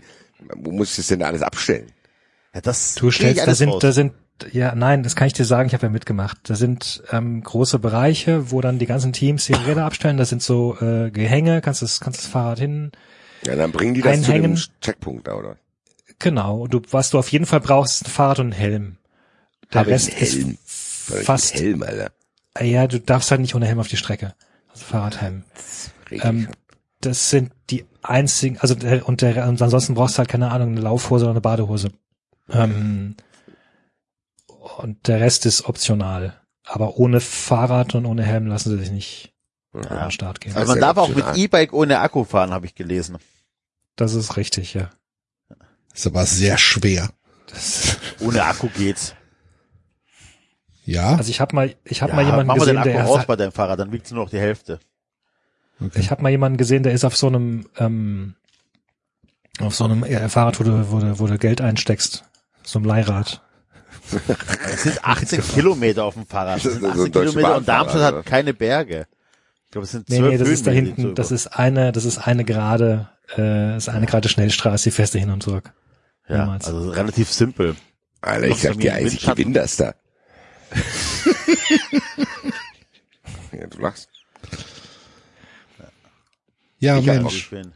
wo 0.55 0.71
muss 0.71 0.91
ich 0.91 0.97
das 0.97 1.09
denn 1.09 1.19
da 1.21 1.27
alles 1.27 1.43
abstellen? 1.43 1.91
Ja, 2.55 2.61
das 2.61 2.95
Du 2.95 3.11
stellst, 3.11 3.47
da 3.47 3.55
sind, 3.55 3.71
raus. 3.71 3.83
da 3.83 3.93
sind, 3.93 4.13
ja, 4.53 4.75
nein, 4.75 5.03
das 5.03 5.17
kann 5.17 5.27
ich 5.27 5.33
dir 5.33 5.45
sagen, 5.45 5.69
ich 5.69 5.75
habe 5.75 5.87
ja 5.87 5.91
mitgemacht. 5.91 6.39
Da 6.45 6.55
sind 6.55 7.03
ähm, 7.11 7.43
große 7.43 7.79
Bereiche, 7.79 8.51
wo 8.51 8.61
dann 8.61 8.79
die 8.79 8.87
ganzen 8.87 9.13
Teams 9.13 9.49
ihre 9.49 9.67
Räder 9.67 9.85
abstellen. 9.85 10.17
Da 10.17 10.25
sind 10.25 10.43
so 10.43 10.77
äh, 10.81 11.11
Gehänge, 11.11 11.61
kannst 11.61 11.83
das, 11.83 12.01
kannst 12.01 12.21
das 12.21 12.27
Fahrrad 12.27 12.59
hin. 12.59 12.93
Ja, 13.47 13.57
dann 13.57 13.73
bringen 13.73 13.95
die 13.95 14.01
das 14.01 14.23
zu 14.23 14.33
Einhängen. 14.33 14.57
dem 14.57 14.63
Checkpunkt 14.81 15.29
da, 15.29 15.35
oder? 15.35 15.57
Genau. 16.19 16.63
Und 16.63 16.75
du, 16.75 16.81
was 16.91 17.11
du 17.11 17.19
auf 17.19 17.29
jeden 17.31 17.47
Fall 17.47 17.61
brauchst, 17.61 18.03
ist 18.03 18.09
ein 18.09 18.11
Fahrrad 18.11 18.41
und 18.41 18.49
ein 18.49 18.53
Helm. 18.53 18.97
Der 19.73 19.83
Hab 19.83 19.87
Rest 19.87 20.11
Helm? 20.13 20.59
ist 20.65 21.25
fast. 21.25 21.55
Helm, 21.55 21.83
Alter. 21.83 22.11
Ja, 22.61 22.87
du 22.87 23.01
darfst 23.01 23.31
halt 23.31 23.41
nicht 23.41 23.55
ohne 23.55 23.67
Helm 23.67 23.81
auf 23.81 23.89
die 23.89 23.97
Strecke. 23.97 24.35
Also 24.73 24.85
Fahrradhelm. 24.85 25.45
Richtig. 26.11 26.25
Ähm, 26.25 26.49
das 27.01 27.31
sind 27.31 27.53
die 27.71 27.85
einzigen, 28.03 28.59
also 28.59 28.75
und, 29.05 29.23
der, 29.23 29.47
und 29.47 29.61
ansonsten 29.61 29.95
brauchst 29.95 30.17
du 30.17 30.19
halt 30.19 30.29
keine 30.29 30.51
Ahnung, 30.51 30.71
eine 30.71 30.81
Laufhose 30.81 31.25
oder 31.25 31.33
eine 31.33 31.41
Badehose. 31.41 31.91
Ähm, 32.51 33.17
und 34.79 35.09
der 35.09 35.21
Rest 35.21 35.47
ist 35.47 35.67
optional. 35.67 36.41
Aber 36.65 36.97
ohne 36.97 37.21
Fahrrad 37.21 37.95
und 37.95 38.07
ohne 38.07 38.23
Helm 38.23 38.47
lassen 38.47 38.71
sie 38.71 38.79
sich 38.79 38.91
nicht 38.91 39.33
an 39.73 39.83
den 39.83 40.11
Start 40.11 40.41
gehen. 40.41 40.55
Also 40.57 40.73
man 40.73 40.81
darf 40.81 40.97
auch 40.97 41.09
mit. 41.09 41.25
E-Bike 41.35 41.73
ohne 41.73 41.99
Akku 42.01 42.25
fahren, 42.25 42.53
habe 42.53 42.67
ich 42.67 42.75
gelesen. 42.75 43.19
Das 43.97 44.15
ist 44.15 44.37
richtig, 44.37 44.75
ja. 44.75 44.91
Ist 45.95 46.07
aber 46.07 46.25
sehr 46.27 46.59
schwer. 46.59 47.11
Das, 47.47 47.99
Ohne 48.21 48.45
Akku 48.45 48.69
geht's. 48.69 49.15
Ja, 50.85 51.15
also 51.17 51.31
ich 51.31 51.41
habe 51.41 51.55
mal, 51.55 51.75
ich 51.85 52.03
habe 52.03 52.11
Ja, 52.11 52.17
mal 52.17 52.25
jemanden 52.25 52.47
mach 52.47 52.57
mal 52.57 52.67
den 52.67 52.77
gesehen, 52.77 52.79
Akku 52.79 52.91
der 52.91 53.05
raus 53.05 53.19
hat, 53.21 53.27
bei 53.27 53.37
deinem 53.37 53.53
Fahrrad, 53.53 53.79
dann 53.79 53.93
wiegt's 53.93 54.11
nur 54.11 54.25
noch 54.25 54.31
die 54.31 54.39
Hälfte. 54.41 54.81
ich 55.95 56.11
habe 56.11 56.23
mal 56.23 56.31
jemanden 56.31 56.59
gesehen, 56.59 56.83
der 56.83 56.93
ist 56.93 57.05
auf 57.05 57.17
so 57.17 57.29
einem 57.29 57.69
ähm, 57.79 58.35
auf 59.61 59.75
so 59.75 59.85
einem 59.85 60.05
Fahrrad, 60.29 60.59
wo 60.59 60.65
du, 60.65 60.91
wo 60.91 60.99
du, 60.99 61.19
wo 61.19 61.27
du 61.27 61.39
Geld 61.39 61.61
einsteckst, 61.61 62.25
so 62.65 62.79
einem 62.79 62.87
Leihrad. 62.87 63.44
Es 64.73 64.83
sind 64.85 65.05
18 65.05 65.43
Kilometer 65.43 66.05
auf 66.05 66.15
dem 66.15 66.27
Fahrrad. 66.27 66.65
Das 66.65 66.73
sind 66.75 66.83
ist 66.83 66.89
18 66.91 66.97
so 66.99 67.05
ein 67.05 67.13
deutsches 67.13 67.33
Kilometer 67.35 67.57
und 67.59 67.69
Darmstadt 67.69 68.03
hat 68.15 68.27
keine 68.27 68.55
Berge. 68.55 69.07
Ich 69.67 69.71
glaube, 69.71 69.85
es 69.85 69.91
sind 69.93 70.09
Nee, 70.09 70.19
zwölf 70.19 70.31
nee, 70.33 70.39
das 70.39 70.49
ist 70.49 70.67
da 70.67 70.71
hinten, 70.71 71.15
das 71.15 71.31
ist 71.33 71.47
eine, 71.49 71.91
das 71.93 72.05
ist 72.05 72.19
eine 72.19 72.45
gerade, 72.45 73.09
äh, 73.37 73.77
ist 73.77 73.89
eine 73.89 74.07
gerade 74.07 74.29
Schnellstraße, 74.29 74.85
die 74.85 74.91
fährst 74.93 75.15
du 75.15 75.19
hin 75.19 75.31
und 75.31 75.43
zurück. 75.43 75.73
ja, 76.29 76.45
Niemals. 76.45 76.67
also 76.67 76.91
relativ 76.91 77.31
simpel. 77.33 77.75
Alter, 78.21 78.47
ich 78.49 78.57
sag 78.61 78.79
dir 78.79 78.95
eins, 78.95 79.13
ich 79.15 79.27
gewinne 79.27 79.53
das 79.55 79.77
da. 79.77 79.95
ja, 83.53 83.67
du 83.67 83.79
lachst. 83.81 84.09
ja 86.79 86.99
ich 86.99 87.07
Mensch, 87.07 87.51
bin- 87.51 87.73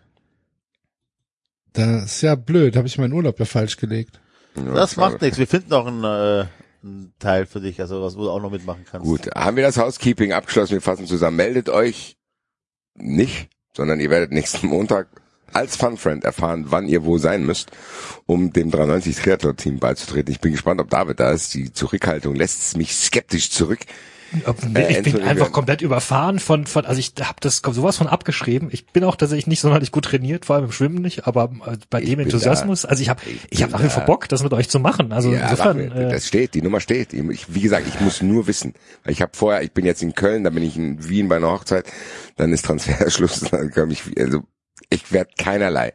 das 1.72 2.04
ist 2.06 2.22
ja 2.22 2.34
blöd. 2.34 2.76
Habe 2.76 2.86
ich 2.88 2.98
meinen 2.98 3.12
Urlaub 3.12 3.38
ja 3.38 3.44
falsch 3.44 3.76
gelegt. 3.76 4.20
Ja, 4.56 4.74
Das 4.74 4.94
schade. 4.94 5.10
macht 5.12 5.22
nichts. 5.22 5.38
Wir 5.38 5.46
finden 5.46 5.72
auch 5.72 5.86
einen, 5.86 6.04
äh, 6.04 6.46
einen 6.82 7.12
Teil 7.18 7.46
für 7.46 7.60
dich, 7.60 7.80
also 7.80 8.02
was 8.02 8.16
wo 8.16 8.22
du 8.24 8.30
auch 8.30 8.40
noch 8.40 8.50
mitmachen 8.50 8.84
kannst. 8.90 9.06
Gut, 9.06 9.30
haben 9.34 9.56
wir 9.56 9.64
das 9.64 9.76
Housekeeping 9.78 10.32
abgeschlossen, 10.32 10.72
wir 10.72 10.80
fassen 10.82 11.06
zusammen. 11.06 11.36
Meldet 11.36 11.68
euch 11.68 12.16
nicht, 12.94 13.48
sondern 13.74 14.00
ihr 14.00 14.10
werdet 14.10 14.32
nächsten 14.32 14.66
Montag 14.68 15.08
als 15.52 15.76
Funfriend 15.76 16.24
erfahren, 16.24 16.66
wann 16.68 16.86
ihr 16.88 17.04
wo 17.04 17.16
sein 17.16 17.46
müsst, 17.46 17.70
um 18.26 18.52
dem 18.52 18.70
93 18.70 19.16
Triathlon-Team 19.16 19.78
beizutreten. 19.78 20.30
Ich 20.30 20.40
bin 20.40 20.52
gespannt, 20.52 20.78
ob 20.80 20.90
David 20.90 21.20
da 21.20 21.30
ist. 21.30 21.54
Die 21.54 21.72
Zurückhaltung 21.72 22.34
lässt 22.34 22.76
mich 22.76 22.94
skeptisch 22.94 23.50
zurück. 23.50 23.80
Äh, 24.74 24.98
ich 24.98 25.02
bin 25.02 25.22
einfach 25.22 25.52
komplett 25.52 25.80
überfahren 25.80 26.38
von, 26.38 26.66
von 26.66 26.84
also 26.84 26.98
ich 26.98 27.12
habe 27.20 27.38
das 27.40 27.62
sowas 27.70 27.96
von 27.96 28.06
abgeschrieben. 28.06 28.68
Ich 28.70 28.86
bin 28.86 29.04
auch 29.04 29.16
tatsächlich 29.16 29.46
nicht 29.46 29.60
sonderlich 29.60 29.90
gut 29.90 30.04
trainiert, 30.04 30.44
vor 30.44 30.56
allem 30.56 30.66
im 30.66 30.72
Schwimmen 30.72 31.00
nicht, 31.00 31.26
aber 31.26 31.50
äh, 31.66 31.76
bei 31.88 32.02
Ich 32.02 32.10
dem 32.10 32.20
Enthusiasmus, 32.20 32.84
also 32.84 33.02
ich 33.02 33.08
habe 33.08 33.22
ich 33.50 33.62
habe 33.62 33.72
nach 33.72 33.82
wie 33.82 33.88
vor 33.88 34.04
Bock, 34.04 34.28
das 34.28 34.42
mit 34.42 34.52
euch 34.52 34.68
zu 34.68 34.80
machen. 34.80 35.12
Also 35.12 35.32
ja, 35.32 35.42
insofern, 35.42 35.78
wir. 35.78 35.94
äh, 35.94 36.10
das 36.10 36.26
steht, 36.26 36.54
die 36.54 36.62
Nummer 36.62 36.80
steht. 36.80 37.12
Ich, 37.12 37.54
wie 37.54 37.60
gesagt, 37.60 37.86
ich 37.88 38.00
muss 38.00 38.22
nur 38.22 38.46
wissen. 38.46 38.74
Ich 39.06 39.22
habe 39.22 39.32
vorher, 39.34 39.62
ich 39.62 39.72
bin 39.72 39.86
jetzt 39.86 40.02
in 40.02 40.14
Köln, 40.14 40.44
dann 40.44 40.54
bin 40.54 40.62
ich 40.62 40.76
in 40.76 41.08
Wien 41.08 41.28
bei 41.28 41.36
einer 41.36 41.50
Hochzeit, 41.50 41.86
dann 42.36 42.52
ist 42.52 42.64
Transferschluss, 42.64 43.40
dann 43.50 43.70
komme 43.70 43.92
ich, 43.92 44.02
also 44.18 44.42
ich 44.90 45.10
werde 45.12 45.30
keinerlei 45.38 45.94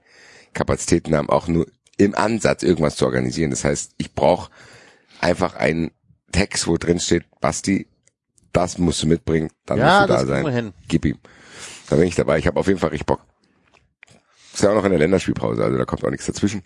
Kapazitäten 0.53 1.15
haben, 1.15 1.29
auch 1.29 1.47
nur 1.47 1.67
im 1.97 2.15
Ansatz 2.15 2.63
irgendwas 2.63 2.95
zu 2.95 3.05
organisieren. 3.05 3.51
Das 3.51 3.63
heißt, 3.63 3.93
ich 3.97 4.13
brauche 4.13 4.49
einfach 5.21 5.55
einen 5.55 5.91
Text, 6.31 6.67
wo 6.67 6.77
drin 6.77 6.99
steht, 6.99 7.25
Basti, 7.39 7.87
das 8.53 8.77
musst 8.77 9.03
du 9.03 9.07
mitbringen, 9.07 9.49
dann 9.65 9.79
Ja, 9.79 10.07
musst 10.07 10.09
du 10.09 10.13
da 10.13 10.25
sein. 10.25 10.73
Gib 10.87 11.05
ihm. 11.05 11.17
Da 11.89 11.97
bin 11.97 12.07
ich 12.07 12.15
dabei. 12.15 12.39
Ich 12.39 12.47
habe 12.47 12.59
auf 12.59 12.67
jeden 12.67 12.79
Fall 12.79 12.89
richtig 12.91 13.05
Bock. 13.05 13.21
Ist 14.53 14.63
ja 14.63 14.69
auch 14.69 14.75
noch 14.75 14.85
in 14.85 14.91
der 14.91 14.99
Länderspielpause, 14.99 15.63
also 15.63 15.77
da 15.77 15.85
kommt 15.85 16.03
auch 16.05 16.11
nichts 16.11 16.27
dazwischen. 16.27 16.63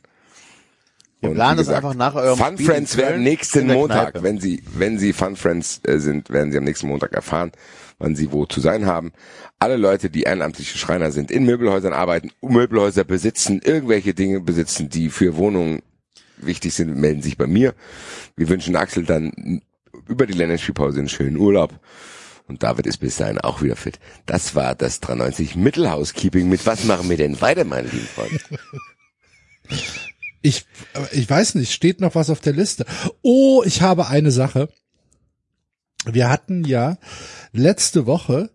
Wir 1.20 1.32
planen 1.32 1.58
das 1.58 1.70
einfach 1.70 1.96
nach 1.96 2.14
eurem 2.14 2.38
Fun 2.38 2.54
Spiel 2.54 2.66
Friends 2.68 2.96
werden 2.96 3.24
nächsten 3.24 3.66
Montag, 3.68 4.12
Kneipe. 4.12 4.24
wenn 4.24 4.40
sie, 4.40 4.62
wenn 4.76 5.00
sie 5.00 5.14
Fun 5.14 5.36
Friends 5.36 5.82
äh, 5.84 5.98
sind, 5.98 6.30
werden 6.30 6.52
sie 6.52 6.60
am 6.60 6.64
nächsten 6.64 6.88
Montag 6.88 7.14
erfahren, 7.14 7.52
wann 7.98 8.16
sie 8.16 8.32
wo 8.32 8.46
zu 8.46 8.62
sein 8.62 8.86
haben. 8.86 9.14
Alle 9.58 9.78
Leute, 9.78 10.12
die 10.12 10.24
ehrenamtliche 10.24 10.78
Schreiner 10.78 11.12
sind, 11.12 11.32
in 11.32 11.44
Möbelhäusern 11.46 11.94
arbeiten, 11.94 12.30
Möbelhäuser 12.42 13.04
besitzen, 13.04 13.62
irgendwelche 13.64 14.14
Dinge 14.14 14.42
besitzen, 14.42 14.90
die 14.90 15.10
für 15.10 15.38
Wohnungen 15.38 15.82
wichtig 16.38 16.76
sind, 16.76 16.96
melden 16.96 17.24
sich 17.24 17.36
bei 17.36 17.48
mir. 17.48 17.74
Wir 18.36 18.48
wünschen 18.50 18.76
Axel 18.76 19.04
dann 19.04 19.62
über 20.08 20.26
die 20.26 20.34
Länderspielpause 20.34 21.00
einen 21.00 21.10
schönen 21.10 21.38
Urlaub. 21.38 21.80
Und 22.48 22.64
David 22.64 22.88
ist 22.88 22.98
bis 22.98 23.18
dahin 23.18 23.40
auch 23.40 23.62
wieder 23.62 23.76
fit. 23.76 24.00
Das 24.26 24.56
war 24.56 24.74
das 24.74 25.02
93 25.02 25.56
Mittelhousekeeping. 25.56 26.48
Mit 26.48 26.66
was 26.66 26.86
machen 26.86 27.10
wir 27.10 27.18
denn 27.18 27.42
weiter, 27.42 27.66
meine 27.66 27.90
lieben 27.90 28.08
Freunde? 28.08 28.40
Ich, 30.42 30.66
ich 31.12 31.30
weiß 31.30 31.56
nicht, 31.56 31.74
steht 31.74 32.00
noch 32.00 32.16
was 32.16 32.30
auf 32.30 32.40
der 32.40 32.54
Liste. 32.54 32.86
Oh, 33.22 33.64
ich 33.66 33.82
habe 33.82 34.08
eine 34.08 34.32
Sache. 34.32 34.70
Wir 36.06 36.30
hatten 36.30 36.64
ja 36.64 36.98
letzte 37.52 38.06
Woche 38.06 38.50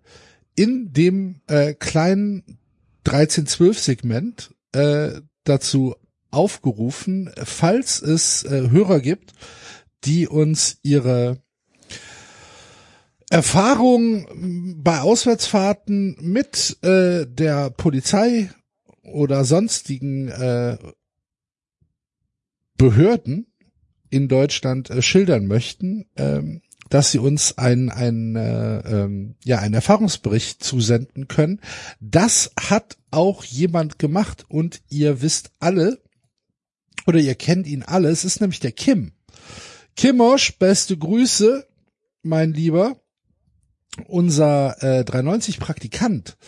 in 0.54 0.92
dem 0.92 1.42
äh, 1.48 1.74
kleinen 1.74 2.58
13-12-Segment 3.04 4.54
äh, 4.72 5.20
dazu 5.44 5.94
aufgerufen, 6.30 7.30
falls 7.44 8.00
es 8.00 8.44
äh, 8.44 8.70
Hörer 8.70 9.00
gibt, 9.00 9.32
die 10.04 10.28
uns 10.28 10.78
ihre 10.82 11.42
Erfahrung 13.30 14.26
bei 14.82 15.00
Auswärtsfahrten 15.00 16.16
mit 16.20 16.76
äh, 16.82 17.26
der 17.26 17.70
Polizei 17.70 18.50
oder 19.02 19.44
sonstigen 19.44 20.28
äh, 20.28 20.76
Behörden 22.76 23.46
in 24.10 24.28
Deutschland 24.28 24.90
äh, 24.90 25.00
schildern 25.00 25.46
möchten, 25.46 26.04
ähm, 26.16 26.60
dass 26.90 27.10
sie 27.10 27.18
uns 27.18 27.56
ein, 27.56 27.88
ein, 27.88 28.36
äh, 28.36 28.80
ähm, 28.80 29.36
ja, 29.44 29.60
einen 29.60 29.74
Erfahrungsbericht 29.74 30.62
zusenden 30.62 31.26
können. 31.26 31.60
Das 32.00 32.52
hat 32.60 32.98
auch 33.10 33.44
jemand 33.44 33.98
gemacht 33.98 34.44
und 34.48 34.82
ihr 34.90 35.22
wisst 35.22 35.52
alle, 35.58 36.02
oder 37.06 37.18
ihr 37.18 37.34
kennt 37.34 37.66
ihn 37.66 37.82
alle, 37.82 38.10
es 38.10 38.26
ist 38.26 38.42
nämlich 38.42 38.60
der 38.60 38.72
Kim. 38.72 39.12
Kimosch, 39.96 40.58
beste 40.58 40.96
Grüße, 40.96 41.66
mein 42.22 42.52
Lieber. 42.52 42.96
Unser 44.06 44.82
äh, 44.82 45.02
390-Praktikant, 45.02 46.38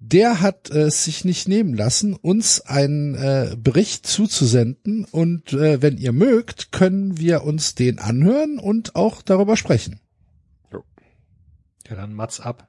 der 0.00 0.40
hat 0.40 0.70
äh, 0.70 0.82
es 0.82 1.04
sich 1.04 1.24
nicht 1.24 1.48
nehmen 1.48 1.72
lassen, 1.72 2.14
uns 2.14 2.60
einen 2.60 3.14
äh, 3.14 3.56
Bericht 3.56 4.06
zuzusenden 4.06 5.04
und 5.04 5.52
äh, 5.52 5.82
wenn 5.82 5.98
ihr 5.98 6.12
mögt, 6.12 6.72
können 6.72 7.16
wir 7.16 7.44
uns 7.44 7.76
den 7.76 8.00
anhören 8.00 8.58
und 8.58 8.96
auch 8.96 9.22
darüber 9.22 9.56
sprechen. 9.56 10.00
Jo. 10.72 10.82
Ja, 11.88 11.94
dann 11.94 12.12
Mats 12.12 12.40
ab. 12.40 12.66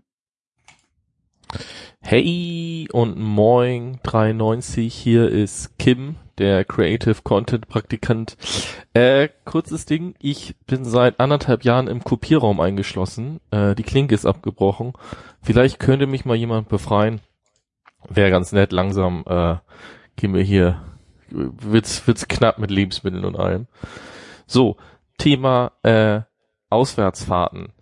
Hey 2.00 2.88
und 2.92 3.18
moin 3.18 4.00
93, 4.04 4.94
hier 4.94 5.30
ist 5.30 5.80
Kim, 5.80 6.18
der 6.38 6.66
Creative 6.66 7.22
Content 7.24 7.68
Praktikant. 7.68 8.38
Äh, 8.94 9.30
kurzes 9.46 9.86
Ding, 9.86 10.16
ich 10.20 10.56
bin 10.68 10.86
seit 10.86 11.20
anderthalb 11.20 11.64
Jahren 11.64 11.88
im 11.88 12.04
Kopierraum 12.04 12.60
eingeschlossen. 12.60 13.40
Äh, 13.52 13.76
die 13.76 13.84
Klinke 13.84 14.16
ist 14.16 14.26
abgebrochen. 14.26 14.94
Vielleicht 15.42 15.80
könnte 15.80 16.08
mich 16.08 16.26
mal 16.26 16.36
jemand 16.36 16.70
befreien. 16.70 17.22
Wäre 18.08 18.30
ganz 18.30 18.52
nett, 18.52 18.72
langsam 18.72 19.24
äh, 19.28 19.56
gehen 20.16 20.34
wir 20.34 20.44
hier, 20.44 20.82
wird's, 21.30 22.06
wird's 22.08 22.28
knapp 22.28 22.60
mit 22.60 22.72
Lebensmitteln 22.72 23.26
und 23.26 23.36
allem. 23.36 23.68
So, 24.46 24.78
Thema 25.18 25.72
äh, 25.84 26.22
Auswärtsfahrten 26.70 27.74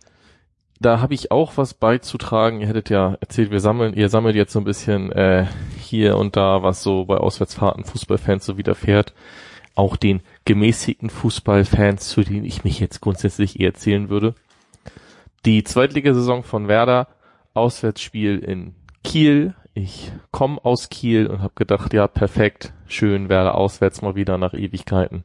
da 0.84 1.00
habe 1.00 1.14
ich 1.14 1.32
auch 1.32 1.54
was 1.56 1.74
beizutragen. 1.74 2.62
Ihr 2.62 2.68
hättet 2.68 2.90
ja 2.90 3.18
erzählt, 3.22 3.52
wir 3.52 3.60
sammeln, 3.60 3.94
ihr 3.94 4.10
sammelt 4.10 4.36
jetzt 4.36 4.54
so 4.54 4.60
ein 4.60 4.66
bisschen 4.66 5.12
äh, 5.12 5.46
hier 5.94 6.18
und 6.18 6.36
da, 6.36 6.64
was 6.64 6.82
so 6.82 7.06
bei 7.06 7.18
Auswärtsfahrten 7.18 7.84
Fußballfans 7.84 8.46
so 8.48 8.58
widerfährt. 8.58 9.14
Auch 9.76 9.96
den 9.96 10.22
gemäßigten 10.46 11.12
Fußballfans, 11.12 12.10
zu 12.10 12.22
denen 12.22 12.46
ich 12.46 12.64
mich 12.64 12.80
jetzt 12.80 13.00
grundsätzlich 13.00 13.60
eher 13.60 13.76
zählen 13.76 14.10
würde. 14.10 14.34
Die 15.46 15.64
Zweitligasaison 15.64 16.42
von 16.42 16.68
Werder, 16.68 17.10
Auswärtsspiel 17.54 18.40
in 18.40 18.74
Kiel. 19.04 19.54
Ich 19.76 20.12
komme 20.32 20.64
aus 20.66 20.90
Kiel 20.90 21.28
und 21.28 21.44
habe 21.44 21.54
gedacht, 21.54 21.94
ja, 21.94 22.08
perfekt, 22.08 22.74
schön, 22.88 23.30
Werder 23.30 23.54
auswärts 23.54 24.02
mal 24.02 24.16
wieder 24.16 24.40
nach 24.40 24.56
Ewigkeiten 24.56 25.24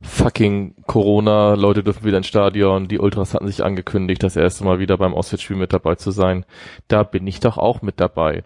fucking 0.00 0.74
Corona, 0.86 1.54
Leute 1.54 1.82
dürfen 1.82 2.04
wieder 2.04 2.18
ins 2.18 2.26
Stadion, 2.26 2.88
die 2.88 2.98
Ultras 2.98 3.34
hatten 3.34 3.48
sich 3.48 3.64
angekündigt, 3.64 4.22
das 4.22 4.36
erste 4.36 4.64
Mal 4.64 4.78
wieder 4.78 4.96
beim 4.96 5.14
Auswärtsspiel 5.14 5.56
mit 5.56 5.72
dabei 5.72 5.96
zu 5.96 6.10
sein. 6.10 6.44
Da 6.86 7.02
bin 7.02 7.26
ich 7.26 7.40
doch 7.40 7.58
auch 7.58 7.82
mit 7.82 8.00
dabei. 8.00 8.44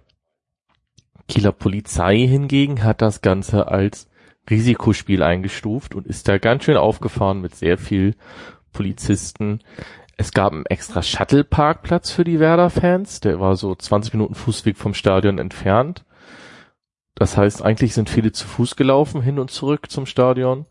Kieler 1.29 1.53
Polizei 1.53 2.19
hingegen 2.19 2.83
hat 2.83 3.03
das 3.03 3.23
Ganze 3.23 3.69
als 3.69 4.09
Risikospiel 4.51 5.23
eingestuft 5.23 5.95
und 5.95 6.07
ist 6.07 6.29
da 6.29 6.39
ganz 6.39 6.65
schön 6.65 6.77
aufgefahren 6.77 7.41
mit 7.41 7.55
sehr 7.55 7.79
viel 7.79 8.15
Polizisten. 8.73 9.61
Es 10.17 10.33
gab 10.33 10.53
einen 10.53 10.67
extra 10.67 11.03
Shuttle-Parkplatz 11.03 12.11
für 12.11 12.25
die 12.25 12.41
Werder-Fans, 12.41 13.21
der 13.21 13.41
war 13.41 13.57
so 13.57 13.75
20 13.75 14.15
Minuten 14.15 14.35
Fußweg 14.35 14.77
vom 14.77 14.95
Stadion 14.95 15.39
entfernt. 15.39 16.05
Das 17.15 17.37
heißt, 17.37 17.63
eigentlich 17.63 17.95
sind 17.95 18.11
viele 18.11 18.33
zu 18.33 18.47
Fuß 18.47 18.77
gelaufen 18.77 19.23
hin 19.23 19.39
und 19.39 19.51
zurück 19.51 19.91
zum 19.91 20.07
Stadion. 20.07 20.67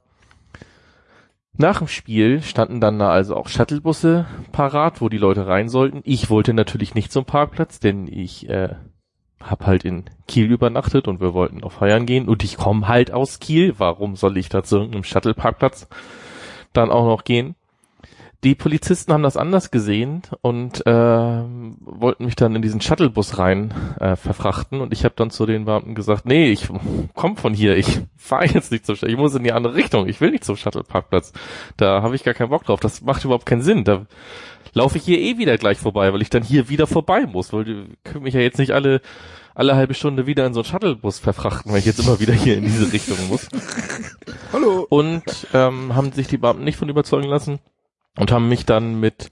Nach 1.53 1.79
dem 1.79 1.87
Spiel 1.87 2.41
standen 2.41 2.79
dann 2.79 2.97
da 2.97 3.09
also 3.09 3.35
auch 3.35 3.47
Shuttlebusse 3.47 4.25
parat, 4.51 5.01
wo 5.01 5.09
die 5.09 5.17
Leute 5.17 5.47
rein 5.47 5.69
sollten. 5.69 6.01
Ich 6.03 6.29
wollte 6.29 6.53
natürlich 6.53 6.95
nicht 6.95 7.11
zum 7.11 7.25
Parkplatz, 7.25 7.79
denn 7.79 8.07
ich 8.07 8.49
äh, 8.49 8.75
hab 9.43 9.65
halt 9.65 9.85
in 9.85 10.05
Kiel 10.27 10.51
übernachtet 10.51 11.07
und 11.07 11.19
wir 11.19 11.33
wollten 11.33 11.63
auf 11.63 11.73
Feiern 11.73 12.05
gehen 12.05 12.27
und 12.27 12.43
ich 12.43 12.57
komme 12.57 12.87
halt 12.87 13.11
aus 13.11 13.39
Kiel. 13.39 13.75
Warum 13.77 14.15
soll 14.15 14.37
ich 14.37 14.49
da 14.49 14.63
zu 14.63 14.77
irgendeinem 14.77 15.03
Shuttle-Parkplatz 15.03 15.87
dann 16.73 16.91
auch 16.91 17.05
noch 17.05 17.23
gehen? 17.23 17.55
Die 18.43 18.55
Polizisten 18.55 19.13
haben 19.13 19.21
das 19.21 19.37
anders 19.37 19.69
gesehen 19.69 20.23
und 20.41 20.83
äh, 20.87 20.91
wollten 20.91 22.25
mich 22.25 22.35
dann 22.35 22.55
in 22.55 22.63
diesen 22.63 22.81
Shuttlebus 22.81 23.37
rein 23.37 23.71
äh, 23.99 24.15
verfrachten 24.15 24.81
und 24.81 24.93
ich 24.93 25.03
habe 25.03 25.13
dann 25.15 25.29
zu 25.29 25.45
den 25.45 25.65
Beamten 25.65 25.93
gesagt, 25.93 26.25
nee, 26.25 26.51
ich 26.51 26.67
komm 27.13 27.37
von 27.37 27.53
hier, 27.53 27.77
ich 27.77 28.01
fahre 28.17 28.47
jetzt 28.47 28.71
nicht 28.71 28.87
zum 28.87 28.95
Shuttle, 28.95 29.11
ich 29.13 29.17
muss 29.17 29.35
in 29.35 29.43
die 29.43 29.51
andere 29.51 29.75
Richtung, 29.75 30.07
ich 30.07 30.21
will 30.21 30.31
nicht 30.31 30.43
zum 30.43 30.55
Shuttle-Parkplatz. 30.55 31.33
Da 31.77 32.01
habe 32.01 32.15
ich 32.15 32.23
gar 32.23 32.33
keinen 32.33 32.49
Bock 32.49 32.63
drauf, 32.63 32.79
das 32.79 33.03
macht 33.03 33.23
überhaupt 33.23 33.45
keinen 33.45 33.61
Sinn. 33.61 33.83
Da 33.83 34.07
laufe 34.73 34.97
ich 34.97 35.03
hier 35.03 35.19
eh 35.19 35.37
wieder 35.37 35.57
gleich 35.57 35.77
vorbei, 35.77 36.13
weil 36.13 36.21
ich 36.21 36.29
dann 36.29 36.43
hier 36.43 36.69
wieder 36.69 36.87
vorbei 36.87 37.25
muss, 37.25 37.53
weil 37.53 37.65
die 37.65 37.85
können 38.03 38.23
mich 38.23 38.33
ja 38.33 38.41
jetzt 38.41 38.59
nicht 38.59 38.71
alle 38.71 39.01
alle 39.53 39.75
halbe 39.75 39.93
Stunde 39.93 40.25
wieder 40.27 40.45
in 40.45 40.53
so 40.53 40.61
einen 40.61 40.65
Shuttlebus 40.65 41.19
verfrachten, 41.19 41.71
weil 41.71 41.79
ich 41.79 41.85
jetzt 41.85 41.99
immer 41.99 42.19
wieder 42.19 42.33
hier 42.33 42.57
in 42.57 42.63
diese 42.63 42.91
Richtung 42.91 43.17
muss. 43.27 43.49
Hallo. 44.53 44.85
Und 44.89 45.23
ähm, 45.53 45.95
haben 45.95 46.11
sich 46.11 46.27
die 46.27 46.37
Beamten 46.37 46.63
nicht 46.63 46.77
von 46.77 46.89
überzeugen 46.89 47.27
lassen 47.27 47.59
und 48.17 48.31
haben 48.31 48.49
mich 48.49 48.65
dann 48.65 48.99
mit, 48.99 49.29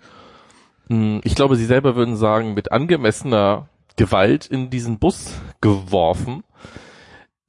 hm, 0.88 1.22
ich 1.24 1.36
glaube, 1.36 1.56
sie 1.56 1.66
selber 1.66 1.96
würden 1.96 2.16
sagen, 2.16 2.54
mit 2.54 2.72
angemessener 2.72 3.70
Gewalt 3.96 4.46
in 4.46 4.70
diesen 4.70 5.00
Bus 5.00 5.34
geworfen. 5.62 6.44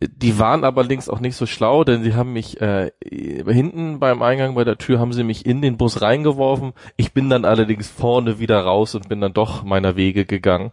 Die 0.02 0.39
waren 0.39 0.64
aber 0.64 0.82
links 0.82 1.10
auch 1.10 1.20
nicht 1.20 1.36
so 1.36 1.44
schlau, 1.44 1.85
denn 1.85 2.02
sie 2.02 2.14
haben 2.14 2.32
mich 2.32 2.59
äh, 2.60 2.90
hinten 3.02 4.01
beim 4.01 4.22
Eingang 4.22 4.55
bei 4.55 4.64
der 4.64 4.78
Tür 4.78 4.98
haben 4.98 5.12
sie 5.12 5.24
mich 5.24 5.44
in 5.44 5.60
den 5.60 5.77
Bus 5.77 6.01
reingeworfen. 6.01 6.72
Ich 6.97 7.12
bin 7.12 7.28
dann 7.28 7.44
allerdings 7.44 7.89
vorne 7.90 8.39
wieder 8.39 8.60
raus 8.62 8.94
und 8.94 9.10
bin 9.10 9.20
dann 9.20 9.35
doch 9.35 9.62
meiner 9.62 9.97
Wege 9.97 10.24
gegangen. 10.24 10.72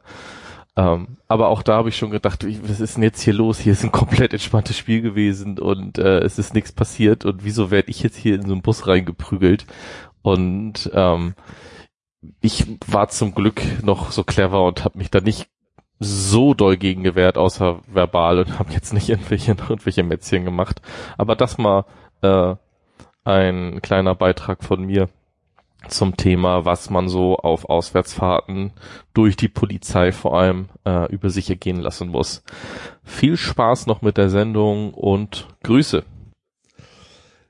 Ähm, 0.78 1.18
aber 1.28 1.50
auch 1.50 1.62
da 1.62 1.76
habe 1.76 1.90
ich 1.90 1.98
schon 1.98 2.12
gedacht, 2.12 2.46
was 2.62 2.80
ist 2.80 2.96
denn 2.96 3.04
jetzt 3.04 3.22
hier 3.22 3.34
los? 3.34 3.60
Hier 3.60 3.74
ist 3.74 3.84
ein 3.84 3.92
komplett 3.92 4.32
entspanntes 4.32 4.78
Spiel 4.78 5.02
gewesen 5.02 5.60
und 5.60 5.98
äh, 5.98 6.20
es 6.20 6.40
ist 6.40 6.54
nichts 6.54 6.72
passiert 6.72 7.26
und 7.26 7.44
wieso 7.44 7.70
werde 7.72 7.90
ich 7.90 8.04
jetzt 8.04 8.16
hier 8.16 8.36
in 8.36 8.46
so 8.46 8.54
einen 8.54 8.62
Bus 8.62 8.88
reingeprügelt? 8.88 9.66
Und 10.22 10.90
ähm, 10.94 11.34
ich 12.42 12.66
war 12.88 13.10
zum 13.10 13.34
Glück 13.34 13.62
noch 13.84 14.12
so 14.12 14.24
clever 14.24 14.64
und 14.66 14.86
habe 14.86 15.00
mich 15.00 15.12
da 15.12 15.20
nicht 15.20 15.50
so 16.00 16.54
doll 16.54 16.78
gegen 16.78 17.04
gewehrt, 17.04 17.38
außer 17.38 17.82
verbal 17.88 18.40
und 18.40 18.60
habe 18.60 18.74
jetzt 18.74 18.94
nicht 18.94 19.10
irgendwelche, 19.10 19.52
irgendwelche 19.70 20.04
Mätzchen 20.04 20.46
gemacht. 20.46 20.82
Aber 21.18 21.36
das 21.36 21.58
mal 21.58 21.86
äh, 22.22 22.56
ein 23.24 23.82
kleiner 23.82 24.16
Beitrag 24.16 24.64
von 24.64 24.86
mir 24.86 25.10
zum 25.88 26.18
Thema, 26.18 26.66
was 26.66 26.90
man 26.90 27.08
so 27.08 27.38
auf 27.38 27.66
Auswärtsfahrten 27.70 28.72
durch 29.14 29.36
die 29.36 29.48
Polizei 29.48 30.12
vor 30.12 30.38
allem 30.38 30.70
äh, 30.86 31.12
über 31.12 31.30
sich 31.30 31.50
ergehen 31.50 31.80
lassen 31.80 32.10
muss. 32.10 32.44
Viel 33.04 33.38
Spaß 33.38 33.88
noch 33.88 34.02
mit 34.02 34.18
der 34.18 34.30
Sendung 34.30 34.94
und 34.94 35.48
Grüße. 35.64 36.04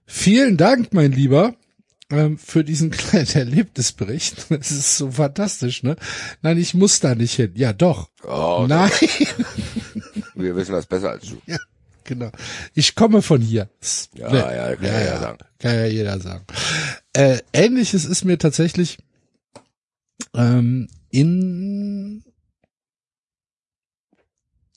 Vielen 0.06 0.58
Dank, 0.58 0.94
mein 0.94 1.12
Lieber 1.12 1.54
ähm, 2.10 2.38
für 2.38 2.64
diesen 2.64 2.90
kleinen 2.92 3.28
Erlebnisbericht. 3.28 4.50
Das 4.50 4.72
ist 4.72 4.98
so 4.98 5.12
fantastisch, 5.12 5.84
ne? 5.84 5.96
Nein, 6.42 6.58
ich 6.58 6.74
muss 6.74 7.00
da 7.00 7.16
nicht 7.16 7.34
hin. 7.34 7.52
Ja, 7.56 7.74
doch. 7.74 8.10
Oh, 8.24 8.66
Nein. 8.68 8.92
Wir 10.36 10.56
wissen 10.56 10.74
das 10.74 10.86
besser 10.86 11.12
als 11.12 11.28
du. 11.28 11.42
Ja, 11.46 11.58
genau. 12.04 12.32
Ich 12.74 12.96
komme 12.96 13.22
von 13.22 13.42
hier. 13.42 13.70
Ja, 14.16 14.34
ja, 14.34 14.76
kann 14.76 14.86
ja, 14.86 15.02
ja 15.02 15.20
sagen. 15.20 15.38
Kann 15.60 15.76
ja 15.76 15.86
jeder 15.86 16.20
sagen. 16.20 16.46
Äh, 17.14 17.40
Ähnliches 17.54 18.06
ist 18.06 18.24
mir 18.24 18.38
tatsächlich 18.38 19.00
ähm, 20.36 20.88
in 21.10 22.24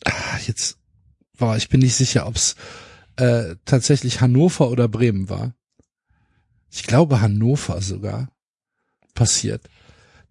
ah, 0.04 0.38
jetzt 0.46 0.78
war 1.36 1.56
ich 1.56 1.68
bin 1.68 1.80
nicht 1.80 1.94
sicher, 1.94 2.26
ob's 2.26 2.56
äh, 3.16 3.56
tatsächlich 3.64 4.20
Hannover 4.20 4.70
oder 4.70 4.88
Bremen 4.88 5.28
war 5.28 5.54
ich 6.70 6.84
glaube 6.84 7.20
Hannover 7.20 7.80
sogar, 7.80 8.30
passiert. 9.14 9.68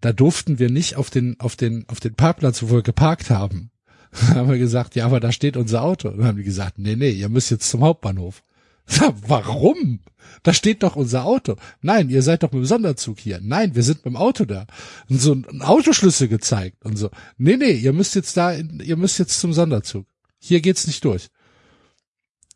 Da 0.00 0.12
durften 0.12 0.58
wir 0.58 0.70
nicht 0.70 0.96
auf 0.96 1.10
den, 1.10 1.38
auf 1.40 1.56
den, 1.56 1.84
auf 1.88 2.00
den 2.00 2.14
Parkplatz, 2.14 2.62
wo 2.62 2.70
wir 2.70 2.82
geparkt 2.82 3.30
haben. 3.30 3.70
Dann 4.12 4.36
haben 4.36 4.50
wir 4.50 4.58
gesagt, 4.58 4.96
ja, 4.96 5.06
aber 5.06 5.20
da 5.20 5.30
steht 5.30 5.56
unser 5.56 5.82
Auto. 5.82 6.08
Und 6.08 6.18
dann 6.18 6.26
haben 6.26 6.38
die 6.38 6.42
gesagt, 6.42 6.78
nee, 6.78 6.96
nee, 6.96 7.10
ihr 7.10 7.28
müsst 7.28 7.52
jetzt 7.52 7.70
zum 7.70 7.82
Hauptbahnhof. 7.82 8.42
Warum? 9.26 10.00
Da 10.42 10.52
steht 10.52 10.82
doch 10.82 10.96
unser 10.96 11.24
Auto. 11.24 11.56
Nein, 11.80 12.08
ihr 12.10 12.22
seid 12.22 12.42
doch 12.42 12.50
mit 12.50 12.62
dem 12.62 12.66
Sonderzug 12.66 13.20
hier. 13.20 13.38
Nein, 13.40 13.74
wir 13.74 13.82
sind 13.82 13.98
mit 13.98 14.06
dem 14.06 14.16
Auto 14.16 14.44
da. 14.44 14.66
Und 15.08 15.20
so 15.20 15.32
ein 15.32 15.62
Autoschlüssel 15.62 16.28
gezeigt 16.28 16.84
und 16.84 16.96
so. 16.96 17.10
Nee, 17.36 17.56
nee, 17.56 17.72
ihr 17.72 17.92
müsst 17.92 18.14
jetzt 18.14 18.36
da, 18.36 18.52
ihr 18.52 18.96
müsst 18.96 19.18
jetzt 19.18 19.38
zum 19.38 19.52
Sonderzug. 19.52 20.06
Hier 20.40 20.60
geht's 20.60 20.86
nicht 20.86 21.04
durch. 21.04 21.28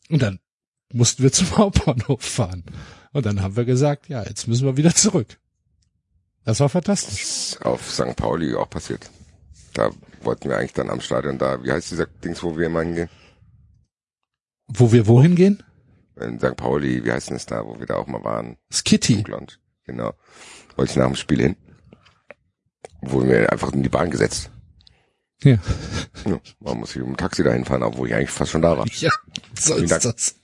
Und 0.08 0.22
dann 0.22 0.40
mussten 0.92 1.22
wir 1.22 1.32
zum 1.32 1.56
Hauptbahnhof 1.56 2.22
fahren. 2.22 2.64
Und 3.14 3.24
dann 3.26 3.40
haben 3.40 3.56
wir 3.56 3.64
gesagt, 3.64 4.08
ja, 4.08 4.24
jetzt 4.24 4.48
müssen 4.48 4.66
wir 4.66 4.76
wieder 4.76 4.94
zurück. 4.94 5.38
Das 6.44 6.60
war 6.60 6.68
fantastisch. 6.68 7.20
Das 7.20 7.48
ist 7.52 7.64
auf 7.64 7.90
St. 7.90 8.16
Pauli 8.16 8.54
auch 8.54 8.68
passiert. 8.68 9.08
Da 9.72 9.90
wollten 10.22 10.48
wir 10.48 10.58
eigentlich 10.58 10.72
dann 10.72 10.90
am 10.90 11.00
Stadion 11.00 11.38
da, 11.38 11.62
wie 11.62 11.72
heißt 11.72 11.90
dieser 11.92 12.06
Dings, 12.06 12.42
wo 12.42 12.58
wir 12.58 12.66
immer 12.66 12.82
hingehen? 12.82 13.08
Wo 14.66 14.92
wir 14.92 15.06
wohin 15.06 15.36
gehen? 15.36 15.62
In 16.20 16.38
St. 16.38 16.56
Pauli, 16.56 17.04
wie 17.04 17.12
heißt 17.12 17.30
denn 17.30 17.36
es 17.36 17.46
da, 17.46 17.64
wo 17.64 17.78
wir 17.78 17.86
da 17.86 17.96
auch 17.96 18.08
mal 18.08 18.22
waren? 18.24 18.56
Skitty. 18.72 19.22
Genau. 19.84 20.12
Wollte 20.76 20.90
ich 20.90 20.96
nach 20.96 21.06
dem 21.06 21.16
Spiel 21.16 21.40
hin. 21.40 21.56
Wurden 23.00 23.28
wir 23.28 23.52
einfach 23.52 23.72
in 23.72 23.82
die 23.82 23.88
Bahn 23.88 24.10
gesetzt. 24.10 24.50
Ja. 25.42 25.58
ja 26.24 26.40
man 26.58 26.78
muss 26.78 26.92
hier 26.92 27.02
mit 27.02 27.10
dem 27.10 27.16
Taxi 27.16 27.44
dahin 27.44 27.64
fahren, 27.64 27.82
obwohl 27.84 28.08
ich 28.08 28.14
eigentlich 28.14 28.30
fast 28.30 28.50
schon 28.50 28.62
da 28.62 28.76
war. 28.76 28.86
Ja, 28.88 29.10
so 29.58 29.74
Vielen 29.74 29.84
ist 29.84 29.90
Dank. 29.92 30.02
das. 30.02 30.34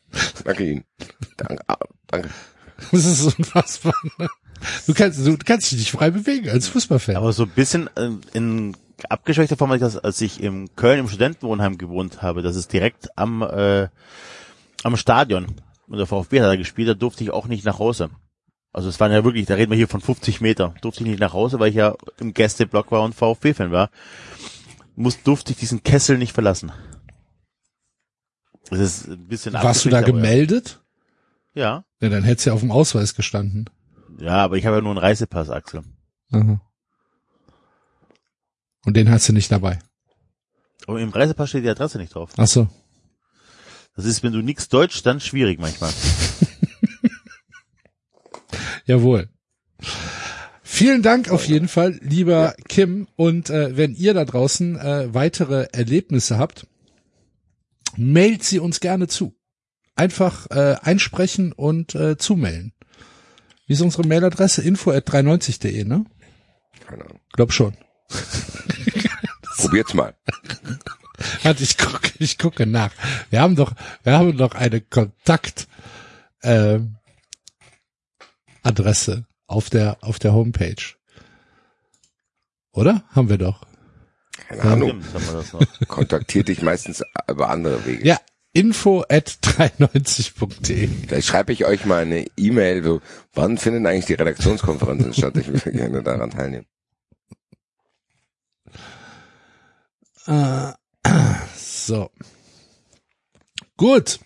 Danke 0.44 0.64
Ihnen. 0.64 0.84
Danke. 1.36 1.62
Ah, 1.66 1.78
danke. 2.06 2.30
Das 2.92 3.04
ist 3.04 3.38
unfassbar. 3.38 3.94
Ne? 4.18 4.28
Du 4.86 4.94
kannst, 4.94 5.26
du 5.26 5.36
kannst 5.38 5.70
dich 5.70 5.78
nicht 5.78 5.90
frei 5.90 6.10
bewegen 6.10 6.50
als 6.50 6.68
Fußballfan. 6.68 7.16
Aber 7.16 7.32
so 7.32 7.44
ein 7.44 7.50
bisschen 7.50 7.88
äh, 7.96 8.10
in 8.32 8.76
abgeschwächter 9.08 9.56
Form, 9.56 9.70
als 9.70 9.96
als 9.96 10.20
ich 10.20 10.42
in 10.42 10.74
Köln 10.76 11.00
im 11.00 11.08
Studentenwohnheim 11.08 11.78
gewohnt 11.78 12.22
habe, 12.22 12.42
das 12.42 12.56
ist 12.56 12.72
direkt 12.72 13.16
am 13.16 13.42
äh, 13.42 13.88
am 14.82 14.96
Stadion. 14.96 15.46
Und 15.86 15.98
der 15.98 16.06
VfB 16.06 16.40
hat 16.40 16.48
da 16.48 16.56
gespielt, 16.56 16.88
da 16.88 16.94
durfte 16.94 17.24
ich 17.24 17.30
auch 17.30 17.46
nicht 17.46 17.64
nach 17.64 17.78
Hause. 17.78 18.10
Also 18.72 18.88
es 18.88 19.00
waren 19.00 19.10
ja 19.10 19.24
wirklich, 19.24 19.46
da 19.46 19.54
reden 19.54 19.70
wir 19.72 19.76
hier 19.76 19.88
von 19.88 20.00
50 20.00 20.40
Meter. 20.40 20.74
Durfte 20.80 21.02
ich 21.02 21.10
nicht 21.10 21.20
nach 21.20 21.32
Hause, 21.32 21.58
weil 21.58 21.70
ich 21.70 21.74
ja 21.74 21.96
im 22.18 22.32
Gästeblock 22.32 22.92
war 22.92 23.02
und 23.02 23.14
VfB-Fan 23.14 23.72
war. 23.72 23.90
Muss, 24.94 25.22
durfte 25.22 25.52
ich 25.52 25.58
diesen 25.58 25.82
Kessel 25.82 26.18
nicht 26.18 26.32
verlassen. 26.32 26.70
Das 28.68 28.78
ist 28.78 29.08
ein 29.08 29.26
bisschen 29.26 29.54
Warst 29.54 29.84
du 29.84 29.88
da 29.88 30.02
gemeldet? 30.02 30.80
Ja. 31.54 31.84
Ja, 32.00 32.08
dann 32.08 32.24
hätt's 32.24 32.44
ja 32.44 32.52
auf 32.52 32.60
dem 32.60 32.72
Ausweis 32.72 33.14
gestanden. 33.14 33.68
Ja, 34.18 34.44
aber 34.44 34.56
ich 34.56 34.66
habe 34.66 34.76
ja 34.76 34.82
nur 34.82 34.92
einen 34.92 34.98
Reisepass, 34.98 35.50
Axel. 35.50 35.82
Aha. 36.32 36.60
Und 38.84 38.96
den 38.96 39.10
hast 39.10 39.28
du 39.28 39.32
nicht 39.32 39.52
dabei. 39.52 39.78
Aber 40.86 41.00
im 41.00 41.10
Reisepass 41.10 41.50
steht 41.50 41.64
die 41.64 41.68
Adresse 41.68 41.98
nicht 41.98 42.14
drauf. 42.14 42.30
Ach 42.36 42.46
so. 42.46 42.68
Das 43.94 44.04
ist, 44.04 44.22
wenn 44.22 44.32
du 44.32 44.40
nix 44.40 44.68
Deutsch, 44.68 45.02
dann 45.02 45.20
schwierig 45.20 45.60
manchmal. 45.60 45.92
Jawohl. 48.86 49.28
Vielen 50.62 51.02
Dank 51.02 51.30
auf 51.30 51.46
jeden 51.46 51.68
Fall, 51.68 51.98
lieber 52.02 52.54
Kim. 52.68 53.08
Und 53.16 53.50
äh, 53.50 53.76
wenn 53.76 53.94
ihr 53.94 54.14
da 54.14 54.24
draußen 54.24 54.78
äh, 54.78 55.12
weitere 55.12 55.68
Erlebnisse 55.72 56.38
habt, 56.38 56.66
mailt 57.96 58.44
sie 58.44 58.60
uns 58.60 58.80
gerne 58.80 59.08
zu. 59.08 59.34
Einfach 60.00 60.46
äh, 60.50 60.76
einsprechen 60.80 61.52
und 61.52 61.94
äh, 61.94 62.16
zumelden. 62.16 62.72
Wie 63.66 63.74
ist 63.74 63.82
unsere 63.82 64.08
Mailadresse? 64.08 64.62
info 64.62 64.92
at 64.92 65.06
390.de, 65.06 65.84
ne? 65.84 66.06
Keine 66.86 67.04
Ahnung. 67.04 67.20
Glaub 67.34 67.52
schon. 67.52 67.76
Probiert's 69.58 69.92
mal. 69.92 70.14
Warte, 71.42 71.62
ich 71.62 71.76
gucke, 71.76 72.12
ich 72.18 72.38
gucke 72.38 72.64
nach. 72.64 72.92
Wir 73.28 73.42
haben 73.42 73.56
doch, 73.56 73.74
wir 74.02 74.14
haben 74.14 74.38
doch 74.38 74.54
eine 74.54 74.80
Kontakt 74.80 75.68
äh, 76.40 76.78
Adresse 78.62 79.26
auf 79.46 79.68
der 79.68 79.98
auf 80.00 80.18
der 80.18 80.32
Homepage. 80.32 80.94
Oder? 82.72 83.04
Haben 83.10 83.28
wir 83.28 83.36
doch. 83.36 83.66
Keine 84.48 84.62
Ahnung. 84.62 85.04
Kontaktiert 85.88 86.48
dich 86.48 86.62
meistens 86.62 87.04
über 87.28 87.50
andere 87.50 87.84
Wege. 87.84 88.06
Ja, 88.06 88.16
info 88.52 89.04
at 89.08 89.28
93.de. 89.42 90.88
Vielleicht 90.88 91.26
schreibe 91.28 91.52
ich 91.52 91.64
euch 91.64 91.84
mal 91.84 92.02
eine 92.02 92.26
E-Mail, 92.36 92.82
so, 92.82 93.00
wann 93.34 93.58
finden 93.58 93.86
eigentlich 93.86 94.06
die 94.06 94.14
Redaktionskonferenzen 94.14 95.14
statt? 95.14 95.36
Ich 95.36 95.48
würde 95.48 95.72
gerne 95.72 96.02
daran 96.02 96.30
teilnehmen. 96.30 96.66
Äh, 100.26 100.72
so. 101.56 102.10
Gut. 103.76 104.20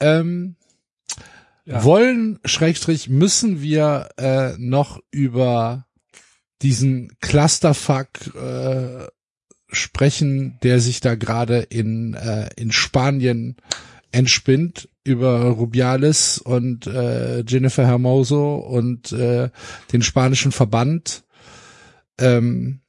Ähm, 0.00 0.56
Ja. 1.66 1.82
Wollen, 1.84 2.40
Schrägstrich, 2.44 3.08
müssen 3.08 3.62
wir 3.62 4.10
äh, 4.18 4.52
noch 4.58 5.00
über 5.10 5.86
diesen 6.62 7.16
Clusterfuck 7.20 8.08
äh, 8.34 9.06
sprechen, 9.74 10.58
der 10.62 10.80
sich 10.80 11.00
da 11.00 11.14
gerade 11.14 11.58
in, 11.58 12.14
äh, 12.14 12.50
in 12.56 12.72
Spanien 12.72 13.56
entspinnt 14.12 14.88
über 15.02 15.48
Rubiales 15.48 16.38
und 16.38 16.86
äh, 16.86 17.40
Jennifer 17.40 17.86
Hermoso 17.86 18.56
und 18.56 19.12
äh, 19.12 19.50
den 19.92 20.02
spanischen 20.02 20.52
Verband. 20.52 21.24
Ähm, 22.18 22.80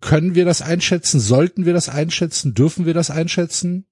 können 0.00 0.34
wir 0.34 0.44
das 0.44 0.62
einschätzen? 0.62 1.18
Sollten 1.18 1.64
wir 1.64 1.72
das 1.72 1.88
einschätzen? 1.88 2.54
Dürfen 2.54 2.86
wir 2.86 2.94
das 2.94 3.10
einschätzen? 3.10 3.86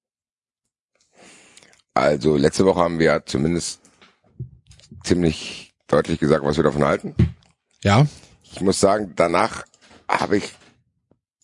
Also 1.95 2.37
letzte 2.37 2.65
Woche 2.65 2.81
haben 2.81 2.99
wir 2.99 3.07
ja 3.07 3.25
zumindest 3.25 3.81
ziemlich 5.05 5.75
deutlich 5.89 6.21
gesagt, 6.21 6.45
was 6.45 6.57
wir 6.57 6.65
davon 6.65 6.85
halten. 6.85 7.15
Ja. 7.83 8.07
Ich 8.43 8.61
muss 8.61 8.81
sagen, 8.81 9.13
danach 9.17 9.65
habe 10.09 10.37
ich 10.37 10.53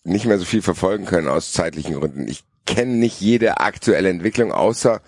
nicht 0.07 0.25
mehr 0.25 0.39
so 0.39 0.45
viel 0.45 0.61
verfolgen 0.61 1.05
können 1.05 1.27
aus 1.27 1.51
zeitlichen 1.51 1.95
Gründen. 1.95 2.27
Ich 2.27 2.43
kenne 2.65 2.93
nicht 2.93 3.19
jede 3.19 3.59
aktuelle 3.59 4.09
Entwicklung, 4.09 4.51
außer 4.51 5.01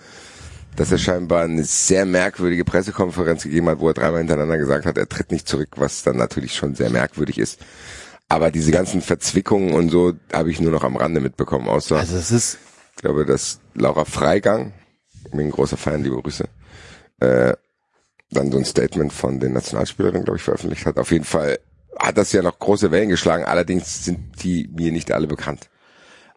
dass 0.76 0.92
er 0.92 0.98
scheinbar 0.98 1.44
eine 1.44 1.64
sehr 1.64 2.06
merkwürdige 2.06 2.64
Pressekonferenz 2.64 3.44
gegeben 3.44 3.68
hat, 3.69 3.80
wo 3.80 3.88
er 3.90 3.94
dreimal 3.94 4.19
hintereinander 4.19 4.58
gesagt 4.58 4.86
hat, 4.86 4.98
er 4.98 5.10
tritt 5.10 5.32
nicht 5.32 5.48
zurück, 5.48 5.69
was 5.76 6.03
dann 6.03 6.18
natürlich 6.18 6.56
schon 6.56 6.76
sehr 6.76 6.90
merkwürdig 6.90 7.38
ist. 7.38 7.60
Aber 8.30 8.52
diese 8.52 8.72
ganzen 8.72 9.02
Verzwickungen 9.02 9.74
und 9.74 9.90
so 9.90 10.14
habe 10.32 10.52
ich 10.52 10.61
nur 10.61 10.72
noch 10.72 10.84
am 10.84 10.95
Rande 10.95 11.19
mitbekommen, 11.19 11.68
außer 11.68 11.98
Also 11.98 12.16
es 12.16 12.32
ist, 12.32 12.60
ich 12.95 13.02
glaube, 13.02 13.26
dass 13.26 13.60
Laura 13.74 14.06
Freigang, 14.06 14.74
ich 15.26 15.32
bin 15.32 15.48
ein 15.48 15.52
großer 15.52 15.78
Fan, 15.78 16.03
liebe 16.03 16.22
Grüße, 16.22 16.45
äh, 17.19 17.53
dann 18.32 18.52
so 18.52 18.58
ein 18.60 18.66
Statement 18.66 19.11
von 19.11 19.40
den 19.40 19.53
Nationalspielerinnen, 19.53 20.24
glaube 20.24 20.38
ich, 20.38 20.44
veröffentlicht 20.44 20.86
hat. 20.86 20.98
Auf 20.98 21.11
jeden 21.11 21.26
Fall 21.26 21.60
hat 22.00 22.18
das 22.18 22.32
ja 22.32 22.42
noch 22.42 22.58
große 22.60 22.92
Wellen 22.92 23.10
geschlagen, 23.10 23.44
allerdings 23.44 24.06
sind 24.06 24.44
die 24.44 24.69
mir 24.74 24.92
nicht 24.92 25.11
alle 25.11 25.28
bekannt. 25.28 25.69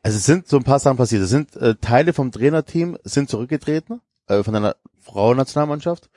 also 0.03 0.17
es 0.17 0.27
sind 0.27 0.49
so 0.49 0.57
ein 0.57 0.65
paar 0.65 0.79
Sachen 0.79 0.97
passiert. 0.97 1.23
Es 1.23 1.31
sind 1.31 1.57
äh, 1.57 1.77
Teile 1.81 2.13
vom 2.13 2.33
Trainerteam 2.33 2.99
sind 3.05 3.31
zurückgetreten, 3.31 4.01
äh, 4.27 4.43
von 4.43 4.57
einer 4.57 4.77
Frauennationalmannschaft. 5.01 6.11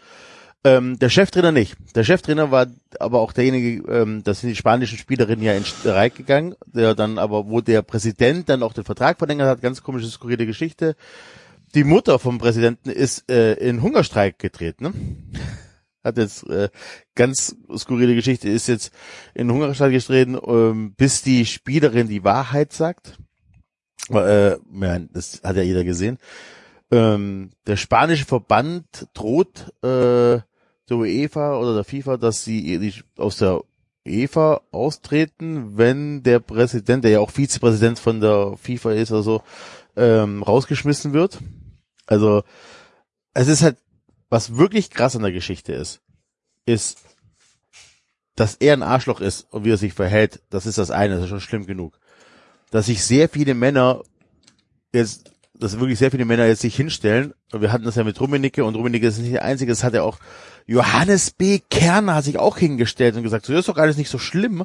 Ähm, 0.64 0.98
der 0.98 1.10
Cheftrainer 1.10 1.52
nicht. 1.52 1.76
Der 1.94 2.04
Cheftrainer 2.04 2.50
war 2.50 2.66
aber 3.00 3.20
auch 3.20 3.34
derjenige, 3.34 3.88
ähm, 3.88 4.24
das 4.24 4.42
sind 4.42 4.50
die 4.50 4.56
spanischen 4.56 4.98
Spielerinnen 4.98 5.46
ja 5.46 5.54
in 5.54 5.64
Streik 5.64 6.16
gegangen, 6.16 6.56
der 6.66 6.96
dann 6.96 7.20
aber, 7.20 7.48
wo 7.48 7.62
der 7.62 7.84
Präsident 7.84 8.50
dann 8.50 8.64
auch 8.64 8.74
den 8.74 8.84
Vertrag 8.84 9.20
verlängert 9.20 9.48
hat, 9.48 9.62
ganz 9.62 9.84
komische, 9.84 10.08
skurrile 10.08 10.48
Geschichte. 10.48 10.96
Die 11.76 11.84
Mutter 11.84 12.18
vom 12.18 12.40
Präsidenten 12.40 12.90
ist 12.90 13.30
äh, 13.30 13.54
in 13.54 13.84
Hungerstreik 13.84 14.40
getreten. 14.40 14.86
Ne? 14.86 14.94
Hat 16.06 16.18
jetzt 16.18 16.48
äh, 16.48 16.70
ganz 17.16 17.56
skurrile 17.76 18.14
Geschichte, 18.14 18.48
ist 18.48 18.68
jetzt 18.68 18.94
in 19.34 19.52
Hungerstreik 19.52 19.92
getreten, 19.92 20.38
ähm, 20.46 20.94
bis 20.96 21.24
die 21.24 21.46
Spielerin 21.46 22.08
die 22.08 22.24
Wahrheit 22.24 22.74
sagt. 22.74 23.18
Äh, 24.10 24.52
ja, 24.52 25.00
das 25.12 25.42
hat 25.44 25.56
ja 25.56 25.64
jeder 25.64 25.84
gesehen. 25.84 26.20
Ähm, 26.92 27.50
der 27.66 27.78
spanische 27.78 28.26
Verband 28.26 29.08
droht 29.16 29.74
äh, 29.82 30.40
der 30.88 30.98
UEFA 30.98 31.58
oder 31.58 31.74
der 31.74 31.84
FIFA, 31.84 32.18
dass 32.18 32.44
sie 32.44 32.78
die 32.78 32.94
aus 33.18 33.38
der 33.38 33.64
UEFA 34.08 34.62
austreten, 34.72 35.78
wenn 35.78 36.22
der 36.22 36.40
Präsident, 36.40 37.04
der 37.04 37.12
ja 37.12 37.20
auch 37.20 37.32
Vizepräsident 37.32 37.98
von 37.98 38.22
der 38.22 38.56
FIFA 38.62 38.92
ist 38.92 39.12
oder 39.12 39.24
so, 39.24 39.42
ähm, 39.96 40.44
rausgeschmissen 40.44 41.14
wird. 41.14 41.40
Also 42.06 42.44
es 43.34 43.48
ist 43.48 43.64
halt, 43.64 43.78
was 44.30 44.58
wirklich 44.58 44.90
krass 44.90 45.16
an 45.16 45.22
der 45.22 45.32
Geschichte 45.32 45.74
ist, 45.74 46.02
ist, 46.66 47.00
dass 48.36 48.56
er 48.56 48.74
ein 48.74 48.84
Arschloch 48.84 49.22
ist 49.22 49.48
und 49.52 49.64
wie 49.64 49.72
er 49.72 49.78
sich 49.78 49.94
verhält, 49.94 50.42
das 50.50 50.66
ist 50.66 50.78
das 50.78 50.92
eine, 50.92 51.16
das 51.16 51.24
ist 51.24 51.30
schon 51.30 51.42
schlimm 51.42 51.66
genug. 51.66 52.00
Dass 52.72 52.88
sich 52.88 53.04
sehr 53.04 53.30
viele 53.30 53.54
Männer 53.54 54.02
jetzt, 54.94 55.32
dass 55.54 55.80
wirklich 55.80 56.00
sehr 56.00 56.12
viele 56.12 56.26
Männer 56.26 56.46
jetzt 56.46 56.62
sich 56.62 56.76
hinstellen, 56.76 57.34
und 57.54 57.62
wir 57.62 57.72
hatten 57.72 57.86
das 57.86 57.96
ja 57.96 58.04
mit 58.04 58.20
Rummenigge 58.20 58.66
und 58.66 58.76
Rummenigge 58.76 59.08
ist 59.08 59.20
nicht 59.20 59.34
der 59.34 59.46
Einzige, 59.46 59.72
das 59.72 59.84
hat 59.84 59.94
ja 59.94 60.04
auch 60.04 60.20
Johannes 60.66 61.32
B. 61.32 61.60
Kerner 61.70 62.16
hat 62.16 62.24
sich 62.26 62.40
auch 62.40 62.58
hingestellt 62.58 63.16
und 63.16 63.24
gesagt, 63.24 63.46
so, 63.46 63.54
das 63.54 63.62
ist 63.62 63.70
doch 63.70 63.78
alles 63.78 63.98
nicht 63.98 64.10
so 64.10 64.18
schlimm. 64.18 64.64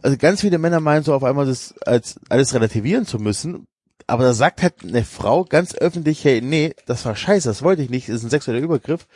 Also 0.00 0.16
ganz 0.16 0.40
viele 0.40 0.58
Männer 0.58 0.80
meinen 0.80 1.02
so 1.02 1.12
auf 1.12 1.24
einmal 1.24 1.44
das 1.44 1.74
als 1.80 2.20
alles 2.28 2.54
relativieren 2.54 3.04
zu 3.04 3.18
müssen, 3.18 3.66
aber 4.08 4.24
da 4.24 4.32
sagt 4.32 4.62
halt 4.62 4.82
eine 4.82 5.04
Frau 5.04 5.44
ganz 5.44 5.74
öffentlich, 5.74 6.24
hey, 6.24 6.40
nee, 6.40 6.74
das 6.86 7.04
war 7.04 7.14
scheiße, 7.14 7.46
das 7.46 7.62
wollte 7.62 7.82
ich 7.82 7.90
nicht, 7.90 8.08
das 8.08 8.16
ist 8.16 8.24
ein 8.24 8.30
sexueller 8.30 8.60
Übergriff. 8.60 9.06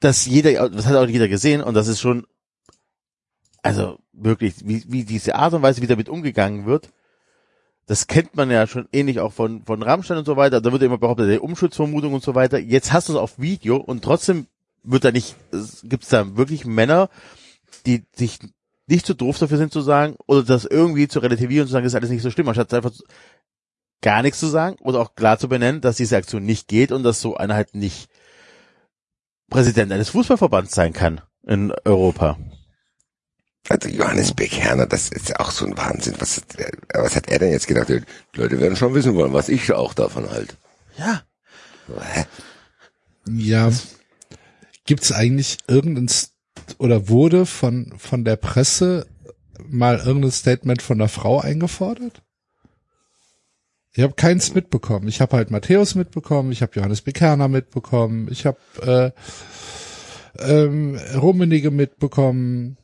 Dass 0.00 0.26
jeder, 0.26 0.68
das 0.68 0.86
hat 0.86 0.96
auch 0.96 1.06
jeder 1.06 1.28
gesehen 1.28 1.62
und 1.62 1.74
das 1.74 1.86
ist 1.86 2.00
schon, 2.00 2.26
also 3.62 3.98
wirklich, 4.12 4.54
wie, 4.66 4.84
wie 4.88 5.04
diese 5.04 5.36
Art 5.36 5.54
und 5.54 5.62
Weise, 5.62 5.80
wie 5.80 5.86
damit 5.86 6.08
umgegangen 6.08 6.66
wird, 6.66 6.90
das 7.86 8.08
kennt 8.08 8.34
man 8.34 8.50
ja 8.50 8.66
schon 8.66 8.88
ähnlich 8.92 9.20
auch 9.20 9.32
von, 9.32 9.64
von 9.64 9.80
Rammstein 9.80 10.18
und 10.18 10.24
so 10.24 10.36
weiter. 10.36 10.60
Da 10.60 10.72
wird 10.72 10.82
immer 10.82 10.98
behauptet, 10.98 11.28
der 11.28 11.44
Umschutzvermutung 11.44 12.14
und 12.14 12.24
so 12.24 12.34
weiter. 12.34 12.58
Jetzt 12.58 12.92
hast 12.92 13.08
du 13.08 13.12
es 13.12 13.18
auf 13.18 13.38
Video 13.38 13.76
und 13.76 14.02
trotzdem 14.02 14.48
wird 14.82 15.04
da 15.04 15.12
nicht, 15.12 15.36
gibt 15.84 16.02
es 16.02 16.08
da 16.08 16.36
wirklich 16.36 16.64
Männer, 16.64 17.08
die 17.86 18.04
sich 18.12 18.40
nicht 18.86 19.06
zu 19.06 19.12
so 19.12 19.16
doof 19.16 19.38
dafür 19.38 19.58
sind 19.58 19.72
zu 19.72 19.80
sagen 19.80 20.16
oder 20.26 20.42
das 20.42 20.64
irgendwie 20.64 21.08
zu 21.08 21.18
relativieren 21.18 21.62
und 21.62 21.68
zu 21.68 21.72
sagen, 21.72 21.84
das 21.84 21.92
ist 21.92 21.96
alles 21.96 22.10
nicht 22.10 22.22
so 22.22 22.30
schlimm, 22.30 22.48
anstatt 22.48 22.72
einfach 22.72 22.92
gar 24.00 24.22
nichts 24.22 24.38
zu 24.38 24.46
sagen 24.46 24.76
oder 24.80 25.00
auch 25.00 25.14
klar 25.14 25.38
zu 25.38 25.48
benennen, 25.48 25.80
dass 25.80 25.96
diese 25.96 26.16
Aktion 26.16 26.44
nicht 26.44 26.68
geht 26.68 26.92
und 26.92 27.02
dass 27.02 27.20
so 27.20 27.36
einer 27.36 27.54
halt 27.54 27.74
nicht 27.74 28.08
Präsident 29.50 29.92
eines 29.92 30.10
Fußballverbands 30.10 30.74
sein 30.74 30.92
kann 30.92 31.20
in 31.46 31.72
Europa. 31.84 32.38
Also 33.68 33.88
Johannes 33.88 34.32
Beckherner, 34.32 34.86
das 34.86 35.08
ist 35.08 35.28
ja 35.28 35.40
auch 35.40 35.50
so 35.50 35.66
ein 35.66 35.76
Wahnsinn. 35.76 36.14
Was, 36.18 36.40
was 36.94 37.16
hat 37.16 37.28
er 37.28 37.40
denn 37.40 37.50
jetzt 37.50 37.66
gedacht? 37.66 37.88
Die 37.88 38.02
Leute 38.34 38.60
werden 38.60 38.76
schon 38.76 38.94
wissen 38.94 39.16
wollen, 39.16 39.32
was 39.32 39.48
ich 39.48 39.72
auch 39.72 39.92
davon 39.94 40.30
halte. 40.30 40.54
Ja. 40.96 41.22
Hä? 41.88 42.24
Ja. 43.28 43.70
Gibt's 44.84 45.10
eigentlich 45.10 45.58
irgendein 45.66 46.08
St- 46.66 46.78
oder 46.78 47.08
wurde 47.08 47.46
von 47.46 47.92
von 47.96 48.24
der 48.24 48.36
Presse 48.36 49.06
mal 49.68 49.98
irgendein 49.98 50.30
Statement 50.30 50.82
von 50.82 50.98
der 50.98 51.08
Frau 51.08 51.40
eingefordert? 51.40 52.22
Ich 53.94 54.02
habe 54.02 54.12
keins 54.12 54.54
mitbekommen. 54.54 55.08
Ich 55.08 55.22
habe 55.22 55.36
halt 55.36 55.50
Matthäus 55.50 55.94
mitbekommen, 55.94 56.52
ich 56.52 56.60
habe 56.60 56.72
Johannes 56.74 57.00
Bekerner 57.00 57.48
mitbekommen, 57.48 58.28
ich 58.30 58.44
habe 58.44 59.14
ähm, 60.38 60.98
Rummenigge 61.14 61.70
mitbekommen. 61.70 62.76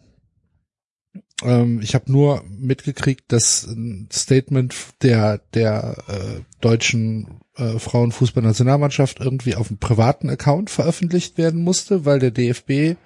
Ähm, 1.43 1.81
ich 1.83 1.94
habe 1.94 2.11
nur 2.11 2.43
mitgekriegt, 2.49 3.31
dass 3.33 3.65
ein 3.65 4.09
Statement 4.12 4.75
der 5.02 5.39
der 5.55 5.97
äh, 6.09 6.41
deutschen 6.61 7.41
äh, 7.57 7.78
Frauenfußballnationalmannschaft 7.78 9.20
irgendwie 9.20 9.55
auf 9.55 9.69
einem 9.69 9.78
privaten 9.78 10.31
Account 10.31 10.70
veröffentlicht 10.70 11.39
werden 11.39 11.62
musste, 11.62 12.05
weil 12.05 12.19
der 12.19 12.31
DFB 12.31 12.97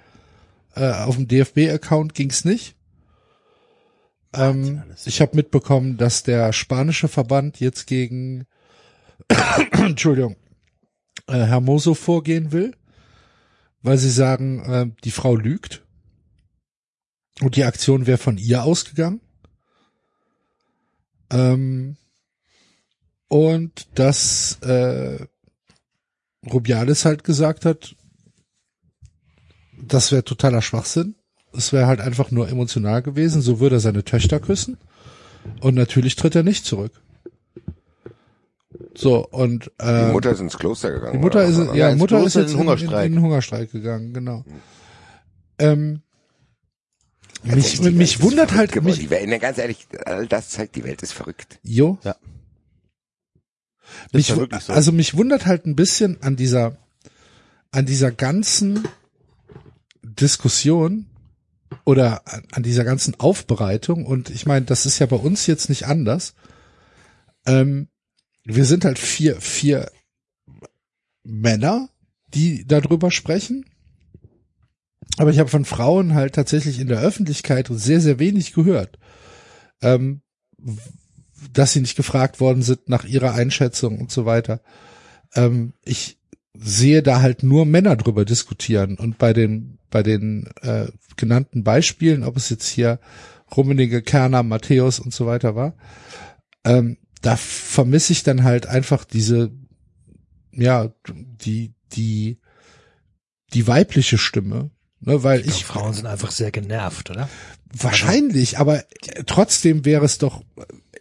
äh, 0.77 1.03
auf 1.03 1.15
dem 1.15 1.27
DFB-Account 1.27 2.13
ging's 2.13 2.45
nicht. 2.45 2.75
Ähm, 4.33 4.83
ich 5.05 5.21
habe 5.21 5.35
mitbekommen, 5.35 5.97
dass 5.97 6.23
der 6.23 6.53
spanische 6.53 7.07
Verband 7.07 7.59
jetzt 7.59 7.87
gegen 7.87 8.45
Entschuldigung 9.71 10.35
äh, 11.27 11.33
Hermoso 11.33 11.93
vorgehen 11.93 12.51
will, 12.51 12.75
weil 13.81 13.97
sie 13.97 14.11
sagen, 14.11 14.63
äh, 14.63 14.91
die 15.03 15.11
Frau 15.11 15.35
lügt 15.35 15.83
und 17.41 17.55
die 17.55 17.65
Aktion 17.65 18.07
wäre 18.07 18.17
von 18.17 18.37
ihr 18.37 18.63
ausgegangen. 18.63 19.21
Ähm, 21.29 21.97
und 23.27 23.87
dass 23.95 24.59
äh, 24.61 25.25
Rubiales 26.49 27.03
halt 27.03 27.23
gesagt 27.23 27.65
hat, 27.65 27.96
das 29.81 30.11
wäre 30.11 30.23
totaler 30.23 30.61
Schwachsinn. 30.61 31.15
Es 31.53 31.71
wäre 31.73 31.87
halt 31.87 32.01
einfach 32.01 32.31
nur 32.31 32.49
emotional 32.49 33.01
gewesen. 33.01 33.41
So 33.41 33.59
würde 33.59 33.77
er 33.77 33.79
seine 33.79 34.03
Töchter 34.03 34.39
küssen. 34.39 34.77
Und 35.61 35.75
natürlich 35.75 36.15
tritt 36.15 36.35
er 36.35 36.43
nicht 36.43 36.65
zurück. 36.65 36.91
So, 38.95 39.25
und 39.27 39.71
äh, 39.79 40.07
Die 40.07 40.11
Mutter 40.11 40.31
ist 40.31 40.39
ins 40.41 40.57
Kloster 40.57 40.91
gegangen. 40.91 41.13
die 41.13 41.19
Mutter 41.19 41.43
ist, 41.45 41.57
ja, 41.73 41.89
ins 41.89 41.99
Mutter 41.99 42.17
ist 42.17 42.33
Kloster 42.33 42.39
in 42.41 42.45
jetzt 42.45 42.53
den 42.53 42.59
in, 42.59 42.63
in, 42.63 42.67
Hungerstreik. 42.69 43.05
in 43.07 43.13
den 43.13 43.21
Hungerstreik 43.23 43.71
gegangen, 43.71 44.13
genau. 44.13 44.43
Ähm, 45.59 46.01
mich, 47.43 47.53
Tatsächlich, 47.53 47.79
die 47.79 47.91
mich 47.91 47.97
Welt 47.97 48.19
ist 48.19 48.21
wundert 48.31 48.51
halt, 48.55 48.71
geworden. 48.71 48.85
mich, 48.91 48.99
Die 48.99 49.09
Welt, 49.09 49.29
ne, 49.29 49.39
ganz 49.39 49.57
ehrlich, 49.57 49.87
all 50.05 50.27
das 50.27 50.49
zeigt, 50.49 50.75
die 50.75 50.83
Welt 50.83 51.01
ist 51.01 51.13
verrückt. 51.13 51.59
jo, 51.63 51.97
mich, 54.11 54.29
ja 54.29 54.37
wirklich 54.37 54.61
so. 54.63 54.73
also 54.73 54.91
mich 54.91 55.15
wundert 55.15 55.45
halt 55.45 55.65
ein 55.65 55.75
bisschen 55.75 56.21
an 56.21 56.35
dieser, 56.35 56.77
an 57.71 57.85
dieser 57.85 58.11
ganzen 58.11 58.87
Diskussion 60.19 61.07
oder 61.85 62.21
an, 62.51 62.63
dieser 62.63 62.83
ganzen 62.83 63.19
Aufbereitung 63.19 64.05
und 64.05 64.29
ich 64.29 64.45
meine, 64.45 64.65
das 64.65 64.85
ist 64.85 64.99
ja 64.99 65.05
bei 65.05 65.15
uns 65.15 65.47
jetzt 65.47 65.69
nicht 65.69 65.87
anders. 65.87 66.33
Ähm, 67.45 67.89
wir 68.43 68.65
sind 68.65 68.85
halt 68.85 68.99
vier, 68.99 69.41
vier 69.41 69.91
Männer, 71.23 71.89
die 72.33 72.65
darüber 72.65 73.11
sprechen. 73.11 73.65
Aber 75.17 75.31
ich 75.31 75.39
habe 75.39 75.49
von 75.49 75.65
Frauen 75.65 76.13
halt 76.13 76.35
tatsächlich 76.35 76.79
in 76.79 76.87
der 76.87 77.01
Öffentlichkeit 77.01 77.67
sehr, 77.71 77.99
sehr 77.99 78.19
wenig 78.19 78.53
gehört. 78.53 78.99
Ähm, 79.81 80.21
dass 81.53 81.73
sie 81.73 81.81
nicht 81.81 81.95
gefragt 81.95 82.39
worden 82.39 82.61
sind 82.61 82.89
nach 82.89 83.05
ihrer 83.05 83.33
Einschätzung 83.33 83.99
und 83.99 84.11
so 84.11 84.25
weiter. 84.25 84.61
Ähm, 85.35 85.73
ich 85.83 86.17
sehe 86.53 87.03
da 87.03 87.21
halt 87.21 87.43
nur 87.43 87.65
Männer 87.65 87.95
drüber 87.95 88.25
diskutieren 88.25 88.97
und 88.97 89.17
bei 89.17 89.33
den 89.33 89.76
bei 89.89 90.03
den 90.03 90.47
äh, 90.61 90.87
genannten 91.15 91.63
Beispielen, 91.63 92.23
ob 92.23 92.37
es 92.37 92.49
jetzt 92.49 92.67
hier 92.67 92.99
Rummenigge, 93.55 94.01
Kerner, 94.01 94.43
Matthäus 94.43 94.99
und 94.99 95.13
so 95.13 95.25
weiter 95.25 95.55
war, 95.55 95.75
ähm, 96.63 96.97
da 97.21 97.35
vermisse 97.35 98.13
ich 98.13 98.23
dann 98.23 98.43
halt 98.43 98.67
einfach 98.67 99.05
diese, 99.05 99.51
ja, 100.51 100.93
die 101.07 101.73
die 101.93 102.39
die 103.53 103.67
weibliche 103.67 104.17
Stimme, 104.17 104.71
ne, 104.99 105.23
weil 105.23 105.39
Ich 105.41 105.47
ich 105.47 105.53
glaube, 105.65 105.79
Frauen 105.79 105.93
sind 105.93 106.05
einfach 106.05 106.31
sehr 106.31 106.51
genervt, 106.51 107.09
oder? 107.09 107.29
Wahrscheinlich, 107.73 108.59
aber 108.59 108.83
trotzdem 109.25 109.85
wäre 109.85 110.05
es 110.05 110.17
doch 110.17 110.43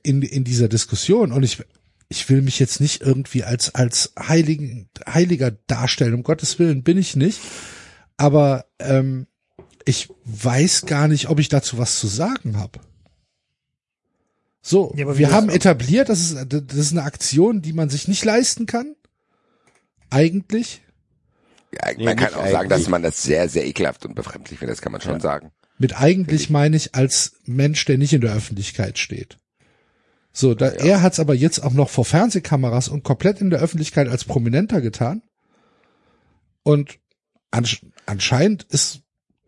in, 0.03 0.23
in 0.23 0.45
dieser 0.45 0.69
Diskussion. 0.69 1.33
Und 1.33 1.43
ich, 1.43 1.63
ich 2.09 2.29
will 2.29 2.43
mich 2.43 2.59
jetzt 2.59 2.81
nicht 2.81 3.03
irgendwie 3.03 3.45
als, 3.45 3.75
als 3.75 4.13
heiligen, 4.19 4.89
heiliger 5.09 5.51
darstellen, 5.51 6.15
um 6.15 6.23
Gottes 6.23 6.59
Willen 6.59 6.83
bin 6.83 6.99
ich 6.99 7.17
nicht, 7.17 7.41
aber 8.17 8.67
ähm, 8.79 9.27
ich 9.85 10.09
weiß 10.25 10.87
gar 10.87 11.09
nicht, 11.09 11.29
ob 11.29 11.39
ich 11.39 11.49
dazu 11.49 11.79
was 11.79 11.99
zu 11.99 12.07
sagen 12.07 12.59
habe. 12.59 12.81
So, 14.63 14.93
Ja, 14.97 15.17
wir 15.17 15.31
haben 15.31 15.49
etabliert, 15.49 16.09
das 16.09 16.21
ist, 16.21 16.47
das 16.49 16.77
ist 16.77 16.93
eine 16.93 17.05
Aktion, 17.05 17.63
die 17.63 17.73
man 17.73 17.89
sich 17.89 18.09
nicht 18.09 18.25
leisten 18.25 18.67
kann. 18.67 18.97
Eigentlich. 20.11 20.83
Ja, 21.73 21.93
Nee, 21.97 22.05
man 22.05 22.17
kann 22.17 22.33
nicht 22.33 22.37
auch 22.37 22.51
sagen, 22.51 22.69
dass 22.69 22.89
man 22.89 23.03
das 23.03 23.23
sehr, 23.23 23.49
sehr 23.49 23.65
ekelhaft 23.65 24.05
und 24.07 24.15
befremdlich 24.15 24.59
findet, 24.59 24.77
das 24.77 24.83
kann 24.83 24.93
man 24.93 25.01
schon 25.01 25.21
sagen. 25.21 25.53
Mit 25.79 26.01
eigentlich 26.01 26.51
meine 26.51 26.77
ich 26.77 26.95
als 26.95 27.37
Mensch, 27.45 27.85
der 27.85 27.99
nicht 27.99 28.13
in 28.13 28.23
der 28.23 28.35
Öffentlichkeit 28.35 28.99
steht. 28.99 29.39
So, 30.33 30.55
da, 30.55 30.69
er 30.69 31.01
hat's 31.01 31.21
aber 31.21 31.35
jetzt 31.35 31.61
auch 31.61 31.73
noch 31.73 31.89
vor 31.89 32.05
Fernsehkameras 32.05 32.89
und 32.89 33.05
komplett 33.05 33.41
in 33.41 33.51
der 33.51 33.61
Öffentlichkeit 33.61 34.09
als 34.09 34.25
Prominenter 34.25 34.81
getan. 34.81 35.23
Und 36.63 36.99
anscheinend 38.07 38.65
ist, 38.65 39.01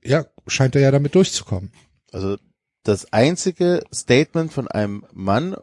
ja, 0.02 0.26
scheint 0.46 0.74
er 0.76 0.82
ja 0.82 0.90
damit 0.90 1.14
durchzukommen. 1.14 1.72
Also 2.12 2.36
das 2.82 3.12
einzige 3.12 3.82
Statement 3.92 4.52
von 4.52 4.68
einem 4.68 5.04
Mann 5.12 5.56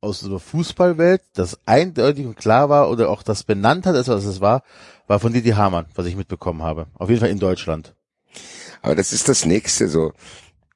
aus 0.00 0.20
der 0.20 0.38
Fußballwelt, 0.38 1.22
das 1.34 1.60
eindeutig 1.64 2.26
und 2.26 2.36
klar 2.36 2.68
war 2.68 2.90
oder 2.90 3.08
auch 3.08 3.22
das 3.22 3.44
benannt 3.44 3.86
hat, 3.86 3.94
als 3.94 4.08
was 4.08 4.24
es 4.24 4.40
war, 4.40 4.62
war 5.06 5.20
von 5.20 5.32
Didi 5.32 5.50
Hamann, 5.50 5.86
was 5.94 6.06
ich 6.06 6.16
mitbekommen 6.16 6.62
habe. 6.62 6.86
Auf 6.94 7.08
jeden 7.08 7.20
Fall 7.20 7.30
in 7.30 7.38
Deutschland. 7.38 7.94
Aber 8.80 8.96
das 8.96 9.12
ist 9.12 9.28
das 9.28 9.46
nächste 9.46 9.88
so. 9.88 10.12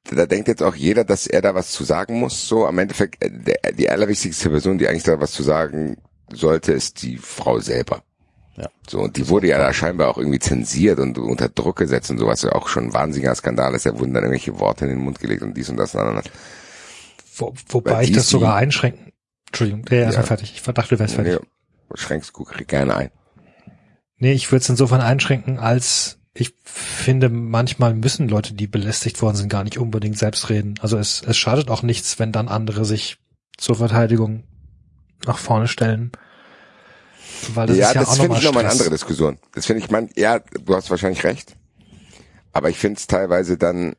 Da 0.09 0.25
denkt 0.25 0.47
jetzt 0.47 0.63
auch 0.63 0.75
jeder, 0.75 1.03
dass 1.03 1.27
er 1.27 1.41
da 1.41 1.53
was 1.53 1.71
zu 1.71 1.83
sagen 1.83 2.19
muss. 2.19 2.47
So 2.47 2.65
am 2.65 2.79
Endeffekt, 2.79 3.21
äh, 3.21 3.29
der, 3.29 3.73
die 3.73 3.89
allerwichtigste 3.89 4.49
Person, 4.49 4.77
die 4.77 4.87
eigentlich 4.87 5.03
da 5.03 5.19
was 5.19 5.33
zu 5.33 5.43
sagen 5.43 5.97
sollte, 6.31 6.71
ist 6.71 7.01
die 7.01 7.17
Frau 7.17 7.59
selber. 7.59 8.03
Ja. 8.57 8.69
So, 8.89 8.99
und 9.01 9.15
die 9.17 9.29
wurde 9.29 9.47
ja 9.47 9.59
da 9.59 9.71
scheinbar 9.71 10.09
auch 10.09 10.17
irgendwie 10.17 10.39
zensiert 10.39 10.99
und 10.99 11.17
unter 11.19 11.47
Druck 11.47 11.75
gesetzt 11.77 12.09
und 12.09 12.17
sowas, 12.17 12.41
ja 12.41 12.53
auch 12.53 12.67
schon 12.67 12.85
ein 12.85 12.93
wahnsinniger 12.93 13.35
Skandal 13.35 13.75
ist. 13.75 13.85
Da 13.85 13.97
wurden 13.97 14.13
dann 14.13 14.23
irgendwelche 14.23 14.59
Worte 14.59 14.85
in 14.85 14.91
den 14.91 14.99
Mund 14.99 15.19
gelegt 15.19 15.43
und 15.43 15.55
dies 15.55 15.69
und 15.69 15.77
das 15.77 15.93
und 15.93 16.01
anderes. 16.01 16.25
Wo, 17.35 17.53
wobei 17.69 18.03
ich 18.03 18.11
das 18.11 18.29
sogar 18.29 18.55
einschränken. 18.55 19.13
Entschuldigung, 19.47 19.85
der 19.85 20.09
ist 20.09 20.15
Ja. 20.15 20.21
mal 20.21 20.25
fertig. 20.27 20.53
Ich 20.55 20.61
dachte, 20.63 20.95
du 20.95 20.99
wärst 20.99 21.13
fertig. 21.15 21.39
Nee, 21.39 21.95
schränkst 21.95 22.31
du 22.35 22.43
gerne 22.65 22.95
ein. 22.95 23.11
Nee, 24.17 24.33
ich 24.33 24.51
würde 24.51 24.63
es 24.63 24.69
insofern 24.69 25.01
einschränken, 25.01 25.59
als 25.59 26.17
ich 26.33 26.53
finde, 26.63 27.29
manchmal 27.29 27.93
müssen 27.93 28.27
Leute, 28.29 28.53
die 28.53 28.67
belästigt 28.67 29.21
worden 29.21 29.35
sind, 29.37 29.49
gar 29.49 29.63
nicht 29.63 29.77
unbedingt 29.77 30.17
selbst 30.17 30.49
reden. 30.49 30.75
Also 30.81 30.97
es, 30.97 31.21
es 31.25 31.37
schadet 31.37 31.69
auch 31.69 31.83
nichts, 31.83 32.19
wenn 32.19 32.31
dann 32.31 32.47
andere 32.47 32.85
sich 32.85 33.17
zur 33.57 33.75
Verteidigung 33.75 34.43
nach 35.25 35.37
vorne 35.37 35.67
stellen. 35.67 36.11
Weil 37.53 37.67
das 37.67 37.77
ja, 37.77 37.87
ist 37.89 37.95
ja 37.95 38.01
das 38.01 38.19
finde 38.19 38.37
ich 38.37 38.43
nochmal 38.43 38.63
eine 38.63 38.71
andere 38.71 38.89
Diskussion. 38.89 39.37
Das 39.53 39.65
finde 39.65 39.83
ich, 39.83 39.89
man, 39.91 40.09
ja, 40.15 40.39
du 40.39 40.75
hast 40.75 40.89
wahrscheinlich 40.89 41.23
recht. 41.23 41.55
Aber 42.53 42.69
ich 42.69 42.77
finde 42.77 42.97
es 42.97 43.07
teilweise 43.07 43.57
dann 43.57 43.95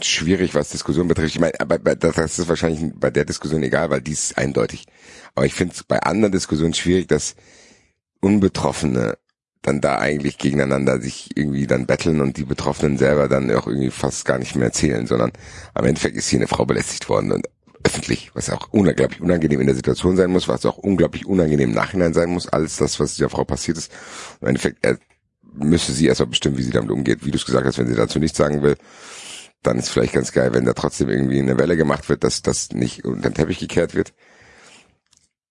schwierig, 0.00 0.54
was 0.54 0.70
Diskussion 0.70 1.08
betrifft. 1.08 1.34
Ich 1.34 1.40
meine, 1.40 1.58
aber 1.60 1.78
bei- 1.78 1.94
das 1.96 2.38
ist 2.38 2.48
wahrscheinlich 2.48 2.92
bei 2.94 3.10
der 3.10 3.24
Diskussion 3.24 3.62
egal, 3.62 3.90
weil 3.90 4.00
die 4.00 4.12
ist 4.12 4.38
eindeutig. 4.38 4.86
Aber 5.34 5.46
ich 5.46 5.54
finde 5.54 5.74
es 5.74 5.82
bei 5.82 5.98
anderen 6.00 6.32
Diskussionen 6.32 6.74
schwierig, 6.74 7.08
dass 7.08 7.34
Unbetroffene 8.20 9.18
dann 9.62 9.80
da 9.80 9.98
eigentlich 9.98 10.38
gegeneinander 10.38 11.00
sich 11.00 11.36
irgendwie 11.36 11.66
dann 11.66 11.86
betteln 11.86 12.20
und 12.20 12.36
die 12.36 12.44
Betroffenen 12.44 12.96
selber 12.96 13.28
dann 13.28 13.50
auch 13.54 13.66
irgendwie 13.66 13.90
fast 13.90 14.24
gar 14.24 14.38
nicht 14.38 14.56
mehr 14.56 14.66
erzählen, 14.66 15.06
sondern 15.06 15.32
am 15.74 15.84
Endeffekt 15.84 16.16
ist 16.16 16.28
hier 16.28 16.38
eine 16.38 16.48
Frau 16.48 16.64
belästigt 16.64 17.08
worden 17.08 17.32
und 17.32 17.46
öffentlich, 17.84 18.30
was 18.34 18.50
auch 18.50 18.68
unglaublich 18.72 19.20
unangenehm 19.20 19.60
in 19.60 19.66
der 19.66 19.76
Situation 19.76 20.16
sein 20.16 20.30
muss, 20.30 20.48
was 20.48 20.66
auch 20.66 20.76
unglaublich 20.78 21.26
unangenehm 21.26 21.70
im 21.70 21.74
Nachhinein 21.74 22.12
sein 22.12 22.30
muss, 22.30 22.48
alles 22.48 22.76
das, 22.76 23.00
was 23.00 23.14
dieser 23.14 23.30
Frau 23.30 23.44
passiert 23.44 23.78
ist. 23.78 23.92
Im 24.40 24.48
Endeffekt 24.48 24.84
äh, 24.84 24.96
müsste 25.52 25.92
sie 25.92 26.06
erstmal 26.06 26.28
bestimmen, 26.28 26.58
wie 26.58 26.62
sie 26.62 26.70
damit 26.70 26.90
umgeht. 26.90 27.24
Wie 27.24 27.30
du 27.30 27.36
es 27.36 27.46
gesagt 27.46 27.66
hast, 27.66 27.78
wenn 27.78 27.88
sie 27.88 27.94
dazu 27.94 28.18
nichts 28.18 28.38
sagen 28.38 28.62
will, 28.62 28.76
dann 29.62 29.78
ist 29.78 29.90
vielleicht 29.90 30.12
ganz 30.12 30.32
geil, 30.32 30.54
wenn 30.54 30.64
da 30.64 30.72
trotzdem 30.72 31.08
irgendwie 31.08 31.38
eine 31.38 31.58
Welle 31.58 31.76
gemacht 31.76 32.08
wird, 32.08 32.24
dass 32.24 32.42
das 32.42 32.70
nicht 32.72 33.04
unter 33.04 33.30
den 33.30 33.34
Teppich 33.34 33.58
gekehrt 33.58 33.94
wird. 33.94 34.12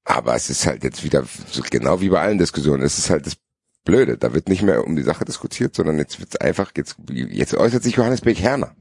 Aber 0.03 0.35
es 0.35 0.49
ist 0.49 0.65
halt 0.65 0.83
jetzt 0.83 1.03
wieder, 1.03 1.23
genau 1.69 2.01
wie 2.01 2.09
bei 2.09 2.21
allen 2.21 2.39
Diskussionen, 2.39 2.81
es 2.81 2.97
ist 2.97 3.09
halt 3.09 3.27
das 3.27 3.37
Blöde. 3.85 4.17
Da 4.17 4.33
wird 4.33 4.49
nicht 4.49 4.63
mehr 4.63 4.85
um 4.85 4.95
die 4.95 5.03
Sache 5.03 5.25
diskutiert, 5.25 5.75
sondern 5.75 5.97
jetzt 5.97 6.19
wird 6.19 6.41
einfach, 6.41 6.71
jetzt, 6.75 6.95
jetzt 7.09 7.53
äußert 7.53 7.83
sich 7.83 7.95
Johannes 7.95 8.21
Beck-Herner. 8.21 8.75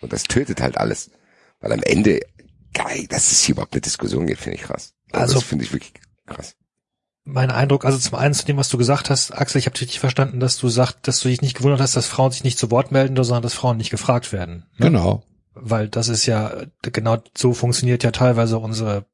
Und 0.00 0.12
das 0.12 0.24
tötet 0.24 0.60
halt 0.60 0.76
alles. 0.76 1.10
Weil 1.60 1.72
am 1.72 1.82
Ende, 1.82 2.20
geil, 2.74 3.06
dass 3.08 3.32
es 3.32 3.42
hier 3.42 3.54
überhaupt 3.54 3.72
eine 3.74 3.80
Diskussion 3.80 4.26
gibt, 4.26 4.40
finde 4.40 4.56
ich 4.58 4.64
krass. 4.64 4.94
Also, 5.12 5.22
Also- 5.22 5.34
das 5.34 5.44
finde 5.44 5.64
ich 5.64 5.72
wirklich 5.72 5.92
krass. 6.26 6.54
Mein 7.28 7.50
Eindruck, 7.50 7.84
also 7.84 7.98
zum 7.98 8.14
einen 8.14 8.34
zu 8.34 8.46
dem, 8.46 8.56
was 8.56 8.68
du 8.68 8.78
gesagt 8.78 9.10
hast, 9.10 9.32
Axel, 9.32 9.58
ich 9.58 9.66
habe 9.66 9.74
richtig 9.80 9.98
verstanden, 9.98 10.38
dass 10.38 10.58
du 10.58 10.68
sagst, 10.68 10.98
dass 11.02 11.18
du 11.18 11.28
dich 11.28 11.42
nicht 11.42 11.56
gewundert 11.56 11.80
hast, 11.80 11.96
dass 11.96 12.06
Frauen 12.06 12.30
sich 12.30 12.44
nicht 12.44 12.56
zu 12.56 12.70
Wort 12.70 12.92
melden, 12.92 13.16
sondern 13.16 13.42
dass 13.42 13.54
Frauen 13.54 13.78
nicht 13.78 13.90
gefragt 13.90 14.32
werden. 14.32 14.64
Ne? 14.78 14.86
Genau. 14.86 15.24
Weil 15.52 15.88
das 15.88 16.06
ist 16.08 16.26
ja, 16.26 16.52
genau 16.82 17.16
so 17.36 17.52
funktioniert 17.52 18.04
ja 18.04 18.12
teilweise 18.12 18.58
unsere, 18.58 19.06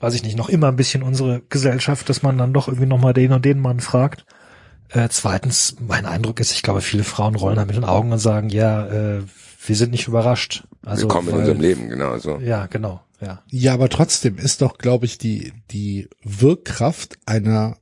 weiß 0.00 0.12
ich 0.12 0.22
nicht, 0.22 0.36
noch 0.36 0.50
immer 0.50 0.68
ein 0.68 0.76
bisschen 0.76 1.02
unsere 1.02 1.40
Gesellschaft, 1.48 2.10
dass 2.10 2.22
man 2.22 2.36
dann 2.36 2.52
doch 2.52 2.68
irgendwie 2.68 2.86
nochmal 2.86 3.14
den 3.14 3.32
und 3.32 3.44
den 3.46 3.58
Mann 3.60 3.80
fragt. 3.80 4.26
Äh, 4.90 5.08
zweitens, 5.10 5.76
mein 5.80 6.04
Eindruck 6.04 6.40
ist, 6.40 6.52
ich 6.52 6.62
glaube, 6.62 6.82
viele 6.82 7.04
Frauen 7.04 7.36
rollen 7.36 7.56
da 7.56 7.64
mit 7.64 7.76
den 7.76 7.84
Augen 7.84 8.12
und 8.12 8.18
sagen, 8.18 8.50
ja, 8.50 8.86
äh, 8.86 9.22
wir 9.68 9.76
sind 9.76 9.90
nicht 9.90 10.08
überrascht. 10.08 10.64
Also, 10.84 11.02
Willkommen 11.02 11.28
in 11.28 11.34
weil- 11.34 11.40
unserem 11.40 11.60
Leben, 11.60 11.88
genau 11.88 12.18
so. 12.18 12.38
Ja, 12.38 12.66
genau, 12.66 13.00
ja. 13.20 13.42
Ja, 13.50 13.74
aber 13.74 13.88
trotzdem 13.88 14.38
ist 14.38 14.62
doch, 14.62 14.78
glaube 14.78 15.06
ich, 15.06 15.18
die, 15.18 15.52
die 15.70 16.08
Wirkkraft 16.22 17.18
einer 17.26 17.78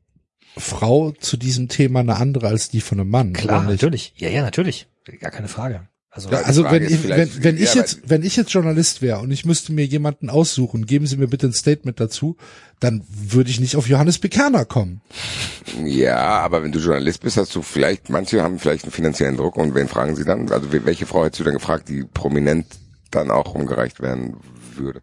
Frau 0.56 1.10
zu 1.12 1.36
diesem 1.36 1.68
Thema 1.68 2.00
eine 2.00 2.16
andere 2.16 2.46
als 2.48 2.68
die 2.68 2.80
von 2.80 3.00
einem 3.00 3.10
Mann. 3.10 3.32
Klar, 3.32 3.64
natürlich. 3.64 4.12
Ja, 4.16 4.28
ja, 4.28 4.42
natürlich. 4.42 4.88
Gar 5.20 5.30
keine 5.30 5.48
Frage. 5.48 5.88
Also, 6.17 6.31
Ja, 6.31 6.43
also 6.43 6.62
wenn 6.70 6.84
ich, 6.84 7.09
wenn, 7.09 7.43
wenn 7.43 7.57
ich 7.59 7.75
jetzt, 7.75 8.09
wenn 8.09 8.23
ich 8.23 8.36
jetzt 8.36 8.52
Journalist 8.52 9.02
wäre 9.02 9.18
und 9.18 9.33
ich 9.33 9.44
müsste 9.44 9.73
mir 9.73 9.84
jemanden 9.84 10.31
aussuchen, 10.31 10.86
geben 10.86 11.09
Sie 11.09 11.17
mir 11.17 11.26
bitte 11.26 11.49
ein 11.49 11.52
Statement 11.52 11.99
dazu, 11.99 12.36
dann 12.78 13.02
würde 13.09 13.51
ich 13.51 13.59
nicht 13.59 13.75
auf 13.75 13.89
Johannes 13.89 14.20
Bekerner 14.20 14.65
kommen. 14.65 15.01
Ja, 15.84 16.17
aber 16.39 16.62
wenn 16.62 16.70
du 16.70 16.78
Journalist 16.78 17.20
bist, 17.20 17.36
hast 17.36 17.52
du 17.57 17.62
vielleicht, 17.62 18.10
manche 18.10 18.43
haben 18.43 18.60
vielleicht 18.60 18.84
einen 18.84 18.93
finanziellen 18.93 19.36
Druck 19.36 19.57
und 19.57 19.75
wen 19.75 19.89
fragen 19.89 20.15
sie 20.15 20.25
dann? 20.25 20.49
Also 20.52 20.73
we- 20.73 20.86
welche 20.86 21.05
Frau 21.07 21.25
hättest 21.25 21.41
du 21.41 21.44
dann 21.44 21.55
gefragt, 21.55 21.89
die 21.89 22.05
prominent 22.05 22.67
dann 23.10 23.33
auch 23.33 23.52
umgereicht 23.57 24.01
werden 24.01 24.36
würde? 24.76 25.02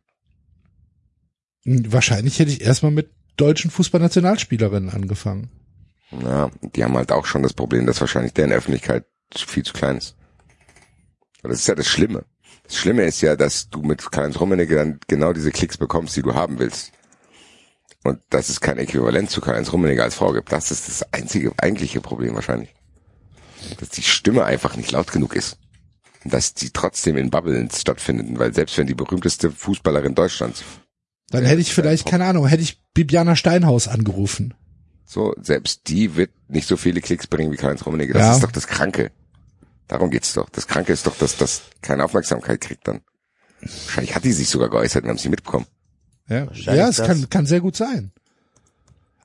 Hm, 1.66 1.92
Wahrscheinlich 1.92 2.40
hätte 2.40 2.52
ich 2.52 2.62
erstmal 2.62 2.92
mit 2.94 3.10
deutschen 3.36 3.70
Fußballnationalspielerinnen 3.72 4.90
angefangen. 4.90 5.50
Ja, 6.24 6.50
die 6.76 6.84
haben 6.86 6.96
halt 6.96 7.12
auch 7.12 7.26
schon 7.26 7.44
das 7.44 7.54
Problem, 7.54 7.86
dass 7.86 8.00
wahrscheinlich 8.02 8.34
deren 8.34 8.52
Öffentlichkeit 8.52 9.06
viel 9.36 9.64
zu 9.64 9.74
klein 9.74 9.98
ist. 9.98 10.16
Und 11.44 11.50
das 11.50 11.60
ist 11.60 11.68
ja 11.68 11.76
das 11.76 11.88
Schlimme. 11.88 12.26
Das 12.64 12.78
Schlimme 12.78 13.03
ist 13.03 13.22
ja, 13.22 13.36
dass 13.36 13.70
du 13.70 13.82
mit 13.82 14.11
Karl-Heinz 14.11 14.40
Rummenigge 14.40 14.76
dann 14.76 15.00
genau 15.08 15.34
diese 15.34 15.52
Klicks 15.52 15.78
bekommst, 15.78 16.16
die 16.16 16.22
du 16.22 16.34
haben 16.36 16.60
willst. 16.60 16.92
Und 18.03 18.20
dass 18.30 18.50
es 18.50 18.61
kein 18.61 18.78
Äquivalent 18.78 19.30
zu 19.30 19.42
Karl-Heinz 19.42 19.72
Rummenigge 19.74 20.03
als 20.03 20.16
Frau 20.16 20.32
gibt. 20.34 20.52
Das 20.52 20.72
ist 20.72 20.88
das 20.88 21.03
einzige, 21.14 21.52
eigentliche 21.58 22.02
Problem 22.02 22.34
wahrscheinlich. 22.36 22.74
Dass 23.80 23.90
die 23.90 24.02
Stimme 24.02 24.44
einfach 24.45 24.76
nicht 24.76 24.92
laut 24.92 25.11
genug 25.11 25.36
ist. 25.36 25.58
Und 26.24 26.34
dass 26.34 26.53
die 26.53 26.70
trotzdem 26.72 27.18
in 27.18 27.30
Bubbles 27.30 27.82
stattfinden, 27.82 28.40
weil 28.40 28.53
selbst 28.53 28.78
wenn 28.78 28.88
die 28.88 28.94
berühmteste 28.95 29.52
Fußballerin 29.52 30.16
Deutschlands 30.16 30.64
Dann 31.30 31.45
hätte 31.45 31.61
ich 31.61 31.74
vielleicht, 31.74 32.08
keine 32.08 32.26
Ahnung, 32.26 32.48
hätte 32.48 32.64
ich 32.64 32.82
Bibiana 32.94 33.36
Steinhaus 33.36 33.88
angerufen. 33.88 34.53
So, 35.06 35.36
selbst 35.42 35.88
die 35.88 36.16
wird 36.16 36.32
nicht 36.48 36.68
so 36.68 36.78
viele 36.78 37.02
Klicks 37.02 37.28
bringen 37.28 37.52
wie 37.52 37.58
Karl-Heinz 37.58 37.86
Rummenigge. 37.86 38.14
Das 38.14 38.22
Ja. 38.22 38.34
ist 38.36 38.44
doch 38.44 38.52
das 38.52 38.68
Kranke. 38.68 39.11
Darum 39.92 40.10
geht's 40.10 40.34
doch. 40.34 40.50
Das 40.50 40.68
Kranke 40.68 40.94
ist 40.94 41.06
doch, 41.06 41.18
dass 41.18 41.36
das 41.36 41.64
keine 41.82 42.06
Aufmerksamkeit 42.06 42.61
kriegt 42.61 42.88
dann. 42.88 43.02
Wahrscheinlich 43.60 44.16
hat 44.16 44.24
die 44.24 44.32
sich 44.32 44.48
sogar 44.48 44.70
geäußert 44.70 45.03
und 45.03 45.10
haben 45.10 45.18
sie 45.18 45.28
mitbekommen. 45.28 45.66
Ja, 46.30 46.48
ja 46.53 46.88
es 46.88 46.95
das. 46.95 47.08
kann, 47.08 47.30
kann 47.30 47.45
sehr 47.45 47.60
gut 47.60 47.76
sein. 47.76 48.14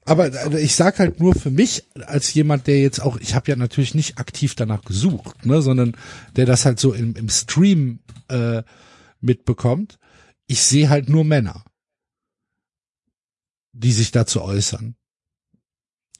Aber 0.05 0.27
äh, 0.27 0.61
ich 0.61 0.75
sag 0.75 0.99
halt 0.99 1.21
nur 1.21 1.37
für 1.37 1.53
mich 1.53 1.85
als 1.95 2.35
jemand, 2.35 2.67
der 2.67 2.81
jetzt 2.81 3.01
auch, 3.01 3.17
ich 3.19 3.37
habe 3.37 3.49
ja 3.49 3.55
natürlich 3.55 3.95
nicht 3.95 4.19
aktiv 4.19 4.57
danach 4.57 4.83
gesucht, 4.83 5.47
ne, 5.47 5.63
sondern 5.63 5.97
der 6.35 6.47
das 6.47 6.65
halt 6.65 6.81
so 6.81 6.93
im, 6.93 7.15
im 7.15 7.29
Stream 7.29 8.01
äh, 8.27 8.65
mitbekommt. 9.21 10.01
Ich 10.49 10.65
sehe 10.65 10.89
halt 10.89 11.09
nur 11.09 11.23
Männer, 11.23 11.65
die 13.73 13.93
sich 13.93 14.11
dazu 14.11 14.43
äußern. 14.43 14.97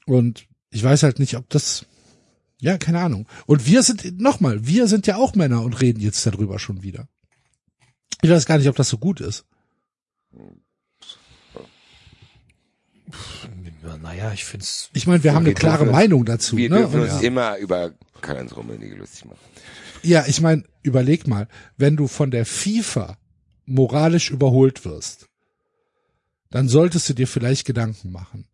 Und 0.05 0.47
ich 0.69 0.81
weiß 0.81 1.03
halt 1.03 1.19
nicht, 1.19 1.35
ob 1.35 1.49
das, 1.49 1.85
ja, 2.59 2.77
keine 2.77 3.01
Ahnung. 3.01 3.27
Und 3.45 3.65
wir 3.65 3.83
sind, 3.83 4.19
nochmal, 4.19 4.65
wir 4.65 4.87
sind 4.87 5.07
ja 5.07 5.17
auch 5.17 5.35
Männer 5.35 5.61
und 5.61 5.79
reden 5.81 5.99
jetzt 5.99 6.25
darüber 6.25 6.59
schon 6.59 6.81
wieder. 6.81 7.07
Ich 8.21 8.29
weiß 8.29 8.45
gar 8.45 8.57
nicht, 8.57 8.67
ob 8.67 8.75
das 8.75 8.89
so 8.89 8.97
gut 8.97 9.21
ist. 9.21 9.45
naja, 14.01 14.33
ich 14.33 14.43
find's, 14.43 14.89
Ich 14.93 15.07
meine, 15.07 15.23
wir 15.23 15.33
haben 15.33 15.45
eine 15.45 15.53
klare 15.53 15.79
dürfen 15.79 15.91
Meinung 15.91 16.25
dazu. 16.25 16.57
Wir 16.57 16.69
ne? 16.69 16.77
dürfen 16.79 17.01
uns 17.01 17.21
immer 17.21 17.57
über 17.57 17.91
Karl-Heinz 18.21 18.55
Rummenigge 18.55 18.95
lustig 18.95 19.25
machen. 19.25 19.39
ja, 20.03 20.25
ich 20.27 20.41
meine, 20.41 20.63
überleg 20.81 21.27
mal, 21.27 21.47
wenn 21.77 21.95
du 21.95 22.07
von 22.07 22.31
der 22.31 22.45
FIFA 22.45 23.17
moralisch 23.65 24.31
überholt 24.31 24.83
wirst, 24.85 25.27
dann 26.49 26.69
solltest 26.69 27.09
du 27.09 27.13
dir 27.13 27.27
vielleicht 27.27 27.65
Gedanken 27.65 28.11
machen. 28.11 28.47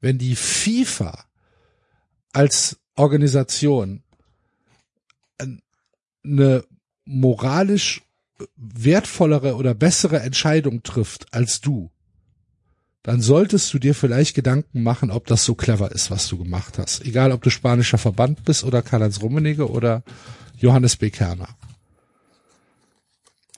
Wenn 0.00 0.18
die 0.18 0.36
FIFA 0.36 1.24
als 2.32 2.78
Organisation 2.96 4.02
ein- 5.38 5.62
eine 6.24 6.64
moralisch 7.04 8.02
wertvollere 8.56 9.56
oder 9.56 9.74
bessere 9.74 10.20
Entscheidung 10.20 10.82
trifft 10.82 11.32
als 11.32 11.60
du, 11.60 11.90
dann 13.02 13.20
solltest 13.20 13.72
du 13.74 13.78
dir 13.78 13.94
vielleicht 13.94 14.34
Gedanken 14.34 14.82
machen, 14.82 15.10
ob 15.10 15.26
das 15.26 15.44
so 15.44 15.54
clever 15.54 15.90
ist, 15.92 16.10
was 16.10 16.28
du 16.28 16.38
gemacht 16.38 16.78
hast. 16.78 17.04
Egal, 17.04 17.32
ob 17.32 17.42
du 17.42 17.50
spanischer 17.50 17.98
Verband 17.98 18.44
bist 18.44 18.62
oder 18.64 18.82
Karl-Heinz 18.82 19.20
Rummenigge 19.20 19.68
oder 19.68 20.02
Johannes 20.56 20.96
B. 20.96 21.10
Kerner. 21.10 21.48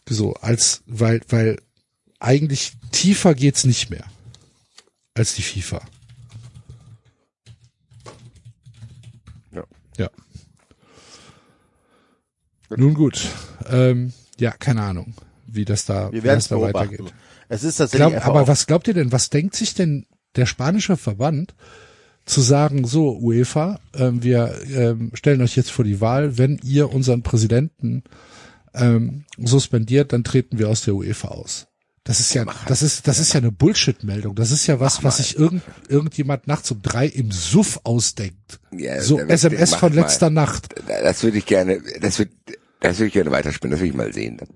So, 0.08 0.34
als, 0.34 0.82
weil, 0.86 1.20
weil 1.28 1.60
eigentlich 2.20 2.72
tiefer 2.92 3.34
geht's 3.34 3.64
nicht 3.64 3.90
mehr 3.90 4.04
als 5.14 5.34
die 5.34 5.42
FIFA. 5.42 5.82
Ja. 9.96 10.08
Ja. 12.70 12.76
Nun 12.76 12.94
gut, 12.94 13.28
ähm, 13.68 14.12
ja, 14.38 14.50
keine 14.52 14.82
Ahnung, 14.82 15.14
wie 15.46 15.64
das 15.64 15.84
da, 15.84 16.10
Wir 16.12 16.22
wie 16.22 16.28
das 16.28 16.48
da 16.48 16.56
beobachten. 16.56 16.92
weitergeht. 16.92 17.14
Es 17.48 17.62
ist 17.62 17.76
tatsächlich 17.76 18.08
Glaub, 18.08 18.26
aber 18.26 18.48
was 18.48 18.66
glaubt 18.66 18.88
ihr 18.88 18.94
denn, 18.94 19.12
was 19.12 19.30
denkt 19.30 19.54
sich 19.54 19.74
denn 19.74 20.06
der 20.34 20.46
spanische 20.46 20.96
Verband 20.96 21.54
zu 22.24 22.40
sagen, 22.40 22.86
so 22.86 23.16
UEFA, 23.18 23.78
ähm, 23.94 24.22
wir 24.22 24.54
ähm, 24.74 25.10
stellen 25.14 25.42
euch 25.42 25.56
jetzt 25.56 25.70
vor 25.70 25.84
die 25.84 26.00
Wahl, 26.00 26.38
wenn 26.38 26.58
ihr 26.64 26.92
unseren 26.92 27.22
Präsidenten 27.22 28.02
ähm, 28.72 29.24
suspendiert, 29.36 30.12
dann 30.12 30.24
treten 30.24 30.58
wir 30.58 30.68
aus 30.68 30.82
der 30.82 30.94
UEFA 30.94 31.28
aus. 31.28 31.66
Das 32.04 32.20
ist 32.20 32.34
ja, 32.34 32.44
das 32.66 32.82
ist, 32.82 33.08
das 33.08 33.18
ist 33.18 33.32
ja 33.32 33.40
eine 33.40 33.50
Bullshit-Meldung. 33.50 34.34
Das 34.34 34.50
ist 34.50 34.66
ja 34.66 34.78
was, 34.78 35.02
was 35.02 35.16
sich 35.16 35.38
irgend, 35.38 35.62
irgendjemand 35.88 36.46
nachts 36.46 36.70
um 36.70 36.82
drei 36.82 37.06
im 37.06 37.32
Suff 37.32 37.80
ausdenkt. 37.84 38.60
Ja, 38.72 39.00
So 39.00 39.18
SMS 39.18 39.74
von 39.74 39.94
mal. 39.94 40.02
letzter 40.02 40.28
Nacht. 40.28 40.74
Das 40.86 41.22
würde 41.22 41.38
ich 41.38 41.46
gerne, 41.46 41.80
das 42.02 42.18
würde, 42.18 42.32
das 42.80 42.98
würde 42.98 43.06
ich 43.06 43.14
gerne 43.14 43.30
weiterspinnen. 43.30 43.70
Das 43.72 43.80
will 43.80 43.88
ich 43.88 43.94
mal 43.94 44.12
sehen. 44.12 44.36
Dann. 44.36 44.48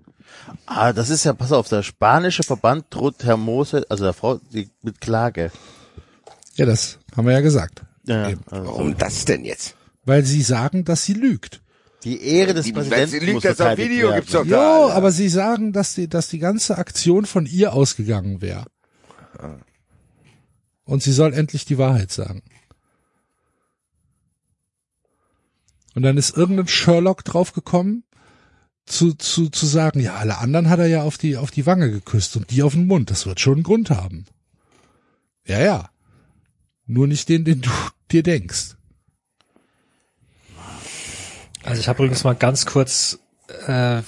Ah, 0.67 0.93
das 0.93 1.09
ist 1.09 1.25
ja, 1.25 1.33
pass 1.33 1.53
auf, 1.53 1.69
der 1.69 1.83
spanische 1.83 2.43
Verband 2.43 2.85
droht 2.91 3.25
Herr 3.25 3.39
Mose, 3.39 3.87
also 3.89 4.05
der 4.05 4.13
Frau, 4.13 4.37
die, 4.53 4.69
mit 4.83 5.01
Klage. 5.01 5.51
Ja, 6.57 6.67
das 6.67 6.99
haben 7.17 7.27
wir 7.27 7.33
ja 7.33 7.41
gesagt. 7.41 7.83
Ja, 8.05 8.25
also 8.25 8.39
Warum 8.51 8.97
das 8.99 9.25
denn 9.25 9.47
jetzt? 9.47 9.75
Weil 10.05 10.25
sie 10.25 10.43
sagen, 10.43 10.85
dass 10.85 11.05
sie 11.05 11.15
lügt. 11.15 11.63
Die 12.05 12.23
Ehre 12.23 12.55
des 12.55 12.67
Die- 12.67 12.73
Präsidenten 12.73 13.21
lügt, 13.21 13.33
muss 13.35 13.43
das 13.43 13.61
auf 13.61 13.77
Video 13.79 14.09
werden. 14.09 14.17
gibt's 14.21 14.33
doch 14.33 14.45
Jo, 14.45 14.51
da. 14.51 14.83
Alter. 14.85 14.95
aber 14.97 15.11
sie 15.13 15.29
sagen, 15.29 15.73
dass 15.73 15.95
die, 15.95 16.09
dass 16.09 16.29
die 16.29 16.39
ganze 16.39 16.79
Aktion 16.79 17.27
von 17.27 17.45
ihr 17.47 17.73
ausgegangen 17.73 18.41
wäre. 18.41 18.67
Und 20.85 21.03
sie 21.03 21.13
soll 21.13 21.35
endlich 21.35 21.65
die 21.65 21.77
Wahrheit 21.79 22.11
sagen. 22.13 22.43
Und 25.95 26.03
dann 26.03 26.17
ist 26.17 26.37
irgendein 26.37 26.69
Sherlock 26.69 27.25
draufgekommen, 27.25 28.05
zu, 28.87 29.13
zu, 29.15 29.51
zu 29.51 29.67
sagen, 29.67 30.01
ja, 30.01 30.15
alle 30.15 30.39
anderen 30.39 30.71
hat 30.71 30.79
er 30.79 30.87
ja 30.87 31.03
auf 31.03 31.19
die, 31.19 31.37
auf 31.37 31.51
die 31.51 31.67
Wange 31.67 31.91
geküsst 31.91 32.37
und 32.37 32.51
die 32.51 32.63
auf 32.63 32.73
den 32.73 32.87
Mund. 32.87 33.11
Das 33.11 33.27
wird 33.27 33.41
schon 33.41 33.55
einen 33.55 33.63
Grund 33.65 33.91
haben. 33.91 34.25
Ja, 35.47 35.61
ja. 35.61 35.91
Nur 36.87 37.07
nicht 37.07 37.29
den, 37.29 37.45
den 37.45 37.61
du 37.61 37.71
dir 38.11 38.23
denkst. 38.23 38.77
Also 41.65 41.81
ich 41.81 41.89
habe 41.89 42.03
übrigens 42.03 42.25
mal 42.25 42.35
ganz 42.35 42.67
kurz 42.67 43.19
äh, 43.67 44.03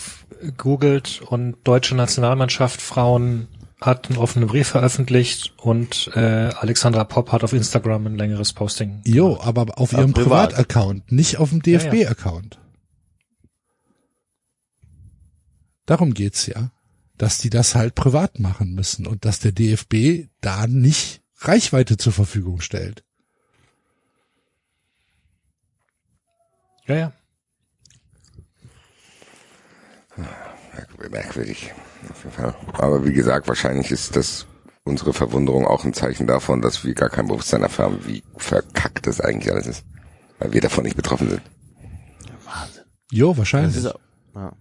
googelt 0.57 1.23
und 1.23 1.57
deutsche 1.65 1.95
Nationalmannschaft 1.95 2.81
Frauen 2.81 3.49
hat 3.81 4.11
einen 4.11 4.19
offenen 4.19 4.49
Brief 4.49 4.69
veröffentlicht 4.69 5.55
und 5.57 6.11
äh, 6.15 6.21
Alexandra 6.21 7.05
Popp 7.05 7.33
hat 7.33 7.43
auf 7.45 7.53
Instagram 7.53 8.07
ein 8.07 8.17
längeres 8.17 8.53
Posting. 8.53 9.01
Jo, 9.07 9.39
aber 9.41 9.79
auf 9.79 9.93
ihrem 9.93 10.13
privat. 10.13 10.51
Privataccount, 10.51 11.11
nicht 11.11 11.39
auf 11.39 11.49
dem 11.51 11.63
Ja, 11.65 11.79
ja. 11.79 11.79
DFB-Account. 11.79 12.59
Darum 15.87 16.13
geht's 16.13 16.47
ja, 16.47 16.71
dass 17.17 17.39
die 17.39 17.51
das 17.51 17.75
halt 17.75 17.95
privat 17.95 18.39
machen 18.39 18.75
müssen 18.75 19.07
und 19.07 19.25
dass 19.25 19.41
der 19.41 19.53
DFB 19.53 20.29
da 20.41 20.67
nicht 20.67 21.23
Reichweite 21.39 21.97
zur 21.97 22.13
Verfügung 22.13 22.61
stellt. 22.61 23.03
Ja, 26.87 26.97
ja. 26.97 27.13
Merkwürdig. 31.11 31.73
Auf 32.11 32.25
jeden 32.25 32.37
Fall. 32.37 32.55
Aber 32.75 33.05
wie 33.05 33.13
gesagt, 33.13 33.49
wahrscheinlich 33.49 33.91
ist 33.91 34.17
das 34.17 34.47
unsere 34.85 35.13
Verwunderung 35.13 35.67
auch 35.67 35.85
ein 35.85 35.93
Zeichen 35.93 36.27
davon, 36.27 36.63
dass 36.63 36.85
wir 36.85 36.95
gar 36.95 37.11
kein 37.11 37.29
Bewusstsein 37.29 37.61
dafür 37.63 37.85
haben, 37.87 38.07
wie 38.07 38.23
verkackt 38.37 39.07
das 39.07 39.21
eigentlich 39.21 39.53
alles 39.53 39.67
ist. 39.67 39.85
Weil 40.39 40.53
wir 40.53 40.61
davon 40.61 40.85
nicht 40.85 40.97
betroffen 40.97 41.29
sind. 41.29 41.43
Wahnsinn. 42.45 42.85
Jo, 43.11 43.31
Das 43.31 43.39
wahrscheinlich. 43.39 43.77
ist 43.77 43.87
auch, 43.87 44.01
ja. 44.35 44.53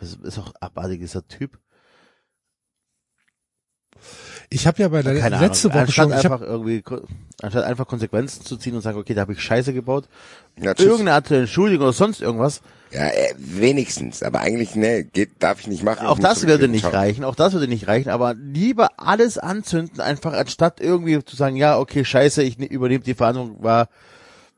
Das 0.00 0.14
ist 0.14 0.38
auch 0.38 0.52
abartig, 0.60 1.00
dieser 1.00 1.26
Typ. 1.26 1.58
Ich 4.48 4.66
habe 4.66 4.80
ja 4.80 4.88
bei 4.88 5.02
der 5.02 5.18
Keine 5.18 5.38
letzte 5.40 5.68
Ahnung. 5.68 5.74
Woche 5.74 5.86
Anstatt 5.86 6.04
schon, 6.04 6.12
einfach 6.12 6.40
irgendwie, 6.40 6.82
anstatt 7.42 7.64
einfach 7.64 7.86
Konsequenzen 7.86 8.44
zu 8.44 8.56
ziehen 8.56 8.74
und 8.74 8.80
sagen, 8.80 8.98
okay, 8.98 9.12
da 9.14 9.22
habe 9.22 9.32
ich 9.32 9.40
Scheiße 9.40 9.72
gebaut. 9.72 10.08
Ja. 10.60 10.72
Irgendeine 10.78 11.14
Art 11.14 11.30
der 11.30 11.40
Entschuldigung 11.40 11.84
oder 11.86 11.92
sonst 11.92 12.20
irgendwas. 12.20 12.60
Ja, 12.92 13.08
äh, 13.08 13.34
wenigstens. 13.36 14.22
Aber 14.22 14.40
eigentlich, 14.40 14.76
ne, 14.76 15.04
geht, 15.04 15.30
darf 15.40 15.60
ich 15.60 15.66
nicht 15.66 15.82
machen. 15.82 16.06
Auch 16.06 16.18
das 16.20 16.46
würde 16.46 16.68
nicht 16.68 16.82
Ciao. 16.82 16.92
reichen, 16.92 17.24
auch 17.24 17.34
das 17.34 17.52
würde 17.52 17.66
nicht 17.66 17.88
reichen, 17.88 18.08
aber 18.10 18.34
lieber 18.34 18.90
alles 18.98 19.36
anzünden, 19.38 20.00
einfach 20.00 20.32
anstatt 20.32 20.80
irgendwie 20.80 21.22
zu 21.24 21.34
sagen, 21.34 21.56
ja, 21.56 21.78
okay, 21.78 22.04
scheiße, 22.04 22.42
ich 22.44 22.58
ne- 22.58 22.66
übernehme 22.66 23.02
die 23.02 23.14
Verhandlung, 23.14 23.62
war, 23.62 23.88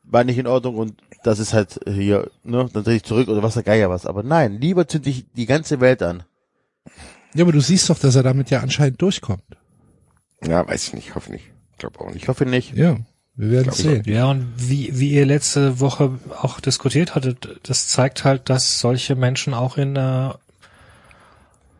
war 0.03 0.23
nicht 0.23 0.37
in 0.37 0.45
Ordnung 0.47 0.77
und 0.77 1.01
das 1.23 1.39
ist 1.39 1.53
halt 1.53 1.79
hier, 1.87 2.29
ne, 2.43 2.69
dann 2.71 2.83
drehe 2.83 2.97
ich 2.97 3.03
zurück 3.03 3.27
oder 3.27 3.41
was 3.41 3.55
der 3.55 3.63
Geier 3.63 3.89
was. 3.89 4.05
Aber 4.05 4.21
nein, 4.21 4.61
lieber 4.61 4.87
zünde 4.87 5.09
ich 5.09 5.25
die 5.35 5.47
ganze 5.47 5.81
Welt 5.81 6.03
an. 6.03 6.23
ja, 7.33 7.43
aber 7.43 7.51
du 7.51 7.59
siehst 7.59 7.89
doch, 7.89 7.97
dass 7.97 8.15
er 8.15 8.23
damit 8.23 8.51
ja 8.51 8.59
anscheinend 8.59 9.01
durchkommt. 9.01 9.43
Ja, 10.45 10.67
weiß 10.67 10.87
ich 10.87 10.93
nicht, 10.93 11.15
hoffe 11.15 11.31
nicht. 11.31 11.51
Ich 11.71 11.77
glaube 11.79 11.99
auch 11.99 12.07
Ich 12.09 12.13
nicht. 12.15 12.27
hoffe 12.27 12.45
nicht. 12.45 12.75
Ja, 12.75 12.97
wir 13.35 13.51
werden 13.51 13.69
ich 13.69 13.75
sehen. 13.75 14.03
Ja, 14.05 14.25
und 14.31 14.51
wie, 14.57 14.97
wie 14.99 15.11
ihr 15.11 15.25
letzte 15.25 15.79
Woche 15.79 16.19
auch 16.41 16.59
diskutiert 16.59 17.15
hattet, 17.15 17.59
das 17.63 17.87
zeigt 17.87 18.23
halt, 18.23 18.49
dass 18.49 18.79
solche 18.79 19.15
Menschen 19.15 19.53
auch 19.53 19.77
in 19.77 19.97
einer 19.97 20.39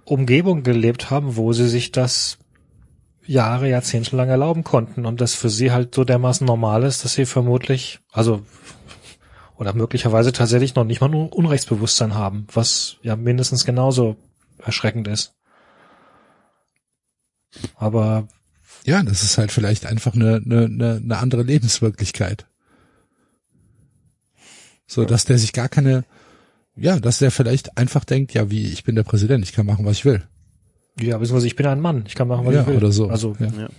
Umgebung 0.05 0.63
gelebt 0.63 1.09
haben, 1.11 1.35
wo 1.35 1.53
sie 1.53 1.67
sich 1.67 1.91
das 1.91 2.37
Jahre, 3.25 3.69
Jahrzehnte 3.69 4.15
lang 4.15 4.29
erlauben 4.29 4.63
konnten 4.63 5.05
und 5.05 5.21
das 5.21 5.35
für 5.35 5.49
sie 5.49 5.71
halt 5.71 5.93
so 5.93 6.03
dermaßen 6.03 6.47
normal 6.47 6.83
ist, 6.83 7.03
dass 7.03 7.13
sie 7.13 7.25
vermutlich, 7.25 7.99
also 8.11 8.41
oder 9.55 9.73
möglicherweise 9.73 10.31
tatsächlich 10.31 10.73
noch 10.75 10.85
nicht 10.85 11.01
mal 11.01 11.09
nur 11.09 11.31
Unrechtsbewusstsein 11.33 12.15
haben, 12.15 12.47
was 12.53 12.97
ja 13.03 13.15
mindestens 13.17 13.65
genauso 13.65 14.15
erschreckend 14.57 15.07
ist. 15.07 15.35
Aber 17.75 18.27
Ja, 18.85 19.03
das 19.03 19.23
ist 19.23 19.37
halt 19.37 19.51
vielleicht 19.51 19.85
einfach 19.85 20.15
eine, 20.15 20.41
eine, 20.43 21.01
eine, 21.03 21.17
andere 21.17 21.43
Lebenswirklichkeit. 21.43 22.47
So, 24.87 25.05
dass 25.05 25.25
der 25.25 25.37
sich 25.37 25.53
gar 25.53 25.69
keine, 25.69 26.05
ja, 26.75 26.99
dass 26.99 27.19
der 27.19 27.31
vielleicht 27.31 27.77
einfach 27.77 28.05
denkt, 28.05 28.33
ja, 28.33 28.49
wie, 28.49 28.67
ich 28.67 28.83
bin 28.83 28.95
der 28.95 29.03
Präsident, 29.03 29.43
ich 29.43 29.53
kann 29.53 29.65
machen, 29.65 29.85
was 29.85 29.97
ich 29.97 30.05
will. 30.05 30.23
ja, 30.99 31.17
beziehungsweise 31.17 31.47
ich 31.47 31.55
bin 31.55 31.67
ein 31.67 31.79
Mann, 31.81 32.03
ich 32.07 32.15
kann 32.15 32.27
machen, 32.27 32.45
was 32.45 32.55
Ja, 32.55 32.61
ich 32.61 32.67
will. 32.67 32.77
oder 32.77 32.91
so. 32.91 33.09
Also 33.09 33.35
Ja. 33.39 33.47
Ja. 33.47 33.69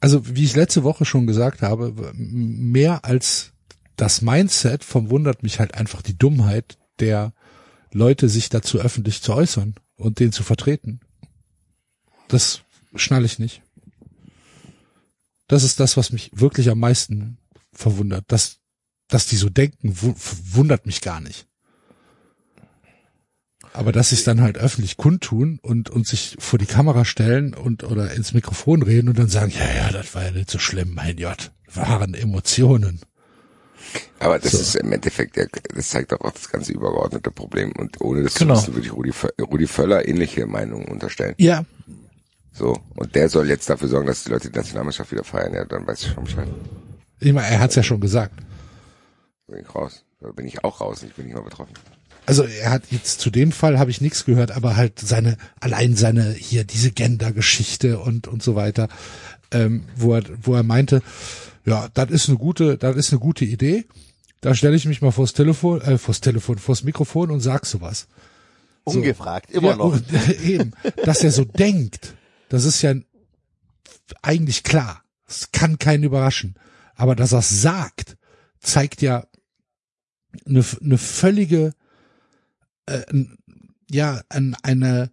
Also, 0.00 0.22
wie 0.28 0.44
ich 0.44 0.54
letzte 0.54 0.84
Woche 0.84 1.04
schon 1.04 1.26
gesagt 1.26 1.62
habe, 1.62 2.12
mehr 2.14 3.04
als 3.04 3.52
das 3.96 4.22
Mindset 4.22 4.84
verwundert 4.84 5.42
mich 5.42 5.58
halt 5.58 5.74
einfach 5.74 6.02
die 6.02 6.16
Dummheit 6.16 6.78
der 7.00 7.32
Leute, 7.92 8.28
sich 8.28 8.48
dazu 8.48 8.78
öffentlich 8.78 9.22
zu 9.22 9.34
äußern 9.34 9.74
und 9.96 10.20
den 10.20 10.30
zu 10.30 10.44
vertreten. 10.44 11.00
Das 12.28 12.62
schnalle 12.98 13.26
ich 13.26 13.38
nicht. 13.38 13.62
Das 15.46 15.62
ist 15.64 15.80
das, 15.80 15.96
was 15.96 16.12
mich 16.12 16.30
wirklich 16.34 16.68
am 16.70 16.78
meisten 16.80 17.38
verwundert. 17.72 18.24
Dass, 18.28 18.58
dass 19.08 19.26
die 19.26 19.36
so 19.36 19.48
denken, 19.48 20.00
wu- 20.02 20.14
wundert 20.52 20.84
mich 20.86 21.00
gar 21.00 21.20
nicht. 21.20 21.46
Aber 23.72 23.92
dass 23.92 24.08
sie 24.10 24.16
es 24.16 24.24
dann 24.24 24.40
halt 24.40 24.58
öffentlich 24.58 24.96
kundtun 24.96 25.58
und, 25.62 25.90
und 25.90 26.06
sich 26.06 26.36
vor 26.38 26.58
die 26.58 26.66
Kamera 26.66 27.04
stellen 27.04 27.54
und 27.54 27.84
oder 27.84 28.12
ins 28.14 28.32
Mikrofon 28.32 28.82
reden 28.82 29.08
und 29.08 29.18
dann 29.18 29.28
sagen, 29.28 29.52
ja, 29.56 29.72
ja, 29.74 29.92
das 29.92 30.14
war 30.14 30.24
ja 30.24 30.30
nicht 30.32 30.50
so 30.50 30.58
schlimm, 30.58 30.94
mein 30.94 31.16
Gott. 31.16 31.52
Waren 31.74 32.14
Emotionen. 32.14 33.00
Aber 34.18 34.38
das 34.38 34.52
So. 34.52 34.58
ist 34.58 34.74
im 34.76 34.90
Endeffekt, 34.92 35.36
ja, 35.36 35.44
das 35.74 35.88
zeigt 35.90 36.12
auch 36.12 36.30
das 36.32 36.48
ganze 36.50 36.72
übergeordnete 36.72 37.30
Problem. 37.30 37.72
Und 37.72 38.00
ohne 38.00 38.22
das 38.24 38.34
Genau. 38.34 38.54
zu 38.54 38.74
wissen, 38.74 38.74
würde 38.74 38.86
ich 38.86 38.92
Rudi, 38.92 39.12
Rudi 39.40 39.66
Völler 39.66 40.08
ähnliche 40.08 40.46
Meinungen 40.46 40.86
unterstellen. 40.88 41.34
Ja, 41.38 41.64
So. 42.52 42.76
Und 42.96 43.14
der 43.14 43.28
soll 43.28 43.48
jetzt 43.48 43.68
dafür 43.70 43.88
sorgen, 43.88 44.06
dass 44.06 44.24
die 44.24 44.30
Leute 44.30 44.50
die 44.50 44.56
Nationalmannschaft 44.56 45.12
wieder 45.12 45.24
feiern. 45.24 45.54
Ja, 45.54 45.64
dann 45.64 45.86
weiß 45.86 46.02
ich 46.02 46.12
schon 46.12 46.24
Bescheid. 46.24 46.48
ich 47.20 47.32
meine, 47.32 47.48
er 47.48 47.60
hat's 47.60 47.74
ja 47.74 47.82
schon 47.82 48.00
gesagt. 48.00 48.34
Da 49.46 49.54
bin 49.54 49.62
ich 49.62 49.74
raus. 49.74 50.04
Da 50.20 50.30
bin 50.32 50.46
ich 50.46 50.64
auch 50.64 50.80
raus. 50.80 51.02
Ich 51.02 51.14
bin 51.14 51.26
nicht 51.26 51.34
mal 51.34 51.42
betroffen. 51.42 51.74
Also 52.26 52.42
er 52.42 52.70
hat 52.70 52.82
jetzt 52.90 53.20
zu 53.20 53.30
dem 53.30 53.52
Fall 53.52 53.78
habe 53.78 53.90
ich 53.90 54.02
nichts 54.02 54.26
gehört, 54.26 54.50
aber 54.50 54.76
halt 54.76 54.98
seine 54.98 55.38
allein 55.60 55.96
seine 55.96 56.32
hier 56.32 56.64
diese 56.64 56.90
Gender-Geschichte 56.90 57.98
und 58.00 58.28
und 58.28 58.42
so 58.42 58.54
weiter, 58.54 58.88
ähm, 59.50 59.84
wo 59.96 60.14
er 60.14 60.24
wo 60.42 60.54
er 60.54 60.62
meinte, 60.62 61.00
ja, 61.64 61.88
das 61.94 62.10
ist 62.10 62.28
eine 62.28 62.36
gute, 62.36 62.76
das 62.76 62.96
ist 62.96 63.12
eine 63.12 63.20
gute 63.20 63.44
Idee. 63.44 63.86
Da 64.40 64.54
stelle 64.54 64.76
ich 64.76 64.84
mich 64.84 65.02
mal 65.02 65.10
vors 65.10 65.32
Telefon, 65.32 65.80
äh, 65.80 65.98
vors 65.98 66.20
Telefon, 66.20 66.58
vors 66.58 66.84
Mikrofon 66.84 67.30
und 67.30 67.40
sag 67.40 67.66
sowas. 67.66 68.06
So. 68.86 68.98
Ungefragt, 68.98 69.50
immer 69.50 69.70
ja, 69.70 69.76
noch. 69.76 69.92
und, 69.92 70.04
eben, 70.44 70.72
dass 71.04 71.24
er 71.24 71.30
so 71.30 71.44
denkt, 71.44 72.14
das 72.48 72.64
ist 72.64 72.82
ja 72.82 72.94
eigentlich 74.22 74.62
klar. 74.62 75.04
Es 75.26 75.52
kann 75.52 75.78
keinen 75.78 76.04
überraschen. 76.04 76.54
Aber 76.94 77.14
dass 77.14 77.32
er 77.32 77.40
es 77.40 77.62
sagt, 77.62 78.16
zeigt 78.60 79.02
ja 79.02 79.26
eine, 80.46 80.64
eine 80.80 80.98
völlige, 80.98 81.74
äh, 82.86 83.02
ja, 83.90 84.22
an, 84.28 84.56
eine 84.62 85.12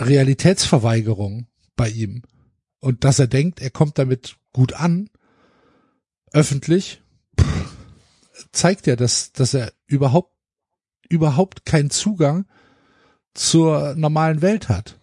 Realitätsverweigerung 0.00 1.48
bei 1.76 1.88
ihm. 1.90 2.22
Und 2.80 3.04
dass 3.04 3.18
er 3.18 3.26
denkt, 3.26 3.60
er 3.60 3.70
kommt 3.70 3.98
damit 3.98 4.36
gut 4.52 4.72
an, 4.72 5.10
öffentlich, 6.32 7.02
zeigt 8.52 8.86
ja, 8.86 8.96
dass, 8.96 9.32
dass 9.32 9.54
er 9.54 9.72
überhaupt, 9.86 10.34
überhaupt 11.08 11.66
keinen 11.66 11.90
Zugang 11.90 12.46
zur 13.34 13.94
normalen 13.96 14.42
Welt 14.42 14.68
hat. 14.68 14.99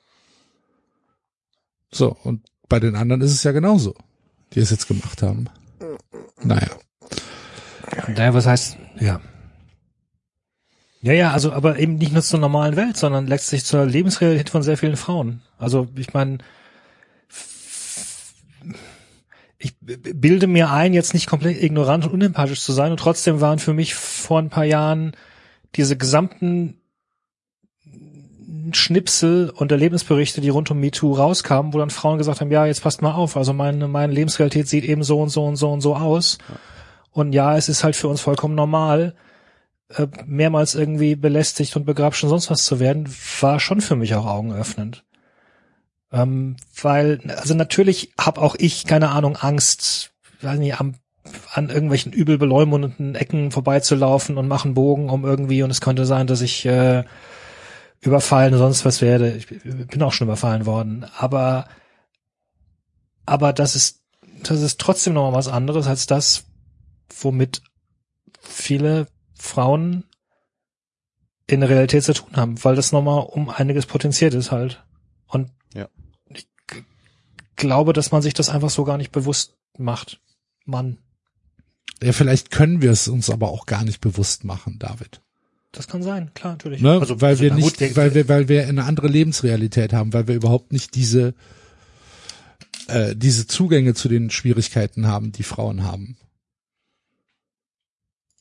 So, 1.92 2.16
und 2.24 2.42
bei 2.70 2.80
den 2.80 2.96
anderen 2.96 3.22
ist 3.22 3.32
es 3.32 3.44
ja 3.44 3.52
genauso, 3.52 3.96
die 4.54 4.60
es 4.60 4.70
jetzt 4.70 4.88
gemacht 4.88 5.22
haben. 5.22 5.46
Naja. 6.44 6.70
Naja, 8.08 8.34
was 8.34 8.46
heißt, 8.46 8.78
ja. 9.00 9.22
Ja, 11.02 11.14
ja, 11.14 11.32
also, 11.32 11.54
aber 11.54 11.80
eben 11.80 11.96
nicht 11.96 12.12
nur 12.12 12.24
zur 12.24 12.40
normalen 12.40 12.76
Welt, 12.76 12.98
sondern 12.98 13.28
letztlich 13.28 13.64
zur 13.64 13.86
Lebensrealität 13.86 14.50
von 14.50 14.64
sehr 14.64 14.78
vielen 14.78 14.98
Frauen. 14.98 15.42
Also, 15.58 15.88
ich 15.96 16.14
meine, 16.14 16.40
ich 19.58 19.76
bilde 19.80 20.48
mir 20.48 20.72
ein, 20.72 20.94
jetzt 20.94 21.14
nicht 21.14 21.28
komplett 21.28 21.62
ignorant 21.62 22.06
und 22.06 22.14
unempathisch 22.14 22.62
zu 22.62 22.74
sein 22.74 22.92
und 22.92 23.00
trotzdem 23.00 23.42
waren 23.42 23.60
für 23.60 23.74
mich 23.74 23.96
vor 23.96 24.40
ein 24.40 24.50
paar 24.50 24.66
Jahren 24.66 25.14
diese 25.76 25.98
gesamten 25.98 26.80
Schnipsel 28.74 29.50
und 29.50 29.72
Erlebnisberichte, 29.72 30.42
die 30.42 30.50
rund 30.50 30.72
um 30.72 30.80
MeToo 30.80 31.14
rauskamen, 31.14 31.74
wo 31.74 31.80
dann 31.80 31.90
Frauen 31.90 32.18
gesagt 32.18 32.42
haben, 32.42 32.52
ja, 32.52 32.66
jetzt 32.66 32.82
passt 32.82 33.02
mal 33.02 33.14
auf, 33.14 33.38
also 33.38 33.54
meine, 33.54 33.88
meine 33.88 34.14
Lebensrealität 34.14 34.68
sieht 34.68 34.84
eben 34.84 35.04
so 35.04 35.22
und 35.22 35.30
so 35.30 35.46
und 35.46 35.56
so 35.56 35.72
und 35.72 35.82
so 35.82 35.96
aus. 35.96 36.38
Und 37.12 37.34
ja, 37.34 37.58
es 37.58 37.70
ist 37.70 37.84
halt 37.84 37.96
für 37.96 38.08
uns 38.08 38.22
vollkommen 38.22 38.56
normal, 38.56 39.16
äh, 39.90 40.08
mehrmals 40.26 40.76
irgendwie 40.76 41.16
belästigt 41.16 41.76
und 41.76 41.86
begrapscht 41.86 42.24
und 42.24 42.30
sonst 42.30 42.50
was 42.50 42.66
zu 42.66 42.80
werden, 42.80 43.08
war 43.40 43.60
schon 43.60 43.82
für 43.82 43.96
mich 43.96 44.16
auch 44.16 44.26
augenöffnend. 44.26 45.04
Ähm, 46.12 46.58
weil, 46.82 47.20
also 47.38 47.54
natürlich 47.54 48.14
habe 48.20 48.42
auch 48.42 48.56
ich, 48.58 48.86
keine 48.86 49.10
Ahnung, 49.10 49.36
Angst, 49.36 50.12
weiß 50.42 50.60
nicht, 50.60 50.80
am, 50.80 50.96
an 51.54 51.70
irgendwelchen 51.70 52.14
übel 52.14 52.38
beleumundeten 52.38 53.16
Ecken 53.16 53.52
vorbeizulaufen 53.52 54.38
und 54.38 54.48
machen 54.48 54.74
Bogen 54.74 55.10
um 55.10 55.26
irgendwie 55.26 55.64
und 55.64 55.72
es 55.72 55.82
könnte 55.82 56.06
sein, 56.06 56.28
dass 56.28 56.42
ich 56.42 56.66
äh, 56.66 57.04
überfallen 58.02 58.54
und 58.54 58.60
sonst 58.60 58.86
was 58.86 59.02
werde. 59.02 59.36
Ich 59.36 59.48
bin 59.48 60.02
auch 60.04 60.14
schon 60.14 60.28
überfallen 60.28 60.66
worden. 60.66 61.06
Aber, 61.18 61.68
aber 63.26 63.54
das 63.54 63.76
ist, 63.76 64.02
das 64.44 64.62
ist 64.62 64.80
trotzdem 64.80 65.14
noch 65.14 65.32
mal 65.32 65.38
was 65.38 65.48
anderes 65.48 65.88
als 65.88 66.06
das, 66.06 66.46
womit 67.22 67.62
viele 68.40 69.08
Frauen 69.36 70.04
in 71.48 71.62
der 71.62 71.70
Realität 71.70 72.04
zu 72.04 72.14
tun 72.14 72.36
haben, 72.36 72.64
weil 72.64 72.76
das 72.76 72.92
nochmal 72.92 73.22
um 73.22 73.50
einiges 73.50 73.86
potenziert 73.86 74.34
ist 74.34 74.52
halt. 74.52 74.84
Und 75.28 75.52
Ja. 75.74 75.88
ich 76.30 76.48
glaube, 77.56 77.94
dass 77.94 78.12
man 78.12 78.22
sich 78.22 78.34
das 78.34 78.50
einfach 78.50 78.70
so 78.70 78.84
gar 78.84 78.98
nicht 78.98 79.12
bewusst 79.12 79.56
macht. 79.78 80.22
Mann, 80.66 81.00
Ja, 82.04 82.12
vielleicht 82.12 82.52
können 82.52 82.82
wir 82.82 82.92
es 82.92 83.08
uns 83.08 83.30
aber 83.30 83.50
auch 83.50 83.66
gar 83.66 83.84
nicht 83.84 84.02
bewusst 84.02 84.44
machen, 84.44 84.78
David. 84.78 85.22
Das 85.72 85.88
kann 85.88 86.02
sein, 86.04 86.32
klar, 86.34 86.54
natürlich. 86.54 86.82
Ne? 86.82 87.00
Also, 87.00 87.22
weil 87.22 87.32
also, 87.32 87.44
wir 87.44 87.54
nicht, 87.54 87.80
gut, 87.80 87.96
weil 87.96 88.14
wir, 88.14 88.28
weil 88.30 88.48
wir 88.48 88.68
eine 88.68 88.86
andere 88.86 89.08
Lebensrealität 89.08 89.94
haben, 89.94 90.14
weil 90.14 90.28
wir 90.28 90.36
überhaupt 90.36 90.72
nicht 90.72 90.96
diese, 90.96 91.34
äh, 92.88 93.16
diese 93.16 93.48
Zugänge 93.48 93.94
zu 93.94 94.10
den 94.10 94.30
Schwierigkeiten 94.30 95.08
haben, 95.08 95.32
die 95.32 95.44
Frauen 95.44 95.84
haben. 95.84 96.18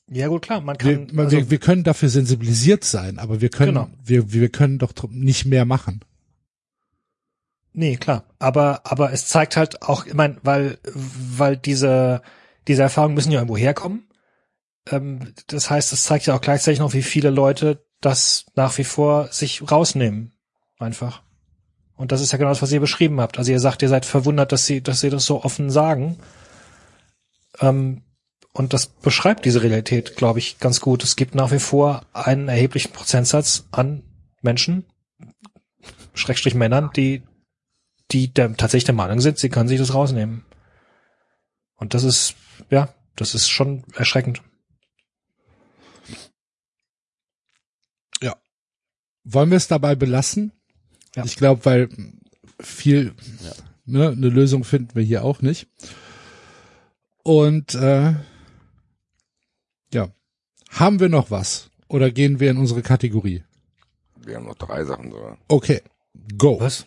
Ja 0.08 0.28
gut, 0.28 0.42
klar, 0.42 0.60
man 0.60 0.76
Wir, 0.80 1.06
kann, 1.06 1.18
also, 1.18 1.36
wir, 1.36 1.50
wir 1.50 1.58
können 1.58 1.82
dafür 1.82 2.08
sensibilisiert 2.08 2.84
sein, 2.84 3.18
aber 3.18 3.40
wir 3.40 3.48
können, 3.48 3.74
Genau. 3.74 3.90
wir, 4.05 4.32
wir 4.32 4.48
können 4.48 4.78
doch 4.78 4.92
nicht 5.10 5.46
mehr 5.46 5.64
machen. 5.64 6.00
Nee, 7.72 7.96
klar. 7.96 8.24
Aber, 8.38 8.82
aber 8.84 9.12
es 9.12 9.26
zeigt 9.26 9.56
halt 9.56 9.82
auch, 9.82 10.06
ich 10.06 10.14
mein, 10.14 10.38
weil, 10.42 10.78
weil 10.94 11.56
diese, 11.56 12.22
diese 12.68 12.82
Erfahrungen 12.82 13.14
müssen 13.14 13.32
ja 13.32 13.40
irgendwo 13.40 13.56
herkommen. 13.56 14.05
Ähm, 14.90 15.34
das 15.48 15.70
heißt, 15.70 15.92
es 15.92 16.05
zeigt 16.05 16.26
ja 16.26 16.34
auch 16.34 16.40
gleichzeitig 16.40 16.81
noch, 16.81 16.92
wie 16.92 17.02
viele 17.02 17.31
Leute 17.31 17.84
das 18.00 18.47
nach 18.55 18.76
wie 18.78 18.84
vor 18.84 19.28
sich 19.28 19.70
rausnehmen. 19.70 20.32
Einfach. 20.78 21.23
Und 21.97 22.12
das 22.12 22.20
ist 22.20 22.32
ja 22.32 22.39
genau 22.39 22.50
das, 22.50 22.62
was 22.62 22.73
ihr 22.73 22.81
beschrieben 22.81 23.20
habt. 23.20 23.39
Also 23.39 23.50
ihr 23.50 23.60
sagt, 23.60 23.82
ihr 23.82 23.89
seid 23.89 24.05
verwundert, 24.05 24.52
dass 24.52 24.66
sie, 24.66 24.82
dass 24.82 25.00
sie 25.00 25.10
das 25.10 25.24
so 25.24 25.42
offen 25.42 25.70
sagen. 25.70 26.18
Ähm, 27.60 28.02
und 28.52 28.73
das 28.73 28.86
beschreibt 28.86 29.44
diese 29.44 29.62
Realität, 29.62 30.16
glaube 30.16 30.39
ich, 30.39 30.58
ganz 30.58 30.81
gut. 30.81 31.05
Es 31.05 31.16
gibt 31.16 31.34
nach 31.34 31.52
wie 31.52 31.58
vor 31.58 32.06
einen 32.12 32.48
erheblichen 32.48 32.92
Prozentsatz 32.92 33.66
an 33.70 34.02
Menschen, 34.40 34.86
Schrägstrich 36.15 36.55
Männern, 36.55 36.90
die, 36.97 37.23
die 38.10 38.32
der, 38.32 38.56
tatsächlich 38.56 38.84
der 38.84 38.94
Meinung 38.94 39.20
sind, 39.20 39.39
sie 39.39 39.50
können 39.50 39.68
sich 39.68 39.78
das 39.78 39.92
rausnehmen. 39.92 40.44
Und 41.76 41.92
das 41.92 42.05
ist, 42.05 42.34
ja, 42.70 42.89
das 43.15 43.34
ist 43.34 43.48
schon 43.48 43.84
erschreckend. 43.94 44.42
Wollen 49.28 49.50
wir 49.50 49.56
es 49.56 49.66
dabei 49.66 49.96
belassen? 49.96 50.52
Ja. 51.16 51.24
Ich 51.24 51.36
glaube, 51.36 51.64
weil 51.64 51.88
viel, 52.60 53.12
ne, 53.84 54.08
eine 54.08 54.28
Lösung 54.28 54.62
finden 54.62 54.94
wir 54.94 55.02
hier 55.02 55.24
auch 55.24 55.42
nicht. 55.42 55.66
Und 57.24 57.74
äh, 57.74 58.14
ja, 59.92 60.08
haben 60.70 61.00
wir 61.00 61.08
noch 61.08 61.32
was? 61.32 61.70
Oder 61.88 62.12
gehen 62.12 62.38
wir 62.38 62.52
in 62.52 62.56
unsere 62.56 62.82
Kategorie? 62.82 63.42
Wir 64.24 64.36
haben 64.36 64.46
noch 64.46 64.55
drei 64.55 64.84
Sachen 64.84 65.10
sogar. 65.10 65.36
Okay, 65.48 65.82
go. 66.38 66.60
Was? 66.60 66.86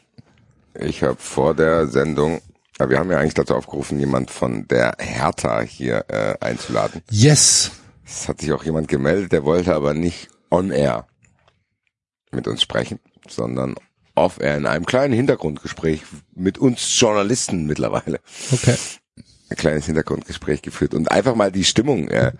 Ich 0.79 1.03
habe 1.03 1.17
vor 1.17 1.53
der 1.53 1.87
Sendung, 1.87 2.41
ja, 2.79 2.89
wir 2.89 2.99
haben 2.99 3.11
ja 3.11 3.17
eigentlich 3.17 3.33
dazu 3.33 3.53
aufgerufen, 3.53 3.99
jemand 3.99 4.31
von 4.31 4.65
der 4.69 4.95
Hertha 4.97 5.59
hier 5.59 6.05
äh, 6.07 6.37
einzuladen. 6.39 7.01
Yes. 7.09 7.71
Es 8.05 8.29
hat 8.29 8.39
sich 8.39 8.53
auch 8.53 8.63
jemand 8.63 8.87
gemeldet, 8.87 9.33
der 9.33 9.43
wollte 9.43 9.75
aber 9.75 9.93
nicht 9.93 10.29
on 10.49 10.71
air 10.71 11.08
mit 12.31 12.47
uns 12.47 12.61
sprechen, 12.61 12.99
sondern 13.27 13.75
off 14.15 14.39
air 14.39 14.57
in 14.57 14.65
einem 14.65 14.85
kleinen 14.85 15.13
Hintergrundgespräch 15.13 16.01
mit 16.35 16.57
uns 16.57 16.99
Journalisten 16.99 17.65
mittlerweile. 17.65 18.19
Okay. 18.51 18.75
Ein 19.51 19.57
kleines 19.57 19.85
Hintergrundgespräch 19.87 20.61
geführt 20.61 20.93
und 20.93 21.09
einfach 21.09 21.33
mal 21.33 21.51
die 21.51 21.63
Stimmung 21.63 22.07
äh, 22.09 22.33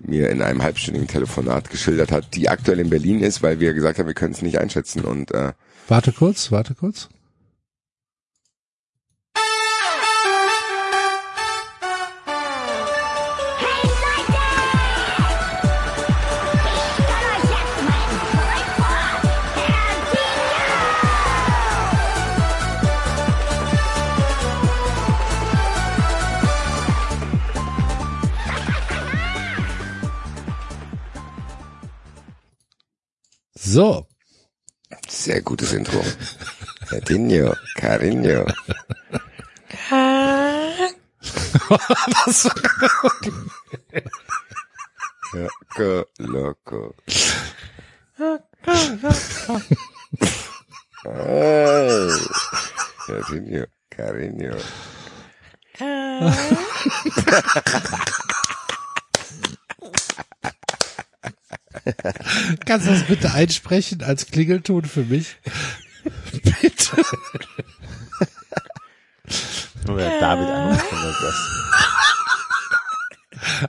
mir 0.00 0.30
in 0.30 0.40
einem 0.40 0.62
halbstündigen 0.62 1.06
Telefonat 1.06 1.68
geschildert 1.68 2.10
hat, 2.10 2.34
die 2.34 2.48
aktuell 2.48 2.80
in 2.80 2.88
Berlin 2.88 3.20
ist, 3.20 3.42
weil 3.42 3.60
wir 3.60 3.74
gesagt 3.74 3.98
haben, 3.98 4.06
wir 4.06 4.14
können 4.14 4.32
es 4.32 4.40
nicht 4.40 4.58
einschätzen 4.58 5.04
und 5.04 5.30
äh, 5.32 5.52
Warte 5.88 6.12
kurz, 6.12 6.50
warte 6.50 6.74
kurz. 6.74 7.08
So, 33.70 34.06
sehr 35.06 35.42
gutes 35.42 35.74
Intro. 35.74 36.02
Carinho, 36.88 37.54
Carinho. 37.76 38.46
Loco, 45.34 46.06
loco. 46.18 46.94
Ay, 51.04 52.08
Carinho, 53.06 53.66
Carinho. 53.90 54.56
kannst 62.66 62.86
du 62.86 62.90
das 62.90 63.04
bitte 63.04 63.32
einsprechen 63.32 64.02
als 64.02 64.26
Klingelton 64.26 64.84
für 64.84 65.04
mich? 65.04 65.36
bitte. 66.32 67.02
Nur 69.86 69.98
der 69.98 70.20
David 70.20 70.48
er 70.48 70.76
das. 71.22 71.34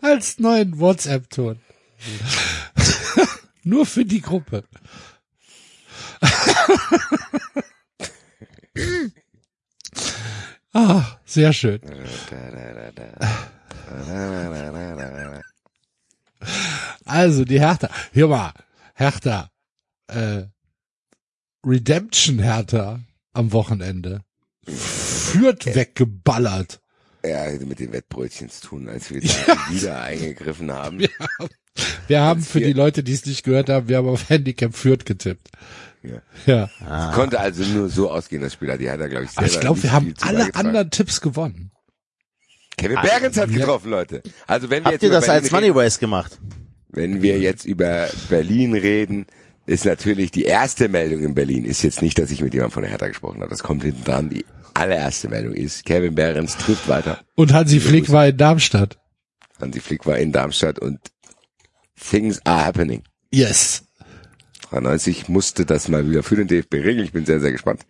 Als 0.01 0.39
neuen 0.39 0.79
WhatsApp-Ton. 0.79 1.59
Nur 3.63 3.85
für 3.85 4.05
die 4.05 4.21
Gruppe. 4.21 4.63
ah, 10.73 11.03
sehr 11.25 11.53
schön. 11.53 11.79
Also 17.05 17.45
die 17.45 17.59
Hertha. 17.59 17.89
Hör 18.13 18.27
mal, 18.27 18.53
Hertha. 18.93 19.49
Äh, 20.07 20.43
Redemption 21.65 22.39
Hertha 22.39 22.99
am 23.33 23.51
Wochenende. 23.51 24.21
Führt 24.65 25.65
weggeballert. 25.75 26.79
Ja, 27.23 27.51
mit 27.65 27.79
den 27.79 27.91
Wettbrötchen 27.91 28.49
zu 28.49 28.67
tun, 28.67 28.87
als 28.87 29.09
wir 29.11 29.21
da 29.47 29.55
wieder 29.69 30.01
eingegriffen 30.01 30.71
haben. 30.71 31.05
Wir 32.07 32.21
haben 32.21 32.41
für 32.41 32.59
die 32.59 32.73
Leute, 32.73 33.03
die 33.03 33.13
es 33.13 33.25
nicht 33.25 33.43
gehört 33.43 33.69
haben, 33.69 33.89
wir 33.89 33.97
haben 33.97 34.07
auf 34.07 34.29
Handicap 34.29 34.73
Fürth 34.75 35.05
getippt. 35.05 35.49
Ja. 36.01 36.21
Ja. 36.45 37.09
Es 37.09 37.15
konnte 37.15 37.39
also 37.39 37.63
nur 37.63 37.89
so 37.89 38.09
ausgehen, 38.09 38.41
das 38.41 38.53
Spiel. 38.53 38.75
Die 38.77 38.89
hat 38.89 39.01
er, 39.01 39.09
glaube 39.09 39.25
ich, 39.25 39.37
Aber 39.37 39.47
selber 39.47 39.53
ich 39.55 39.59
glaube, 39.59 39.83
wir 39.83 39.91
haben 39.91 40.13
alle 40.21 40.55
anderen 40.55 40.91
Tipps 40.91 41.19
gewonnen. 41.19 41.71
Kevin 42.79 42.97
Behrens 43.01 43.37
hat 43.37 43.51
getroffen, 43.51 43.91
Leute. 43.91 44.21
Also 44.47 44.69
wenn 44.69 44.83
wir 44.83 44.91
Habt 44.91 44.93
jetzt 44.93 45.03
ihr 45.03 45.09
über 45.09 45.17
das 45.17 45.25
Berlin 45.25 45.43
als 45.43 45.53
reden, 45.53 45.73
Money 45.73 45.89
gemacht? 45.99 46.39
wenn 46.89 47.21
wir 47.21 47.39
jetzt 47.39 47.65
über 47.65 48.07
Berlin 48.29 48.73
reden, 48.73 49.25
ist 49.65 49.85
natürlich 49.85 50.31
die 50.31 50.43
erste 50.43 50.89
Meldung 50.89 51.21
in 51.21 51.35
Berlin 51.35 51.63
ist 51.65 51.83
jetzt 51.83 52.01
nicht, 52.01 52.17
dass 52.17 52.31
ich 52.31 52.41
mit 52.41 52.53
jemandem 52.53 52.73
von 52.73 52.81
der 52.83 52.91
Hertha 52.91 53.07
gesprochen 53.07 53.41
habe. 53.41 53.49
Das 53.51 53.61
kommt 53.61 53.83
hinten 53.83 54.03
dran. 54.03 54.29
Die 54.29 54.45
allererste 54.73 55.29
Meldung 55.29 55.53
ist, 55.53 55.85
Kevin 55.85 56.15
Behrens 56.15 56.57
trifft 56.57 56.87
weiter. 56.87 57.19
Und 57.35 57.53
Hansi 57.53 57.79
Flick 57.79 58.11
war 58.11 58.27
in 58.27 58.37
Darmstadt. 58.37 58.97
Hansi 59.59 59.79
Flick 59.79 60.05
war 60.05 60.17
in 60.17 60.31
Darmstadt 60.31 60.79
und 60.79 60.99
things 62.09 62.43
are 62.45 62.65
happening. 62.65 63.03
Yes. 63.31 63.83
93 64.71 65.29
musste 65.29 65.65
das 65.65 65.87
mal 65.87 66.09
wieder 66.09 66.23
für 66.23 66.35
den 66.35 66.47
DFB 66.47 66.75
regeln. 66.75 67.03
Ich 67.05 67.11
bin 67.11 67.25
sehr, 67.25 67.39
sehr 67.39 67.51
gespannt. 67.51 67.81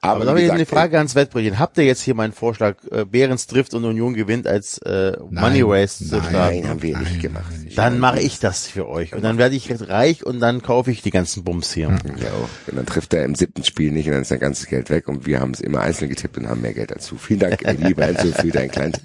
Aber 0.00 0.14
Aber, 0.14 0.24
da 0.24 0.30
habe 0.30 0.40
wie 0.40 0.44
ich 0.44 0.50
eine 0.50 0.60
gesagt, 0.60 0.78
Frage 0.78 0.96
ans 0.98 1.14
Wettbrötchen. 1.16 1.58
Habt 1.58 1.76
ihr 1.76 1.84
jetzt 1.84 2.02
hier 2.02 2.14
meinen 2.14 2.32
Vorschlag, 2.32 2.76
äh, 2.90 3.04
Behrens 3.04 3.48
trifft 3.48 3.74
und 3.74 3.84
Union 3.84 4.14
gewinnt 4.14 4.46
als 4.46 4.78
äh, 4.78 5.16
Money 5.28 5.62
Race 5.62 5.98
zu 5.98 6.16
nein, 6.16 6.24
starten? 6.28 6.60
Nein, 6.60 6.68
haben 6.68 6.82
wir 6.82 6.98
nicht 6.98 7.20
gemacht. 7.20 7.52
Dann 7.74 7.98
mache 7.98 8.20
ich 8.20 8.38
das 8.38 8.68
für 8.68 8.88
euch. 8.88 9.12
Und 9.12 9.22
dann 9.22 9.38
werde 9.38 9.56
ich 9.56 9.68
reich 9.88 10.24
und 10.24 10.38
dann 10.38 10.62
kaufe 10.62 10.92
ich 10.92 11.02
die 11.02 11.10
ganzen 11.10 11.42
Bums 11.42 11.72
hier. 11.72 11.88
Ja. 11.88 12.30
Und 12.68 12.76
dann 12.76 12.86
trifft 12.86 13.12
er 13.12 13.24
im 13.24 13.34
siebten 13.34 13.64
Spiel 13.64 13.90
nicht 13.90 14.06
und 14.06 14.12
dann 14.12 14.22
ist 14.22 14.28
sein 14.28 14.38
ganzes 14.38 14.66
Geld 14.66 14.88
weg 14.88 15.08
und 15.08 15.26
wir 15.26 15.40
haben 15.40 15.50
es 15.50 15.60
immer 15.60 15.80
einzeln 15.80 16.08
getippt 16.08 16.38
und 16.38 16.48
haben 16.48 16.60
mehr 16.60 16.74
Geld 16.74 16.92
dazu. 16.92 17.16
Vielen 17.16 17.40
Dank, 17.40 17.60
lieber 17.78 18.06
Enzo, 18.06 18.28
für 18.28 18.48
dein 18.48 18.70
kleines. 18.70 19.00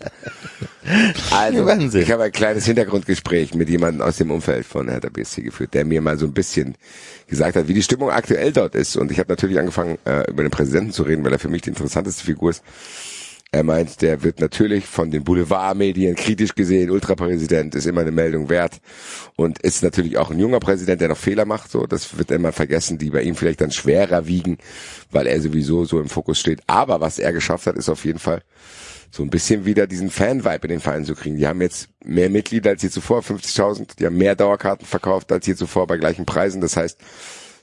Also, 1.32 1.66
sehen. 1.90 2.02
ich 2.02 2.12
habe 2.12 2.24
ein 2.24 2.32
kleines 2.32 2.66
Hintergrundgespräch 2.66 3.53
mit 3.53 3.70
jemandem 3.70 4.02
aus 4.02 4.18
dem 4.18 4.32
Umfeld 4.32 4.66
von 4.66 4.90
Hertha 4.90 5.10
BSC 5.10 5.42
geführt, 5.42 5.74
der 5.74 5.86
mir 5.86 6.02
mal 6.02 6.18
so 6.18 6.26
ein 6.26 6.34
bisschen 6.34 6.76
gesagt 7.28 7.56
hat, 7.56 7.68
wie 7.68 7.74
die 7.74 7.84
Stimmung 7.84 8.12
aktuell 8.12 8.52
dort 8.52 8.76
ist. 8.76 8.98
Und 8.98 9.12
ich 9.12 9.20
habe 9.20 9.32
natürlich 9.32 9.60
angefangen, 9.60 9.98
äh, 10.06 10.30
über 10.30 10.44
den 10.44 10.52
Präsidenten 10.52 10.92
zu 10.92 11.03
reden, 11.03 11.24
weil 11.24 11.32
er 11.32 11.40
für 11.40 11.50
mich 11.50 11.62
die 11.62 11.70
interessanteste 11.70 12.24
Figur 12.24 12.52
ist. 12.52 12.64
Er 13.53 13.64
meint, 13.64 14.02
der 14.02 14.24
wird 14.24 14.40
natürlich 14.40 14.88
von 14.88 15.12
den 15.12 15.24
Boulevardmedien 15.24 16.16
kritisch 16.16 16.56
gesehen. 16.56 16.90
Ultrapräsident 16.90 17.76
ist 17.76 17.86
immer 17.86 18.02
eine 18.02 18.12
Meldung 18.12 18.50
wert 18.50 18.82
und 19.36 19.60
ist 19.60 19.84
natürlich 19.84 20.18
auch 20.18 20.32
ein 20.32 20.40
junger 20.40 20.60
Präsident, 20.60 21.02
der 21.02 21.10
noch 21.10 21.18
Fehler 21.18 21.45
macht. 21.45 21.70
So, 21.70 21.86
das 21.86 22.18
wird 22.18 22.32
immer 22.32 22.52
vergessen, 22.52 22.98
die 22.98 23.12
bei 23.12 23.22
ihm 23.22 23.36
vielleicht 23.36 23.62
dann 23.62 23.70
schwerer 23.70 24.26
wiegen, 24.26 24.58
weil 25.12 25.28
er 25.28 25.40
sowieso 25.40 25.86
so 25.86 26.00
im 26.00 26.10
Fokus 26.10 26.40
steht. 26.40 26.62
Aber 26.66 27.00
was 27.00 27.20
er 27.20 27.32
geschafft 27.32 27.68
hat, 27.68 27.76
ist 27.76 27.90
auf 27.90 28.06
jeden 28.06 28.18
Fall 28.18 28.42
so 29.16 29.22
ein 29.22 29.30
bisschen 29.30 29.64
wieder 29.64 29.85
diesen 29.85 30.09
Fan-Vibe 30.09 30.64
in 30.64 30.69
den 30.69 30.80
Verein 30.80 31.06
zu 31.06 31.14
kriegen. 31.14 31.38
Die 31.38 31.45
haben 31.45 31.61
jetzt 31.61 31.88
mehr 32.03 32.32
Mitglieder 32.32 32.72
als 32.72 32.82
je 32.82 32.90
zuvor, 32.90 33.19
50.000. 33.19 33.98
Die 34.00 34.08
haben 34.08 34.17
mehr 34.17 34.35
Dauerkarten 34.35 34.88
verkauft 34.88 35.32
als 35.32 35.45
je 35.45 35.53
zuvor 35.53 35.85
bei 35.85 35.98
gleichen 35.98 36.25
Preisen. 36.25 36.61
Das 36.61 36.75
heißt, 36.75 37.00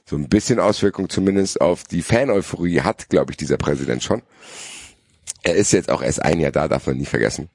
so 0.05 0.15
ein 0.15 0.29
bisschen 0.29 0.61
Auswirkung 0.61 1.09
zumindest 1.09 1.59
auf 1.59 1.83
die 1.83 2.03
Fan-Euphorie 2.03 2.79
hat, 2.79 3.09
glaube 3.09 3.33
ich, 3.33 3.37
dieser 3.37 3.57
Präsident 3.57 4.01
schon. 4.01 4.21
Er 5.43 5.55
ist 5.55 5.73
jetzt 5.73 5.89
auch 5.89 6.01
erst 6.01 6.21
ein 6.21 6.39
Jahr 6.39 6.53
da, 6.53 6.69
darf 6.69 6.87
man 6.87 6.95
nie 6.95 7.05
vergessen. 7.05 7.49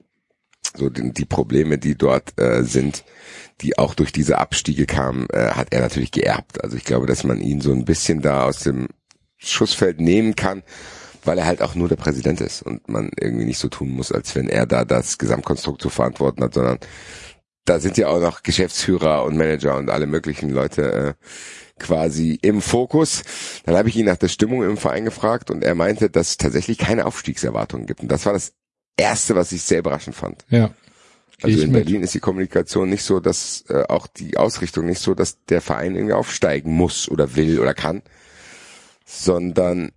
So 0.76 0.91
die, 0.91 1.15
die 1.15 1.25
Probleme, 1.25 1.78
die 1.78 1.97
dort 1.97 2.39
äh, 2.39 2.65
sind, 2.65 3.02
die 3.62 3.78
auch 3.78 3.94
durch 3.94 4.12
diese 4.12 4.36
Abstiege 4.36 4.84
kamen, 4.84 5.26
äh, 5.31 5.52
hat 5.52 5.68
er 5.70 5.81
natürlich 5.81 6.10
geerbt. 6.10 6.62
Also 6.62 6.76
ich 6.76 6.84
glaube, 6.84 7.07
dass 7.07 7.25
man 7.25 7.41
ihn 7.41 7.62
so 7.62 7.73
ein 7.73 7.86
bisschen 7.86 8.20
da 8.20 8.44
aus 8.44 8.58
dem 8.58 8.89
Schussfeld 9.39 10.00
nehmen 10.00 10.36
kann, 10.36 10.65
weil 11.27 11.39
er 11.39 11.47
halt 11.47 11.63
auch 11.63 11.75
nur 11.75 11.89
der 11.89 11.97
Präsident 11.97 12.41
ist 12.41 12.63
und 12.63 12.89
man 12.89 13.11
irgendwie 13.19 13.45
nicht 13.45 13.59
so 13.59 13.69
tun 13.69 13.91
muss, 13.91 14.13
als 14.13 14.35
wenn 14.35 14.49
er 14.49 14.67
da 14.67 14.85
das 14.85 15.19
Gesamtkonstrukt 15.19 15.83
zu 15.83 15.91
verantworten 15.91 16.43
hat, 16.43 16.55
sondern 16.55 16.79
da 17.65 17.81
sind 17.81 17.99
ja 17.99 18.09
auch 18.09 18.21
noch 18.21 18.43
Geschäftsführer 18.43 19.25
und 19.25 19.37
Manager 19.37 19.77
und 19.77 19.91
alle 19.91 20.07
möglichen 20.07 20.51
Leute, 20.51 20.93
äh, 20.93 21.15
quasi 21.79 22.39
im 22.43 22.63
Fokus. 22.63 23.23
Dann 23.65 23.77
habe 23.77 23.89
ich 23.89 23.97
ihn 23.97 24.07
nach 24.07 24.17
der 24.17 24.29
Stimmung 24.29 24.63
im 24.63 24.77
Verein 24.77 25.05
gefragt 25.05 25.51
und 25.51 25.63
er 25.63 25.75
meinte, 25.75 26.11
dass 26.11 26.31
es 26.31 26.37
tatsächlich 26.39 26.79
keine 26.79 27.07
Aufstiegserwartungen 27.07 27.87
gibt. 27.87 28.01
Und 28.01 28.09
das 28.09 28.25
war 28.27 28.33
das 28.33 28.53
Erste, 28.97 29.35
was 29.35 29.53
ich 29.53 29.63
sehr 29.63 29.81
überraschend 29.81 30.17
fand. 30.17 30.45
Ja. 30.49 30.71
Also 31.43 31.61
in 31.61 31.73
mit. 31.73 31.85
Berlin 31.85 32.03
ist 32.03 32.15
die 32.15 32.21
Kommunikation 32.21 32.89
nicht 32.89 33.03
so, 33.03 33.21
dass 33.21 33.65
äh, 33.69 33.85
auch 33.89 34.07
die 34.07 34.39
Ausrichtung 34.39 34.87
nicht 34.87 35.01
so, 35.01 35.15
dass 35.15 35.45
der 35.45 35.61
Verein 35.61 35.95
irgendwie 35.95 36.15
aufsteigen 36.15 36.73
muss 36.73 37.11
oder 37.11 37.37
will 37.37 37.61
oder 37.61 37.75
kann, 37.75 38.03
sondern 39.05 39.93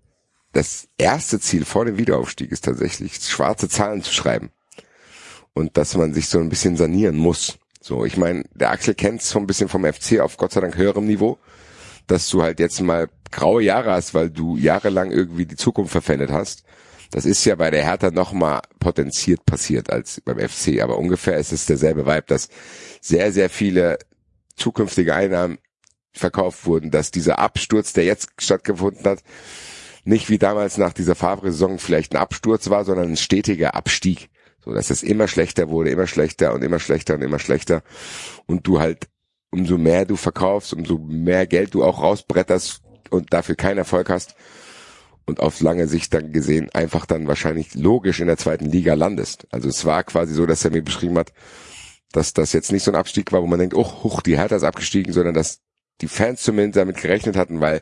das 0.54 0.88
erste 0.98 1.40
Ziel 1.40 1.66
vor 1.66 1.86
dem 1.86 1.98
Wiederaufstieg 1.98 2.52
ist 2.52 2.66
tatsächlich 2.66 3.16
schwarze 3.16 3.70
Zahlen 3.70 4.02
zu 4.02 4.14
schreiben 4.14 4.52
und 5.54 5.78
dass 5.78 5.96
man 5.96 6.14
sich 6.14 6.28
so 6.28 6.40
ein 6.40 6.50
bisschen 6.50 6.78
sanieren 6.78 7.18
muss. 7.18 7.60
So, 7.82 8.06
ich 8.06 8.18
meine, 8.18 8.44
der 8.54 8.72
Axel 8.72 8.94
kennt 8.94 9.22
so 9.22 9.40
ein 9.40 9.48
bisschen 9.48 9.70
vom 9.70 9.86
FC 9.86 10.20
auf 10.20 10.38
Gott 10.38 10.52
sei 10.52 10.62
Dank 10.62 10.76
höherem 10.76 11.06
Niveau, 11.06 11.38
dass 12.08 12.30
du 12.30 12.42
halt 12.42 12.60
jetzt 12.60 12.82
mal 12.82 13.10
graue 13.32 13.64
Jahre 13.64 13.92
hast, 13.92 14.14
weil 14.14 14.30
du 14.30 14.58
jahrelang 14.58 15.12
irgendwie 15.12 15.46
die 15.46 15.56
Zukunft 15.56 15.92
verpfändet 15.92 16.32
hast. 16.32 16.64
Das 17.12 17.26
ist 17.26 17.44
ja 17.46 17.56
bei 17.56 17.72
der 17.72 17.84
Hertha 17.84 18.12
noch 18.12 18.34
mal 18.34 18.62
potenziert 18.80 19.46
passiert 19.46 19.90
als 19.90 20.22
beim 20.22 20.40
FC, 20.40 20.82
aber 20.82 20.98
ungefähr 20.98 21.38
ist 21.38 21.52
es 21.52 21.66
derselbe 21.66 22.06
Vibe, 22.06 22.26
dass 22.28 22.50
sehr, 23.02 23.32
sehr 23.32 23.50
viele 23.50 23.98
zukünftige 24.56 25.16
Einnahmen 25.16 25.58
verkauft 26.12 26.66
wurden, 26.66 26.92
dass 26.92 27.12
dieser 27.12 27.40
Absturz, 27.40 27.94
der 27.94 28.04
jetzt 28.04 28.30
stattgefunden 28.40 29.06
hat, 29.06 29.24
nicht 30.04 30.30
wie 30.30 30.38
damals 30.38 30.78
nach 30.78 30.94
dieser 30.94 31.16
Favre-Saison 31.16 31.80
vielleicht 31.80 32.14
ein 32.14 32.22
Absturz 32.22 32.70
war, 32.70 32.86
sondern 32.86 33.10
ein 33.10 33.18
stetiger 33.18 33.76
Abstieg. 33.76 34.30
So, 34.64 34.74
dass 34.74 34.90
es 34.90 35.04
immer 35.04 35.28
schlechter 35.28 35.70
wurde, 35.70 35.90
immer 35.90 36.08
schlechter 36.08 36.54
und 36.54 36.64
immer 36.64 36.80
schlechter 36.80 37.16
und 37.16 37.22
immer 37.22 37.40
schlechter. 37.40 37.82
Und 38.46 38.68
du 38.68 38.80
halt, 38.80 39.08
umso 39.52 39.78
mehr 39.78 40.06
du 40.06 40.16
verkaufst, 40.16 40.74
umso 40.74 40.98
mehr 40.98 41.48
Geld 41.48 41.74
du 41.74 41.84
auch 41.84 42.02
rausbretterst 42.02 42.82
und 43.10 43.34
dafür 43.34 43.56
keinen 43.56 43.78
Erfolg 43.78 44.10
hast 44.10 44.36
und 45.26 45.40
auf 45.40 45.62
lange 45.62 45.88
Sicht 45.88 46.14
dann 46.14 46.34
gesehen 46.34 46.70
einfach 46.74 47.06
dann 47.06 47.28
wahrscheinlich 47.28 47.76
logisch 47.76 48.20
in 48.20 48.28
der 48.28 48.38
zweiten 48.38 48.66
Liga 48.66 48.96
landest. 48.96 49.48
Also 49.52 49.70
es 49.70 49.86
war 49.86 50.04
quasi 50.04 50.34
so, 50.34 50.46
dass 50.46 50.66
er 50.66 50.72
mir 50.72 50.84
beschrieben 50.84 51.18
hat, 51.18 51.32
dass 52.12 52.34
das 52.34 52.52
jetzt 52.52 52.72
nicht 52.72 52.84
so 52.84 52.92
ein 52.92 52.96
Abstieg 52.96 53.32
war, 53.32 53.42
wo 53.42 53.48
man 53.48 53.60
denkt, 53.60 53.76
oh, 53.76 54.04
huch, 54.04 54.22
die 54.22 54.38
Hertha 54.38 54.56
ist 54.56 54.64
abgestiegen, 54.64 55.14
sondern 55.14 55.36
dass 55.36 55.60
die 56.02 56.08
Fans 56.08 56.42
zumindest 56.42 56.78
damit 56.78 56.98
gerechnet 56.98 57.36
hatten, 57.36 57.62
weil 57.62 57.82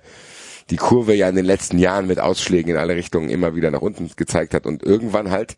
die 0.70 0.78
Kurve 0.78 1.14
ja 1.14 1.30
in 1.30 1.36
den 1.36 1.46
letzten 1.46 1.80
Jahren 1.80 2.08
mit 2.08 2.20
Ausschlägen 2.20 2.72
in 2.72 2.78
alle 2.78 2.96
Richtungen 2.96 3.30
immer 3.30 3.56
wieder 3.56 3.72
nach 3.72 3.82
unten 3.82 4.10
gezeigt 4.16 4.54
hat 4.54 4.66
und 4.66 4.84
irgendwann 4.84 5.32
halt 5.32 5.58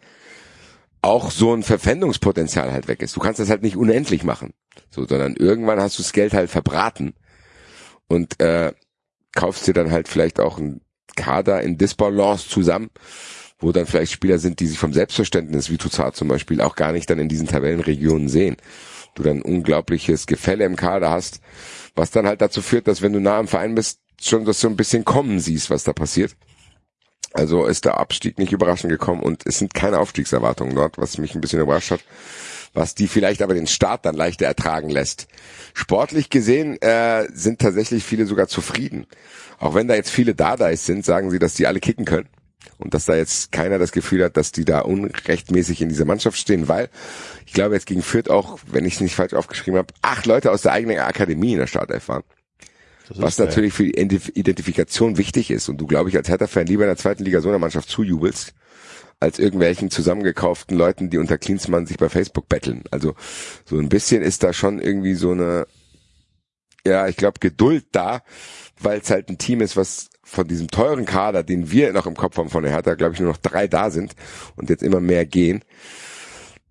auch 1.01 1.31
so 1.31 1.53
ein 1.53 1.63
Verpfändungspotenzial 1.63 2.71
halt 2.71 2.87
weg 2.87 3.01
ist. 3.01 3.15
Du 3.15 3.19
kannst 3.19 3.39
das 3.39 3.49
halt 3.49 3.63
nicht 3.63 3.77
unendlich 3.77 4.23
machen, 4.23 4.53
so, 4.89 5.05
sondern 5.05 5.35
irgendwann 5.35 5.79
hast 5.79 5.97
du 5.97 6.03
das 6.03 6.13
Geld 6.13 6.33
halt 6.33 6.49
verbraten 6.49 7.13
und 8.07 8.39
äh, 8.41 8.73
kaufst 9.33 9.65
dir 9.67 9.73
dann 9.73 9.91
halt 9.91 10.07
vielleicht 10.07 10.39
auch 10.39 10.57
einen 10.57 10.81
Kader 11.15 11.61
in 11.61 11.77
Disbalance 11.77 12.49
zusammen, 12.49 12.89
wo 13.59 13.71
dann 13.71 13.85
vielleicht 13.85 14.11
Spieler 14.11 14.39
sind, 14.39 14.59
die 14.59 14.67
sich 14.67 14.79
vom 14.79 14.93
Selbstverständnis, 14.93 15.69
wie 15.69 15.77
Tuzar 15.77 16.13
zum 16.13 16.27
Beispiel, 16.27 16.61
auch 16.61 16.75
gar 16.75 16.91
nicht 16.91 17.09
dann 17.09 17.19
in 17.19 17.29
diesen 17.29 17.47
Tabellenregionen 17.47 18.29
sehen. 18.29 18.57
Du 19.15 19.23
dann 19.23 19.41
unglaubliches 19.41 20.27
Gefälle 20.27 20.65
im 20.65 20.75
Kader 20.75 21.09
hast, 21.09 21.41
was 21.95 22.11
dann 22.11 22.27
halt 22.27 22.41
dazu 22.41 22.61
führt, 22.61 22.87
dass 22.87 23.01
wenn 23.01 23.13
du 23.13 23.19
nah 23.19 23.39
am 23.39 23.47
Verein 23.47 23.75
bist, 23.75 23.99
schon 24.21 24.45
das 24.45 24.59
so 24.59 24.67
ein 24.67 24.75
bisschen 24.75 25.05
kommen 25.05 25.39
siehst, 25.39 25.69
was 25.69 25.83
da 25.83 25.93
passiert. 25.93 26.35
Also 27.33 27.65
ist 27.65 27.85
der 27.85 27.99
Abstieg 27.99 28.39
nicht 28.39 28.53
überraschend 28.53 28.91
gekommen 28.91 29.21
und 29.21 29.45
es 29.45 29.59
sind 29.59 29.73
keine 29.73 29.99
Aufstiegserwartungen 29.99 30.75
dort, 30.75 30.97
was 30.97 31.19
mich 31.19 31.35
ein 31.35 31.41
bisschen 31.41 31.61
überrascht 31.61 31.91
hat, 31.91 32.03
was 32.73 32.95
die 32.95 33.07
vielleicht 33.07 33.41
aber 33.41 33.53
den 33.53 33.67
Start 33.67 34.05
dann 34.05 34.15
leichter 34.15 34.47
ertragen 34.47 34.89
lässt. 34.89 35.27
Sportlich 35.73 36.29
gesehen 36.29 36.81
äh, 36.81 37.27
sind 37.31 37.59
tatsächlich 37.59 38.03
viele 38.03 38.25
sogar 38.25 38.47
zufrieden. 38.47 39.05
Auch 39.59 39.75
wenn 39.75 39.87
da 39.87 39.95
jetzt 39.95 40.09
viele 40.09 40.33
Dadais 40.33 40.85
sind, 40.85 41.05
sagen 41.05 41.29
sie, 41.29 41.39
dass 41.39 41.53
die 41.53 41.67
alle 41.67 41.79
kicken 41.79 42.05
können. 42.05 42.29
Und 42.77 42.93
dass 42.93 43.05
da 43.05 43.15
jetzt 43.15 43.51
keiner 43.51 43.77
das 43.77 43.91
Gefühl 43.91 44.23
hat, 44.23 44.35
dass 44.35 44.51
die 44.51 44.65
da 44.65 44.79
unrechtmäßig 44.79 45.81
in 45.81 45.89
dieser 45.89 46.05
Mannschaft 46.05 46.37
stehen, 46.37 46.67
weil 46.67 46.89
ich 47.45 47.53
glaube 47.53 47.75
jetzt 47.75 47.85
gegen 47.85 48.01
Fürth 48.01 48.29
auch, 48.29 48.59
wenn 48.67 48.85
ich 48.85 48.95
es 48.95 49.01
nicht 49.01 49.15
falsch 49.15 49.33
aufgeschrieben 49.33 49.77
habe, 49.77 49.93
acht 50.01 50.25
Leute 50.25 50.51
aus 50.51 50.63
der 50.63 50.73
eigenen 50.73 50.99
Akademie 50.99 51.53
in 51.53 51.59
der 51.59 51.67
Startelf 51.67 52.07
waren. 52.07 52.23
Was 53.15 53.37
geil. 53.37 53.47
natürlich 53.47 53.73
für 53.73 53.83
die 53.83 53.95
Identif- 53.95 54.31
Identifikation 54.35 55.17
wichtig 55.17 55.51
ist 55.51 55.69
und 55.69 55.77
du, 55.77 55.87
glaube 55.87 56.09
ich, 56.09 56.17
als 56.17 56.29
Hertha-Fan 56.29 56.67
lieber 56.67 56.83
in 56.83 56.89
der 56.89 56.97
zweiten 56.97 57.23
Liga 57.23 57.41
so 57.41 57.49
einer 57.49 57.59
Mannschaft 57.59 57.89
zujubelst, 57.89 58.53
als 59.19 59.39
irgendwelchen 59.39 59.89
zusammengekauften 59.89 60.77
Leuten, 60.77 61.09
die 61.09 61.17
unter 61.17 61.37
Klinsmann 61.37 61.85
sich 61.85 61.97
bei 61.97 62.09
Facebook 62.09 62.47
betteln. 62.47 62.83
Also 62.91 63.15
so 63.65 63.77
ein 63.77 63.89
bisschen 63.89 64.21
ist 64.21 64.43
da 64.43 64.53
schon 64.53 64.79
irgendwie 64.79 65.15
so 65.15 65.31
eine, 65.31 65.67
ja, 66.85 67.07
ich 67.07 67.17
glaube, 67.17 67.39
Geduld 67.39 67.85
da, 67.91 68.21
weil 68.79 68.99
es 68.99 69.09
halt 69.09 69.29
ein 69.29 69.37
Team 69.37 69.61
ist, 69.61 69.75
was 69.75 70.09
von 70.23 70.47
diesem 70.47 70.67
teuren 70.67 71.05
Kader, 71.05 71.43
den 71.43 71.71
wir 71.71 71.91
noch 71.91 72.05
im 72.05 72.15
Kopf 72.15 72.37
haben 72.37 72.49
von 72.49 72.63
der 72.63 72.71
Hertha, 72.71 72.93
glaube 72.93 73.15
ich, 73.15 73.19
nur 73.19 73.31
noch 73.31 73.37
drei 73.37 73.67
da 73.67 73.89
sind 73.89 74.13
und 74.55 74.69
jetzt 74.69 74.83
immer 74.83 74.99
mehr 74.99 75.25
gehen, 75.25 75.63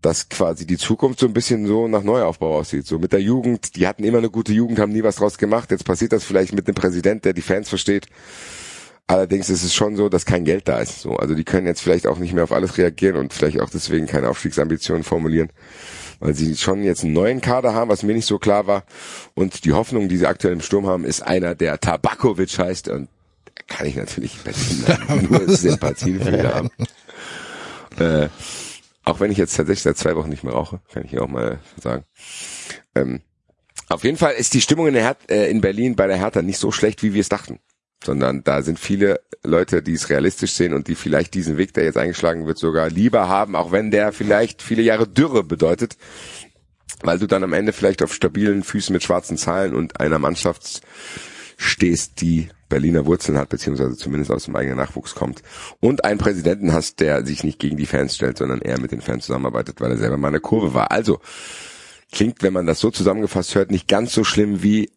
dass 0.01 0.29
quasi 0.29 0.67
die 0.67 0.79
Zukunft 0.79 1.19
so 1.19 1.27
ein 1.27 1.33
bisschen 1.33 1.67
so 1.67 1.89
nach 1.89 2.03
Neuaufbau 2.03 2.59
aussieht. 2.59 2.87
So 2.87 2.99
mit 2.99 3.13
der 3.13 3.21
Jugend, 3.21 3.75
die 3.77 3.87
hatten 3.87 4.05
immer 4.05 4.19
eine 4.19 4.31
gute 4.31 4.53
Jugend, 4.53 4.79
haben 4.79 4.93
nie 4.93 5.03
was 5.03 5.17
draus 5.17 5.39
gemacht. 5.39 5.71
Jetzt 5.71 5.85
passiert 5.85 6.13
das 6.13 6.25
vielleicht 6.25 6.55
mit 6.55 6.67
einem 6.67 6.75
Präsident, 6.75 7.25
der 7.25 7.33
die 7.33 7.43
Fans 7.43 7.69
versteht. 7.69 8.07
Allerdings 9.09 9.49
ist 9.49 9.65
es 9.65 9.75
schon 9.75 9.97
so, 9.97 10.11
dass 10.11 10.27
kein 10.27 10.45
Geld 10.45 10.69
da 10.69 10.81
ist. 10.81 11.01
So, 11.01 11.17
also 11.17 11.35
die 11.35 11.45
können 11.45 11.67
jetzt 11.67 11.81
vielleicht 11.81 12.07
auch 12.07 12.19
nicht 12.19 12.35
mehr 12.35 12.45
auf 12.45 12.53
alles 12.53 12.77
reagieren 12.77 13.17
und 13.17 13.33
vielleicht 13.33 13.59
auch 13.59 13.71
deswegen 13.71 14.07
keine 14.07 14.29
Aufstiegsambitionen 14.29 15.03
formulieren, 15.03 15.49
weil 16.21 16.35
sie 16.35 16.55
schon 16.57 16.85
jetzt 16.85 17.05
einen 17.05 17.15
neuen 17.15 17.41
Kader 17.41 17.73
haben, 17.73 17.89
was 17.89 18.03
mir 18.03 18.15
nicht 18.15 18.27
so 18.27 18.39
klar 18.39 18.67
war. 18.67 18.85
Und 19.35 19.65
die 19.65 19.73
Hoffnung, 19.73 20.09
die 20.09 20.19
sie 20.19 20.27
aktuell 20.27 20.53
im 20.53 20.61
Sturm 20.61 20.87
haben, 20.87 21.05
ist 21.05 21.23
einer, 21.23 21.55
der 21.55 21.81
Tabakovic 21.81 22.59
heißt 22.59 22.89
und 22.89 23.09
kann 23.67 23.87
ich 23.87 23.97
natürlich 23.97 24.37
nur 25.29 25.49
Sympathien 25.57 26.21
für 26.21 26.55
haben. 26.55 26.71
Äh, 27.99 28.29
auch 29.09 29.21
wenn 29.21 29.33
ich 29.33 29.39
jetzt 29.39 29.57
tatsächlich 29.57 29.83
seit 29.83 29.97
zwei 29.97 30.15
Wochen 30.17 30.29
nicht 30.29 30.45
mehr 30.45 30.53
rauche, 30.53 30.81
kann 30.93 31.05
ich 31.05 31.11
hier 31.11 31.23
auch 31.23 31.29
mal 31.29 31.61
sagen. 31.81 32.05
Ähm, 32.95 33.23
auf 33.89 34.05
jeden 34.05 34.19
Fall 34.19 34.35
ist 34.35 34.53
die 34.53 34.61
Stimmung 34.61 34.87
in, 34.87 34.95
der 34.95 35.03
Her 35.03 35.17
äh, 35.31 35.51
in 35.51 35.63
Berlin 35.63 35.97
bei 35.97 36.07
der 36.07 36.19
Hertha 36.19 36.43
nicht 36.43 36.59
so 36.59 36.71
schlecht, 36.71 37.03
wie 37.03 37.15
wir 37.15 37.23
es 37.23 37.31
dachten. 37.31 37.59
Sondern 38.05 38.45
da 38.45 38.63
sind 38.63 38.79
viele 38.79 39.21
Leute, 39.43 39.83
die 39.83 39.95
es 39.95 40.11
realistisch 40.11 40.53
sehen 40.53 40.75
und 40.75 40.89
die 40.89 40.95
vielleicht 40.95 41.33
diesen 41.35 41.57
Weg, 41.57 41.73
der 41.73 41.85
jetzt 41.85 41.97
eingeschlagen 41.97 42.47
wird, 42.47 42.59
sogar 42.59 42.91
lieber 42.91 43.29
haben, 43.29 43.57
auch 43.57 43.73
wenn 43.73 43.91
der 43.91 44.13
vielleicht 44.13 44.61
viele 44.61 44.83
Jahre 44.83 45.09
Dürre 45.09 45.43
bedeutet, 45.43 45.97
weil 47.03 47.19
du 47.19 47.27
dann 47.27 47.43
am 47.43 47.55
Ende 47.55 47.73
vielleicht 47.73 48.03
auf 48.03 48.13
stabilen 48.13 48.63
Füßen 48.63 48.93
mit 48.93 49.03
schwarzen 49.03 49.39
Zahlen 49.39 49.75
und 49.75 50.01
einer 50.01 50.19
Mannschaft 50.19 50.83
stehst, 51.59 52.21
die 52.23 52.49
Berliner 52.69 53.05
Wurzeln 53.05 53.37
hat, 53.37 53.49
beziehungsweise 53.49 53.97
zumindest 53.97 54.31
aus 54.31 54.45
dem 54.45 54.57
eigenen 54.57 54.79
Nachwuchs 54.79 55.15
kommt. 55.15 55.43
Und 55.81 56.05
einen 56.05 56.19
Präsidenten 56.19 56.73
hast, 56.73 57.01
der 57.01 57.27
sich 57.27 57.43
nicht 57.43 57.59
gegen 57.59 57.77
die 57.77 57.87
Fans 57.87 58.15
stellt, 58.15 58.39
sondern 58.39 58.61
eher 58.61 58.81
mit 58.81 58.93
den 58.93 59.01
Fans 59.01 59.27
zusammenarbeitet, 59.27 59.81
weil 59.81 59.91
er 59.91 59.97
selber 59.97 60.17
mal 60.17 60.29
eine 60.29 60.41
Kurve 60.41 60.73
war. 60.73 60.93
Also, 60.93 61.21
klingt, 62.13 62.43
wenn 62.43 62.53
man 62.53 62.67
das 62.67 62.79
so 62.79 62.91
zusammengefasst 62.91 63.55
hört, 63.55 63.71
nicht 63.71 63.89
ganz 63.89 64.15
so 64.15 64.23
schlimm 64.23 64.63
wie 64.63 64.91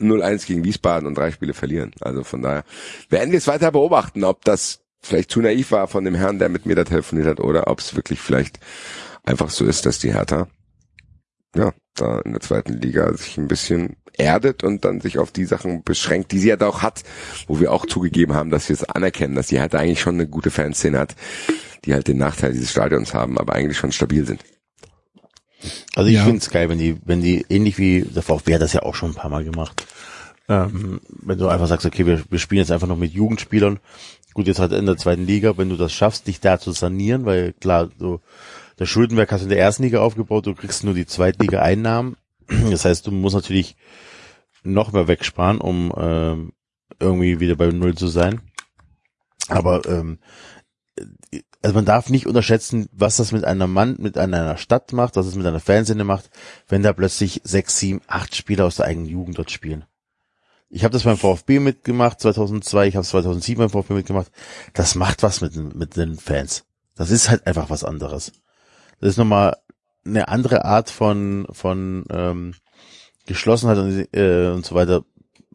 0-1 0.00 0.46
gegen 0.46 0.64
Wiesbaden 0.64 1.06
und 1.06 1.16
drei 1.16 1.30
Spiele 1.30 1.54
verlieren. 1.54 1.92
Also 2.00 2.22
von 2.22 2.42
daher 2.42 2.64
werden 3.08 3.32
wir 3.32 3.38
es 3.38 3.48
weiter 3.48 3.72
beobachten, 3.72 4.22
ob 4.24 4.44
das 4.44 4.80
vielleicht 5.00 5.30
zu 5.30 5.40
naiv 5.40 5.72
war 5.72 5.88
von 5.88 6.04
dem 6.04 6.14
Herrn, 6.14 6.38
der 6.38 6.48
mit 6.48 6.66
mir 6.66 6.76
da 6.76 6.84
telefoniert 6.84 7.26
hat, 7.26 7.40
oder 7.40 7.68
ob 7.68 7.80
es 7.80 7.96
wirklich 7.96 8.20
vielleicht 8.20 8.60
einfach 9.24 9.50
so 9.50 9.64
ist, 9.64 9.86
dass 9.86 9.98
die 9.98 10.12
Hertha 10.12 10.48
ja, 11.56 11.72
da 11.94 12.20
in 12.20 12.32
der 12.32 12.40
zweiten 12.40 12.74
Liga 12.74 13.12
sich 13.14 13.38
ein 13.38 13.48
bisschen 13.48 13.96
erdet 14.16 14.64
und 14.64 14.84
dann 14.84 15.00
sich 15.00 15.18
auf 15.18 15.30
die 15.32 15.44
Sachen 15.44 15.82
beschränkt, 15.82 16.32
die 16.32 16.38
sie 16.38 16.48
ja 16.48 16.56
da 16.56 16.68
auch 16.68 16.82
hat, 16.82 17.02
wo 17.46 17.60
wir 17.60 17.72
auch 17.72 17.86
zugegeben 17.86 18.34
haben, 18.34 18.50
dass 18.50 18.68
wir 18.68 18.74
es 18.74 18.84
anerkennen, 18.84 19.34
dass 19.34 19.46
die 19.48 19.58
Hertha 19.58 19.78
eigentlich 19.78 20.00
schon 20.00 20.14
eine 20.14 20.26
gute 20.28 20.50
Fanszene 20.50 20.98
hat, 20.98 21.14
die 21.84 21.94
halt 21.94 22.08
den 22.08 22.18
Nachteil 22.18 22.52
dieses 22.52 22.70
Stadions 22.70 23.14
haben, 23.14 23.38
aber 23.38 23.54
eigentlich 23.54 23.78
schon 23.78 23.92
stabil 23.92 24.26
sind. 24.26 24.42
Also 25.96 26.08
ich 26.08 26.16
Ja. 26.16 26.24
finde 26.24 26.38
es 26.38 26.50
geil, 26.50 26.68
wenn 26.68 26.78
die, 26.78 26.96
wenn 27.04 27.20
die 27.20 27.44
ähnlich 27.48 27.78
wie 27.78 28.02
der 28.02 28.22
VfB 28.22 28.54
hat 28.54 28.62
das 28.62 28.72
ja 28.72 28.82
auch 28.82 28.94
schon 28.94 29.10
ein 29.10 29.16
paar 29.16 29.30
Mal 29.30 29.44
gemacht. 29.44 29.86
Ähm, 30.48 31.00
wenn 31.10 31.38
du 31.38 31.48
einfach 31.48 31.66
sagst, 31.66 31.84
okay, 31.86 32.06
wir, 32.06 32.22
wir 32.30 32.38
spielen 32.38 32.60
jetzt 32.60 32.70
einfach 32.70 32.86
noch 32.86 32.96
mit 32.96 33.12
Jugendspielern. 33.12 33.80
Gut, 34.34 34.46
jetzt 34.46 34.60
halt 34.60 34.72
in 34.72 34.86
der 34.86 34.96
zweiten 34.96 35.26
Liga, 35.26 35.58
wenn 35.58 35.68
du 35.68 35.76
das 35.76 35.92
schaffst, 35.92 36.26
dich 36.26 36.40
da 36.40 36.58
zu 36.60 36.72
sanieren, 36.72 37.24
weil 37.26 37.52
klar, 37.54 37.88
du, 37.98 38.20
das 38.78 38.88
Schuldenwerk 38.88 39.32
hast 39.32 39.40
du 39.40 39.44
in 39.44 39.50
der 39.50 39.58
ersten 39.58 39.82
Liga 39.82 40.00
aufgebaut, 40.00 40.46
du 40.46 40.54
kriegst 40.54 40.84
nur 40.84 40.94
die 40.94 41.06
Zweitliga-Einnahmen. 41.06 42.16
Das 42.70 42.86
heißt, 42.86 43.06
du 43.06 43.10
musst 43.10 43.34
natürlich 43.34 43.76
noch 44.62 44.92
mehr 44.92 45.06
wegsparen, 45.06 45.60
um 45.60 45.92
ähm, 45.98 46.52
irgendwie 46.98 47.40
wieder 47.40 47.56
bei 47.56 47.66
Null 47.66 47.94
zu 47.94 48.08
sein. 48.08 48.40
Aber 49.48 49.84
ähm, 49.86 50.18
also 51.60 51.74
man 51.74 51.84
darf 51.84 52.08
nicht 52.08 52.26
unterschätzen, 52.26 52.88
was 52.92 53.16
das 53.16 53.32
mit 53.32 53.44
einer 53.44 53.66
Mann, 53.66 53.96
mit 53.98 54.16
einer 54.16 54.56
Stadt 54.56 54.92
macht, 54.92 55.16
was 55.16 55.26
es 55.26 55.34
mit 55.34 55.44
einer 55.44 55.60
Fanszene 55.60 56.04
macht, 56.04 56.30
wenn 56.68 56.82
da 56.82 56.92
plötzlich 56.92 57.42
sechs, 57.44 57.78
sieben, 57.78 58.00
acht 58.06 58.34
Spieler 58.34 58.64
aus 58.64 58.76
der 58.76 58.86
eigenen 58.86 59.08
Jugend 59.08 59.38
dort 59.38 59.50
spielen. 59.50 59.84
Ich 60.70 60.84
habe 60.84 60.92
das 60.92 61.02
beim 61.02 61.16
VfB 61.16 61.60
mitgemacht, 61.60 62.20
2002, 62.20 62.88
ich 62.88 62.96
habe 62.96 63.02
es 63.02 63.10
2007 63.10 63.58
beim 63.58 63.70
VfB 63.70 63.94
mitgemacht. 63.94 64.30
Das 64.72 64.94
macht 64.94 65.22
was 65.22 65.40
mit, 65.40 65.54
mit 65.74 65.96
den 65.96 66.16
Fans. 66.16 66.64
Das 66.94 67.10
ist 67.10 67.28
halt 67.28 67.46
einfach 67.46 67.70
was 67.70 67.84
anderes. 67.84 68.32
Das 69.00 69.10
ist 69.10 69.16
nochmal 69.16 69.56
eine 70.04 70.28
andere 70.28 70.64
Art 70.64 70.90
von, 70.90 71.46
von 71.50 72.04
ähm, 72.10 72.54
Geschlossenheit 73.26 73.78
und, 73.78 74.14
äh, 74.14 74.48
und 74.48 74.64
so 74.64 74.74
weiter. 74.74 75.04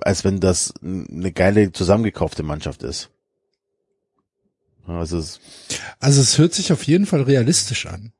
als 0.02 0.24
wenn 0.24 0.40
das 0.40 0.74
eine 0.82 1.32
geile 1.32 1.72
zusammengekaufte 1.72 2.44
Mannschaft 2.44 2.84
ist. 2.84 3.10
Also 4.86 5.18
es, 5.18 5.40
Also 6.00 6.22
es 6.22 6.38
hört 6.38 6.54
sich 6.54 6.72
auf 6.74 6.84
jeden 6.84 7.06
Fall 7.06 7.22
realistisch 7.22 7.86
an. 7.86 8.12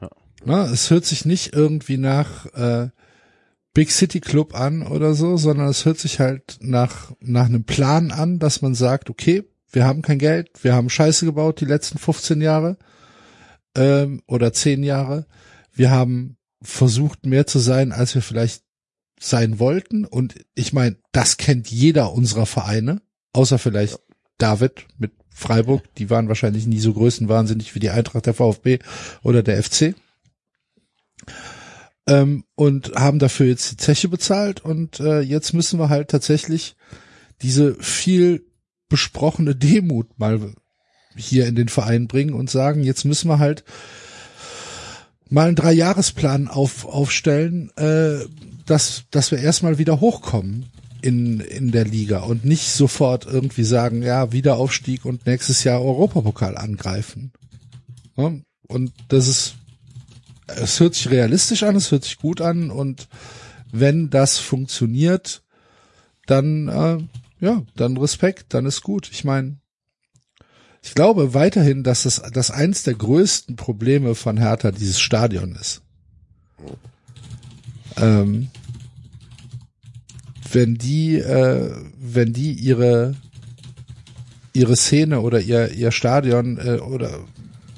Ja. 0.00 0.10
Na, 0.44 0.64
es 0.66 0.90
hört 0.90 1.04
sich 1.04 1.24
nicht 1.24 1.54
irgendwie 1.54 1.96
nach 1.96 2.46
äh, 2.54 2.88
Big 3.72 3.92
City 3.92 4.20
Club 4.20 4.54
an 4.54 4.84
oder 4.84 5.14
so, 5.14 5.36
sondern 5.36 5.68
es 5.68 5.84
hört 5.84 5.98
sich 5.98 6.18
halt 6.18 6.58
nach 6.60 7.12
nach 7.20 7.46
einem 7.46 7.64
Plan 7.64 8.10
an, 8.10 8.40
dass 8.40 8.62
man 8.62 8.74
sagt, 8.74 9.10
okay, 9.10 9.44
wir 9.70 9.84
haben 9.84 10.02
kein 10.02 10.18
Geld, 10.18 10.50
wir 10.62 10.74
haben 10.74 10.90
Scheiße 10.90 11.24
gebaut 11.24 11.60
die 11.60 11.66
letzten 11.66 11.98
15 11.98 12.40
Jahre 12.40 12.76
ähm, 13.78 14.22
oder 14.26 14.52
10 14.52 14.82
Jahre. 14.82 15.26
Wir 15.72 15.90
haben 15.90 16.36
versucht 16.60 17.24
mehr 17.24 17.46
zu 17.46 17.60
sein, 17.60 17.92
als 17.92 18.14
wir 18.14 18.22
vielleicht 18.22 18.64
sein 19.20 19.58
wollten. 19.58 20.04
Und 20.04 20.34
ich 20.54 20.72
meine, 20.72 20.96
das 21.12 21.36
kennt 21.36 21.70
jeder 21.70 22.12
unserer 22.12 22.46
Vereine, 22.46 23.00
außer 23.32 23.58
vielleicht 23.58 24.00
David 24.36 24.86
mit 24.98 25.12
Freiburg. 25.30 25.82
Die 25.94 26.10
waren 26.10 26.28
wahrscheinlich 26.28 26.66
nie 26.66 26.80
so 26.80 26.92
größenwahnsinnig 26.92 27.74
wie 27.74 27.80
die 27.80 27.90
Eintracht 27.90 28.26
der 28.26 28.34
VfB 28.34 28.80
oder 29.22 29.42
der 29.42 29.62
FC. 29.62 29.94
Ähm, 32.06 32.44
und 32.56 32.94
haben 32.96 33.18
dafür 33.18 33.46
jetzt 33.46 33.70
die 33.70 33.76
Zeche 33.76 34.08
bezahlt 34.08 34.64
und 34.64 34.98
äh, 34.98 35.20
jetzt 35.20 35.52
müssen 35.52 35.78
wir 35.78 35.90
halt 35.90 36.08
tatsächlich 36.08 36.74
diese 37.42 37.74
viel 37.74 38.46
besprochene 38.88 39.54
Demut 39.54 40.18
mal 40.18 40.54
hier 41.18 41.46
in 41.46 41.54
den 41.54 41.68
Verein 41.68 42.06
bringen 42.06 42.32
und 42.32 42.50
sagen, 42.50 42.82
jetzt 42.82 43.04
müssen 43.04 43.28
wir 43.28 43.38
halt 43.38 43.64
mal 45.28 45.46
einen 45.46 45.56
Dreijahresplan 45.56 46.48
auf, 46.48 46.86
aufstellen, 46.86 47.70
äh, 47.76 48.24
dass, 48.66 49.04
dass 49.10 49.30
wir 49.30 49.38
erstmal 49.38 49.78
wieder 49.78 50.00
hochkommen 50.00 50.66
in, 51.00 51.40
in 51.40 51.70
der 51.70 51.84
Liga 51.84 52.20
und 52.20 52.44
nicht 52.44 52.68
sofort 52.70 53.26
irgendwie 53.26 53.64
sagen, 53.64 54.02
ja, 54.02 54.32
Wiederaufstieg 54.32 55.04
und 55.04 55.26
nächstes 55.26 55.64
Jahr 55.64 55.82
Europapokal 55.82 56.56
angreifen. 56.56 57.32
Ja? 58.16 58.32
Und 58.66 58.92
das 59.08 59.28
ist, 59.28 59.54
es 60.46 60.80
hört 60.80 60.94
sich 60.94 61.10
realistisch 61.10 61.62
an, 61.62 61.76
es 61.76 61.90
hört 61.90 62.04
sich 62.04 62.18
gut 62.18 62.40
an 62.40 62.70
und 62.70 63.08
wenn 63.70 64.10
das 64.10 64.38
funktioniert, 64.38 65.42
dann, 66.26 66.68
äh, 66.68 66.98
ja, 67.44 67.62
dann 67.76 67.96
Respekt, 67.96 68.46
dann 68.54 68.66
ist 68.66 68.82
gut. 68.82 69.08
Ich 69.12 69.24
meine, 69.24 69.58
ich 70.88 70.94
glaube 70.94 71.34
weiterhin, 71.34 71.82
dass 71.82 72.04
das, 72.04 72.22
das 72.32 72.50
eins 72.50 72.82
der 72.82 72.94
größten 72.94 73.56
Probleme 73.56 74.14
von 74.14 74.38
Hertha 74.38 74.70
dieses 74.70 74.98
Stadion 74.98 75.54
ist. 75.54 75.82
Ähm, 77.98 78.48
wenn 80.50 80.76
die, 80.76 81.18
äh, 81.18 81.70
wenn 81.98 82.32
die 82.32 82.52
ihre 82.52 83.14
ihre 84.54 84.76
Szene 84.76 85.20
oder 85.20 85.40
ihr 85.40 85.72
ihr 85.72 85.92
Stadion 85.92 86.56
äh, 86.56 86.78
oder 86.78 87.20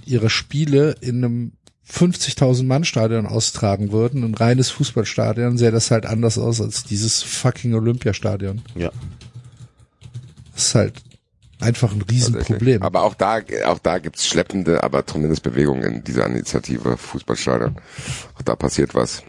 ihre 0.07 0.31
Spiele 0.31 0.95
in 1.01 1.25
einem 1.25 1.53
50.000 1.93 2.63
Mann 2.63 2.85
Stadion 2.85 3.27
austragen 3.27 3.91
würden, 3.91 4.23
ein 4.23 4.37
reines 4.37 4.71
Fußballstadion, 4.71 5.59
sähe 5.59 5.73
das 5.73 5.91
halt 5.91 6.07
anders 6.07 6.39
aus 6.39 6.61
als 6.61 6.85
dieses 6.85 7.25
fucking 7.25 7.75
Olympiastadion. 7.75 8.63
ja. 8.77 8.93
Das 10.55 10.67
ist 10.67 10.75
halt 10.77 11.10
einfach 11.61 11.93
ein 11.93 12.03
Riesenproblem. 12.03 12.83
Aber 12.83 13.03
auch 13.03 13.15
da, 13.15 13.41
auch 13.67 13.79
da 13.79 13.99
gibt's 13.99 14.27
schleppende, 14.27 14.83
aber 14.83 15.07
zumindest 15.07 15.43
Bewegungen 15.43 15.83
in 15.83 16.05
dieser 16.05 16.27
Initiative 16.27 16.97
Fußballstadion. 16.97 17.77
Auch 18.37 18.43
da 18.43 18.57
passiert 18.57 18.95
was. 18.95 19.23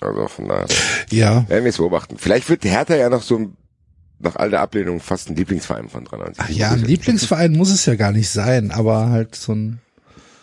Also 0.00 0.28
von 0.28 0.48
daher 0.48 0.66
Ja, 1.10 1.48
werden 1.48 1.64
wir 1.64 1.70
es 1.70 1.76
beobachten. 1.76 2.16
Vielleicht 2.18 2.48
wird 2.48 2.64
Hertha 2.64 2.94
ja 2.96 3.08
noch 3.08 3.22
so 3.22 3.36
ein, 3.38 3.56
nach 4.18 4.36
all 4.36 4.50
der 4.50 4.60
Ablehnung 4.60 5.00
fast 5.00 5.30
ein 5.30 5.36
Lieblingsverein 5.36 5.88
von 5.88 6.04
93. 6.04 6.42
Ach 6.44 6.48
ja, 6.50 6.70
ein 6.72 6.84
Lieblingsverein 6.84 7.52
muss 7.52 7.70
es 7.70 7.86
ja 7.86 7.94
gar 7.94 8.12
nicht 8.12 8.28
sein, 8.30 8.70
aber 8.70 9.10
halt 9.10 9.34
so 9.34 9.52
ein, 9.54 9.80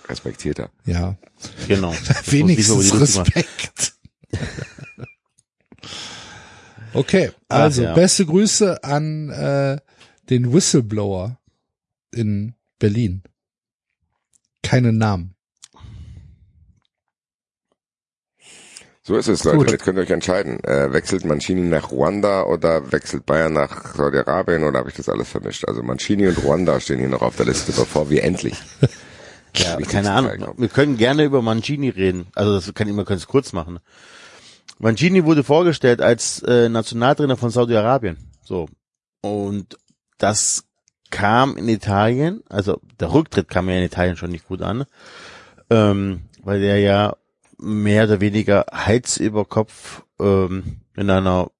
Respektierter. 0.07 0.69
ja, 0.85 1.15
Genau. 1.67 1.93
wenigstens 2.27 2.93
Respekt. 2.99 3.93
Okay, 6.93 7.31
Ah, 7.47 7.63
also 7.63 7.83
ja. 7.83 7.93
beste 7.93 8.25
Grüße 8.25 8.83
an 8.83 9.29
äh, 9.29 9.77
den 10.31 10.53
Whistleblower 10.53 11.37
in 12.11 12.55
Berlin. 12.79 13.21
Keine 14.63 14.93
Namen. 14.93 15.35
So 19.03 19.17
ist 19.17 19.27
es, 19.27 19.43
Leute. 19.43 19.57
Gut. 19.57 19.71
Jetzt 19.71 19.83
könnt 19.83 19.97
ihr 19.97 20.03
euch 20.03 20.11
entscheiden. 20.11 20.63
Äh, 20.63 20.93
wechselt 20.93 21.25
Mancini 21.25 21.61
nach 21.61 21.91
Ruanda 21.91 22.43
oder 22.43 22.91
wechselt 22.91 23.25
Bayern 23.25 23.53
nach 23.53 23.95
Saudi-Arabien 23.95 24.63
oder 24.63 24.79
habe 24.79 24.89
ich 24.89 24.95
das 24.95 25.09
alles 25.09 25.27
vermischt? 25.27 25.67
Also 25.67 25.83
Mancini 25.83 26.27
und 26.27 26.41
Ruanda 26.43 26.79
stehen 26.79 26.99
hier 26.99 27.09
noch 27.09 27.21
auf 27.21 27.35
der 27.35 27.47
Liste, 27.47 27.71
bevor 27.71 28.09
wir 28.09 28.23
endlich. 28.23 28.57
Ja, 29.53 29.75
keine 29.81 30.11
Ahnung. 30.11 30.53
Wir 30.55 30.69
können 30.69 30.95
gerne 30.95 31.25
über 31.25 31.41
Mancini 31.41 31.89
reden. 31.89 32.27
Also 32.35 32.55
das 32.55 32.73
kann 32.73 32.87
ich 32.87 32.93
mal 32.93 33.03
ganz 33.03 33.27
kurz 33.27 33.51
machen. 33.51 33.79
Mancini 34.79 35.25
wurde 35.25 35.43
vorgestellt 35.43 36.01
als 36.01 36.41
äh, 36.43 36.69
Nationaltrainer 36.69 37.35
von 37.35 37.49
Saudi-Arabien. 37.49 38.15
So. 38.45 38.69
Und 39.19 39.77
das 40.21 40.65
kam 41.09 41.57
in 41.57 41.67
Italien, 41.67 42.41
also 42.49 42.79
der 42.99 43.13
Rücktritt 43.13 43.49
kam 43.49 43.69
ja 43.69 43.75
in 43.75 43.83
Italien 43.83 44.15
schon 44.17 44.31
nicht 44.31 44.47
gut 44.47 44.61
an, 44.61 44.85
ähm, 45.69 46.21
weil 46.43 46.61
der 46.61 46.79
ja 46.79 47.15
mehr 47.57 48.05
oder 48.05 48.21
weniger 48.21 48.65
Heiz 48.73 49.17
über 49.17 49.45
Kopf 49.45 50.03
ähm, 50.19 50.81
in 50.95 51.09
einer, 51.09 51.51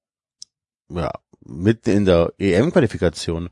ja, 0.89 1.11
mitten 1.43 1.89
in 1.91 2.05
der 2.05 2.33
EM-Qualifikation, 2.39 3.49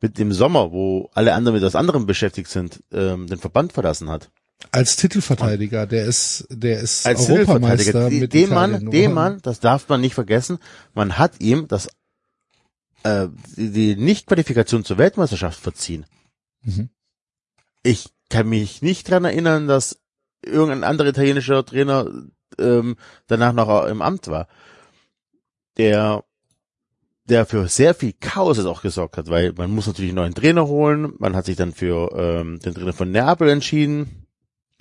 mit 0.00 0.18
dem 0.18 0.32
Sommer, 0.32 0.72
wo 0.72 1.10
alle 1.14 1.32
anderen 1.34 1.54
mit 1.54 1.64
was 1.64 1.76
anderem 1.76 2.06
beschäftigt 2.06 2.48
sind, 2.48 2.82
ähm, 2.92 3.26
den 3.26 3.38
Verband 3.38 3.72
verlassen 3.72 4.10
hat. 4.10 4.30
Als 4.70 4.96
Titelverteidiger, 4.96 5.86
der 5.86 6.04
ist, 6.04 6.46
der 6.50 6.80
ist 6.80 7.06
Als 7.06 7.28
Europameister 7.28 8.10
mit 8.10 8.32
Dem 8.32 8.50
Mann, 8.50 8.90
dem. 8.90 9.12
Mann, 9.12 9.40
das 9.42 9.60
darf 9.60 9.88
man 9.88 10.00
nicht 10.00 10.14
vergessen, 10.14 10.58
man 10.94 11.18
hat 11.18 11.40
ihm 11.40 11.66
das 11.66 11.88
äh, 13.04 13.28
die, 13.56 13.96
Nichtqualifikation 13.96 14.84
zur 14.84 14.98
Weltmeisterschaft 14.98 15.60
verziehen. 15.60 16.06
Mhm. 16.62 16.90
Ich 17.82 18.10
kann 18.28 18.48
mich 18.48 18.82
nicht 18.82 19.10
dran 19.10 19.24
erinnern, 19.24 19.66
dass 19.66 20.00
irgendein 20.44 20.84
anderer 20.84 21.08
italienischer 21.08 21.64
Trainer 21.64 22.10
ähm, 22.58 22.96
danach 23.26 23.52
noch 23.52 23.86
im 23.86 24.02
Amt 24.02 24.28
war. 24.28 24.48
Der 25.76 26.24
der 27.24 27.46
für 27.46 27.68
sehr 27.68 27.94
viel 27.94 28.12
Chaos 28.12 28.56
jetzt 28.56 28.66
auch 28.66 28.82
gesorgt 28.82 29.16
hat, 29.16 29.30
weil 29.30 29.52
man 29.52 29.70
muss 29.70 29.86
natürlich 29.86 30.10
einen 30.10 30.16
neuen 30.16 30.34
Trainer 30.34 30.66
holen. 30.66 31.14
Man 31.18 31.36
hat 31.36 31.46
sich 31.46 31.56
dann 31.56 31.72
für 31.72 32.10
ähm, 32.16 32.58
den 32.58 32.74
Trainer 32.74 32.92
von 32.92 33.10
Neapel 33.10 33.48
entschieden, 33.48 34.26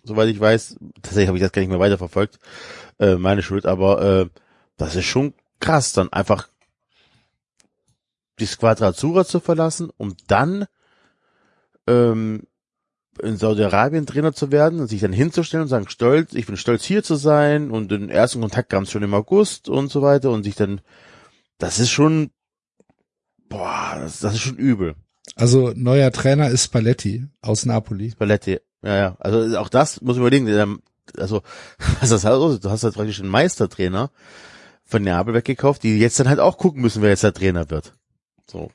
soweit 0.03 0.29
ich 0.29 0.39
weiß. 0.39 0.77
Tatsächlich 1.01 1.27
habe 1.27 1.37
ich 1.37 1.43
das 1.43 1.51
gar 1.51 1.61
nicht 1.61 1.69
mehr 1.69 1.79
weiterverfolgt. 1.79 2.39
Äh, 2.99 3.15
meine 3.15 3.43
Schuld, 3.43 3.65
aber 3.65 4.01
äh, 4.01 4.29
das 4.77 4.95
ist 4.95 5.05
schon 5.05 5.33
krass, 5.59 5.93
dann 5.93 6.11
einfach 6.11 6.49
die 8.41 8.45
Squadra 8.47 8.87
Azzurra 8.87 9.23
zu 9.23 9.39
verlassen, 9.39 9.89
um 9.97 10.15
dann 10.27 10.65
ähm, 11.87 12.43
in 13.21 13.37
Saudi-Arabien 13.37 14.05
Trainer 14.05 14.33
zu 14.33 14.51
werden 14.51 14.79
und 14.79 14.87
sich 14.87 15.01
dann 15.01 15.13
hinzustellen 15.13 15.63
und 15.63 15.69
sagen, 15.69 15.89
stolz, 15.89 16.33
ich 16.33 16.45
bin 16.45 16.57
stolz 16.57 16.83
hier 16.83 17.03
zu 17.03 17.15
sein 17.15 17.71
und 17.71 17.91
den 17.91 18.09
ersten 18.09 18.41
Kontakt 18.41 18.69
kam 18.69 18.83
es 18.83 18.91
schon 18.91 19.03
im 19.03 19.13
August 19.13 19.69
und 19.69 19.91
so 19.91 20.01
weiter 20.01 20.31
und 20.31 20.43
sich 20.43 20.55
dann, 20.55 20.81
das 21.57 21.79
ist 21.79 21.91
schon, 21.91 22.31
boah, 23.49 23.97
das, 23.99 24.19
das 24.19 24.35
ist 24.35 24.41
schon 24.41 24.57
übel. 24.57 24.95
Also 25.35 25.71
neuer 25.75 26.11
Trainer 26.11 26.49
ist 26.49 26.65
Spalletti 26.65 27.27
aus 27.41 27.65
Napoli. 27.65 28.11
Spalletti, 28.11 28.59
ja, 28.83 28.97
ja, 28.97 29.15
also 29.19 29.57
auch 29.57 29.69
das 29.69 30.01
muss 30.01 30.15
ich 30.15 30.21
überlegen, 30.21 30.81
also, 31.17 31.41
was 31.99 32.09
das 32.09 32.25
halt 32.25 32.35
aus, 32.35 32.59
du 32.59 32.69
hast 32.69 32.83
halt 32.83 32.95
praktisch 32.95 33.19
einen 33.19 33.29
Meistertrainer 33.29 34.09
von 34.83 35.03
Neapel 35.03 35.33
weggekauft, 35.33 35.83
die 35.83 35.99
jetzt 35.99 36.19
dann 36.19 36.29
halt 36.29 36.39
auch 36.39 36.57
gucken 36.57 36.81
müssen, 36.81 37.01
wer 37.01 37.09
jetzt 37.09 37.23
der 37.23 37.33
Trainer 37.33 37.69
wird. 37.69 37.93
So. 38.51 38.69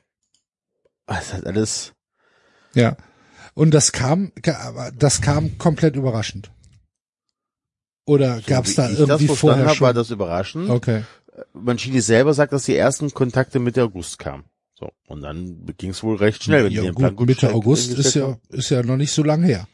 Das 1.05 1.33
ist 1.33 1.45
alles, 1.45 1.93
Ja. 2.73 2.97
Und 3.53 3.73
das 3.73 3.91
kam, 3.91 4.31
das 4.97 5.21
kam 5.21 5.57
komplett 5.57 5.95
überraschend. 5.95 6.51
Oder 8.05 8.41
gab's 8.41 8.75
da 8.75 8.89
wie 8.89 8.93
ich 8.93 8.99
irgendwie 8.99 9.27
das 9.27 9.39
vorher 9.39 9.65
habe, 9.65 9.79
war 9.81 9.93
das 9.93 10.09
überraschend. 10.09 10.69
okay. 10.69 11.03
Mancini 11.53 12.01
selber 12.01 12.33
sagt, 12.33 12.53
dass 12.53 12.65
die 12.65 12.75
ersten 12.75 13.13
Kontakte 13.13 13.59
Mitte 13.59 13.83
August 13.83 14.17
kamen. 14.17 14.45
So. 14.73 14.91
Und 15.07 15.21
dann 15.21 15.65
ging 15.77 15.91
es 15.91 16.01
wohl 16.01 16.15
recht 16.15 16.43
schnell, 16.43 16.65
wenn 16.65 16.71
ja, 16.71 16.81
die 16.81 16.91
gut, 16.91 17.15
gut 17.15 17.27
Mitte 17.27 17.53
August 17.53 17.91
ist 17.91 18.15
ja, 18.15 18.23
haben. 18.23 18.41
ist 18.49 18.69
ja 18.69 18.81
noch 18.81 18.97
nicht 18.97 19.11
so 19.11 19.23
lang 19.23 19.43
her. 19.43 19.67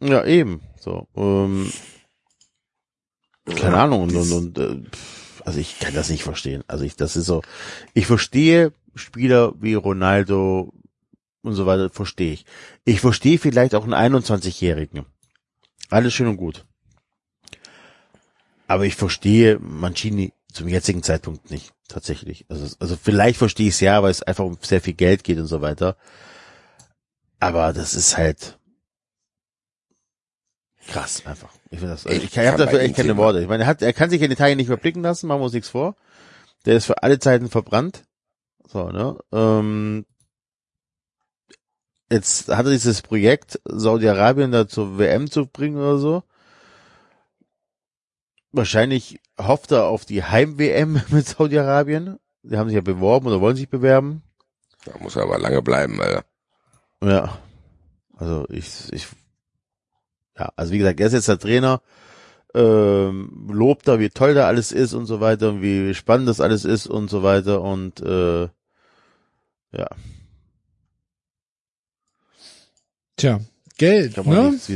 Ja, 0.00 0.24
eben. 0.24 0.60
So. 0.78 1.08
Ähm, 1.16 1.72
keine 3.56 3.76
Ahnung. 3.76 4.02
Und, 4.02 4.16
und, 4.16 4.32
und 4.32 4.58
äh, 4.58 4.82
also 5.44 5.60
ich 5.60 5.78
kann 5.78 5.94
das 5.94 6.08
nicht 6.08 6.24
verstehen. 6.24 6.64
Also 6.66 6.84
ich, 6.84 6.96
das 6.96 7.16
ist 7.16 7.26
so. 7.26 7.42
Ich 7.92 8.06
verstehe 8.06 8.72
Spieler 8.94 9.52
wie 9.60 9.74
Ronaldo 9.74 10.72
und 11.42 11.54
so 11.54 11.66
weiter, 11.66 11.90
verstehe 11.90 12.32
ich. 12.32 12.46
Ich 12.84 13.00
verstehe 13.00 13.38
vielleicht 13.38 13.74
auch 13.74 13.84
einen 13.84 14.14
21-Jährigen. 14.14 15.04
Alles 15.90 16.14
schön 16.14 16.28
und 16.28 16.38
gut. 16.38 16.64
Aber 18.66 18.86
ich 18.86 18.96
verstehe 18.96 19.58
Mancini 19.58 20.32
zum 20.52 20.68
jetzigen 20.68 21.02
Zeitpunkt 21.02 21.50
nicht. 21.50 21.72
Tatsächlich. 21.88 22.46
Also, 22.48 22.74
also 22.80 22.96
vielleicht 22.96 23.36
verstehe 23.36 23.68
ich 23.68 23.74
es 23.74 23.80
ja, 23.80 24.02
weil 24.02 24.10
es 24.10 24.22
einfach 24.22 24.44
um 24.44 24.56
sehr 24.62 24.80
viel 24.80 24.94
Geld 24.94 25.22
geht 25.22 25.38
und 25.38 25.46
so 25.46 25.60
weiter. 25.60 25.96
Aber 27.38 27.74
das 27.74 27.94
ist 27.94 28.16
halt 28.16 28.58
krass 30.86 31.26
einfach. 31.26 31.50
Ich 31.74 31.80
das. 31.80 32.06
Also 32.06 32.16
Ich 32.16 32.24
ich, 32.24 32.36
ich 32.36 32.46
habe 32.46 32.58
dafür 32.58 32.80
echt 32.80 32.96
keine. 32.96 33.16
Worte. 33.16 33.40
Ich 33.40 33.48
meine, 33.48 33.64
er 33.64 33.66
hat, 33.66 33.82
er 33.82 33.92
kann 33.92 34.10
sich 34.10 34.22
in 34.22 34.30
Italien 34.30 34.56
nicht 34.56 34.68
mehr 34.68 34.76
blicken 34.76 35.02
lassen, 35.02 35.26
machen 35.26 35.40
wir 35.40 35.44
uns 35.44 35.54
nichts 35.54 35.68
vor. 35.68 35.96
Der 36.66 36.76
ist 36.76 36.86
für 36.86 37.02
alle 37.02 37.18
Zeiten 37.18 37.48
verbrannt. 37.48 38.04
So, 38.66 38.90
ne? 38.90 39.18
Ähm, 39.32 40.06
jetzt 42.10 42.48
hat 42.48 42.66
er 42.66 42.72
dieses 42.72 43.02
Projekt, 43.02 43.60
Saudi-Arabien 43.64 44.52
da 44.52 44.68
zur 44.68 44.98
WM 44.98 45.30
zu 45.30 45.46
bringen 45.46 45.76
oder 45.76 45.98
so. 45.98 46.22
Wahrscheinlich 48.52 49.20
hofft 49.38 49.72
er 49.72 49.86
auf 49.86 50.04
die 50.04 50.22
Heim-WM 50.22 51.02
mit 51.08 51.26
Saudi-Arabien. 51.26 52.18
Die 52.42 52.56
haben 52.56 52.68
sich 52.68 52.76
ja 52.76 52.82
beworben 52.82 53.26
oder 53.26 53.40
wollen 53.40 53.56
sich 53.56 53.68
bewerben. 53.68 54.22
Da 54.84 54.96
muss 54.98 55.16
er 55.16 55.22
aber 55.22 55.38
lange 55.38 55.62
bleiben, 55.62 56.00
Alter. 56.00 56.24
Ja. 57.02 57.38
Also 58.16 58.46
ich, 58.48 58.92
ich, 58.92 59.08
ja, 60.38 60.52
also 60.56 60.72
wie 60.72 60.78
gesagt, 60.78 61.00
er 61.00 61.06
ist 61.06 61.12
jetzt 61.12 61.28
der 61.28 61.38
Trainer, 61.38 61.80
ähm, 62.54 63.48
lobt 63.52 63.86
da, 63.88 63.98
wie 63.98 64.10
toll 64.10 64.34
da 64.34 64.46
alles 64.46 64.72
ist 64.72 64.94
und 64.94 65.06
so 65.06 65.20
weiter 65.20 65.50
und 65.50 65.62
wie 65.62 65.92
spannend 65.94 66.28
das 66.28 66.40
alles 66.40 66.64
ist 66.64 66.86
und 66.86 67.08
so 67.10 67.22
weiter 67.22 67.60
und 67.62 68.00
äh, 68.00 68.42
ja, 69.72 69.86
Tja, 73.16 73.40
Geld, 73.76 74.16
ne? 74.16 74.52
es- 74.56 74.68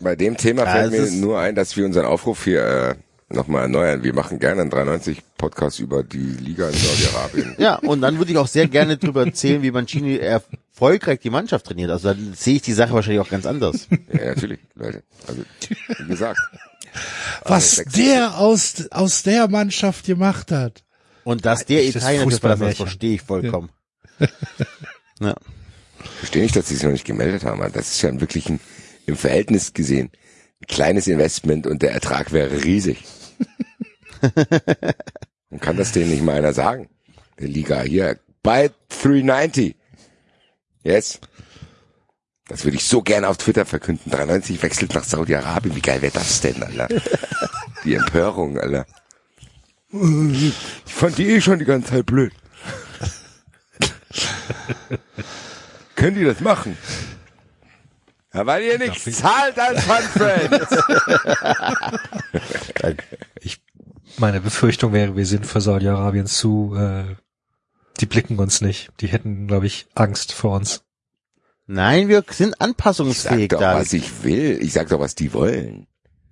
Bei 0.00 0.16
dem 0.16 0.36
Thema 0.36 0.64
Ja, 0.64 0.70
fällt 0.72 0.92
es 0.92 1.12
mir 1.12 1.20
nur 1.20 1.38
ein, 1.38 1.54
dass 1.54 1.76
wir 1.76 1.84
unseren 1.86 2.06
Aufruf 2.06 2.44
hier 2.44 2.62
äh, 2.62 2.94
nochmal 3.34 3.62
erneuern. 3.62 4.02
Wir 4.02 4.14
machen 4.14 4.38
gerne 4.38 4.62
einen 4.62 4.70
93 4.70 5.22
Podcast 5.38 5.80
über 5.80 6.02
die 6.02 6.18
Liga 6.18 6.68
in 6.68 6.74
Saudi-Arabien. 6.74 7.54
Ja, 7.58 7.76
und 7.76 8.00
dann 8.02 8.18
würde 8.18 8.32
ich 8.32 8.38
auch 8.38 8.46
sehr 8.46 8.66
gerne 8.68 8.96
drüber 8.98 9.24
erzählen, 9.26 9.62
wie 9.62 9.70
Mancini 9.70 10.16
erfolgreich 10.80 11.20
die 11.20 11.30
Mannschaft 11.30 11.66
trainiert. 11.66 11.90
Also 11.90 12.08
dann 12.08 12.32
sehe 12.34 12.56
ich 12.56 12.62
die 12.62 12.72
Sache 12.72 12.92
wahrscheinlich 12.94 13.20
auch 13.20 13.28
ganz 13.28 13.44
anders. 13.44 13.86
ja, 14.12 14.26
natürlich, 14.26 14.60
Leute. 14.74 15.02
Also, 15.26 15.42
wie 15.98 16.08
gesagt. 16.08 16.38
Was 17.44 17.76
sechs- 17.76 17.92
der 17.92 18.38
aus, 18.38 18.88
aus 18.90 19.22
der 19.22 19.48
Mannschaft 19.48 20.06
gemacht 20.06 20.50
hat. 20.50 20.82
Und 21.24 21.44
dass 21.44 21.66
der 21.66 21.84
Italiener 21.84 21.90
das 21.90 22.00
verlassen 22.00 22.22
hat, 22.22 22.32
Fußballmärchen. 22.32 22.86
verstehe 22.86 23.14
ich 23.14 23.22
vollkommen. 23.22 23.70
Ja. 25.20 25.34
Ich 26.02 26.10
verstehe 26.18 26.42
nicht, 26.42 26.56
dass 26.56 26.68
sie 26.68 26.74
sich 26.74 26.82
noch 26.82 26.92
nicht 26.92 27.04
gemeldet 27.04 27.44
haben. 27.44 27.60
Das 27.72 27.90
ist 27.90 28.00
ja 28.02 28.18
wirklich 28.20 28.48
ein, 28.48 28.58
im 29.06 29.16
Verhältnis 29.16 29.74
gesehen 29.74 30.10
ein 30.62 30.66
kleines 30.66 31.06
Investment 31.06 31.66
und 31.66 31.82
der 31.82 31.92
Ertrag 31.92 32.32
wäre 32.32 32.64
riesig. 32.64 33.04
Und 35.50 35.60
kann 35.60 35.76
das 35.76 35.90
denen 35.92 36.10
nicht 36.10 36.22
mal 36.22 36.36
einer 36.36 36.52
sagen? 36.52 36.88
Der 37.40 37.48
Liga 37.48 37.80
hier, 37.82 38.20
buy 38.42 38.70
390. 39.02 39.74
Yes. 40.82 41.20
Das 42.48 42.64
würde 42.64 42.76
ich 42.76 42.84
so 42.84 43.02
gerne 43.02 43.28
auf 43.28 43.36
Twitter 43.36 43.64
verkünden. 43.64 44.10
390 44.10 44.62
wechselt 44.62 44.94
nach 44.94 45.04
Saudi-Arabien. 45.04 45.76
Wie 45.76 45.80
geil 45.80 46.02
wäre 46.02 46.12
das 46.12 46.40
denn, 46.40 46.62
Alter? 46.62 46.88
Die 47.84 47.94
Empörung, 47.94 48.58
Alter. 48.58 48.86
Ich 49.92 50.54
fand 50.84 51.18
die 51.18 51.28
eh 51.28 51.40
schon 51.40 51.58
die 51.58 51.64
ganze 51.64 51.90
Zeit 51.90 52.06
blöd. 52.06 52.32
Können 55.96 56.16
die 56.16 56.24
das 56.24 56.40
machen? 56.40 56.78
Ja, 58.32 58.46
weil 58.46 58.62
ihr 58.62 58.78
nichts 58.78 59.10
zahlt 59.18 59.58
als 59.58 59.82
Fun-Friends. 59.84 60.76
Meine 64.18 64.40
Befürchtung 64.40 64.92
wäre, 64.92 65.16
wir 65.16 65.26
sind 65.26 65.46
für 65.46 65.60
Saudi-Arabien 65.60 66.26
zu, 66.26 66.76
äh, 66.76 67.16
die 68.00 68.06
blicken 68.06 68.38
uns 68.38 68.60
nicht. 68.60 68.90
Die 69.00 69.06
hätten, 69.08 69.46
glaube 69.46 69.66
ich, 69.66 69.86
Angst 69.94 70.32
vor 70.32 70.56
uns. 70.56 70.82
Nein, 71.66 72.08
wir 72.08 72.24
sind 72.30 72.48
Ich 72.50 72.56
sag 72.58 72.60
anpassungsfähig, 72.60 73.48
doch, 73.48 73.60
David. 73.60 73.80
was 73.82 73.92
ich 73.92 74.24
will. 74.24 74.58
Ich 74.60 74.72
sag 74.72 74.88
doch, 74.88 74.98
was 75.00 75.14
die 75.14 75.32
wollen. 75.32 75.86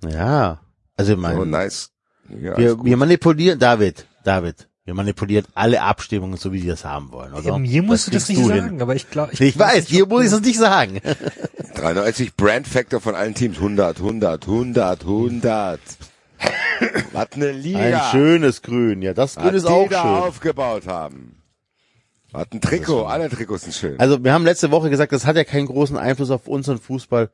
Ja. 0.08 0.60
Also 0.96 1.16
mein, 1.16 1.38
Oh, 1.38 1.44
nice. 1.44 1.90
Ja, 2.28 2.56
wir, 2.58 2.84
wir 2.84 2.96
manipulieren, 2.96 3.58
David, 3.58 4.06
David, 4.24 4.68
wir 4.84 4.94
manipulieren 4.94 5.46
alle 5.54 5.80
Abstimmungen, 5.80 6.36
so 6.36 6.52
wie 6.52 6.60
die 6.60 6.66
das 6.66 6.84
haben 6.84 7.10
wollen, 7.12 7.32
oder? 7.32 7.56
Mir 7.58 7.82
musst 7.82 8.08
du 8.08 8.12
Was 8.14 8.22
das 8.22 8.28
nicht 8.30 8.40
du 8.44 8.50
hin? 8.52 8.62
sagen, 8.64 8.82
aber 8.82 8.94
ich 8.96 9.08
glaube, 9.10 9.32
Ich 9.38 9.58
weiß, 9.58 9.86
dir 9.86 10.06
muss 10.06 10.24
ich 10.24 10.30
das 10.30 10.40
nicht 10.42 10.58
sagen. 10.58 11.00
93 11.76 12.34
Brand 12.34 12.66
Factor 12.66 13.00
von 13.00 13.14
allen 13.14 13.34
Teams. 13.34 13.56
100, 13.58 13.98
100, 13.98 14.46
100, 14.46 15.00
100. 15.02 15.80
was 17.12 17.32
eine 17.32 17.52
Liga. 17.52 17.78
Ein 17.78 18.10
schönes 18.10 18.62
Grün, 18.62 19.02
ja, 19.02 19.14
das 19.14 19.36
Grün 19.36 19.54
ist 19.54 19.66
die 19.66 19.72
auch 19.72 19.88
da 19.88 20.02
schön. 20.02 20.10
aufgebaut 20.10 20.86
haben. 20.86 21.37
Was 22.32 22.46
ein 22.52 22.60
Trikot. 22.60 23.04
Alle 23.06 23.28
Trikots 23.30 23.64
sind 23.64 23.74
schön. 23.74 23.98
Also 24.00 24.22
wir 24.22 24.32
haben 24.32 24.44
letzte 24.44 24.70
Woche 24.70 24.90
gesagt, 24.90 25.12
das 25.12 25.24
hat 25.24 25.36
ja 25.36 25.44
keinen 25.44 25.66
großen 25.66 25.96
Einfluss 25.96 26.30
auf 26.30 26.46
unseren 26.46 26.78
Fußball. 26.78 27.30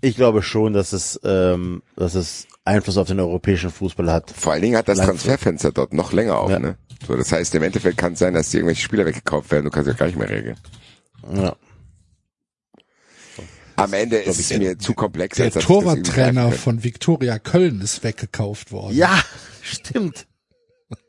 Ich 0.00 0.16
glaube 0.16 0.42
schon, 0.42 0.72
dass 0.72 0.92
es, 0.92 1.18
ähm, 1.24 1.82
dass 1.96 2.14
es 2.14 2.46
Einfluss 2.64 2.98
auf 2.98 3.06
den 3.08 3.20
europäischen 3.20 3.70
Fußball 3.70 4.10
hat. 4.12 4.30
Vor 4.30 4.52
allen 4.52 4.62
Dingen 4.62 4.76
hat 4.76 4.88
das. 4.88 4.98
Transferfenster 4.98 5.72
dort 5.72 5.92
noch 5.94 6.12
länger 6.12 6.38
auf, 6.38 6.50
Ja. 6.50 6.58
ne? 6.58 6.76
So, 7.06 7.16
das 7.16 7.30
heißt, 7.32 7.54
im 7.54 7.62
Endeffekt 7.62 7.96
kann 7.98 8.14
es 8.14 8.18
sein, 8.18 8.34
dass 8.34 8.50
die 8.50 8.56
irgendwelche 8.58 8.82
Spieler 8.82 9.04
weggekauft 9.06 9.50
werden, 9.50 9.64
du 9.64 9.70
kannst 9.70 9.88
ja 9.88 9.94
gar 9.94 10.06
nicht 10.06 10.18
mehr 10.18 10.28
regeln. 10.30 10.56
Ja. 11.34 11.56
Am 13.76 13.92
Ende 13.92 14.18
ist 14.18 14.38
es 14.38 14.56
mir 14.56 14.78
zu 14.78 14.94
komplex. 14.94 15.36
Der 15.36 15.50
Torwarttrainer 15.50 16.52
von 16.52 16.84
Viktoria 16.84 17.38
Köln 17.38 17.80
ist 17.80 18.04
weggekauft 18.04 18.72
worden. 18.72 18.94
ja, 18.96 19.18
stimmt. 19.62 20.26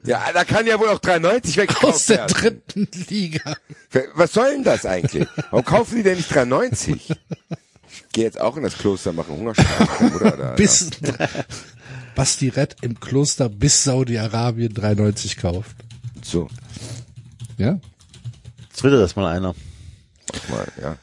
Ja, 0.04 0.24
da 0.34 0.44
kann 0.44 0.68
ja 0.68 0.80
wohl 0.80 0.90
auch 0.90 1.00
93 1.00 1.58
weggekauft 1.58 1.94
Aus 1.96 2.06
der 2.08 2.18
werden. 2.20 2.34
dritten 2.34 2.88
Liga. 3.10 3.56
Was 4.14 4.34
soll 4.34 4.52
denn 4.52 4.64
das 4.64 4.86
eigentlich? 4.86 5.28
Warum 5.52 5.66
kaufen 5.66 5.96
die 5.98 6.04
denn 6.04 6.18
nicht 6.18 6.34
93? 6.34 7.10
Ich 7.10 8.12
gehe 8.12 8.24
jetzt 8.26 8.40
auch 8.40 8.58
in 8.58 8.64
das 8.64 8.78
Kloster 8.78 9.14
machen 9.14 9.36
Hungerstreik, 9.36 10.16
oder? 10.16 10.32
Da, 10.38 10.52
Bis 10.56 10.90
Basti 12.16 12.50
Rett 12.50 12.78
im 12.82 13.00
Kloster 13.00 13.50
bis 13.50 13.84
Saudi-Arabien 13.84 14.74
93 14.74 15.38
kauft. 15.38 15.76
So, 16.24 16.48
Ja? 17.58 17.80
Twitter 18.76 19.00
das 19.00 19.16
mal 19.16 19.28
einer. 19.34 19.56
mach 20.34 20.50
mal, 20.50 20.68
ja. 20.82 20.98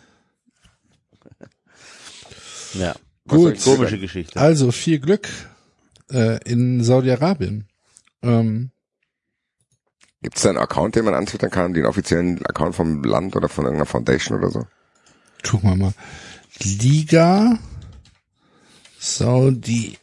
Ja. 2.74 2.94
Gut. 3.28 3.62
Komische? 3.62 3.98
Geschichte. 3.98 4.38
Also 4.40 4.72
viel 4.72 4.98
Glück 4.98 5.28
äh, 6.10 6.38
in 6.50 6.82
Saudi-Arabien. 6.82 7.66
Ähm, 8.22 8.70
Gibt 10.22 10.36
es 10.36 10.42
da 10.42 10.50
einen 10.50 10.58
Account, 10.58 10.94
den 10.94 11.04
man 11.04 11.14
antwittern 11.14 11.50
kann, 11.50 11.74
den 11.74 11.86
offiziellen 11.86 12.44
Account 12.46 12.76
vom 12.76 13.02
Land 13.02 13.34
oder 13.34 13.48
von 13.48 13.64
irgendeiner 13.64 13.86
Foundation 13.86 14.38
oder 14.38 14.50
so? 14.50 14.66
gucken 15.42 15.70
wir 15.70 15.76
mal. 15.76 15.94
Liga 16.60 17.58
Saudi-Arabien. 18.98 19.98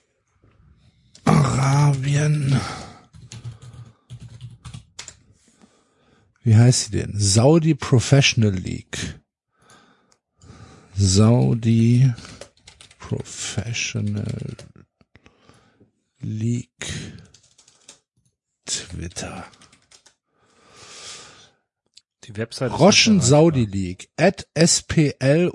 Wie 6.43 6.56
heißt 6.56 6.85
sie 6.85 6.91
denn? 6.91 7.14
Saudi 7.15 7.75
Professional 7.75 8.53
League. 8.53 9.19
Saudi 10.95 12.14
Professional 12.98 14.57
League 16.19 17.14
Twitter. 18.69 19.45
Die 22.25 22.38
Website 22.38 22.72
Roschen 22.77 23.22
Saudi 23.22 23.65
League 23.65 24.09
at 24.17 24.48
SPL-EN. 24.53 25.49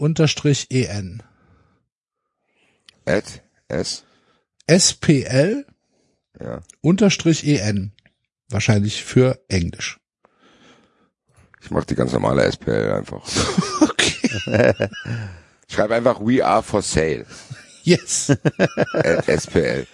At 3.07 3.43
S. 3.69 4.05
SPL 4.67 5.67
Ja. 6.41 6.61
unterstrich 6.81 7.47
EN. 7.47 7.93
Wahrscheinlich 8.49 9.05
für 9.05 9.41
Englisch. 9.49 10.01
Ich 11.63 11.71
mache 11.71 11.87
die 11.87 11.95
ganz 11.95 12.13
normale 12.13 12.43
SPL 12.51 12.93
einfach. 12.93 13.23
Okay. 13.81 14.75
Ich 15.69 15.75
schreibe 15.75 15.95
einfach 15.95 16.21
We 16.21 16.45
are 16.45 16.63
for 16.63 16.83
sale. 16.83 17.25
Yes. 17.85 18.31
At 18.93 19.27
SPL. 19.29 19.87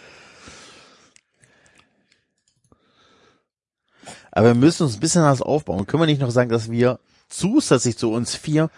Aber 4.40 4.48
wir 4.48 4.54
müssen 4.54 4.84
uns 4.84 4.94
ein 4.94 5.00
bisschen 5.00 5.22
was 5.22 5.42
aufbauen. 5.42 5.86
Können 5.86 6.02
wir 6.02 6.06
nicht 6.06 6.22
noch 6.22 6.30
sagen, 6.30 6.48
dass 6.48 6.70
wir 6.70 6.98
zusätzlich 7.28 7.98
zu 7.98 8.10
uns 8.10 8.34
vier 8.34 8.70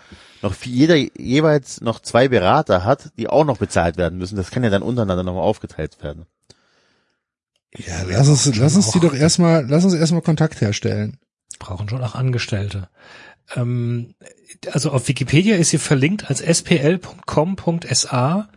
noch 0.42 0.54
für 0.54 0.68
jeder 0.68 0.96
jeweils 0.96 1.80
noch 1.80 2.00
zwei 2.00 2.26
Berater 2.26 2.84
hat, 2.84 3.12
die 3.16 3.28
auch 3.28 3.44
noch 3.44 3.58
bezahlt 3.58 3.96
werden 3.96 4.18
müssen. 4.18 4.34
Das 4.34 4.50
kann 4.50 4.64
ja 4.64 4.70
dann 4.70 4.82
untereinander 4.82 5.22
nochmal 5.22 5.44
aufgeteilt 5.44 6.02
werden. 6.02 6.26
Ja, 7.76 8.02
lass 8.08 8.26
uns, 8.26 8.52
lass 8.56 8.74
uns 8.74 8.90
die 8.90 8.98
doch 8.98 9.14
erstmal, 9.14 9.64
lass 9.64 9.84
uns 9.84 9.94
erstmal 9.94 10.22
Kontakt 10.22 10.60
herstellen. 10.60 11.18
brauchen 11.60 11.88
schon 11.88 12.02
auch 12.02 12.16
Angestellte. 12.16 12.88
Ähm, 13.54 14.16
also 14.72 14.90
auf 14.90 15.06
Wikipedia 15.06 15.54
ist 15.54 15.70
sie 15.70 15.78
verlinkt 15.78 16.28
als 16.28 16.40
spl.com.sa 16.40 18.48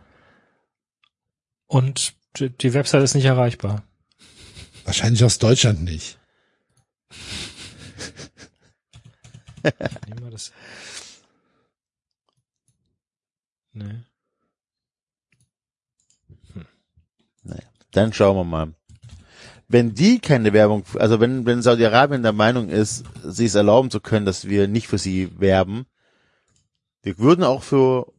und 1.68 2.14
die 2.36 2.74
Website 2.74 3.04
ist 3.04 3.14
nicht 3.14 3.26
erreichbar. 3.26 3.84
Wahrscheinlich 4.84 5.22
aus 5.22 5.38
Deutschland 5.38 5.84
nicht. 5.84 6.18
Nehmen 9.62 10.24
wir 10.24 10.30
das. 10.30 10.52
Nee. 13.72 14.04
Dann 17.96 18.12
schauen 18.12 18.36
wir 18.36 18.44
mal. 18.44 18.74
Wenn 19.68 19.94
die 19.94 20.18
keine 20.18 20.52
Werbung, 20.52 20.84
also 20.96 21.18
wenn, 21.18 21.46
wenn 21.46 21.62
Saudi-Arabien 21.62 22.22
der 22.22 22.32
Meinung 22.32 22.68
ist, 22.68 23.04
sich 23.22 23.46
es 23.46 23.54
erlauben 23.54 23.90
zu 23.90 24.00
können, 24.00 24.26
dass 24.26 24.46
wir 24.46 24.68
nicht 24.68 24.86
für 24.86 24.98
sie 24.98 25.40
werben, 25.40 25.86
wir 27.02 27.18
würden 27.18 27.42
auch 27.42 27.62
für, 27.62 28.12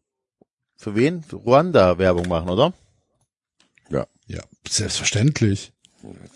für 0.75 0.95
wen? 0.95 1.21
Für 1.21 1.35
Ruanda 1.37 1.99
Werbung 1.99 2.27
machen, 2.27 2.49
oder? 2.49 2.73
Ja, 4.25 4.41
selbstverständlich. 4.67 5.73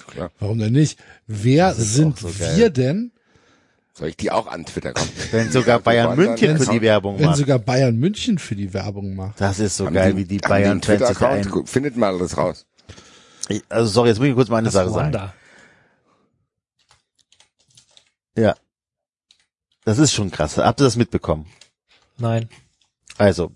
Klar. 0.07 0.31
Warum 0.39 0.59
denn 0.59 0.73
nicht? 0.73 0.99
Wer 1.27 1.73
sind 1.73 2.17
so 2.19 2.27
geil. 2.37 2.57
wir 2.57 2.69
denn, 2.69 3.11
Soll 3.93 4.07
ich 4.09 4.17
die 4.17 4.31
auch 4.31 4.47
an 4.47 4.65
Twitter 4.65 4.93
kommen? 4.93 5.09
Wenn 5.31 5.51
sogar 5.51 5.79
Bayern 5.79 6.15
München 6.15 6.57
für 6.57 6.71
die 6.71 6.81
Werbung 6.81 7.19
wenn 7.19 7.25
macht. 7.27 7.37
sogar 7.37 7.59
Bayern 7.59 7.97
München 7.97 8.39
für 8.39 8.55
die 8.55 8.73
Werbung 8.73 9.15
macht? 9.15 9.39
Das 9.39 9.59
ist 9.59 9.77
so 9.77 9.85
Haben 9.85 9.93
geil, 9.93 10.17
wie 10.17 10.25
die 10.25 10.39
haben 10.39 10.49
Bayern-Fans 10.49 11.01
einen 11.01 11.07
sich 11.13 11.17
da 11.17 11.29
ein... 11.59 11.65
Findet 11.67 11.97
mal 11.97 12.17
das 12.17 12.37
raus. 12.37 12.65
Ich- 13.49 13.63
Also 13.69 13.91
sorry, 13.91 14.09
jetzt 14.09 14.19
muss 14.19 14.27
ich 14.29 14.35
kurz 14.35 14.49
mal 14.49 14.57
eine 14.57 14.65
Das 14.67 14.73
Sache 14.73 14.89
sagen. 14.89 15.13
Ruanda. 15.13 15.33
Ja. 18.37 18.55
Das 19.83 19.97
ist 19.99 20.13
schon 20.13 20.31
krass. 20.31 20.57
Habt 20.57 20.79
ihr 20.79 20.85
das 20.85 20.95
mitbekommen? 20.95 21.47
Nein. 22.17 22.49
Also, 23.17 23.51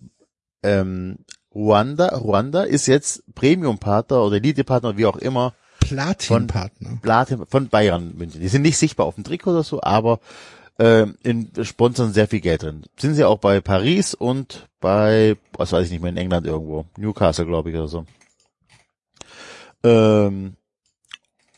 ähm, 0.63 1.19
Ruanda, 1.53 2.09
Ruanda 2.17 2.63
ist 2.63 2.87
jetzt 2.87 3.23
Premium-Partner 3.35 4.21
oder 4.23 4.35
Elite-Partner, 4.37 4.97
wie 4.97 5.05
auch 5.05 5.17
immer, 5.17 5.53
Platin-Partner. 5.87 6.99
Platin 7.01 7.45
von 7.47 7.69
Bayern 7.69 8.13
München. 8.17 8.41
Die 8.41 8.47
sind 8.47 8.61
nicht 8.61 8.77
sichtbar 8.77 9.05
auf 9.05 9.15
dem 9.15 9.23
Trikot 9.23 9.51
oder 9.51 9.63
so, 9.63 9.81
aber 9.81 10.19
ähm, 10.77 11.15
in 11.23 11.51
sponsern 11.63 12.13
sehr 12.13 12.27
viel 12.27 12.41
Geld 12.41 12.63
drin. 12.63 12.83
Sind 12.97 13.15
sie 13.15 13.23
auch 13.23 13.39
bei 13.39 13.61
Paris 13.61 14.13
und 14.13 14.67
bei, 14.81 15.37
was 15.53 15.71
weiß 15.71 15.85
ich 15.85 15.91
nicht 15.91 16.01
mehr, 16.01 16.11
in 16.11 16.17
England 16.17 16.45
irgendwo. 16.45 16.85
Newcastle, 16.97 17.45
glaube 17.45 17.69
ich, 17.69 17.75
oder 17.75 17.87
so. 17.87 18.05
Ähm, 19.83 20.55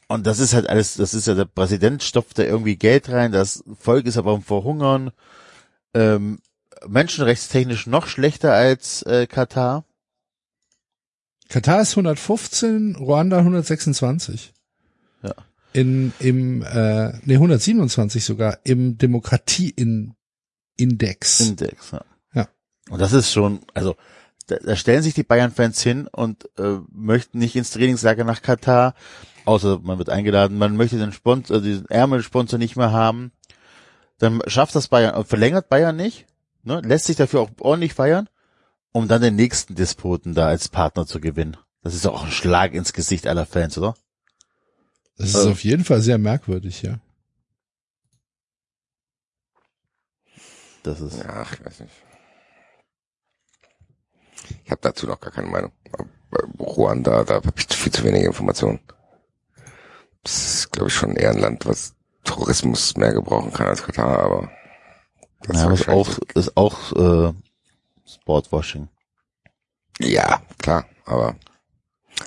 und 0.08 0.28
das 0.28 0.40
ist 0.40 0.54
halt 0.54 0.70
alles, 0.70 0.96
das 0.96 1.14
ist 1.14 1.28
ja 1.28 1.34
der 1.34 1.46
Präsident 1.46 2.04
stopft 2.04 2.40
da 2.40 2.44
irgendwie 2.44 2.78
Geld 2.78 3.10
rein, 3.10 3.32
das 3.32 3.64
Volk 3.80 4.06
ist 4.06 4.18
aber 4.18 4.32
am 4.32 4.42
Verhungern. 4.42 5.12
Ähm, 5.94 6.40
menschenrechtstechnisch 6.88 7.88
noch 7.88 8.08
schlechter 8.08 8.54
als 8.54 9.02
äh, 9.04 9.28
Katar. 9.28 9.84
Katar 11.50 11.82
ist 11.82 11.92
115, 11.92 12.96
Ruanda 12.98 13.40
126. 13.40 14.54
Ja. 15.24 15.34
In, 15.74 16.14
im, 16.20 16.62
äh, 16.64 17.14
nee, 17.26 17.36
127 17.36 18.24
sogar, 18.24 18.60
im 18.64 18.98
Demokratie-Index. 18.98 21.42
Index, 21.42 21.92
ja. 21.92 22.02
Ja. 22.34 22.48
Und 22.90 23.00
das 23.00 23.14
ist 23.14 23.32
schon, 23.32 23.60
also 23.74 23.96
da, 24.48 24.58
da 24.58 24.76
stellen 24.76 25.04
sich 25.04 25.14
die 25.14 25.24
Bayern-Fans 25.24 25.82
hin 25.82 26.08
und 26.08 26.50
äh, 26.58 26.78
möchten 26.92 27.40
nicht 27.40 27.56
ins 27.56 27.72
Trainingslager 27.72 28.24
nach 28.24 28.42
Katar, 28.42 28.94
außer 29.46 29.80
man 29.80 29.98
wird 29.98 30.10
eingeladen, 30.10 30.58
man 30.58 30.76
möchte 30.76 30.98
den 30.98 31.14
Sponsor, 31.14 31.62
diesen 31.62 31.90
Ärmelsponsor 31.90 32.60
nicht 32.60 32.76
mehr 32.76 32.92
haben. 32.92 33.32
Dann 34.18 34.42
schafft 34.48 34.76
das 34.76 34.88
Bayern, 34.88 35.24
verlängert 35.26 35.70
Bayern 35.70 35.96
nicht, 35.96 36.26
ne, 36.64 36.82
lässt 36.84 37.06
sich 37.06 37.16
dafür 37.16 37.42
auch 37.42 37.52
ordentlich 37.60 37.94
feiern, 37.94 38.28
um 38.98 39.08
dann 39.08 39.22
den 39.22 39.36
nächsten 39.36 39.76
Despoten 39.76 40.34
da 40.34 40.48
als 40.48 40.70
Partner 40.70 41.06
zu 41.06 41.20
gewinnen. 41.22 41.58
Das 41.84 41.94
ist 41.94 42.06
doch 42.06 42.14
auch 42.16 42.26
ein 42.26 42.32
Schlag 42.32 42.74
ins 42.74 42.94
Gesicht 42.94 43.28
aller 43.28 43.46
Fans, 43.46 43.78
oder? 43.78 43.96
Das 45.18 45.30
ist 45.30 45.46
Äh. 45.46 45.50
auf 45.52 45.64
jeden 45.64 45.86
Fall 45.86 46.02
sehr 46.02 46.18
merkwürdig, 46.18 46.82
ja. 46.82 47.00
Das 50.84 51.02
ist. 51.02 51.24
Ach, 51.28 51.54
ich 51.54 51.66
weiß 51.66 51.80
nicht. 51.82 51.94
Ich 54.64 54.72
habe 54.72 54.82
dazu 54.82 55.08
noch 55.08 55.20
gar 55.20 55.32
keine 55.32 55.48
Meinung. 55.48 55.72
Bei 56.30 56.40
Ruanda, 56.60 57.24
da 57.24 57.36
habe 57.36 57.52
ich 57.56 57.66
viel 57.76 57.92
zu 57.92 58.04
wenige 58.04 58.28
Informationen. 58.28 58.80
Das 60.24 60.56
ist, 60.56 60.72
glaube 60.72 60.90
ich, 60.90 60.94
schon 60.96 61.16
eher 61.16 61.32
ein 61.32 61.40
Land, 61.40 61.66
was 61.66 61.96
Tourismus 62.24 62.96
mehr 62.98 63.14
gebrauchen 63.14 63.54
kann 63.54 63.68
als 63.68 63.84
Katar, 63.84 64.20
aber 64.20 64.52
das 65.42 65.62
Ja, 65.62 65.72
ist 65.72 65.88
auch, 65.88 66.18
ist 66.36 66.58
auch 66.58 66.92
äh, 66.94 67.34
Sportwashing. 68.08 68.88
Ja, 70.00 70.42
klar, 70.60 70.88
aber 71.06 71.36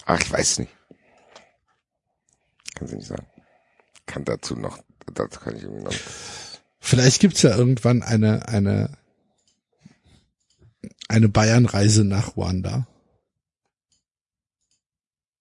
ach, 0.05 0.21
ich 0.21 0.31
weiß 0.31 0.59
nicht. 0.61 0.73
Kann 2.75 2.89
sie 2.89 2.97
nicht 2.97 3.07
sagen. 3.07 3.27
Kann 4.07 4.25
dazu 4.25 4.57
noch, 4.57 4.83
dazu 5.13 5.41
kann 5.41 5.57
ich 5.57 5.63
irgendwie 5.63 5.85
noch. 5.85 5.95
Vielleicht 6.81 7.21
gibt's 7.21 7.43
ja 7.43 7.57
irgendwann 7.57 8.03
eine, 8.03 8.49
eine, 8.49 8.97
eine 11.09 11.29
Bayern-Reise 11.29 12.05
nach 12.05 12.37
Ruanda. 12.37 12.87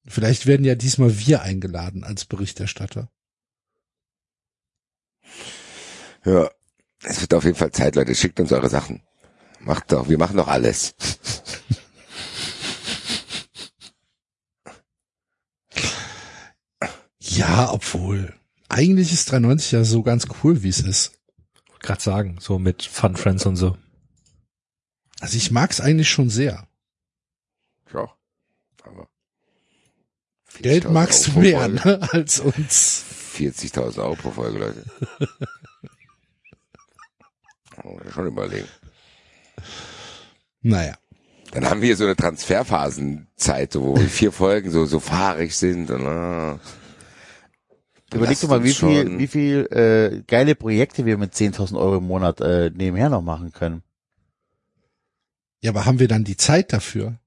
Vielleicht 0.06 0.48
werden 0.48 0.66
ja 0.66 0.76
diesmal 0.76 1.18
wir 1.20 1.42
eingeladen 1.42 2.04
als 2.04 2.26
Berichterstatter. 2.26 3.12
Ja, 6.26 6.50
es 7.04 7.22
wird 7.22 7.34
auf 7.34 7.44
jeden 7.46 7.56
Fall 7.56 7.72
Zeit, 7.72 7.96
Leute. 7.96 8.16
Schickt 8.16 8.40
uns 8.40 8.52
eure 8.52 8.70
Sachen. 8.70 9.02
Macht 9.62 9.92
doch, 9.92 10.10
wir 10.10 10.18
machen 10.18 10.38
doch 10.38 10.48
alles. 10.48 10.96
Ja, 17.20 17.72
obwohl. 17.72 18.34
Eigentlich 18.68 19.14
ist 19.14 19.32
93 19.32 19.72
ja 19.72 19.84
so 19.84 20.04
ganz 20.04 20.26
cool, 20.44 20.64
wie 20.64 20.70
es 20.70 20.82
ist. 20.82 21.14
Gerade 21.80 22.02
sagen, 22.02 22.38
so 22.40 22.60
mit 22.60 22.84
Fun 22.84 23.16
Friends 23.16 23.46
und 23.46 23.56
so. 23.56 23.78
Also 25.20 25.38
ich 25.38 25.52
mag's 25.52 25.82
eigentlich 25.82 26.10
schon 26.10 26.30
sehr. 26.30 26.68
Ja, 27.94 28.10
aber 28.84 29.10
Geld 30.62 30.86
40.000 30.86 30.90
magst 30.90 31.28
du 31.28 31.40
mehr 31.40 31.68
ne, 31.68 32.00
als 32.12 32.40
uns. 32.40 33.04
40.000 33.36 34.00
Euro 34.00 34.16
pro 34.16 34.32
Folge, 34.32 34.60
Leute. 34.60 34.86
Schon 38.14 38.28
überlegen. 38.28 38.68
Naja. 40.62 40.98
Dann 41.52 41.66
haben 41.70 41.82
wir 41.82 41.96
so 41.98 42.04
eine 42.06 42.16
Transferphasenzeit, 42.16 43.74
so, 43.74 43.84
wo 43.84 43.98
wir 43.98 44.08
vier 44.08 44.32
Folgen 44.32 44.70
so, 44.72 44.86
so 44.86 45.00
fahrig 45.00 45.56
sind 45.56 45.90
und, 45.92 46.06
ah. 46.06 46.60
Überleg 48.14 48.40
doch 48.42 48.50
mal, 48.50 48.64
wie 48.64 48.74
viel, 48.74 49.20
wie 49.20 49.28
viel 49.28 49.68
äh, 49.72 50.24
geile 50.26 50.56
Projekte 50.56 51.06
wir 51.06 51.18
mit 51.18 51.34
10.000 51.34 51.78
Euro 51.78 51.98
im 51.98 52.06
Monat 52.08 52.42
äh, 52.42 52.72
nebenher 52.74 53.10
noch 53.10 53.22
machen 53.22 53.52
können. 53.52 53.84
Ja, 55.62 55.72
aber 55.72 55.86
haben 55.86 56.00
wir 56.00 56.08
dann 56.08 56.24
die 56.24 56.38
Zeit 56.38 56.74
dafür? 56.74 57.20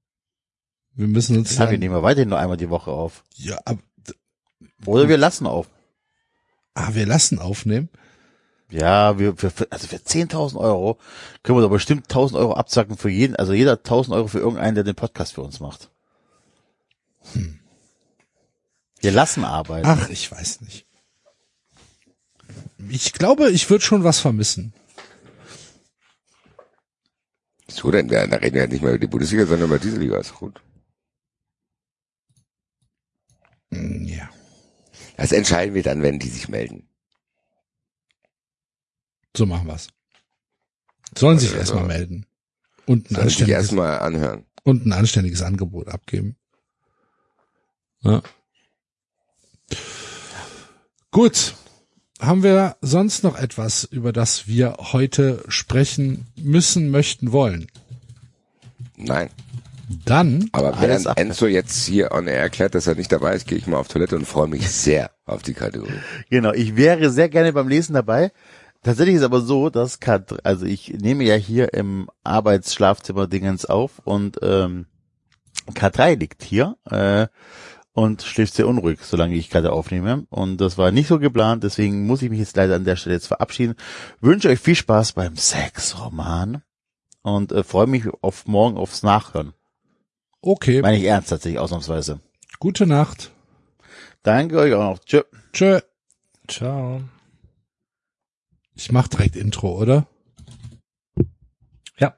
Wir 0.95 1.07
müssen 1.07 1.37
uns 1.37 1.57
Ja, 1.57 1.71
wir 1.71 1.77
nehmen 1.77 1.95
wir 1.95 2.03
weiterhin 2.03 2.29
nur 2.29 2.39
einmal 2.39 2.57
die 2.57 2.69
Woche 2.69 2.91
auf. 2.91 3.23
ja, 3.35 3.57
ab, 3.65 3.77
Oder 4.85 5.07
wir 5.07 5.17
lassen 5.17 5.47
auf. 5.47 5.69
ah, 6.73 6.89
wir 6.93 7.05
lassen 7.05 7.39
aufnehmen. 7.39 7.89
Ja, 8.73 9.19
wir, 9.19 9.35
für, 9.37 9.51
für- 9.51 9.71
also 9.71 9.87
für 9.87 9.97
10.000 9.97 10.57
Euro 10.59 10.97
können 11.43 11.57
wir 11.57 11.61
doch 11.61 11.69
bestimmt 11.69 12.07
1.000 12.11 12.35
Euro 12.39 12.53
abzacken 12.55 12.97
für 12.97 13.09
jeden, 13.09 13.35
also 13.35 13.53
jeder 13.53 13.73
1.000 13.75 14.15
Euro 14.15 14.27
für 14.27 14.39
irgendeinen, 14.39 14.73
der 14.75 14.83
den 14.83 14.95
Podcast 14.95 15.33
für 15.33 15.41
uns 15.43 15.59
macht. 15.59 15.91
Wir 18.99 19.11
lassen 19.11 19.43
arbeiten. 19.43 19.87
Ach, 19.87 20.09
ich 20.09 20.31
weiß 20.31 20.61
nicht. 20.61 20.87
Ich 22.89 23.13
glaube, 23.13 23.49
ich 23.51 23.69
würde 23.69 23.83
schon 23.85 24.03
was 24.03 24.19
vermissen. 24.19 24.73
Wieso 27.67 27.91
denn? 27.91 28.07
Da 28.07 28.25
da 28.27 28.37
reden 28.37 28.55
wir 28.55 28.61
ja 28.63 28.67
nicht 28.67 28.81
mehr 28.81 28.91
über 28.91 28.99
die 28.99 29.07
Bundesliga, 29.07 29.45
sondern 29.45 29.67
über 29.69 29.79
diese 29.79 29.97
Liga. 29.97 30.17
Ist 30.17 30.33
gut. 30.33 30.61
Mm, 33.69 34.05
Ja. 34.05 34.29
Das 35.15 35.31
entscheiden 35.31 35.75
wir 35.75 35.83
dann, 35.83 36.01
wenn 36.01 36.17
die 36.19 36.29
sich 36.29 36.49
melden. 36.49 36.89
So 39.35 39.45
machen 39.45 39.67
wir's. 39.67 39.87
Sollen 41.17 41.39
sich 41.39 41.49
Also, 41.49 41.59
erstmal 41.59 41.85
melden. 41.85 42.25
Und 42.85 43.09
ein 43.11 43.15
anständiges, 43.17 43.63
erstmal 43.63 43.99
anhören. 43.99 44.45
und 44.63 44.85
ein 44.85 44.93
anständiges 44.93 45.41
Angebot 45.41 45.87
abgeben. 45.87 46.35
Ja. 48.01 48.21
Gut. 51.11 51.55
Haben 52.19 52.43
wir 52.43 52.77
sonst 52.79 53.23
noch 53.23 53.37
etwas, 53.37 53.83
über 53.83 54.13
das 54.13 54.47
wir 54.47 54.77
heute 54.93 55.43
sprechen 55.49 56.25
müssen, 56.37 56.89
möchten, 56.89 57.33
wollen? 57.33 57.67
Nein. 58.95 59.29
Dann, 60.05 60.47
Aber 60.53 60.79
während 60.79 61.05
Enzo 61.17 61.45
jetzt 61.45 61.85
hier 61.85 62.13
on 62.13 62.27
air 62.27 62.39
erklärt, 62.39 62.73
dass 62.75 62.87
er 62.87 62.95
nicht 62.95 63.11
dabei 63.11 63.35
ist, 63.35 63.45
gehe 63.47 63.57
ich 63.57 63.67
mal 63.67 63.77
auf 63.77 63.89
Toilette 63.89 64.15
und 64.15 64.25
freue 64.25 64.47
mich 64.47 64.69
sehr 64.71 65.11
auf 65.25 65.43
die 65.43 65.53
Kategorie. 65.53 65.99
Genau, 66.29 66.53
ich 66.53 66.77
wäre 66.77 67.09
sehr 67.11 67.27
gerne 67.27 67.51
beim 67.51 67.67
Lesen 67.67 67.93
dabei. 67.93 68.31
Tatsächlich 68.83 69.15
ist 69.15 69.23
aber 69.23 69.41
so, 69.41 69.69
dass 69.69 70.01
K3, 70.01 70.39
also 70.43 70.65
ich 70.65 70.89
nehme 70.93 71.23
ja 71.23 71.35
hier 71.35 71.73
im 71.73 72.09
Arbeitsschlafzimmer 72.23 73.27
Dingens 73.27 73.65
auf 73.65 73.99
und 74.03 74.39
ähm, 74.41 74.87
K3 75.71 76.17
liegt 76.19 76.43
hier 76.43 76.75
äh, 76.89 77.27
und 77.93 78.23
schläft 78.23 78.53
sehr 78.55 78.67
unruhig, 78.67 78.99
solange 79.03 79.35
ich 79.35 79.49
gerade 79.49 79.71
aufnehme. 79.71 80.25
Und 80.29 80.57
das 80.57 80.77
war 80.77 80.91
nicht 80.91 81.07
so 81.07 81.19
geplant, 81.19 81.63
deswegen 81.63 82.05
muss 82.07 82.21
ich 82.21 82.29
mich 82.29 82.39
jetzt 82.39 82.57
leider 82.57 82.75
an 82.75 82.83
der 82.85 82.95
Stelle 82.97 83.15
jetzt 83.15 83.27
verabschieden. 83.27 83.75
Wünsche 84.19 84.49
euch 84.49 84.59
viel 84.59 84.75
Spaß 84.75 85.13
beim 85.13 85.37
Sexroman 85.37 86.61
und 87.21 87.51
äh, 87.53 87.63
freue 87.63 87.87
mich 87.87 88.03
auf 88.21 88.47
morgen 88.47 88.77
aufs 88.77 89.03
Nachhören. 89.03 89.53
Okay, 90.41 90.81
Meine 90.81 90.97
ich 90.97 91.05
ernst 91.05 91.29
tatsächlich, 91.29 91.59
ausnahmsweise. 91.59 92.19
gute 92.59 92.85
Nacht. 92.85 93.31
Danke 94.23 94.57
euch 94.57 94.73
auch 94.73 94.91
noch. 94.91 94.99
Tschö. 94.99 95.21
Tschö. 95.53 95.79
Ciao. 96.49 97.01
Ich 98.75 98.91
mach 98.91 99.07
direkt 99.07 99.35
Intro, 99.35 99.79
oder? 99.79 100.07
Ja. 101.97 102.15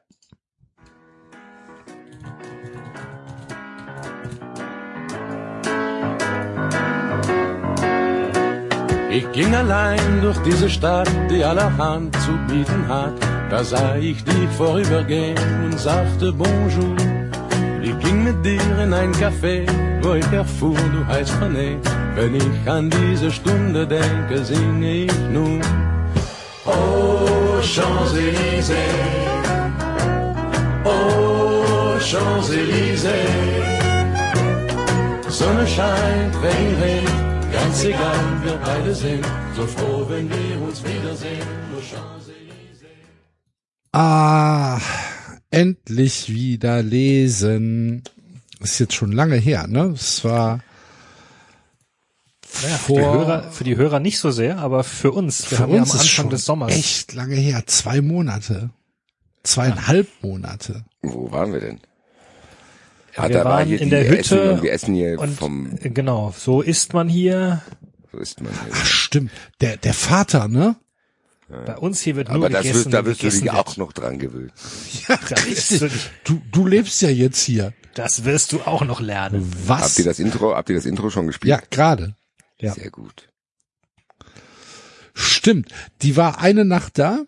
Ich 9.11 9.32
ging 9.34 9.53
allein 9.53 10.22
durch 10.22 10.38
diese 10.40 10.69
Stadt, 10.69 11.09
die 11.30 11.43
allerhand 11.43 12.16
zu 12.22 12.32
bieten 12.48 12.88
hat. 12.88 13.14
Da 13.50 13.64
sah 13.64 13.95
ich 13.98 14.24
dich 14.24 14.50
vorübergehen 14.58 15.66
und 15.66 15.77
sagte 15.80 16.32
Bonjour. 16.32 16.95
Ich 17.82 18.00
ging 18.00 18.24
mit 18.24 18.43
dir 18.43 18.80
in 18.80 18.93
ein 18.93 19.14
Café, 19.14 19.67
wo 20.01 20.14
ich 20.14 20.25
erfuhr, 20.32 20.77
du 20.92 21.06
heißt 21.06 21.34
René. 21.34 21.77
Wenn 22.16 22.34
ich 22.34 22.69
an 22.69 22.90
diese 22.90 23.30
Stunde 23.32 23.85
denke, 23.85 24.43
singe 24.43 25.06
ich 25.06 25.19
nun. 25.32 25.61
Oh, 26.66 27.61
Champs-Élysées. 27.61 28.76
Oh, 30.84 32.00
Champs-Élysées. 32.00 33.10
Sonne 35.30 35.68
scheint, 35.68 36.35
Regen 36.42 36.76
regnet, 36.82 37.53
ganz 37.53 37.84
egal, 37.84 38.19
wir 38.44 38.58
beide 38.66 38.95
sind 38.95 39.26
so 39.56 39.68
froh, 39.68 40.06
wenn 40.10 40.30
wir 40.30 40.61
uns 40.61 40.84
wiedersehen. 40.84 41.48
Nur 41.72 41.82
Champs-Élysées. 41.82 43.06
Ah, 43.92 44.80
endlich 45.52 46.30
wieder 46.30 46.82
lesen. 46.82 48.03
Ist 48.61 48.80
jetzt 48.80 48.95
schon 48.95 49.11
lange 49.11 49.35
her, 49.35 49.68
ne? 49.68 49.94
Es 49.94 50.24
war 50.24 50.61
Naja, 52.64 52.77
für, 52.77 52.93
die 52.93 53.00
Hörer, 53.01 53.51
für 53.51 53.64
die 53.64 53.75
Hörer 53.75 54.00
nicht 54.00 54.17
so 54.19 54.32
sehr, 54.32 54.59
aber 54.59 54.84
für 54.84 55.11
uns. 55.11 55.50
Wir 55.51 55.58
für 55.58 55.64
haben 55.64 55.72
ja 55.72 55.77
am 55.77 55.82
uns 55.84 55.90
ist 55.90 55.95
Anfang 56.01 56.08
schon 56.09 56.30
des 56.30 56.45
Sommers. 56.45 56.72
echt 56.74 57.14
lange 57.14 57.35
her. 57.35 57.64
Zwei 57.67 58.01
Monate. 58.01 58.69
Zweieinhalb 59.43 60.08
Monate. 60.22 60.85
Wo 61.01 61.32
waren 61.32 61.53
wir 61.53 61.59
denn? 61.59 61.80
Ja, 63.16 63.24
Ah, 63.24 63.30
wir 63.30 63.38
da 63.38 63.45
war 63.45 63.51
waren 63.53 63.67
hier 63.67 63.80
in 63.80 63.85
die 63.85 63.90
der 63.92 64.01
Essen 64.19 64.38
Hütte 64.38 64.53
und 64.53 64.64
wir 64.64 64.72
essen 64.74 64.93
hier 64.95 65.19
und 65.19 65.38
vom, 65.38 65.77
äh, 65.82 65.90
genau, 65.90 66.34
so 66.38 66.61
isst 66.61 66.93
man 66.93 67.08
hier. 67.08 67.61
so 68.11 68.17
ist 68.17 68.42
man 68.42 68.51
hier. 68.51 68.74
Ach, 68.74 68.85
stimmt. 68.85 69.32
Der, 69.61 69.77
der 69.77 69.93
Vater, 69.93 70.48
ne? 70.48 70.75
Bei 71.67 71.77
uns 71.77 72.01
hier 72.01 72.16
wird 72.16 72.27
nur 72.30 72.38
Aber 72.38 72.50
das 72.50 72.64
gegessen. 72.64 72.85
wirst, 72.85 72.93
da 72.93 73.06
wirst 73.06 73.22
du 73.22 73.30
dich 73.30 73.43
wird. 73.43 73.53
auch 73.53 73.77
noch 73.77 73.93
dran 73.93 74.17
gewöhnen. 74.17 74.51
Ja, 75.08 75.16
dich- 75.35 75.80
Du, 76.24 76.42
du 76.51 76.66
lebst 76.66 77.01
ja 77.03 77.09
jetzt 77.09 77.40
hier. 77.40 77.72
das 77.93 78.25
wirst 78.25 78.51
du 78.51 78.61
auch 78.61 78.84
noch 78.84 79.00
lernen. 79.00 79.50
Was? 79.67 79.82
Habt 79.84 80.00
ihr 80.00 80.06
das 80.06 80.17
Intro, 80.19 80.56
habt 80.56 80.69
ihr 80.69 80.75
das 80.75 80.85
Intro 80.88 81.11
schon 81.11 81.27
gespielt? 81.27 81.50
ja, 81.51 81.61
gerade. 81.69 82.16
Ja. 82.61 82.74
Sehr 82.74 82.90
gut. 82.92 83.30
Stimmt. 85.14 85.69
Die 86.01 86.16
war 86.17 86.40
eine 86.40 86.66
Nacht 86.66 86.98
da 87.00 87.24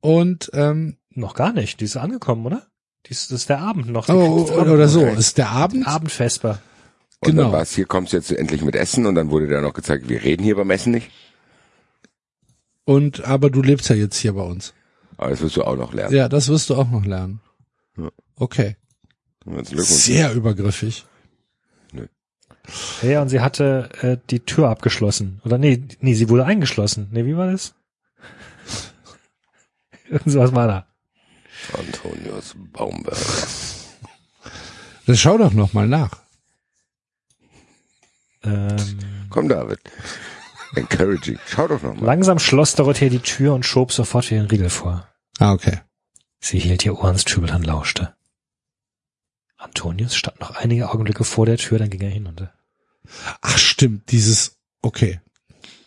und 0.00 0.50
ähm, 0.54 0.96
Noch 1.10 1.34
gar 1.34 1.52
nicht. 1.52 1.80
Die 1.80 1.84
ist 1.84 1.96
angekommen, 1.96 2.44
oder? 2.46 2.66
Die 3.06 3.10
ist, 3.12 3.30
das 3.30 3.42
ist 3.42 3.48
der 3.48 3.60
Abend 3.60 3.88
noch. 3.90 4.08
oh, 4.08 4.44
Die- 4.46 4.52
oder, 4.52 4.72
oder 4.74 4.88
so. 4.88 5.00
Okay. 5.02 5.16
Ist 5.18 5.38
der 5.38 5.50
Abend? 5.50 5.86
Abendvesper. 5.86 6.60
Und 7.20 7.30
Genau. 7.30 7.42
dann 7.44 7.52
war 7.52 7.62
es, 7.62 7.74
hier 7.74 7.86
kommst 7.86 8.12
du 8.12 8.16
jetzt 8.16 8.32
endlich 8.32 8.62
mit 8.62 8.74
Essen 8.74 9.06
und 9.06 9.14
dann 9.14 9.30
wurde 9.30 9.46
dir 9.46 9.60
noch 9.60 9.72
gezeigt, 9.74 10.08
wir 10.08 10.22
reden 10.22 10.42
hier 10.42 10.56
beim 10.56 10.70
Essen 10.70 10.92
nicht. 10.92 11.10
Und 12.84 13.24
aber 13.24 13.48
du 13.50 13.62
lebst 13.62 13.88
ja 13.88 13.96
jetzt 13.96 14.16
hier 14.16 14.34
bei 14.34 14.42
uns. 14.42 14.74
Aber 15.16 15.30
das 15.30 15.40
wirst 15.40 15.56
du 15.56 15.62
auch 15.64 15.76
noch 15.76 15.92
lernen. 15.94 16.14
Ja, 16.14 16.28
das 16.28 16.48
wirst 16.48 16.68
du 16.70 16.74
auch 16.74 16.90
noch 16.90 17.04
lernen. 17.04 17.40
Ja. 17.96 18.10
Okay. 18.36 18.76
Sehr 19.62 20.32
übergriffig. 20.34 21.04
Ja, 23.02 23.20
und 23.22 23.28
sie 23.28 23.40
hatte 23.40 23.90
äh, 24.00 24.16
die 24.30 24.40
Tür 24.40 24.70
abgeschlossen. 24.70 25.40
Oder 25.44 25.58
nee, 25.58 25.82
nee, 26.00 26.14
sie 26.14 26.28
wurde 26.28 26.46
eingeschlossen. 26.46 27.08
Nee, 27.12 27.26
wie 27.26 27.36
war 27.36 27.50
das? 27.50 27.74
Irgend 30.08 30.32
sowas 30.32 30.54
war 30.54 30.66
da. 30.66 30.86
Antonius 31.78 32.54
Baumberger. 32.72 33.20
Das 35.06 35.18
schau 35.18 35.36
doch 35.38 35.52
noch 35.52 35.72
mal 35.74 35.86
nach. 35.86 36.10
Ähm, 38.42 38.98
Komm, 39.30 39.48
David. 39.48 39.80
Encouraging. 40.74 41.38
Schau 41.46 41.68
doch 41.68 41.82
noch 41.82 41.94
mal. 41.94 42.04
langsam 42.04 42.38
schloss 42.38 42.74
Dorothea 42.74 43.08
die 43.08 43.20
Tür 43.20 43.54
und 43.54 43.64
schob 43.64 43.92
sofort 43.92 44.30
den 44.30 44.46
Riegel 44.46 44.70
vor. 44.70 45.08
Ah, 45.38 45.52
okay. 45.52 45.80
Sie 46.40 46.58
hielt 46.58 46.84
ihr 46.84 46.94
Ohr 46.98 47.06
ans 47.06 47.24
Tübeln 47.24 47.54
und 47.54 47.66
lauschte. 47.66 48.14
Antonius 49.64 50.14
stand 50.14 50.40
noch 50.40 50.52
einige 50.52 50.90
Augenblicke 50.90 51.24
vor 51.24 51.46
der 51.46 51.56
Tür, 51.56 51.78
dann 51.78 51.90
ging 51.90 52.02
er 52.02 52.10
hinunter. 52.10 52.52
Ach, 53.40 53.58
stimmt. 53.58 54.10
Dieses, 54.10 54.58
okay. 54.82 55.20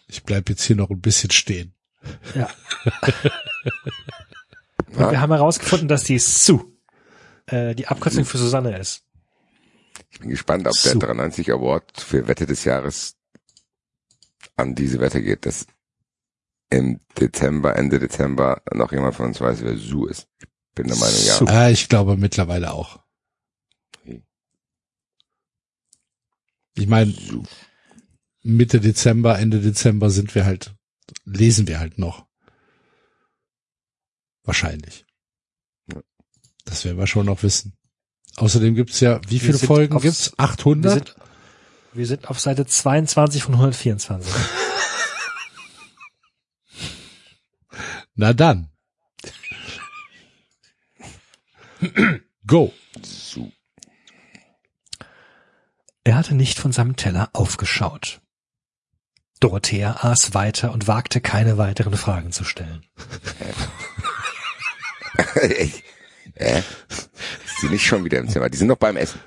Ich 0.08 0.24
bleib 0.24 0.50
jetzt 0.50 0.64
hier 0.64 0.76
noch 0.76 0.90
ein 0.90 1.02
bisschen 1.02 1.32
stehen. 1.32 1.74
Ja. 2.36 2.50
Und 4.88 5.12
wir 5.12 5.22
haben 5.22 5.34
herausgefunden, 5.34 5.88
dass 5.88 6.04
die 6.04 6.20
Sue 6.20 6.66
äh, 7.48 7.76
die 7.76 7.88
Abkürzung 7.88 8.26
für 8.26 8.38
Susanne 8.38 8.78
ist. 8.78 9.04
Ich 10.10 10.20
bin 10.20 10.30
gespannt, 10.30 10.68
ob 10.68 10.74
der 10.74 10.94
So. 10.94 11.00
93 11.00 11.52
Award 11.52 12.00
für 12.00 12.28
Wette 12.28 12.46
des 12.46 12.64
Jahres 12.64 13.16
an 14.56 14.76
diese 14.76 15.00
Wette 15.00 15.22
geht, 15.22 15.46
dass 15.46 15.68
im 16.70 17.00
Dezember, 17.20 17.76
Ende 17.76 18.00
Dezember 18.00 18.62
noch 18.74 18.92
jemand 18.92 19.16
von 19.16 19.28
uns 19.28 19.40
weiß, 19.40 19.60
wer 19.62 19.78
Sue 19.78 20.10
ist. 20.10 20.28
Ich 20.40 20.48
bin 20.76 20.88
der 20.88 20.98
Meinung, 20.98 21.26
ja. 21.26 21.36
Sue. 21.36 21.48
Ah, 21.50 21.70
ich 21.70 21.90
glaube 21.90 22.18
mittlerweile 22.18 22.74
auch. 22.74 23.00
Ich 26.78 26.88
meine. 26.88 27.14
Mitte 28.44 28.80
Dezember, 28.80 29.38
Ende 29.40 29.60
Dezember 29.60 30.10
sind 30.10 30.34
wir 30.34 30.46
halt, 30.46 30.74
lesen 31.26 31.68
wir 31.68 31.80
halt 31.80 31.98
noch. 31.98 32.26
Wahrscheinlich. 34.44 35.06
Das 36.64 36.86
werden 36.86 36.98
wir 36.98 37.08
schon 37.08 37.26
noch 37.26 37.44
wissen. 37.44 37.76
Außerdem 38.38 38.76
gibt's 38.76 39.00
ja, 39.02 39.20
wie 39.28 39.40
viele 39.40 39.58
Folgen 39.58 39.96
aufs- 39.96 40.04
gibt's? 40.04 40.32
Wir 40.38 40.40
800? 40.46 40.94
sind, 40.94 41.16
wir 41.94 42.06
sind 42.08 42.30
auf 42.30 42.40
Seite 42.40 42.66
22 42.66 43.44
von 43.44 43.56
124. 43.56 44.32
Na 48.16 48.32
dann. 48.34 48.70
Go. 52.48 52.74
Sue. 53.04 53.52
Er 56.08 56.16
hatte 56.16 56.36
nicht 56.36 56.58
von 56.58 56.72
seinem 56.72 56.96
Teller 56.96 57.30
aufgeschaut. 57.34 58.22
Dorothea 59.42 60.06
aß 60.06 60.34
weiter 60.34 60.72
und 60.72 60.88
wagte 60.88 61.20
keine 61.20 61.58
weiteren 61.58 61.98
Fragen 61.98 62.32
zu 62.32 62.46
stellen. 62.46 62.86
Ey, 65.36 65.74
äh? 66.36 66.60
Ist 66.60 67.60
sie 67.60 67.68
nicht 67.68 67.86
schon 67.86 68.06
wieder 68.06 68.20
im 68.20 68.30
Zimmer? 68.30 68.50
Die 68.50 68.56
sind 68.56 68.70
noch 68.70 68.78
beim 68.78 68.96
Essen. 68.96 69.20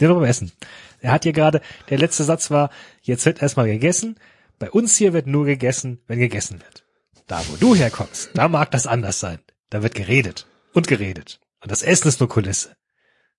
Der 0.00 0.12
beim 0.12 0.24
Essen. 0.24 0.52
Er 1.00 1.12
hat 1.12 1.22
hier 1.22 1.32
gerade, 1.32 1.62
der 1.88 1.96
letzte 1.96 2.24
Satz 2.24 2.50
war, 2.50 2.68
jetzt 3.00 3.24
wird 3.24 3.40
erstmal 3.40 3.68
gegessen. 3.68 4.20
Bei 4.58 4.70
uns 4.70 4.94
hier 4.96 5.14
wird 5.14 5.26
nur 5.26 5.46
gegessen, 5.46 6.02
wenn 6.08 6.18
gegessen 6.18 6.60
wird. 6.60 6.84
Da, 7.26 7.40
wo 7.48 7.56
du 7.56 7.74
herkommst, 7.74 8.32
da 8.34 8.48
mag 8.48 8.70
das 8.70 8.86
anders 8.86 9.18
sein. 9.18 9.38
Da 9.70 9.82
wird 9.82 9.94
geredet 9.94 10.46
und 10.74 10.88
geredet. 10.88 11.40
Und 11.62 11.72
das 11.72 11.82
Essen 11.82 12.08
ist 12.08 12.20
nur 12.20 12.28
Kulisse. 12.28 12.76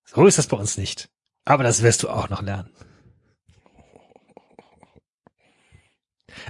So 0.04 0.26
ist 0.26 0.38
das 0.38 0.48
bei 0.48 0.56
uns 0.56 0.76
nicht. 0.76 1.08
Aber 1.44 1.62
das 1.64 1.82
wirst 1.82 2.02
du 2.02 2.08
auch 2.08 2.28
noch 2.30 2.42
lernen. 2.42 2.70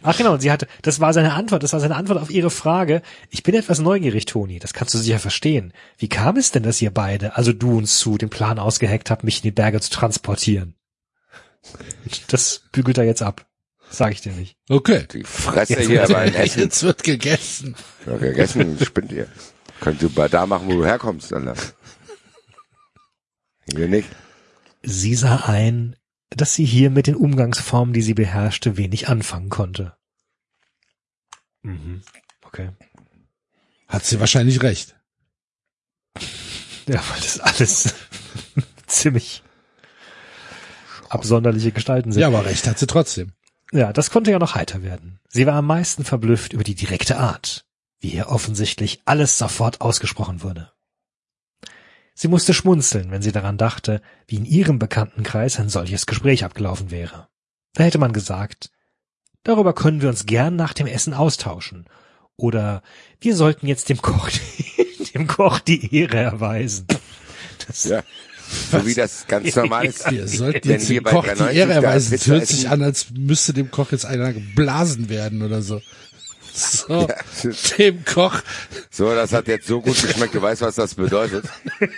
Ach 0.03 0.17
genau, 0.17 0.33
und 0.35 0.41
sie 0.41 0.51
hatte, 0.51 0.67
das 0.83 1.01
war 1.01 1.13
seine 1.13 1.35
Antwort, 1.35 1.63
das 1.63 1.73
war 1.73 1.81
seine 1.81 1.97
Antwort 1.97 2.21
auf 2.21 2.31
ihre 2.31 2.51
Frage. 2.51 3.03
Ich 3.31 3.43
bin 3.43 3.55
etwas 3.55 3.79
neugierig, 3.81 4.25
Toni, 4.25 4.59
das 4.59 4.73
kannst 4.73 4.95
du 4.95 4.99
sicher 4.99 5.19
verstehen. 5.19 5.73
Wie 5.99 6.09
kam 6.09 6.37
es 6.37 6.51
denn, 6.51 6.63
dass 6.63 6.81
ihr 6.83 6.91
beide, 6.93 7.37
also 7.37 7.53
du 7.53 7.77
und 7.79 7.89
Sue, 7.89 8.19
den 8.19 8.31
Plan 8.31 8.59
ausgeheckt 8.59 9.11
habt, 9.11 9.25
mich 9.25 9.37
in 9.39 9.43
die 9.43 9.51
Berge 9.51 9.81
zu 9.81 9.91
transportieren? 9.91 10.75
Das 12.29 12.63
bügelt 12.73 12.99
er 12.99 13.05
jetzt 13.05 13.23
ab. 13.23 13.47
Sag 13.91 14.13
ich 14.13 14.21
dir 14.23 14.33
nicht. 14.33 14.57
Okay. 14.69 15.07
Die 15.13 15.23
Fresse 15.25 15.75
Jetzt 15.75 15.87
hier 15.87 16.01
wird- 16.01 16.13
beim 16.13 16.35
Essen. 16.35 16.61
Jetzt 16.61 16.83
wird 16.83 17.03
gegessen. 17.05 17.77
Ja, 18.07 18.17
gegessen, 18.17 18.79
spinnt 18.85 19.13
ihr. 19.13 19.29
Könnt 19.81 20.03
ihr 20.03 20.09
bei 20.09 20.29
da 20.29 20.47
machen, 20.47 20.67
wo 20.69 20.73
du 20.73 20.85
herkommst, 20.87 21.33
Alter. 21.33 21.55
Hier 23.73 23.89
nicht. 23.89 24.09
Sie 24.85 25.15
sah 25.15 25.37
ein, 25.47 25.97
dass 26.31 26.55
sie 26.55 26.65
hier 26.65 26.91
mit 26.91 27.07
den 27.07 27.17
Umgangsformen, 27.17 27.95
die 27.95 28.03
sie 28.03 28.15
beherrschte, 28.15 28.77
wenig 28.77 29.09
anfangen 29.09 29.49
konnte. 29.49 29.97
Mhm. 31.63 32.03
Okay. 32.43 32.71
Hat 33.89 34.05
sie 34.05 34.21
wahrscheinlich 34.21 34.63
recht. 34.63 34.95
Ja, 36.87 37.03
weil 37.09 37.21
das 37.21 37.41
alles 37.41 37.95
ziemlich 38.87 39.43
absonderliche 41.09 41.73
Gestalten 41.73 42.13
sind. 42.13 42.21
Ja, 42.21 42.29
aber 42.29 42.45
recht 42.45 42.67
hat 42.67 42.79
sie 42.79 42.87
trotzdem. 42.87 43.33
Ja, 43.73 43.93
das 43.93 44.11
konnte 44.11 44.31
ja 44.31 44.39
noch 44.39 44.55
heiter 44.55 44.83
werden. 44.83 45.21
Sie 45.29 45.47
war 45.47 45.55
am 45.55 45.67
meisten 45.67 46.05
verblüfft 46.05 46.53
über 46.53 46.65
die 46.65 46.75
direkte 46.75 47.19
Art, 47.19 47.65
wie 48.01 48.11
ihr 48.11 48.29
offensichtlich 48.29 49.01
alles 49.07 49.39
sofort 49.39 49.81
ausgesprochen 49.81 50.43
wurde. 50.43 50.74
Sie 52.15 52.29
musste 52.29 52.55
schmunzeln, 52.55 53.11
wenn 53.11 53.23
sie 53.23 53.33
daran 53.33 53.59
dachte, 53.59 54.01
wie 54.29 54.37
in 54.37 54.45
ihrem 54.45 54.79
Bekanntenkreis 54.79 55.59
ein 55.59 55.69
solches 55.69 56.07
Gespräch 56.07 56.45
abgelaufen 56.45 56.91
wäre. 56.91 57.29
Da 57.75 57.83
hätte 57.85 57.99
man 57.99 58.13
gesagt, 58.13 58.71
darüber 59.43 59.75
können 59.75 60.01
wir 60.01 60.09
uns 60.09 60.25
gern 60.25 60.55
nach 60.55 60.73
dem 60.73 60.87
Essen 60.87 61.13
austauschen. 61.13 61.87
Oder 62.37 62.83
wir 63.21 63.35
sollten 63.35 63.67
jetzt 63.67 63.89
dem 63.89 64.01
Koch, 64.01 64.31
dem 65.15 65.27
Koch 65.27 65.59
die 65.59 65.95
Ehre 65.95 66.19
erweisen. 66.19 66.87
Das, 67.67 67.85
Ja. 67.85 68.03
So 68.71 68.87
wie 68.87 68.95
das 68.95 69.27
ganz 69.27 69.55
normal 69.57 69.87
ist. 69.87 70.11
Wir 70.11 70.29
sollten 70.29 70.69
Wenn 70.69 70.79
jetzt 70.79 70.89
wir 70.89 71.01
dem 71.01 71.05
bei 71.05 71.11
Koch 71.11 71.25
die 71.25 71.31
3,90 71.31 71.51
Ehre 71.51 71.73
erweisen. 71.73 72.15
Es 72.15 72.27
hört 72.27 72.47
sich 72.47 72.69
an, 72.69 72.83
als 72.83 73.07
müsste 73.11 73.53
dem 73.53 73.71
Koch 73.71 73.91
jetzt 73.93 74.07
einer 74.07 74.33
geblasen 74.33 75.09
werden 75.09 75.43
oder 75.43 75.63
so. 75.63 75.81
So, 76.57 77.09
Ja. 77.09 77.51
dem 77.79 78.05
Koch. 78.05 78.41
So, 78.89 79.13
das 79.13 79.33
hat 79.33 79.49
jetzt 79.49 79.67
so 79.67 79.81
gut 79.83 80.01
geschmeckt. 80.01 80.37
Du 80.37 80.41
weißt, 80.41 80.63
was 80.63 80.77
das 80.77 80.95
bedeutet. 80.95 81.45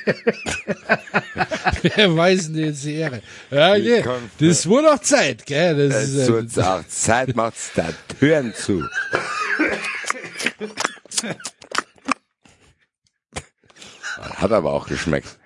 Wir 1.83 1.99
erweisen 1.99 2.55
dir 2.55 2.69
jetzt 2.69 2.83
die 2.85 2.95
Ehre. 2.95 3.21
Ja, 3.51 3.73
okay. 3.73 4.03
Das 4.39 4.49
ist 4.49 4.67
wohl 4.67 4.81
noch 4.83 4.99
Zeit, 5.01 5.45
gell? 5.45 5.89
Das 5.89 6.05
Es 6.05 6.09
ist, 6.15 6.33
wird 6.33 6.57
äh, 6.57 6.63
auch 6.63 6.87
Zeit, 6.89 7.37
macht's 7.37 7.73
da 7.75 7.87
Türen 8.19 8.55
zu. 8.55 8.83
Hat 14.19 14.53
aber 14.53 14.73
auch 14.73 14.87
geschmeckt. 14.89 15.39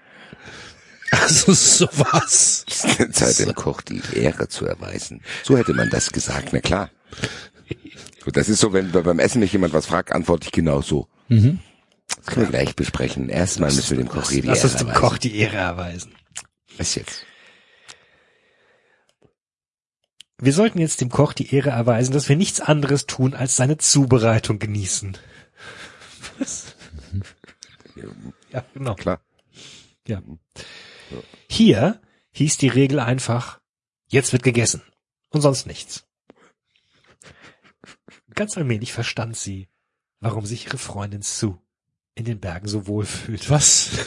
also 1.11 1.53
sowas. 1.53 2.65
Es 2.69 2.85
ist 2.85 3.15
Zeit, 3.15 3.39
dem 3.41 3.55
Koch 3.55 3.81
die 3.83 4.01
Ehre 4.15 4.49
zu 4.49 4.67
erweisen. 4.67 5.23
So 5.43 5.57
hätte 5.57 5.75
man 5.75 5.91
das 5.91 6.11
gesagt, 6.11 6.51
na 6.53 6.61
klar. 6.61 6.91
Das 8.33 8.49
ist 8.49 8.61
so, 8.61 8.73
wenn 8.73 8.91
beim 8.91 9.19
Essen 9.19 9.41
mich 9.41 9.53
jemand 9.53 9.73
was 9.73 9.87
fragt, 9.87 10.13
antworte 10.13 10.47
ich 10.47 10.53
genau 10.53 10.83
so. 10.83 11.09
Das 11.29 12.27
können 12.27 12.47
wir 12.47 12.51
gleich 12.51 12.77
besprechen. 12.77 13.29
Erstmal 13.29 13.73
müssen 13.73 13.91
wir 13.91 14.05
dem 14.05 14.09
Koch 14.09 14.31
die 14.31 14.41
lass 14.41 14.59
Ehre 14.59 14.67
uns 14.69 14.77
dem 14.77 14.89
erweisen. 14.89 15.01
Koch 15.01 15.19
die 15.19 15.37
Ehre 15.37 15.57
erweisen. 15.57 16.15
Was 16.77 16.95
jetzt? 16.95 17.25
Wir 20.39 20.53
sollten 20.53 20.79
jetzt 20.79 21.01
dem 21.01 21.11
Koch 21.11 21.33
die 21.35 21.55
Ehre 21.55 21.71
erweisen, 21.71 22.13
dass 22.13 22.29
wir 22.29 22.37
nichts 22.37 22.61
anderes 22.61 23.07
tun, 23.07 23.35
als 23.35 23.57
seine 23.57 23.77
Zubereitung 23.77 24.59
genießen. 24.59 25.19
Was? 26.39 26.75
Ja, 28.53 28.65
genau. 28.75 28.95
Klar. 28.95 29.21
Ja. 30.07 30.23
Hier 31.49 32.01
hieß 32.33 32.57
die 32.57 32.69
Regel 32.69 33.01
einfach, 33.01 33.61
jetzt 34.09 34.33
wird 34.33 34.43
gegessen 34.43 34.83
und 35.29 35.43
sonst 35.43 35.67
nichts. 35.67 36.07
Ganz 38.41 38.57
allmählich 38.57 38.95
verstand 38.95 39.37
sie, 39.37 39.69
warum 40.21 40.47
sich 40.47 40.65
ihre 40.65 40.79
Freundin 40.79 41.21
Sue 41.21 41.59
in 42.15 42.25
den 42.25 42.41
Bergen 42.41 42.69
so 42.69 42.87
wohl 42.87 43.05
fühlt. 43.05 43.51
Was? 43.51 43.91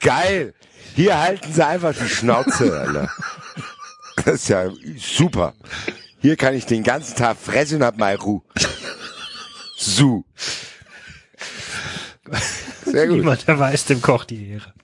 Geil! 0.00 0.54
Hier 0.96 1.16
halten 1.16 1.52
sie 1.52 1.64
einfach 1.64 1.94
die 1.94 2.08
Schnauze, 2.08 2.76
Alter. 2.76 3.08
Das 4.16 4.34
ist 4.34 4.48
ja 4.48 4.68
super. 4.96 5.54
Hier 6.18 6.34
kann 6.34 6.54
ich 6.54 6.66
den 6.66 6.82
ganzen 6.82 7.14
Tag 7.14 7.36
fressen 7.36 7.76
und 7.76 7.84
hab 7.84 7.96
mal 7.96 8.16
Ruhe. 8.16 8.42
Su. 9.76 10.24
Sehr 12.84 13.06
gut. 13.06 13.18
Niemand 13.18 13.46
erweist 13.46 13.90
dem 13.90 14.02
Koch 14.02 14.24
die 14.24 14.48
Ehre. 14.48 14.74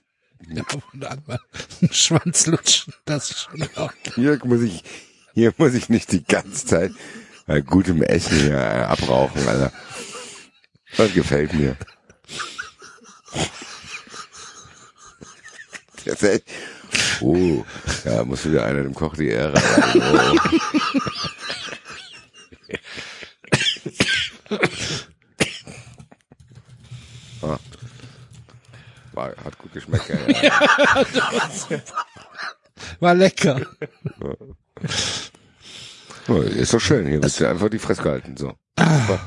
Ja, 0.47 0.63
einen 1.01 1.91
Schwanz 1.91 2.45
lutschen, 2.45 2.93
das 3.03 3.31
ist 3.31 3.41
schon 3.41 3.67
auch. 3.75 3.91
Hier 4.15 4.39
muss 4.45 4.61
ich, 4.61 4.81
hier 5.35 5.53
muss 5.57 5.73
ich 5.73 5.89
nicht 5.89 6.11
die 6.13 6.23
ganze 6.23 6.65
Zeit 6.65 6.91
bei 7.45 7.61
gutem 7.61 8.01
Essen 8.01 8.39
hier 8.39 8.57
äh, 8.57 8.83
abrauchen, 8.83 9.47
Alter. 9.47 9.71
Das 10.97 11.13
gefällt 11.13 11.53
mir. 11.53 11.75
Oh, 17.21 17.65
ja, 18.05 18.23
muss 18.23 18.45
wieder 18.45 18.65
einer 18.65 18.83
dem 18.83 18.93
Koch 18.93 19.15
die 19.15 19.27
Ehre. 19.27 19.61
Oh. 27.41 27.47
Ah. 27.47 27.59
War, 29.13 29.35
hat 29.43 29.57
gut 29.57 29.73
geschmeckt, 29.73 30.09
ja, 30.09 30.15
ja. 31.69 31.81
War 32.99 33.13
lecker. 33.15 33.61
Oh, 36.27 36.41
ist 36.41 36.73
doch 36.73 36.79
schön, 36.79 37.05
hier 37.05 37.21
wirst 37.21 37.39
du 37.39 37.47
einfach 37.47 37.69
die 37.69 37.77
Fresse 37.77 38.01
gehalten, 38.01 38.35
so. 38.35 38.55
Super. 38.79 39.19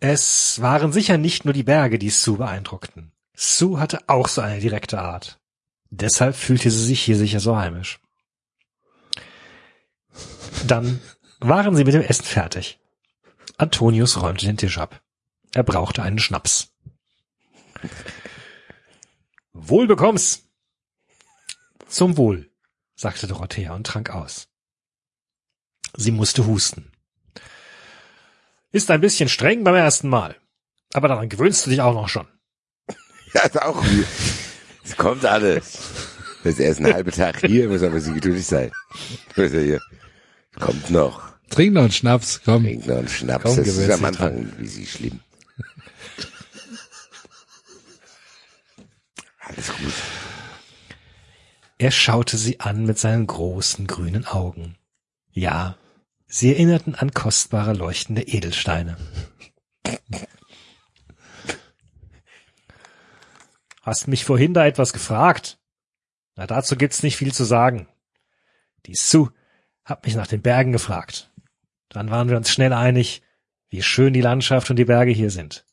Es 0.00 0.60
waren 0.60 0.92
sicher 0.92 1.16
nicht 1.16 1.46
nur 1.46 1.54
die 1.54 1.62
Berge, 1.62 1.98
die 1.98 2.10
Sue 2.10 2.36
beeindruckten. 2.36 3.12
Sue 3.34 3.80
hatte 3.80 4.00
auch 4.06 4.28
so 4.28 4.42
eine 4.42 4.60
direkte 4.60 5.00
Art. 5.00 5.40
Deshalb 5.88 6.36
fühlte 6.36 6.70
sie 6.70 6.84
sich 6.84 7.02
hier 7.02 7.16
sicher 7.16 7.40
so 7.40 7.56
heimisch. 7.56 8.00
Dann 10.66 11.00
waren 11.40 11.74
sie 11.74 11.84
mit 11.84 11.94
dem 11.94 12.02
Essen 12.02 12.24
fertig. 12.24 12.78
Antonius 13.56 14.20
räumte 14.20 14.46
den 14.46 14.56
Tisch 14.58 14.78
ab. 14.78 15.00
Er 15.54 15.62
brauchte 15.62 16.02
einen 16.02 16.18
Schnaps. 16.18 16.72
Wohl 19.52 19.86
bekomm's. 19.86 20.45
Zum 21.88 22.16
Wohl, 22.16 22.50
sagte 22.94 23.26
Dorothea 23.26 23.74
und 23.74 23.86
trank 23.86 24.10
aus. 24.10 24.48
Sie 25.96 26.10
musste 26.10 26.46
husten. 26.46 26.92
Ist 28.72 28.90
ein 28.90 29.00
bisschen 29.00 29.28
streng 29.28 29.64
beim 29.64 29.74
ersten 29.74 30.08
Mal. 30.08 30.36
Aber 30.92 31.08
daran 31.08 31.28
gewöhnst 31.28 31.66
du 31.66 31.70
dich 31.70 31.80
auch 31.80 31.94
noch 31.94 32.08
schon. 32.08 32.26
Ja, 33.34 33.42
ist 33.42 33.60
auch. 33.60 33.84
Es 34.82 34.96
kommt 34.96 35.24
alles. 35.26 35.78
Das 36.42 36.54
ist 36.54 36.60
erst 36.60 36.80
ein 36.80 36.94
halber 36.94 37.10
Tag 37.10 37.40
hier, 37.40 37.68
muss 37.68 37.82
aber 37.82 38.00
sie 38.00 38.14
geduldig 38.14 38.46
sein. 38.46 38.70
Kommt 40.58 40.90
noch. 40.90 41.34
Trink 41.50 41.74
noch 41.74 41.82
einen 41.82 41.92
Schnaps, 41.92 42.40
komm. 42.44 42.62
Trink 42.62 42.86
noch 42.86 42.98
einen 42.98 43.08
Schnaps. 43.08 43.42
Komm, 43.42 43.56
das 43.56 43.66
ist 43.66 43.90
am 43.90 44.04
Anfang, 44.04 44.52
wie 44.58 44.68
sie 44.68 44.86
schlimm. 44.86 45.20
Alles 49.40 49.68
gut. 49.68 49.92
Er 51.78 51.90
schaute 51.90 52.38
sie 52.38 52.60
an 52.60 52.86
mit 52.86 52.98
seinen 52.98 53.26
großen 53.26 53.86
grünen 53.86 54.26
Augen. 54.26 54.76
Ja, 55.30 55.76
sie 56.26 56.52
erinnerten 56.52 56.94
an 56.94 57.12
kostbare 57.12 57.74
leuchtende 57.74 58.22
Edelsteine. 58.22 58.96
Hast 63.82 64.08
mich 64.08 64.24
vorhin 64.24 64.54
da 64.54 64.66
etwas 64.66 64.92
gefragt? 64.92 65.58
Na, 66.34 66.46
dazu 66.46 66.76
gibt's 66.76 67.02
nicht 67.02 67.16
viel 67.16 67.32
zu 67.32 67.44
sagen. 67.44 67.88
Die 68.86 68.94
Sue 68.94 69.32
hat 69.84 70.04
mich 70.04 70.16
nach 70.16 70.26
den 70.26 70.42
Bergen 70.42 70.72
gefragt. 70.72 71.30
Dann 71.90 72.10
waren 72.10 72.28
wir 72.28 72.36
uns 72.36 72.50
schnell 72.50 72.72
einig, 72.72 73.22
wie 73.68 73.82
schön 73.82 74.12
die 74.12 74.22
Landschaft 74.22 74.70
und 74.70 74.76
die 74.76 74.86
Berge 74.86 75.12
hier 75.12 75.30
sind. 75.30 75.66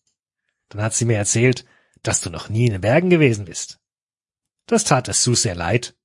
Dann 0.70 0.82
hat 0.82 0.94
sie 0.94 1.06
mir 1.06 1.18
erzählt, 1.18 1.66
dass 2.02 2.22
du 2.22 2.30
noch 2.30 2.50
nie 2.50 2.66
in 2.66 2.74
den 2.74 2.82
Bergen 2.82 3.10
gewesen 3.10 3.46
bist. 3.46 3.80
Das 4.66 4.84
tat 4.86 5.08
es 5.10 5.24
Sue 5.24 5.36
sehr 5.36 5.56
leid, 5.56 5.96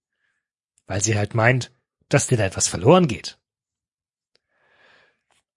weil 0.87 1.03
sie 1.03 1.17
halt 1.17 1.35
meint, 1.35 1.73
dass 2.09 2.27
dir 2.27 2.39
da 2.39 2.45
etwas 2.45 2.69
verloren 2.69 3.07
geht. 3.07 3.39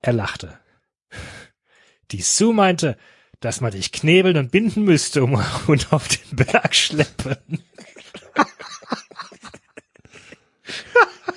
Er 0.01 0.13
lachte. 0.13 0.59
Die 2.11 2.21
Sue 2.21 2.53
meinte, 2.53 2.97
dass 3.39 3.61
man 3.61 3.71
dich 3.71 3.91
knebeln 3.91 4.37
und 4.37 4.51
binden 4.51 4.83
müsste 4.83 5.23
um, 5.23 5.33
und 5.67 5.93
auf 5.93 6.07
den 6.07 6.35
Berg 6.35 6.75
schleppen. 6.75 7.63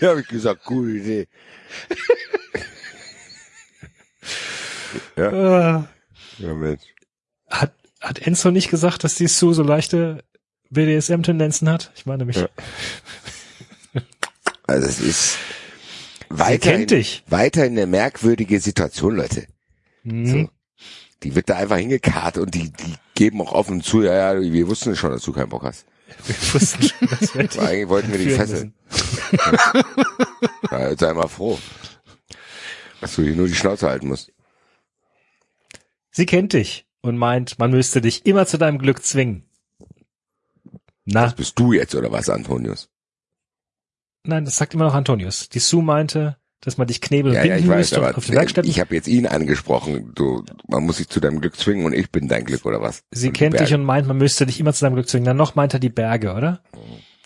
Ja, 0.01 0.11
hab 0.11 0.19
ich 0.19 0.29
gesagt, 0.29 0.65
coole 0.65 0.93
Idee. 0.93 1.29
ja, 5.17 5.89
ja, 6.39 6.55
Mensch. 6.55 6.83
Hat, 7.49 7.73
hat 8.01 8.19
Enzo 8.19 8.51
nicht 8.51 8.71
gesagt, 8.71 9.05
dass 9.05 9.15
die 9.15 9.29
Sue 9.29 9.55
so 9.55 9.63
leichte 9.63 10.25
BDSM-Tendenzen 10.75 11.69
hat? 11.71 11.91
Ich 11.97 12.05
meine 12.07 12.25
mich. 12.25 12.37
Ja. 12.37 12.49
Also 14.67 14.87
es 14.89 14.99
ist 14.99 15.37
weiterhin, 16.31 16.79
kennt 16.79 16.91
dich. 16.93 17.23
weiterhin 17.29 17.73
eine 17.73 17.87
merkwürdige 17.87 18.61
Situation, 18.61 19.15
Leute. 19.15 19.47
Hm. 20.05 20.27
So. 20.27 20.49
Die 21.23 21.35
wird 21.35 21.51
da 21.51 21.57
einfach 21.57 21.77
hingekarrt 21.77 22.39
und 22.39 22.55
die, 22.55 22.71
die 22.73 22.95
geben 23.15 23.43
auch 23.43 23.53
offen 23.53 23.83
zu, 23.83 24.03
ja, 24.03 24.33
ja, 24.33 24.41
wir 24.41 24.67
wussten 24.67 24.97
schon, 24.97 25.11
dass 25.11 25.23
du 25.23 25.33
keinen 25.33 25.51
Bock 25.51 25.65
hast. 25.65 25.85
Wir 26.27 26.35
wussten 26.55 26.83
schon, 26.83 27.09
dass 27.09 27.35
wir 27.35 27.41
eigentlich 27.63 27.89
wollten 27.89 28.11
wir 28.13 28.19
dich 28.19 28.35
fesseln. 28.35 28.73
Ja, 30.71 30.97
sei 30.97 31.13
mal 31.13 31.29
froh. 31.29 31.59
Dass 33.03 33.17
du 33.17 33.23
hier 33.23 33.35
nur 33.35 33.49
die 33.49 33.55
Schnauze 33.55 33.89
halten 33.89 34.09
musst. 34.09 34.33
Sie 36.11 36.27
kennt 36.27 36.53
dich. 36.55 36.87
und 37.03 37.19
meint, 37.19 37.59
man 37.59 37.71
müsste 37.71 38.01
dich 38.01 38.25
immer 38.25 38.47
zu 38.47 38.57
deinem 38.57 38.79
Glück 38.79 39.03
zwingen. 39.05 39.45
Na, 41.05 41.25
Das 41.25 41.35
bist 41.35 41.59
du 41.59 41.73
jetzt 41.73 41.95
oder 41.95 42.11
was, 42.13 42.29
Antonius? 42.29 42.89
nein, 44.27 44.45
das 44.45 44.57
sagt 44.57 44.75
immer 44.75 44.85
noch 44.85 44.95
Antonius. 44.95 45.49
Die 45.51 45.59
Sue 45.59 45.83
meinte, 45.83 46.39
dass 46.61 46.79
man 46.79 46.87
dich 46.87 47.03
knebeln 47.03 47.35
und 47.35 47.37
Ja, 47.37 47.45
ja, 47.45 47.55
binden 47.57 47.65
ich 47.65 47.71
weiß, 47.71 47.79
müsste 47.79 47.97
aber 47.99 48.17
auf 48.17 48.25
den 48.25 48.35
Werkstätten. 48.37 48.71
ich 48.71 48.81
habe 48.81 48.95
jetzt 48.95 49.07
ihn 49.07 49.27
angesprochen. 49.27 50.13
Du, 50.15 50.45
man 50.67 50.83
muss 50.85 50.97
sich 50.97 51.09
zu 51.11 51.21
deinem 51.21 51.41
Glück 51.43 51.57
zwingen 51.57 51.85
und 51.85 51.93
ich 51.93 52.11
bin 52.11 52.27
dein 52.27 52.45
Glück 52.47 52.65
oder 52.65 52.81
was? 52.81 53.03
Sie 53.11 53.27
Und 53.29 53.33
kennt 53.35 53.61
dich 53.61 53.75
und 53.75 53.85
meint, 53.85 54.07
man 54.09 54.17
müsste 54.17 54.47
dich 54.47 54.59
immer 54.61 54.73
zu 54.73 54.85
deinem 54.85 54.95
Glück 54.95 55.09
zwingen. 55.09 55.27
Dann 55.27 55.37
noch 55.37 55.55
meint 55.57 55.75
er 55.75 55.81
die 55.81 55.91
Berge, 55.91 56.33
oder? 56.33 56.63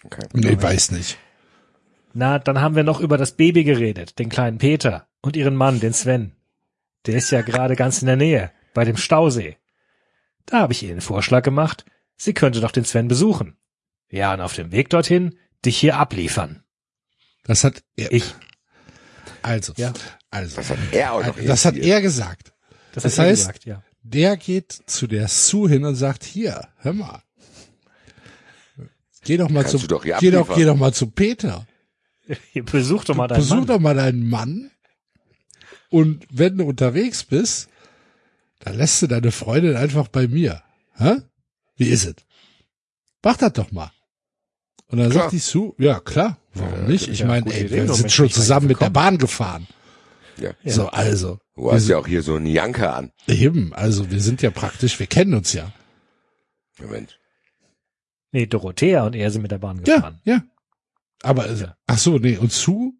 Okay. 0.02 0.26
Nee, 0.32 0.60
weiß 0.60 0.90
nicht. 0.90 1.18
Na, 2.14 2.40
dann 2.40 2.60
haben 2.60 2.74
wir 2.74 2.82
noch 2.82 2.98
über 3.00 3.16
das 3.16 3.32
Baby 3.36 3.62
geredet, 3.62 4.18
den 4.18 4.28
kleinen 4.28 4.58
Peter 4.58 5.06
und 5.20 5.36
ihren 5.36 5.54
Mann, 5.54 5.78
den 5.78 5.92
Sven. 5.92 6.32
Der 7.06 7.14
ist 7.14 7.30
ja 7.30 7.42
gerade 7.42 7.76
ganz 7.76 8.00
in 8.02 8.06
der 8.06 8.16
Nähe, 8.16 8.50
bei 8.74 8.84
dem 8.84 8.96
Stausee. 8.96 9.56
Da 10.46 10.58
habe 10.60 10.72
ich 10.72 10.82
ihr 10.82 10.88
den 10.88 11.00
Vorschlag 11.00 11.44
gemacht, 11.44 11.84
sie 12.16 12.34
könnte 12.34 12.60
doch 12.60 12.72
den 12.72 12.84
Sven 12.84 13.06
besuchen. 13.06 13.56
Ja, 14.10 14.32
und 14.34 14.40
auf 14.40 14.54
dem 14.54 14.72
Weg 14.72 14.90
dorthin 14.90 15.38
dich 15.64 15.78
hier 15.78 15.96
abliefern. 15.96 16.62
Das 17.44 17.64
hat 17.64 17.82
er. 17.96 18.12
Ich. 18.12 18.34
Also, 19.42 19.72
Ja. 19.76 19.92
also. 20.30 20.56
Das 20.56 20.70
hat 20.70 20.78
er 20.92 21.12
auch 21.12 21.24
noch 21.26 21.36
Das 21.38 21.64
hat 21.64 21.76
er 21.76 22.00
gesagt. 22.00 22.52
Das, 22.92 23.02
Das 23.04 23.18
hat 23.18 23.26
er 23.26 23.32
heißt- 23.32 23.36
gesagt, 23.36 23.64
ja. 23.64 23.82
Der 24.02 24.36
geht 24.38 24.72
zu 24.86 25.06
der 25.06 25.28
Sue 25.28 25.68
hin 25.68 25.84
und 25.84 25.94
sagt, 25.94 26.24
hier, 26.24 26.68
hör 26.78 26.94
mal. 26.94 27.22
Geh 29.24 29.36
doch 29.36 29.50
mal 29.50 29.62
Kannst 29.64 29.78
zu, 29.80 29.86
doch 29.86 30.02
geh 30.02 30.30
doch, 30.30 30.54
geh 30.54 30.64
doch 30.64 30.76
mal 30.76 30.94
zu 30.94 31.10
Peter. 31.10 31.66
Besuch 32.54 33.04
doch 33.04 33.14
mal 33.16 33.26
deinen 33.28 33.38
Besuch 33.40 33.56
Mann. 33.56 33.66
doch 33.66 33.80
mal 33.80 33.94
deinen 33.94 34.28
Mann. 34.28 34.70
Und 35.90 36.26
wenn 36.30 36.56
du 36.56 36.64
unterwegs 36.64 37.24
bist, 37.24 37.68
dann 38.60 38.76
lässt 38.76 39.02
du 39.02 39.06
deine 39.06 39.32
Freundin 39.32 39.76
einfach 39.76 40.08
bei 40.08 40.28
mir. 40.28 40.62
Hä? 40.96 41.16
Wie 41.76 41.88
ist 41.88 42.06
es? 42.06 42.14
Mach 43.22 43.36
das 43.36 43.52
doch 43.52 43.70
mal. 43.72 43.90
Und 44.90 44.98
dann 44.98 45.10
Klar. 45.10 45.24
sagt 45.24 45.32
die 45.34 45.38
Sue, 45.38 45.74
ja 45.78 46.00
klar, 46.00 46.38
warum 46.54 46.86
nicht? 46.86 47.08
Ich 47.08 47.20
ja, 47.20 47.26
meine, 47.26 47.52
ey, 47.52 47.66
Idee, 47.66 47.76
wir 47.86 47.92
sind 47.94 48.10
schon 48.10 48.30
zusammen 48.30 48.68
mit 48.68 48.80
der. 48.80 48.88
Bahn 48.90 49.18
gefahren. 49.18 49.66
Ja. 50.40 50.52
So, 50.64 50.86
also. 50.88 51.38
Du 51.56 51.64
wir 51.66 51.72
hast 51.72 51.82
sind, 51.82 51.90
ja 51.90 51.98
auch 51.98 52.06
hier 52.06 52.22
so 52.22 52.36
einen 52.36 52.46
Janker 52.46 52.94
an. 52.96 53.12
eben, 53.26 53.74
also 53.74 54.10
wir 54.10 54.20
sind 54.20 54.40
ja 54.40 54.50
praktisch, 54.50 54.98
wir 54.98 55.06
kennen 55.06 55.34
uns 55.34 55.52
ja. 55.52 55.72
Moment. 56.80 57.18
Nee, 58.32 58.46
Dorothea 58.46 59.04
und 59.04 59.14
er 59.14 59.30
sind 59.30 59.42
mit 59.42 59.50
der 59.50 59.58
Bahn 59.58 59.82
Ja, 59.84 59.96
gefahren. 59.96 60.20
ja. 60.24 60.42
Aber, 61.22 61.42
also, 61.42 61.64
Ja. 61.64 61.76
ach 61.86 61.98
so, 61.98 62.18
nee, 62.18 62.36
und 62.36 62.52
Sue 62.52 62.92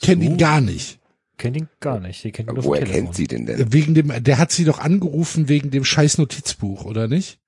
kennt 0.00 0.22
ihn 0.22 0.38
gar 0.38 0.60
nicht. 0.60 1.00
Kennt 1.36 1.56
ihn 1.56 1.68
gar 1.80 1.98
nicht. 1.98 2.22
Die 2.22 2.30
kennt 2.32 2.48
ihn 2.50 2.62
Woher 2.64 2.84
kennt 2.86 3.14
sie 3.16 3.26
den 3.26 3.46
denn? 3.46 3.72
Wegen 3.72 3.94
dem, 3.94 4.12
der 4.22 4.38
hat 4.38 4.52
sie 4.52 4.64
doch 4.64 4.78
angerufen 4.78 5.48
wegen 5.48 5.70
dem 5.70 5.84
scheiß 5.84 6.18
Notizbuch, 6.18 6.84
oder 6.84 7.08
nicht? 7.08 7.40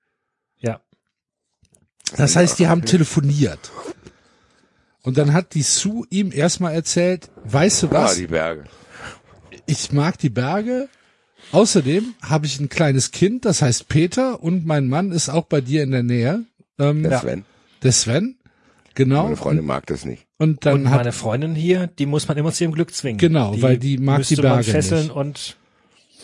Ja. 2.11 2.17
Das 2.17 2.35
heißt, 2.35 2.59
die 2.59 2.67
haben 2.67 2.83
telefoniert. 2.85 3.71
Und 5.01 5.17
dann 5.17 5.33
hat 5.33 5.53
die 5.53 5.61
Sue 5.61 6.05
ihm 6.09 6.31
erstmal 6.31 6.73
erzählt, 6.73 7.29
weißt 7.45 7.83
du 7.83 7.87
Ah, 7.89 8.05
was, 8.05 8.15
die 8.15 8.27
Berge. 8.27 8.63
ich 9.65 9.91
mag 9.91 10.17
die 10.17 10.29
Berge. 10.29 10.89
Außerdem 11.51 12.15
habe 12.23 12.47
ich 12.47 12.59
ein 12.59 12.69
kleines 12.69 13.11
Kind, 13.11 13.45
das 13.45 13.61
heißt 13.61 13.87
Peter, 13.87 14.41
und 14.41 14.65
mein 14.65 14.87
Mann 14.87 15.11
ist 15.11 15.29
auch 15.29 15.45
bei 15.45 15.61
dir 15.61 15.83
in 15.83 15.91
der 15.91 16.01
Nähe. 16.01 16.43
Ähm, 16.79 17.03
Der. 17.03 17.19
Sven. 17.19 17.45
Der 17.83 17.91
Sven. 17.91 18.35
Genau. 18.95 19.23
Meine 19.23 19.35
Freundin 19.35 19.65
mag 19.65 19.85
das 19.85 20.05
nicht. 20.05 20.25
Und 20.37 20.65
dann 20.65 20.73
und 20.85 20.89
hat 20.89 20.97
meine 20.97 21.11
Freundin 21.11 21.53
hier, 21.53 21.87
die 21.87 22.05
muss 22.07 22.27
man 22.27 22.35
immer 22.37 22.51
zu 22.51 22.63
ihrem 22.63 22.73
Glück 22.73 22.93
zwingen. 22.93 23.17
Genau, 23.19 23.61
weil 23.61 23.77
die 23.77 23.97
mag 23.99 24.23
die 24.23 24.35
man 24.37 24.41
Berge 24.43 24.71
fesseln 24.71 25.03
nicht. 25.03 25.15
und 25.15 25.55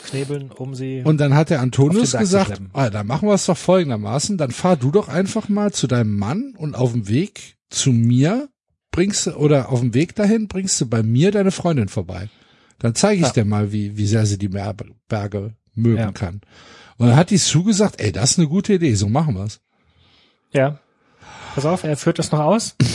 knebeln, 0.08 0.52
um 0.52 0.74
sie. 0.76 1.02
Und 1.04 1.18
dann 1.20 1.36
hat 1.36 1.50
der 1.50 1.62
Antonius 1.62 2.12
gesagt, 2.14 2.62
ah, 2.74 2.90
dann 2.90 3.08
machen 3.08 3.28
wir 3.28 3.34
es 3.36 3.46
doch 3.46 3.58
folgendermaßen, 3.58 4.38
dann 4.38 4.52
fahr 4.52 4.76
du 4.78 4.92
doch 4.92 5.08
einfach 5.10 5.50
mal 5.50 5.72
zu 5.72 5.88
deinem 5.88 6.18
Mann 6.18 6.54
und 6.58 6.76
auf 6.76 6.92
dem 6.94 7.08
Weg 7.08 7.56
zu 7.70 7.92
mir 7.92 8.50
bringst 8.92 9.28
du, 9.28 9.32
oder 9.36 9.70
auf 9.70 9.80
dem 9.80 9.94
Weg 9.94 10.16
dahin 10.16 10.48
bringst 10.48 10.80
du 10.82 10.86
bei 10.88 11.02
mir 11.04 11.32
deine 11.32 11.52
Freundin 11.52 11.88
vorbei. 11.88 12.30
Dann 12.80 12.96
zeige 12.96 13.22
ich 13.22 13.28
Ja. 13.28 13.34
dir 13.34 13.46
mal, 13.46 13.72
wie, 13.72 13.96
wie 13.98 14.08
sehr 14.08 14.26
sie 14.26 14.38
die 14.38 14.50
Berge 14.50 15.54
mögen 15.76 15.98
Ja. 15.98 16.12
kann. 16.12 16.42
Und 16.98 17.08
dann 17.08 17.16
hat 17.16 17.30
die 17.30 17.38
zugesagt, 17.38 18.02
ey, 18.02 18.12
das 18.12 18.32
ist 18.32 18.40
eine 18.40 18.48
gute 18.48 18.74
Idee, 18.74 18.94
so 18.96 19.08
machen 19.08 19.36
wir's. 19.36 19.60
ja. 20.52 20.80
Pass 21.56 21.66
auf, 21.66 21.84
er 21.84 21.98
führt 21.98 22.18
das 22.20 22.32
noch 22.32 22.40
aus. 22.40 22.76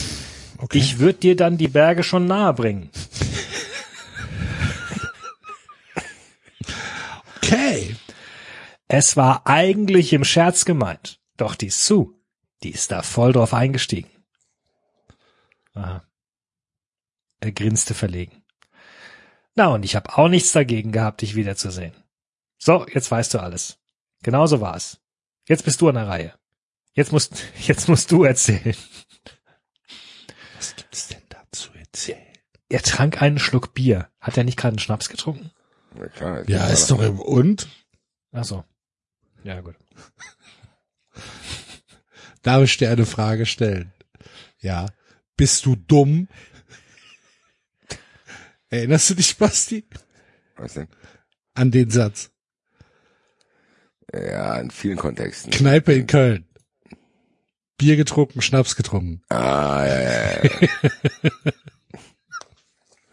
Okay. 0.58 0.78
Ich 0.78 0.98
würde 1.00 1.18
dir 1.18 1.36
dann 1.36 1.58
die 1.58 1.68
Berge 1.68 2.02
schon 2.02 2.24
nahe 2.24 2.54
bringen. 2.54 2.88
Okay. 7.36 7.96
Es 8.88 9.16
war 9.16 9.46
eigentlich 9.46 10.12
im 10.12 10.24
Scherz 10.24 10.64
gemeint. 10.64 11.20
Doch 11.36 11.54
die 11.54 11.70
Sue, 11.70 12.14
die 12.62 12.70
ist 12.70 12.90
da 12.92 13.02
voll 13.02 13.32
drauf 13.32 13.52
eingestiegen. 13.52 14.10
Aha. 15.74 16.06
Er 17.40 17.52
grinste 17.52 17.94
verlegen. 17.94 18.42
Na, 19.54 19.68
und 19.68 19.84
ich 19.84 19.96
habe 19.96 20.16
auch 20.16 20.28
nichts 20.28 20.52
dagegen 20.52 20.92
gehabt, 20.92 21.22
dich 21.22 21.34
wiederzusehen. 21.34 21.94
So, 22.58 22.86
jetzt 22.92 23.10
weißt 23.10 23.34
du 23.34 23.38
alles. 23.38 23.78
Genauso 24.22 24.60
war's. 24.60 25.00
Jetzt 25.48 25.64
bist 25.64 25.80
du 25.80 25.88
an 25.88 25.94
der 25.96 26.08
Reihe. 26.08 26.34
Jetzt 26.92 27.12
musst, 27.12 27.44
jetzt 27.60 27.88
musst 27.88 28.10
du 28.10 28.24
erzählen. 28.24 28.76
Was 30.56 30.76
gibt's 30.76 31.08
denn 31.08 31.22
da 31.28 31.42
zu 31.52 31.72
erzählen? 31.74 32.22
Er 32.68 32.82
trank 32.82 33.22
einen 33.22 33.38
Schluck 33.38 33.74
Bier. 33.74 34.10
Hat 34.20 34.36
er 34.36 34.44
nicht 34.44 34.58
gerade 34.58 34.72
einen 34.72 34.78
Schnaps 34.78 35.08
getrunken? 35.08 35.50
Ja, 35.98 36.08
klar, 36.08 36.38
jetzt 36.40 36.48
Ja, 36.48 36.66
ist 36.68 36.90
doch 36.90 37.00
im 37.00 37.20
Und? 37.20 37.68
Ach 38.32 38.44
so. 38.44 38.64
Ja, 39.44 39.60
gut. 39.60 39.76
Darf 42.42 42.62
ich 42.62 42.76
dir 42.76 42.90
eine 42.90 43.06
Frage 43.06 43.46
stellen? 43.46 43.92
Ja. 44.58 44.86
Bist 45.36 45.66
du 45.66 45.76
dumm? 45.76 46.28
Erinnerst 48.68 49.10
du 49.10 49.14
dich, 49.14 49.36
Basti, 49.36 49.84
Was 50.56 50.74
denn? 50.74 50.88
an 51.54 51.70
den 51.70 51.90
Satz? 51.90 52.30
Ja, 54.12 54.56
in 54.58 54.70
vielen 54.70 54.96
Kontexten. 54.96 55.50
Kneipe 55.50 55.92
in 55.92 56.06
Köln. 56.06 56.46
Bier 57.78 57.96
getrunken, 57.96 58.40
Schnaps 58.40 58.76
getrunken. 58.76 59.22
Ah, 59.28 59.84
ja, 59.86 60.00
ja, 60.00 60.42
ja. 60.42 60.50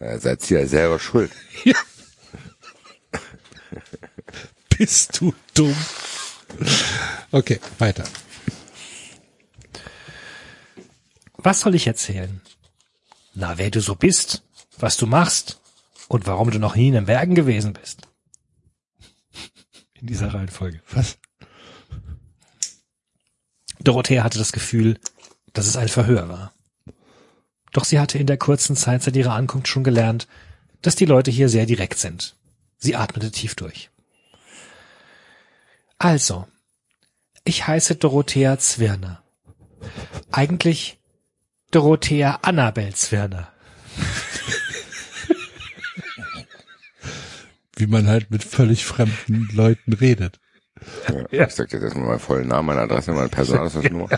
ja 0.00 0.18
seid 0.18 0.50
ihr 0.50 0.60
ja 0.60 0.66
selber 0.66 0.98
schuld. 0.98 1.30
Bist 4.78 5.20
du 5.20 5.34
dumm? 5.54 5.76
Okay, 7.30 7.60
weiter. 7.78 8.04
Was 11.36 11.60
soll 11.60 11.74
ich 11.74 11.86
erzählen? 11.86 12.40
Na, 13.34 13.58
wer 13.58 13.70
du 13.70 13.80
so 13.80 13.94
bist, 13.94 14.42
was 14.78 14.96
du 14.96 15.06
machst 15.06 15.60
und 16.08 16.26
warum 16.26 16.50
du 16.50 16.58
noch 16.58 16.76
nie 16.76 16.88
in 16.88 16.94
den 16.94 17.06
Bergen 17.06 17.34
gewesen 17.34 17.72
bist. 17.72 18.08
In 19.94 20.06
dieser 20.06 20.32
Reihenfolge. 20.32 20.80
Was? 20.92 21.18
Dorothea 23.80 24.24
hatte 24.24 24.38
das 24.38 24.52
Gefühl, 24.52 24.98
dass 25.52 25.66
es 25.66 25.76
ein 25.76 25.88
Verhör 25.88 26.28
war. 26.28 26.52
Doch 27.72 27.84
sie 27.84 27.98
hatte 27.98 28.18
in 28.18 28.26
der 28.26 28.38
kurzen 28.38 28.76
Zeit 28.76 29.02
seit 29.02 29.16
ihrer 29.16 29.34
Ankunft 29.34 29.68
schon 29.68 29.84
gelernt, 29.84 30.28
dass 30.80 30.96
die 30.96 31.06
Leute 31.06 31.30
hier 31.30 31.48
sehr 31.48 31.66
direkt 31.66 31.98
sind. 31.98 32.36
Sie 32.78 32.96
atmete 32.96 33.30
tief 33.30 33.54
durch. 33.54 33.90
Also, 35.98 36.46
ich 37.44 37.66
heiße 37.66 37.96
Dorothea 37.96 38.58
Zwirner. 38.58 39.22
Eigentlich 40.30 41.00
Dorothea 41.70 42.38
Annabel 42.42 42.94
Zwirner. 42.94 43.52
Wie 47.76 47.86
man 47.86 48.06
halt 48.06 48.30
mit 48.30 48.44
völlig 48.44 48.84
fremden 48.84 49.48
Leuten 49.52 49.92
redet. 49.92 50.40
Ja, 51.08 51.24
Ja. 51.30 51.46
Ich 51.46 51.54
sag 51.54 51.68
dir 51.68 51.76
jetzt 51.76 51.84
erstmal 51.84 52.06
meinen 52.06 52.20
vollen 52.20 52.48
Namen, 52.48 52.66
meine 52.66 52.82
Adresse, 52.82 53.12
meine 53.12 53.28
Personalausweisnummer. 53.28 54.08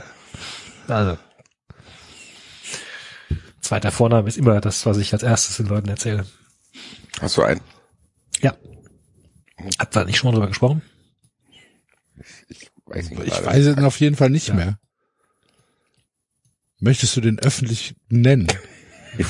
Also. 0.88 1.18
Zweiter 3.60 3.90
Vorname 3.90 4.28
ist 4.28 4.38
immer 4.38 4.60
das, 4.60 4.86
was 4.86 4.98
ich 4.98 5.12
als 5.12 5.24
erstes 5.24 5.56
den 5.56 5.66
Leuten 5.66 5.88
erzähle. 5.88 6.26
Hast 7.20 7.36
du 7.36 7.42
einen? 7.42 7.60
Ja. 8.40 8.54
Habt 9.78 9.96
ihr 9.96 10.04
nicht 10.04 10.18
schon 10.18 10.30
mal 10.30 10.34
drüber 10.34 10.48
gesprochen? 10.48 10.82
Weiß 12.86 13.10
nicht 13.10 13.22
Ich 13.24 13.32
gerade. 13.32 13.46
weiß 13.46 13.66
es 13.66 13.78
auf 13.78 14.00
jeden 14.00 14.16
Fall 14.16 14.30
nicht 14.30 14.48
Ja. 14.48 14.54
mehr. 14.54 14.78
Möchtest 16.78 17.16
du 17.16 17.20
den 17.20 17.38
öffentlich 17.38 17.94
nennen? 18.08 18.46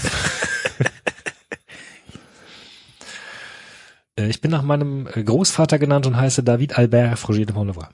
Äh, 4.17 4.29
Ich 4.29 4.41
bin 4.41 4.51
nach 4.51 4.63
meinem 4.63 5.07
äh, 5.13 5.23
Großvater 5.23 5.79
genannt 5.79 6.07
und 6.07 6.17
heiße 6.17 6.43
David 6.43 6.79
Albert 6.79 7.19
Froger 7.19 7.45
de 7.45 7.55
Montlevoix. 7.55 7.89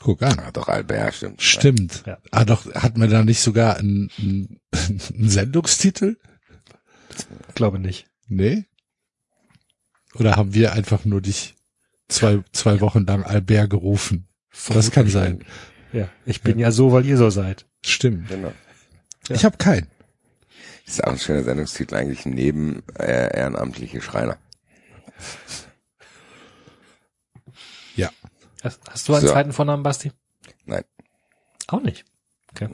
Guck 0.00 0.22
an. 0.22 0.38
Ah, 0.38 0.52
doch, 0.52 0.68
Albert, 0.68 1.14
stimmt. 1.14 1.42
Stimmt. 1.42 2.02
Ja. 2.06 2.18
Ah, 2.30 2.44
doch, 2.44 2.72
hat 2.74 2.96
man 2.96 3.10
da 3.10 3.24
nicht 3.24 3.40
sogar 3.40 3.76
einen, 3.78 4.10
einen, 4.18 4.60
einen 5.14 5.28
Sendungstitel? 5.28 6.16
Glaube 7.54 7.78
nicht. 7.80 8.06
Nee? 8.28 8.64
Oder 10.14 10.36
haben 10.36 10.54
wir 10.54 10.72
einfach 10.72 11.04
nur 11.04 11.20
dich 11.20 11.56
zwei, 12.08 12.42
zwei 12.52 12.80
Wochen 12.80 13.06
lang 13.06 13.22
Albert 13.22 13.70
gerufen. 13.70 14.28
Das 14.68 14.90
kann 14.90 15.08
sein. 15.08 15.44
Ja, 15.92 16.08
ich 16.26 16.42
bin 16.42 16.58
ja 16.58 16.70
so, 16.72 16.92
weil 16.92 17.06
ihr 17.06 17.16
so 17.16 17.30
seid. 17.30 17.66
Stimmt. 17.84 18.28
Genau. 18.28 18.52
Ich 19.28 19.44
habe 19.44 19.56
keinen. 19.56 19.86
Ist 20.86 21.04
auch 21.04 21.12
ein 21.12 21.18
schöner 21.18 21.44
Sendungstitel 21.44 21.94
eigentlich 21.94 22.24
neben 22.26 22.82
äh, 22.98 23.36
ehrenamtliche 23.36 24.00
Schreiner. 24.00 24.38
Ja. 27.94 28.10
Hast, 28.62 28.80
hast 28.88 29.08
du 29.08 29.14
einen 29.14 29.26
So. 29.26 29.32
zweiten 29.32 29.52
Vornamen, 29.52 29.82
Basti? 29.82 30.12
Nein, 30.64 30.84
Auch 31.68 31.82
nicht. 31.82 32.04
Okay. 32.52 32.68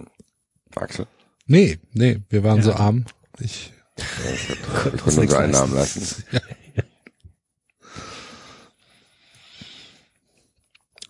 Axel. 0.77 1.07
Nee, 1.47 1.79
nee, 1.93 2.21
wir 2.31 2.43
waren 2.45 2.63
so 2.63 2.73
arm. 2.73 3.05
Ich, 3.39 3.73
Wir 3.97 4.33
uns 4.33 4.83
können 4.83 5.01
uns 5.01 5.17
nichts 5.17 5.35
einen. 5.35 5.53
Namen 5.53 5.75
lassen. 5.75 6.25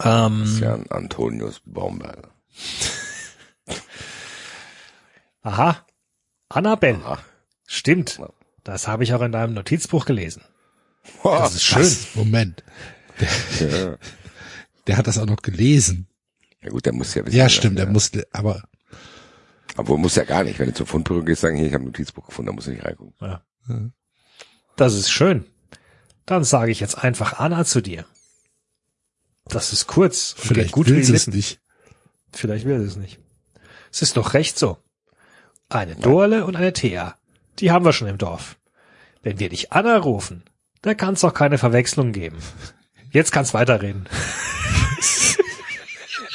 Ähm, 0.05 0.43
Christian 0.45 0.87
Antonius 0.91 1.61
Baumberger. 1.65 2.31
aha. 5.43 5.85
Annabelle. 6.49 7.05
Aha. 7.05 7.19
Stimmt. 7.67 8.21
Das 8.63 8.89
habe 8.89 9.05
ich 9.05 9.15
auch 9.15 9.23
in 9.23 9.33
deinem 9.33 9.55
Notizbuch 9.55 10.07
gelesen. 10.07 10.43
Boah, 11.23 11.41
Das 11.41 11.55
ist 11.55 11.65
schön. 11.65 11.83
Was? 11.83 12.15
Moment. 12.15 12.65
ja. 13.61 13.97
Der 14.87 14.99
hat 14.99 15.07
das 15.07 15.17
auch 15.17 15.25
noch 15.27 15.41
gelesen. 15.41 16.09
ja 16.63 16.69
gut, 16.69 16.85
der 16.85 16.93
muss 16.93 17.15
ja 17.15 17.25
wissen. 17.25 17.35
Ja, 17.37 17.49
stimmt, 17.49 17.79
der- 17.79 17.87
der 17.87 17.93
musste, 17.95 18.27
aber 18.33 18.65
Aber 19.77 19.97
muss 19.97 20.15
ja 20.15 20.25
gar 20.25 20.45
nicht. 20.45 20.59
Wenn 20.59 20.67
du 20.69 20.75
zum 20.75 20.87
Fundbüro 20.87 21.23
gehst, 21.23 21.41
sagen, 21.41 21.57
hier, 21.57 21.67
ich 21.69 21.73
habe 21.73 21.85
ein 21.85 21.87
Notizbuch 21.87 22.27
gefunden, 22.27 22.49
da 22.49 22.53
musst 22.53 22.67
du 22.67 22.73
nicht 22.73 22.85
reingucken. 22.85 23.15
Ja. 23.21 23.43
Das 24.77 24.93
ist 24.93 25.11
schön. 25.11 25.47
Dann 26.27 26.45
sage 26.45 26.71
ich 26.71 26.81
jetzt 26.81 27.03
einfach 27.03 27.39
Anna 27.39 27.65
zu 27.65 27.81
dir. 27.81 28.05
Das 29.55 29.73
ist 29.73 29.87
kurz. 29.87 30.33
und 30.33 30.41
geht 30.43 30.49
vielleicht 30.49 30.73
gut 30.73 30.89
will 30.89 30.99
es 30.99 31.09
Lippen. 31.09 31.35
nicht. 31.37 31.61
Vielleicht 32.33 32.67
will 32.67 32.81
es 32.81 32.97
nicht. 32.97 33.21
Es 33.93 34.03
ist 34.03 34.17
doch 34.17 34.35
recht 34.35 34.59
so. 34.59 34.79
Eine 35.69 35.95
Dorle 35.97 36.45
und 36.45 36.57
eine 36.57 36.73
Thea. 36.73 37.17
Die 37.61 37.71
haben 37.71 37.85
wir 37.85 37.93
schon 37.93 38.09
im 38.09 38.19
Dorf. 38.19 38.57
Wenn 39.23 39.39
wir 39.39 39.49
dich 39.49 39.73
Anna 39.73 39.97
rufen, 39.97 40.43
da 40.83 40.95
kann 40.95 41.15
es 41.15 41.21
doch 41.21 41.33
keine 41.33 41.57
Verwechslung 41.59 42.11
geben. 42.13 42.39
Jetzt 43.13 43.31
kannst 43.31 43.55
weiterreden. 43.55 44.09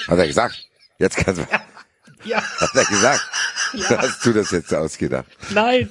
Hat 0.08 0.18
er 0.18 0.28
gesagt? 0.28 0.66
Jetzt 0.98 1.18
kannst 1.18 1.42
du. 1.42 1.46
Ja, 2.24 2.42
Hat 2.42 2.74
er 2.74 2.86
gesagt? 2.86 3.30
Hast 3.90 4.26
du 4.26 4.34
das 4.34 4.52
jetzt 4.52 4.74
ausgedacht? 4.74 5.28
nein. 5.52 5.90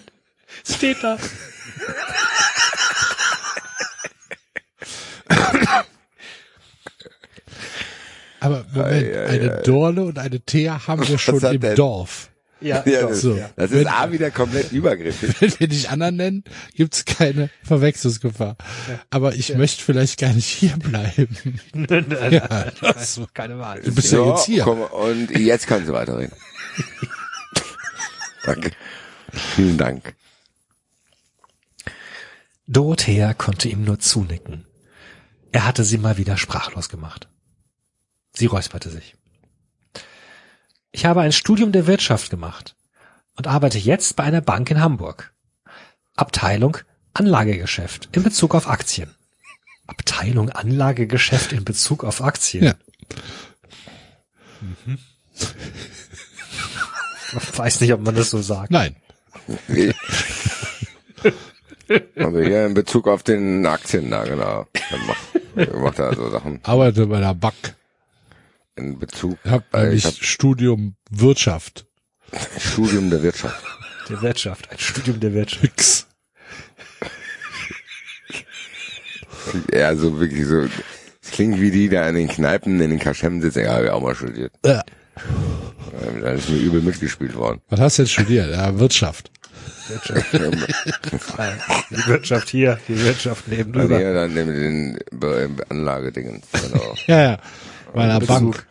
Es 0.66 0.76
steht 0.76 1.02
da. 1.05 1.18
Aber 8.41 8.65
Moment, 8.73 9.15
ei, 9.15 9.26
eine 9.26 9.58
ei. 9.58 9.62
Dorle 9.62 10.02
und 10.05 10.18
eine 10.18 10.41
Thea 10.41 10.86
haben 10.86 11.07
wir 11.07 11.18
schon 11.18 11.42
im 11.42 11.60
denn- 11.60 11.76
Dorf. 11.76 12.31
Ja, 12.60 12.83
Ja, 12.86 13.07
das, 13.07 13.20
So. 13.20 13.39
das 13.55 13.70
Wenn- 13.70 13.83
ist 13.83 13.86
A 13.86 14.10
wieder 14.10 14.33
komplett 14.33 14.73
übergriffig. 14.73 15.33
Wenn 15.41 15.60
wir 15.60 15.68
dich 15.68 15.91
anderen 15.91 16.17
nennen, 16.17 16.44
gibt's 16.75 17.05
keine 17.05 17.50
Verwechslungsgefahr. 17.62 18.57
Aber 19.10 19.34
ich 19.36 19.55
möchte 19.55 19.83
vielleicht 19.84 20.18
gar 20.18 20.33
nicht 20.33 20.49
hier 20.49 20.76
bleiben. 20.76 21.36
Nö, 21.73 22.02
nö, 22.02 22.17
Ja, 22.31 22.67
das, 22.81 23.20
keine 23.33 23.58
Wahl. 23.60 23.81
du 23.83 23.94
bist 23.94 24.10
ja 24.12 24.28
jetzt 24.28 24.47
hier. 24.47 24.65
komm, 24.65 24.81
und 24.83 25.31
jetzt 25.39 25.68
kannst 25.68 25.89
du 25.89 25.92
weiterreden. 25.92 26.33
Danke. 28.44 28.73
Vielen 29.33 29.78
Dank. 29.78 30.15
Dorothea 32.67 33.34
konnte 33.34 33.68
ihm 33.68 33.84
nur 33.84 33.99
zunicken. 33.99 34.67
Er 35.52 35.65
hatte 35.65 35.84
sie 35.84 35.99
mal 35.99 36.18
wieder 36.18 36.36
sprachlos 36.36 36.89
gemacht. 36.89 37.28
Sie 38.39 38.47
räusperte 38.47 38.89
sich. 38.89 39.17
Ich 40.92 41.05
habe 41.05 41.23
ein 41.23 41.33
Studium 41.33 41.73
der 41.73 41.89
Wirtschaft 41.89 42.31
gemacht 42.31 42.76
und 43.34 43.49
arbeite 43.49 43.78
jetzt 43.78 44.15
bei 44.15 44.23
einer 44.23 44.41
Bank 44.41 44.70
in 44.70 44.81
Hamburg. 44.81 45.33
Abteilung 46.15 46.76
Anlagegeschäft 47.15 48.10
in 48.12 48.23
Bezug 48.23 48.55
auf 48.55 48.68
Aktien. 48.68 49.12
Abteilung 49.89 50.50
Anlagegeschäft 50.50 51.52
in 51.52 51.65
Bezug 51.65 52.05
auf 52.05 52.23
Aktien. 52.23 52.62
Ja. 52.62 52.75
Ich 57.36 57.58
weiß 57.58 57.81
nicht, 57.81 57.92
ob 57.92 58.02
man 58.02 58.15
das 58.15 58.31
so 58.31 58.41
sagt. 58.41 58.70
Nein. 58.70 58.94
Also 62.17 62.41
hier 62.41 62.67
in 62.67 62.75
Bezug 62.75 63.08
auf 63.08 63.23
den 63.23 63.65
Aktien, 63.65 64.10
da 64.10 64.23
genau. 64.25 64.67
Dann 64.91 65.07
macht, 65.07 65.75
macht 65.75 65.99
er 65.99 66.15
so 66.15 66.28
Sachen 66.28 66.60
Arbeite 66.62 67.07
bei 67.07 67.18
der 67.18 67.33
Bank. 67.33 67.77
In 68.78 68.98
Bezug. 68.98 69.39
Ich 69.44 69.50
habe 69.50 69.65
äh, 69.74 69.94
ich 69.94 70.05
hab 70.05 70.15
Studium 70.15 70.97
Wirtschaft. 71.10 71.86
Studium 72.58 73.10
der 73.10 73.23
Wirtschaft. 73.23 73.62
Der 74.08 74.23
Wirtschaft, 74.23 74.70
ein 74.70 74.78
Studium 74.78 75.20
der 75.20 75.34
Wirtschaft. 75.34 75.62
Nix. 75.62 76.07
Ja, 79.73 79.94
so 79.97 80.18
wirklich 80.20 80.47
so. 80.47 80.66
Es 81.23 81.31
klingt 81.31 81.60
wie 81.60 81.70
die 81.70 81.89
da 81.89 82.08
in 82.08 82.15
den 82.16 82.28
Kneipen, 82.28 82.81
in 82.81 82.90
den 82.90 82.98
Kaschem 82.98 83.40
sitzen. 83.40 83.60
Ja, 83.65 83.74
hab 83.74 83.84
ich 83.84 83.90
auch 83.90 84.02
mal 84.02 84.15
studiert. 84.15 84.52
Äh, 84.62 84.81
Ähm, 86.02 86.20
Da 86.23 86.31
ist 86.32 86.48
mir 86.48 86.58
übel 86.58 86.81
mitgespielt 86.82 87.34
worden. 87.34 87.60
was 87.70 87.81
hast 87.81 87.98
du 87.98 88.02
jetzt 88.02 88.12
studiert? 88.12 88.50
Ja, 88.50 88.78
Wirtschaft. 88.78 89.31
Die 91.90 92.07
Wirtschaft 92.07 92.50
hier, 92.50 92.78
die 92.89 93.02
Wirtschaft 93.05 93.48
nebenüber. 93.48 93.97
hier 93.98 94.12
dann 94.15 94.34
mit 94.34 94.47
den 94.48 94.98
Anlagedingen. 95.70 96.42
Genau. 96.52 96.94
Ja, 97.07 97.23
ja. 97.23 97.39
Bei 97.99 98.05
einer 98.05 98.20
Bezug. 98.20 98.52
Bank. 98.52 98.67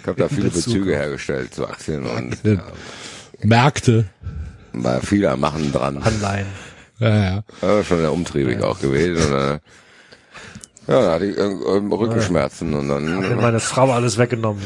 Ich 0.00 0.06
habe 0.06 0.20
da 0.20 0.28
viele 0.28 0.50
Bezug 0.50 0.64
Bezüge 0.66 0.94
hergestellt 0.96 1.52
zu 1.54 1.66
Aktien 1.66 2.06
und 2.06 2.36
Ja. 2.44 2.62
Märkte. 3.42 4.06
war 4.72 5.00
viel 5.00 5.26
am 5.26 5.40
Machen 5.40 5.72
dran. 5.72 5.98
Anleihen. 6.02 6.46
Ja, 7.00 7.16
ja. 7.16 7.42
Ja, 7.62 7.84
schon 7.84 7.98
sehr 7.98 8.12
umtriebig 8.12 8.62
auch 8.62 8.78
gewesen. 8.80 9.32
Und, 9.32 9.38
äh, 9.38 9.58
ja, 10.88 11.02
da 11.02 11.12
hatte 11.12 11.26
ich 11.26 11.36
äh, 11.36 11.40
äh, 11.42 11.94
Rückenschmerzen 11.94 12.72
und 12.74 12.88
dann 12.88 13.22
Hat 13.24 13.36
meine 13.40 13.60
Frau 13.60 13.92
alles 13.92 14.16
weggenommen. 14.16 14.62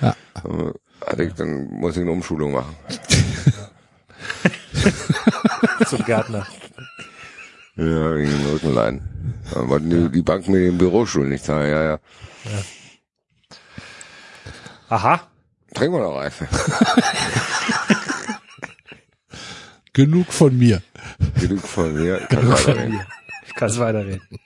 Ne? 0.00 0.14
äh, 0.44 0.72
hatte 1.06 1.22
ich, 1.24 1.34
dann 1.34 1.66
muss 1.68 1.96
ich 1.96 2.02
eine 2.02 2.10
Umschulung 2.10 2.52
machen. 2.52 2.74
Zum 5.86 6.04
Gärtner. 6.04 6.46
Ja, 7.76 8.14
wegen 8.16 8.30
dem 8.30 8.46
Rückenleiden. 8.52 9.00
Dann 9.54 9.68
wollten 9.68 9.90
die, 9.90 10.08
die 10.10 10.22
Bank 10.22 10.48
mir 10.48 10.58
den 10.60 10.78
Bürostuhl 10.78 11.26
nicht 11.26 11.44
zahlen. 11.44 11.70
Ja, 11.70 11.84
ja. 11.84 11.98
Aha. 14.92 15.26
Trinken 15.72 15.96
wir 15.96 16.02
noch 16.02 16.18
einen. 16.18 16.32
Genug 19.94 20.30
von 20.30 20.58
mir. 20.58 20.82
Genug 21.40 21.66
von 21.66 21.94
mir. 21.94 22.18
Kann 22.26 22.50
weiterreden. 22.50 23.06
Ich 23.46 23.54
kann 23.54 23.70
es 23.70 23.78
weiterreden. 23.78 24.38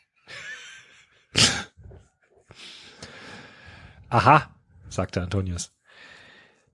Aha, 4.08 4.48
sagte 4.88 5.20
Antonius. 5.20 5.72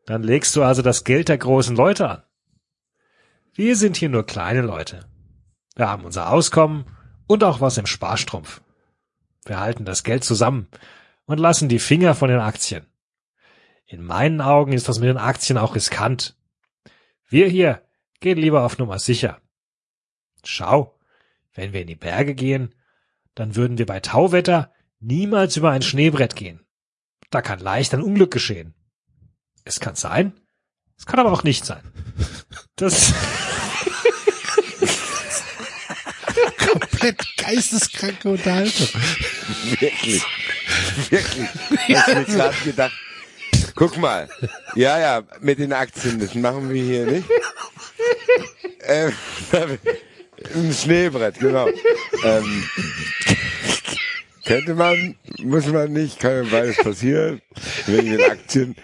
Dann 0.04 0.22
legst 0.22 0.54
du 0.54 0.62
also 0.62 0.82
das 0.82 1.04
Geld 1.04 1.30
der 1.30 1.38
großen 1.38 1.74
Leute 1.74 2.10
an. 2.10 2.22
Wir 3.54 3.74
sind 3.76 3.96
hier 3.96 4.10
nur 4.10 4.26
kleine 4.26 4.60
Leute. 4.60 5.08
Wir 5.76 5.88
haben 5.88 6.04
unser 6.04 6.30
Auskommen 6.30 6.84
und 7.26 7.42
auch 7.42 7.62
was 7.62 7.78
im 7.78 7.86
Sparstrumpf. 7.86 8.60
Wir 9.46 9.60
halten 9.60 9.86
das 9.86 10.04
Geld 10.04 10.24
zusammen 10.24 10.68
und 11.24 11.40
lassen 11.40 11.70
die 11.70 11.78
Finger 11.78 12.14
von 12.14 12.28
den 12.28 12.40
Aktien. 12.40 12.91
In 13.92 14.02
meinen 14.02 14.40
Augen 14.40 14.72
ist 14.72 14.88
das 14.88 15.00
mit 15.00 15.10
den 15.10 15.18
Aktien 15.18 15.58
auch 15.58 15.74
riskant. 15.74 16.34
Wir 17.28 17.46
hier 17.46 17.86
gehen 18.20 18.38
lieber 18.38 18.64
auf 18.64 18.78
Nummer 18.78 18.98
sicher. 18.98 19.42
Schau, 20.44 20.98
wenn 21.52 21.74
wir 21.74 21.82
in 21.82 21.88
die 21.88 21.94
Berge 21.94 22.34
gehen, 22.34 22.74
dann 23.34 23.54
würden 23.54 23.76
wir 23.76 23.84
bei 23.84 24.00
Tauwetter 24.00 24.72
niemals 24.98 25.58
über 25.58 25.72
ein 25.72 25.82
Schneebrett 25.82 26.36
gehen. 26.36 26.64
Da 27.28 27.42
kann 27.42 27.58
leicht 27.58 27.92
ein 27.92 28.00
Unglück 28.00 28.30
geschehen. 28.30 28.72
Es 29.64 29.78
kann 29.78 29.94
sein, 29.94 30.40
es 30.96 31.04
kann 31.04 31.20
aber 31.20 31.30
auch 31.30 31.44
nicht 31.44 31.66
sein. 31.66 31.82
Das, 32.76 33.12
Komplett 36.66 37.36
geisteskranke 37.36 38.30
Unterhaltung. 38.30 38.88
Wirklich. 39.80 40.24
Wirklich. 41.10 41.48
Hab 41.48 42.08
ich 42.08 42.28
mir 42.28 42.36
gerade 42.36 42.56
gedacht. 42.64 42.94
Guck 43.74 43.96
mal. 43.98 44.28
Ja, 44.74 44.98
ja, 44.98 45.22
mit 45.40 45.58
den 45.58 45.72
Aktien, 45.72 46.20
das 46.20 46.34
machen 46.34 46.70
wir 46.70 46.82
hier 46.82 47.06
nicht. 47.06 47.28
Ähm, 48.84 49.12
ein 50.54 50.72
Schneebrett, 50.72 51.38
genau. 51.38 51.68
Ähm, 52.24 52.68
könnte 54.44 54.74
man, 54.74 55.16
muss 55.38 55.66
man 55.66 55.92
nicht, 55.92 56.18
kann 56.18 56.44
ja 56.44 56.50
beides 56.50 56.76
passieren. 56.76 57.40
Wegen 57.86 58.10
den 58.16 58.30
Aktien 58.30 58.76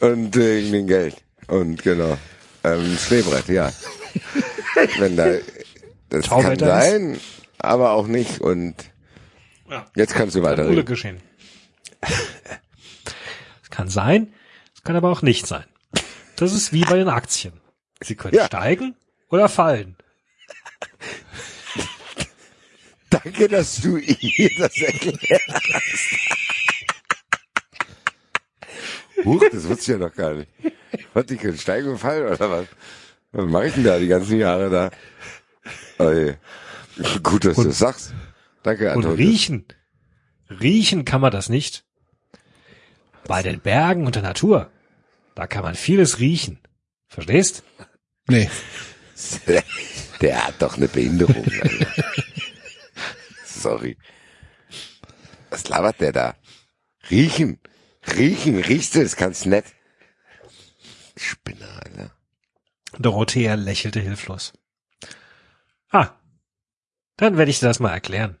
und 0.00 0.34
wegen 0.36 0.72
dem 0.72 0.86
Geld. 0.86 1.16
Und 1.48 1.82
genau. 1.82 2.18
Ähm, 2.64 2.96
Schneebrett, 2.98 3.48
ja. 3.48 3.72
Wenn 4.98 5.16
da, 5.16 5.36
das 6.10 6.28
kann 6.28 6.42
Tauwetter 6.42 6.78
ist? 6.78 6.90
sein, 6.90 7.20
aber 7.58 7.92
auch 7.92 8.06
nicht. 8.06 8.40
Und 8.40 8.74
Jetzt 9.94 10.14
kannst 10.14 10.36
du 10.36 10.42
weiter 10.42 10.70
geschehen. 10.82 11.20
Kann 13.76 13.90
sein, 13.90 14.32
es 14.74 14.82
kann 14.82 14.96
aber 14.96 15.10
auch 15.10 15.20
nicht 15.20 15.46
sein. 15.46 15.64
Das 16.36 16.54
ist 16.54 16.72
wie 16.72 16.80
bei 16.80 16.96
den 16.96 17.10
Aktien. 17.10 17.52
Sie 18.02 18.14
können 18.14 18.34
Ja. 18.34 18.46
steigen 18.46 18.96
oder 19.28 19.50
fallen. 19.50 19.96
Danke, 23.10 23.48
dass 23.48 23.82
du 23.82 23.98
ihr 23.98 24.50
das 24.58 24.76
erklärt 24.78 25.42
hast. 25.48 26.16
Huch, 29.26 29.44
das 29.52 29.68
wusste 29.68 29.82
ich 29.82 29.88
ja 29.88 29.98
noch 29.98 30.14
gar 30.14 30.32
nicht. 30.34 30.50
Was, 31.12 31.26
die 31.26 31.36
können 31.36 31.58
steigen 31.58 31.88
und 31.90 31.98
fallen, 31.98 32.26
oder 32.32 32.50
was? 32.50 32.66
Was 33.32 33.44
mache 33.46 33.66
ich 33.68 33.74
denn 33.74 33.84
da 33.84 33.98
die 33.98 34.06
ganzen 34.08 34.38
Jahre 34.38 34.70
da? 34.70 34.90
Oh 35.98 36.10
je. 36.12 36.34
Gut, 37.22 37.44
dass 37.44 37.56
du 37.56 37.64
das 37.64 37.78
sagst. 37.78 38.14
Danke, 38.62 38.86
Und 38.94 39.04
Antonius. 39.04 39.18
riechen. 39.18 39.66
Riechen 40.48 41.04
kann 41.04 41.20
man 41.20 41.30
das 41.32 41.48
nicht. 41.50 41.84
Bei 43.26 43.42
den 43.42 43.60
Bergen 43.60 44.06
und 44.06 44.14
der 44.14 44.22
Natur, 44.22 44.70
da 45.34 45.46
kann 45.46 45.62
man 45.62 45.74
vieles 45.74 46.20
riechen. 46.20 46.58
Verstehst? 47.08 47.62
Nee. 48.28 48.50
Der 50.20 50.46
hat 50.46 50.62
doch 50.62 50.76
eine 50.76 50.88
Behinderung. 50.88 51.44
Alter. 51.60 52.04
Sorry. 53.44 53.98
Was 55.50 55.68
labert 55.68 56.00
der 56.00 56.12
da? 56.12 56.36
Riechen. 57.10 57.58
Riechen. 58.16 58.58
Riechst 58.60 58.94
du? 58.94 59.02
Das 59.02 59.16
kannst 59.16 59.46
nicht. 59.46 59.74
Spinner, 61.16 61.82
Alter. 61.84 62.12
Dorothea 62.98 63.54
lächelte 63.54 64.00
hilflos. 64.00 64.52
Ah, 65.90 66.10
dann 67.16 67.36
werde 67.36 67.50
ich 67.50 67.60
dir 67.60 67.66
das 67.66 67.80
mal 67.80 67.92
erklären. 67.92 68.38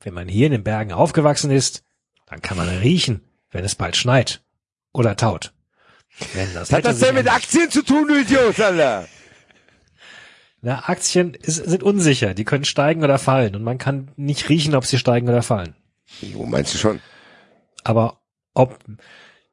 Wenn 0.00 0.14
man 0.14 0.28
hier 0.28 0.46
in 0.46 0.52
den 0.52 0.64
Bergen 0.64 0.92
aufgewachsen 0.92 1.50
ist, 1.50 1.84
dann 2.26 2.42
kann 2.42 2.56
man 2.56 2.68
riechen, 2.68 3.26
wenn 3.54 3.64
es 3.64 3.76
bald 3.76 3.96
schneit 3.96 4.42
oder 4.92 5.16
taut. 5.16 5.54
Wenn 6.34 6.52
das 6.52 6.70
Was 6.70 6.76
hat 6.76 6.84
das 6.84 6.98
denn 6.98 7.14
mit 7.14 7.30
Aktien 7.30 7.70
zu 7.70 7.82
tun, 7.82 8.08
du 8.08 8.20
Idiot, 8.20 8.60
Alter? 8.60 9.08
Na, 10.60 10.88
Aktien 10.88 11.34
ist, 11.34 11.56
sind 11.56 11.82
unsicher, 11.82 12.34
die 12.34 12.44
können 12.44 12.64
steigen 12.64 13.04
oder 13.04 13.18
fallen 13.18 13.54
und 13.54 13.62
man 13.62 13.78
kann 13.78 14.10
nicht 14.16 14.48
riechen, 14.48 14.74
ob 14.74 14.86
sie 14.86 14.98
steigen 14.98 15.28
oder 15.28 15.42
fallen. 15.42 15.74
Jo, 16.20 16.44
meinst 16.44 16.74
du 16.74 16.78
schon? 16.78 17.00
Aber 17.84 18.22
ob, 18.54 18.78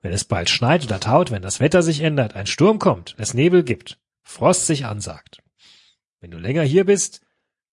wenn 0.01 0.13
es 0.13 0.23
bald 0.23 0.49
schneit 0.49 0.83
oder 0.83 0.99
taut, 0.99 1.31
wenn 1.31 1.41
das 1.41 1.59
Wetter 1.59 1.83
sich 1.83 2.01
ändert, 2.01 2.35
ein 2.35 2.47
Sturm 2.47 2.79
kommt, 2.79 3.15
es 3.17 3.33
Nebel 3.33 3.63
gibt, 3.63 3.99
Frost 4.23 4.65
sich 4.65 4.85
ansagt. 4.85 5.43
Wenn 6.21 6.31
du 6.31 6.37
länger 6.37 6.63
hier 6.63 6.85
bist, 6.85 7.21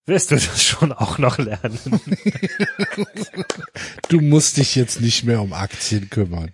wirst 0.09 0.31
du 0.31 0.35
das 0.35 0.63
schon 0.63 0.91
auch 0.91 1.17
noch 1.17 1.37
lernen. 1.37 1.79
Du 4.09 4.19
musst 4.19 4.57
dich 4.57 4.75
jetzt 4.75 4.99
nicht 4.99 5.23
mehr 5.23 5.41
um 5.41 5.53
Aktien 5.53 6.09
kümmern. 6.09 6.51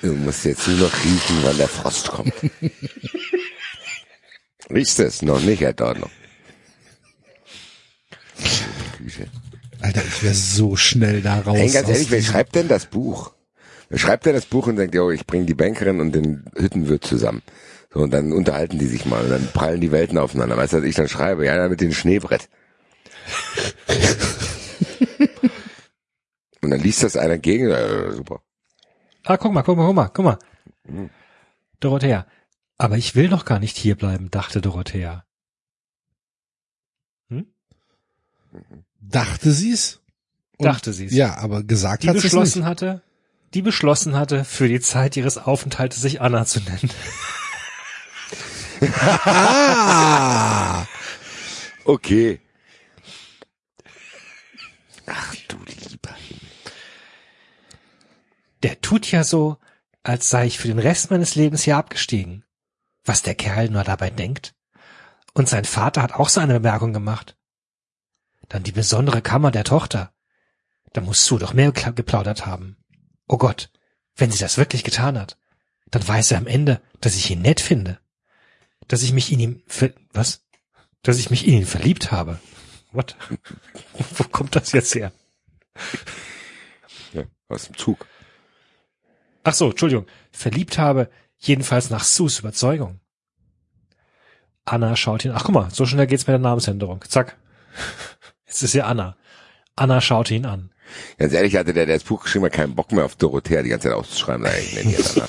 Du 0.00 0.14
musst 0.14 0.44
jetzt 0.44 0.66
nur 0.68 0.78
noch 0.78 1.04
riechen, 1.04 1.38
wann 1.42 1.58
der 1.58 1.68
Frost 1.68 2.08
kommt. 2.08 2.32
Riechst 4.70 4.98
du 4.98 5.04
es? 5.04 5.22
Noch 5.22 5.40
nicht, 5.40 5.60
Herr. 5.60 5.74
Güte. 5.74 6.08
Alter, 9.80 10.02
ich 10.06 10.22
wäre 10.22 10.34
so 10.34 10.76
schnell 10.76 11.22
da 11.22 11.40
raus. 11.40 11.58
Ey, 11.58 11.70
ganz 11.70 11.88
ehrlich, 11.88 12.10
wer 12.10 12.22
schreibt 12.22 12.54
denn 12.54 12.68
das 12.68 12.86
Buch? 12.86 13.32
Wer 13.88 13.98
schreibt 13.98 14.26
denn 14.26 14.34
das 14.34 14.46
Buch 14.46 14.68
und 14.68 14.76
denkt, 14.76 14.94
jo, 14.94 15.10
ich 15.10 15.26
bringe 15.26 15.44
die 15.44 15.54
Bankerin 15.54 16.00
und 16.00 16.14
den 16.14 16.44
Hüttenwirt 16.56 17.04
zusammen? 17.04 17.42
So, 17.92 18.00
und 18.00 18.12
dann 18.12 18.32
unterhalten 18.32 18.78
die 18.78 18.86
sich 18.86 19.04
mal 19.04 19.24
und 19.24 19.30
dann 19.30 19.48
prallen 19.52 19.80
die 19.80 19.92
Welten 19.92 20.18
aufeinander. 20.18 20.56
Weißt 20.56 20.72
du, 20.72 20.78
was 20.78 20.84
ich 20.84 20.94
dann 20.94 21.08
schreibe? 21.08 21.44
Ja, 21.44 21.68
mit 21.68 21.80
dem 21.80 21.92
Schneebrett. 21.92 22.48
Und 26.60 26.70
dann 26.70 26.80
liest 26.80 27.02
das 27.02 27.16
einer 27.16 27.38
gegen, 27.38 27.70
äh, 27.70 28.12
super. 28.12 28.40
ah, 29.24 29.36
guck 29.36 29.52
mal, 29.52 29.62
guck 29.62 29.76
mal, 29.76 29.86
guck 29.86 29.94
mal, 29.96 30.08
guck 30.08 30.24
mal. 30.24 31.08
Dorothea. 31.80 32.26
Aber 32.78 32.96
ich 32.96 33.14
will 33.14 33.28
doch 33.28 33.44
gar 33.44 33.58
nicht 33.58 33.76
hier 33.76 33.96
bleiben, 33.96 34.30
dachte 34.30 34.60
Dorothea. 34.60 35.24
Dachte 39.00 39.50
sie's? 39.52 40.00
Und- 40.58 40.66
Dachte 40.66 40.92
sie's. 40.92 41.12
Ja, 41.12 41.36
aber 41.38 41.62
gesagt 41.62 42.02
Die 42.02 42.08
hat 42.08 42.14
sie 42.14 42.18
es 42.18 42.24
nicht. 42.24 42.32
beschlossen 42.32 42.64
hatte, 42.66 43.02
die 43.54 43.62
beschlossen 43.62 44.14
hatte, 44.16 44.44
für 44.44 44.68
die 44.68 44.80
Zeit 44.80 45.16
ihres 45.16 45.38
Aufenthaltes 45.38 46.00
sich 46.00 46.20
Anna 46.20 46.44
zu 46.46 46.60
nennen. 46.60 46.90
Ah! 49.24 50.86
Okay. 51.84 52.40
Ach 55.06 55.34
du 55.48 55.58
lieber. 55.64 56.14
Der 58.62 58.80
tut 58.80 59.10
ja 59.10 59.24
so, 59.24 59.58
als 60.02 60.28
sei 60.28 60.46
ich 60.46 60.58
für 60.58 60.68
den 60.68 60.78
Rest 60.78 61.10
meines 61.10 61.34
Lebens 61.34 61.62
hier 61.62 61.76
abgestiegen. 61.76 62.44
Was 63.04 63.22
der 63.22 63.34
Kerl 63.34 63.68
nur 63.68 63.84
dabei 63.84 64.10
denkt. 64.10 64.54
Und 65.34 65.48
sein 65.48 65.64
Vater 65.64 66.02
hat 66.02 66.12
auch 66.12 66.28
so 66.28 66.40
eine 66.40 66.54
Bemerkung 66.54 66.92
gemacht. 66.92 67.36
Dann 68.48 68.62
die 68.62 68.72
besondere 68.72 69.22
Kammer 69.22 69.50
der 69.50 69.64
Tochter. 69.64 70.12
Da 70.92 71.00
muss 71.00 71.24
Sue 71.24 71.38
doch 71.38 71.54
mehr 71.54 71.72
geplaudert 71.72 72.46
haben. 72.46 72.76
Oh 73.26 73.38
Gott, 73.38 73.70
wenn 74.14 74.30
sie 74.30 74.38
das 74.38 74.58
wirklich 74.58 74.84
getan 74.84 75.18
hat, 75.18 75.38
dann 75.90 76.06
weiß 76.06 76.32
er 76.32 76.38
am 76.38 76.46
Ende, 76.46 76.80
dass 77.00 77.16
ich 77.16 77.30
ihn 77.30 77.42
nett 77.42 77.60
finde. 77.60 77.98
Dass 78.88 79.02
ich 79.02 79.12
mich 79.12 79.32
in 79.32 79.40
ihm, 79.40 79.62
was? 80.12 80.44
Dass 81.02 81.18
ich 81.18 81.30
mich 81.30 81.46
in 81.46 81.54
ihn 81.54 81.66
verliebt 81.66 82.12
habe. 82.12 82.38
What? 82.92 83.16
Wo 84.16 84.24
kommt 84.24 84.54
das 84.56 84.72
jetzt 84.72 84.94
her? 84.94 85.12
Ja, 87.12 87.24
aus 87.48 87.66
dem 87.66 87.76
Zug. 87.76 88.06
Ach 89.44 89.54
so, 89.54 89.70
Entschuldigung. 89.70 90.06
Verliebt 90.30 90.78
habe, 90.78 91.10
jedenfalls 91.38 91.90
nach 91.90 92.04
Sus 92.04 92.38
Überzeugung. 92.38 93.00
Anna 94.64 94.94
schaut 94.94 95.24
ihn, 95.24 95.32
ach 95.32 95.44
guck 95.44 95.54
mal, 95.54 95.70
so 95.70 95.86
schnell 95.86 96.06
geht's 96.06 96.26
mit 96.26 96.32
der 96.32 96.38
Namensänderung. 96.38 97.02
Zack. 97.08 97.36
Jetzt 98.46 98.62
ist 98.62 98.74
ja 98.74 98.84
Anna. 98.84 99.16
Anna 99.74 100.00
schaute 100.00 100.34
ihn 100.34 100.46
an. 100.46 100.70
Ganz 101.16 101.32
ehrlich 101.32 101.56
hatte 101.56 101.72
der, 101.72 101.86
der 101.86 101.96
das 101.96 102.04
Buch 102.04 102.22
geschrieben 102.22 102.44
hat, 102.44 102.52
keinen 102.52 102.74
Bock 102.74 102.92
mehr 102.92 103.06
auf 103.06 103.16
Dorothea 103.16 103.62
die 103.62 103.70
ganze 103.70 103.88
Zeit 103.88 103.96
auszuschreiben. 103.96 104.42
Nein, 104.42 104.62
ich 104.62 104.74
nenne 104.74 104.90
die 104.90 104.96
jetzt 104.96 105.16
danach. 105.16 105.28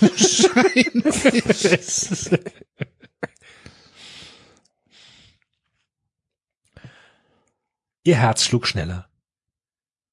Ihr 8.04 8.18
Herz 8.18 8.44
schlug 8.44 8.68
schneller. 8.68 9.10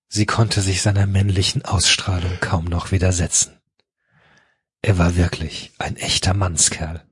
Sie 0.08 0.26
konnte 0.26 0.60
sich 0.60 0.82
seiner 0.82 1.06
männlichen 1.06 1.64
Ausstrahlung 1.64 2.38
kaum 2.40 2.64
noch 2.64 2.92
widersetzen. 2.92 3.60
Er 4.82 4.98
war 4.98 5.16
wirklich 5.16 5.72
ein 5.78 5.96
echter 5.96 6.34
Mannskerl. 6.34 7.04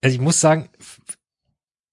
Also 0.00 0.14
ich 0.14 0.20
muss 0.20 0.40
sagen, 0.40 0.68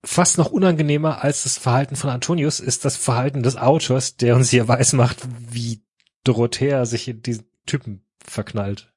fast 0.04 0.38
noch 0.38 0.52
unangenehmer 0.52 1.24
als 1.24 1.44
das 1.44 1.58
Verhalten 1.58 1.96
von 1.96 2.10
Antonius 2.10 2.60
ist 2.60 2.84
das 2.84 2.96
Verhalten 2.96 3.44
des 3.44 3.56
Autors, 3.56 4.18
der 4.18 4.36
uns 4.36 4.50
hier 4.50 4.68
weismacht, 4.68 5.18
wie 5.38 5.84
Dorothea 6.24 6.86
sich 6.86 7.08
in 7.08 7.22
diesen 7.22 7.50
Typen 7.66 8.06
verknallt. 8.26 8.92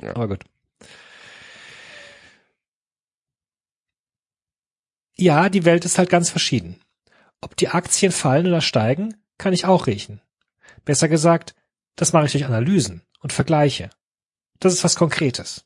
Ja. 0.00 0.10
Aber 0.10 0.28
gut. 0.28 0.44
Ja, 5.16 5.48
die 5.48 5.64
Welt 5.64 5.84
ist 5.84 5.98
halt 5.98 6.10
ganz 6.10 6.30
verschieden. 6.30 6.80
Ob 7.40 7.56
die 7.56 7.68
Aktien 7.68 8.12
fallen 8.12 8.46
oder 8.46 8.60
steigen, 8.60 9.16
kann 9.38 9.52
ich 9.52 9.64
auch 9.64 9.86
riechen. 9.86 10.20
Besser 10.84 11.08
gesagt, 11.08 11.54
das 11.96 12.12
mache 12.12 12.26
ich 12.26 12.32
durch 12.32 12.44
Analysen 12.44 13.02
und 13.20 13.32
Vergleiche. 13.32 13.90
Das 14.60 14.72
ist 14.72 14.84
was 14.84 14.94
Konkretes. 14.94 15.64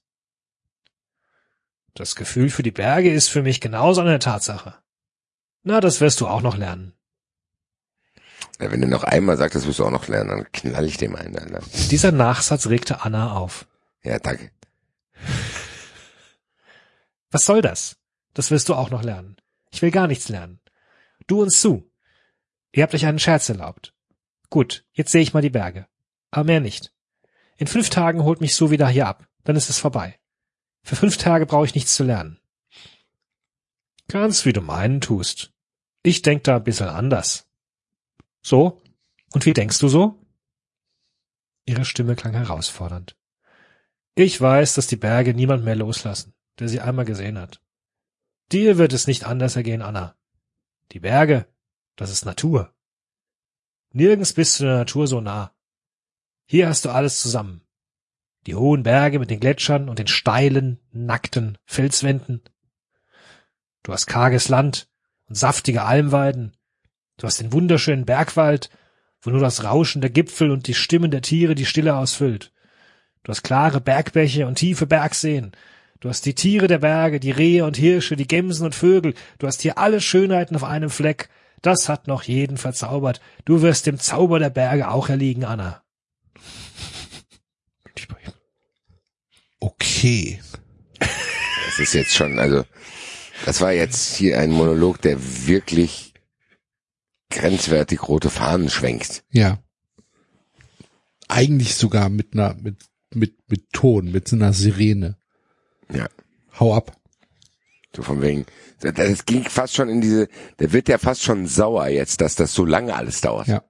Das 1.94 2.14
Gefühl 2.14 2.50
für 2.50 2.62
die 2.62 2.70
Berge 2.70 3.12
ist 3.12 3.28
für 3.28 3.42
mich 3.42 3.60
genauso 3.60 4.00
eine 4.00 4.20
Tatsache. 4.20 4.74
Na, 5.62 5.80
das 5.80 6.00
wirst 6.00 6.20
du 6.20 6.28
auch 6.28 6.42
noch 6.42 6.56
lernen. 6.56 6.94
Ja, 8.60 8.70
wenn 8.70 8.80
du 8.80 8.86
noch 8.86 9.04
einmal 9.04 9.36
sagst, 9.36 9.56
das 9.56 9.66
wirst 9.66 9.78
du 9.78 9.84
auch 9.84 9.90
noch 9.90 10.08
lernen, 10.08 10.30
dann 10.30 10.52
knall 10.52 10.84
ich 10.84 10.96
dem 10.96 11.16
einen. 11.16 11.36
Alter. 11.36 11.62
Dieser 11.90 12.12
Nachsatz 12.12 12.66
regte 12.66 13.02
Anna 13.02 13.32
auf. 13.32 13.66
Ja, 14.02 14.18
danke. 14.18 14.50
Was 17.30 17.44
soll 17.44 17.62
das? 17.62 17.96
Das 18.34 18.50
wirst 18.50 18.68
du 18.68 18.75
auch 18.75 18.91
noch 18.91 19.02
lernen. 19.02 19.36
Ich 19.70 19.83
will 19.83 19.91
gar 19.91 20.07
nichts 20.07 20.28
lernen. 20.28 20.60
Du 21.26 21.42
und 21.42 21.52
Sue. 21.52 21.84
Ihr 22.73 22.83
habt 22.83 22.94
euch 22.94 23.07
einen 23.07 23.18
Scherz 23.18 23.49
erlaubt. 23.49 23.94
Gut, 24.49 24.84
jetzt 24.92 25.12
sehe 25.12 25.23
ich 25.23 25.33
mal 25.33 25.42
die 25.42 25.50
Berge. 25.50 25.86
Aber 26.31 26.44
mehr 26.44 26.60
nicht. 26.60 26.92
In 27.57 27.67
fünf 27.67 27.91
Tagen 27.91 28.23
holt 28.23 28.41
mich 28.41 28.55
Sue 28.55 28.70
wieder 28.70 28.89
hier 28.89 29.07
ab. 29.07 29.28
Dann 29.44 29.57
ist 29.57 29.70
es 29.70 29.78
vorbei. 29.78 30.18
Für 30.83 30.97
fünf 30.97 31.17
Tage 31.17 31.47
brauche 31.47 31.67
ich 31.67 31.75
nichts 31.75 31.94
zu 31.94 32.05
lernen. 32.05 32.41
Ganz 34.09 34.44
wie 34.44 34.52
du 34.52 34.60
meinen 34.60 35.00
tust. 35.00 35.52
Ich 36.02 36.23
denk 36.23 36.44
da 36.44 36.57
ein 36.57 36.65
bisschen 36.65 36.89
anders. 36.89 37.49
So? 38.42 38.83
Und 39.33 39.47
wie 39.47 39.52
denkst 39.52 39.78
du 39.78 39.89
so? 39.89 40.25
Ihre 41.65 41.84
Stimme 41.84 42.17
klang 42.17 42.33
herausfordernd. 42.33 43.17
Ich 44.15 44.41
weiß, 44.41 44.75
dass 44.75 44.89
die 44.89 44.97
Berge 44.97 45.34
niemand 45.34 45.65
mehr 45.65 45.76
loslassen, 45.76 46.34
der 46.59 46.68
sie 46.68 46.81
einmal 46.81 47.05
gesehen 47.05 47.39
hat. 47.39 47.60
Dir 48.52 48.78
wird 48.78 48.92
es 48.92 49.06
nicht 49.06 49.24
anders 49.24 49.56
ergehen, 49.56 49.82
Anna. 49.82 50.16
Die 50.92 51.00
Berge, 51.00 51.46
das 51.96 52.10
ist 52.10 52.24
Natur. 52.24 52.74
Nirgends 53.92 54.32
bist 54.32 54.58
du 54.58 54.64
der 54.64 54.78
Natur 54.78 55.06
so 55.06 55.20
nah. 55.20 55.52
Hier 56.46 56.68
hast 56.68 56.84
du 56.84 56.90
alles 56.90 57.20
zusammen. 57.20 57.62
Die 58.46 58.54
hohen 58.54 58.82
Berge 58.82 59.18
mit 59.18 59.30
den 59.30 59.38
Gletschern 59.38 59.88
und 59.88 59.98
den 59.98 60.06
steilen, 60.08 60.80
nackten 60.90 61.58
Felswänden. 61.64 62.42
Du 63.82 63.92
hast 63.92 64.06
karges 64.06 64.48
Land 64.48 64.88
und 65.28 65.36
saftige 65.36 65.82
Almweiden. 65.82 66.56
Du 67.18 67.26
hast 67.26 67.40
den 67.40 67.52
wunderschönen 67.52 68.06
Bergwald, 68.06 68.70
wo 69.20 69.30
nur 69.30 69.40
das 69.40 69.62
Rauschen 69.62 70.00
der 70.00 70.10
Gipfel 70.10 70.50
und 70.50 70.66
die 70.66 70.74
Stimmen 70.74 71.10
der 71.10 71.22
Tiere 71.22 71.54
die 71.54 71.66
Stille 71.66 71.94
ausfüllt. 71.94 72.52
Du 73.22 73.30
hast 73.30 73.42
klare 73.42 73.80
Bergbäche 73.80 74.46
und 74.46 74.56
tiefe 74.56 74.86
Bergseen. 74.86 75.52
Du 76.00 76.08
hast 76.08 76.24
die 76.24 76.34
Tiere 76.34 76.66
der 76.66 76.78
Berge, 76.78 77.20
die 77.20 77.30
Rehe 77.30 77.66
und 77.66 77.76
Hirsche, 77.76 78.16
die 78.16 78.26
Gemsen 78.26 78.64
und 78.64 78.74
Vögel. 78.74 79.14
Du 79.38 79.46
hast 79.46 79.60
hier 79.60 79.76
alle 79.76 80.00
Schönheiten 80.00 80.56
auf 80.56 80.64
einem 80.64 80.88
Fleck. 80.88 81.28
Das 81.60 81.90
hat 81.90 82.08
noch 82.08 82.22
jeden 82.22 82.56
verzaubert. 82.56 83.20
Du 83.44 83.60
wirst 83.60 83.86
dem 83.86 83.98
Zauber 83.98 84.38
der 84.38 84.48
Berge 84.48 84.90
auch 84.90 85.10
erliegen, 85.10 85.44
Anna. 85.44 85.82
Okay. 89.60 90.40
Das 90.98 91.78
ist 91.78 91.92
jetzt 91.92 92.14
schon, 92.14 92.38
also, 92.38 92.64
das 93.44 93.60
war 93.60 93.72
jetzt 93.72 94.16
hier 94.16 94.38
ein 94.38 94.50
Monolog, 94.50 95.02
der 95.02 95.18
wirklich 95.46 96.14
grenzwertig 97.28 98.08
rote 98.08 98.30
Fahnen 98.30 98.70
schwenkt. 98.70 99.22
Ja. 99.30 99.62
Eigentlich 101.28 101.74
sogar 101.74 102.08
mit 102.08 102.32
einer, 102.32 102.54
mit, 102.54 102.86
mit, 103.12 103.50
mit 103.50 103.70
Ton, 103.72 104.10
mit 104.10 104.28
so 104.28 104.36
einer 104.36 104.54
Sirene. 104.54 105.19
Ja. 105.92 106.08
Hau 106.58 106.74
ab. 106.74 106.96
So 107.94 108.02
von 108.02 108.22
wegen, 108.22 108.46
das 108.80 109.24
ging 109.24 109.44
fast 109.44 109.74
schon 109.74 109.88
in 109.88 110.00
diese, 110.00 110.28
der 110.58 110.72
wird 110.72 110.88
ja 110.88 110.98
fast 110.98 111.22
schon 111.22 111.46
sauer 111.46 111.88
jetzt, 111.88 112.20
dass 112.20 112.36
das 112.36 112.54
so 112.54 112.64
lange 112.64 112.94
alles 112.94 113.20
dauert. 113.20 113.48
Ja. 113.48 113.64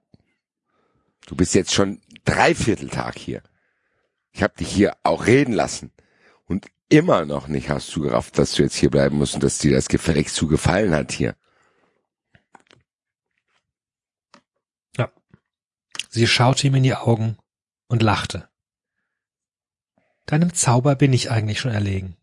Du 1.25 1.35
bist 1.35 1.55
jetzt 1.55 1.73
schon 1.73 2.01
Dreivierteltag 2.25 3.17
hier. 3.17 3.41
Ich 4.31 4.43
habe 4.43 4.53
dich 4.55 4.69
hier 4.69 4.95
auch 5.03 5.25
reden 5.25 5.53
lassen. 5.53 5.91
Und 6.45 6.67
immer 6.89 7.25
noch 7.25 7.47
nicht 7.47 7.69
hast 7.69 7.95
du 7.95 8.01
gerafft, 8.01 8.37
dass 8.37 8.53
du 8.53 8.63
jetzt 8.63 8.75
hier 8.75 8.91
bleiben 8.91 9.17
musst 9.17 9.35
und 9.35 9.43
dass 9.43 9.57
dir 9.57 9.71
das 9.71 9.87
gefälligst 9.87 10.35
zu 10.35 10.47
gefallen 10.47 10.93
hat 10.93 11.11
hier. 11.11 11.35
Ja. 14.97 15.11
Sie 16.09 16.27
schaute 16.27 16.67
ihm 16.67 16.75
in 16.75 16.83
die 16.83 16.95
Augen 16.95 17.37
und 17.87 18.03
lachte. 18.03 18.50
Deinem 20.31 20.53
Zauber 20.53 20.95
bin 20.95 21.11
ich 21.11 21.29
eigentlich 21.29 21.59
schon 21.59 21.73
erlegen. 21.73 22.15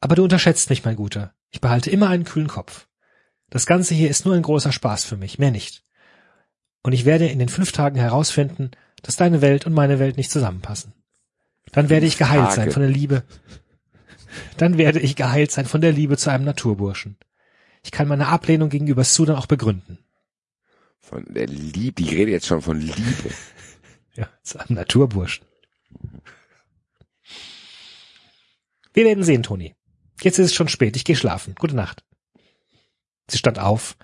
Aber 0.00 0.16
du 0.16 0.22
unterschätzt 0.22 0.68
mich, 0.68 0.84
mein 0.84 0.96
Guter. 0.96 1.32
Ich 1.48 1.62
behalte 1.62 1.88
immer 1.88 2.10
einen 2.10 2.24
kühlen 2.24 2.46
Kopf. 2.46 2.88
Das 3.48 3.64
Ganze 3.64 3.94
hier 3.94 4.10
ist 4.10 4.26
nur 4.26 4.34
ein 4.34 4.42
großer 4.42 4.70
Spaß 4.70 5.06
für 5.06 5.16
mich, 5.16 5.38
mehr 5.38 5.50
nicht. 5.50 5.82
Und 6.82 6.92
ich 6.92 7.06
werde 7.06 7.26
in 7.26 7.38
den 7.38 7.48
fünf 7.48 7.72
Tagen 7.72 7.98
herausfinden, 7.98 8.72
dass 9.02 9.16
deine 9.16 9.40
Welt 9.40 9.64
und 9.64 9.72
meine 9.72 9.98
Welt 9.98 10.18
nicht 10.18 10.30
zusammenpassen. 10.30 10.92
Dann 11.72 11.88
werde 11.88 12.04
ich 12.04 12.18
geheilt 12.18 12.52
sein 12.52 12.70
von 12.70 12.82
der 12.82 12.90
Liebe. 12.90 13.22
Dann 14.58 14.76
werde 14.76 15.00
ich 15.00 15.16
geheilt 15.16 15.50
sein 15.50 15.64
von 15.64 15.80
der 15.80 15.92
Liebe 15.92 16.18
zu 16.18 16.28
einem 16.28 16.44
Naturburschen. 16.44 17.16
Ich 17.82 17.92
kann 17.92 18.08
meine 18.08 18.28
Ablehnung 18.28 18.68
gegenüber 18.68 19.04
Sue 19.04 19.24
dann 19.24 19.36
auch 19.36 19.46
begründen. 19.46 20.00
Von 21.00 21.24
der 21.32 21.46
Liebe, 21.46 22.02
ich 22.02 22.12
rede 22.12 22.32
jetzt 22.32 22.46
schon 22.46 22.60
von 22.60 22.78
Liebe. 22.78 23.30
Ja, 24.16 24.28
zu 24.42 24.58
einem 24.58 24.76
Naturburschen. 24.76 25.46
Wir 28.96 29.04
werden 29.04 29.24
sehen, 29.24 29.42
Toni. 29.42 29.74
Jetzt 30.22 30.38
ist 30.38 30.46
es 30.46 30.54
schon 30.54 30.68
spät, 30.68 30.96
ich 30.96 31.04
gehe 31.04 31.16
schlafen. 31.16 31.54
Gute 31.54 31.76
Nacht. 31.76 32.02
Sie 33.30 33.36
stand 33.36 33.58
auf 33.58 33.98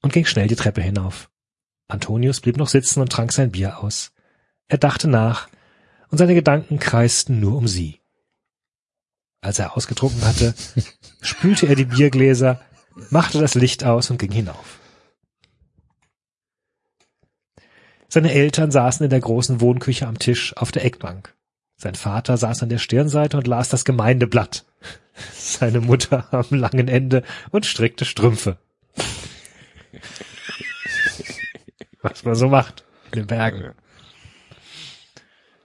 und 0.00 0.14
ging 0.14 0.24
schnell 0.24 0.48
die 0.48 0.56
Treppe 0.56 0.80
hinauf. 0.80 1.28
Antonius 1.86 2.40
blieb 2.40 2.56
noch 2.56 2.68
sitzen 2.68 3.02
und 3.02 3.12
trank 3.12 3.30
sein 3.30 3.52
Bier 3.52 3.80
aus. 3.80 4.10
Er 4.66 4.78
dachte 4.78 5.06
nach, 5.06 5.50
und 6.10 6.16
seine 6.16 6.34
Gedanken 6.34 6.78
kreisten 6.78 7.40
nur 7.40 7.58
um 7.58 7.68
sie. 7.68 8.00
Als 9.42 9.58
er 9.58 9.76
ausgetrunken 9.76 10.24
hatte, 10.24 10.54
spülte 11.20 11.66
er 11.66 11.74
die 11.74 11.84
Biergläser, 11.84 12.62
machte 13.10 13.40
das 13.40 13.54
Licht 13.54 13.84
aus 13.84 14.10
und 14.10 14.16
ging 14.16 14.32
hinauf. 14.32 14.80
Seine 18.08 18.32
Eltern 18.32 18.70
saßen 18.70 19.04
in 19.04 19.10
der 19.10 19.20
großen 19.20 19.60
Wohnküche 19.60 20.06
am 20.06 20.18
Tisch 20.18 20.56
auf 20.56 20.72
der 20.72 20.86
Eckbank. 20.86 21.36
Sein 21.80 21.94
Vater 21.94 22.36
saß 22.36 22.64
an 22.64 22.70
der 22.70 22.78
Stirnseite 22.78 23.36
und 23.36 23.46
las 23.46 23.68
das 23.68 23.84
Gemeindeblatt. 23.84 24.66
Seine 25.32 25.80
Mutter 25.80 26.26
am 26.34 26.46
langen 26.50 26.88
Ende 26.88 27.22
und 27.50 27.66
strickte 27.66 28.04
Strümpfe. 28.04 28.58
Was 32.02 32.24
man 32.24 32.34
so 32.34 32.48
macht 32.48 32.84
in 33.06 33.20
den 33.20 33.28
Bergen. 33.28 33.74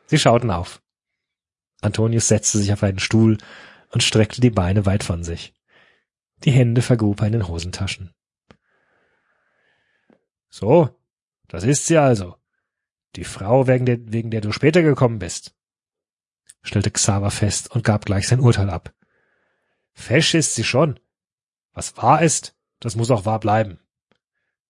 Sie 0.06 0.20
schauten 0.20 0.52
auf. 0.52 0.84
Antonius 1.82 2.28
setzte 2.28 2.60
sich 2.60 2.72
auf 2.72 2.84
einen 2.84 3.00
Stuhl 3.00 3.40
und 3.90 4.04
streckte 4.04 4.40
die 4.40 4.52
Beine 4.52 4.86
weit 4.86 5.04
von 5.04 5.24
sich. 5.24 5.56
Die 6.44 6.52
Hände 6.52 6.84
vergrub 6.84 7.22
er 7.22 7.28
in 7.28 7.34
den 7.34 7.48
Hosentaschen. 7.48 8.14
So, 10.50 10.90
das 11.48 11.64
ist 11.64 11.88
sie 11.88 11.98
also. 11.98 12.36
Die 13.16 13.24
Frau, 13.24 13.66
wegen 13.66 13.88
der, 13.88 13.98
wegen 14.12 14.30
der 14.30 14.42
du 14.42 14.52
später 14.52 14.84
gekommen 14.84 15.18
bist, 15.18 15.56
stellte 16.64 16.92
Xaver 16.92 17.30
fest 17.32 17.72
und 17.72 17.84
gab 17.84 18.06
gleich 18.06 18.28
sein 18.28 18.40
Urteil 18.40 18.70
ab. 18.70 18.94
Fesch 19.94 20.34
ist 20.34 20.56
sie 20.56 20.64
schon. 20.64 21.00
Was 21.74 21.96
wahr 21.98 22.22
ist, 22.22 22.56
das 22.80 22.96
muss 22.96 23.12
auch 23.12 23.26
wahr 23.26 23.40
bleiben. 23.40 23.80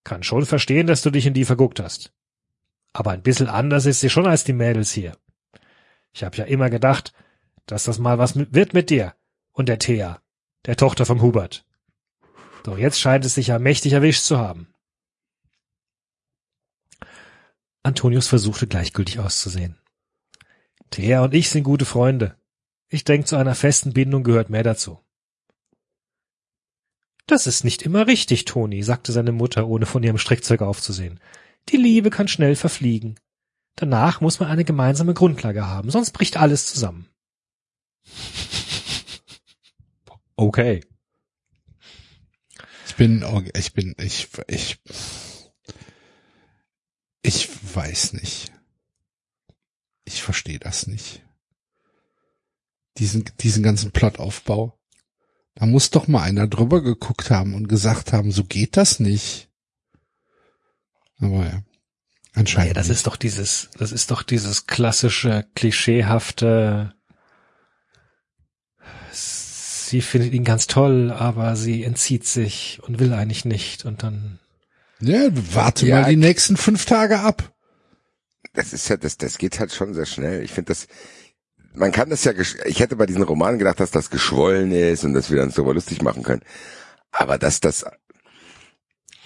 Kann 0.04 0.22
schon 0.22 0.44
verstehen, 0.44 0.86
dass 0.86 1.02
du 1.02 1.10
dich 1.10 1.26
in 1.26 1.34
die 1.34 1.44
verguckt 1.44 1.80
hast. 1.80 2.12
Aber 2.92 3.10
ein 3.10 3.22
bisschen 3.22 3.48
anders 3.48 3.86
ist 3.86 4.00
sie 4.00 4.10
schon 4.10 4.26
als 4.26 4.44
die 4.44 4.52
Mädels 4.52 4.92
hier. 4.92 5.16
Ich 6.12 6.22
hab 6.22 6.36
ja 6.36 6.44
immer 6.44 6.70
gedacht, 6.70 7.12
dass 7.66 7.84
das 7.84 7.98
mal 7.98 8.18
was 8.18 8.34
mit- 8.34 8.54
wird 8.54 8.74
mit 8.74 8.90
dir 8.90 9.14
und 9.52 9.68
der 9.68 9.78
Thea, 9.78 10.20
der 10.66 10.76
Tochter 10.76 11.06
vom 11.06 11.22
Hubert. 11.22 11.64
Doch 12.62 12.78
jetzt 12.78 13.00
scheint 13.00 13.24
es 13.24 13.34
sich 13.34 13.48
ja 13.48 13.58
mächtig 13.58 13.92
erwischt 13.92 14.22
zu 14.24 14.38
haben. 14.38 14.72
Antonius 17.82 18.28
versuchte 18.28 18.66
gleichgültig 18.66 19.18
auszusehen. 19.18 19.78
Thea 20.94 21.24
und 21.24 21.34
ich 21.34 21.50
sind 21.50 21.64
gute 21.64 21.84
Freunde. 21.84 22.36
Ich 22.88 23.02
denke, 23.02 23.26
zu 23.26 23.34
einer 23.34 23.56
festen 23.56 23.92
Bindung 23.92 24.22
gehört 24.22 24.48
mehr 24.48 24.62
dazu. 24.62 25.00
Das 27.26 27.48
ist 27.48 27.64
nicht 27.64 27.82
immer 27.82 28.06
richtig, 28.06 28.44
Toni, 28.44 28.82
sagte 28.84 29.10
seine 29.10 29.32
Mutter, 29.32 29.66
ohne 29.66 29.86
von 29.86 30.04
ihrem 30.04 30.18
Strickzeug 30.18 30.62
aufzusehen. 30.62 31.18
Die 31.70 31.78
Liebe 31.78 32.10
kann 32.10 32.28
schnell 32.28 32.54
verfliegen. 32.54 33.18
Danach 33.74 34.20
muss 34.20 34.38
man 34.38 34.48
eine 34.48 34.64
gemeinsame 34.64 35.14
Grundlage 35.14 35.66
haben, 35.66 35.90
sonst 35.90 36.12
bricht 36.12 36.36
alles 36.36 36.66
zusammen. 36.66 37.08
Okay. 40.36 40.80
Ich 42.88 42.96
bin, 42.96 43.24
ich 43.54 43.72
bin, 43.72 43.94
ich, 43.98 44.28
ich, 44.48 44.80
ich 47.22 47.48
weiß 47.76 48.14
nicht. 48.14 48.53
Ich 50.04 50.22
verstehe 50.22 50.58
das 50.58 50.86
nicht. 50.86 51.22
Diesen, 52.98 53.24
diesen 53.40 53.62
ganzen 53.62 53.90
Plotaufbau. 53.90 54.78
Da 55.54 55.66
muss 55.66 55.90
doch 55.90 56.08
mal 56.08 56.22
einer 56.22 56.46
drüber 56.46 56.82
geguckt 56.82 57.30
haben 57.30 57.54
und 57.54 57.68
gesagt 57.68 58.12
haben, 58.12 58.32
so 58.32 58.44
geht 58.44 58.76
das 58.76 59.00
nicht. 59.00 59.48
Aber 61.20 61.44
ja, 61.44 61.62
anscheinend. 62.34 62.68
Ja, 62.70 62.74
das 62.74 62.88
nicht. 62.88 62.98
ist 62.98 63.06
doch 63.06 63.16
dieses, 63.16 63.70
das 63.78 63.92
ist 63.92 64.10
doch 64.10 64.22
dieses 64.22 64.66
klassische, 64.66 65.46
klischeehafte, 65.54 66.94
sie 69.12 70.00
findet 70.00 70.32
ihn 70.32 70.44
ganz 70.44 70.66
toll, 70.66 71.12
aber 71.12 71.54
sie 71.56 71.84
entzieht 71.84 72.26
sich 72.26 72.80
und 72.82 72.98
will 72.98 73.12
eigentlich 73.12 73.44
nicht 73.44 73.84
und 73.84 74.02
dann, 74.02 74.40
Ja, 75.00 75.28
warte 75.32 75.86
Ja, 75.86 76.00
mal 76.02 76.10
die 76.10 76.16
nächsten 76.16 76.56
fünf 76.56 76.84
Tage 76.84 77.20
ab. 77.20 77.53
Das 78.52 78.72
ist 78.72 78.88
ja, 78.88 78.96
das, 78.96 79.16
das 79.16 79.38
geht 79.38 79.58
halt 79.58 79.72
schon 79.72 79.94
sehr 79.94 80.06
schnell. 80.06 80.42
Ich 80.42 80.52
finde 80.52 80.68
das, 80.68 80.86
man 81.74 81.92
kann 81.92 82.10
das 82.10 82.24
ja, 82.24 82.32
ich 82.32 82.80
hätte 82.80 82.96
bei 82.96 83.06
diesen 83.06 83.22
Romanen 83.22 83.58
gedacht, 83.58 83.80
dass 83.80 83.90
das 83.90 84.10
geschwollen 84.10 84.70
ist 84.72 85.04
und 85.04 85.14
dass 85.14 85.30
wir 85.30 85.42
uns 85.42 85.54
darüber 85.54 85.74
lustig 85.74 86.02
machen 86.02 86.22
können. 86.22 86.42
Aber 87.10 87.38
dass 87.38 87.60
das, 87.60 87.84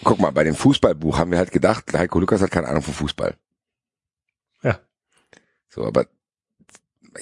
guck 0.05 0.19
mal, 0.19 0.31
bei 0.31 0.45
dem 0.45 0.55
Fußballbuch 0.55 1.19
haben 1.19 1.31
wir 1.31 1.39
halt 1.39 1.53
gedacht, 1.53 1.93
Heiko 1.93 2.21
Lukas 2.21 2.41
hat 2.41 2.51
keine 2.51 2.69
Ahnung 2.69 2.83
von 2.83 2.95
Fußball. 2.95 3.37
Ja. 4.63 4.81
So, 5.69 5.85
aber 5.85 6.07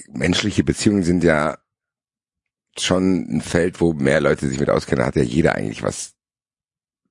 menschliche 0.09 0.65
Beziehungen 0.65 1.03
sind 1.03 1.25
ja 1.25 1.59
schon 2.79 3.37
ein 3.37 3.41
Feld, 3.41 3.81
wo 3.81 3.93
mehr 3.93 4.21
Leute 4.21 4.49
sich 4.49 4.61
mit 4.61 4.71
auskennen. 4.71 5.01
Da 5.01 5.07
hat 5.07 5.17
ja 5.17 5.23
jeder 5.23 5.55
eigentlich 5.55 5.83
was 5.83 6.16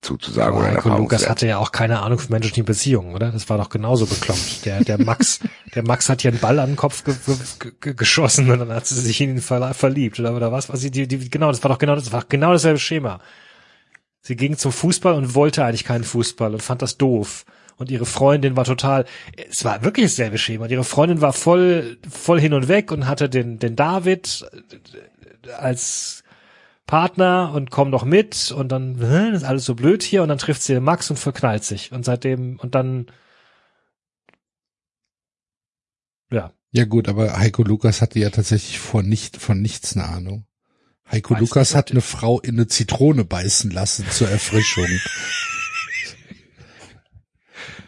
zuzusagen 0.01 0.61
einen 0.61 0.77
Heiko 0.77 0.89
Lukas 0.89 1.27
hatte 1.27 1.47
ja 1.47 1.57
auch 1.57 1.71
keine 1.71 2.01
Ahnung 2.01 2.19
von 2.19 2.31
menschlichen 2.31 2.65
Beziehungen, 2.65 3.15
oder? 3.15 3.31
Das 3.31 3.49
war 3.49 3.57
doch 3.57 3.69
genauso 3.69 4.05
bekloppt. 4.05 4.65
Der, 4.65 4.83
der 4.83 5.03
Max, 5.03 5.39
der 5.75 5.83
Max 5.83 6.09
hat 6.09 6.21
hier 6.21 6.31
einen 6.31 6.39
Ball 6.39 6.59
an 6.59 6.71
den 6.71 6.75
Kopf 6.75 7.03
ge 7.03 7.15
ge 7.59 7.71
ge 7.81 7.93
geschossen 7.93 8.49
und 8.51 8.59
dann 8.59 8.69
hat 8.69 8.85
sie 8.85 8.95
sich 8.95 9.19
in 9.21 9.31
ihn 9.31 9.41
ver 9.41 9.73
verliebt, 9.73 10.19
oder, 10.19 10.35
oder 10.35 10.51
was? 10.51 10.69
was 10.69 10.81
sie, 10.81 10.91
die, 10.91 11.07
die, 11.07 11.29
genau, 11.29 11.51
das 11.51 11.63
war 11.63 11.69
doch 11.69 11.79
genau, 11.79 11.95
das 11.95 12.11
war 12.11 12.23
genau 12.27 12.51
dasselbe 12.51 12.79
Schema. 12.79 13.19
Sie 14.21 14.35
ging 14.35 14.57
zum 14.57 14.71
Fußball 14.71 15.13
und 15.13 15.35
wollte 15.35 15.63
eigentlich 15.63 15.83
keinen 15.83 16.03
Fußball 16.03 16.53
und 16.53 16.61
fand 16.61 16.81
das 16.81 16.97
doof. 16.97 17.45
und 17.77 17.91
ihre 17.91 18.05
Freundin 18.05 18.55
war 18.55 18.63
total, 18.63 19.05
es 19.49 19.65
war 19.65 19.83
wirklich 19.83 20.07
dasselbe 20.07 20.37
Schema. 20.37 20.65
Und 20.65 20.71
ihre 20.71 20.83
Freundin 20.83 21.21
war 21.21 21.33
voll, 21.33 21.97
voll 22.09 22.39
hin 22.39 22.53
und 22.53 22.67
weg 22.67 22.91
und 22.91 23.07
hatte 23.07 23.29
den, 23.29 23.59
den 23.59 23.75
David 23.75 24.45
als 25.59 26.23
Partner 26.85 27.51
und 27.53 27.71
komm 27.71 27.91
doch 27.91 28.05
mit 28.05 28.51
und 28.51 28.69
dann 28.69 28.95
ist 29.33 29.43
alles 29.43 29.65
so 29.65 29.75
blöd 29.75 30.03
hier 30.03 30.21
und 30.23 30.29
dann 30.29 30.37
trifft 30.37 30.61
sie 30.61 30.73
den 30.73 30.83
Max 30.83 31.09
und 31.09 31.17
verknallt 31.17 31.63
sich 31.63 31.91
und 31.91 32.05
seitdem 32.05 32.59
und 32.59 32.75
dann 32.75 33.07
ja 36.31 36.51
Ja 36.71 36.85
gut, 36.85 37.07
aber 37.07 37.39
Heiko 37.39 37.63
Lukas 37.63 38.01
hatte 38.01 38.19
ja 38.19 38.29
tatsächlich 38.29 38.79
vor 38.79 39.01
nicht, 39.01 39.37
von 39.37 39.61
nichts 39.61 39.95
eine 39.95 40.05
Ahnung. 40.05 40.45
Heiko 41.09 41.35
Weiß 41.35 41.41
Lukas 41.41 41.69
nicht, 41.69 41.77
hat 41.77 41.91
eine 41.91 42.01
Frau 42.01 42.39
in 42.39 42.55
eine 42.55 42.67
Zitrone 42.67 43.25
beißen 43.25 43.71
lassen 43.71 44.05
zur 44.09 44.29
Erfrischung. 44.29 44.87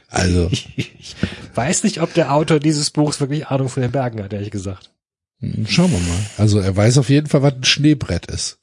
also, 0.07 0.49
ich 0.51 1.15
weiß 1.55 1.83
nicht, 1.83 2.01
ob 2.01 2.13
der 2.13 2.31
Autor 2.31 2.59
dieses 2.59 2.91
Buchs 2.91 3.19
wirklich 3.19 3.47
Ahnung 3.47 3.69
von 3.69 3.81
den 3.81 3.91
Bergen 3.91 4.23
hat, 4.23 4.33
ehrlich 4.33 4.51
gesagt. 4.51 4.91
schauen 5.67 5.91
wir 5.91 5.99
mal. 5.99 6.25
Also 6.37 6.59
er 6.59 6.75
weiß 6.75 6.99
auf 6.99 7.09
jeden 7.09 7.27
Fall, 7.27 7.41
was 7.41 7.53
ein 7.53 7.63
Schneebrett 7.63 8.27
ist. 8.27 8.56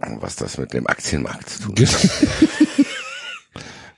Was 0.00 0.36
das 0.36 0.58
mit 0.58 0.72
dem 0.72 0.86
Aktienmarkt 0.86 1.48
zu 1.48 1.62
tun 1.62 1.74
hat. 1.76 2.10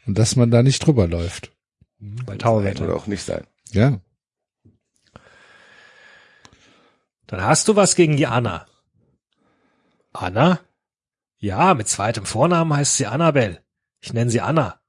Und 0.06 0.18
dass 0.18 0.34
man 0.36 0.50
da 0.50 0.62
nicht 0.62 0.84
drüber 0.84 1.06
läuft. 1.06 1.52
Bei 1.98 2.34
Oder 2.34 2.38
Tauwetter. 2.38 2.94
auch 2.94 3.06
nicht 3.06 3.22
sein. 3.22 3.46
Ja. 3.70 4.00
Dann 7.26 7.42
hast 7.42 7.68
du 7.68 7.76
was 7.76 7.94
gegen 7.94 8.16
die 8.16 8.26
Anna. 8.26 8.66
Anna? 10.12 10.60
Ja, 11.38 11.74
mit 11.74 11.88
zweitem 11.88 12.26
Vornamen 12.26 12.74
heißt 12.74 12.96
sie 12.96 13.06
Annabel. 13.06 13.62
Ich 14.00 14.12
nenne 14.12 14.30
sie 14.30 14.40
Anna. 14.40 14.80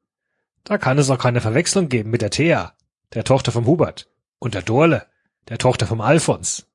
Da 0.64 0.78
kann 0.78 0.98
es 0.98 1.10
auch 1.10 1.20
keine 1.20 1.42
Verwechslung 1.42 1.90
geben 1.90 2.10
mit 2.10 2.22
der 2.22 2.30
Thea, 2.32 2.76
der 3.14 3.24
Tochter 3.24 3.52
vom 3.52 3.66
Hubert. 3.66 4.10
Und 4.40 4.54
der 4.56 4.62
Dorle, 4.62 5.06
der 5.50 5.58
Tochter 5.58 5.86
vom 5.86 6.02
Alfons. 6.02 6.68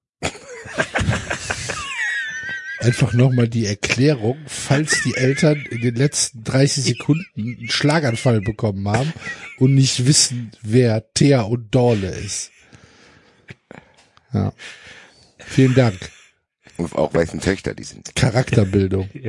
Einfach 2.86 3.15
nochmal 3.15 3.48
die 3.48 3.66
Erklärung, 3.66 4.39
falls 4.47 5.02
die 5.02 5.16
Eltern 5.16 5.56
in 5.70 5.81
den 5.81 5.97
letzten 5.97 6.44
30 6.44 6.84
Sekunden 6.84 7.26
einen 7.36 7.68
Schlaganfall 7.68 8.40
bekommen 8.40 8.86
haben 8.89 9.12
und 9.58 9.74
nicht 9.74 10.06
wissen, 10.06 10.52
wer 10.62 11.12
Thea 11.12 11.40
und 11.40 11.74
Dorle 11.74 12.10
ist. 12.10 12.52
Ja. 14.32 14.52
Vielen 15.39 15.74
Dank. 15.74 15.98
Und 16.76 16.94
auch 16.94 17.12
weißen 17.12 17.40
Töchter, 17.40 17.74
die 17.74 17.82
sind. 17.82 18.15
Charakterbildung. 18.15 19.10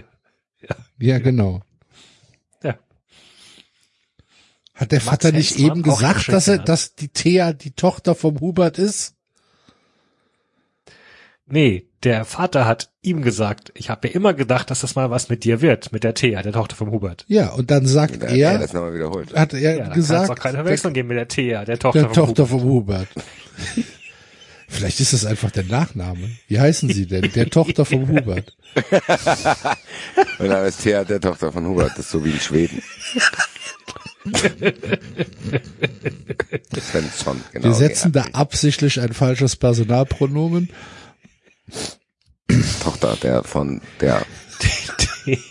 Ja. 0.60 0.76
Ja, 1.00 1.20
genau. 1.20 1.62
Ja. 2.64 2.78
Hat 4.74 4.92
der 4.92 5.00
Mats 5.00 5.10
Vater 5.10 5.32
nicht 5.32 5.52
Hensmann 5.52 5.72
eben 5.72 5.84
gesagt, 5.84 6.30
dass 6.30 6.48
er, 6.48 6.56
genannt. 6.56 6.70
dass 6.70 6.96
die 6.96 7.10
Thea 7.10 7.54
die 7.54 7.72
Tochter 7.72 8.14
vom 8.16 8.40
Hubert 8.40 8.78
ist? 8.80 9.16
Nee, 11.46 11.87
der 12.04 12.26
Vater 12.26 12.66
hat 12.66 12.90
ihm 13.02 13.22
gesagt, 13.22 13.72
ich 13.74 13.90
habe 13.90 14.08
ja 14.08 14.14
immer 14.14 14.34
gedacht, 14.34 14.70
dass 14.70 14.82
das 14.82 14.96
mal 14.96 15.10
was 15.10 15.30
mit 15.30 15.44
dir 15.44 15.62
wird, 15.62 15.92
mit 15.92 16.04
der 16.04 16.14
Thea, 16.14 16.42
der 16.44 16.54
Tochter 16.54 16.76
vom 16.76 16.92
Hubert. 16.92 17.26
Ja, 17.28 17.50
und 17.50 17.72
dann 17.72 17.88
sagt 17.88 18.22
Da 18.22 18.28
hat 18.28 18.36
er 18.36 18.52
er, 18.52 18.60
das 18.60 18.74
nochmal 18.74 18.94
wiederholt. 18.94 19.34
hat 19.34 19.54
er 19.54 19.60
Ja, 19.60 19.72
da 19.72 19.84
kann 19.84 19.92
es 19.92 19.96
gesagt, 19.96 20.30
auch 20.30 20.36
keine 20.36 20.58
Verwechslung 20.58 20.94
geben 20.94 21.08
mit 21.10 21.18
der 21.18 21.28
Thea, 21.28 21.66
der 21.66 21.80
Tochter 21.80 22.00
der 22.02 22.10
vom 22.10 22.14
Tochter 22.28 22.44
Hubert. 22.44 22.62
vom 22.62 22.64
Hubert. 22.70 23.08
Vielleicht 24.70 25.00
ist 25.00 25.14
das 25.14 25.26
einfach 25.26 25.50
der 25.52 25.64
Nachname. 25.64 26.30
Wie 26.48 26.60
heißen 26.60 26.90
sie 26.90 27.08
denn? 27.08 27.32
Der 27.34 27.50
Tochter 27.50 27.86
vom 27.86 28.08
Hubert. 28.10 28.54
Und 30.40 30.50
dann 30.50 30.66
ist 30.66 30.84
Thea 30.84 31.06
der 31.06 31.22
Tochter 31.22 31.54
von 31.54 31.66
Hubert. 31.66 31.92
Das 31.92 32.00
ist 32.00 32.12
so 32.12 32.24
wie 32.26 32.32
in 32.32 32.40
Schweden. 32.40 32.82
Svensson, 36.80 37.42
genau. 37.54 37.66
Wir 37.66 37.74
setzen 37.74 38.12
ja. 38.14 38.24
da 38.24 38.30
absichtlich 38.38 39.00
ein 39.00 39.14
falsches 39.14 39.56
Personalpronomen. 39.56 40.70
Tochter 42.82 43.18
der 43.22 43.44
von 43.44 43.82
der. 44.00 44.26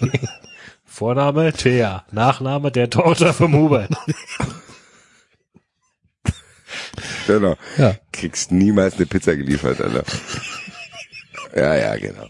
Vorname 0.84 1.52
Thea, 1.52 2.04
Nachname 2.10 2.72
der 2.72 2.88
Tochter 2.88 3.34
vom 3.34 3.54
Hubert. 3.54 3.90
Genau. 7.26 7.56
Ja. 7.76 7.96
Kriegst 8.12 8.52
niemals 8.52 8.94
eine 8.94 9.06
Pizza 9.06 9.36
geliefert, 9.36 9.80
Alter. 9.80 10.04
Ja, 11.54 11.74
ja, 11.74 11.96
genau. 11.96 12.28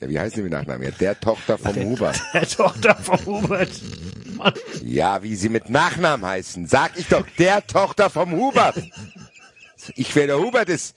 Ja, 0.00 0.08
wie 0.08 0.18
heißen 0.18 0.36
die 0.36 0.42
mit 0.42 0.52
Nachnamen? 0.52 0.84
Ja, 0.84 0.90
der 0.92 1.18
Tochter 1.18 1.58
vom 1.58 1.74
Hubert. 1.74 2.20
Der 2.32 2.48
Tochter 2.48 2.94
vom 2.94 3.26
Hubert. 3.26 3.70
Mann. 4.36 4.52
Ja, 4.84 5.22
wie 5.22 5.34
sie 5.34 5.48
mit 5.48 5.70
Nachnamen 5.70 6.24
heißen. 6.24 6.66
Sag 6.66 6.96
ich 6.96 7.08
doch, 7.08 7.26
der 7.38 7.66
Tochter 7.66 8.08
vom 8.08 8.32
Hubert. 8.32 8.80
Ich 9.96 10.14
wer 10.14 10.28
der 10.28 10.38
Hubert 10.38 10.68
ist. 10.68 10.96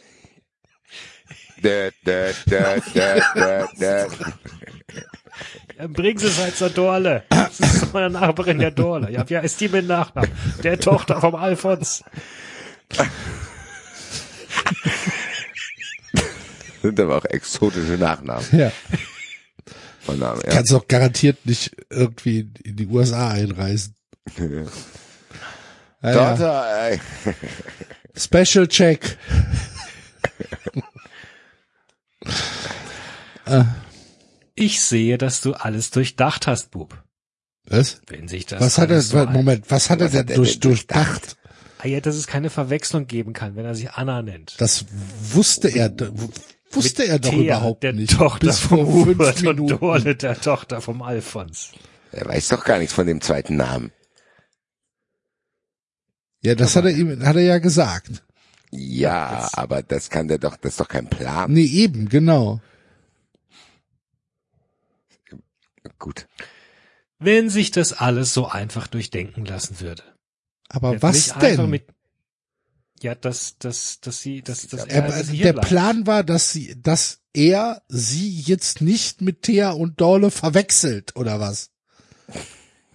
Dö, 1.63 1.91
dö, 2.05 2.33
dö, 2.49 2.79
dö, 2.93 3.65
dö. 3.79 4.07
Dann 5.77 5.93
bring 5.93 6.17
sie 6.19 6.27
es 6.27 6.39
halt 6.39 6.55
zur 6.55 6.69
Dorle. 6.69 7.23
Das 7.29 7.59
ist 7.59 7.93
meine 7.93 8.09
Nachbarin 8.09 8.59
der 8.59 8.71
Dorle. 8.71 9.11
Ja, 9.11 9.27
wie 9.29 9.37
heißt 9.37 9.59
die 9.61 9.69
mit 9.69 9.87
Nachnamen? 9.87 10.31
Der 10.63 10.79
Tochter 10.79 11.19
vom 11.21 11.35
Alfons. 11.35 12.03
Sind 16.81 16.99
aber 16.99 17.17
auch 17.17 17.25
exotische 17.25 17.97
Nachnamen. 17.97 18.45
Ja. 18.51 18.71
Von 20.01 20.19
Namen, 20.19 20.41
ja. 20.45 20.51
Kannst 20.51 20.71
doch 20.71 20.87
garantiert 20.87 21.45
nicht 21.45 21.71
irgendwie 21.89 22.51
in 22.63 22.75
die 22.75 22.87
USA 22.87 23.29
einreisen. 23.29 23.95
Ey. 26.01 26.99
Special 28.15 28.67
Check. 28.67 29.17
Ich 34.55 34.81
sehe, 34.81 35.17
dass 35.17 35.41
du 35.41 35.53
alles 35.53 35.91
durchdacht 35.91 36.47
hast, 36.47 36.71
Bub. 36.71 37.03
Was? 37.65 38.01
Wenn 38.07 38.27
sich 38.27 38.45
das 38.45 38.61
Was 38.61 38.77
hat 38.77 38.89
er, 38.91 39.01
so 39.01 39.25
Moment, 39.25 39.69
was 39.69 39.89
hat 39.89 40.01
er 40.01 40.09
denn 40.09 40.27
hat 40.29 40.37
durch, 40.37 40.59
durchdacht? 40.59 41.37
Ah 41.79 41.87
ja, 41.87 41.99
dass 41.99 42.15
es 42.15 42.27
keine 42.27 42.49
Verwechslung 42.49 43.07
geben 43.07 43.33
kann, 43.33 43.55
wenn 43.55 43.65
er 43.65 43.75
sich 43.75 43.91
Anna 43.91 44.21
nennt. 44.21 44.55
Das 44.59 44.85
wusste 45.33 45.67
er, 45.69 45.91
wusste 46.71 47.07
er 47.07 47.19
doch 47.19 47.31
Thea, 47.31 47.57
überhaupt 47.57 47.83
der 47.83 47.93
nicht. 47.93 48.17
Tochter 48.17 48.47
Bis 48.47 48.59
vom 48.59 48.85
Hubert 48.85 49.43
und. 49.43 49.67
Dorle, 49.67 50.15
der 50.15 50.39
Tochter 50.39 50.81
vom 50.81 51.01
Alfons. 51.01 51.71
Er 52.11 52.27
weiß 52.27 52.49
doch 52.49 52.63
gar 52.63 52.77
nichts 52.77 52.93
von 52.93 53.07
dem 53.07 53.21
zweiten 53.21 53.55
Namen. 53.55 53.91
Ja, 56.43 56.55
das 56.55 56.75
hat 56.75 56.85
er 56.85 56.91
ihm, 56.91 57.25
hat 57.25 57.35
er 57.35 57.41
ja 57.41 57.57
gesagt. 57.59 58.23
Ja, 58.71 59.49
aber 59.53 59.83
das 59.83 60.09
kann 60.09 60.27
der 60.27 60.37
doch, 60.37 60.55
das 60.55 60.73
ist 60.73 60.79
doch 60.79 60.87
kein 60.87 61.09
Plan. 61.09 61.51
Nee, 61.51 61.65
eben, 61.65 62.07
genau. 62.07 62.61
Gut. 65.99 66.27
Wenn 67.19 67.49
sich 67.49 67.71
das 67.71 67.93
alles 67.93 68.33
so 68.33 68.47
einfach 68.47 68.87
durchdenken 68.87 69.45
lassen 69.45 69.79
würde. 69.79 70.03
Aber 70.69 70.93
Jetzt 70.93 71.03
was 71.03 71.33
denn? 71.39 71.69
Mit, 71.69 71.85
ja, 73.01 73.13
dass, 73.13 73.57
dass, 73.57 73.99
dass 73.99 74.21
sie, 74.21 74.41
dass, 74.41 74.67
dass 74.67 74.85
Er, 74.85 75.03
er, 75.03 75.07
dass 75.09 75.27
sie 75.27 75.37
der 75.37 75.43
hier 75.45 75.53
bleibt. 75.53 75.67
Plan 75.67 76.07
war, 76.07 76.23
dass 76.23 76.51
sie, 76.51 76.81
dass 76.81 77.19
er 77.33 77.81
sie 77.89 78.39
jetzt 78.39 78.81
nicht 78.81 79.21
mit 79.21 79.43
Thea 79.43 79.71
und 79.71 79.99
Dorle 79.99 80.31
verwechselt, 80.31 81.15
oder 81.15 81.39
was? 81.39 81.71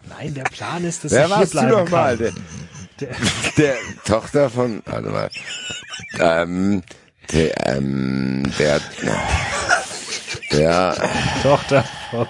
Nein, 0.09 0.35
der 0.35 0.45
Plan 0.45 0.85
ist, 0.85 1.05
dass 1.05 1.13
Wer 1.13 1.23
er 1.23 1.27
hier 1.27 1.37
warst 1.37 1.55
du 1.55 1.59
bleiben 1.59 1.71
noch 1.85 1.91
mal? 1.91 2.33
Der, 3.01 3.15
Der, 3.57 3.77
Tochter 4.05 4.49
von, 4.49 4.83
warte 4.87 5.09
mal, 5.09 5.31
ähm, 6.19 6.83
der, 7.33 7.67
ähm, 7.69 8.51
der, 8.59 8.81
der, 10.53 10.97
Tochter 11.43 11.85
vom, 12.11 12.27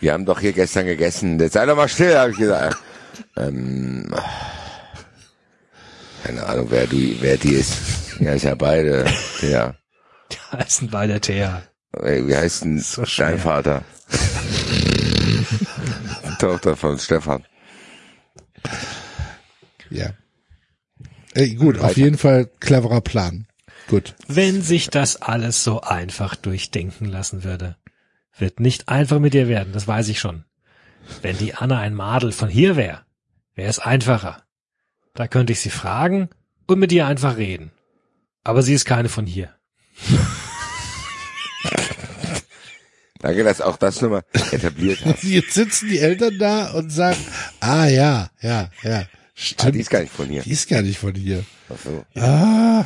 wir 0.00 0.12
haben 0.12 0.24
doch 0.24 0.40
hier 0.40 0.52
gestern 0.52 0.86
gegessen. 0.86 1.38
Jetzt 1.38 1.54
sei 1.54 1.66
doch 1.66 1.76
mal 1.76 1.88
still, 1.88 2.16
habe 2.16 2.30
ich 2.30 2.38
gesagt. 2.38 2.76
Ähm, 3.36 4.14
keine 6.24 6.46
Ahnung, 6.46 6.66
wer 6.70 6.86
die, 6.86 7.16
wer 7.20 7.36
die 7.36 7.54
ist. 7.54 7.76
Ja, 8.20 8.32
ist 8.32 8.44
ja 8.44 8.54
beide. 8.54 9.04
Der, 9.42 9.74
die 10.32 10.56
heißen 10.56 10.90
beide 10.90 11.20
Thea. 11.20 11.62
wie 11.92 12.36
heißt 12.36 12.64
denn 12.64 12.78
So 12.78 13.04
dein 13.16 13.38
Vater? 13.38 13.82
Tochter 16.38 16.76
von 16.76 16.98
Stefan. 16.98 17.44
Ja. 19.90 20.10
Ey, 21.34 21.54
gut, 21.54 21.78
auf 21.78 21.96
jeden 21.96 22.18
Fall 22.18 22.48
cleverer 22.60 23.00
Plan. 23.00 23.46
Gut. 23.88 24.14
Wenn 24.26 24.62
sich 24.62 24.88
das 24.88 25.20
alles 25.22 25.62
so 25.62 25.80
einfach 25.82 26.34
durchdenken 26.34 27.04
lassen 27.04 27.44
würde, 27.44 27.76
wird 28.36 28.58
nicht 28.60 28.88
einfach 28.88 29.18
mit 29.18 29.34
dir 29.34 29.48
werden, 29.48 29.72
das 29.72 29.86
weiß 29.86 30.08
ich 30.08 30.18
schon. 30.18 30.44
Wenn 31.22 31.38
die 31.38 31.54
Anna 31.54 31.78
ein 31.78 31.94
Madel 31.94 32.32
von 32.32 32.48
hier 32.48 32.76
wäre, 32.76 33.02
wäre 33.54 33.70
es 33.70 33.78
einfacher. 33.78 34.42
Da 35.14 35.28
könnte 35.28 35.52
ich 35.52 35.60
sie 35.60 35.70
fragen 35.70 36.28
und 36.66 36.78
mit 36.78 36.92
ihr 36.92 37.06
einfach 37.06 37.36
reden. 37.36 37.70
Aber 38.44 38.62
sie 38.62 38.74
ist 38.74 38.84
keine 38.84 39.08
von 39.08 39.26
hier. 39.26 39.54
Danke, 43.20 43.44
dass 43.44 43.60
auch 43.60 43.76
das 43.76 44.00
nochmal 44.02 44.24
etabliert 44.52 45.00
hast. 45.04 45.22
Jetzt 45.24 45.54
sitzen 45.54 45.88
die 45.88 45.98
Eltern 45.98 46.38
da 46.38 46.70
und 46.72 46.90
sagen, 46.90 47.18
ah 47.60 47.86
ja, 47.86 48.30
ja, 48.40 48.70
ja, 48.82 49.06
Ah, 49.36 49.40
stimmt. 49.42 49.74
die 49.74 49.80
ist 49.80 49.90
gar 49.90 50.00
nicht 50.00 50.12
von 50.12 50.26
hier. 50.26 50.42
Die 50.42 50.50
ist 50.52 50.68
gar 50.68 50.82
nicht 50.82 50.98
von 50.98 51.14
hier. 51.14 51.44
Ach 51.68 51.76
so. 51.84 52.20
Ah, 52.20 52.84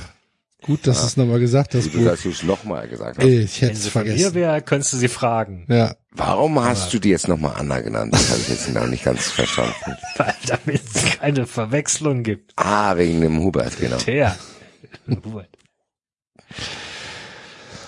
gut, 0.62 0.86
dass 0.86 1.00
du 1.00 1.06
es 1.06 1.16
nochmal 1.16 1.38
gesagt 1.40 1.74
hast. 1.74 1.92
Gut, 1.92 2.04
dass 2.06 2.22
du 2.22 2.30
es 2.30 2.42
nochmal 2.42 2.88
gesagt 2.88 3.18
hast. 3.18 3.24
Ich 3.24 3.62
hätte 3.62 3.68
Wenn 3.68 3.76
es 3.76 3.84
sie 3.84 3.90
von 3.90 4.02
mir 4.02 4.08
vergessen. 4.10 4.34
wäre, 4.34 4.62
könntest 4.62 4.92
du 4.92 4.96
sie 4.96 5.08
fragen. 5.08 5.66
Ja, 5.68 5.94
Warum 6.12 6.58
hast 6.60 6.92
du 6.92 6.98
die 6.98 7.10
jetzt 7.10 7.28
nochmal 7.28 7.54
Anna 7.56 7.80
genannt? 7.80 8.12
Das 8.12 8.30
habe 8.30 8.40
ich 8.40 8.48
jetzt 8.48 8.74
noch 8.74 8.86
nicht 8.88 9.04
ganz 9.04 9.30
verstanden. 9.30 9.96
Weil 10.16 10.34
damit 10.48 10.82
es 10.92 11.18
keine 11.18 11.46
Verwechslung 11.46 12.24
gibt. 12.24 12.52
Ah, 12.56 12.96
wegen 12.96 13.20
dem 13.20 13.38
Hubert, 13.38 13.78
genau. 13.78 13.96
Der. 13.98 14.36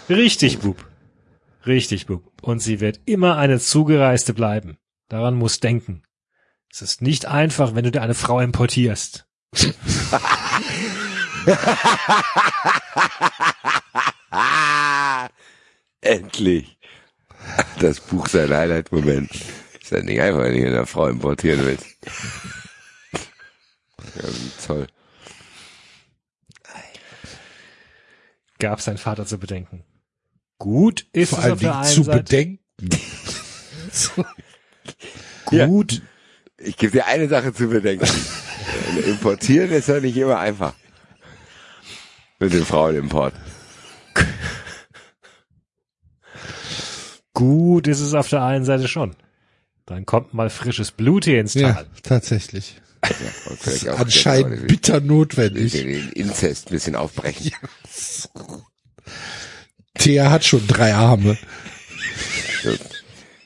Richtig, 0.09 0.61
Bub. 0.61 0.85
Richtig, 1.67 2.07
Bub. 2.07 2.23
Und 2.43 2.61
sie 2.61 2.81
wird 2.81 3.01
immer 3.07 3.37
eine 3.39 3.59
Zugereiste 3.59 4.35
bleiben. 4.35 4.77
Daran 5.09 5.35
muss 5.35 5.59
denken. 5.61 6.03
Es 6.73 6.81
ist 6.81 7.03
nicht 7.03 7.27
einfach, 7.27 7.75
wenn 7.75 7.85
du 7.85 7.91
dir 7.91 8.01
eine 8.01 8.15
Frau 8.15 8.41
importierst. 8.41 9.27
Endlich. 16.01 16.79
Das 17.79 18.01
Buch 18.01 18.27
sein 18.27 18.49
Highlight-Moment. 18.51 19.31
Ist 19.83 19.91
ja 19.91 20.01
nicht 20.03 20.19
einfach, 20.23 20.41
wenn 20.41 20.57
du 20.57 20.67
eine 20.67 20.87
Frau 20.87 21.09
importieren 21.09 21.63
willst. 21.67 21.85
Ja, 24.15 24.29
wie 24.29 24.53
toll. 24.67 24.87
Gab 28.59 28.81
sein 28.81 28.97
Vater 28.97 29.27
zu 29.27 29.37
bedenken. 29.39 29.85
Gut 30.57 31.07
ist 31.13 31.31
vor 31.31 31.41
es 31.41 31.45
allem 31.45 31.53
auf 31.55 31.61
der 31.61 31.77
einen 31.77 31.93
zu 31.93 32.03
Seite. 32.05 32.23
bedenken. 32.23 32.61
Gut. 35.67 36.01
Ich 36.65 36.77
gebe 36.77 36.93
dir 36.93 37.07
eine 37.07 37.29
Sache 37.29 37.53
zu 37.53 37.69
bedenken. 37.69 38.09
Importieren 39.07 39.71
ist 39.71 39.89
ja 39.89 40.01
nicht 40.01 40.17
immer 40.17 40.39
einfach. 40.39 40.75
Mit 42.39 42.53
dem 42.53 42.65
Frauenimport. 42.65 43.35
Gut 47.35 47.89
ist 47.89 48.01
es 48.01 48.15
auf 48.15 48.29
der 48.29 48.43
einen 48.43 48.65
Seite 48.65 48.89
schon. 48.89 49.17
Dann 49.87 50.07
kommt 50.07 50.35
mal 50.35 50.51
frisches 50.51 50.93
Blut 50.93 51.25
hier 51.25 51.41
ins 51.41 51.55
Ja, 51.55 51.73
Tal. 51.73 51.87
tatsächlich. 52.03 52.81
Ja, 53.05 53.11
vielleicht 53.59 53.89
auch 53.89 53.99
Anscheinend 53.99 54.55
genau, 54.55 54.67
bitter 54.67 55.01
notwendig. 55.01 55.73
den 55.73 56.13
Inzest 56.13 56.69
ein 56.69 56.71
bisschen 56.71 56.95
aufbrechen. 56.95 57.51
Thea 59.95 60.31
hat 60.31 60.45
schon 60.45 60.67
drei 60.69 60.95
Arme. 60.95 61.37
Das 62.63 62.75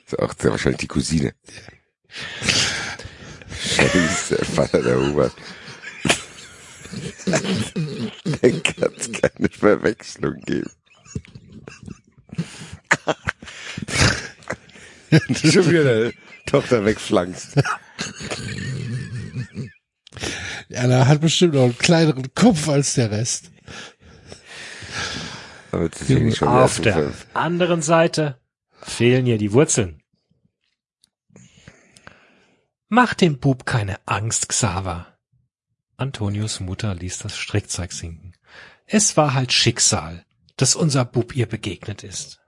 ist 0.05 0.19
auch 0.19 0.33
sehr 0.39 0.51
wahrscheinlich 0.51 0.81
die 0.81 0.87
Cousine. 0.87 1.33
Scheiße, 3.77 4.43
Vater 4.43 4.81
der 4.81 4.97
Hubert. 4.99 5.33
Da 7.25 8.49
kann 8.49 8.93
es 8.97 9.11
keine 9.11 9.49
Verwechslung 9.49 10.39
geben. 10.41 10.71
Du 15.09 15.51
schon 15.51 15.69
wieder 15.69 15.83
deine 15.85 16.13
Tochter 16.45 16.83
wegflankst. 16.83 17.63
Anna 20.75 21.07
hat 21.07 21.21
bestimmt 21.21 21.53
noch 21.53 21.63
einen 21.63 21.77
kleineren 21.77 22.33
Kopf 22.35 22.67
als 22.67 22.95
der 22.95 23.09
Rest. 23.11 23.51
Aber 25.71 25.87
das 25.87 26.01
ist 26.01 26.37
schon 26.37 26.47
Auf 26.49 26.81
der 26.81 27.11
anderen 27.33 27.81
Seite 27.81 28.37
fehlen 28.81 29.27
ihr 29.27 29.37
die 29.37 29.53
Wurzeln. 29.53 30.01
Mach 32.89 33.13
dem 33.13 33.39
Bub 33.39 33.65
keine 33.65 33.99
Angst, 34.07 34.47
Xaver. 34.47 35.17
Antonius 35.97 36.61
Mutter 36.61 36.95
ließ 36.95 37.19
das 37.19 37.37
Strickzeug 37.37 37.91
sinken. 37.91 38.33
Es 38.85 39.17
war 39.17 39.33
halt 39.33 39.51
Schicksal, 39.51 40.25
dass 40.55 40.75
unser 40.75 41.03
Bub 41.03 41.35
ihr 41.35 41.47
begegnet 41.47 42.03
ist. 42.03 42.39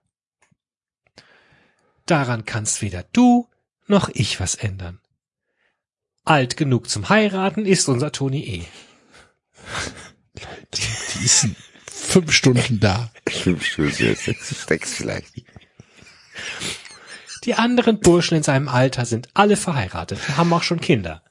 Daran 2.06 2.46
kannst 2.46 2.82
weder 2.82 3.04
du 3.04 3.50
noch 3.88 4.10
ich 4.14 4.40
was 4.40 4.56
ändern. 4.56 5.02
Alt 6.24 6.56
genug 6.58 6.90
zum 6.90 7.10
Heiraten 7.10 7.66
ist 7.66 7.90
unser 7.90 8.12
Toni 8.12 8.44
eh. 8.44 8.66
Die 10.74 11.26
ist 11.26 11.44
in 11.44 11.56
fünf 11.86 12.32
Stunden 12.32 12.80
da. 12.80 13.12
Fünf 13.28 13.66
Stunden, 13.66 14.16
sechs, 14.16 14.66
sechs 14.68 14.94
vielleicht. 14.94 15.34
Die 17.50 17.56
anderen 17.56 18.00
Burschen 18.00 18.38
in 18.38 18.44
seinem 18.44 18.68
Alter 18.68 19.06
sind 19.06 19.28
alle 19.34 19.58
verheiratet 19.58 20.20
und 20.28 20.38
haben 20.38 20.54
auch 20.54 20.62
schon 20.62 20.80
Kinder. 20.80 21.24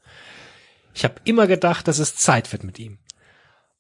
Ich 0.92 1.04
habe 1.04 1.14
immer 1.22 1.46
gedacht, 1.46 1.86
dass 1.86 2.00
es 2.00 2.16
Zeit 2.16 2.50
wird 2.50 2.64
mit 2.64 2.80
ihm. 2.80 2.98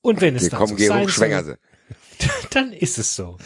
Und 0.02 0.20
wenn 0.20 0.36
es 0.36 0.42
Wir 0.44 0.50
dann 0.50 0.58
kommen, 0.60 0.68
so 0.70 0.76
geh 0.76 0.86
sein 0.86 1.08
soll, 1.08 1.58
dann 2.50 2.72
ist 2.72 2.96
es 2.96 3.16
so. 3.16 3.38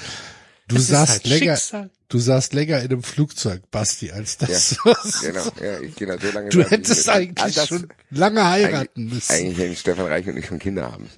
Du 0.69 0.77
Es 0.77 0.89
saßt 0.89 1.11
halt 1.11 1.27
länger, 1.27 1.57
Schicksal. 1.57 1.91
du 2.11 2.19
saßt 2.19 2.53
länger 2.53 2.81
in 2.81 2.91
einem 2.91 3.03
Flugzeug, 3.03 3.63
Basti, 3.71 4.11
als 4.13 4.37
das. 4.37 4.77
Genau, 5.23 5.43
ja, 5.63 5.81
ich 5.81 5.95
gehe 5.97 6.07
da 6.07 6.19
so 6.19 6.31
lange. 6.31 6.51
Du 6.51 6.63
hättest 6.63 7.09
eigentlich 7.09 7.55
das- 7.55 7.69
schon 7.69 7.89
lange 8.11 8.47
heiraten 8.47 8.77
eigentlich, 9.01 9.15
müssen. 9.15 9.33
Eigentlich 9.33 9.59
hätten 9.59 9.77
Stefan 9.77 10.05
Reich 10.09 10.27
und 10.29 10.37
ich 10.37 10.45
schon 10.45 10.59
Kinder 10.59 10.93
haben. 10.93 11.09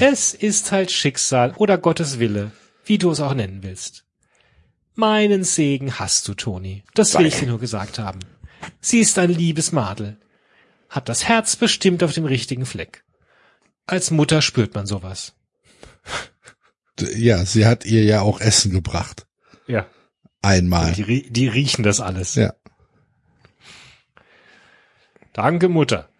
Es 0.00 0.32
ist 0.32 0.72
halt 0.72 0.90
Schicksal 0.90 1.52
oder 1.58 1.76
Gottes 1.76 2.18
Wille, 2.18 2.52
wie 2.86 2.96
du 2.96 3.10
es 3.10 3.20
auch 3.20 3.34
nennen 3.34 3.62
willst. 3.62 4.04
Meinen 4.94 5.44
Segen 5.44 5.98
hast 5.98 6.28
du, 6.28 6.34
Toni. 6.34 6.84
Das 6.94 7.16
will 7.16 7.26
ich 7.26 7.38
dir 7.38 7.46
nur 7.46 7.58
gesagt 7.58 7.98
haben. 7.98 8.20
Sie 8.80 9.00
ist 9.00 9.18
ein 9.18 9.30
liebes 9.30 9.72
Madel. 9.72 10.18
Hat 10.88 11.08
das 11.08 11.24
Herz 11.24 11.56
bestimmt 11.56 12.02
auf 12.02 12.12
dem 12.12 12.26
richtigen 12.26 12.66
Fleck. 12.66 13.04
Als 13.86 14.10
Mutter 14.10 14.42
spürt 14.42 14.74
man 14.74 14.86
sowas. 14.86 15.34
Ja, 17.00 17.44
sie 17.44 17.66
hat 17.66 17.86
ihr 17.86 18.04
ja 18.04 18.20
auch 18.20 18.40
Essen 18.40 18.72
gebracht. 18.72 19.26
Ja. 19.66 19.86
Einmal. 20.42 20.92
Die, 20.92 21.32
die 21.32 21.48
riechen 21.48 21.82
das 21.82 22.00
alles. 22.00 22.34
Ja. 22.34 22.54
Danke, 25.32 25.68
Mutter. 25.68 26.10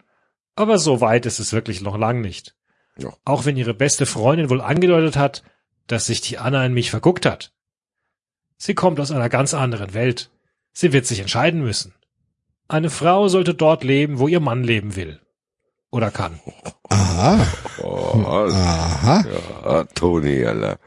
Aber 0.55 0.79
so 0.79 1.01
weit 1.01 1.25
ist 1.25 1.39
es 1.39 1.53
wirklich 1.53 1.81
noch 1.81 1.97
lang 1.97 2.21
nicht. 2.21 2.55
Ja. 2.97 3.13
Auch 3.25 3.45
wenn 3.45 3.57
ihre 3.57 3.73
beste 3.73 4.05
Freundin 4.05 4.49
wohl 4.49 4.61
angedeutet 4.61 5.15
hat, 5.15 5.43
dass 5.87 6.07
sich 6.07 6.21
die 6.21 6.37
Anna 6.37 6.65
in 6.65 6.73
mich 6.73 6.89
verguckt 6.89 7.25
hat. 7.25 7.53
Sie 8.65 8.75
kommt 8.75 8.97
aus 9.01 9.11
einer 9.11 9.27
ganz 9.27 9.53
anderen 9.53 9.93
Welt. 9.93 10.31
Sie 10.71 10.93
wird 10.93 11.05
sich 11.05 11.19
entscheiden 11.19 11.61
müssen. 11.61 11.93
Eine 12.69 12.89
Frau 12.89 13.27
sollte 13.27 13.53
dort 13.53 13.83
leben, 13.83 14.19
wo 14.19 14.29
ihr 14.29 14.39
Mann 14.39 14.63
leben 14.63 14.95
will. 14.95 15.19
Oder 15.91 16.11
kann. 16.11 16.39
Aha. 16.87 17.45
Oh, 17.79 18.23
Aha. 18.25 19.25
ja, 19.65 19.83
Toni, 19.83 20.45
Alter. 20.45 20.79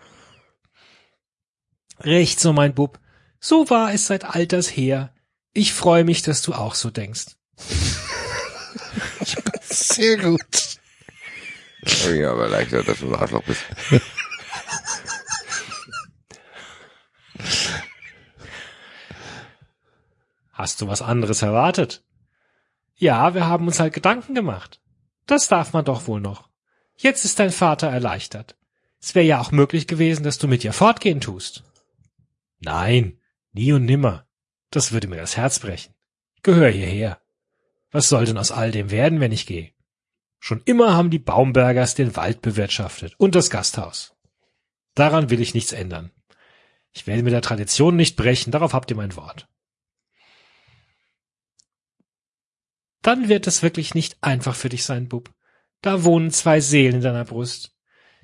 Recht 2.00 2.40
so, 2.40 2.54
mein 2.54 2.72
Bub. 2.72 2.98
So 3.40 3.68
war 3.68 3.92
es 3.92 4.06
seit 4.06 4.24
Alters 4.24 4.74
her. 4.74 5.12
Ich 5.52 5.74
freue 5.74 6.04
mich, 6.04 6.22
dass 6.22 6.40
du 6.40 6.54
auch 6.54 6.74
so 6.74 6.88
denkst. 6.88 7.36
Sehr 9.60 10.16
gut. 10.16 10.78
Ja 12.10 12.32
aber 12.32 12.48
leichter, 12.48 12.82
dass 12.82 13.00
du 13.00 13.08
ein 13.08 13.20
Arschloch 13.20 13.42
bist. 13.42 13.60
Hast 20.52 20.80
du 20.80 20.88
was 20.88 21.02
anderes 21.02 21.42
erwartet? 21.42 22.02
Ja, 22.94 23.34
wir 23.34 23.46
haben 23.46 23.66
uns 23.66 23.78
halt 23.78 23.92
Gedanken 23.92 24.34
gemacht. 24.34 24.80
Das 25.26 25.48
darf 25.48 25.72
man 25.72 25.84
doch 25.84 26.06
wohl 26.06 26.20
noch. 26.20 26.48
Jetzt 26.96 27.24
ist 27.24 27.38
dein 27.38 27.50
Vater 27.50 27.88
erleichtert. 27.88 28.56
Es 29.00 29.14
wäre 29.14 29.26
ja 29.26 29.40
auch 29.40 29.52
möglich 29.52 29.86
gewesen, 29.86 30.22
dass 30.22 30.38
du 30.38 30.48
mit 30.48 30.64
ihr 30.64 30.72
fortgehen 30.72 31.20
tust. 31.20 31.62
Nein, 32.58 33.20
nie 33.52 33.72
und 33.72 33.84
nimmer. 33.84 34.26
Das 34.70 34.92
würde 34.92 35.08
mir 35.08 35.16
das 35.16 35.36
Herz 35.36 35.58
brechen. 35.58 35.94
Gehör 36.42 36.70
hierher. 36.70 37.20
Was 37.90 38.08
soll 38.08 38.24
denn 38.24 38.38
aus 38.38 38.50
all 38.50 38.70
dem 38.70 38.90
werden, 38.90 39.20
wenn 39.20 39.32
ich 39.32 39.46
gehe? 39.46 39.72
Schon 40.38 40.62
immer 40.64 40.94
haben 40.94 41.10
die 41.10 41.18
Baumbergers 41.18 41.94
den 41.94 42.16
Wald 42.16 42.40
bewirtschaftet 42.40 43.14
und 43.18 43.34
das 43.34 43.50
Gasthaus. 43.50 44.14
Daran 44.94 45.28
will 45.28 45.40
ich 45.40 45.54
nichts 45.54 45.72
ändern. 45.72 46.12
Ich 46.96 47.06
werde 47.06 47.22
mit 47.22 47.34
der 47.34 47.42
Tradition 47.42 47.94
nicht 47.94 48.16
brechen, 48.16 48.52
darauf 48.52 48.72
habt 48.72 48.90
ihr 48.90 48.96
mein 48.96 49.16
Wort. 49.16 49.46
Dann 53.02 53.28
wird 53.28 53.46
es 53.46 53.62
wirklich 53.62 53.94
nicht 53.94 54.16
einfach 54.22 54.56
für 54.56 54.70
dich 54.70 54.82
sein, 54.82 55.06
Bub. 55.06 55.30
Da 55.82 56.04
wohnen 56.04 56.30
zwei 56.30 56.60
Seelen 56.60 56.96
in 56.96 57.00
deiner 57.02 57.26
Brust. 57.26 57.76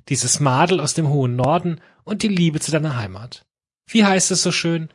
Dieses 0.08 0.40
Madel 0.40 0.80
aus 0.80 0.94
dem 0.94 1.10
hohen 1.10 1.36
Norden 1.36 1.82
und 2.04 2.22
die 2.22 2.28
Liebe 2.28 2.60
zu 2.60 2.70
deiner 2.70 2.96
Heimat. 2.96 3.44
Wie 3.84 4.06
heißt 4.06 4.30
es 4.30 4.42
so 4.42 4.50
schön? 4.50 4.88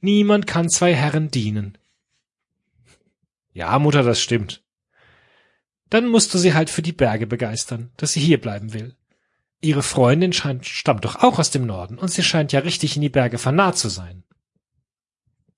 Niemand 0.00 0.46
kann 0.46 0.68
zwei 0.68 0.94
Herren 0.94 1.28
dienen. 1.28 1.76
Ja, 3.52 3.76
Mutter, 3.80 4.04
das 4.04 4.20
stimmt. 4.20 4.62
Dann 5.90 6.06
musst 6.06 6.32
du 6.34 6.38
sie 6.38 6.54
halt 6.54 6.70
für 6.70 6.82
die 6.82 6.92
Berge 6.92 7.26
begeistern, 7.26 7.90
dass 7.96 8.12
sie 8.12 8.20
hier 8.20 8.40
bleiben 8.40 8.74
will. 8.74 8.96
Ihre 9.60 9.82
Freundin 9.82 10.32
scheint, 10.32 10.66
stammt 10.66 11.04
doch 11.04 11.16
auch 11.16 11.38
aus 11.38 11.50
dem 11.50 11.66
Norden 11.66 11.98
und 11.98 12.08
sie 12.08 12.22
scheint 12.22 12.52
ja 12.52 12.60
richtig 12.60 12.94
in 12.96 13.02
die 13.02 13.08
Berge 13.08 13.38
vernarrt 13.38 13.76
zu 13.76 13.88
sein. 13.88 14.22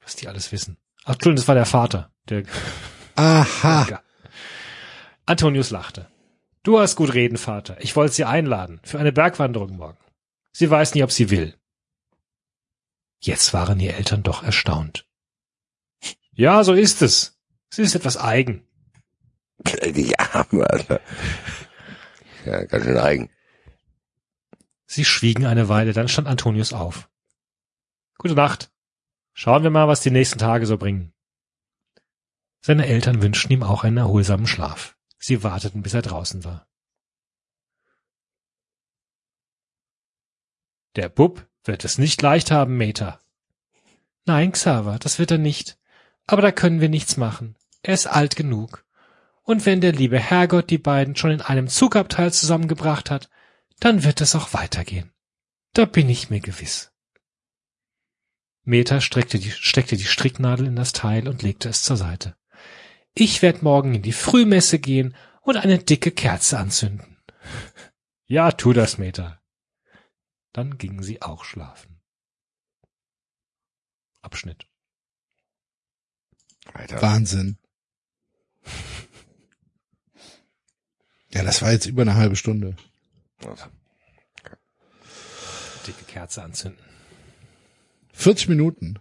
Was 0.00 0.16
die 0.16 0.28
alles 0.28 0.52
wissen. 0.52 0.78
Ach, 1.04 1.14
Entschuldigung, 1.14 1.36
das 1.36 1.48
war 1.48 1.54
der 1.54 1.66
Vater. 1.66 2.10
Der 2.28 2.44
Aha. 3.16 4.02
Antonius 5.26 5.70
lachte. 5.70 6.08
Du 6.62 6.78
hast 6.78 6.96
gut 6.96 7.14
reden, 7.14 7.36
Vater. 7.36 7.76
Ich 7.80 7.94
wollte 7.96 8.14
sie 8.14 8.24
einladen. 8.24 8.80
Für 8.82 8.98
eine 8.98 9.12
Bergwanderung 9.12 9.76
morgen. 9.76 9.98
Sie 10.52 10.70
weiß 10.70 10.94
nie, 10.94 11.02
ob 11.02 11.12
sie 11.12 11.30
will. 11.30 11.54
Jetzt 13.20 13.52
waren 13.52 13.78
die 13.78 13.88
Eltern 13.88 14.22
doch 14.22 14.42
erstaunt. 14.42 15.06
Ja, 16.32 16.64
so 16.64 16.72
ist 16.72 17.02
es. 17.02 17.38
Sie 17.68 17.82
ist 17.82 17.94
etwas 17.94 18.16
eigen. 18.16 18.66
Die 19.94 20.18
Arme, 20.18 20.68
Alter. 20.68 21.00
Ja, 22.46 22.64
ganz 22.64 22.84
schön 22.84 22.96
eigen. 22.96 23.30
Sie 24.92 25.04
schwiegen 25.04 25.46
eine 25.46 25.68
Weile, 25.68 25.92
dann 25.92 26.08
stand 26.08 26.26
Antonius 26.26 26.72
auf. 26.72 27.08
Gute 28.18 28.34
Nacht. 28.34 28.72
Schauen 29.32 29.62
wir 29.62 29.70
mal, 29.70 29.86
was 29.86 30.00
die 30.00 30.10
nächsten 30.10 30.40
Tage 30.40 30.66
so 30.66 30.78
bringen. 30.78 31.12
Seine 32.60 32.86
Eltern 32.86 33.22
wünschten 33.22 33.52
ihm 33.52 33.62
auch 33.62 33.84
einen 33.84 33.98
erholsamen 33.98 34.48
Schlaf. 34.48 34.96
Sie 35.16 35.44
warteten, 35.44 35.82
bis 35.82 35.94
er 35.94 36.02
draußen 36.02 36.42
war. 36.42 36.66
Der 40.96 41.08
Bub 41.08 41.46
wird 41.62 41.84
es 41.84 41.98
nicht 41.98 42.20
leicht 42.20 42.50
haben, 42.50 42.76
Meta. 42.76 43.20
Nein, 44.26 44.50
Xaver, 44.50 44.98
das 44.98 45.20
wird 45.20 45.30
er 45.30 45.38
nicht. 45.38 45.78
Aber 46.26 46.42
da 46.42 46.50
können 46.50 46.80
wir 46.80 46.88
nichts 46.88 47.16
machen. 47.16 47.54
Er 47.82 47.94
ist 47.94 48.08
alt 48.08 48.34
genug. 48.34 48.84
Und 49.44 49.66
wenn 49.66 49.80
der 49.80 49.92
liebe 49.92 50.18
Herrgott 50.18 50.68
die 50.68 50.78
beiden 50.78 51.14
schon 51.14 51.30
in 51.30 51.42
einem 51.42 51.68
Zugabteil 51.68 52.32
zusammengebracht 52.32 53.08
hat, 53.08 53.30
dann 53.80 54.04
wird 54.04 54.20
es 54.20 54.34
auch 54.34 54.52
weitergehen. 54.52 55.12
Da 55.72 55.84
bin 55.86 56.08
ich 56.08 56.30
mir 56.30 56.40
gewiss. 56.40 56.92
Meta 58.62 59.00
streckte 59.00 59.38
die, 59.38 59.50
steckte 59.50 59.96
die 59.96 60.04
Stricknadel 60.04 60.66
in 60.66 60.76
das 60.76 60.92
Teil 60.92 61.26
und 61.26 61.42
legte 61.42 61.68
es 61.68 61.82
zur 61.82 61.96
Seite. 61.96 62.36
Ich 63.14 63.42
werd 63.42 63.62
morgen 63.62 63.94
in 63.94 64.02
die 64.02 64.12
Frühmesse 64.12 64.78
gehen 64.78 65.16
und 65.42 65.56
eine 65.56 65.78
dicke 65.78 66.12
Kerze 66.12 66.58
anzünden. 66.58 67.16
Ja, 68.26 68.52
tu 68.52 68.72
das, 68.72 68.96
Meta. 68.96 69.42
Dann 70.52 70.78
gingen 70.78 71.02
sie 71.02 71.20
auch 71.20 71.42
schlafen. 71.42 72.00
Abschnitt. 74.22 74.68
Alter. 76.72 77.02
Wahnsinn. 77.02 77.58
Ja, 81.32 81.44
das 81.44 81.62
war 81.62 81.70
jetzt 81.70 81.86
über 81.86 82.02
eine 82.02 82.16
halbe 82.16 82.34
Stunde. 82.34 82.74
Dicke 85.86 86.04
Kerze 86.06 86.42
anzünden. 86.42 86.78
40 88.12 88.48
Minuten. 88.48 88.98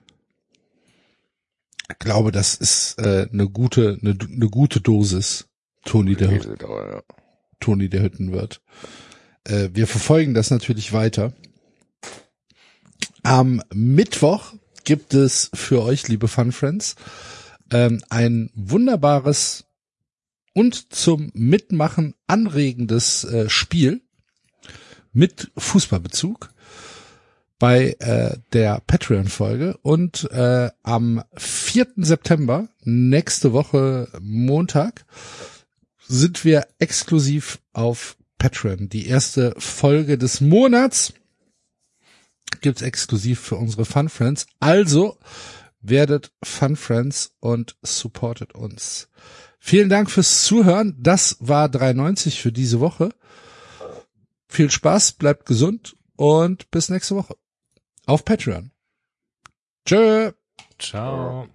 Ich 1.91 1.99
glaube, 1.99 2.31
das 2.31 2.55
ist 2.55 2.99
äh, 2.99 3.27
eine 3.31 3.49
gute, 3.49 3.97
eine, 4.01 4.11
eine 4.21 4.49
gute 4.49 4.79
Dosis, 4.79 5.47
Toni 5.83 6.15
der, 6.15 6.29
Hüt- 6.29 6.61
ja. 6.61 7.03
Toni 7.59 7.89
der 7.89 8.03
Hüttenwirt. 8.03 8.61
Äh, 9.43 9.69
wir 9.73 9.87
verfolgen 9.87 10.33
das 10.33 10.51
natürlich 10.51 10.93
weiter. 10.93 11.33
Am 13.23 13.61
Mittwoch 13.73 14.53
gibt 14.85 15.13
es 15.13 15.49
für 15.53 15.81
euch, 15.83 16.07
liebe 16.07 16.27
Fun 16.27 16.51
Friends, 16.51 16.95
ähm, 17.71 18.01
ein 18.09 18.51
wunderbares 18.55 19.65
und 20.53 20.93
zum 20.93 21.31
Mitmachen 21.33 22.15
anregendes 22.27 23.23
äh, 23.25 23.49
Spiel 23.49 24.01
mit 25.13 25.51
Fußballbezug 25.57 26.49
bei 27.59 27.97
äh, 27.99 28.37
der 28.53 28.81
Patreon-Folge 28.87 29.77
und 29.81 30.29
äh, 30.31 30.69
am 30.81 31.23
4. 31.35 31.87
September, 31.97 32.69
nächste 32.83 33.51
Woche 33.51 34.07
Montag, 34.21 35.05
sind 36.07 36.45
wir 36.45 36.65
exklusiv 36.79 37.59
auf 37.73 38.15
Patreon. 38.37 38.89
Die 38.89 39.07
erste 39.07 39.53
Folge 39.57 40.17
des 40.17 40.41
Monats 40.41 41.13
gibt's 42.61 42.81
exklusiv 42.81 43.39
für 43.39 43.57
unsere 43.57 43.85
Fun 43.85 44.09
Friends. 44.09 44.47
Also 44.59 45.17
werdet 45.81 46.31
Fun 46.41 46.75
Friends 46.75 47.33
und 47.39 47.77
supportet 47.81 48.55
uns. 48.55 49.09
Vielen 49.59 49.89
Dank 49.89 50.09
fürs 50.09 50.43
Zuhören. 50.43 50.95
Das 50.99 51.37
war 51.41 51.69
390 51.69 52.41
für 52.41 52.51
diese 52.51 52.79
Woche. 52.79 53.09
Viel 54.49 54.71
Spaß, 54.71 55.13
bleibt 55.13 55.45
gesund 55.45 55.95
und 56.15 56.69
bis 56.71 56.89
nächste 56.89 57.15
Woche. 57.15 57.35
Auf 58.07 58.25
Patreon. 58.25 58.71
Tschö. 59.85 60.31
Ciao. 60.79 61.47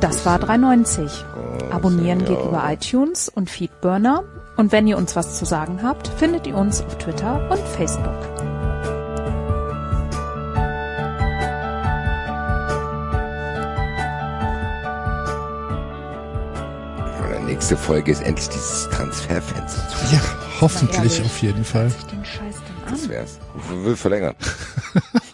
Das 0.00 0.24
war 0.24 0.38
390. 0.38 1.24
Abonnieren 1.70 2.24
geht 2.24 2.42
über 2.42 2.64
iTunes 2.66 3.28
und 3.28 3.50
Feedburner. 3.50 4.24
Und 4.56 4.72
wenn 4.72 4.86
ihr 4.86 4.96
uns 4.96 5.14
was 5.16 5.38
zu 5.38 5.44
sagen 5.44 5.82
habt, 5.82 6.08
findet 6.08 6.46
ihr 6.46 6.56
uns 6.56 6.80
auf 6.80 6.96
Twitter 6.96 7.50
und 7.50 7.60
Facebook. 7.60 8.29
Nächste 17.60 17.76
Folge 17.76 18.10
ist 18.10 18.22
endlich 18.22 18.48
dieses 18.48 18.88
Transferfenster. 18.88 19.86
zu. 19.90 20.14
Ja, 20.14 20.22
hoffentlich 20.62 21.20
auf 21.20 21.42
jeden 21.42 21.62
Fall. 21.62 21.90
sich 21.90 22.04
den 22.04 22.24
Scheiß 22.24 22.54
denn 22.54 22.84
an? 22.86 22.90
Das 22.90 23.06
wär's. 23.06 23.38
Wir 23.68 23.84
will 23.84 23.96
verlängern. 23.96 24.34